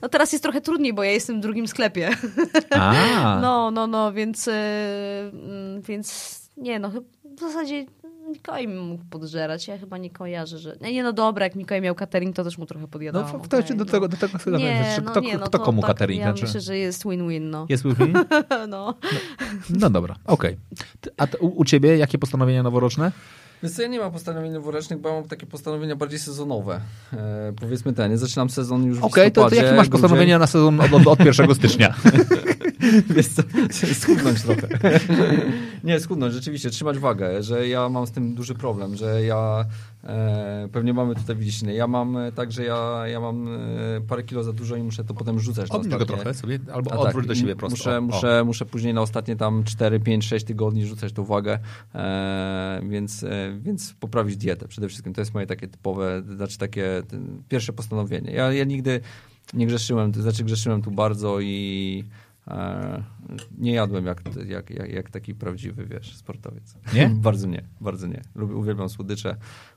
no 0.02 0.10
teraz 0.10 0.32
jest 0.32 0.44
trochę 0.44 0.62
trudniej, 0.62 0.94
bo 0.94 1.04
ja 1.04 1.12
jestem 1.12 1.38
w 1.40 1.42
drugim 1.42 1.68
sklepie. 1.68 2.10
A. 2.72 3.40
No, 3.42 3.72
no, 3.72 3.88
no, 3.88 4.14
więc, 4.14 4.48
e, 4.48 4.54
mm, 5.34 5.82
więc 5.82 6.38
nie, 6.58 6.80
no 6.80 6.92
w 7.38 7.40
zasadzie 7.40 7.86
Mikołaj 8.28 8.68
mógł 8.68 9.04
podżerać. 9.10 9.68
Ja 9.68 9.78
chyba 9.78 9.98
nie 9.98 10.10
kojarzę, 10.10 10.58
że... 10.58 10.78
Nie, 10.82 11.04
no 11.04 11.14
dobra, 11.14 11.46
jak 11.46 11.56
Mikołaj 11.56 11.82
miał 11.82 11.96
catering, 11.96 12.36
to 12.36 12.44
też 12.44 12.58
mu 12.58 12.66
trochę 12.66 12.88
podjadał. 12.88 13.24
No 13.24 13.42
okay, 13.42 13.76
do, 13.76 13.86
tego, 13.86 14.08
do 14.08 14.18
tego 14.18 14.38
chcę 14.38 14.52
nie, 14.52 15.02
no, 15.04 15.12
kto, 15.12 15.20
nie, 15.20 15.38
no, 15.38 15.46
kto 15.46 15.60
komu 15.60 15.82
tak, 15.82 15.88
catering? 15.88 16.20
Ja 16.20 16.26
znaczy... 16.26 16.44
myślę, 16.44 16.62
że 16.62 16.78
jest 16.78 17.04
win-win, 17.04 17.50
no. 17.50 17.66
Jest 17.70 17.84
win-win? 17.84 18.14
no. 18.50 18.68
no. 18.68 18.96
No 19.70 19.90
dobra, 19.90 20.16
okej. 20.26 20.58
Okay. 20.74 21.14
A 21.18 21.44
u, 21.46 21.60
u 21.60 21.66
ciebie 21.66 21.98
jakie 21.98 22.18
postanowienia 22.18 22.64
noworoczne? 22.64 23.12
Więc 23.64 23.78
ja 23.78 23.88
nie 23.88 24.00
mam 24.00 24.12
postanowień 24.12 24.52
noworocznych, 24.52 25.00
bo 25.00 25.14
mam 25.14 25.24
takie 25.24 25.46
postanowienia 25.46 25.96
bardziej 25.96 26.20
sezonowe. 26.20 26.82
E, 27.14 27.54
powiedzmy 27.62 27.94
ten, 27.94 28.12
nie 28.12 28.18
zaczynam 28.18 28.50
sezon 28.50 28.86
już 28.86 29.00
w 29.00 29.04
Okej, 29.04 29.24
okay, 29.24 29.32
to, 29.32 29.50
to 29.50 29.56
jakie 29.56 29.76
masz 29.76 29.90
postanowienia 29.90 30.40
na 30.40 30.48
sezon 30.48 30.82
od, 30.82 30.94
od, 30.94 31.08
od 31.08 31.20
1 31.20 31.56
stycznia? 31.56 31.94
Wiesz 33.16 33.28
co, 33.28 33.42
schudnąć 33.94 34.42
trochę. 34.42 34.68
nie, 35.84 36.00
schudnąć, 36.00 36.34
rzeczywiście, 36.34 36.70
trzymać 36.70 37.00
wagę, 37.00 37.44
że 37.44 37.68
ja 37.68 37.90
mam 37.90 38.08
z 38.08 38.12
tym 38.12 38.36
duży 38.36 38.56
problem, 38.56 38.96
że 38.96 39.24
ja 39.24 39.66
E, 40.08 40.70
pewnie 40.72 40.94
mamy 40.94 41.16
tutaj 41.16 41.36
widzieć 41.36 41.62
Ja 41.62 41.88
mam 41.88 42.18
e, 42.18 42.32
tak, 42.32 42.52
że 42.52 42.64
ja, 42.64 43.04
ja 43.08 43.20
mam 43.20 43.48
e, 43.48 44.02
parę 44.08 44.24
kilo 44.24 44.44
za 44.44 44.54
dużo 44.54 44.76
i 44.76 44.84
muszę 44.84 45.04
to 45.04 45.14
potem 45.14 45.40
rzucać. 45.40 45.72
Odwróć 45.72 45.96
go 45.96 46.06
trochę 46.06 46.34
sobie, 46.34 46.60
albo 46.74 46.90
tak, 46.90 47.00
odwróć 47.00 47.28
do 47.28 47.36
siebie 47.36 47.56
prosto. 47.56 47.78
Muszę, 47.78 48.02
muszę, 48.02 48.44
muszę 48.46 48.66
później 48.66 48.94
na 48.94 49.02
ostatnie 49.02 49.36
tam 49.36 49.64
4, 49.64 50.00
5, 50.00 50.26
6 50.26 50.46
tygodni 50.46 50.86
rzucać 50.86 51.14
tą 51.14 51.26
wagę, 51.26 51.60
e, 51.96 52.82
więc, 52.90 53.24
e, 53.24 53.47
więc 53.60 53.94
poprawić 53.94 54.38
dietę 54.38 54.68
przede 54.68 54.88
wszystkim. 54.88 55.14
To 55.14 55.22
jest 55.22 55.34
moje 55.34 55.48
takie 55.48 55.68
typowe, 55.68 56.24
znaczy 56.36 56.58
takie 56.58 57.04
pierwsze 57.50 57.74
postanowienie. 57.74 58.32
Ja, 58.32 58.54
ja 58.54 58.64
nigdy 58.64 59.02
nie 59.54 59.68
grzeszyłem, 59.68 60.12
to 60.12 60.22
znaczy 60.22 60.44
grzeszyłem 60.44 60.82
tu 60.82 60.92
bardzo 60.92 61.40
i 61.40 62.04
E, 62.48 63.04
nie 63.58 63.72
jadłem 63.72 64.06
jak, 64.06 64.22
jak, 64.48 64.70
jak, 64.70 64.90
jak, 64.90 65.10
taki 65.10 65.36
prawdziwy, 65.36 65.86
wiesz, 65.86 66.16
sportowiec. 66.16 66.76
Nie? 66.94 67.10
bardzo 67.28 67.48
nie, 67.48 67.64
bardzo 67.82 68.08
nie. 68.08 68.22
Lubię, 68.36 68.56
uwielbiam 68.56 68.90
słodycze, 68.90 69.36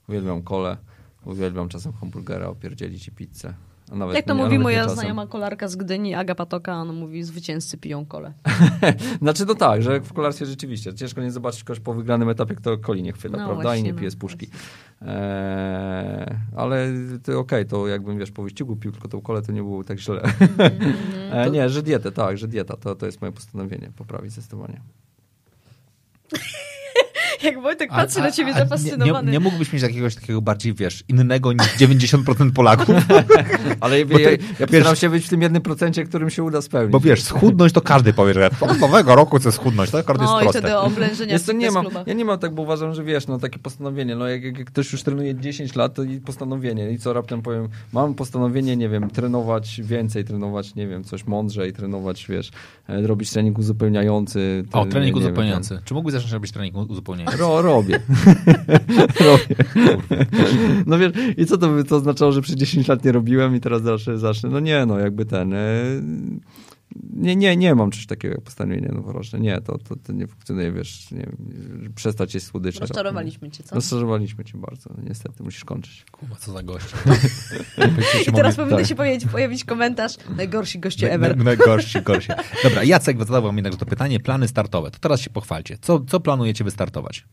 uwielbiam 0.09 0.43
kole, 0.43 0.77
uwielbiam 1.25 1.69
czasem 1.69 1.93
hamburgera, 1.93 2.47
opierdzielić 2.47 3.09
i 3.09 3.13
pizzę. 3.13 3.55
Nawet, 3.91 4.17
Jak 4.17 4.25
to 4.25 4.35
mówi 4.35 4.59
moja 4.59 4.83
czasem. 4.83 4.99
znajoma 4.99 5.27
kolarka 5.27 5.69
z 5.69 5.77
Gdyni, 5.77 6.15
Aga 6.15 6.35
Patoka, 6.35 6.75
ona 6.75 6.93
mówi, 6.93 7.23
zwycięzcy 7.23 7.79
piją 7.79 8.07
kole. 8.07 8.33
znaczy 9.23 9.47
to 9.47 9.55
tak, 9.55 9.83
że 9.83 10.01
w 10.01 10.13
kolarstwie 10.13 10.47
rzeczywiście 10.47 10.95
ciężko 10.95 11.23
nie 11.23 11.31
zobaczyć 11.31 11.65
kogoś 11.65 11.81
po 11.81 11.95
wygranym 11.95 12.29
etapie, 12.29 12.55
kto 12.55 12.79
coli 12.79 13.03
nie 13.03 13.13
chwyta, 13.13 13.37
no 13.37 13.45
prawda? 13.45 13.63
Właśnie, 13.63 13.81
I 13.81 13.85
nie 13.85 13.93
no, 13.93 13.99
pije 13.99 14.11
z 14.11 14.17
puszki. 14.17 14.47
Eee, 15.03 15.07
ale 16.57 16.93
okej, 17.23 17.37
okay, 17.37 17.65
to 17.65 17.89
jakbym, 17.89 18.19
wiesz, 18.19 18.31
po 18.31 18.43
wyścigu 18.43 18.77
pił 18.77 18.93
tylko 18.93 19.09
tą 19.09 19.21
kolę, 19.21 19.43
to 19.43 19.53
nie 19.53 19.63
było 19.63 19.85
tak 19.85 19.99
źle. 19.99 20.23
Eee, 21.33 21.51
nie, 21.57 21.69
że 21.69 21.83
dietę, 21.83 22.13
tak, 22.13 22.39
że 22.39 22.49
dieta, 22.49 22.77
to, 22.77 22.95
to 22.95 23.07
jest 23.07 23.21
moje 23.21 23.33
postanowienie, 23.33 23.93
poprawić 23.97 24.33
zdecydowanie. 24.33 24.81
Jak 27.43 27.63
Wojtek 27.63 27.91
patrzy 27.91 28.21
na 28.21 28.31
ciebie 28.33 28.49
nie, 28.53 28.55
nie, 28.55 28.61
zafascynowany. 28.65 29.33
nie 29.33 29.41
mógłbyś 29.41 29.73
mieć 29.73 29.83
jakiegoś 29.83 30.15
takiego 30.15 30.43
bardziej, 30.43 30.75
wiesz, 30.75 31.05
innego 31.09 31.53
niż 31.53 31.63
90% 31.79 32.53
Polaków? 32.53 32.95
Ale 33.81 33.99
ja, 34.01 34.07
ty- 34.07 34.23
ja, 34.23 34.31
ja 34.61 34.67
postaram 34.67 34.97
się 34.97 35.11
być 35.11 35.27
w 35.27 35.29
tym 35.29 35.43
jednym 35.43 35.63
procencie, 35.63 36.05
którym 36.05 36.31
się 36.31 36.43
uda 36.43 36.63
spełnić. 36.63 36.93
Bo 36.93 37.01
wiesz, 37.01 37.23
schudnąć 37.23 37.73
to 37.73 37.81
każdy 37.81 38.13
powie, 38.13 38.35
że 38.35 38.51
od 38.61 38.81
nowego 38.81 39.15
roku 39.15 39.39
chcę 39.39 39.53
schudnąć. 39.53 39.91
To 39.91 39.99
akurat 39.99 40.21
jest 40.23 40.33
No 40.33 40.41
i 40.41 40.43
proste. 40.43 40.59
wtedy 40.61 40.77
oblężenia 40.77 41.33
Jest 41.33 41.47
to 41.47 41.53
nie 41.53 41.71
mam, 41.71 41.87
ja 42.07 42.15
nie 42.15 42.25
mam 42.25 42.39
tak, 42.39 42.55
bo 42.55 42.63
uważam, 42.63 42.95
że 42.95 43.05
wiesz, 43.05 43.27
no 43.27 43.39
takie 43.39 43.59
postanowienie, 43.59 44.17
no 44.17 44.29
jak, 44.29 44.45
jak 44.59 44.65
ktoś 44.65 44.93
już 44.93 45.03
trenuje 45.03 45.35
10 45.35 45.75
lat, 45.75 45.95
to 45.95 46.03
i 46.03 46.21
postanowienie 46.21 46.91
i 46.91 46.99
co 46.99 47.13
raptem 47.13 47.43
powiem, 47.43 47.69
mam 47.93 48.15
postanowienie, 48.15 48.77
nie 48.77 48.89
wiem, 48.89 49.11
trenować 49.11 49.81
więcej, 49.85 50.25
trenować, 50.25 50.75
nie 50.75 50.89
wiem, 50.89 51.05
coś 51.05 51.27
mądrzej, 51.27 51.73
trenować, 51.73 52.27
wiesz, 52.29 52.51
e, 52.89 53.07
robić 53.07 53.31
trening 53.31 53.59
uzupełniający. 53.59 54.65
O, 54.73 54.87
trening 54.87 54.95
nie 55.17 55.21
wiem, 55.21 55.29
uzupełniający. 55.29 55.81
Czy 55.85 55.95
mógłbyś 55.95 56.13
zacząć 56.13 56.33
robić 56.33 56.53
trening 56.53 56.91
uzupełniający? 56.91 57.30
Ro, 57.39 57.63
robię. 57.63 58.01
robię. 59.21 59.57
No 60.87 60.99
wiesz, 60.99 61.13
i 61.37 61.47
co 61.47 61.59
to 61.59 61.69
by 61.69 61.85
to 61.85 61.97
oznaczało, 61.97 62.33
że 62.33 62.43
przez 62.43 62.57
10 62.57 62.89
lat 62.89 63.05
nie 63.05 63.13
robiłem 63.13 63.57
i 63.57 63.61
teraz 63.61 63.83
zacznę, 63.83 64.19
zacznę. 64.19 64.51
No 64.51 64.61
nie, 64.61 64.87
no 64.87 64.99
jakby 64.99 65.25
ten... 65.25 65.55
E, 65.55 65.85
nie, 67.13 67.37
nie, 67.37 67.57
nie 67.57 67.75
mam 67.75 67.91
czegoś 67.91 68.07
takiego 68.07 68.35
jak 68.35 68.45
postanowienie 68.45 68.89
noworoczne. 68.89 69.41
Nie, 69.41 69.61
to, 69.61 69.79
to, 69.79 69.97
to 69.97 70.13
nie 70.13 70.27
funkcjonuje, 70.27 70.73
wiesz, 70.73 71.11
nie 71.11 71.27
przestać 71.95 72.35
jeść 72.35 72.47
słodycze. 72.47 72.81
Rozczarowaliśmy 72.81 73.51
cię, 73.51 73.63
co? 73.63 73.75
Rozczarowaliśmy 73.75 74.45
cię 74.45 74.59
bardzo. 74.59 74.91
No, 74.97 75.03
Niestety, 75.09 75.43
musisz 75.43 75.65
kończyć. 75.65 76.05
Kurwa, 76.11 76.37
co 76.37 76.53
za 76.53 76.63
gość. 76.63 76.87
I 78.29 78.33
teraz 78.33 78.57
powinien 78.57 78.79
tak. 78.79 78.87
się 78.87 78.95
pojawić, 78.95 79.27
pojawić 79.27 79.65
komentarz 79.65 80.17
najgorsi 80.37 80.79
goście 80.79 81.13
ever. 81.13 81.37
Najgorsi, 81.37 82.03
gorsi. 82.03 82.29
Dobra, 82.63 82.85
Jacek 82.85 83.19
zadał 83.19 83.43
wam 83.43 83.57
jednak 83.57 83.77
to 83.77 83.87
pytanie. 83.87 84.21
Plany 84.21 84.49
startowe. 84.49 84.91
To 84.91 84.99
teraz 84.99 85.21
się 85.21 85.31
pochwalcie. 85.31 85.79
Co, 85.81 86.01
co 86.01 86.21
planujecie 86.21 86.65
wystartować? 86.65 87.25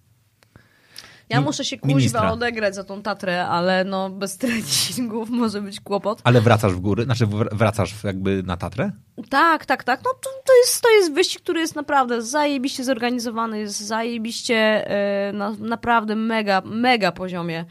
Ja 1.29 1.41
muszę 1.41 1.65
się 1.65 1.77
kuźwa 1.77 2.31
odegrać 2.31 2.75
za 2.75 2.83
tą 2.83 3.01
Tatrę, 3.01 3.47
ale 3.47 3.83
no 3.83 4.09
bez 4.09 4.37
treningów 4.37 5.29
może 5.41 5.61
być 5.61 5.79
kłopot. 5.79 6.21
Ale 6.23 6.41
wracasz 6.41 6.73
w 6.73 6.79
góry? 6.79 7.03
Znaczy 7.03 7.27
wr- 7.27 7.55
wracasz 7.55 8.03
jakby 8.03 8.43
na 8.43 8.57
Tatrę? 8.57 8.91
Tak, 9.29 9.65
tak, 9.65 9.83
tak. 9.83 9.99
No 10.05 10.11
to, 10.23 10.29
to, 10.45 10.53
jest, 10.65 10.81
to 10.81 10.89
jest 10.89 11.13
wyścig, 11.13 11.41
który 11.41 11.59
jest 11.59 11.75
naprawdę 11.75 12.21
zajebiście 12.21 12.83
zorganizowany, 12.83 13.59
jest 13.59 13.79
zajebiście 13.79 14.55
e, 14.89 15.33
na 15.33 15.51
naprawdę 15.59 16.15
mega, 16.15 16.61
mega 16.65 17.11
poziomie. 17.11 17.65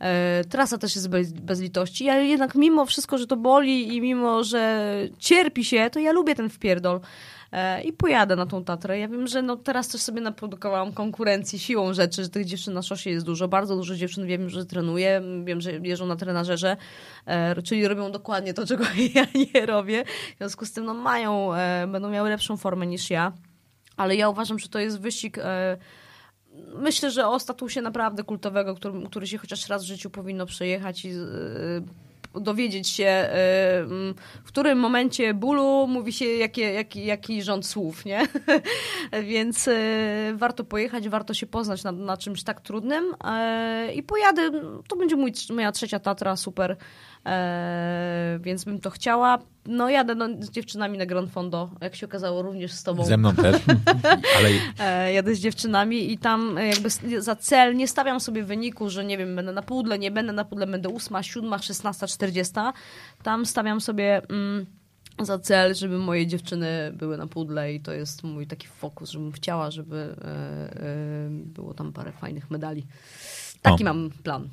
E, 0.00 0.44
trasa 0.44 0.78
też 0.78 0.94
jest 0.96 1.08
bez, 1.08 1.32
bez 1.32 1.60
litości, 1.60 2.08
ale 2.08 2.26
jednak 2.26 2.54
mimo 2.54 2.86
wszystko, 2.86 3.18
że 3.18 3.26
to 3.26 3.36
boli 3.36 3.96
i 3.96 4.00
mimo, 4.00 4.44
że 4.44 4.90
cierpi 5.18 5.64
się, 5.64 5.90
to 5.92 5.98
ja 6.00 6.12
lubię 6.12 6.34
ten 6.34 6.50
wpierdol. 6.50 7.00
E, 7.52 7.82
I 7.82 7.92
pojadę 7.92 8.36
na 8.36 8.46
tą 8.46 8.64
Tatrę. 8.64 8.98
Ja 8.98 9.08
wiem, 9.08 9.26
że 9.26 9.42
no 9.42 9.56
teraz 9.56 9.88
też 9.88 10.00
sobie 10.00 10.20
naprodukowałam 10.20 10.92
konkurencji 10.92 11.58
siłą 11.58 11.92
rzeczy, 11.92 12.22
że 12.22 12.28
tych 12.28 12.44
dziewczyn 12.44 12.74
na 12.74 12.82
szosie 12.82 13.10
jest 13.10 13.26
dużo. 13.26 13.48
Bardzo 13.48 13.76
dużo 13.76 13.94
dziewczyn 13.94 14.26
wiem, 14.26 14.48
że 14.48 14.66
trenuje, 14.66 15.22
wiem, 15.44 15.60
że 15.60 15.72
jeżdżą 15.72 16.06
na 16.06 16.16
trenażerze, 16.16 16.76
e, 17.26 17.62
czyli 17.62 17.88
robią 17.88 18.12
dokładnie 18.12 18.54
to, 18.54 18.66
czego 18.66 18.84
ja 19.14 19.26
nie 19.34 19.66
robię. 19.66 20.04
W 20.34 20.38
związku 20.38 20.66
z 20.66 20.72
tym 20.72 20.84
no, 20.84 20.94
mają, 20.94 21.54
e, 21.54 21.86
będą 21.86 22.10
miały 22.10 22.30
lepszą 22.30 22.56
formę 22.56 22.86
niż 22.86 23.10
ja. 23.10 23.32
Ale 23.96 24.16
ja 24.16 24.28
uważam, 24.28 24.58
że 24.58 24.68
to 24.68 24.78
jest 24.78 25.00
wyścig. 25.00 25.38
Myślę, 26.74 27.10
że 27.10 27.28
o 27.28 27.40
statusie 27.40 27.82
naprawdę 27.82 28.24
kultowego, 28.24 28.74
który, 28.74 29.02
który 29.06 29.26
się 29.26 29.38
chociaż 29.38 29.68
raz 29.68 29.82
w 29.82 29.86
życiu 29.86 30.10
powinno 30.10 30.46
przejechać 30.46 31.04
i 31.04 31.12
dowiedzieć 32.34 32.88
się, 32.88 33.04
e, 33.04 33.80
m, 33.80 34.14
w 34.44 34.48
którym 34.48 34.78
momencie 34.78 35.34
bólu 35.34 35.86
mówi 35.86 36.12
się 36.12 36.24
jaki, 36.24 36.62
jaki 36.94 37.42
rząd 37.42 37.66
słów, 37.66 38.04
nie? 38.04 38.26
Więc 39.30 39.68
e, 39.68 39.74
warto 40.36 40.64
pojechać, 40.64 41.08
warto 41.08 41.34
się 41.34 41.46
poznać 41.46 41.84
na, 41.84 41.92
na 41.92 42.16
czymś 42.16 42.42
tak 42.42 42.60
trudnym 42.60 43.04
e, 43.24 43.92
i 43.94 44.02
pojadę, 44.02 44.50
to 44.88 44.96
będzie 44.96 45.16
mój, 45.16 45.32
moja 45.50 45.72
trzecia 45.72 45.98
Tatra, 45.98 46.36
super, 46.36 46.76
e, 47.26 48.38
więc 48.42 48.64
bym 48.64 48.80
to 48.80 48.90
chciała. 48.90 49.38
No 49.66 49.88
jadę 49.88 50.14
no, 50.14 50.28
z 50.40 50.50
dziewczynami 50.50 50.98
na 50.98 51.06
Grand 51.06 51.30
Fondo, 51.30 51.70
jak 51.80 51.96
się 51.96 52.06
okazało 52.06 52.42
również 52.42 52.72
z 52.72 52.82
tobą. 52.82 53.04
Ze 53.04 53.16
mną 53.16 53.34
też. 53.34 53.56
Ale 54.38 54.48
E, 54.78 55.12
jadę 55.12 55.34
z 55.34 55.38
dziewczynami 55.38 56.12
i 56.12 56.18
tam 56.18 56.58
e, 56.58 56.66
jakby 56.66 56.90
za 57.20 57.36
cel 57.36 57.76
nie 57.76 57.88
stawiam 57.88 58.20
sobie 58.20 58.42
wyniku, 58.42 58.90
że 58.90 59.04
nie 59.04 59.18
wiem, 59.18 59.36
będę 59.36 59.52
na 59.52 59.62
pudle, 59.62 59.98
nie 59.98 60.10
będę 60.10 60.32
na 60.32 60.44
pudle, 60.44 60.66
będę 60.66 60.88
8, 60.88 61.22
7, 61.22 61.58
16, 61.58 62.06
40. 62.06 62.54
Tam 63.22 63.46
stawiam 63.46 63.80
sobie 63.80 64.22
mm, 64.28 64.66
za 65.20 65.38
cel, 65.38 65.74
żeby 65.74 65.98
moje 65.98 66.26
dziewczyny 66.26 66.92
były 66.94 67.16
na 67.16 67.26
pudle 67.26 67.74
i 67.74 67.80
to 67.80 67.92
jest 67.92 68.24
mój 68.24 68.46
taki 68.46 68.66
fokus, 68.66 69.10
żebym 69.10 69.32
chciała, 69.32 69.70
żeby 69.70 69.96
e, 69.96 70.26
e, 70.26 71.28
było 71.30 71.74
tam 71.74 71.92
parę 71.92 72.12
fajnych 72.12 72.50
medali. 72.50 72.86
Taki 73.62 73.82
O. 73.82 73.86
mam 73.86 74.10
plan. 74.22 74.48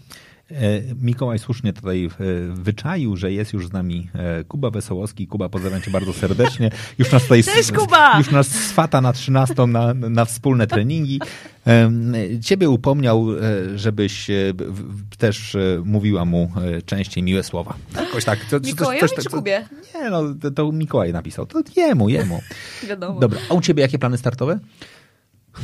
E, 0.51 0.81
Mikołaj 1.01 1.39
słusznie 1.39 1.73
tutaj 1.73 2.05
e, 2.05 2.09
wyczaił, 2.53 3.17
że 3.17 3.31
jest 3.31 3.53
już 3.53 3.67
z 3.67 3.71
nami 3.73 4.09
e, 4.15 4.43
Kuba 4.43 4.69
Wesołowski. 4.69 5.27
Kuba, 5.27 5.49
pozdrawiam 5.49 5.81
cię 5.81 5.91
bardzo 5.91 6.13
serdecznie. 6.13 6.71
Już 6.97 7.11
nas 7.11 7.23
tutaj 7.23 7.43
Cześć, 7.43 7.71
Kuba! 7.71 8.17
Już 8.17 8.31
nas 8.31 8.47
swata 8.47 9.01
na 9.01 9.13
13 9.13 9.67
na, 9.67 9.93
na 9.93 10.25
wspólne 10.25 10.67
treningi. 10.67 11.19
Ciebie 12.41 12.69
upomniał, 12.69 13.25
żebyś 13.75 14.27
też 15.17 15.57
mówiła 15.85 16.25
mu 16.25 16.51
częściej 16.85 17.23
miłe 17.23 17.43
słowa. 17.43 17.73
Jakoś 17.95 18.25
tak. 18.25 18.39
To- 18.45 18.59
Mikołajowi 18.59 19.07
coś- 19.09 19.23
czy 19.23 19.29
to- 19.29 19.37
Kubie? 19.37 19.67
Nie, 19.95 20.09
no 20.09 20.23
to, 20.41 20.51
to 20.51 20.71
Mikołaj 20.71 21.13
napisał. 21.13 21.45
To 21.45 21.61
jemu, 21.75 22.09
jemu. 22.09 22.41
Wiadomo. 22.87 23.19
Dobra, 23.19 23.39
a 23.49 23.53
u 23.53 23.61
ciebie 23.61 23.81
jakie 23.81 23.99
plany 23.99 24.17
startowe? 24.17 24.59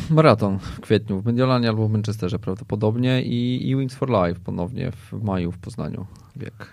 Maraton 0.10 0.60
w 0.60 0.80
kwietniu 0.80 1.22
w 1.22 1.26
Mediolanie 1.26 1.70
albo 1.70 1.88
w 1.88 1.92
Manchesterze 1.92 2.40
prawdopodobnie 2.40 3.22
i, 3.22 3.70
i 3.70 3.76
Wings 3.76 3.96
for 3.96 4.10
Life 4.10 4.40
ponownie 4.44 4.92
w 4.92 5.24
maju 5.24 5.52
w 5.52 5.58
Poznaniu 5.58 6.06
bieg. 6.38 6.68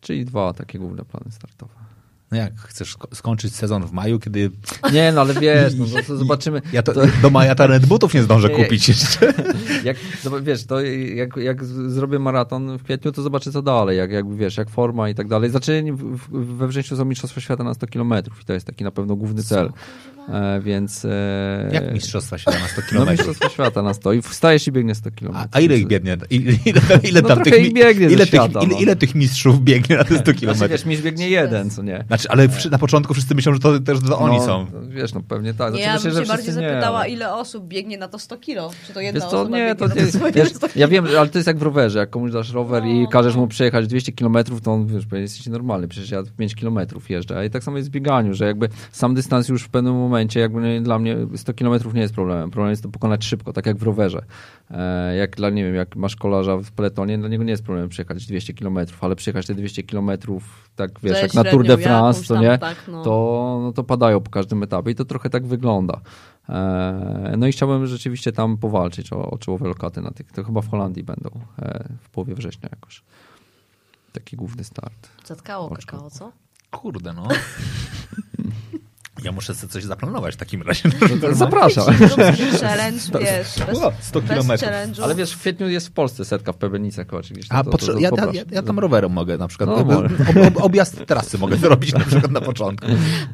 Czyli 0.00 0.24
dwa 0.24 0.52
takie 0.52 0.78
główne 0.78 1.04
plany 1.04 1.26
startowe. 1.32 1.72
No 2.30 2.36
jak, 2.38 2.60
chcesz 2.60 2.96
sko- 2.96 3.14
skończyć 3.14 3.54
sezon 3.54 3.86
w 3.86 3.92
maju, 3.92 4.18
kiedy 4.18 4.50
Nie, 4.92 5.12
no 5.12 5.20
ale 5.20 5.34
wiesz, 5.34 5.74
no, 5.74 5.86
to, 5.86 6.02
to 6.06 6.16
zobaczymy. 6.16 6.62
ja 6.72 6.82
to, 6.82 6.92
to, 6.92 7.00
do 7.22 7.30
maja 7.30 7.54
talent 7.54 7.86
butów 7.86 8.14
nie 8.14 8.22
zdążę 8.22 8.50
kupić 8.50 8.88
jeszcze. 8.88 9.34
jak, 9.84 9.96
zob- 10.24 10.42
wiesz, 10.42 10.64
to 10.66 10.80
jak, 11.14 11.36
jak 11.36 11.64
zrobię 11.64 12.18
maraton 12.18 12.78
w 12.78 12.82
kwietniu, 12.82 13.12
to 13.12 13.22
zobaczę 13.22 13.52
co 13.52 13.62
dalej, 13.62 13.98
jak, 13.98 14.10
jak 14.10 14.34
wiesz, 14.34 14.56
jak 14.56 14.70
forma 14.70 15.08
i 15.08 15.14
tak 15.14 15.28
dalej. 15.28 15.50
Znaczy 15.50 15.84
we 16.30 16.68
wrześniu 16.68 16.96
są 16.96 17.04
Mistrzostwa 17.04 17.40
Świata 17.40 17.64
na 17.64 17.74
100 17.74 17.86
km 17.86 18.12
i 18.42 18.44
to 18.44 18.52
jest 18.52 18.66
taki 18.66 18.84
na 18.84 18.90
pewno 18.90 19.16
główny 19.16 19.42
cel. 19.42 19.66
E, 19.66 19.72
więc... 20.60 21.04
E, 21.04 21.70
Jak 21.72 21.92
mistrzostwa 21.92 22.38
się 22.38 22.50
na 22.50 22.56
100 22.68 22.80
No 22.82 22.88
kilometrów? 22.88 23.18
Mistrzostwa 23.18 23.48
Świata 23.48 23.82
na 23.82 23.94
100 23.94 24.12
i 24.12 24.22
wstajesz 24.22 24.66
i 24.66 24.72
biegniesz 24.72 24.96
100 24.98 25.10
km. 25.10 25.32
A, 25.36 25.46
a 25.52 25.60
ile 25.60 25.78
ich 25.78 25.86
biegnie? 25.86 26.16
Ile, 26.30 26.52
ile, 26.66 26.80
ile 27.02 27.22
No 27.22 27.28
tam 27.28 27.42
tych, 27.42 27.64
ich 27.66 27.72
biegnie 27.72 28.06
ile, 28.06 28.16
tych, 28.18 28.28
świata, 28.28 28.60
ile, 28.62 28.74
no. 28.74 28.80
ile 28.80 28.96
tych 28.96 29.14
mistrzów 29.14 29.60
biegnie 29.62 29.96
na 29.96 30.04
te 30.04 30.14
100 30.14 30.24
Znaczy, 30.24 30.34
kilometrów? 30.40 30.70
wiesz, 30.70 30.84
miś 30.84 31.02
biegnie 31.02 31.28
jeden, 31.30 31.70
co 31.70 31.82
nie? 31.82 32.04
Znaczy, 32.06 32.28
ale 32.30 32.48
na 32.70 32.78
początku 32.78 33.14
wszyscy 33.14 33.34
myślą, 33.34 33.54
że 33.54 33.60
to 33.60 33.80
też 33.80 33.98
to 34.08 34.18
oni 34.18 34.36
no, 34.36 34.46
są. 34.46 34.66
no, 34.72 34.80
Wiesz, 34.88 35.14
no 35.14 35.20
pewnie 35.28 35.54
tak. 35.54 35.74
Nie, 35.74 35.82
Znaczy, 35.82 35.88
ja 35.88 35.94
myślę, 35.94 36.10
bym 36.10 36.18
że 36.18 36.24
się 36.24 36.28
bardziej 36.28 36.48
nie, 36.54 36.68
zapytała, 36.70 36.98
ale- 36.98 37.08
ile 37.10 37.34
osób 37.34 37.68
biegnie 37.68 37.98
na 37.98 38.08
to 38.08 38.18
100 38.18 38.36
kilo. 38.36 38.70
Czy 38.86 38.92
to 38.92 39.00
jedna 39.00 39.20
Wiesz 39.20 39.26
osoba 39.26 39.56
nie, 39.58 39.64
biegnie 39.64 39.74
to 39.76 39.88
na 39.88 39.94
nie, 39.94 40.06
swoje 40.12 40.32
wiesz, 40.32 40.48
100 40.54 40.66
ja 40.76 40.88
wiem, 40.88 41.06
ale 41.18 41.28
to 41.28 41.38
jest 41.38 41.46
jak 41.46 41.58
w 41.58 41.62
rowerze. 41.62 41.98
Jak 41.98 42.10
komuś 42.10 42.32
dasz 42.32 42.52
rower 42.52 42.84
i 42.84 43.00
No, 43.02 43.08
każesz 43.08 43.34
no. 43.34 43.40
mu 43.40 43.46
przejechać 43.48 43.86
200 43.86 44.12
km, 44.12 44.36
to 44.64 44.72
on, 44.72 44.86
wiesz, 44.86 45.04
jesteś 45.12 45.46
normalny, 45.46 45.88
przecież 45.88 46.10
ja 46.10 46.22
5 46.38 46.54
km 46.54 46.78
jeżdżę. 47.08 47.38
A 47.38 47.44
i 47.44 47.50
tak 47.50 47.64
samo 47.64 47.76
jest 47.76 47.88
w 47.88 47.92
bieganiu, 47.92 48.34
że 48.34 48.46
jakby 48.46 48.68
sam 48.92 49.14
dystans 49.14 49.48
już 49.48 49.62
w 49.62 49.68
pewnym 49.68 49.94
momencie, 49.94 50.17
jakby 50.34 50.60
nie- 50.60 50.80
dla 50.80 50.98
mnie 50.98 51.16
100 51.36 51.54
km 51.54 51.94
nie 51.94 52.00
jest 52.00 52.14
problemem. 52.14 52.50
Problem 52.50 52.70
jest 52.70 52.82
to 52.82 52.88
pokonać 52.88 53.24
szybko, 53.24 53.52
tak 53.52 53.66
jak 53.66 53.76
w 53.76 53.82
rowerze. 53.82 54.24
E, 54.70 55.16
jak 55.16 55.36
dla, 55.36 55.50
nie 55.50 55.64
wiem, 55.64 55.74
jak 55.74 55.96
masz 55.96 56.16
kolarza 56.16 56.56
w 56.56 56.72
peletonie, 56.72 57.18
dla 57.18 57.28
niego 57.28 57.44
nie 57.44 57.50
jest 57.50 57.62
problem 57.64 57.88
przejechać 57.88 58.26
200 58.26 58.54
km, 58.54 58.78
ale 59.00 59.16
przejechać 59.16 59.46
te 59.46 59.54
200 59.54 59.82
km, 59.82 60.10
tak 60.76 60.90
wiesz, 61.02 61.22
jak 61.22 61.34
na 61.34 61.44
Tour 61.44 61.66
de 61.66 61.78
France, 61.78 62.24
to 62.34 62.40
nie? 62.40 62.58
tak, 62.58 62.76
no. 62.88 63.02
to, 63.04 63.58
no 63.62 63.72
to 63.72 63.84
padają 63.84 64.20
po 64.20 64.30
każdym 64.30 64.62
etapie 64.62 64.90
i 64.90 64.94
to 64.94 65.04
trochę 65.04 65.30
tak 65.30 65.46
wygląda. 65.46 66.00
E, 66.48 67.34
No 67.38 67.46
i 67.46 67.52
chciałbym 67.52 67.86
rzeczywiście 67.86 68.32
tam 68.32 68.56
powalczyć 68.56 69.12
o, 69.12 69.30
o 69.30 69.38
czołowe 69.38 69.68
lokaty 69.68 70.00
na 70.00 70.10
tych. 70.10 70.32
To 70.32 70.44
chyba 70.44 70.60
w 70.60 70.70
Holandii 70.70 71.02
będą 71.02 71.30
e, 71.58 71.88
w 72.02 72.08
połowie 72.10 72.34
września 72.34 72.68
jakoś. 72.72 73.02
Taki 74.12 74.36
główny 74.36 74.64
start. 74.64 75.08
Zatkało 75.24 75.70
kakao, 75.70 76.10
co? 76.10 76.32
Kurde, 76.70 77.12
no. 77.12 77.28
Ja 79.24 79.32
muszę 79.32 79.54
sobie 79.54 79.72
coś 79.72 79.84
zaplanować 79.84 80.34
w 80.34 80.36
takim 80.36 80.62
razie. 80.62 80.90
Zapraszam. 81.32 81.84
Zrób 81.96 82.10
sobie 82.10 82.32
challenge, 82.60 83.00
wiesz, 83.20 83.66
bez, 83.66 83.78
O, 83.78 83.92
100 84.00 84.20
bez 84.20 84.30
kilometrów. 84.30 84.70
Ale 85.02 85.14
wiesz, 85.14 85.32
w 85.32 85.38
kwietniu 85.40 85.68
jest 85.68 85.88
w 85.88 85.90
Polsce 85.90 86.24
setka 86.24 86.52
w 86.52 86.56
Pebenicach 86.56 87.14
oczywiście. 87.14 87.54
A 87.54 87.64
to, 87.64 87.70
to, 87.70 87.86
to 87.86 87.98
ja, 87.98 88.10
ja, 88.32 88.42
ja, 88.50 88.62
tam 88.62 88.78
rowerem 88.78 89.12
mogę 89.12 89.38
na 89.38 89.48
przykład. 89.48 89.70
No, 89.70 89.76
ob, 89.76 89.88
ob, 89.90 90.56
ob, 90.56 90.64
objazd 90.64 91.06
trasy 91.06 91.38
mogę 91.38 91.56
zrobić 91.66 91.92
na 91.92 92.00
przykład 92.00 92.30
na 92.30 92.40
początku. 92.40 92.86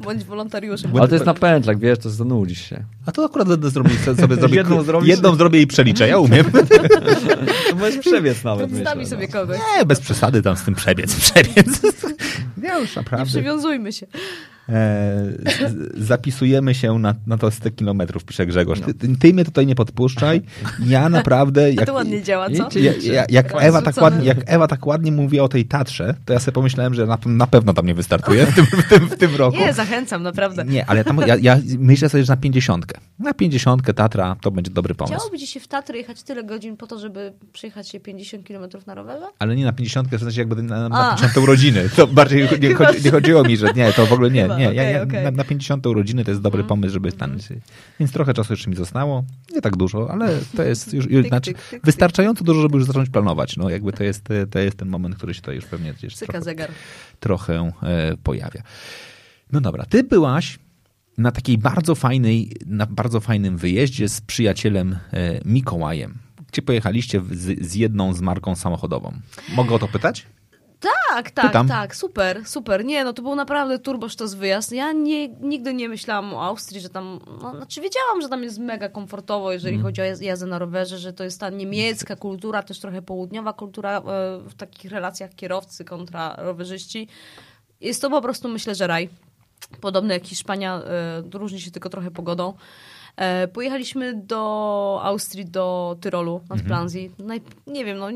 Bądź 0.05 0.25
wolontariuszem. 0.25 0.91
Ale 0.97 1.09
to 1.09 1.15
jest 1.15 1.27
na 1.27 1.35
pętlach, 1.35 1.79
wiesz, 1.79 1.99
to 1.99 2.11
zanudzisz 2.11 2.61
się. 2.69 2.85
A 3.07 3.13
to 3.13 3.25
akurat 3.25 3.49
będę 3.49 3.71
zrobić 3.71 4.01
sobie 4.01 4.35
zrobię, 4.37 4.57
Jedną 4.57 4.83
zrobisz? 4.83 5.09
jedną 5.09 5.35
zrobię 5.37 5.61
i 5.61 5.67
przeliczę. 5.67 6.09
Ja 6.09 6.19
umiem. 6.19 6.45
To 7.71 7.77
możesz 7.77 7.99
przebiec 7.99 8.45
nawet, 8.45 8.71
Przedstawi 8.71 9.07
sobie 9.07 9.29
kogoś. 9.29 9.59
Nie, 9.79 9.85
bez 9.85 10.01
przesady 10.01 10.43
tam 10.43 10.57
z 10.57 10.63
tym 10.63 10.75
przebiec. 10.75 11.15
Przebiec. 11.15 11.81
Ja 12.63 12.79
już 12.79 12.97
Nie 12.97 13.03
naprawdę. 13.03 13.27
przywiązujmy 13.27 13.93
się. 13.93 14.07
E, 14.69 15.33
zapisujemy 15.95 16.75
się 16.75 16.99
na, 16.99 17.15
na 17.27 17.39
to 17.39 17.51
100 17.51 17.71
kilometrów, 17.71 18.25
pisze 18.25 18.47
Grzegorz. 18.47 18.81
Ty, 18.81 19.17
ty, 19.19 19.35
mnie 19.35 19.45
tutaj 19.45 19.67
nie 19.67 19.75
podpuszczaj. 19.75 20.43
Ja 20.87 21.09
naprawdę... 21.09 21.73
Jak, 21.73 21.87
to 21.87 21.93
ładnie 21.93 22.23
działa, 22.23 22.51
co? 22.51 22.79
Ja, 22.79 22.93
ja, 23.03 23.25
jak, 23.29 23.55
Ewa 23.59 23.83
tak 23.83 23.97
ładnie, 23.97 24.27
jak 24.27 24.39
Ewa 24.47 24.69
tak 24.69 24.87
ładnie 24.87 25.13
mówi 25.13 25.41
o 25.41 25.49
tej 25.49 25.65
Tatrze, 25.65 26.15
to 26.25 26.33
ja 26.33 26.39
sobie 26.39 26.53
pomyślałem, 26.53 26.95
że 26.95 27.07
na, 27.07 27.19
na 27.27 27.47
pewno 27.47 27.73
tam 27.73 27.87
nie 27.87 27.95
wystartuję 27.95 28.47
w 28.47 28.55
tym, 28.55 28.67
w 28.67 28.89
tym, 28.89 29.09
w 29.09 29.17
tym 29.17 29.37
roku. 29.37 29.59
Nie, 29.59 29.73
zachęcam, 29.73 30.23
naprawdę. 30.23 30.65
Nie, 30.65 30.87
ale 30.87 31.05
tam, 31.05 31.21
ja, 31.27 31.37
ja 31.37 31.59
myślę 31.79 32.09
sobie, 32.09 32.25
że 32.25 32.33
na 32.33 32.37
50. 32.37 32.87
Na 33.19 33.35
50 33.35 33.95
Tatra 33.95 34.37
to 34.41 34.51
będzie 34.51 34.71
dobry 34.71 34.95
pomysł. 34.95 35.15
Chciałoby 35.15 35.39
ci 35.39 35.47
się 35.47 35.61
w 35.61 35.69
Tatry 35.69 35.99
jechać 35.99 36.23
tyle 36.23 36.45
godzin 36.45 36.77
po 36.77 36.87
to, 36.87 36.99
żeby 36.99 37.33
przejechać 37.53 37.89
się 37.89 38.01
50 38.01 38.47
kilometrów 38.47 38.87
na 38.87 38.95
rowerze? 38.95 39.27
Ale 39.39 39.57
nie 39.57 39.65
na 39.65 39.73
50, 39.73 40.09
w 40.09 40.21
sensie 40.21 40.41
jakby 40.41 40.63
na, 40.63 40.89
na 40.89 41.17
50 41.17 41.37
urodziny. 41.37 41.89
To 41.97 42.07
bardziej 42.07 42.49
nie, 42.63 42.75
chodzi, 42.75 43.05
nie, 43.05 43.11
chodziło 43.11 43.43
mi, 43.43 43.57
że 43.57 43.73
nie, 43.73 43.93
to 43.93 44.07
w 44.07 44.13
ogóle 44.13 44.31
nie. 44.31 44.49
Nie. 44.59 44.65
Ja, 44.65 44.83
ja, 44.83 45.03
okay. 45.03 45.25
na, 45.25 45.31
na 45.31 45.45
50 45.45 45.87
urodziny 45.87 46.25
to 46.25 46.31
jest 46.31 46.43
dobry 46.43 46.61
mm. 46.61 46.69
pomysł, 46.69 46.93
żeby 46.93 47.11
stanąć. 47.11 47.51
Mm. 47.51 47.63
Więc 48.01 48.13
trochę 48.13 48.35
czasu 48.35 48.53
jeszcze 48.53 48.71
mi 48.71 48.77
zostało. 48.77 49.25
Nie 49.53 49.61
tak 49.61 49.77
dużo, 49.77 50.11
ale 50.11 50.39
to 50.57 50.63
jest 50.63 50.95
już, 50.95 51.11
już 51.11 51.27
znaczy, 51.27 51.55
wystarczająco 51.85 52.45
dużo, 52.45 52.63
żeby 52.63 52.77
już 52.77 52.87
zacząć 52.87 53.11
planować. 53.11 53.57
No 53.57 53.71
jakby 53.71 53.93
to 53.93 54.05
jest, 54.05 54.29
to 54.51 54.59
jest 54.59 54.77
ten 54.77 54.89
moment, 54.89 55.17
który 55.17 55.35
się 55.35 55.41
tutaj 55.41 55.55
już 55.55 55.65
pewnie 55.65 55.95
gdzieś 55.95 56.17
trochę, 56.17 56.43
zegar. 56.43 56.71
trochę 57.21 57.73
e, 57.83 58.17
pojawia. 58.23 58.63
No 59.53 59.61
dobra, 59.61 59.85
ty 59.87 60.05
byłaś 60.05 60.59
na 61.19 61.33
takiej 61.33 61.59
bardzo 61.59 61.95
fajnej, 61.95 62.57
na 62.67 62.87
bardzo 62.87 63.21
fajnym 63.21 63.57
wyjeździe 63.57 64.09
z 64.09 64.21
przyjacielem 64.21 64.99
e, 65.13 65.41
Mikołajem, 65.45 66.19
gdzie 66.53 66.63
pojechaliście 66.63 67.23
z, 67.31 67.67
z 67.67 67.75
jedną 67.75 68.15
z 68.15 68.21
marką 68.21 68.57
samochodową. 68.57 69.13
Mogę 69.55 69.75
o 69.75 69.79
to 69.79 69.89
pytać? 69.89 70.27
Tak, 70.85 71.31
tak, 71.31 71.47
Pytam. 71.47 71.69
tak, 71.69 71.97
super, 71.97 72.47
super. 72.47 72.85
Nie, 72.85 73.05
no 73.05 73.13
to 73.13 73.23
był 73.23 73.35
naprawdę 73.35 73.79
turbosztos 73.79 74.35
wyjazd. 74.35 74.73
Ja 74.73 74.93
nie, 74.93 75.29
nigdy 75.29 75.75
nie 75.75 75.89
myślałam 75.89 76.35
o 76.35 76.43
Austrii, 76.43 76.81
że 76.81 76.89
tam, 76.89 77.21
no, 77.43 77.57
znaczy 77.57 77.81
wiedziałam, 77.81 78.23
że 78.23 78.29
tam 78.29 78.43
jest 78.43 78.59
mega 78.59 78.89
komfortowo, 78.89 79.53
jeżeli 79.53 79.75
mm. 79.75 79.87
chodzi 79.87 80.03
o 80.03 80.05
jazdę 80.05 80.47
na 80.47 80.59
rowerze, 80.59 80.99
że 80.99 81.13
to 81.13 81.25
jest 81.25 81.41
ta 81.41 81.51
niemiecka 81.51 82.17
kultura, 82.17 82.63
też 82.63 82.81
trochę 82.81 83.03
południowa 83.03 83.53
kultura 83.53 83.99
e, 83.99 84.03
w 84.39 84.55
takich 84.57 84.91
relacjach 84.91 85.35
kierowcy 85.35 85.85
kontra 85.85 86.35
rowerzyści. 86.39 87.09
Jest 87.81 88.03
to 88.03 88.11
po 88.11 88.23
prostu, 88.23 88.49
myślę, 88.49 88.75
że 88.75 88.87
raj. 88.87 89.09
Podobny 89.81 90.15
jak 90.15 90.27
Hiszpania, 90.27 90.83
y, 91.35 91.39
różni 91.39 91.61
się 91.61 91.71
tylko 91.71 91.91
trochę 91.91 92.11
pogodą. 92.11 92.55
E, 93.17 93.49
pojechaliśmy 93.49 94.15
do 94.15 95.01
Austrii, 95.03 95.45
do 95.45 95.97
Tyrolu, 96.01 96.41
nad 96.41 96.59
mhm. 96.59 96.67
Planzji. 96.67 97.11
nie 97.67 97.85
wiem, 97.85 97.99
no, 97.99 98.09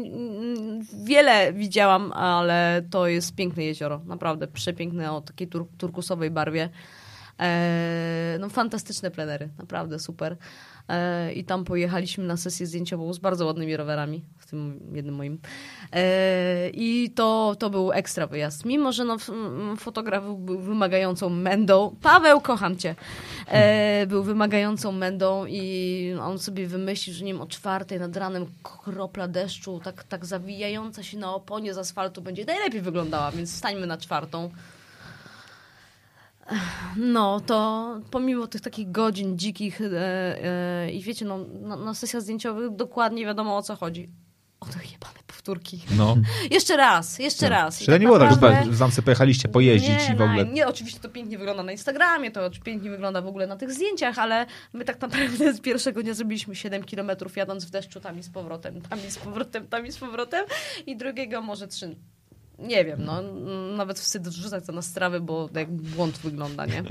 wiele 1.04 1.52
widziałam, 1.52 2.12
ale 2.12 2.82
to 2.90 3.06
jest 3.06 3.34
piękne 3.34 3.64
jezioro. 3.64 4.00
Naprawdę 4.06 4.46
przepiękne, 4.46 5.12
o 5.12 5.20
takiej 5.20 5.48
tur 5.48 5.66
turkusowej 5.78 6.30
barwie. 6.30 6.68
E, 7.40 8.36
no 8.40 8.48
fantastyczne 8.48 9.10
plenery, 9.10 9.48
naprawdę 9.58 9.98
super. 9.98 10.36
E, 10.88 11.32
I 11.32 11.44
tam 11.44 11.64
pojechaliśmy 11.64 12.24
na 12.24 12.36
sesję 12.36 12.66
zdjęciową 12.66 13.12
z 13.12 13.18
bardzo 13.18 13.46
ładnymi 13.46 13.76
rowerami, 13.76 14.24
w 14.38 14.46
tym 14.46 14.80
jednym 14.92 15.14
moim. 15.14 15.38
E, 15.92 16.70
I 16.70 17.10
to, 17.14 17.56
to 17.58 17.70
był 17.70 17.92
ekstra 17.92 18.26
wyjazd. 18.26 18.64
Mimo, 18.64 18.92
że 18.92 19.04
no, 19.04 19.16
fotograf 19.76 20.24
był 20.38 20.58
wymagającą 20.58 21.30
mędą. 21.30 21.96
Paweł, 22.02 22.40
kocham 22.40 22.76
cię. 22.76 22.94
Był 24.06 24.22
wymagającą 24.22 24.92
mędą 24.92 25.46
i 25.46 26.14
on 26.20 26.38
sobie 26.38 26.66
wymyślił, 26.66 27.16
że 27.16 27.24
wiem, 27.24 27.40
o 27.40 27.46
czwartej 27.46 27.98
nad 27.98 28.16
ranem 28.16 28.46
kropla 28.62 29.28
deszczu, 29.28 29.80
tak, 29.84 30.04
tak 30.04 30.26
zawijająca 30.26 31.02
się 31.02 31.18
na 31.18 31.34
oponie 31.34 31.74
z 31.74 31.78
asfaltu 31.78 32.22
będzie 32.22 32.44
najlepiej 32.44 32.80
wyglądała, 32.80 33.30
więc 33.30 33.54
stańmy 33.54 33.86
na 33.86 33.96
czwartą. 33.96 34.50
No, 36.96 37.40
to 37.40 38.00
pomimo 38.10 38.46
tych 38.46 38.60
takich 38.60 38.90
godzin 38.90 39.38
dzikich 39.38 39.80
e, 39.80 39.84
e, 40.44 40.90
i 40.90 41.02
wiecie, 41.02 41.24
no, 41.24 41.38
na, 41.60 41.76
na 41.76 41.94
sesjach 41.94 42.22
zdjęciowych 42.22 42.76
dokładnie 42.76 43.24
wiadomo 43.24 43.56
o 43.56 43.62
co 43.62 43.76
chodzi. 43.76 44.08
O 44.60 44.66
te 44.66 44.78
jebane 44.92 45.18
powtórki. 45.26 45.80
No. 45.96 46.16
jeszcze 46.50 46.76
raz, 46.76 47.18
jeszcze 47.18 47.46
no. 47.46 47.50
raz. 47.50 47.78
Czyli 47.78 47.86
tak 47.86 48.00
nie 48.00 48.06
było 48.06 48.18
tak, 48.18 48.64
że 48.64 48.70
w 48.70 48.74
zamce 48.74 49.02
pojechaliście 49.02 49.48
pojeździć 49.48 50.08
nie, 50.08 50.14
i 50.14 50.16
w 50.16 50.22
ogóle... 50.22 50.46
Nie, 50.46 50.68
oczywiście 50.68 51.00
to 51.00 51.08
pięknie 51.08 51.38
wygląda 51.38 51.62
na 51.62 51.72
Instagramie, 51.72 52.30
to 52.30 52.50
pięknie 52.64 52.90
wygląda 52.90 53.22
w 53.22 53.26
ogóle 53.26 53.46
na 53.46 53.56
tych 53.56 53.72
zdjęciach, 53.72 54.18
ale 54.18 54.46
my 54.72 54.84
tak 54.84 55.00
naprawdę 55.00 55.54
z 55.54 55.60
pierwszego 55.60 56.02
dnia 56.02 56.14
zrobiliśmy 56.14 56.54
7 56.54 56.84
kilometrów 56.84 57.36
jadąc 57.36 57.64
w 57.64 57.70
deszczu 57.70 58.00
tam 58.00 58.18
i 58.18 58.22
z 58.22 58.30
powrotem, 58.30 58.80
tam 58.80 58.98
i 59.08 59.10
z 59.10 59.18
powrotem, 59.18 59.68
tam 59.68 59.86
i 59.86 59.92
z 59.92 59.98
powrotem 59.98 60.44
i 60.86 60.96
drugiego 60.96 61.42
może 61.42 61.68
trzy 61.68 61.96
nie 62.58 62.84
wiem, 62.84 63.04
no 63.04 63.22
nawet 63.76 63.98
wstyd 63.98 64.28
wrzucać 64.28 64.66
to 64.66 64.72
na 64.72 64.82
strawy, 64.82 65.20
bo 65.20 65.48
jak 65.54 65.70
błąd 65.70 66.18
wygląda, 66.18 66.66
nie? 66.66 66.82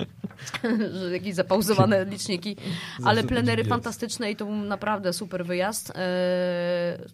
że 0.99 1.11
jakieś 1.11 1.35
zapauzowane 1.35 2.05
liczniki. 2.05 2.55
Ale 3.03 3.23
plenery 3.23 3.63
fantastyczne 3.63 4.31
i 4.31 4.35
to 4.35 4.45
był 4.45 4.55
naprawdę 4.55 5.13
super 5.13 5.45
wyjazd. 5.45 5.93
Eee, 5.95 6.03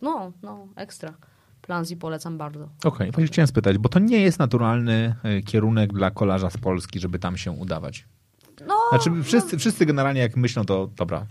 no, 0.01 0.31
no, 0.43 0.67
ekstra. 0.75 1.13
Planzi 1.61 1.97
polecam 1.97 2.37
bardzo. 2.37 2.69
Okej, 2.83 3.09
okay, 3.09 3.27
chciałem 3.27 3.47
spytać, 3.47 3.77
bo 3.77 3.89
to 3.89 3.99
nie 3.99 4.21
jest 4.21 4.39
naturalny 4.39 5.15
e, 5.23 5.41
kierunek 5.41 5.93
dla 5.93 6.11
kolarza 6.11 6.49
z 6.49 6.57
Polski, 6.57 6.99
żeby 6.99 7.19
tam 7.19 7.37
się 7.37 7.51
udawać. 7.51 8.05
No, 8.67 8.75
znaczy 8.89 9.23
wszyscy, 9.23 9.55
no. 9.55 9.59
wszyscy 9.59 9.85
generalnie 9.85 10.21
jak 10.21 10.35
myślą, 10.35 10.65
to 10.65 10.87
dobra. 10.87 11.25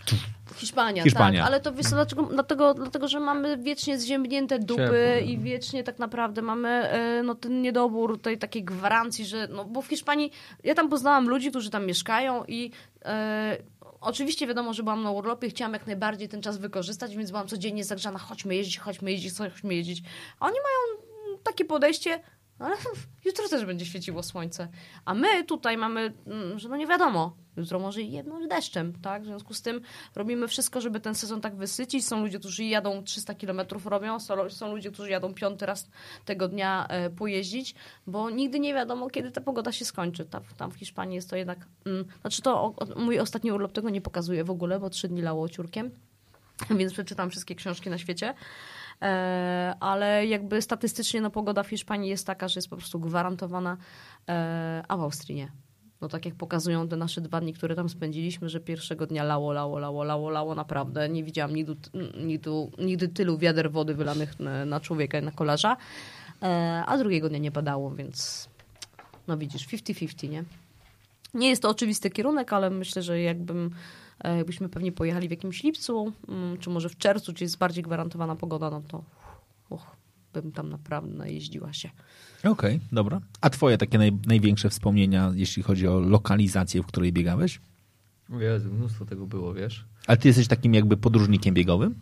Hiszpania, 0.55 1.03
Hiszpania. 1.03 1.41
tak. 1.41 1.49
Ale 1.49 1.61
to 1.61 1.73
wiesz, 1.73 1.87
dlaczego, 1.87 2.23
dlatego, 2.23 2.75
dlatego, 2.75 3.09
że 3.09 3.21
mamy 3.21 3.59
wiecznie 3.59 3.99
zziębnięte 3.99 4.59
dupy 4.59 5.23
i 5.27 5.39
wiecznie 5.39 5.85
tak 5.85 5.99
naprawdę 5.99 6.43
mamy 6.43 6.69
e, 6.69 7.23
no, 7.23 7.35
ten 7.35 7.63
niedobór 7.63 8.21
tej 8.21 8.39
takiej 8.39 8.65
gwarancji, 8.65 9.25
że 9.25 9.49
no 9.51 9.65
bo 9.65 9.83
w 9.83 9.87
Hiszpanii, 9.87 10.33
ja 10.65 10.75
tam 10.75 10.89
poznałam 10.89 11.29
ludzi, 11.29 11.51
którzy 11.51 11.71
tam 11.71 11.87
mieszkają 11.87 12.45
i 12.49 12.71
e, 13.05 13.57
oczywiście 14.01 14.47
wiadomo, 14.47 14.75
że 14.75 14.83
byłam 14.83 15.03
na 15.03 15.11
urlopie, 15.11 15.49
chciałam 15.49 15.73
jak 15.73 15.87
najbardziej 15.87 16.29
ten 16.29 16.43
czas 16.43 16.59
wykorzystać, 16.59 17.17
więc 17.17 17.31
byłam 17.31 17.49
codziennie 17.49 17.85
zagrzana, 17.85 18.19
chodźmy 18.19 18.57
jeździć, 18.57 18.79
chodźmy 18.79 19.11
jeździć, 19.11 19.39
chodźmy 19.39 19.75
jeździć. 19.75 20.03
A 20.41 20.47
oni 20.47 20.57
mają 20.57 21.03
takie 21.43 21.65
podejście, 21.65 22.21
ale 22.63 22.77
jutro 23.25 23.49
też 23.49 23.65
będzie 23.65 23.87
świeciło 23.87 24.23
słońce. 24.23 24.69
A 25.05 25.15
my 25.15 25.45
tutaj 25.45 25.77
mamy, 25.77 26.13
mm, 26.27 26.59
że 26.59 26.69
no 26.69 26.77
nie 26.77 26.87
wiadomo, 26.87 27.37
jutro 27.57 27.79
może 27.79 28.03
i 28.03 28.13
jedną 28.13 28.49
deszczem, 28.49 28.93
tak? 29.03 29.23
W 29.23 29.27
związku 29.27 29.55
z 29.55 29.63
tym 29.63 29.81
robimy 30.15 30.49
wszystko, 30.49 30.81
żeby 30.81 31.01
ten 31.01 31.15
sezon 31.15 31.41
tak 31.41 31.57
wysycić. 31.57 32.07
Są 32.07 32.21
ludzie, 32.21 32.39
którzy 32.39 32.65
jadą 32.65 33.05
300 33.05 33.35
kilometrów 33.35 33.87
robią, 33.87 34.19
są 34.49 34.75
ludzie, 34.75 34.91
którzy 34.91 35.11
jadą 35.11 35.35
piąty 35.35 35.67
raz 35.67 35.91
tego 36.25 36.49
dnia 36.49 36.87
e, 36.89 37.11
pojeździć, 37.11 37.75
bo 38.07 38.31
nigdy 38.31 38.61
nie 38.61 38.75
wiadomo, 38.75 39.11
kiedy 39.11 39.31
ta 39.31 39.41
pogoda 39.41 39.73
się 39.73 39.85
skończy. 39.85 40.25
Tam, 40.25 40.43
tam 40.57 40.71
w 40.71 40.75
Hiszpanii 40.75 41.15
jest 41.15 41.31
to 41.31 41.37
jednak, 41.37 41.59
mm, 41.87 42.05
znaczy 42.21 42.43
to 42.43 42.63
o, 42.63 42.75
mój 42.97 43.19
ostatni 43.19 43.53
urlop 43.53 43.73
tego 43.73 43.91
nie 43.91 44.01
pokazuje 44.01 44.45
w 44.45 44.51
ogóle, 44.51 44.81
bo 44.81 44.91
trzy 44.91 45.09
dni 45.09 45.23
lało 45.23 45.49
ciurkiem, 45.49 45.91
więc 46.79 46.93
przeczytam 46.93 47.31
wszystkie 47.31 47.55
książki 47.55 47.91
na 47.91 47.99
świecie. 47.99 48.35
E, 49.03 49.75
ale 49.81 50.27
jakby 50.27 50.63
statystycznie 50.63 51.21
no, 51.21 51.31
pogoda 51.31 51.63
w 51.63 51.69
Hiszpanii 51.69 52.11
jest 52.11 52.27
taka, 52.27 52.49
że 52.49 52.59
jest 52.59 52.69
po 52.69 52.77
prostu 52.77 53.01
gwarantowana, 53.01 53.77
e, 54.29 54.83
a 54.89 54.97
w 54.97 55.01
Austrii 55.01 55.35
nie. 55.35 55.53
No 56.01 56.09
tak 56.09 56.25
jak 56.25 56.35
pokazują 56.35 56.89
te 56.89 56.97
nasze 56.97 57.21
dwa 57.21 57.41
dni, 57.41 57.53
które 57.53 57.75
tam 57.75 57.89
spędziliśmy, 57.89 58.49
że 58.49 58.61
pierwszego 58.61 59.07
dnia 59.07 59.25
lało, 59.25 59.53
lało, 59.53 59.79
lało, 59.79 60.05
lało, 60.05 60.31
lało 60.31 60.55
naprawdę. 60.55 61.09
Nie 61.09 61.25
widziałam 61.25 61.55
nigdy, 61.55 61.77
nigdy, 62.25 62.51
nigdy 62.79 63.09
tylu 63.09 63.39
wiader 63.39 63.73
wody 63.73 63.95
wylanych 63.95 64.41
na, 64.41 64.65
na 64.65 64.81
człowieka 64.81 65.19
i 65.19 65.23
na 65.23 65.31
kolarza, 65.31 65.77
e, 66.43 66.83
a 66.87 66.99
drugiego 66.99 67.29
dnia 67.29 67.39
nie 67.39 67.53
padało, 67.53 67.91
więc 67.91 68.49
no 69.29 69.37
widzisz, 69.37 69.69
50-50, 69.69 70.29
nie? 70.29 70.45
Nie 71.35 71.49
jest 71.49 71.63
to 71.63 71.69
oczywisty 71.69 72.11
kierunek, 72.11 72.53
ale 72.53 72.71
myślę, 72.71 73.03
że 73.03 73.21
jakbym 73.21 73.71
jakbyśmy 74.29 74.69
pewnie 74.69 74.93
pojechali 74.93 75.29
w 75.29 75.31
jakimś 75.31 75.63
lipcu, 75.63 76.13
mm, 76.29 76.59
czy 76.59 76.71
może 76.71 76.89
w 76.89 76.97
czerwcu, 76.97 77.33
gdzie 77.33 77.45
jest 77.45 77.59
bardziej 77.59 77.85
gwarantowana 77.85 78.37
pogoda, 78.37 78.71
no 78.71 78.83
to 78.89 79.05
uch, 79.69 79.97
bym 80.33 80.53
tam 80.53 80.69
naprawdę 80.69 81.15
najeździła 81.15 81.73
się. 81.73 81.91
Okej, 82.39 82.51
okay, 82.51 82.81
dobra. 82.93 83.21
A 83.41 83.51
twoje 83.51 83.79
takie 83.79 83.99
naj, 83.99 84.13
największe 84.27 84.71
wspomnienia, 84.71 85.33
jeśli 85.35 85.63
chodzi 85.63 85.89
o 85.89 86.01
lokalizację, 86.01 86.83
w 86.83 86.87
której 86.87 87.13
biegałeś? 87.13 87.61
Jezu, 88.39 88.73
mnóstwo 88.73 89.05
tego 89.05 89.27
było, 89.27 89.55
wiesz. 89.55 89.85
Ale 90.07 90.17
ty 90.19 90.29
jesteś 90.29 90.49
takim 90.49 90.75
jakby 90.75 90.97
podróżnikiem 90.97 91.55
biegowym? 91.55 91.95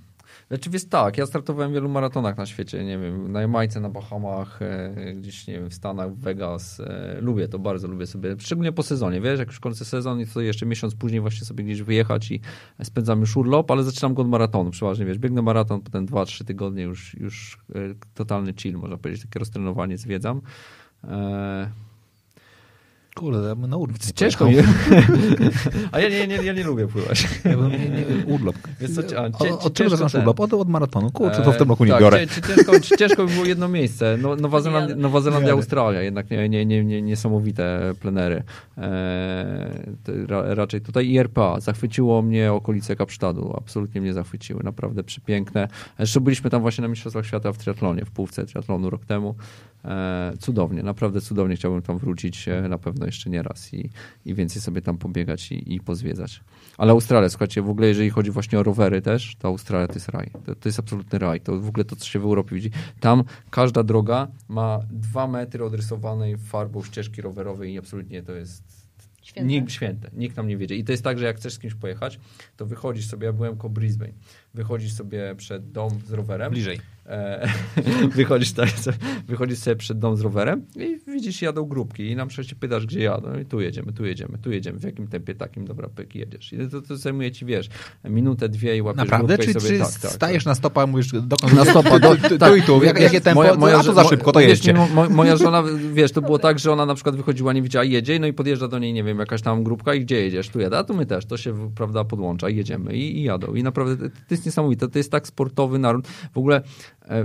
Znaczy 0.51 0.71
jest 0.73 0.91
tak, 0.91 1.19
ja 1.19 1.27
startowałem 1.27 1.71
w 1.71 1.75
wielu 1.75 1.89
maratonach 1.89 2.37
na 2.37 2.47
świecie, 2.47 2.85
nie 2.85 2.99
wiem, 2.99 3.33
na 3.33 3.41
Jamajce, 3.41 3.81
na 3.81 3.89
Bahamach, 3.89 4.63
e, 4.63 5.15
gdzieś, 5.15 5.47
nie 5.47 5.55
wiem, 5.55 5.71
w 5.71 5.75
Stanach, 5.75 6.13
w 6.13 6.19
Vegas. 6.19 6.81
E, 6.81 7.19
lubię 7.21 7.49
to, 7.49 7.59
bardzo 7.59 7.89
lubię 7.89 8.07
sobie, 8.07 8.37
szczególnie 8.39 8.73
po 8.73 8.83
sezonie, 8.83 9.21
wiesz, 9.21 9.39
jak 9.39 9.49
już 9.49 9.61
kończę 9.61 9.85
sezon 9.85 10.21
i 10.21 10.27
to 10.27 10.41
jeszcze 10.41 10.67
miesiąc 10.67 10.95
później 10.95 11.21
właśnie 11.21 11.47
sobie 11.47 11.65
gdzieś 11.65 11.83
wyjechać 11.83 12.31
i 12.31 12.41
spędzam 12.83 13.21
już 13.21 13.37
urlop, 13.37 13.71
ale 13.71 13.83
zaczynam 13.83 14.15
go 14.15 14.23
od 14.23 14.29
maratonu, 14.29 14.71
przeważnie, 14.71 15.07
wiesz, 15.07 15.19
biegnę 15.19 15.43
maraton, 15.43 15.81
potem 15.81 16.07
2-3 16.07 16.45
tygodnie 16.45 16.83
już, 16.83 17.15
już 17.15 17.59
e, 17.75 17.79
totalny 18.15 18.55
chill, 18.55 18.79
można 18.79 18.97
powiedzieć, 18.97 19.23
takie 19.23 19.39
roztrenowanie 19.39 19.99
zwiedzam. 19.99 20.41
Kurde, 23.15 23.55
my 23.55 23.69
na 23.69 23.77
urlop. 23.77 23.99
Ciężko 24.15 24.47
mi. 24.47 24.55
A 25.93 26.01
ja 26.01 26.09
nie, 26.09 26.27
nie, 26.27 26.37
ja 26.37 26.53
nie 26.53 26.65
lubię 26.65 26.87
pływać. 26.87 27.29
Ja 27.45 27.57
bym, 27.57 27.71
nie, 27.71 27.79
nie, 27.79 28.27
urlop. 28.27 28.57
Wiesz 28.81 28.91
co, 28.91 29.01
a, 29.19 29.23
Od, 29.27 29.39
cie- 29.39 29.59
od 29.59 29.75
czego 29.75 29.91
zaczynasz 29.91 30.13
ten. 30.13 30.21
urlop? 30.21 30.41
Od, 30.41 30.53
od 30.55 30.69
maratonu. 30.69 31.11
Kurczę, 31.11 31.43
to 31.43 31.53
w 31.53 31.55
E, 31.55 31.59
tym 31.59 31.69
roku 31.69 31.85
nie 31.85 31.91
tak, 31.91 32.01
biorę. 32.01 32.27
Ciężko, 32.57 32.97
ciężko 32.99 33.27
by 33.27 33.33
było 33.33 33.45
jedno 33.45 33.69
miejsce. 33.69 34.19
No, 34.23 34.37
Nowa, 34.37 34.61
Zeland. 34.61 34.97
Nowa 34.97 35.21
Zelandia. 35.21 35.53
Australia, 35.53 36.03
jednak 36.03 36.31
nie, 36.31 36.49
nie, 36.49 36.67
nie, 36.67 36.85
nie, 36.85 37.03
niesamowite 37.03 37.93
plenery. 38.01 38.43
E, 38.79 39.71
ra, 40.27 40.55
raczej 40.55 40.81
tutaj 40.81 41.09
i 41.09 41.19
RPA. 41.19 41.61
Zachwyciło 41.61 42.23
mnie 42.23 42.53
okolice 42.53 42.97
Kapsztadu. 42.97 43.55
Absolutnie 43.57 44.01
mnie 44.01 44.13
zachwyciły. 44.13 44.63
Naprawdę 44.63 45.05
przepiękne. 45.05 45.69
Jeszcze 45.99 46.21
byliśmy 46.21 46.51
tam 46.51 46.63
właśnie 46.63 46.83
na 46.83 46.89
Mistrzostwach 46.89 47.27
Świata 47.27 47.53
w 47.53 47.59
triatlonie, 47.59 48.05
w 48.05 48.11
półce 48.11 48.47
triatlonu 48.47 48.91
rok 48.91 49.05
temu. 49.05 49.35
E, 49.85 50.33
cudownie, 50.39 50.83
naprawdę 50.83 51.21
cudownie. 51.21 51.57
Chciałbym 51.57 51.83
tam 51.83 51.99
wrócić 51.99 52.49
e, 52.49 52.69
na 52.69 52.79
pewno 52.79 53.00
jeszcze 53.07 53.31
nie 53.31 53.43
raz 53.43 53.75
i, 53.75 53.91
i 54.25 54.35
więcej 54.35 54.63
sobie 54.63 54.83
tam 54.83 54.99
pobiegać 54.99 55.53
i, 55.53 55.75
i 55.75 55.81
pozwiedzać. 55.81 56.41
Ale 56.79 56.93
Australia, 56.93 57.29
słuchajcie, 57.29 57.63
w 57.63 57.71
ogóle 57.71 57.89
jeżeli 57.89 58.11
chodzi 58.11 58.31
właśnie 58.31 58.59
o 58.59 58.63
rowery 58.63 59.03
też, 59.03 59.37
to 59.39 59.49
Australia 59.49 59.87
to 59.87 59.95
jest 59.95 60.09
raj. 60.09 60.31
To, 60.47 60.55
to 60.55 60.69
jest 60.69 60.79
absolutny 60.79 61.19
raj. 61.19 61.41
To 61.41 61.61
w 61.61 61.69
ogóle 61.69 61.85
to, 61.85 61.97
co 61.97 62.07
się 62.07 62.19
w 62.19 62.25
Europie 62.25 62.55
widzi. 62.55 62.71
Tam 63.01 63.25
każda 63.51 63.83
droga 63.83 64.29
ma 64.49 64.81
dwa 64.91 65.27
metry 65.27 65.65
odrysowanej 65.65 66.37
farbą 66.37 66.83
ścieżki 66.83 67.23
rowerowej 67.23 67.73
i 67.73 67.79
absolutnie 67.79 68.23
to 68.23 68.33
jest 68.33 68.81
Święte. 69.23 69.49
Nikt, 69.49 69.73
święte. 69.73 70.11
Nikt 70.13 70.37
tam 70.37 70.49
nie 70.49 70.57
wiedzie. 70.57 70.77
I 70.77 70.85
to 70.85 70.93
jest 70.93 71.05
tak, 71.05 71.19
że 71.19 71.25
jak 71.25 71.37
chcesz 71.37 71.55
z 71.55 71.59
kimś 71.59 71.75
pojechać, 71.75 72.21
to 72.57 72.67
wychodzisz 72.67 73.07
sobie, 73.07 73.27
ja 73.27 73.33
byłem 73.33 73.57
koło 73.57 73.71
Brisbane, 73.71 74.13
wychodzisz 74.55 74.93
sobie 74.93 75.35
przed 75.37 75.73
dom 75.73 76.01
z 76.07 76.13
rowerem. 76.13 76.53
Bliżej. 76.53 76.81
E, 77.11 77.49
wychodzisz, 78.17 78.53
tak, 78.53 78.69
wychodzisz 79.27 79.59
sobie 79.59 79.77
przed 79.77 79.99
dom 79.99 80.17
z 80.17 80.21
rowerem 80.21 80.67
i 80.77 80.99
widzisz, 81.07 81.43
jadą 81.43 81.65
grupki 81.65 82.11
i 82.11 82.17
na 82.17 82.27
przykład 82.27 82.47
się 82.47 82.57
pytasz, 82.57 82.87
gdzie 82.87 83.01
jadą 83.01 83.39
i 83.39 83.45
tu 83.45 83.61
jedziemy, 83.61 83.93
tu 83.93 84.05
jedziemy, 84.05 84.39
tu 84.39 84.53
jedziemy, 84.53 84.79
w 84.79 84.83
jakim 84.83 85.09
tempie 85.09 85.35
takim, 85.35 85.67
dobra, 85.67 85.89
pyk, 85.89 86.15
jedziesz. 86.15 86.53
I 86.53 86.69
to, 86.69 86.83
to 86.83 86.97
zajmuje 86.97 87.33
ci, 87.33 87.45
wiesz, 87.45 87.69
minutę, 88.05 88.49
dwie 88.49 88.77
i 88.77 88.83
łapiesz 88.83 88.99
Naprawdę? 88.99 89.37
grupkę 89.37 89.53
Czy, 89.53 89.59
i 89.59 89.63
sobie, 89.63 89.75
czy 89.75 89.79
tak, 89.79 90.01
tak, 90.01 90.11
stajesz 90.11 90.45
tak. 90.45 90.51
na 90.51 90.55
stopa, 90.55 90.87
mówisz 90.87 91.13
dokąd 91.23 91.53
Na 91.53 91.65
stopa, 91.65 91.99
do, 91.99 92.17
tu, 92.17 92.39
tu 92.39 92.57
i 92.57 92.63
tu, 92.63 92.85
jak, 92.85 93.01
jakie 93.01 93.21
tempo, 93.21 93.69
a 93.79 93.83
to 93.83 93.95
za 93.95 94.05
szybko, 94.05 94.33
to 94.33 94.41
jeźdźcie. 94.41 94.75
mo- 94.75 94.89
mo- 94.89 95.09
moja 95.09 95.37
żona, 95.37 95.63
wiesz, 95.93 96.13
to 96.13 96.23
było 96.23 96.39
tak, 96.39 96.59
że 96.59 96.73
ona 96.73 96.87
na 96.87 96.95
przykład 96.95 97.17
wychodziła, 97.17 97.53
nie 97.53 97.63
widziała, 97.63 97.85
jedzie, 97.85 98.19
no 98.19 98.27
i 98.27 98.33
podjeżdża 98.33 98.69
do 98.69 98.79
niej, 98.79 98.93
nie 98.93 99.05
wiem, 99.05 99.19
jakaś 99.19 99.43
tam 99.43 99.65
grupka 99.65 99.95
i 99.95 100.01
gdzie 100.01 100.21
jedziesz? 100.21 100.49
Tu 100.49 100.61
jadę, 100.61 100.79
a 100.79 100.85
tu 100.85 100.95
my 100.95 101.07
też, 101.07 101.27
to 101.27 101.37
się, 101.37 101.71
prawda, 101.75 102.05
podłącza 102.05 102.49
i 102.49 102.57
jedziemy 102.57 102.95
i, 102.95 103.19
i 103.19 103.23
jadą. 103.23 103.55
I 103.55 103.63
naprawdę 103.63 104.09
to, 104.09 104.15
jest 104.31 104.47
niesamowite, 104.47 104.89
to 104.89 104.99
jest 104.99 105.11
tak 105.11 105.27
sportowy 105.27 105.79
naród. 105.79 106.07
W 106.09 106.39
ogóle, 106.39 106.63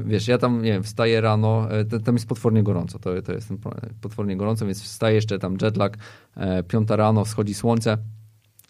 wiesz, 0.05 0.27
ja 0.27 0.37
tam, 0.37 0.61
nie 0.61 0.71
wiem, 0.71 0.83
wstaję 0.83 1.21
rano, 1.21 1.67
e, 1.71 1.99
tam 1.99 2.15
jest 2.15 2.27
potwornie 2.27 2.63
gorąco, 2.63 2.99
to, 2.99 3.21
to 3.21 3.33
jest 3.33 3.49
potwornie 4.01 4.37
gorąco, 4.37 4.65
więc 4.65 4.83
wstaję 4.83 5.15
jeszcze 5.15 5.39
tam 5.39 5.57
jetlag, 5.61 5.97
e, 6.35 6.63
piąta 6.63 6.95
rano, 6.95 7.25
wschodzi 7.25 7.53
słońce, 7.53 7.97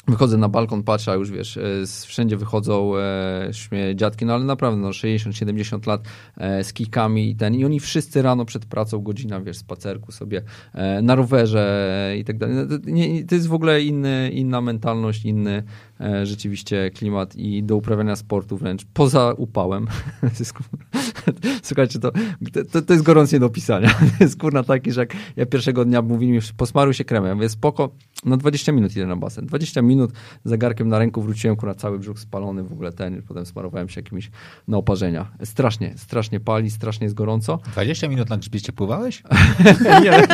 Wychodzę 0.08 0.38
na 0.38 0.50
balkon, 0.50 0.84
patrzę, 0.84 1.12
a 1.12 1.16
już 1.16 1.32
wiesz, 1.32 1.58
e, 1.58 1.64
wszędzie 2.06 2.38
wychodzą 2.38 2.98
e, 2.98 3.52
dziadki, 3.96 4.26
no 4.26 4.34
ale 4.34 4.44
naprawdę 4.44 4.82
no, 4.82 4.90
60-70 4.90 5.88
lat 5.88 6.08
e, 6.38 6.64
z 6.64 6.74
kikami 6.74 7.30
i 7.30 7.36
ten. 7.36 7.56
I 7.56 7.66
oni 7.66 7.80
wszyscy 7.80 8.22
rano 8.22 8.46
przed 8.46 8.66
pracą, 8.66 9.00
godzina, 9.00 9.42
wiesz, 9.42 9.58
spacerku 9.58 10.12
sobie 10.12 10.42
e, 10.74 11.02
na 11.02 11.16
rowerze 11.16 11.92
e, 12.12 12.18
i 12.18 12.26
tak 12.26 12.38
dalej. 12.38 12.56
No, 12.56 12.66
to, 12.66 12.78
to 13.28 13.36
jest 13.36 13.48
w 13.48 13.54
ogóle 13.54 13.82
inny, 13.82 14.30
inna 14.34 14.62
mentalność, 14.62 15.26
inny 15.26 15.52
e, 15.52 15.64
rzeczywiście 16.24 16.92
klimat 16.92 17.36
i 17.36 17.64
do 17.64 17.76
uprawiania 17.76 18.16
sportu 18.16 18.58
wręcz 18.58 18.86
poza 18.94 19.34
upałem. 19.38 19.88
Słuchajcie, 21.64 22.00
to, 22.00 22.12
to, 22.72 22.82
to 22.82 22.94
jest 22.94 23.06
gorąc 23.06 23.32
nie 23.32 23.40
do 23.40 23.46
opisania. 23.46 23.90
To 24.18 24.24
jest 24.24 24.40
kurna 24.40 24.64
taki, 24.64 24.92
że 24.92 25.02
jak 25.02 25.14
ja 25.36 25.46
pierwszego 25.46 25.86
dnia 25.86 26.02
mówili 26.02 26.32
mi, 26.32 26.40
posmaruj 26.58 26.94
się 26.94 27.06
kremem. 27.06 27.30
Ja 27.30 27.36
mówię, 27.36 27.50
spoko, 27.50 27.90
no 28.26 28.38
20 28.38 28.72
minut 28.72 28.92
idę 28.92 29.06
na 29.06 29.16
basen. 29.16 29.46
20 29.46 29.82
minut 29.82 30.12
zegarkiem 30.46 30.88
na 30.88 31.00
ręku 31.00 31.22
wróciłem, 31.22 31.56
kurwa, 31.56 31.76
cały 31.76 32.00
brzuch 32.00 32.20
spalony, 32.20 32.64
w 32.64 32.72
ogóle 32.72 32.92
ten, 32.92 33.22
potem 33.22 33.46
smarowałem 33.46 33.90
się 33.90 34.02
jakimiś 34.02 34.32
na 34.68 34.78
oparzenia. 34.78 35.32
Strasznie, 35.44 35.94
strasznie 35.98 36.40
pali, 36.40 36.72
strasznie 36.72 37.06
jest 37.06 37.16
gorąco. 37.16 37.60
20 37.72 38.08
minut 38.08 38.30
na 38.30 38.38
grzbiecie 38.38 38.72
pływałeś? 38.74 39.24
nie, 40.04 40.28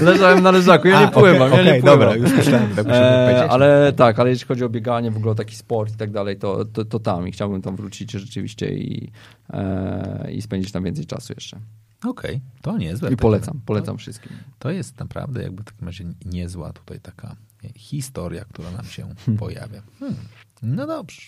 leżałem 0.00 0.42
na 0.42 0.50
leżaku, 0.50 0.88
ja 0.88 1.00
nie 1.00 1.06
A, 1.06 1.10
pływam, 1.10 1.52
okej, 1.52 1.58
ja 1.58 1.64
nie 1.64 1.70
okej, 1.70 1.80
pływam. 1.82 1.98
dobra, 1.98 2.16
już 2.16 2.32
myślałem, 2.32 2.68
tak 2.76 2.86
E, 2.86 3.50
ale 3.50 3.92
tak, 3.96 4.18
ale 4.18 4.30
jeśli 4.30 4.46
chodzi 4.46 4.64
o 4.64 4.68
bieganie, 4.82 5.10
w 5.10 5.16
ogóle 5.16 5.34
taki 5.34 5.56
sport 5.56 5.94
i 5.94 5.96
tak 5.96 6.10
dalej, 6.10 6.38
to, 6.38 6.64
to, 6.64 6.84
to 6.84 6.98
tam 6.98 7.28
i 7.28 7.32
chciałbym 7.32 7.62
tam 7.62 7.76
wrócić 7.76 8.12
rzeczywiście 8.12 8.74
i, 8.74 9.10
e, 9.50 10.32
i 10.32 10.42
spędzić 10.42 10.72
tam 10.72 10.84
więcej 10.84 11.06
czasu 11.06 11.32
jeszcze. 11.32 11.60
Okej, 12.04 12.40
to 12.62 12.78
niezłe. 12.78 13.12
I 13.12 13.16
polecam, 13.16 13.60
polecam 13.66 13.98
wszystkim. 13.98 14.32
To 14.58 14.70
jest 14.70 14.98
naprawdę 14.98 15.42
jakby 15.42 15.62
w 15.62 15.64
takim 15.64 15.86
razie 15.86 16.04
niezła 16.24 16.72
tutaj 16.72 17.00
taka 17.00 17.36
historia, 17.76 18.44
która 18.44 18.70
nam 18.70 18.84
się 18.84 19.14
pojawia. 19.38 19.82
Hmm. 20.00 20.16
No 20.62 20.86
dobrze. 20.86 21.22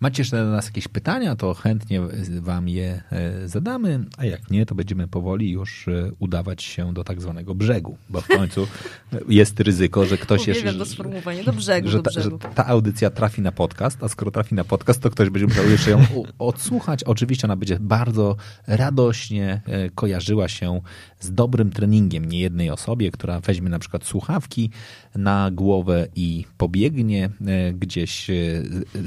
Macie 0.00 0.20
jeszcze 0.20 0.36
do 0.36 0.50
nas 0.50 0.66
jakieś 0.66 0.88
pytania, 0.88 1.36
to 1.36 1.54
chętnie 1.54 2.00
wam 2.40 2.68
je 2.68 3.02
e, 3.12 3.48
zadamy, 3.48 4.04
a 4.16 4.24
jak 4.24 4.50
nie, 4.50 4.66
to 4.66 4.74
będziemy 4.74 5.08
powoli 5.08 5.50
już 5.50 5.88
e, 5.88 6.10
udawać 6.18 6.62
się 6.62 6.94
do 6.94 7.04
tak 7.04 7.20
zwanego 7.20 7.54
brzegu, 7.54 7.98
bo 8.10 8.20
w 8.20 8.28
końcu 8.28 8.66
e, 9.12 9.18
jest 9.28 9.60
ryzyko, 9.60 10.06
że 10.06 10.18
ktoś 10.18 10.40
Uwielbiam 10.40 10.66
jeszcze... 10.66 10.78
to 10.78 10.86
sformułowanie. 10.86 11.44
Do 11.44 11.52
brzegu, 11.52 11.88
że 11.88 11.96
do 11.96 12.02
ta, 12.02 12.10
że 12.10 12.20
brzegu. 12.20 12.38
ta 12.54 12.66
audycja 12.66 13.10
trafi 13.10 13.42
na 13.42 13.52
podcast, 13.52 14.02
a 14.02 14.08
skoro 14.08 14.30
trafi 14.30 14.54
na 14.54 14.64
podcast, 14.64 15.00
to 15.00 15.10
ktoś 15.10 15.30
będzie 15.30 15.46
musiał 15.46 15.70
jeszcze 15.70 15.90
ją 15.90 16.04
odsłuchać. 16.38 17.04
Oczywiście 17.04 17.46
ona 17.46 17.56
będzie 17.56 17.78
bardzo 17.80 18.36
radośnie 18.66 19.60
kojarzyła 19.94 20.48
się 20.48 20.80
z 21.20 21.34
dobrym 21.34 21.70
treningiem 21.70 22.24
niejednej 22.24 22.70
osobie, 22.70 23.10
która 23.10 23.40
weźmie 23.40 23.68
na 23.68 23.78
przykład 23.78 24.04
słuchawki 24.04 24.70
na 25.14 25.50
głowę 25.50 26.08
i 26.16 26.44
pobiegnie 26.58 27.30
gdzieś 27.74 28.26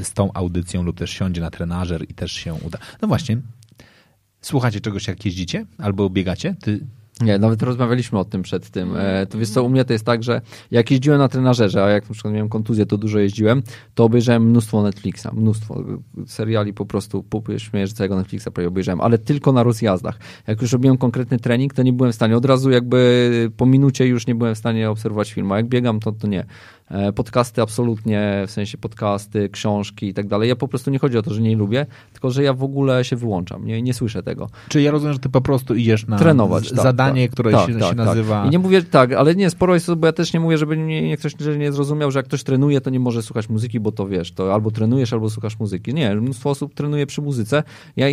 z 0.03 0.13
tą 0.13 0.33
audycją 0.33 0.76
lub 0.83 0.97
też 0.97 1.09
siądzie 1.11 1.41
na 1.41 1.51
trenażer 1.51 2.05
i 2.09 2.13
też 2.13 2.31
się 2.31 2.53
uda. 2.53 2.77
No 3.01 3.07
właśnie, 3.07 3.37
słuchacie 4.41 4.81
czegoś 4.81 5.07
jak 5.07 5.25
jeździcie 5.25 5.65
albo 5.77 6.09
biegacie? 6.09 6.55
Ty, 6.61 6.79
Nie, 7.21 7.39
nawet 7.39 7.63
rozmawialiśmy 7.63 8.19
o 8.19 8.25
tym 8.25 8.41
przed 8.41 8.69
tym. 8.69 8.95
E, 8.97 9.25
to 9.25 9.37
wiesz 9.37 9.49
co, 9.49 9.63
u 9.63 9.69
mnie 9.69 9.85
to 9.85 9.93
jest 9.93 10.05
tak, 10.05 10.23
że 10.23 10.41
jak 10.71 10.91
jeździłem 10.91 11.19
na 11.19 11.27
trenażerze, 11.27 11.83
a 11.83 11.89
jak 11.89 12.09
na 12.09 12.13
przykład 12.13 12.33
miałem 12.33 12.49
kontuzję, 12.49 12.85
to 12.85 12.97
dużo 12.97 13.19
jeździłem, 13.19 13.63
to 13.95 14.03
obejrzałem 14.03 14.49
mnóstwo 14.49 14.83
Netflixa, 14.83 15.27
mnóstwo 15.33 15.83
seriali 16.27 16.73
po 16.73 16.85
prostu, 16.85 17.25
śmieję, 17.57 17.87
że 17.87 17.93
całego 17.93 18.15
Netflixa 18.15 18.47
prawie 18.53 18.67
obejrzałem, 18.67 19.01
ale 19.01 19.17
tylko 19.17 19.51
na 19.51 19.63
rozjazdach. 19.63 20.19
Jak 20.47 20.61
już 20.61 20.71
robiłem 20.71 20.97
konkretny 20.97 21.39
trening, 21.39 21.73
to 21.73 21.83
nie 21.83 21.93
byłem 21.93 22.11
w 22.11 22.15
stanie, 22.15 22.37
od 22.37 22.45
razu 22.45 22.71
jakby 22.71 23.51
po 23.57 23.65
minucie 23.65 24.07
już 24.07 24.27
nie 24.27 24.35
byłem 24.35 24.55
w 24.55 24.57
stanie 24.57 24.89
obserwować 24.89 25.33
filmu, 25.33 25.53
a 25.53 25.57
jak 25.57 25.67
biegam, 25.67 25.99
to, 25.99 26.11
to 26.11 26.27
nie. 26.27 26.45
E, 26.91 27.13
Podcasty 27.13 27.61
absolutnie, 27.61 28.43
w 28.47 28.51
sensie 28.51 28.77
podcasty, 28.77 29.49
książki 29.49 30.07
i 30.07 30.13
tak 30.13 30.27
dalej. 30.27 30.49
Ja 30.49 30.55
po 30.55 30.67
prostu 30.67 30.91
nie 30.91 30.99
chodzi 30.99 31.17
o 31.17 31.21
to, 31.21 31.33
że 31.33 31.41
nie 31.41 31.55
lubię, 31.55 31.85
tylko 32.13 32.31
że 32.31 32.43
ja 32.43 32.53
w 32.53 32.63
ogóle 32.63 33.03
się 33.05 33.15
wyłączam, 33.15 33.65
nie, 33.65 33.81
nie 33.81 33.93
słyszę 33.93 34.23
tego. 34.23 34.49
czy 34.69 34.81
ja 34.81 34.91
rozumiem, 34.91 35.13
że 35.13 35.19
ty 35.19 35.29
po 35.29 35.41
prostu 35.41 35.75
idziesz 35.75 36.07
na 36.07 36.17
Trenować, 36.17 36.65
z- 36.67 36.69
tak, 36.69 36.83
zadanie, 36.83 37.25
tak, 37.27 37.31
które 37.31 37.51
tak, 37.51 37.67
się, 37.67 37.73
tak, 37.73 37.81
się 37.81 37.87
tak. 37.87 37.97
nazywa... 37.97 38.45
I 38.45 38.49
nie 38.49 38.59
mówię 38.59 38.81
tak, 38.83 39.13
ale 39.13 39.35
nie, 39.35 39.49
sporo 39.49 39.73
jest, 39.73 39.93
bo 39.93 40.07
ja 40.07 40.13
też 40.13 40.33
nie 40.33 40.39
mówię, 40.39 40.57
żeby 40.57 40.77
nie, 40.77 41.01
nie 41.07 41.17
ktoś 41.17 41.33
nie 41.57 41.71
zrozumiał, 41.71 42.11
że 42.11 42.19
jak 42.19 42.25
ktoś 42.25 42.43
trenuje, 42.43 42.81
to 42.81 42.89
nie 42.89 42.99
może 42.99 43.23
słuchać 43.23 43.49
muzyki, 43.49 43.79
bo 43.79 43.91
to 43.91 44.07
wiesz, 44.07 44.31
to 44.31 44.53
albo 44.53 44.71
trenujesz, 44.71 45.13
albo 45.13 45.29
słuchasz 45.29 45.59
muzyki. 45.59 45.93
Nie, 45.93 46.15
mnóstwo 46.15 46.49
osób 46.49 46.73
trenuje 46.73 47.05
przy 47.07 47.21
muzyce. 47.21 47.63
Ja, 47.95 48.05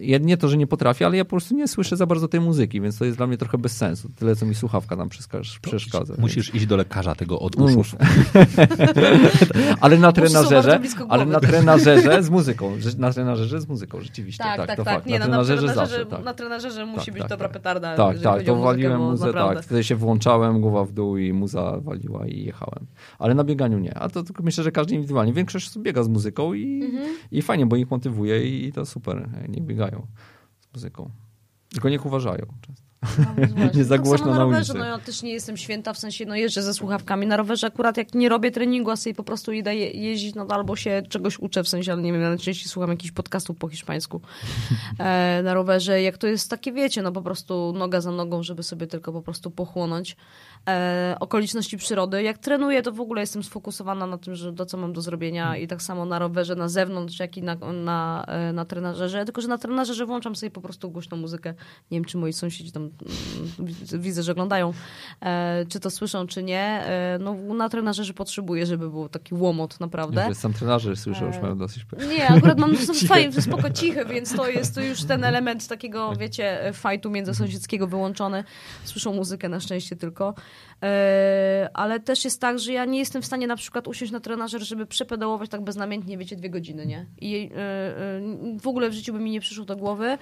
ja 0.00 0.18
nie 0.18 0.36
to, 0.36 0.48
że 0.48 0.56
nie 0.56 0.66
potrafię, 0.66 1.06
ale 1.06 1.16
ja 1.16 1.24
po 1.24 1.30
prostu 1.30 1.54
nie 1.56 1.68
słyszę 1.68 1.96
za 1.96 2.06
bardzo 2.06 2.28
tej 2.28 2.40
muzyki, 2.40 2.80
więc 2.80 2.98
to 2.98 3.04
jest 3.04 3.16
dla 3.16 3.26
mnie 3.26 3.36
trochę 3.36 3.58
bez 3.58 3.76
sensu. 3.76 4.08
Tyle, 4.16 4.36
co 4.36 4.46
mi 4.46 4.54
słuchawka 4.54 4.96
tam 4.96 5.08
przeszkadza. 5.08 5.44
przeszkadza 5.60 6.14
Musisz 6.18 6.54
iść 6.54 6.66
do 6.66 6.76
lekarza 6.76 7.14
tego 7.14 7.40
od 7.40 7.58
No, 7.58 7.64
uszu. 7.64 7.96
ale 9.80 9.98
na 9.98 10.12
trenażerze, 10.12 10.80
ale 11.08 11.26
na 11.26 11.40
trenażerze 11.40 12.22
z 12.22 12.30
muzyką. 12.40 12.72
Na 12.98 13.12
trenażerze 13.12 13.60
z 13.60 13.68
muzyką, 13.68 14.00
rzeczywiście. 14.00 14.44
Tak, 14.44 14.56
Tak, 14.56 14.66
tak, 14.66 14.76
to 14.76 14.84
tak. 14.84 14.94
fakt. 14.94 15.06
Nie, 15.06 15.18
na 15.18 15.26
no, 15.26 15.30
na 15.36 15.44
trenażerze 15.44 15.66
trenażerze, 15.66 15.96
zawsze, 15.98 16.16
tak. 16.16 16.24
na 16.24 16.34
trenażerze 16.34 16.86
musi 16.86 17.04
Tak, 17.06 17.14
być 17.14 17.22
tak, 17.22 17.30
dobra 17.30 17.48
tak. 17.48 17.52
petarda. 17.52 17.96
Tak, 17.96 18.18
tak, 18.18 18.42
to 18.42 18.56
waliłem 18.56 19.00
muzę, 19.00 19.26
naprawdę. 19.26 19.54
tak. 19.56 19.64
Wtedy 19.64 19.84
się 19.84 19.96
włączałem, 19.96 20.60
głowa 20.60 20.84
w 20.84 20.92
dół 20.92 21.16
i 21.16 21.32
muza 21.32 21.80
waliła 21.80 22.26
i 22.26 22.44
jechałem. 22.44 22.86
Ale 23.18 23.34
na 23.34 23.44
bieganiu 23.44 23.78
nie. 23.78 23.94
A 23.98 24.08
to 24.08 24.22
tylko 24.22 24.42
myślę, 24.42 24.64
że 24.64 24.72
każdy 24.72 24.94
indywidualnie. 24.94 25.32
Większość 25.32 25.78
biega 25.78 26.02
z 26.02 26.08
muzyką 26.08 26.52
i, 26.54 26.82
Mhm. 26.84 27.14
i 27.30 27.42
fajnie, 27.42 27.66
bo 27.66 27.76
ich 27.76 27.90
motywuje 27.90 28.66
i 28.66 28.72
to 28.72 28.86
super. 28.86 29.28
Niech 29.48 29.62
biegają 29.64 30.06
z 30.60 30.74
muzyką. 30.74 31.10
Tylko 31.72 31.88
niech 31.88 32.06
uważają 32.06 32.46
często. 32.66 32.89
No, 33.02 33.34
właśnie. 33.36 33.70
Nie 33.74 33.84
za 33.84 33.94
Tak 33.94 34.04
głośno 34.04 34.26
samo 34.26 34.38
na 34.38 34.44
rowerze, 34.44 34.72
ulicy. 34.72 34.78
no 34.78 34.84
ja 34.84 34.98
też 34.98 35.22
nie 35.22 35.32
jestem 35.32 35.56
święta, 35.56 35.92
w 35.92 35.98
sensie 35.98 36.26
no 36.26 36.34
jeżdżę 36.36 36.62
ze 36.62 36.74
słuchawkami. 36.74 37.26
Na 37.26 37.36
rowerze 37.36 37.66
akurat 37.66 37.96
jak 37.96 38.14
nie 38.14 38.28
robię 38.28 38.50
treningu, 38.50 38.90
a 38.90 38.96
sobie 38.96 39.14
po 39.14 39.24
prostu 39.24 39.52
idę 39.52 39.76
je, 39.76 39.90
jeździć, 39.90 40.34
no 40.34 40.46
albo 40.48 40.76
się 40.76 41.02
czegoś 41.08 41.38
uczę, 41.38 41.64
w 41.64 41.68
sensie, 41.68 41.92
ale 41.92 42.02
nie 42.02 42.12
wiem, 42.12 42.22
ja 42.22 42.28
najczęściej 42.28 42.68
słucham 42.68 42.90
jakichś 42.90 43.12
podcastów 43.12 43.56
po 43.56 43.68
hiszpańsku 43.68 44.20
e, 44.98 45.40
na 45.44 45.54
rowerze. 45.54 46.02
Jak 46.02 46.18
to 46.18 46.26
jest 46.26 46.50
takie, 46.50 46.72
wiecie, 46.72 47.02
no 47.02 47.12
po 47.12 47.22
prostu 47.22 47.72
noga 47.76 48.00
za 48.00 48.10
nogą, 48.10 48.42
żeby 48.42 48.62
sobie 48.62 48.86
tylko 48.86 49.12
po 49.12 49.22
prostu 49.22 49.50
pochłonąć 49.50 50.16
e, 50.68 51.16
okoliczności 51.20 51.76
przyrody. 51.76 52.22
Jak 52.22 52.38
trenuję, 52.38 52.82
to 52.82 52.92
w 52.92 53.00
ogóle 53.00 53.20
jestem 53.20 53.42
sfokusowana 53.42 54.06
na 54.06 54.18
tym, 54.18 54.34
że 54.34 54.52
to, 54.52 54.66
co 54.66 54.76
mam 54.76 54.92
do 54.92 55.00
zrobienia 55.00 55.56
i 55.56 55.66
tak 55.66 55.82
samo 55.82 56.04
na 56.04 56.18
rowerze, 56.18 56.56
na 56.56 56.68
zewnątrz, 56.68 57.18
jak 57.18 57.36
i 57.36 57.42
na, 57.42 57.54
na, 57.72 58.24
e, 58.28 58.52
na 58.52 58.64
trenażerze. 58.64 59.24
Tylko, 59.24 59.40
że 59.40 59.48
na 59.48 59.58
trenażerze 59.58 60.06
włączam 60.06 60.36
sobie 60.36 60.50
po 60.50 60.60
prostu 60.60 60.90
głośną 60.90 61.16
muzykę. 61.16 61.54
Nie 61.90 61.96
wiem, 61.98 62.04
czy 62.04 62.18
moi 62.18 62.32
sąsiedzi 62.32 62.72
tam 62.72 62.90
widzę, 63.98 64.22
że 64.22 64.32
oglądają, 64.32 64.72
e, 65.20 65.66
czy 65.68 65.80
to 65.80 65.90
słyszą, 65.90 66.26
czy 66.26 66.42
nie. 66.42 66.84
E, 66.86 67.18
no, 67.20 67.34
na 67.34 67.68
trenażerze 67.68 68.14
potrzebuje, 68.14 68.66
żeby 68.66 68.90
był 68.90 69.08
taki 69.08 69.34
łomot, 69.34 69.80
naprawdę. 69.80 70.26
Już 70.28 70.36
sam 70.36 70.52
trenażer 70.52 70.96
słyszę, 70.96 71.24
już 71.24 71.38
mają 71.38 71.58
dosyć. 71.58 71.86
Nie, 72.08 72.28
akurat 72.28 72.58
mam 72.58 72.76
fajnie, 73.08 73.42
spoko 73.42 73.70
cichy, 73.70 74.04
więc 74.04 74.36
to 74.36 74.48
jest 74.48 74.74
to 74.74 74.80
już 74.80 75.04
ten 75.04 75.24
element 75.24 75.68
takiego, 75.68 76.16
wiecie, 76.16 76.70
fajtu 76.72 77.10
międzysąsiedzkiego 77.10 77.86
wyłączony. 77.86 78.44
Słyszą 78.84 79.14
muzykę 79.14 79.48
na 79.48 79.60
szczęście 79.60 79.96
tylko. 79.96 80.34
Ale 81.74 82.00
też 82.00 82.24
jest 82.24 82.40
tak, 82.40 82.58
że 82.58 82.72
ja 82.72 82.84
nie 82.84 82.98
jestem 82.98 83.22
w 83.22 83.26
stanie 83.26 83.46
na 83.46 83.56
przykład 83.56 83.88
usiąść 83.88 84.12
na 84.12 84.20
trenażer, 84.20 84.62
żeby 84.62 84.86
przepedałować 84.86 85.50
tak 85.50 85.64
beznamiętnie, 85.64 86.18
wiecie, 86.18 86.36
dwie 86.36 86.50
godziny, 86.50 86.86
nie? 86.86 87.06
I 87.20 87.50
w 88.60 88.68
ogóle 88.68 88.90
w 88.90 88.92
życiu 88.92 89.12
by 89.12 89.18
mi 89.18 89.30
nie 89.30 89.40
przyszło 89.40 89.64
do 89.64 89.76
głowy. 89.76 90.18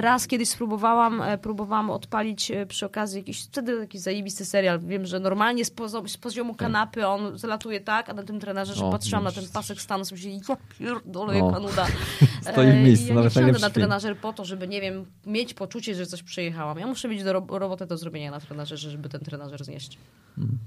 Raz 0.00 0.26
kiedyś 0.26 0.48
spróbowałam, 0.48 1.22
e, 1.22 1.38
próbowałam 1.38 1.90
odpalić 1.90 2.50
e, 2.50 2.66
przy 2.66 2.86
okazji 2.86 3.18
jakiś, 3.18 3.44
wtedy 3.44 3.78
jakiś 3.80 4.00
zajebisty 4.00 4.44
serial. 4.44 4.80
Wiem, 4.80 5.06
że 5.06 5.20
normalnie 5.20 5.64
z, 5.64 5.70
poziomu, 5.70 6.08
z 6.08 6.16
poziomu 6.16 6.52
tak. 6.52 6.58
kanapy 6.58 7.06
on 7.06 7.38
zlatuje 7.38 7.80
tak, 7.80 8.08
a 8.08 8.14
na 8.14 8.22
tym 8.22 8.40
trenerze, 8.40 8.74
że 8.74 8.90
patrzyłam 8.90 9.24
na 9.24 9.32
ten 9.32 9.44
pasek 9.52 9.80
stanu, 9.80 10.04
sobie 10.04 10.20
się 10.20 10.30
ja 10.30 10.56
pierdolę, 10.78 11.38
jaka 11.38 11.58
nuda. 11.58 11.86
Stoi 12.52 12.66
w 12.66 12.70
e, 12.70 12.82
miejscu, 12.82 13.08
ja 13.08 13.14
nawet 13.14 13.36
nie 13.36 13.52
na 13.52 13.70
trenażer 13.70 14.16
po 14.16 14.32
to, 14.32 14.44
żeby, 14.44 14.68
nie 14.68 14.80
wiem, 14.80 15.06
mieć 15.26 15.54
poczucie, 15.54 15.94
że 15.94 16.06
coś 16.06 16.22
przejechałam. 16.22 16.78
Ja 16.78 16.86
muszę 16.86 17.08
mieć 17.08 17.24
do 17.24 17.32
ro 17.32 17.46
robotę 17.50 17.86
do 17.86 17.96
zrobienia 17.96 18.30
na 18.30 18.40
trenerze, 18.40 18.76
żeby 18.76 19.08
ten 19.08 19.20
trenażer 19.20 19.64
znieść. 19.64 19.98
Hmm. 20.36 20.58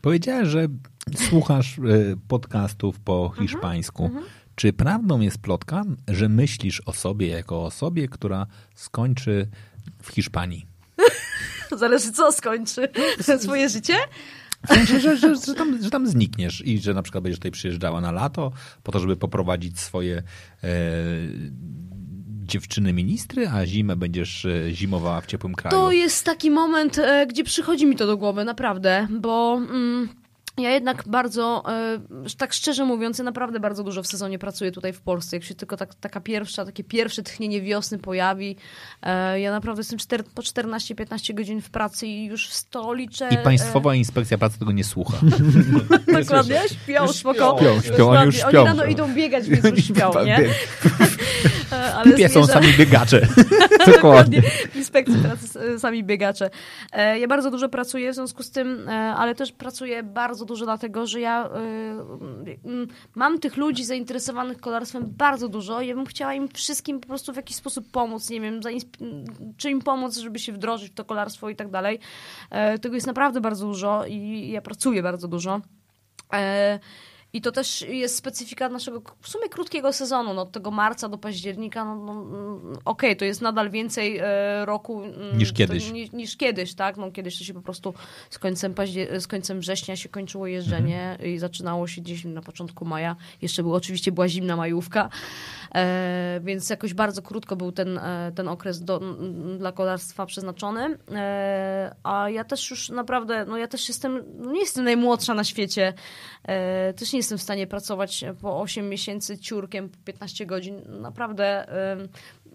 Powiedziałeś, 0.00 0.48
że 0.48 0.66
słuchasz 1.28 1.80
podcastów 2.28 3.00
po 3.00 3.26
mhm, 3.26 3.48
hiszpańsku. 3.48 4.04
Mhm. 4.04 4.24
Czy 4.54 4.72
prawdą 4.72 5.20
jest 5.20 5.38
plotka, 5.38 5.84
że 6.08 6.28
myślisz 6.28 6.82
o 6.86 6.92
sobie 6.92 7.28
jako 7.28 7.56
o 7.56 7.64
osobie, 7.64 8.08
która 8.08 8.46
skończy 8.74 9.48
w 10.02 10.08
Hiszpanii? 10.08 10.66
Zależy 11.78 12.12
co 12.12 12.32
skończy. 12.32 12.88
Swoje 13.42 13.68
życie? 13.68 13.94
Sensie, 14.66 15.00
że, 15.00 15.16
że, 15.16 15.36
że, 15.36 15.54
tam, 15.54 15.82
że 15.82 15.90
tam 15.90 16.06
znikniesz 16.06 16.66
i 16.66 16.78
że 16.78 16.94
na 16.94 17.02
przykład 17.02 17.24
będziesz 17.24 17.38
tutaj 17.38 17.50
przyjeżdżała 17.50 18.00
na 18.00 18.12
lato 18.12 18.52
po 18.82 18.92
to, 18.92 18.98
żeby 18.98 19.16
poprowadzić 19.16 19.80
swoje 19.80 20.22
e, 20.64 20.70
dziewczyny 22.42 22.92
ministry, 22.92 23.48
a 23.48 23.66
zimę 23.66 23.96
będziesz 23.96 24.44
e, 24.44 24.70
zimowała 24.70 25.20
w 25.20 25.26
ciepłym 25.26 25.54
kraju. 25.54 25.76
To 25.76 25.92
jest 25.92 26.24
taki 26.24 26.50
moment, 26.50 26.98
e, 26.98 27.26
gdzie 27.26 27.44
przychodzi 27.44 27.86
mi 27.86 27.96
to 27.96 28.06
do 28.06 28.16
głowy, 28.16 28.44
naprawdę, 28.44 29.08
bo... 29.10 29.54
Mm, 29.54 30.08
ja 30.58 30.70
jednak 30.70 31.04
bardzo, 31.06 31.64
e, 31.68 31.98
tak 32.38 32.52
szczerze 32.52 32.84
mówiąc, 32.84 33.18
ja 33.18 33.24
naprawdę 33.24 33.60
bardzo 33.60 33.84
dużo 33.84 34.02
w 34.02 34.06
sezonie 34.06 34.38
pracuję 34.38 34.72
tutaj 34.72 34.92
w 34.92 35.00
Polsce. 35.00 35.36
Jak 35.36 35.44
się 35.44 35.54
tylko 35.54 35.76
tak, 35.76 35.94
taka 35.94 36.20
pierwsza, 36.20 36.64
takie 36.64 36.84
pierwsze 36.84 37.22
tchnienie 37.22 37.60
wiosny 37.60 37.98
pojawi, 37.98 38.56
e, 39.02 39.40
ja 39.40 39.50
naprawdę 39.50 39.80
jestem 39.80 39.98
czter, 39.98 40.24
po 40.24 40.42
14-15 40.42 41.34
godzin 41.34 41.60
w 41.60 41.70
pracy 41.70 42.06
i 42.06 42.24
już 42.24 42.48
w 42.48 42.54
stolicze. 42.54 43.28
I 43.28 43.38
Państwowa 43.38 43.92
e... 43.92 43.96
Inspekcja 43.96 44.38
Pracy 44.38 44.58
tego 44.58 44.72
nie 44.72 44.84
słucha. 44.84 45.18
Dokładnie, 46.20 46.60
śpią, 46.68 47.12
spoko. 47.12 47.56
Śpią, 47.60 47.80
śpią, 47.94 48.10
oni 48.10 48.26
już 48.26 48.36
śpią. 48.36 48.46
Oni 48.46 48.56
rano 48.56 48.84
idą 48.84 49.14
biegać, 49.14 49.48
więc 49.48 49.64
już 49.64 49.84
śpią, 49.84 50.24
nie? 50.24 50.38
E, 51.84 51.94
ale 51.94 52.10
Pipie 52.10 52.28
są 52.28 52.46
sami 52.46 52.72
biegacze. 52.78 53.26
Dokładnie. 53.94 54.42
Inspekcji 54.74 55.18
pracy 55.18 55.78
sami 55.78 56.04
biegacze. 56.04 56.50
Ja 57.20 57.28
bardzo 57.28 57.50
dużo 57.50 57.68
pracuję 57.68 58.12
w 58.12 58.14
związku 58.14 58.42
z 58.42 58.50
tym, 58.50 58.88
ale 59.16 59.34
też 59.34 59.52
pracuję 59.52 60.02
bardzo 60.02 60.44
dużo, 60.44 60.64
dlatego 60.64 61.06
że 61.06 61.20
ja 61.20 61.46
y, 61.46 62.88
mam 63.14 63.38
tych 63.38 63.56
ludzi 63.56 63.84
zainteresowanych 63.84 64.60
kolarstwem 64.60 65.04
bardzo 65.06 65.48
dużo 65.48 65.80
i 65.80 65.86
ja 65.86 65.94
bym 65.94 66.06
chciała 66.06 66.34
im 66.34 66.48
wszystkim 66.48 67.00
po 67.00 67.08
prostu 67.08 67.32
w 67.32 67.36
jakiś 67.36 67.56
sposób 67.56 67.90
pomóc, 67.90 68.30
nie 68.30 68.40
wiem, 68.40 68.60
czy 69.56 69.70
im 69.70 69.82
pomóc, 69.82 70.16
żeby 70.16 70.38
się 70.38 70.52
wdrożyć 70.52 70.90
w 70.90 70.94
to 70.94 71.04
kolarstwo 71.04 71.48
i 71.48 71.56
tak 71.56 71.70
dalej. 71.70 71.98
E, 72.50 72.78
tego 72.78 72.94
jest 72.94 73.06
naprawdę 73.06 73.40
bardzo 73.40 73.66
dużo 73.66 74.04
i 74.06 74.48
ja 74.50 74.62
pracuję 74.62 75.02
bardzo 75.02 75.28
dużo. 75.28 75.60
E, 77.34 77.38
i 77.38 77.40
to 77.40 77.52
też 77.52 77.82
jest 77.82 78.16
specyfika 78.16 78.68
naszego 78.68 79.02
w 79.20 79.28
sumie 79.28 79.48
krótkiego 79.48 79.92
sezonu, 79.92 80.34
no, 80.34 80.42
od 80.42 80.52
tego 80.52 80.70
marca 80.70 81.08
do 81.08 81.18
października. 81.18 81.84
No, 81.84 81.96
no 81.96 82.12
mm, 82.12 82.72
Okej, 82.72 82.80
okay, 82.84 83.16
to 83.16 83.24
jest 83.24 83.42
nadal 83.42 83.70
więcej 83.70 84.18
e, 84.18 84.64
roku 84.64 85.02
mm, 85.02 85.38
niż 85.38 85.52
kiedyś. 85.52 85.86
To, 85.86 85.92
niż, 85.92 86.12
niż, 86.12 86.36
kiedyś, 86.36 86.74
tak? 86.74 86.96
No, 86.96 87.12
kiedyś 87.12 87.38
to 87.38 87.44
się 87.44 87.54
po 87.54 87.62
prostu 87.62 87.94
z 88.30 88.38
końcem, 88.38 88.74
paździer- 88.74 89.20
z 89.20 89.26
końcem 89.26 89.60
września 89.60 89.96
się 89.96 90.08
kończyło 90.08 90.46
jeżdżenie 90.46 91.10
mhm. 91.10 91.30
i 91.30 91.38
zaczynało 91.38 91.86
się 91.86 92.00
gdzieś 92.00 92.24
na 92.24 92.42
początku 92.42 92.84
maja. 92.84 93.16
Jeszcze 93.42 93.62
był, 93.62 93.74
oczywiście 93.74 94.12
była 94.12 94.28
zimna 94.28 94.56
majówka, 94.56 95.08
e, 95.74 96.40
więc 96.44 96.70
jakoś 96.70 96.94
bardzo 96.94 97.22
krótko 97.22 97.56
był 97.56 97.72
ten, 97.72 97.98
e, 97.98 98.32
ten 98.34 98.48
okres 98.48 98.84
do, 98.84 99.00
dla 99.58 99.72
kolarstwa 99.72 100.26
przeznaczony. 100.26 100.98
E, 101.12 101.96
a 102.02 102.30
ja 102.30 102.44
też 102.44 102.70
już 102.70 102.88
naprawdę, 102.88 103.44
no 103.48 103.56
ja 103.56 103.68
też 103.68 103.88
jestem, 103.88 104.24
no 104.38 104.52
nie 104.52 104.60
jestem 104.60 104.84
najmłodsza 104.84 105.34
na 105.34 105.44
świecie, 105.44 105.92
e, 106.42 106.92
też 106.92 107.12
nie 107.12 107.23
jestem 107.24 107.38
w 107.38 107.42
stanie 107.42 107.66
pracować 107.66 108.24
po 108.40 108.60
8 108.60 108.88
miesięcy 108.88 109.38
ciurkiem, 109.38 109.88
po 109.88 109.96
15 110.04 110.46
godzin. 110.46 110.82
Naprawdę 111.00 111.66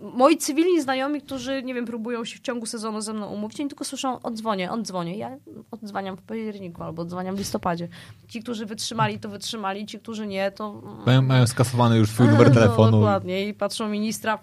moi 0.02 0.38
cywilni 0.38 0.82
znajomi, 0.82 1.22
którzy, 1.22 1.64
nie 1.64 1.74
wiem, 1.74 1.86
próbują 1.86 2.26
się 2.26 2.38
w 2.38 2.41
ciągu 2.41 2.66
sezonu 2.66 3.02
ze 3.02 3.14
mną 3.14 3.28
umówić, 3.28 3.60
oni 3.60 3.70
tylko 3.70 3.84
słyszą 3.84 4.22
oddzwonię, 4.22 4.72
oddzwonię. 4.72 5.18
Ja 5.18 5.38
oddzwaniam 5.72 6.18
w 6.18 6.22
październiku 6.22 6.84
albo 6.84 7.02
oddzwaniam 7.02 7.36
w 7.36 7.40
listopadzie. 7.40 7.88
Ci, 8.28 8.44
którzy 8.44 8.66
wytrzymali, 8.66 9.20
to 9.20 9.30
wytrzymali, 9.30 9.86
ci, 9.86 10.00
którzy 10.00 10.28
nie, 10.28 10.52
to... 10.52 10.82
Mają, 11.06 11.22
mają 11.22 11.48
skasowany 11.48 11.98
już 11.98 12.10
swój 12.10 12.28
numer 12.28 12.48
no, 12.50 12.54
telefonu. 12.54 12.91
No, 12.91 12.98
dokładnie 12.98 13.48
i 13.48 13.54
patrzą 13.54 13.90
ministra. 13.90 14.40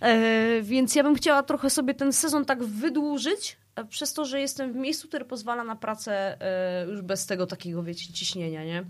e, 0.00 0.62
więc 0.62 0.94
ja 0.94 1.02
bym 1.02 1.14
chciała 1.14 1.42
trochę 1.42 1.70
sobie 1.70 1.94
ten 1.94 2.12
sezon 2.12 2.44
tak 2.44 2.64
wydłużyć, 2.64 3.56
e, 3.76 3.84
przez 3.84 4.12
to, 4.12 4.24
że 4.24 4.40
jestem 4.40 4.72
w 4.72 4.76
miejscu, 4.76 5.08
które 5.08 5.24
pozwala 5.24 5.64
na 5.64 5.76
pracę 5.76 6.40
e, 6.40 6.86
już 6.86 7.02
bez 7.02 7.26
tego 7.26 7.46
takiego, 7.46 7.82
wiecie, 7.82 8.12
ciśnienia, 8.12 8.64
nie? 8.64 8.84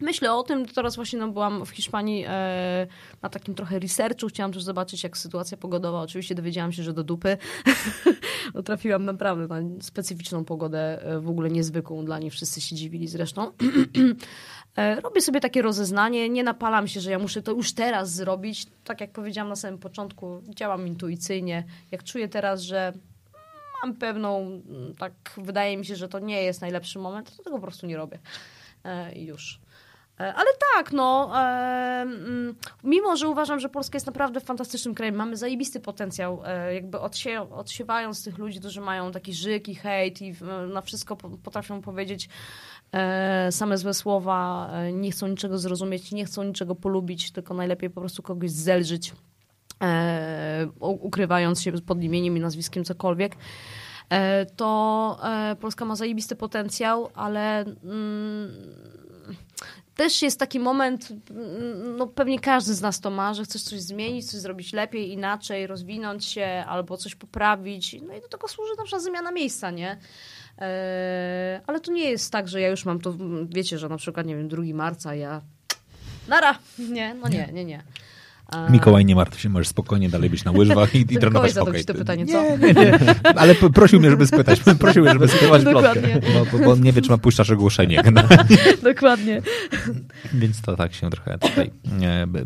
Myślę 0.00 0.32
o 0.32 0.42
tym, 0.42 0.66
teraz 0.66 0.96
właśnie 0.96 1.18
no, 1.18 1.28
byłam 1.28 1.66
w 1.66 1.70
Hiszpanii 1.70 2.24
e, 2.28 2.86
na 3.22 3.28
takim 3.28 3.54
trochę 3.54 3.78
researchu, 3.78 4.28
chciałam 4.28 4.52
też 4.52 4.62
zobaczyć 4.62 5.04
jak 5.04 5.16
sytuacja 5.16 5.56
pogodowa, 5.56 6.00
oczywiście 6.00 6.34
dowiedziałam 6.34 6.72
się, 6.72 6.82
że 6.82 6.92
do 6.92 7.04
dupy, 7.04 7.36
no, 8.54 8.62
trafiłam 8.62 9.04
naprawdę 9.04 9.46
na 9.46 9.82
specyficzną 9.82 10.44
pogodę, 10.44 11.02
e, 11.02 11.20
w 11.20 11.28
ogóle 11.28 11.50
niezwykłą 11.50 12.04
dla 12.04 12.18
niej, 12.18 12.30
wszyscy 12.30 12.60
się 12.60 12.76
dziwili 12.76 13.08
zresztą. 13.08 13.52
e, 14.76 15.00
robię 15.00 15.20
sobie 15.20 15.40
takie 15.40 15.62
rozeznanie, 15.62 16.28
nie 16.28 16.42
napalam 16.42 16.88
się, 16.88 17.00
że 17.00 17.10
ja 17.10 17.18
muszę 17.18 17.42
to 17.42 17.52
już 17.52 17.72
teraz 17.72 18.12
zrobić, 18.12 18.66
tak 18.84 19.00
jak 19.00 19.12
powiedziałam 19.12 19.48
na 19.48 19.56
samym 19.56 19.78
początku, 19.78 20.42
działam 20.48 20.86
intuicyjnie, 20.86 21.64
jak 21.90 22.04
czuję 22.04 22.28
teraz, 22.28 22.62
że 22.62 22.92
mam 23.82 23.94
pewną, 23.94 24.62
tak 24.98 25.12
wydaje 25.36 25.76
mi 25.76 25.86
się, 25.86 25.96
że 25.96 26.08
to 26.08 26.18
nie 26.18 26.42
jest 26.42 26.60
najlepszy 26.60 26.98
moment, 26.98 27.36
to 27.36 27.42
tego 27.42 27.56
po 27.56 27.62
prostu 27.62 27.86
nie 27.86 27.96
robię. 27.96 28.18
E, 28.84 29.18
już. 29.18 29.60
E, 30.20 30.34
ale 30.34 30.48
tak, 30.74 30.92
no, 30.92 31.30
e, 31.34 32.02
mm, 32.02 32.54
mimo, 32.84 33.16
że 33.16 33.28
uważam, 33.28 33.60
że 33.60 33.68
Polska 33.68 33.96
jest 33.96 34.06
naprawdę 34.06 34.40
fantastycznym 34.40 34.94
krajem, 34.94 35.14
mamy 35.14 35.36
zajebisty 35.36 35.80
potencjał, 35.80 36.42
e, 36.44 36.74
jakby 36.74 37.00
odsie 37.00 37.50
odsiewając 37.50 38.24
tych 38.24 38.38
ludzi, 38.38 38.60
którzy 38.60 38.80
mają 38.80 39.12
taki 39.12 39.34
żyk 39.34 39.68
i 39.68 39.74
hejt 39.74 40.22
i 40.22 40.34
na 40.72 40.80
wszystko 40.80 41.16
potrafią 41.16 41.82
powiedzieć 41.82 42.28
same 43.50 43.78
złe 43.78 43.94
słowa, 43.94 44.70
nie 44.92 45.10
chcą 45.10 45.26
niczego 45.26 45.58
zrozumieć, 45.58 46.12
nie 46.12 46.24
chcą 46.24 46.42
niczego 46.42 46.74
polubić, 46.74 47.30
tylko 47.30 47.54
najlepiej 47.54 47.90
po 47.90 48.00
prostu 48.00 48.22
kogoś 48.22 48.50
zelżyć, 48.50 49.12
ukrywając 50.80 51.62
się 51.62 51.72
pod 51.72 52.02
imieniem 52.02 52.36
i 52.36 52.40
nazwiskiem 52.40 52.84
cokolwiek. 52.84 53.36
To 54.56 55.18
Polska 55.60 55.84
ma 55.84 55.96
zajebisty 55.96 56.36
potencjał, 56.36 57.10
ale 57.14 57.60
mm, 57.60 58.50
też 60.00 60.22
jest 60.22 60.38
taki 60.38 60.60
moment, 60.60 61.08
no 61.96 62.06
pewnie 62.06 62.40
każdy 62.40 62.74
z 62.74 62.80
nas 62.80 63.00
to 63.00 63.10
ma, 63.10 63.34
że 63.34 63.44
chcesz 63.44 63.62
coś 63.62 63.80
zmienić, 63.80 64.30
coś 64.30 64.40
zrobić 64.40 64.72
lepiej, 64.72 65.12
inaczej, 65.12 65.66
rozwinąć 65.66 66.24
się 66.24 66.64
albo 66.68 66.96
coś 66.96 67.14
poprawić. 67.14 67.96
No 68.06 68.14
i 68.14 68.20
do 68.20 68.28
tego 68.28 68.48
służy 68.48 68.72
na 68.78 68.84
przykład 68.84 69.02
zmiana 69.02 69.32
miejsca, 69.32 69.70
nie? 69.70 69.98
Eee, 70.58 71.60
ale 71.66 71.80
to 71.80 71.92
nie 71.92 72.10
jest 72.10 72.32
tak, 72.32 72.48
że 72.48 72.60
ja 72.60 72.68
już 72.68 72.84
mam 72.84 73.00
to, 73.00 73.14
wiecie, 73.48 73.78
że 73.78 73.88
na 73.88 73.96
przykład, 73.96 74.26
nie 74.26 74.36
wiem, 74.36 74.48
2 74.48 74.62
marca 74.74 75.14
ja 75.14 75.42
nara, 76.28 76.58
nie, 76.96 77.14
no 77.14 77.28
nie, 77.28 77.48
nie, 77.52 77.64
nie. 77.64 77.82
Mikołaj, 78.70 79.04
nie 79.04 79.14
martw 79.14 79.40
się, 79.40 79.48
możesz 79.48 79.68
spokojnie 79.68 80.08
dalej 80.08 80.30
być 80.30 80.44
na 80.44 80.50
łyżwach 80.50 80.94
i, 80.94 81.00
i 81.00 81.18
trenować 81.18 81.54
hokej. 81.54 81.84
to 81.84 81.94
pytanie, 81.94 82.26
co? 82.26 82.56
Nie, 82.56 82.56
nie, 82.58 82.74
nie. 82.74 82.98
Ale 83.36 83.54
prosił 83.54 84.00
mnie, 84.00 84.10
żeby 84.10 84.26
spytać. 84.26 84.60
Prosił 84.80 85.02
mnie, 85.02 85.12
żeby 85.12 85.28
spytać 85.28 85.64
Dokładnie. 85.64 86.20
Bo, 86.52 86.58
bo, 86.58 86.72
on 86.72 86.80
nie 86.80 86.92
wie, 86.92 87.02
czy 87.02 87.10
ma 87.10 87.18
puszczasz 87.18 87.50
ogłoszenie. 87.50 88.02
Dokładnie. 88.82 89.42
Więc 90.34 90.62
to 90.62 90.76
tak 90.76 90.94
się 90.94 91.10
trochę 91.10 91.38
tutaj 91.38 91.70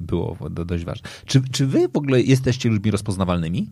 było 0.01 0.37
dość 0.51 0.85
ważne. 0.85 1.11
Czy, 1.27 1.43
czy 1.53 1.67
wy 1.67 1.89
w 1.89 1.97
ogóle 1.97 2.21
jesteście 2.21 2.69
ludźmi 2.69 2.91
rozpoznawalnymi? 2.91 3.71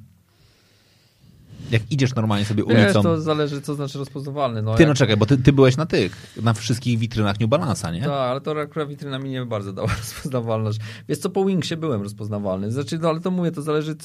Jak 1.72 1.82
idziesz 1.92 2.14
normalnie 2.14 2.44
sobie 2.44 2.64
Wiesz, 2.68 2.84
ulicą. 2.84 3.02
to 3.02 3.20
zależy, 3.20 3.60
co 3.60 3.74
znaczy 3.74 3.98
rozpoznawalny. 3.98 4.62
No, 4.62 4.74
Ty, 4.74 4.82
jak- 4.82 4.88
no 4.88 4.94
czekaj, 4.94 5.16
bo 5.16 5.26
ty, 5.26 5.38
ty 5.38 5.52
byłeś 5.52 5.76
na 5.76 5.86
tych, 5.86 6.36
na 6.42 6.52
wszystkich 6.54 6.98
witrynach 6.98 7.40
New 7.40 7.50
Balance'a, 7.50 7.92
nie? 7.92 8.00
Tak, 8.00 8.10
ale 8.10 8.40
to 8.40 8.60
akurat 8.60 8.88
witryna 8.88 9.18
mi 9.18 9.30
nie 9.30 9.44
bardzo 9.46 9.72
dała 9.72 9.88
rozpoznawalność. 9.98 10.78
Wiesz 11.08 11.18
co, 11.18 11.30
po 11.30 11.44
Wingsie 11.44 11.76
byłem 11.76 12.02
rozpoznawalny. 12.02 12.72
Znaczy, 12.72 12.98
no, 12.98 13.08
ale 13.08 13.20
to 13.20 13.30
mówię, 13.30 13.52
to 13.52 13.62
zależy, 13.62 13.96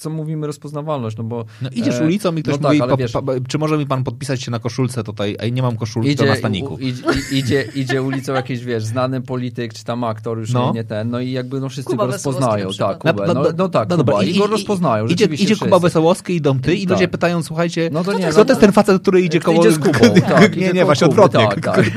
co, 0.00 0.10
mówimy 0.10 0.46
rozpoznawalność, 0.46 1.16
no 1.16 1.24
bo... 1.24 1.44
No 1.62 1.68
idziesz 1.72 1.94
e, 2.00 2.04
ulicą 2.04 2.34
i 2.36 2.42
ktoś 2.42 2.60
no 2.60 2.68
mówi, 2.68 2.78
tak, 2.78 2.82
ale 2.88 2.90
pa, 2.90 2.96
wiesz, 2.96 3.12
pa, 3.12 3.20
czy 3.48 3.58
może 3.58 3.78
mi 3.78 3.86
pan 3.86 4.04
podpisać 4.04 4.42
się 4.42 4.50
na 4.50 4.58
koszulce 4.58 5.04
tutaj, 5.04 5.36
a 5.40 5.46
nie 5.48 5.62
mam 5.62 5.76
koszulki, 5.76 6.16
to 6.16 6.24
na 6.24 6.36
staniku. 6.36 6.74
u- 6.74 6.78
idzie, 6.78 7.02
i- 7.32 7.36
idzie, 7.38 7.64
idzie 7.74 8.02
ulicą 8.02 8.32
jakiś, 8.32 8.64
wiesz, 8.64 8.84
znany 8.84 9.20
polityk, 9.20 9.74
czy 9.74 9.84
tam 9.84 10.04
aktor, 10.04 10.38
już 10.38 10.52
No. 10.52 10.66
nie, 10.66 10.72
nie 10.72 10.84
ten, 10.84 11.10
no 11.10 11.20
i 11.20 11.30
jakby 11.32 11.60
no 11.60 11.68
wszyscy 11.68 11.90
Kuba 11.90 12.06
go 12.06 12.12
rozpoznają. 12.12 12.68
Tak, 12.78 12.98
Kubę, 12.98 13.34
no, 13.34 13.42
no, 13.58 13.68
tak, 13.68 13.88
Kuba, 13.88 14.24
i, 14.24 14.38
go 14.38 14.46
rozpoznają, 14.46 15.06
Idzie, 15.06 15.24
idzie 15.24 15.56
Kuba. 15.56 15.78
Wesołowski, 15.78 16.34
idą 16.36 16.60
ty 16.60 16.74
i 16.74 16.86
Tak. 16.86 16.90
ludzie 16.90 17.08
pytają, 17.08 17.42
słuchajcie, 17.42 17.90
No 17.92 18.04
to 18.04 18.12
nie, 18.12 18.26
kto 18.28 18.38
no 18.38 18.44
to 18.44 18.50
jest 18.52 18.60
ten 18.60 18.72
facet, 18.72 19.02
który 19.02 19.22
idzie 19.22 19.40
koło... 19.40 19.60
Idzie 19.60 19.72
z 19.72 19.78
Kubą, 19.78 19.98
tak, 20.28 20.56
nie, 20.56 20.72
nie, 20.72 20.84
właśnie 20.84 21.06
odwrotnie. 21.06 21.48
Tak, 21.48 21.60
tak. 21.60 21.90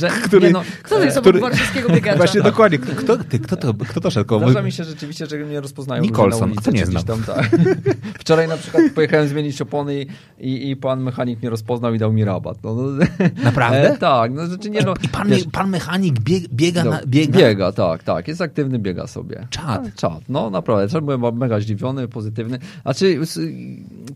Że, 0.00 0.08
który- 0.24 0.50
no, 0.52 0.62
Kto 0.82 0.96
to 0.96 1.04
jest 1.04 1.20
Który- 1.20 1.38
obok 1.38 1.50
warszawskiego 1.50 1.88
biegacza? 1.88 2.16
Właśnie 2.16 2.40
dokładnie. 2.42 2.78
Kto, 2.78 3.16
ty, 3.16 3.38
kto, 3.38 3.56
to, 3.56 3.74
szedł 4.10 4.26
koło? 4.28 4.40
Zdarza 4.40 4.62
mi 4.62 4.72
się 4.72 4.84
rzeczywiście, 4.84 5.26
że 5.26 5.38
mnie 5.38 5.60
rozpoznają 5.60 6.02
na 6.04 6.08
a 6.56 6.60
to 6.60 6.70
nie 6.70 6.86
znam. 6.86 7.04
Tam, 7.04 7.22
tak. 7.22 7.47
Wczoraj 8.20 8.48
na 8.48 8.56
przykład 8.56 8.82
pojechałem 8.94 9.28
zmienić 9.28 9.62
opony 9.62 10.06
i, 10.40 10.70
i, 10.70 10.76
pan 10.76 11.02
mechanik 11.02 11.40
mnie 11.40 11.50
rozpoznał 11.50 11.94
i 11.94 11.98
dał 11.98 12.12
mi 12.12 12.24
rabat. 12.24 12.58
No, 12.64 12.74
no, 12.74 13.04
Naprawdę? 13.44 13.92
E, 13.92 13.98
tak, 13.98 14.32
no 14.32 14.46
znaczy 14.46 14.70
nie 14.70 14.80
no. 14.82 14.94
I 15.02 15.08
pan, 15.08 15.28
wiesz, 15.28 15.44
pan 15.52 15.70
mechanik 15.70 16.20
bieg, 16.20 16.48
biega, 16.48 16.84
no, 16.84 16.90
na, 16.90 17.00
biega. 17.06 17.38
biega, 17.38 17.72
tak, 17.72 18.02
tak, 18.02 18.28
jest 18.28 18.40
aktywny, 18.40 18.78
biega 18.78 19.06
sobie. 19.06 19.46
Czad. 19.50 19.84
Tak, 19.84 19.94
Czad, 19.94 20.20
no 20.28 20.50
naprawdę, 20.50 20.88
czad 20.88 21.04
byłem 21.04 21.38
mega 21.38 21.60
zdziwiony, 21.60 22.08
pozytywny. 22.08 22.58
Znaczy, 22.82 23.18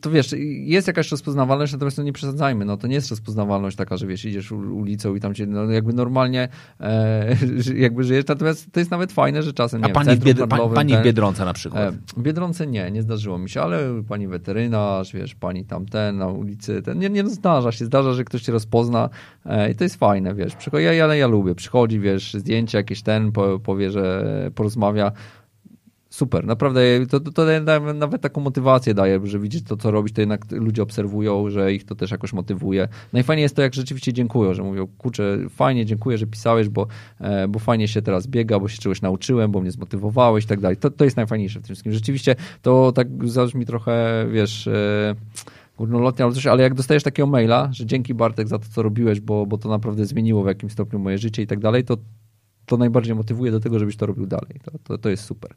to 0.00 0.10
wiesz, 0.10 0.34
jest 0.64 0.86
jakaś 0.86 1.10
rozpoznawalność, 1.10 1.72
natomiast 1.72 1.98
no 1.98 2.04
nie 2.04 2.12
przesadzajmy, 2.12 2.64
no 2.64 2.76
to 2.76 2.86
nie 2.86 2.94
jest 2.94 3.10
rozpoznawalność 3.10 3.76
taka, 3.76 3.96
że 3.96 4.06
wiesz, 4.06 4.24
idziesz 4.24 4.52
ulicą 4.52 5.14
i 5.14 5.20
tam 5.20 5.34
cię, 5.34 5.46
no 5.46 5.64
jakby 5.70 5.92
normalnie 5.92 6.48
e, 6.80 7.36
jakby 7.74 8.04
żyjesz, 8.04 8.26
natomiast 8.28 8.72
to 8.72 8.80
jest 8.80 8.90
nawet 8.90 9.12
fajne, 9.12 9.42
że 9.42 9.52
czasem, 9.52 9.80
nie 9.80 9.84
A 9.84 9.88
wiem, 9.88 9.94
pani, 9.94 10.06
w, 10.06 10.08
centrum 10.10 10.26
Bied, 10.34 10.38
pa, 10.38 10.56
handlowym 10.56 10.74
pani 10.74 10.92
w 10.92 10.96
ten- 10.96 11.04
Biedronce 11.04 11.44
na 11.44 11.52
przykład. 11.52 11.82
E, 11.82 11.92
W 12.16 12.22
Biedronce 12.22 12.66
nie, 12.66 12.90
nie 12.90 13.02
zdarzyło 13.02 13.21
mi 13.26 13.50
się, 13.50 13.62
ale 13.62 14.02
pani 14.08 14.28
weterynarz, 14.28 15.12
wiesz, 15.12 15.34
pani 15.34 15.64
tamten 15.64 16.16
na 16.16 16.26
ulicy, 16.26 16.82
ten, 16.82 16.98
nie, 16.98 17.10
nie 17.10 17.28
zdarza 17.28 17.72
się, 17.72 17.84
zdarza, 17.84 18.12
że 18.12 18.24
ktoś 18.24 18.42
cię 18.42 18.52
rozpozna 18.52 19.08
e, 19.46 19.70
i 19.70 19.74
to 19.74 19.84
jest 19.84 19.96
fajne, 19.96 20.34
wiesz, 20.34 20.56
przychodzi, 20.56 20.84
ja, 20.84 20.92
ja, 20.92 21.14
ja 21.14 21.26
lubię, 21.26 21.54
przychodzi, 21.54 22.00
wiesz, 22.00 22.34
zdjęcie 22.34 22.78
jakieś 22.78 23.02
ten, 23.02 23.32
po, 23.32 23.58
powie, 23.58 23.90
że 23.90 24.24
porozmawia, 24.54 25.12
super, 26.12 26.46
naprawdę, 26.46 26.80
to, 27.10 27.20
to, 27.20 27.32
to 27.32 27.44
nawet 27.94 28.22
taką 28.22 28.40
motywację 28.40 28.94
daje, 28.94 29.20
że 29.24 29.38
widzisz 29.38 29.62
to, 29.62 29.76
co 29.76 29.90
robisz, 29.90 30.12
to 30.12 30.20
jednak 30.20 30.52
ludzie 30.52 30.82
obserwują, 30.82 31.50
że 31.50 31.72
ich 31.72 31.84
to 31.84 31.94
też 31.94 32.10
jakoś 32.10 32.32
motywuje. 32.32 32.88
Najfajniej 33.12 33.42
jest 33.42 33.56
to, 33.56 33.62
jak 33.62 33.74
rzeczywiście 33.74 34.12
dziękują, 34.12 34.54
że 34.54 34.62
mówią, 34.62 34.86
kurczę, 34.98 35.38
fajnie, 35.50 35.86
dziękuję, 35.86 36.18
że 36.18 36.26
pisałeś, 36.26 36.68
bo, 36.68 36.86
e, 37.20 37.48
bo 37.48 37.58
fajnie 37.58 37.88
się 37.88 38.02
teraz 38.02 38.26
biega, 38.26 38.58
bo 38.58 38.68
się 38.68 38.78
czegoś 38.78 39.02
nauczyłem, 39.02 39.50
bo 39.52 39.60
mnie 39.60 39.70
zmotywowałeś 39.70 40.44
i 40.44 40.48
tak 40.48 40.60
dalej. 40.60 40.76
To, 40.76 40.90
to 40.90 41.04
jest 41.04 41.16
najfajniejsze 41.16 41.58
w 41.58 41.62
tym 41.62 41.66
wszystkim. 41.66 41.92
Rzeczywiście 41.92 42.36
to 42.62 42.92
tak 42.92 43.08
zabrzmi 43.28 43.66
trochę, 43.66 44.26
wiesz... 44.32 44.66
E, 44.66 45.14
górnolotnie, 45.78 46.24
ale 46.24 46.34
coś, 46.34 46.46
ale 46.46 46.62
jak 46.62 46.74
dostajesz 46.74 47.02
takiego 47.02 47.26
maila, 47.26 47.68
że 47.72 47.86
dzięki 47.86 48.14
Bartek 48.14 48.48
za 48.48 48.58
to, 48.58 48.64
co 48.70 48.82
robiłeś, 48.82 49.20
bo, 49.20 49.46
bo 49.46 49.58
to 49.58 49.68
naprawdę 49.68 50.06
zmieniło 50.06 50.42
w 50.42 50.46
jakimś 50.46 50.72
stopniu 50.72 50.98
moje 50.98 51.18
życie 51.18 51.42
i 51.42 51.46
tak 51.46 51.58
dalej, 51.58 51.84
to, 51.84 51.96
to 52.66 52.76
najbardziej 52.76 53.14
motywuje 53.14 53.50
do 53.50 53.60
tego, 53.60 53.78
żebyś 53.78 53.96
to 53.96 54.06
robił 54.06 54.26
dalej. 54.26 54.60
To, 54.64 54.72
to, 54.84 54.98
to 54.98 55.08
jest 55.08 55.24
super. 55.24 55.50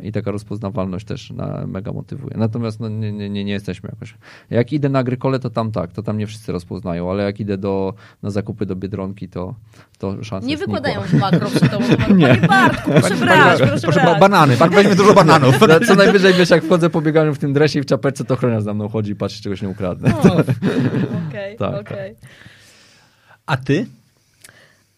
I 0.00 0.12
taka 0.12 0.30
rozpoznawalność 0.30 1.06
też 1.06 1.30
na, 1.30 1.66
mega 1.66 1.92
motywuje. 1.92 2.36
Natomiast 2.36 2.80
no, 2.80 2.88
nie, 2.88 3.12
nie, 3.12 3.30
nie, 3.30 3.44
nie 3.44 3.52
jesteśmy 3.52 3.88
jakoś. 3.92 4.14
Jak 4.50 4.72
idę 4.72 4.88
na 4.88 4.98
agrykole, 4.98 5.38
to 5.38 5.50
tam 5.50 5.72
tak, 5.72 5.92
to 5.92 6.02
tam 6.02 6.18
nie 6.18 6.26
wszyscy 6.26 6.52
rozpoznają, 6.52 7.10
ale 7.10 7.22
jak 7.24 7.40
idę 7.40 7.58
do, 7.58 7.94
na 8.22 8.30
zakupy 8.30 8.66
do 8.66 8.76
Biedronki, 8.76 9.28
to, 9.28 9.54
to 9.98 10.24
szansa 10.24 10.48
Nie 10.48 10.56
wykładają 10.56 11.00
w 11.00 11.12
makro 11.14 11.50
przy 11.50 11.60
tobą. 11.60 11.84
Panie 12.08 12.34
Bartku, 12.48 12.90
proszę 12.90 13.14
brać, 13.14 13.58
proszę 13.58 13.80
Proszę, 13.82 14.00
brać. 14.00 14.20
banany, 14.20 14.56
pan 14.56 14.70
weźmie 14.70 14.94
dużo 14.94 15.14
bananów. 15.14 15.56
No, 15.68 15.80
Co 15.86 15.94
najwyżej, 15.94 16.34
wiesz, 16.34 16.50
jak 16.50 16.64
wchodzę 16.64 16.90
po 16.90 17.00
bieganiu 17.02 17.34
w 17.34 17.38
tym 17.38 17.52
dresie 17.52 17.78
i 17.78 17.82
w 17.82 17.86
czapeczce, 17.86 18.24
to 18.24 18.34
ochroniarz 18.34 18.62
za 18.62 18.74
mną 18.74 18.88
chodzi 18.88 19.12
i 19.12 19.16
patrzy, 19.16 19.36
czy 19.36 19.42
czegoś 19.42 19.62
nie 19.62 19.68
ukradnę. 19.68 20.12
Okej, 21.28 21.56
Tak, 21.56 21.80
okej. 21.80 22.14
A 23.46 23.56
ty? 23.56 23.86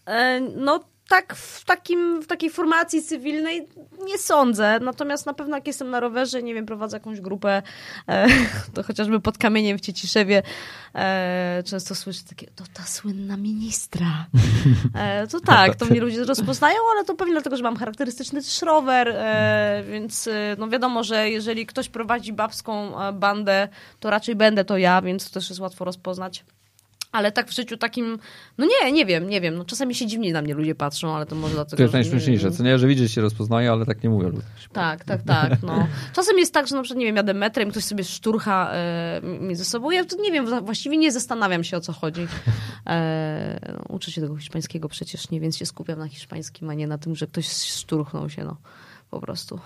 E, 0.07 0.39
No 0.57 0.79
tak 1.09 1.35
w, 1.35 1.65
takim, 1.65 2.21
w 2.21 2.27
takiej 2.27 2.49
formacji 2.49 3.03
cywilnej 3.03 3.67
nie 4.05 4.17
sądzę. 4.17 4.79
Natomiast 4.81 5.25
na 5.25 5.33
pewno 5.33 5.57
jak 5.57 5.67
jestem 5.67 5.89
na 5.89 5.99
rowerze, 5.99 6.43
nie 6.43 6.53
wiem, 6.53 6.65
prowadzę 6.65 6.97
jakąś 6.97 7.21
grupę, 7.21 7.61
e, 8.07 8.27
to 8.73 8.83
chociażby 8.83 9.19
pod 9.19 9.37
kamieniem 9.37 9.77
w 9.77 9.81
Ciciszewie, 9.81 10.43
e, 10.95 11.63
często 11.65 11.95
słyszę 11.95 12.19
takie, 12.29 12.47
to 12.55 12.63
ta 12.73 12.83
słynna 12.83 13.37
ministra. 13.37 14.25
E, 14.95 15.27
to 15.27 15.39
tak, 15.55 15.75
to 15.75 15.85
mnie 15.85 16.01
ludzie 16.01 16.25
rozpoznają, 16.25 16.77
ale 16.95 17.05
to 17.05 17.15
pewnie 17.15 17.33
dlatego, 17.33 17.57
że 17.57 17.63
mam 17.63 17.77
charakterystyczny 17.77 18.43
też 18.43 18.61
rower, 18.61 19.07
e, 19.07 19.83
więc 19.91 20.27
e, 20.27 20.55
no 20.59 20.67
wiadomo, 20.67 21.03
że 21.03 21.29
jeżeli 21.29 21.65
ktoś 21.65 21.89
prowadzi 21.89 22.33
babską 22.33 23.01
e, 23.01 23.13
bandę, 23.13 23.67
to 23.99 24.09
raczej 24.09 24.35
będę 24.35 24.65
to 24.65 24.77
ja, 24.77 25.01
więc 25.01 25.27
to 25.27 25.33
też 25.33 25.49
jest 25.49 25.61
łatwo 25.61 25.85
rozpoznać. 25.85 26.43
Ale 27.11 27.31
tak 27.31 27.47
w 27.47 27.55
życiu 27.55 27.77
takim, 27.77 28.19
no 28.57 28.65
nie, 28.65 28.91
nie 28.91 29.05
wiem, 29.05 29.29
nie 29.29 29.41
wiem. 29.41 29.55
No 29.55 29.65
czasami 29.65 29.95
się 29.95 30.07
dziwnie 30.07 30.33
na 30.33 30.41
mnie 30.41 30.53
ludzie 30.53 30.75
patrzą, 30.75 31.15
ale 31.15 31.25
to 31.25 31.35
może 31.35 31.53
dlatego, 31.53 31.77
To 31.77 31.83
jest 31.83 31.93
najśmieszniejsze, 31.93 32.51
co 32.51 32.63
nie, 32.63 32.79
że 32.79 32.87
widzisz, 32.87 33.15
się 33.15 33.21
rozpoznaje, 33.21 33.71
ale 33.71 33.85
tak 33.85 34.03
nie 34.03 34.09
mówią 34.09 34.29
ludzie. 34.29 34.47
Tak, 34.73 35.03
tak, 35.03 35.21
tak. 35.23 35.63
No. 35.63 35.87
Czasem 36.15 36.37
jest 36.37 36.53
tak, 36.53 36.67
że 36.67 36.75
na 36.75 36.81
przykład, 36.81 36.99
nie 36.99 37.05
wiem, 37.05 37.15
jadę 37.15 37.33
metrem, 37.33 37.71
ktoś 37.71 37.83
sobie 37.83 38.03
szturcha 38.03 38.71
e, 38.73 39.21
między 39.41 39.65
sobą. 39.65 39.91
Ja 39.91 40.03
nie 40.19 40.31
wiem, 40.31 40.65
właściwie 40.65 40.97
nie 40.97 41.11
zastanawiam 41.11 41.63
się, 41.63 41.77
o 41.77 41.81
co 41.81 41.93
chodzi. 41.93 42.27
E, 42.87 43.59
no, 43.73 43.83
uczę 43.95 44.11
się 44.11 44.21
tego 44.21 44.37
hiszpańskiego 44.37 44.89
przecież 44.89 45.29
nie, 45.29 45.39
więc 45.39 45.57
się 45.57 45.65
skupiam 45.65 45.99
na 45.99 46.07
hiszpańskim, 46.07 46.69
a 46.69 46.73
nie 46.73 46.87
na 46.87 46.97
tym, 46.97 47.15
że 47.15 47.27
ktoś 47.27 47.47
szturchnął 47.49 48.29
się, 48.29 48.43
no. 48.43 48.57
Po 49.09 49.19
prostu. 49.21 49.59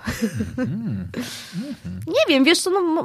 nie 2.08 2.24
wiem, 2.30 2.44
wiesz 2.44 2.62
co, 2.62 2.70
no, 2.70 3.04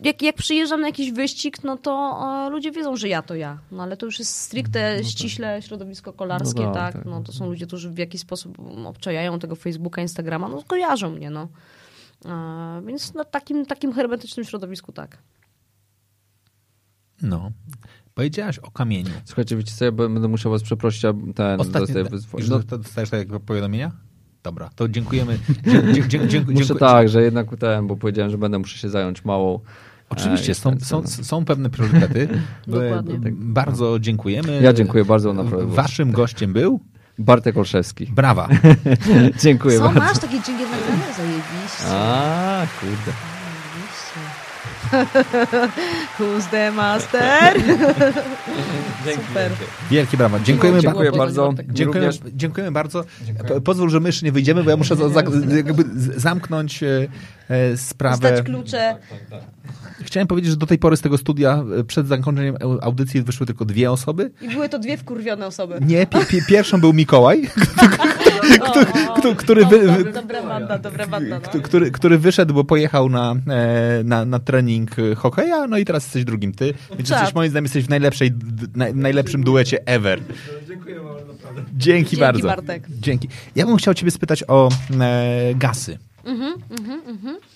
jak, 0.00 0.22
jak 0.22 0.36
przyjeżdżam 0.36 0.80
na 0.80 0.86
jakiś 0.86 1.12
wyścig, 1.12 1.64
no 1.64 1.76
to 1.76 2.20
e, 2.46 2.50
ludzie 2.50 2.72
wiedzą, 2.72 2.96
że 2.96 3.08
ja 3.08 3.22
to 3.22 3.34
ja. 3.34 3.58
No 3.72 3.82
ale 3.82 3.96
to 3.96 4.06
już 4.06 4.18
jest 4.18 4.34
stricte, 4.34 5.04
ściśle 5.04 5.62
środowisko 5.62 6.12
kolarskie, 6.12 6.62
No 6.62 6.72
tak, 6.72 6.94
tak. 6.94 7.02
tak. 7.02 7.04
No 7.04 7.22
to 7.22 7.32
są 7.32 7.46
ludzie, 7.46 7.66
którzy 7.66 7.90
w 7.90 7.98
jakiś 7.98 8.20
sposób 8.20 8.58
obczajają 8.84 9.38
tego 9.38 9.56
Facebooka, 9.56 10.02
Instagrama, 10.02 10.48
no 10.48 10.62
kojarzą 10.66 11.10
mnie, 11.10 11.30
no. 11.30 11.48
E, 12.24 12.82
więc 12.86 13.14
na 13.14 13.24
takim, 13.24 13.66
takim 13.66 13.92
hermetycznym 13.92 14.44
środowisku 14.44 14.92
tak. 14.92 15.18
No. 17.22 17.50
Powiedziałaś 18.14 18.58
o 18.58 18.70
kamieniu. 18.70 19.10
Słuchajcie, 19.24 19.56
wiecie 19.56 19.72
co, 19.72 19.84
ja 19.84 19.92
będę 19.92 20.28
musiał 20.28 20.52
was 20.52 20.62
przeprosić, 20.62 21.04
a 21.04 21.12
ten 21.34 21.60
Ostatnio, 21.60 21.80
dostaję 21.80 22.06
już 22.38 22.48
no, 22.48 22.58
dostajesz 22.58 23.10
takie 23.10 23.40
powiadomienia? 23.40 24.05
Dobra, 24.46 24.70
to 24.76 24.88
dziękujemy. 24.88 25.38
Dzie, 25.66 25.82
dzie, 25.92 26.02
dzie, 26.08 26.26
dzie, 26.28 26.40
Muszę 26.48 26.74
tak, 26.74 27.08
że 27.08 27.22
jednak 27.22 27.46
ten, 27.58 27.86
bo 27.86 27.96
powiedziałem, 27.96 28.30
że 28.30 28.38
będę 28.38 28.58
muszę 28.58 28.78
się 28.78 28.88
zająć 28.88 29.24
małą. 29.24 29.60
Oczywiście, 30.08 30.52
E, 30.52 30.54
są, 30.54 30.70
ten- 30.70 30.80
są, 30.80 31.02
ten- 31.02 31.24
są 31.24 31.44
pewne 31.44 31.70
priorytety. 31.70 32.28
Dokładnie. 32.66 33.18
B- 33.18 33.30
Bardzo 33.32 33.98
dziękujemy. 34.00 34.60
Ja 34.62 34.72
dziękuję 34.72 35.04
bardzo, 35.04 35.32
naprawdę. 35.32 35.66
Waszym 35.66 36.12
gościem 36.12 36.52
był? 36.52 36.80
Bartek 37.18 37.56
Olszewski. 37.56 38.06
Brawa. 38.06 38.48
Dziękuję 39.42 39.78
Co, 39.78 39.84
bardzo. 39.84 40.00
masz 40.00 40.18
takie 40.18 40.40
dżingiel 40.42 40.68
nagrane? 40.70 41.02
Zajebiście. 41.16 41.84
A, 41.90 42.66
kurde. 42.80 43.12
Who's 46.18 46.46
the 46.50 46.70
master? 46.70 47.22
Super. 49.14 49.50
Wielkie 49.90 50.16
brawa. 50.16 50.40
Dziękujemy, 50.40 50.80
Dziękuję 50.80 51.10
ba- 51.12 51.18
bardzo. 51.18 51.54
Dziękujemy, 51.68 52.12
dziękujemy 52.32 52.72
bardzo. 52.72 53.04
Po- 53.48 53.60
Pozwól, 53.60 53.90
że 53.90 54.00
my 54.00 54.08
jeszcze 54.08 54.26
nie 54.26 54.32
wyjdziemy, 54.32 54.64
bo 54.64 54.70
ja 54.70 54.76
muszę 54.76 54.96
za, 54.96 55.08
za, 55.08 55.22
zamknąć 56.16 56.82
e, 56.82 57.08
e, 57.48 57.76
sprawę. 57.76 58.16
Dostać 58.30 58.46
klucze. 58.46 58.96
Chciałem 60.02 60.26
powiedzieć, 60.26 60.50
że 60.50 60.56
do 60.56 60.66
tej 60.66 60.78
pory 60.78 60.96
z 60.96 61.00
tego 61.00 61.18
studia 61.18 61.64
e, 61.80 61.84
przed 61.84 62.06
zakończeniem 62.08 62.54
au- 62.54 62.78
audycji 62.82 63.22
wyszły 63.22 63.46
tylko 63.46 63.64
dwie 63.64 63.90
osoby. 63.90 64.30
I 64.40 64.48
były 64.48 64.68
to 64.68 64.78
dwie 64.78 64.96
wkurwione 64.96 65.46
osoby. 65.46 65.78
Nie, 65.80 66.06
pi, 66.06 66.18
pi, 66.28 66.42
pierwszą 66.48 66.80
był 66.80 66.92
Mikołaj. 66.92 67.42
który, 68.38 68.86
który, 71.62 71.90
który, 71.90 72.18
wyszedł, 72.18 72.54
bo 72.54 72.64
pojechał 72.64 73.08
na, 73.08 73.34
e, 73.48 74.04
na, 74.04 74.24
na 74.24 74.38
trening 74.38 74.90
hokeja, 75.16 75.66
no 75.66 75.78
i 75.78 75.84
teraz 75.84 76.04
jesteś 76.04 76.24
drugim 76.24 76.52
ty. 76.52 76.74
Więc 76.96 77.08
Tak. 77.08 77.18
jesteś, 77.20 77.34
moim 77.34 77.50
zdaniem 77.50 77.64
jesteś 77.64 77.84
w 77.84 77.88
najlepszej, 77.88 78.30
naj, 78.74 78.94
najlepszym 78.94 79.44
duecie 79.44 79.86
ever. 79.86 80.20
Dziękuję 80.68 81.00
bardzo. 81.00 81.34
Dzięki, 81.76 82.16
bardzo. 82.16 82.48
Bartek. 82.48 82.86
Dzięki. 83.00 83.28
Ja 83.56 83.66
bym 83.66 83.76
chciał 83.76 83.94
ciebie 83.94 84.10
spytać 84.10 84.44
o 84.48 84.68
e, 85.00 85.54
gasy. 85.54 85.98
Mhm, 86.24 86.52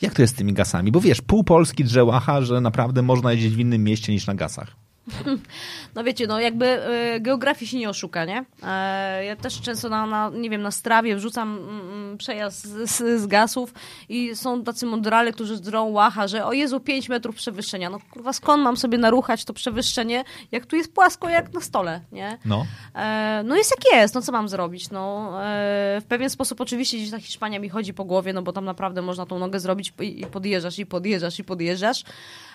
Jak 0.02 0.14
to 0.14 0.22
jest 0.22 0.34
z 0.34 0.36
tymi 0.36 0.52
gasami? 0.52 0.92
Bo 0.92 1.00
wiesz, 1.00 1.20
pół 1.20 1.44
Polski 1.44 1.84
drzełacha, 1.84 2.42
że 2.42 2.60
naprawdę 2.60 3.02
można 3.02 3.32
jeździć 3.32 3.54
w 3.54 3.58
innym 3.58 3.84
mieście 3.84 4.12
niż 4.12 4.26
na 4.26 4.34
gasach. 4.34 4.68
No 5.94 6.04
wiecie, 6.04 6.26
no 6.26 6.40
jakby 6.40 6.66
e, 6.66 7.20
geografii 7.20 7.70
się 7.70 7.78
nie 7.78 7.88
oszuka, 7.88 8.24
nie? 8.24 8.44
E, 8.62 9.24
ja 9.24 9.36
też 9.36 9.60
często 9.60 9.88
na, 9.88 10.06
na, 10.06 10.30
nie 10.34 10.50
wiem, 10.50 10.62
na 10.62 10.70
strawie 10.70 11.16
wrzucam 11.16 11.58
mm, 11.58 12.18
przejazd 12.18 12.64
z, 12.64 12.90
z, 12.90 13.20
z 13.20 13.26
gasów 13.26 13.74
i 14.08 14.36
są 14.36 14.64
tacy 14.64 14.86
mądrale, 14.86 15.32
którzy 15.32 15.60
drą 15.60 15.84
łacha, 15.84 16.28
że 16.28 16.46
o 16.46 16.52
Jezu, 16.52 16.80
5 16.80 17.08
metrów 17.08 17.36
przewyższenia. 17.36 17.90
No 17.90 17.98
kurwa, 18.10 18.32
skąd 18.32 18.62
mam 18.62 18.76
sobie 18.76 18.98
naruchać 18.98 19.44
to 19.44 19.52
przewyższenie, 19.52 20.24
jak 20.52 20.66
tu 20.66 20.76
jest 20.76 20.94
płasko, 20.94 21.28
jak 21.28 21.52
na 21.52 21.60
stole, 21.60 22.00
nie? 22.12 22.38
No. 22.44 22.66
E, 22.94 23.42
no 23.44 23.56
jest 23.56 23.70
jak 23.70 23.94
jest, 23.94 24.14
no 24.14 24.22
co 24.22 24.32
mam 24.32 24.48
zrobić? 24.48 24.90
No, 24.90 25.30
e, 25.44 26.00
w 26.00 26.04
pewien 26.08 26.30
sposób 26.30 26.60
oczywiście 26.60 26.96
gdzieś 26.96 27.10
ta 27.10 27.20
Hiszpania 27.20 27.58
mi 27.58 27.68
chodzi 27.68 27.94
po 27.94 28.04
głowie, 28.04 28.32
no 28.32 28.42
bo 28.42 28.52
tam 28.52 28.64
naprawdę 28.64 29.02
można 29.02 29.26
tą 29.26 29.38
nogę 29.38 29.60
zrobić 29.60 29.92
i, 30.00 30.20
i 30.20 30.26
podjeżdżasz, 30.26 30.78
i 30.78 30.86
podjeżdżasz, 30.86 31.38
i 31.38 31.44
podjeżdżasz. 31.44 32.04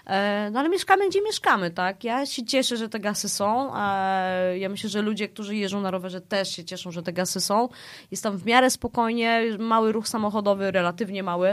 E, 0.05 0.49
no 0.51 0.59
ale 0.59 0.69
mieszkamy, 0.69 1.09
gdzie 1.09 1.21
mieszkamy, 1.21 1.71
tak? 1.71 2.03
Ja 2.03 2.25
się 2.25 2.45
cieszę, 2.45 2.77
że 2.77 2.89
te 2.89 2.99
gasy 2.99 3.29
są. 3.29 3.73
Ja 4.55 4.69
myślę, 4.69 4.89
że 4.89 5.01
ludzie, 5.01 5.27
którzy 5.27 5.55
jeżdżą 5.55 5.81
na 5.81 5.91
rowerze 5.91 6.21
też 6.21 6.55
się 6.55 6.65
cieszą, 6.65 6.91
że 6.91 7.03
te 7.03 7.13
gasy 7.13 7.41
są. 7.41 7.69
Jest 8.11 8.23
tam 8.23 8.37
w 8.37 8.45
miarę 8.45 8.69
spokojnie, 8.69 9.41
mały 9.59 9.91
ruch 9.91 10.07
samochodowy, 10.07 10.71
relatywnie 10.71 11.23
mały. 11.23 11.47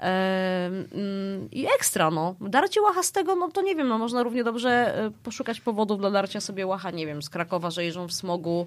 E, 0.00 0.66
mm, 0.66 1.48
I 1.52 1.66
ekstra, 1.66 2.10
no. 2.10 2.34
Darcie 2.40 2.82
łacha 2.82 3.02
z 3.02 3.12
tego, 3.12 3.36
no 3.36 3.50
to 3.50 3.62
nie 3.62 3.76
wiem, 3.76 3.88
no 3.88 3.98
można 3.98 4.22
równie 4.22 4.44
dobrze 4.44 4.70
e, 4.70 5.10
poszukać 5.10 5.60
powodów 5.60 5.98
dla 5.98 6.10
darcia 6.10 6.40
sobie 6.40 6.66
łacha, 6.66 6.90
nie 6.90 7.06
wiem, 7.06 7.22
z 7.22 7.30
Krakowa, 7.30 7.70
że 7.70 7.84
jeżdżą 7.84 8.06
w 8.06 8.12
smogu. 8.12 8.66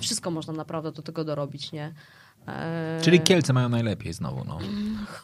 Wszystko 0.00 0.30
można 0.30 0.52
naprawdę 0.52 0.92
do 0.92 1.02
tego 1.02 1.24
dorobić, 1.24 1.72
nie? 1.72 1.92
E, 2.56 3.00
Czyli 3.02 3.20
Kielce 3.20 3.52
mają 3.52 3.68
najlepiej 3.68 4.12
znowu, 4.12 4.44
no. 4.44 4.58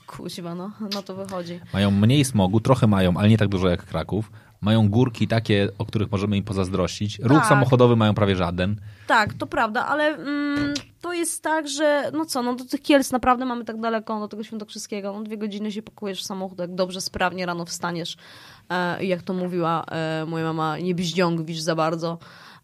Kuźwa, 0.06 0.54
no, 0.54 0.70
no 0.94 1.02
to 1.02 1.14
wychodzi. 1.14 1.60
Mają 1.72 1.90
mniej 1.90 2.24
smogu, 2.24 2.60
trochę 2.60 2.86
mają, 2.86 3.16
ale 3.16 3.28
nie 3.28 3.38
tak 3.38 3.48
dużo 3.48 3.68
jak 3.68 3.84
Kraków. 3.86 4.30
Mają 4.60 4.88
górki 4.88 5.28
takie, 5.28 5.68
o 5.78 5.84
których 5.84 6.10
możemy 6.10 6.36
im 6.36 6.44
pozazdrościć. 6.44 7.18
Ruch 7.18 7.38
Tak. 7.38 7.48
samochodowy 7.48 7.96
mają 7.96 8.14
prawie 8.14 8.36
żaden. 8.36 8.80
Tak, 9.06 9.34
to 9.34 9.46
prawda, 9.46 9.86
ale 9.86 10.04
mm, 10.04 10.74
to 11.00 11.12
jest 11.12 11.42
tak, 11.42 11.68
że 11.68 12.10
no 12.14 12.24
co, 12.26 12.42
no 12.42 12.54
do 12.54 12.64
tych 12.64 12.82
Kielc 12.82 13.12
naprawdę 13.12 13.44
mamy 13.44 13.64
tak 13.64 13.80
daleko, 13.80 14.20
do 14.20 14.28
tego 14.28 14.44
Świętokrzyskiego, 14.44 15.12
no 15.12 15.22
dwie 15.22 15.38
godziny 15.38 15.72
się 15.72 15.82
pakujesz 15.82 16.22
w 16.22 16.26
samochód, 16.26 16.58
jak 16.58 16.74
dobrze, 16.74 17.00
sprawnie 17.00 17.46
rano 17.46 17.64
wstaniesz 17.64 18.16
e, 18.70 19.04
i 19.04 19.08
jak 19.08 19.22
to 19.22 19.32
mówiła 19.32 19.84
e, 19.84 20.24
moja 20.28 20.44
mama, 20.44 20.78
nie 20.78 20.94
bździągwisz 20.94 21.60
za 21.60 21.74
bardzo, 21.74 22.18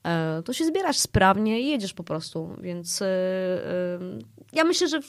e, 0.05 0.43
to 0.45 0.53
się 0.53 0.65
zbierasz 0.65 0.99
sprawnie 0.99 1.61
i 1.61 1.69
jedziesz 1.69 1.93
po 1.93 2.05
prostu, 2.05 2.57
więc 2.61 3.03
e, 3.03 3.07
ja 4.53 4.65
myślę, 4.65 4.89
że 4.89 5.01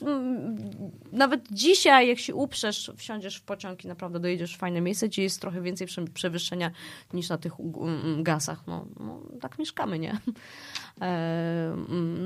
nawet 1.11 1.41
dzisiaj, 1.51 2.07
jak 2.07 2.19
się 2.19 2.35
uprzesz, 2.35 2.91
wsiądziesz 2.97 3.38
w 3.38 3.41
pociąg 3.41 3.85
i 3.85 3.88
naprawdę 3.88 4.19
dojedziesz 4.19 4.55
w 4.55 4.57
fajne 4.57 4.81
miejsce, 4.81 5.07
gdzie 5.07 5.23
jest 5.23 5.41
trochę 5.41 5.61
więcej 5.61 5.88
prze- 5.88 6.07
przewyższenia 6.13 6.72
niż 7.13 7.30
na 7.30 7.38
tych 7.38 7.53
gasach. 8.19 8.67
No, 8.67 8.85
no 8.99 9.22
tak 9.41 9.59
mieszkamy, 9.59 9.99
nie? 9.99 10.17
E, 11.01 11.75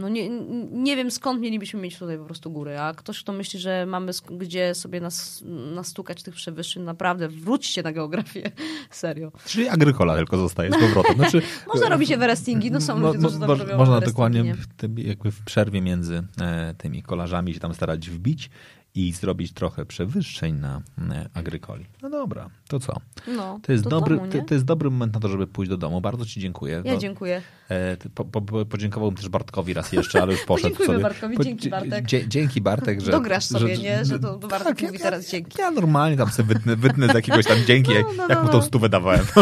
no 0.01 0.09
nie, 0.09 0.29
nie 0.71 0.95
wiem 0.95 1.11
skąd 1.11 1.41
mielibyśmy 1.41 1.79
mieć 1.81 1.97
tutaj 1.97 2.17
po 2.17 2.25
prostu 2.25 2.51
góry, 2.51 2.79
a 2.79 2.93
ktoś, 2.93 3.23
kto 3.23 3.33
myśli, 3.33 3.59
że 3.59 3.85
mamy 3.85 4.11
gdzie 4.31 4.75
sobie 4.75 5.01
nas, 5.01 5.43
nastukać 5.75 6.23
tych 6.23 6.35
przewyższeń, 6.35 6.83
naprawdę 6.83 7.27
wróćcie 7.29 7.83
na 7.83 7.91
geografię. 7.91 8.51
Serio. 8.91 9.31
Czyli 9.45 9.69
agrykola 9.69 10.15
tylko 10.15 10.37
zostaje 10.37 10.71
z 10.71 10.77
powrotem. 10.77 11.15
Znaczy, 11.15 11.41
Można 11.73 11.89
robić 11.89 12.11
everestingi, 12.11 12.71
no 12.71 12.81
są 12.81 12.99
Mo- 12.99 13.07
ludzie, 13.07 13.19
którzy 13.19 13.39
mo- 13.39 13.47
tam 13.47 13.57
mo- 13.57 13.63
robią 13.63 13.77
Można 13.77 13.99
dokładnie 14.01 14.43
nie? 14.43 14.55
w, 14.55 14.97
jakby 14.97 15.31
w 15.31 15.41
przerwie 15.43 15.81
między 15.81 16.23
e, 16.41 16.73
tymi 16.77 17.03
kolarzami 17.07 17.53
się 17.53 17.59
tam 17.59 17.73
starać 17.73 18.09
wbić 18.09 18.49
i 18.95 19.11
zrobić 19.11 19.53
trochę 19.53 19.85
przewyższeń 19.85 20.55
na 20.55 20.81
e, 21.11 21.29
agrykoli. 21.33 21.85
No 22.01 22.09
dobra, 22.09 22.49
to 22.67 22.79
co? 22.79 22.93
No, 23.27 23.59
To 23.63 23.71
jest, 23.71 23.83
do 23.83 23.89
dobry, 23.89 24.15
domu, 24.15 24.31
to, 24.31 24.41
to 24.41 24.53
jest 24.53 24.65
dobry 24.65 24.89
moment 24.89 25.13
na 25.13 25.19
to, 25.19 25.29
żeby 25.29 25.47
pójść 25.47 25.69
do 25.69 25.77
domu. 25.77 26.01
Bardzo 26.01 26.25
ci 26.25 26.39
dziękuję. 26.39 26.81
Ja 26.85 26.93
No, 26.93 26.99
dziękuję. 26.99 27.41
E, 27.69 27.97
po, 28.15 28.25
po, 28.25 28.65
podziękowałbym 28.65 29.17
też 29.17 29.29
Bartkowi 29.29 29.73
raz 29.73 29.91
jeszcze, 29.91 30.21
ale 30.21 30.31
już 30.31 30.45
poszedł 30.45 30.75
Podziękujmy 30.75 30.93
sobie. 30.93 31.03
Bartkowi, 31.03 31.37
dzięki, 31.43 31.69
Bartek. 31.69 32.05
dzie- 32.05 32.27
dzięki 32.27 32.61
Bartek, 32.61 33.01
że... 33.01 33.11
Dograsz 33.11 33.45
sobie, 33.45 33.77
nie? 33.77 34.05
Że 34.05 34.19
to 34.19 34.37
Bartek 34.39 34.67
tak, 34.67 34.81
mówi 34.81 34.93
ja, 34.93 35.03
teraz 35.03 35.31
dzięki. 35.31 35.61
Ja 35.61 35.71
normalnie 35.71 36.17
tam 36.17 36.29
sobie 36.29 36.53
wytnę, 36.53 36.75
wytnę 36.75 37.07
z 37.07 37.13
jakiegoś 37.13 37.45
tam 37.45 37.57
dzięki, 37.67 37.91
jak, 37.93 38.05
no, 38.17 38.25
jak 38.29 38.39
mu 38.39 38.45
no. 38.45 38.51
tą 38.51 38.61
stówę 38.61 38.89
dawałem. 38.89 39.25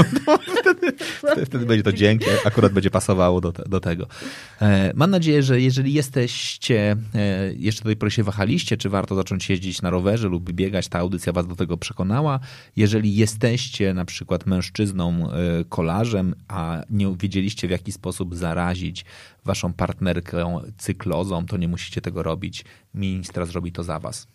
No, 1.24 1.32
wtedy, 1.32 1.46
wtedy, 1.46 1.66
będzie 1.66 1.84
to 1.84 1.94
dzięki, 1.94 2.26
akurat 2.46 2.74
będzie 2.74 2.92
pasowało 2.92 3.42
do, 3.42 3.52
do 3.52 3.80
tego. 3.80 4.08
E, 4.62 4.92
mam 4.96 5.12
nadzieję, 5.12 5.44
że 5.44 5.62
jeżeli 5.62 5.94
jesteście, 5.94 6.96
e, 7.16 7.54
jeszcze 7.54 7.84
do 7.84 7.90
tej 7.90 7.96
pory 7.96 8.12
się 8.12 8.24
wahaliście, 8.24 8.78
czy 8.78 8.90
warto 8.90 9.16
zacząć 9.16 9.50
jeździć 9.50 9.82
na 9.82 9.90
rowerze 9.90 10.28
lub 10.28 10.52
biegać, 10.52 10.88
ta 10.88 11.00
audycja 11.00 11.34
was 11.34 11.48
do 11.48 11.56
tego 11.56 11.78
przekonała. 11.78 12.40
Jeżeli 12.76 13.15
jesteście 13.18 13.94
na 13.94 14.06
przykład 14.06 14.46
mężczyzną, 14.46 15.32
e, 15.32 15.64
kolarzem, 15.70 16.36
a 16.48 16.82
nie 16.90 17.16
wiedzieliście 17.18 17.68
w 17.68 17.72
jaki 17.72 17.92
sposób 17.92 18.36
zarazić 18.36 19.06
waszą 19.46 19.74
partnerkę 19.74 20.62
cyklozą, 20.78 21.46
to 21.46 21.58
nie 21.58 21.68
musicie 21.68 22.02
tego 22.02 22.24
robić. 22.24 22.66
Ministra 22.94 23.46
zrobi 23.46 23.72
to 23.72 23.84
za 23.84 24.00
was. 24.00 24.28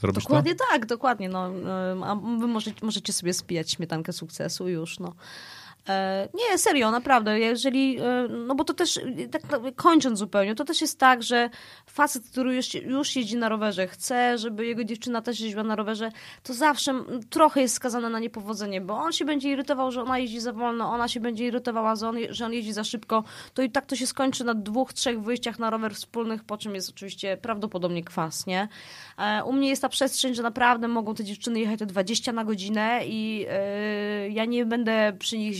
Zrobisz 0.00 0.24
Dokładnie 0.24 0.54
tak, 0.70 0.86
dokładnie. 0.86 1.28
No, 1.28 1.46
ym, 1.92 2.02
a 2.02 2.16
wy 2.16 2.46
możecie, 2.46 2.86
możecie 2.86 3.12
sobie 3.12 3.34
spijać 3.34 3.70
śmietankę 3.70 4.12
sukcesu 4.12 4.68
już, 4.68 4.98
no. 4.98 5.14
E, 5.88 6.28
Nie, 6.34 6.58
serio, 6.58 6.90
naprawdę. 6.90 7.38
Jeżeli, 7.38 7.98
e, 8.00 8.28
no 8.28 8.54
bo 8.54 8.64
to 8.64 8.74
też, 8.74 9.00
tak 9.30 9.42
kończąc 9.76 10.18
zupełnie, 10.18 10.54
to 10.54 10.64
też 10.64 10.80
jest 10.80 10.98
tak, 10.98 11.22
że 11.22 11.50
facet, 11.86 12.30
który 12.30 12.54
już, 12.54 12.74
już 12.74 13.16
jeździ 13.16 13.36
na 13.36 13.48
rowerze, 13.48 13.86
chce, 13.86 14.38
żeby 14.38 14.66
jego 14.66 14.84
dziewczyna 14.84 15.22
też 15.22 15.40
jeździła 15.40 15.62
na 15.62 15.76
rowerze, 15.76 16.12
to 16.42 16.54
zawsze 16.54 16.94
trochę 17.30 17.60
jest 17.60 17.74
skazane 17.74 18.10
na 18.10 18.18
niepowodzenie, 18.18 18.80
bo 18.80 18.94
on 18.94 19.12
się 19.12 19.24
będzie 19.24 19.50
irytował, 19.50 19.92
że 19.92 20.02
ona 20.02 20.18
jeździ 20.18 20.40
za 20.40 20.52
wolno, 20.52 20.92
ona 20.92 21.08
się 21.08 21.20
będzie 21.20 21.46
irytowała, 21.46 21.96
że 21.96 22.08
on, 22.08 22.16
że 22.30 22.46
on 22.46 22.52
jeździ 22.52 22.72
za 22.72 22.84
szybko, 22.84 23.24
to 23.54 23.62
i 23.62 23.70
tak 23.70 23.86
to 23.86 23.96
się 23.96 24.06
skończy 24.06 24.44
na 24.44 24.54
dwóch, 24.54 24.92
trzech 24.92 25.22
wyjściach 25.22 25.58
na 25.58 25.70
rower 25.70 25.94
wspólnych, 25.94 26.44
po 26.44 26.58
czym 26.58 26.74
jest 26.74 26.90
oczywiście 26.90 27.36
prawdopodobnie 27.36 28.04
kwas, 28.04 28.46
nie? 28.46 28.68
E, 29.18 29.44
U 29.44 29.52
mnie 29.52 29.68
jest 29.68 29.82
ta 29.82 29.88
przestrzeń, 29.88 30.34
że 30.34 30.42
naprawdę 30.42 30.88
mogą 30.88 31.14
te 31.14 31.24
dziewczyny 31.24 31.60
jechać 31.60 31.78
te 31.78 31.86
20 31.86 32.32
na 32.32 32.44
godzinę 32.44 33.00
i 33.06 33.46
e, 33.48 34.28
ja 34.28 34.44
nie 34.44 34.66
będę 34.66 35.12
przy 35.18 35.38
nich 35.38 35.54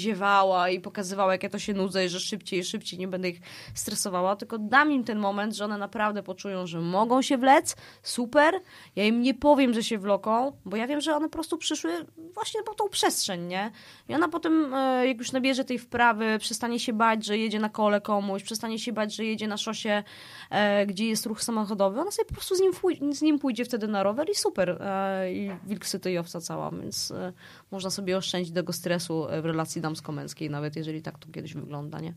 i 0.73 0.81
pokazywała, 0.81 1.33
jak 1.33 1.43
ja 1.43 1.49
to 1.49 1.59
się 1.59 1.75
nudzę 1.75 2.05
i 2.05 2.09
że 2.09 2.21
szybciej, 2.21 2.65
szybciej, 2.65 2.99
nie 2.99 3.09
będę 3.09 3.29
ich 3.29 3.41
stresowała, 3.75 4.37
tylko 4.37 4.59
dam 4.59 4.93
im 4.93 5.05
ten 5.05 5.19
moment, 5.19 5.57
że 5.57 5.65
one 5.65 5.79
naprawdę 5.79 6.23
poczują, 6.23 6.67
że 6.67 6.81
mogą 6.81 7.23
się 7.23 7.39
wlec, 7.39 7.77
super, 8.03 8.55
ja 8.97 9.05
im 9.05 9.23
nie 9.23 9.35
powiem, 9.35 9.75
że 9.75 9.83
się 9.83 9.99
wloką, 9.99 10.53
bo 10.65 10.77
ja 10.77 10.87
wiem, 10.87 11.01
że 11.01 11.17
one 11.17 11.29
po 11.29 11.33
prostu 11.33 11.59
przyszły 11.59 12.07
właśnie 12.35 12.63
po 12.63 12.75
tą 12.75 12.89
przestrzeń, 12.89 13.47
nie? 13.47 13.71
I 14.09 14.15
ona 14.15 14.29
potem, 14.29 14.75
e, 14.75 15.07
jak 15.07 15.19
już 15.19 15.33
nabierze 15.33 15.65
tej 15.65 15.79
wprawy, 15.79 16.39
przestanie 16.39 16.81
się 16.81 16.93
bać, 16.93 17.27
że 17.27 17.39
jedzie 17.39 17.61
na 17.61 17.69
kole 17.69 18.01
komuś, 18.01 18.43
przestanie 18.43 18.79
się 18.79 18.93
bać, 18.93 19.15
że 19.15 19.25
jedzie 19.25 19.49
na 19.49 19.57
szosie, 19.57 20.03
e, 20.51 20.87
gdzie 20.87 21.07
jest 21.07 21.27
ruch 21.27 21.43
samochodowy, 21.43 22.01
ona 22.01 22.11
sobie 22.11 22.27
po 22.27 22.35
prostu 22.35 22.55
z 22.55 22.61
nim, 22.61 22.73
z 23.15 23.23
nim 23.23 23.39
pójdzie 23.39 23.65
wtedy 23.65 23.89
na 23.89 24.03
rower 24.03 24.31
i 24.31 24.35
super. 24.35 24.83
E, 24.83 25.33
I 25.33 25.51
wilk 25.67 25.87
syty 25.87 26.13
i 26.13 26.19
owca 26.19 26.41
cała, 26.41 26.71
więc 26.71 27.13
można 27.71 27.91
sobie 27.91 28.17
oszczędzić 28.17 28.55
tego 28.55 28.73
stresu 28.73 29.29
e, 29.29 29.43
w 29.43 29.45
relacji 29.45 29.81
damsko-męskiej, 29.81 30.51
nawet 30.51 30.77
jeżeli 30.77 31.03
tak 31.03 31.19
to 31.19 31.33
kiedyś 31.33 31.55
wygląda, 31.55 32.01
nie? 32.01 32.15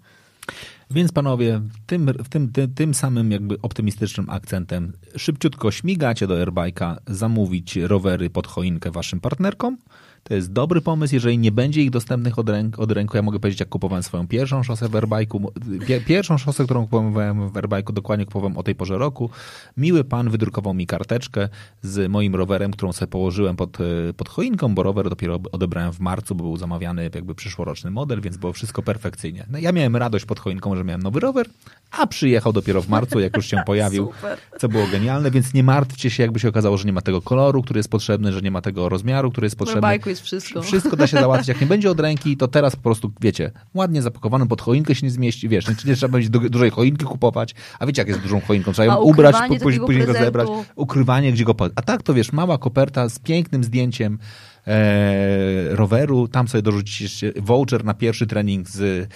Więc 0.91 1.11
panowie, 1.11 1.61
tym, 1.85 2.11
tym, 2.29 2.51
tym, 2.51 2.73
tym 2.73 2.93
samym 2.93 3.31
jakby 3.31 3.61
optymistycznym 3.61 4.29
akcentem 4.29 4.93
szybciutko 5.17 5.71
śmigacie 5.71 6.27
do 6.27 6.35
Airbike'a, 6.35 6.95
zamówić 7.07 7.75
rowery 7.75 8.29
pod 8.29 8.47
choinkę 8.47 8.91
waszym 8.91 9.19
partnerkom. 9.19 9.77
To 10.23 10.33
jest 10.33 10.53
dobry 10.53 10.81
pomysł, 10.81 11.15
jeżeli 11.15 11.37
nie 11.37 11.51
będzie 11.51 11.81
ich 11.81 11.89
dostępnych 11.89 12.39
od, 12.39 12.49
ręk, 12.49 12.79
od 12.79 12.91
ręku. 12.91 13.17
Ja 13.17 13.23
mogę 13.23 13.39
powiedzieć, 13.39 13.59
jak 13.59 13.69
kupowałem 13.69 14.03
swoją 14.03 14.27
pierwszą 14.27 14.63
szosę 14.63 14.89
w 14.89 14.91
Airbike'u. 14.91 15.47
Pie, 15.87 16.01
pierwszą 16.01 16.37
szosę, 16.37 16.63
którą 16.63 16.83
kupowałem 16.83 17.49
w 17.49 17.53
Airbike'u, 17.53 17.93
dokładnie 17.93 18.25
kupowałem 18.25 18.57
o 18.57 18.63
tej 18.63 18.75
porze 18.75 18.97
roku. 18.97 19.29
Miły 19.77 20.03
pan 20.03 20.29
wydrukował 20.29 20.73
mi 20.73 20.87
karteczkę 20.87 21.49
z 21.81 22.11
moim 22.11 22.35
rowerem, 22.35 22.71
którą 22.71 22.93
sobie 22.93 23.09
położyłem 23.09 23.55
pod, 23.55 23.77
e, 23.81 24.13
pod 24.17 24.29
choinką, 24.29 24.75
bo 24.75 24.83
rower 24.83 25.09
dopiero 25.09 25.39
odebrałem 25.51 25.93
w 25.93 25.99
marcu, 25.99 26.35
bo 26.35 26.43
był 26.43 26.57
zamawiany 26.57 27.09
jakby 27.15 27.35
przyszłoroczny 27.35 27.91
model, 27.91 28.21
więc 28.21 28.37
było 28.37 28.53
wszystko 28.53 28.83
perfekcyjnie. 28.83 29.45
No, 29.49 29.57
ja 29.57 29.71
miałem 29.71 29.95
radość 29.95 30.25
pod 30.25 30.39
choinką, 30.39 30.75
że 30.75 30.83
miałem 30.83 31.03
nowy 31.03 31.19
rower, 31.19 31.49
a 31.91 32.07
przyjechał 32.07 32.53
dopiero 32.53 32.81
w 32.81 32.89
marcu, 32.89 33.19
jak 33.19 33.35
już 33.37 33.45
się 33.45 33.57
pojawił, 33.65 34.11
Super. 34.15 34.37
co 34.59 34.69
było 34.69 34.87
genialne, 34.87 35.31
więc 35.31 35.53
nie 35.53 35.63
martwcie 35.63 36.09
się, 36.09 36.23
jakby 36.23 36.39
się 36.39 36.49
okazało, 36.49 36.77
że 36.77 36.85
nie 36.85 36.93
ma 36.93 37.01
tego 37.01 37.21
koloru, 37.21 37.61
który 37.61 37.79
jest 37.79 37.89
potrzebny, 37.89 38.33
że 38.33 38.41
nie 38.41 38.51
ma 38.51 38.61
tego 38.61 38.89
rozmiaru, 38.89 39.31
który 39.31 39.45
jest 39.45 39.55
potrzebny. 39.55 39.81
jest 40.13 40.22
wszystko. 40.23 40.61
Wszystko 40.61 40.95
da 40.95 41.07
się 41.07 41.17
załatwić. 41.17 41.47
Jak 41.47 41.61
nie 41.61 41.67
będzie 41.67 41.91
od 41.91 41.99
ręki, 41.99 42.37
to 42.37 42.47
teraz 42.47 42.75
po 42.75 42.81
prostu, 42.81 43.11
wiecie, 43.21 43.51
ładnie 43.73 44.01
zapakowaną 44.01 44.47
pod 44.47 44.61
choinkę 44.61 44.95
się 44.95 45.05
nie 45.05 45.11
zmieści, 45.11 45.49
wiesz, 45.49 45.67
nie, 45.67 45.75
nie 45.85 45.95
trzeba 45.95 46.11
będzie 46.11 46.29
du- 46.29 46.49
dużej 46.49 46.69
choinki 46.69 47.05
kupować, 47.05 47.55
a 47.79 47.85
wiecie, 47.85 48.01
jak 48.01 48.07
jest 48.07 48.19
dużą 48.21 48.41
choinką, 48.41 48.73
trzeba 48.73 48.85
ją 48.85 49.01
ubrać, 49.01 49.35
później, 49.59 49.79
później 49.79 50.05
go 50.05 50.13
zebrać, 50.13 50.47
ukrywanie, 50.75 51.31
gdzie 51.31 51.43
go... 51.45 51.55
A 51.75 51.81
tak 51.81 52.03
to, 52.03 52.13
wiesz, 52.13 52.31
mała 52.31 52.57
koperta 52.57 53.09
z 53.09 53.19
pięknym 53.19 53.63
zdjęciem, 53.63 54.19
e, 54.67 55.75
roweru, 55.75 56.27
tam 56.27 56.47
sobie 56.47 56.61
dorzucicie 56.61 57.33
voucher 57.35 57.85
na 57.85 57.93
pierwszy 57.93 58.27
trening 58.27 58.69
z, 58.69 59.09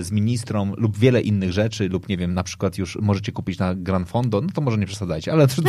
z 0.00 0.10
ministrą 0.10 0.72
lub 0.76 0.98
wiele 0.98 1.20
innych 1.20 1.52
rzeczy, 1.52 1.88
lub 1.88 2.08
nie 2.08 2.16
wiem, 2.16 2.34
na 2.34 2.42
przykład 2.42 2.78
już 2.78 2.96
możecie 2.96 3.32
kupić 3.32 3.58
na 3.58 3.74
Gran 3.74 4.04
Fondo, 4.04 4.40
no 4.40 4.48
to 4.54 4.60
może 4.60 4.78
nie 4.78 4.86
przesadzajcie, 4.86 5.32
ale 5.32 5.48
to, 5.48 5.62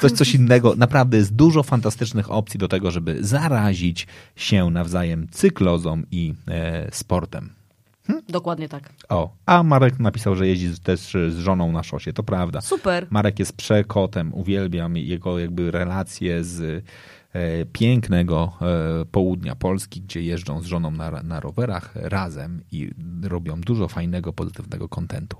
coś, 0.00 0.12
coś 0.12 0.34
innego. 0.34 0.74
Naprawdę 0.76 1.16
jest 1.16 1.34
dużo 1.34 1.62
fantastycznych 1.62 2.30
opcji 2.30 2.58
do 2.58 2.68
tego, 2.68 2.90
żeby 2.90 3.24
zarazić 3.24 4.06
się 4.36 4.70
nawzajem 4.70 5.28
cyklozą 5.30 6.02
i 6.10 6.34
e, 6.48 6.88
sportem. 6.92 7.50
Dokładnie 8.28 8.68
tak. 8.68 8.92
O, 9.08 9.30
a 9.46 9.62
Marek 9.62 10.00
napisał, 10.00 10.34
że 10.34 10.46
jeździ 10.46 10.80
też 10.80 11.00
z 11.00 11.38
żoną 11.38 11.72
na 11.72 11.82
szosie. 11.82 12.12
To 12.12 12.22
prawda. 12.22 12.60
Super. 12.60 13.06
Marek 13.10 13.38
jest 13.38 13.56
przekotem. 13.56 14.34
Uwielbiam 14.34 14.96
jego 14.96 15.38
jakby 15.38 15.70
relacje 15.70 16.44
z 16.44 16.60
e, 16.60 16.82
pięknego 17.72 18.52
e, 18.60 19.04
południa 19.04 19.54
Polski, 19.54 20.00
gdzie 20.00 20.22
jeżdżą 20.22 20.60
z 20.60 20.66
żoną 20.66 20.90
na, 20.90 21.22
na 21.22 21.40
rowerach 21.40 21.92
razem 21.94 22.62
i 22.72 22.90
robią 23.22 23.60
dużo 23.60 23.88
fajnego, 23.88 24.32
pozytywnego 24.32 24.88
kontentu. 24.88 25.36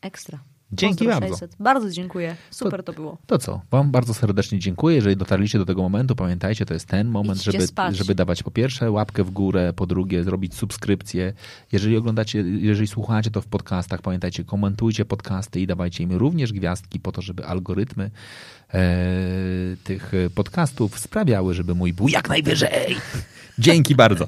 Ekstra. 0.00 0.38
Dzięki 0.72 1.06
bardzo. 1.06 1.28
600. 1.28 1.56
Bardzo 1.60 1.90
dziękuję. 1.90 2.36
Super 2.50 2.84
to 2.84 2.92
było. 2.92 3.18
To 3.26 3.38
co? 3.38 3.60
Wam 3.70 3.90
bardzo 3.90 4.14
serdecznie 4.14 4.58
dziękuję. 4.58 4.96
Jeżeli 4.96 5.16
dotarliście 5.16 5.58
do 5.58 5.66
tego 5.66 5.82
momentu, 5.82 6.16
pamiętajcie, 6.16 6.66
to 6.66 6.74
jest 6.74 6.86
ten 6.86 7.08
moment, 7.08 7.38
Idźcie 7.38 7.52
żeby, 7.52 7.66
spać. 7.66 7.96
żeby 7.96 8.14
dawać 8.14 8.42
po 8.42 8.50
pierwsze 8.50 8.90
łapkę 8.90 9.24
w 9.24 9.30
górę, 9.30 9.72
po 9.76 9.86
drugie 9.86 10.24
zrobić 10.24 10.54
subskrypcję. 10.54 11.32
Jeżeli 11.72 11.96
oglądacie, 11.96 12.38
jeżeli 12.40 12.86
słuchacie 12.88 13.30
to 13.30 13.40
w 13.40 13.46
podcastach, 13.46 14.02
pamiętajcie, 14.02 14.44
komentujcie 14.44 15.04
podcasty 15.04 15.60
i 15.60 15.66
dawajcie 15.66 16.04
im 16.04 16.12
również 16.12 16.52
gwiazdki 16.52 17.00
po 17.00 17.12
to, 17.12 17.22
żeby 17.22 17.46
algorytmy 17.46 18.10
e, 18.74 18.80
tych 19.84 20.12
podcastów 20.34 20.98
sprawiały, 20.98 21.54
żeby 21.54 21.74
mój 21.74 21.92
był 21.92 22.08
jak 22.08 22.28
najwyżej. 22.28 22.96
Dzięki 23.58 23.94
bardzo. 23.94 24.26